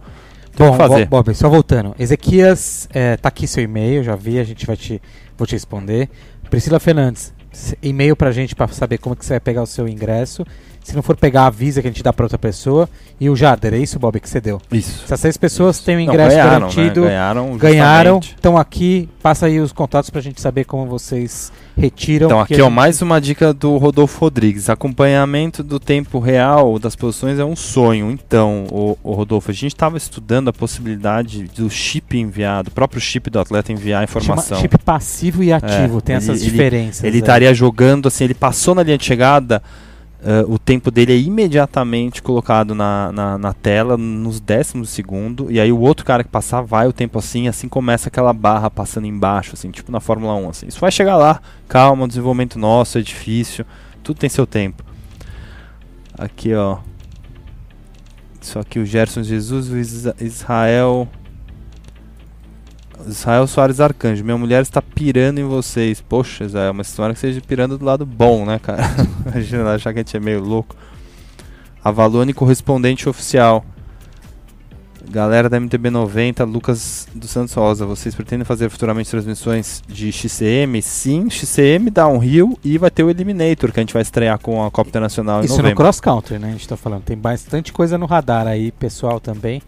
Bom, 0.57 0.75
fazer. 0.75 1.07
Bob, 1.07 1.35
só 1.35 1.49
voltando. 1.49 1.95
Ezequias, 1.99 2.89
é, 2.93 3.17
tá 3.17 3.29
aqui 3.29 3.47
seu 3.47 3.63
e-mail, 3.63 4.03
já 4.03 4.17
vi, 4.17 4.39
a 4.39 4.45
gente 4.45 4.67
vai 4.67 4.77
te, 4.77 5.01
vou 5.37 5.47
te 5.47 5.53
responder. 5.53 6.09
Priscila 6.51 6.81
Fernandes, 6.81 7.35
e-mail 7.83 8.17
pra 8.17 8.33
gente 8.33 8.55
para 8.55 8.69
saber 8.69 8.99
como 8.99 9.17
que 9.17 9.25
você 9.25 9.35
vai 9.35 9.41
pegar 9.41 9.63
o 9.63 9.67
seu 9.67 9.89
ingresso. 9.89 10.45
Se 10.87 10.95
não 10.95 11.03
for 11.03 11.17
pegar, 11.17 11.47
avisa 11.47 11.83
que 11.83 11.89
a 11.89 11.91
gente 11.91 12.01
dá 12.01 12.13
para 12.13 12.27
outra 12.27 12.39
pessoa. 12.39 12.89
E 13.19 13.29
o 13.29 13.35
Jader, 13.35 13.75
é 13.75 13.79
isso, 13.79 13.99
Bob, 13.99 14.21
que 14.21 14.31
você 14.31 14.41
deu? 14.41 14.63
Isso. 14.71 15.03
Essas 15.05 15.19
seis 15.19 15.37
pessoas 15.37 15.81
têm 15.81 15.97
o 15.97 16.01
ingresso 16.01 16.37
não, 16.37 16.45
ganharam, 16.45 16.61
garantido. 16.61 17.01
Né? 17.01 17.09
Ganharam. 17.09 17.57
Ganharam, 17.57 18.19
estão 18.21 18.57
aqui. 18.57 19.09
Passa 19.21 19.47
aí 19.47 19.59
os 19.59 19.73
contatos 19.73 20.11
para 20.11 20.21
a 20.21 20.23
gente 20.23 20.41
saber 20.41 20.63
como 20.63 20.87
vocês 20.87 21.51
retiram. 21.77 22.29
Então, 22.29 22.39
aqui, 22.39 22.55
ó, 22.63 22.67
gente... 22.67 22.73
mais 22.73 23.03
uma 23.03 23.21
dica 23.21 23.53
do 23.53 23.77
Rodolfo 23.79 24.21
Rodrigues. 24.21 24.71
Acompanhamento 24.71 25.65
do 25.65 25.81
tempo 25.81 26.21
real 26.21 26.79
das 26.79 26.95
posições 26.95 27.41
é 27.41 27.45
um 27.45 27.57
sonho. 27.57 28.09
Então, 28.13 28.67
o, 28.71 28.97
o 29.03 29.13
Rodolfo, 29.13 29.51
a 29.51 29.55
gente 29.55 29.75
estava 29.75 29.97
estudando 29.97 30.47
a 30.51 30.53
possibilidade 30.53 31.49
do 31.57 31.69
chip 31.69 32.17
enviado, 32.17 32.69
o 32.69 32.73
próprio 32.73 33.01
chip 33.01 33.29
do 33.29 33.41
atleta 33.41 33.73
enviar 33.73 34.05
informação. 34.05 34.57
Chama 34.57 34.61
chip 34.61 34.79
passivo 34.79 35.43
e 35.43 35.53
ativo, 35.53 35.99
é, 35.99 36.01
tem 36.01 36.15
ele, 36.15 36.25
essas 36.25 36.45
diferenças. 36.45 37.03
Ele 37.03 37.19
estaria 37.19 37.53
jogando 37.53 38.07
assim, 38.07 38.23
ele 38.23 38.35
passou 38.35 38.73
na 38.73 38.85
linha 38.85 38.97
de 38.97 39.05
chegada 39.05 39.61
Uh, 40.19 40.51
o 40.51 40.59
tempo 40.59 40.91
dele 40.91 41.13
é 41.13 41.19
imediatamente 41.19 42.23
colocado 42.23 42.75
na, 42.75 43.13
na, 43.13 43.39
na, 43.39 43.53
tela, 43.53 43.99
nos 43.99 44.41
décimos 44.41 44.89
de 44.89 44.95
segundo, 44.95 45.53
e 45.53 45.61
aí 45.61 45.71
o 45.71 45.79
outro 45.79 46.07
cara 46.07 46.25
que 46.25 46.31
passar 46.31 46.63
vai 46.63 46.89
o 46.89 46.93
tempo 46.93 47.19
assim, 47.19 47.49
assim 47.49 47.69
começa 47.69 48.09
aquela 48.09 48.33
barra 48.33 48.71
passando 48.71 49.07
embaixo, 49.07 49.53
assim, 49.53 49.71
tipo 49.71 49.93
na 49.93 50.01
Fórmula 50.01 50.35
1. 50.35 50.49
Assim. 50.49 50.67
Isso 50.69 50.81
vai 50.81 50.91
chegar 50.91 51.17
lá, 51.17 51.41
calma, 51.69 52.09
desenvolvimento 52.09 52.59
nosso, 52.59 52.99
é 52.99 53.03
difícil, 53.03 53.65
tudo 54.03 54.19
tem 54.19 54.31
seu 54.31 54.47
tempo. 54.47 54.83
Aqui, 56.19 56.55
ó. 56.55 56.79
Isso 58.41 58.59
aqui, 58.59 58.79
o 58.79 58.87
Gerson 58.87 59.23
Jesus, 59.23 59.69
o 59.71 59.77
Israel 60.25 61.07
Israel 63.07 63.47
Soares 63.47 63.81
Arcanjo, 63.81 64.25
minha 64.25 64.37
mulher 64.37 64.63
está 64.63 64.83
pirando 64.83 65.39
em 65.39 65.45
vocês. 65.45 66.01
Poxa, 66.01 66.45
Israel, 66.45 66.75
mas 66.75 66.93
tomara 66.93 67.15
que 67.15 67.21
seja 67.21 67.41
pirando 67.41 67.79
do 67.79 67.85
lado 67.85 68.05
bom, 68.05 68.45
né, 68.45 68.59
cara? 68.59 68.83
Imagina 69.27 69.75
achar 69.75 69.93
que 69.93 70.01
a 70.01 70.03
gente 70.03 70.17
é 70.17 70.21
meio 70.21 70.43
louco. 70.43 70.75
Avalone 71.83 72.33
correspondente 72.33 73.09
oficial. 73.09 73.65
Galera 75.09 75.49
da 75.49 75.61
MTB 75.61 75.89
90, 75.89 76.43
Lucas 76.43 77.07
dos 77.15 77.31
Santos 77.31 77.55
Rosa, 77.55 77.87
vocês 77.87 78.13
pretendem 78.13 78.45
fazer 78.45 78.69
futuramente 78.69 79.09
transmissões 79.09 79.81
de 79.87 80.11
XCM? 80.11 80.83
Sim, 80.83 81.31
XCM 81.31 81.93
rio 82.21 82.59
e 82.65 82.77
vai 82.77 82.91
ter 82.91 83.05
o 83.05 83.11
Eliminator 83.11 83.71
que 83.71 83.79
a 83.79 83.83
gente 83.83 83.93
vai 83.93 84.03
estrear 84.03 84.37
com 84.41 84.65
a 84.65 84.71
Copa 84.71 84.89
Internacional 84.89 85.45
Isso 85.45 85.55
em 85.55 85.57
novembro. 85.59 85.71
no 85.71 85.77
cross 85.77 86.01
country, 86.01 86.41
né? 86.41 86.49
A 86.49 86.53
gente 86.53 86.63
está 86.63 86.77
falando. 86.77 87.05
Tem 87.05 87.17
bastante 87.17 87.73
coisa 87.73 87.97
no 87.97 88.05
radar 88.05 88.49
aí, 88.49 88.73
pessoal 88.73 89.21
também. 89.21 89.63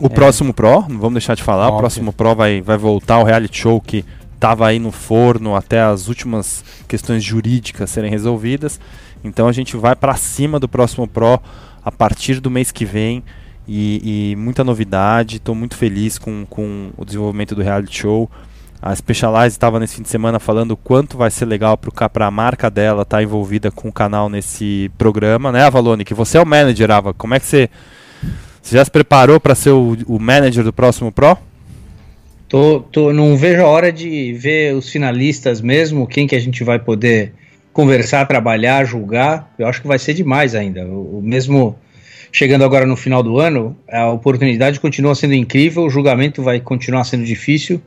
O 0.00 0.06
é. 0.06 0.08
próximo 0.08 0.52
Pro, 0.52 0.84
não 0.88 0.98
vamos 0.98 1.14
deixar 1.14 1.34
de 1.34 1.42
falar, 1.42 1.64
Óbvio. 1.64 1.76
o 1.76 1.80
próximo 1.80 2.12
Pro 2.12 2.34
vai, 2.34 2.60
vai 2.60 2.76
voltar 2.76 3.18
o 3.18 3.24
reality 3.24 3.58
show 3.58 3.80
que 3.80 4.04
estava 4.34 4.66
aí 4.66 4.78
no 4.78 4.90
forno 4.90 5.54
até 5.54 5.80
as 5.80 6.08
últimas 6.08 6.64
questões 6.86 7.22
jurídicas 7.22 7.90
serem 7.90 8.10
resolvidas. 8.10 8.80
Então 9.22 9.48
a 9.48 9.52
gente 9.52 9.76
vai 9.76 9.96
para 9.96 10.14
cima 10.16 10.60
do 10.60 10.68
próximo 10.68 11.06
Pro 11.06 11.40
a 11.84 11.92
partir 11.92 12.40
do 12.40 12.50
mês 12.50 12.70
que 12.70 12.84
vem 12.84 13.22
e, 13.66 14.32
e 14.32 14.36
muita 14.36 14.62
novidade. 14.62 15.36
Estou 15.36 15.54
muito 15.54 15.76
feliz 15.76 16.18
com, 16.18 16.44
com 16.48 16.90
o 16.96 17.04
desenvolvimento 17.04 17.54
do 17.54 17.62
reality 17.62 18.00
show. 18.00 18.30
A 18.82 18.94
Specialized 18.94 19.52
estava 19.52 19.80
nesse 19.80 19.96
fim 19.96 20.02
de 20.02 20.10
semana 20.10 20.38
falando 20.38 20.72
o 20.72 20.76
quanto 20.76 21.16
vai 21.16 21.30
ser 21.30 21.46
legal 21.46 21.78
para 22.12 22.26
a 22.26 22.30
marca 22.30 22.70
dela 22.70 23.00
estar 23.00 23.16
tá 23.16 23.22
envolvida 23.22 23.70
com 23.70 23.88
o 23.88 23.92
canal 23.92 24.28
nesse 24.28 24.90
programa, 24.98 25.50
né, 25.50 25.64
Avalone? 25.64 26.04
Que 26.04 26.12
você 26.12 26.36
é 26.36 26.42
o 26.42 26.46
manager, 26.46 26.90
Ava. 26.90 27.14
Como 27.14 27.32
é 27.32 27.40
que 27.40 27.46
você 27.46 27.70
você 28.64 28.76
já 28.78 28.84
se 28.84 28.90
preparou 28.90 29.38
para 29.38 29.54
ser 29.54 29.70
o, 29.70 29.94
o, 30.06 30.18
manager 30.18 30.64
do 30.64 30.72
próximo 30.72 31.12
Pro? 31.12 31.36
Tô, 32.48 32.80
tô, 32.80 33.12
não 33.12 33.36
vejo 33.36 33.60
a 33.60 33.66
hora 33.66 33.92
de 33.92 34.32
ver 34.32 34.74
os 34.74 34.88
finalistas 34.88 35.60
mesmo, 35.60 36.06
quem 36.06 36.26
que 36.26 36.34
a 36.34 36.40
gente 36.40 36.64
vai 36.64 36.78
poder 36.78 37.34
conversar, 37.74 38.26
trabalhar, 38.26 38.86
julgar. 38.86 39.52
Eu 39.58 39.66
acho 39.66 39.82
que 39.82 39.86
vai 39.86 39.98
ser 39.98 40.14
demais 40.14 40.54
ainda. 40.54 40.82
O, 40.86 41.20
mesmo 41.22 41.76
chegando 42.32 42.64
agora 42.64 42.86
no 42.86 42.96
final 42.96 43.22
do 43.22 43.38
ano, 43.38 43.76
a 43.86 44.10
oportunidade 44.10 44.80
continua 44.80 45.14
sendo 45.14 45.34
incrível, 45.34 45.84
o 45.84 45.90
julgamento 45.90 46.42
vai 46.42 46.58
continuar 46.58 47.04
sendo 47.04 47.24
difícil. 47.24 47.82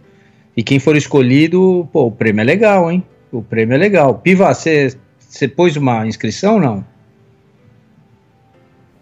E 0.56 0.62
quem 0.62 0.78
for 0.78 0.95
escolhido, 0.95 1.90
pô, 1.91 2.06
o 2.06 2.12
prêmio 2.12 2.41
é 2.41 2.45
legal, 2.45 2.91
hein? 2.91 3.04
O 3.32 3.41
prêmio 3.41 3.74
é 3.74 3.78
legal. 3.78 4.14
Piva, 4.20 4.54
você 4.54 5.48
pôs 5.56 5.76
uma 5.76 6.06
inscrição 6.06 6.56
ou 6.56 6.62
não? 6.62 6.97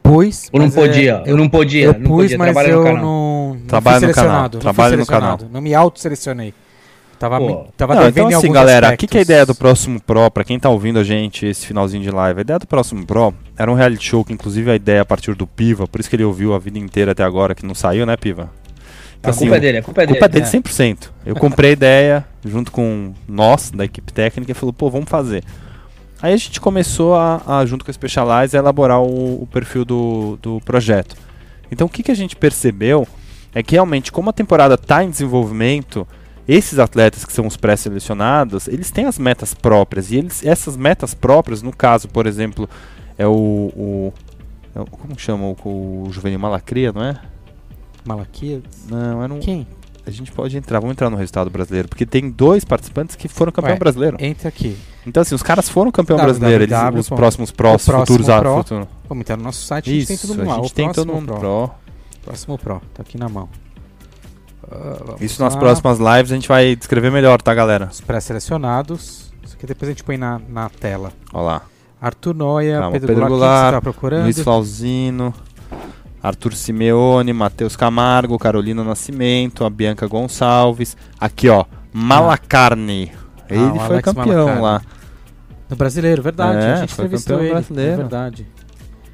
Pus. 0.05 0.49
Ou 0.53 0.59
não 0.59 0.69
podia? 0.69 1.23
É, 1.25 1.31
eu 1.31 1.37
não 1.37 1.49
podia. 1.49 1.85
Eu 1.85 1.93
não 1.93 2.01
pus, 2.01 2.21
podia, 2.23 2.37
mas 2.37 2.53
trabalha 2.53 2.71
eu 2.71 2.77
no 2.79 2.83
canal. 2.83 3.01
não, 3.03 3.53
não 3.55 3.67
Trabalha 3.67 3.99
fui 3.99 4.07
no 4.07 4.13
canal, 4.13 4.29
selecionado, 4.29 4.57
trabalha 4.59 4.97
no 4.97 5.05
selecionado, 5.05 5.37
canal. 5.39 5.53
Não 5.53 5.61
me 5.61 5.73
auto-selecionei. 5.73 6.53
Tava, 7.17 7.37
Pô. 7.39 7.47
me, 7.47 7.67
tava 7.77 7.95
Não, 7.95 8.07
então 8.09 8.27
assim, 8.27 8.51
galera, 8.51 8.93
o 8.93 8.97
que, 8.97 9.07
que 9.07 9.17
é 9.17 9.19
a 9.19 9.23
ideia 9.23 9.45
do 9.45 9.55
próximo 9.55 10.01
Pro? 10.01 10.29
Pra 10.29 10.43
quem 10.43 10.59
tá 10.59 10.69
ouvindo 10.69 10.99
a 10.99 11.03
gente 11.03 11.45
esse 11.45 11.65
finalzinho 11.65 12.03
de 12.03 12.11
live, 12.11 12.39
a 12.39 12.41
ideia 12.41 12.59
do 12.59 12.67
próximo 12.67 13.05
Pro 13.05 13.33
era 13.57 13.71
um 13.71 13.73
reality 13.73 14.05
show 14.05 14.23
que, 14.23 14.33
inclusive, 14.33 14.69
a 14.69 14.75
ideia 14.75 14.97
é 14.97 14.99
a 14.99 15.05
partir 15.05 15.33
do 15.33 15.47
Piva, 15.47 15.87
por 15.87 15.99
isso 16.01 16.09
que 16.09 16.15
ele 16.17 16.25
ouviu 16.25 16.53
a 16.53 16.59
vida 16.59 16.77
inteira 16.77 17.13
até 17.13 17.23
agora, 17.23 17.55
que 17.55 17.65
não 17.65 17.73
saiu, 17.73 18.05
né, 18.05 18.17
Piva? 18.17 18.49
A 19.23 19.29
Assim, 19.29 19.45
culpa 19.45 19.55
é 19.55 19.59
dele, 19.59 19.77
a 19.77 19.81
culpa 19.81 20.01
é 20.01 20.03
A 20.03 20.07
culpa 20.07 20.25
é 20.25 20.27
dele. 20.27 20.45
dele 20.45 20.63
100%. 20.63 20.97
Eu 21.25 21.35
comprei 21.35 21.69
a 21.71 21.73
ideia 21.73 22.25
junto 22.45 22.69
com 22.71 23.13
nós, 23.27 23.71
da 23.71 23.85
equipe 23.85 24.11
técnica, 24.13 24.51
e 24.51 24.55
falou, 24.55 24.73
pô, 24.73 24.89
vamos 24.89 25.09
fazer. 25.09 25.43
Aí 26.25 26.33
a 26.33 26.37
gente 26.37 26.59
começou 26.59 27.13
a, 27.13 27.39
a, 27.45 27.65
junto 27.67 27.85
com 27.85 27.91
a 27.91 27.93
Specialize, 27.93 28.57
a 28.57 28.59
elaborar 28.59 28.99
o, 28.99 29.43
o 29.43 29.45
perfil 29.45 29.85
do, 29.85 30.39
do 30.41 30.59
projeto. 30.61 31.15
Então 31.71 31.85
o 31.85 31.89
que, 31.89 32.01
que 32.01 32.09
a 32.09 32.15
gente 32.15 32.35
percebeu 32.35 33.07
é 33.53 33.61
que 33.61 33.73
realmente, 33.75 34.11
como 34.11 34.31
a 34.31 34.33
temporada 34.33 34.73
está 34.73 35.03
em 35.03 35.09
desenvolvimento, 35.11 36.07
esses 36.47 36.79
atletas 36.79 37.25
que 37.25 37.31
são 37.31 37.45
os 37.45 37.55
pré-selecionados, 37.55 38.67
eles 38.67 38.89
têm 38.89 39.05
as 39.05 39.19
metas 39.19 39.53
próprias. 39.53 40.11
E 40.11 40.15
eles, 40.15 40.43
essas 40.43 40.75
metas 40.75 41.13
próprias, 41.13 41.61
no 41.61 41.71
caso, 41.71 42.07
por 42.07 42.25
exemplo, 42.25 42.67
é 43.19 43.27
o. 43.27 43.31
o 43.31 44.13
é 44.73 44.79
o- 44.79 44.85
como 44.87 45.19
chama 45.19 45.45
o, 45.45 46.05
o 46.07 46.07
Juvenil 46.09 46.39
Malacria, 46.39 46.91
não 46.91 47.03
é? 47.03 47.21
Malaquias? 48.03 48.63
Não, 48.89 49.21
era 49.23 49.31
um. 49.31 49.39
Quem? 49.39 49.67
A 50.03 50.09
gente 50.09 50.31
pode 50.31 50.57
entrar, 50.57 50.79
vamos 50.79 50.93
entrar 50.93 51.11
no 51.11 51.17
resultado 51.17 51.51
brasileiro, 51.51 51.87
porque 51.87 52.03
tem 52.03 52.31
dois 52.31 52.65
participantes 52.65 53.15
que 53.15 53.27
foram 53.27 53.51
campeão 53.51 53.73
Ué, 53.73 53.79
brasileiro. 53.79 54.17
Entra 54.19 54.49
aqui. 54.49 54.75
Então, 55.05 55.21
assim, 55.21 55.35
os 55.35 55.43
caras 55.43 55.69
foram 55.69 55.91
campeão 55.91 56.17
brasileiro, 56.17 56.63
eles, 56.63 56.75
os 56.99 57.09
próximos 57.09 57.51
próximo 57.51 57.99
futuros 57.99 58.29
ah, 58.29 58.39
Pro. 58.39 58.55
futuro- 58.57 58.87
Vamos 59.07 59.21
entrar 59.21 59.37
no 59.37 59.43
nosso 59.43 59.63
site, 59.65 59.89
a 59.89 59.93
gente 59.93 60.01
Isso, 60.01 60.07
tem 60.07 60.17
todo 60.17 60.37
mundo 60.37 60.47
lá. 60.47 60.53
a 60.55 60.61
gente 60.61 60.73
tem 60.73 60.91
todo 60.91 61.13
mundo 61.13 61.25
Pro. 61.33 61.39
pro. 61.39 61.71
Próximo 62.25 62.57
Pro, 62.57 62.81
tá 62.93 63.01
aqui 63.03 63.17
na 63.17 63.29
mão. 63.29 63.47
Vamos 64.67 65.21
Isso 65.21 65.41
nas 65.43 65.53
lá. 65.53 65.59
próximas 65.59 65.99
lives 65.99 66.31
a 66.31 66.35
gente 66.35 66.47
vai 66.47 66.75
descrever 66.75 67.11
melhor, 67.11 67.39
tá, 67.41 67.53
galera? 67.53 67.87
Os 67.91 68.01
pré-selecionados. 68.01 69.31
Isso 69.43 69.55
aqui 69.55 69.67
depois 69.67 69.89
a 69.89 69.91
gente 69.91 70.03
põe 70.03 70.17
na, 70.17 70.41
na 70.49 70.69
tela. 70.69 71.11
Ó 71.31 71.41
lá. 71.41 71.61
Arthur 72.01 72.33
Noia, 72.35 72.79
Calma, 72.79 72.91
Pedro, 72.93 73.07
Pedro 73.07 73.27
Goulart, 73.27 73.73
tá 73.75 73.81
procurando. 73.81 74.23
Luiz 74.23 74.39
Flauzino, 74.39 75.33
Arthur 76.21 76.53
Simeone, 76.53 77.31
Matheus 77.31 77.75
Camargo, 77.75 78.37
Carolina 78.39 78.83
Nascimento, 78.83 79.63
a 79.65 79.69
Bianca 79.69 80.07
Gonçalves. 80.07 80.97
Aqui, 81.19 81.47
ó, 81.47 81.65
Malacarne. 81.93 83.11
Ele 83.47 83.63
Ah, 83.63 83.73
o 83.73 83.79
foi 83.79 83.85
Alex 83.85 84.03
campeão 84.13 84.45
Malacarne. 84.47 84.61
lá. 84.61 84.81
No 85.69 85.75
brasileiro, 85.75 86.21
verdade. 86.21 86.63
É, 86.65 86.73
a 86.73 86.75
gente 86.77 86.93
foi 86.93 87.05
entrevistou 87.05 87.39
ele. 87.41 87.49
brasileiro. 87.51 87.93
É 87.93 87.97
verdade. 87.97 88.47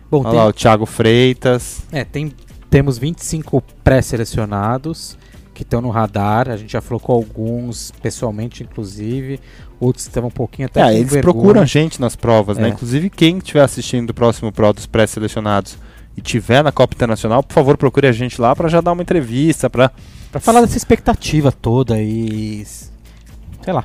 Bom, 0.10 0.20
Olha 0.22 0.30
tem, 0.30 0.40
lá, 0.40 0.48
o 0.48 0.54
Thiago 0.54 0.86
Freitas. 0.86 1.84
é, 1.92 2.04
tem, 2.04 2.34
temos 2.70 2.98
25 2.98 3.62
pré-selecionados 3.84 5.18
que 5.54 5.64
estão 5.64 5.82
no 5.82 5.90
radar. 5.90 6.50
A 6.50 6.58
gente 6.58 6.74
já 6.74 6.82
falou 6.82 7.00
com 7.00 7.14
alguns 7.14 7.92
pessoalmente, 8.02 8.64
inclusive. 8.64 9.40
Outros 9.80 10.06
estavam 10.06 10.28
um 10.28 10.32
pouquinho 10.32 10.68
até 10.68 10.82
É, 10.82 10.94
eles 10.98 11.12
vergonha. 11.12 11.22
procuram 11.34 11.62
a 11.62 11.66
gente 11.66 12.00
nas 12.00 12.16
provas, 12.16 12.58
né? 12.58 12.68
É. 12.68 12.72
Inclusive, 12.72 13.10
quem 13.10 13.38
estiver 13.38 13.62
assistindo 13.64 14.10
o 14.10 14.14
próximo 14.14 14.52
Pro 14.52 14.74
dos 14.74 14.86
pré-selecionados 14.86 15.78
e 16.16 16.22
tiver 16.22 16.62
na 16.64 16.72
Copa 16.72 16.94
Internacional, 16.94 17.42
por 17.42 17.54
favor, 17.54 17.78
procure 17.78 18.06
a 18.08 18.12
gente 18.12 18.40
lá 18.40 18.54
pra 18.56 18.68
já 18.70 18.82
dar 18.82 18.92
uma 18.92 19.02
entrevista, 19.02 19.70
pra... 19.70 19.90
Pra 20.32 20.40
falar 20.40 20.62
dessa 20.62 20.78
expectativa 20.78 21.52
toda 21.52 22.00
e. 22.02 22.64
Sei 22.66 23.74
lá. 23.74 23.84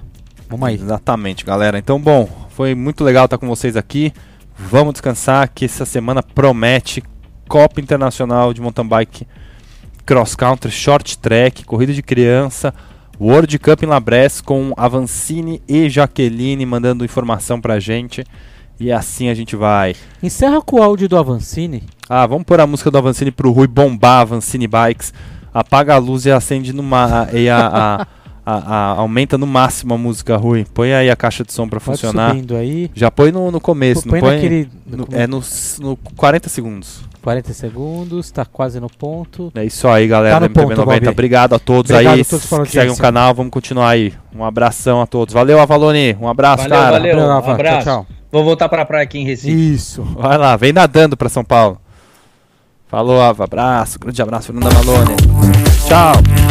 Vamos 0.48 0.68
aí. 0.68 0.74
Exatamente, 0.74 1.44
galera. 1.44 1.78
Então, 1.78 2.00
bom, 2.00 2.28
foi 2.50 2.74
muito 2.74 3.02
legal 3.02 3.24
estar 3.24 3.38
com 3.38 3.46
vocês 3.48 3.76
aqui. 3.76 4.12
Vamos 4.58 4.94
descansar, 4.94 5.50
que 5.54 5.64
essa 5.64 5.84
semana 5.84 6.22
promete 6.22 7.02
Copa 7.48 7.80
Internacional 7.80 8.54
de 8.54 8.60
Mountain 8.60 8.86
Bike 8.88 9.26
Cross 10.04 10.34
Country, 10.34 10.70
Short 10.70 11.18
Track, 11.18 11.64
Corrida 11.64 11.92
de 11.92 12.02
Criança, 12.02 12.72
World 13.20 13.58
Cup 13.58 13.82
em 13.82 13.86
Labres 13.86 14.40
com 14.40 14.72
Avancini 14.76 15.60
e 15.68 15.88
Jaqueline 15.90 16.64
mandando 16.64 17.04
informação 17.04 17.60
pra 17.60 17.78
gente. 17.80 18.24
E 18.78 18.92
assim 18.92 19.28
a 19.28 19.34
gente 19.34 19.56
vai. 19.56 19.94
Encerra 20.22 20.60
com 20.62 20.76
o 20.78 20.82
áudio 20.82 21.08
do 21.08 21.16
Avancini. 21.18 21.82
Ah, 22.08 22.26
vamos 22.26 22.44
pôr 22.44 22.60
a 22.60 22.66
música 22.66 22.90
do 22.90 22.98
Avancini 22.98 23.30
pro 23.30 23.50
Rui 23.50 23.66
bombar 23.66 24.20
Avancini 24.20 24.66
Bikes. 24.66 25.12
Apaga 25.52 25.94
a 25.94 25.98
luz 25.98 26.26
e 26.26 26.30
acende 26.30 26.72
no 26.72 26.82
ma 26.82 27.28
e 27.32 27.48
a, 27.48 27.66
a- 28.02 28.06
a- 28.46 28.74
a- 28.74 28.90
aumenta 29.00 29.36
no 29.36 29.46
máximo 29.46 29.92
a 29.94 29.98
música, 29.98 30.36
Rui. 30.36 30.64
Põe 30.72 30.94
aí 30.94 31.10
a 31.10 31.16
caixa 31.16 31.42
de 31.44 31.52
som 31.52 31.68
pra 31.68 31.80
Pode 31.80 31.98
funcionar. 32.00 32.30
subindo 32.30 32.54
aí. 32.56 32.88
Já 32.94 33.10
põe 33.10 33.32
no, 33.32 33.50
no 33.50 33.60
começo, 33.60 34.04
Põe 34.08 34.20
não 34.20 34.28
põe. 34.28 34.34
naquele- 34.36 34.68
no- 34.86 34.96
no- 34.98 35.08
é 35.10 35.26
no, 35.26 35.42
no 35.80 35.96
40 36.16 36.48
segundos. 36.48 37.00
40 37.22 37.52
segundos, 37.52 38.30
tá 38.30 38.44
quase 38.44 38.78
no 38.78 38.88
ponto. 38.88 39.50
É 39.56 39.64
isso 39.64 39.88
aí, 39.88 40.06
galera. 40.06 40.36
Tá 40.36 40.40
no 40.42 40.46
do 40.48 40.52
MPB 40.52 40.68
ponto, 40.76 40.86
90. 40.86 41.04
Bob. 41.06 41.12
Obrigado 41.12 41.54
a 41.56 41.58
todos 41.58 41.90
Obrigado 41.90 42.14
aí 42.14 42.20
a 42.20 42.24
todos 42.24 42.46
que 42.46 42.66
seguem 42.70 42.92
o 42.94 42.96
canal. 42.96 43.34
Vamos 43.34 43.50
continuar 43.50 43.88
aí. 43.88 44.14
Um 44.32 44.44
abração 44.44 45.02
a 45.02 45.06
todos. 45.08 45.34
Valeu, 45.34 45.58
Avalone. 45.58 46.16
Um 46.20 46.28
abraço, 46.28 46.68
Valeu, 46.68 46.78
cara. 46.78 46.92
valeu. 46.92 47.18
Um 47.18 47.32
abraço. 47.32 47.84
Tchau, 47.84 48.04
tchau. 48.04 48.06
Vou 48.30 48.44
voltar 48.44 48.68
pra 48.68 48.84
praia 48.84 49.02
aqui 49.02 49.18
em 49.18 49.24
Recife. 49.24 49.74
Isso. 49.74 50.02
Vai 50.02 50.38
lá, 50.38 50.56
vem 50.56 50.72
nadando 50.72 51.16
pra 51.16 51.28
São 51.28 51.42
Paulo. 51.44 51.80
Falou, 52.86 53.20
Ava. 53.20 53.42
Abraço. 53.42 53.98
Grande 53.98 54.22
abraço, 54.22 54.46
Fernanda 54.52 54.68
Avalone. 54.68 55.16
Tchau. 55.88 56.45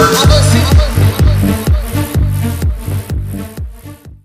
Bubble. 0.00 0.39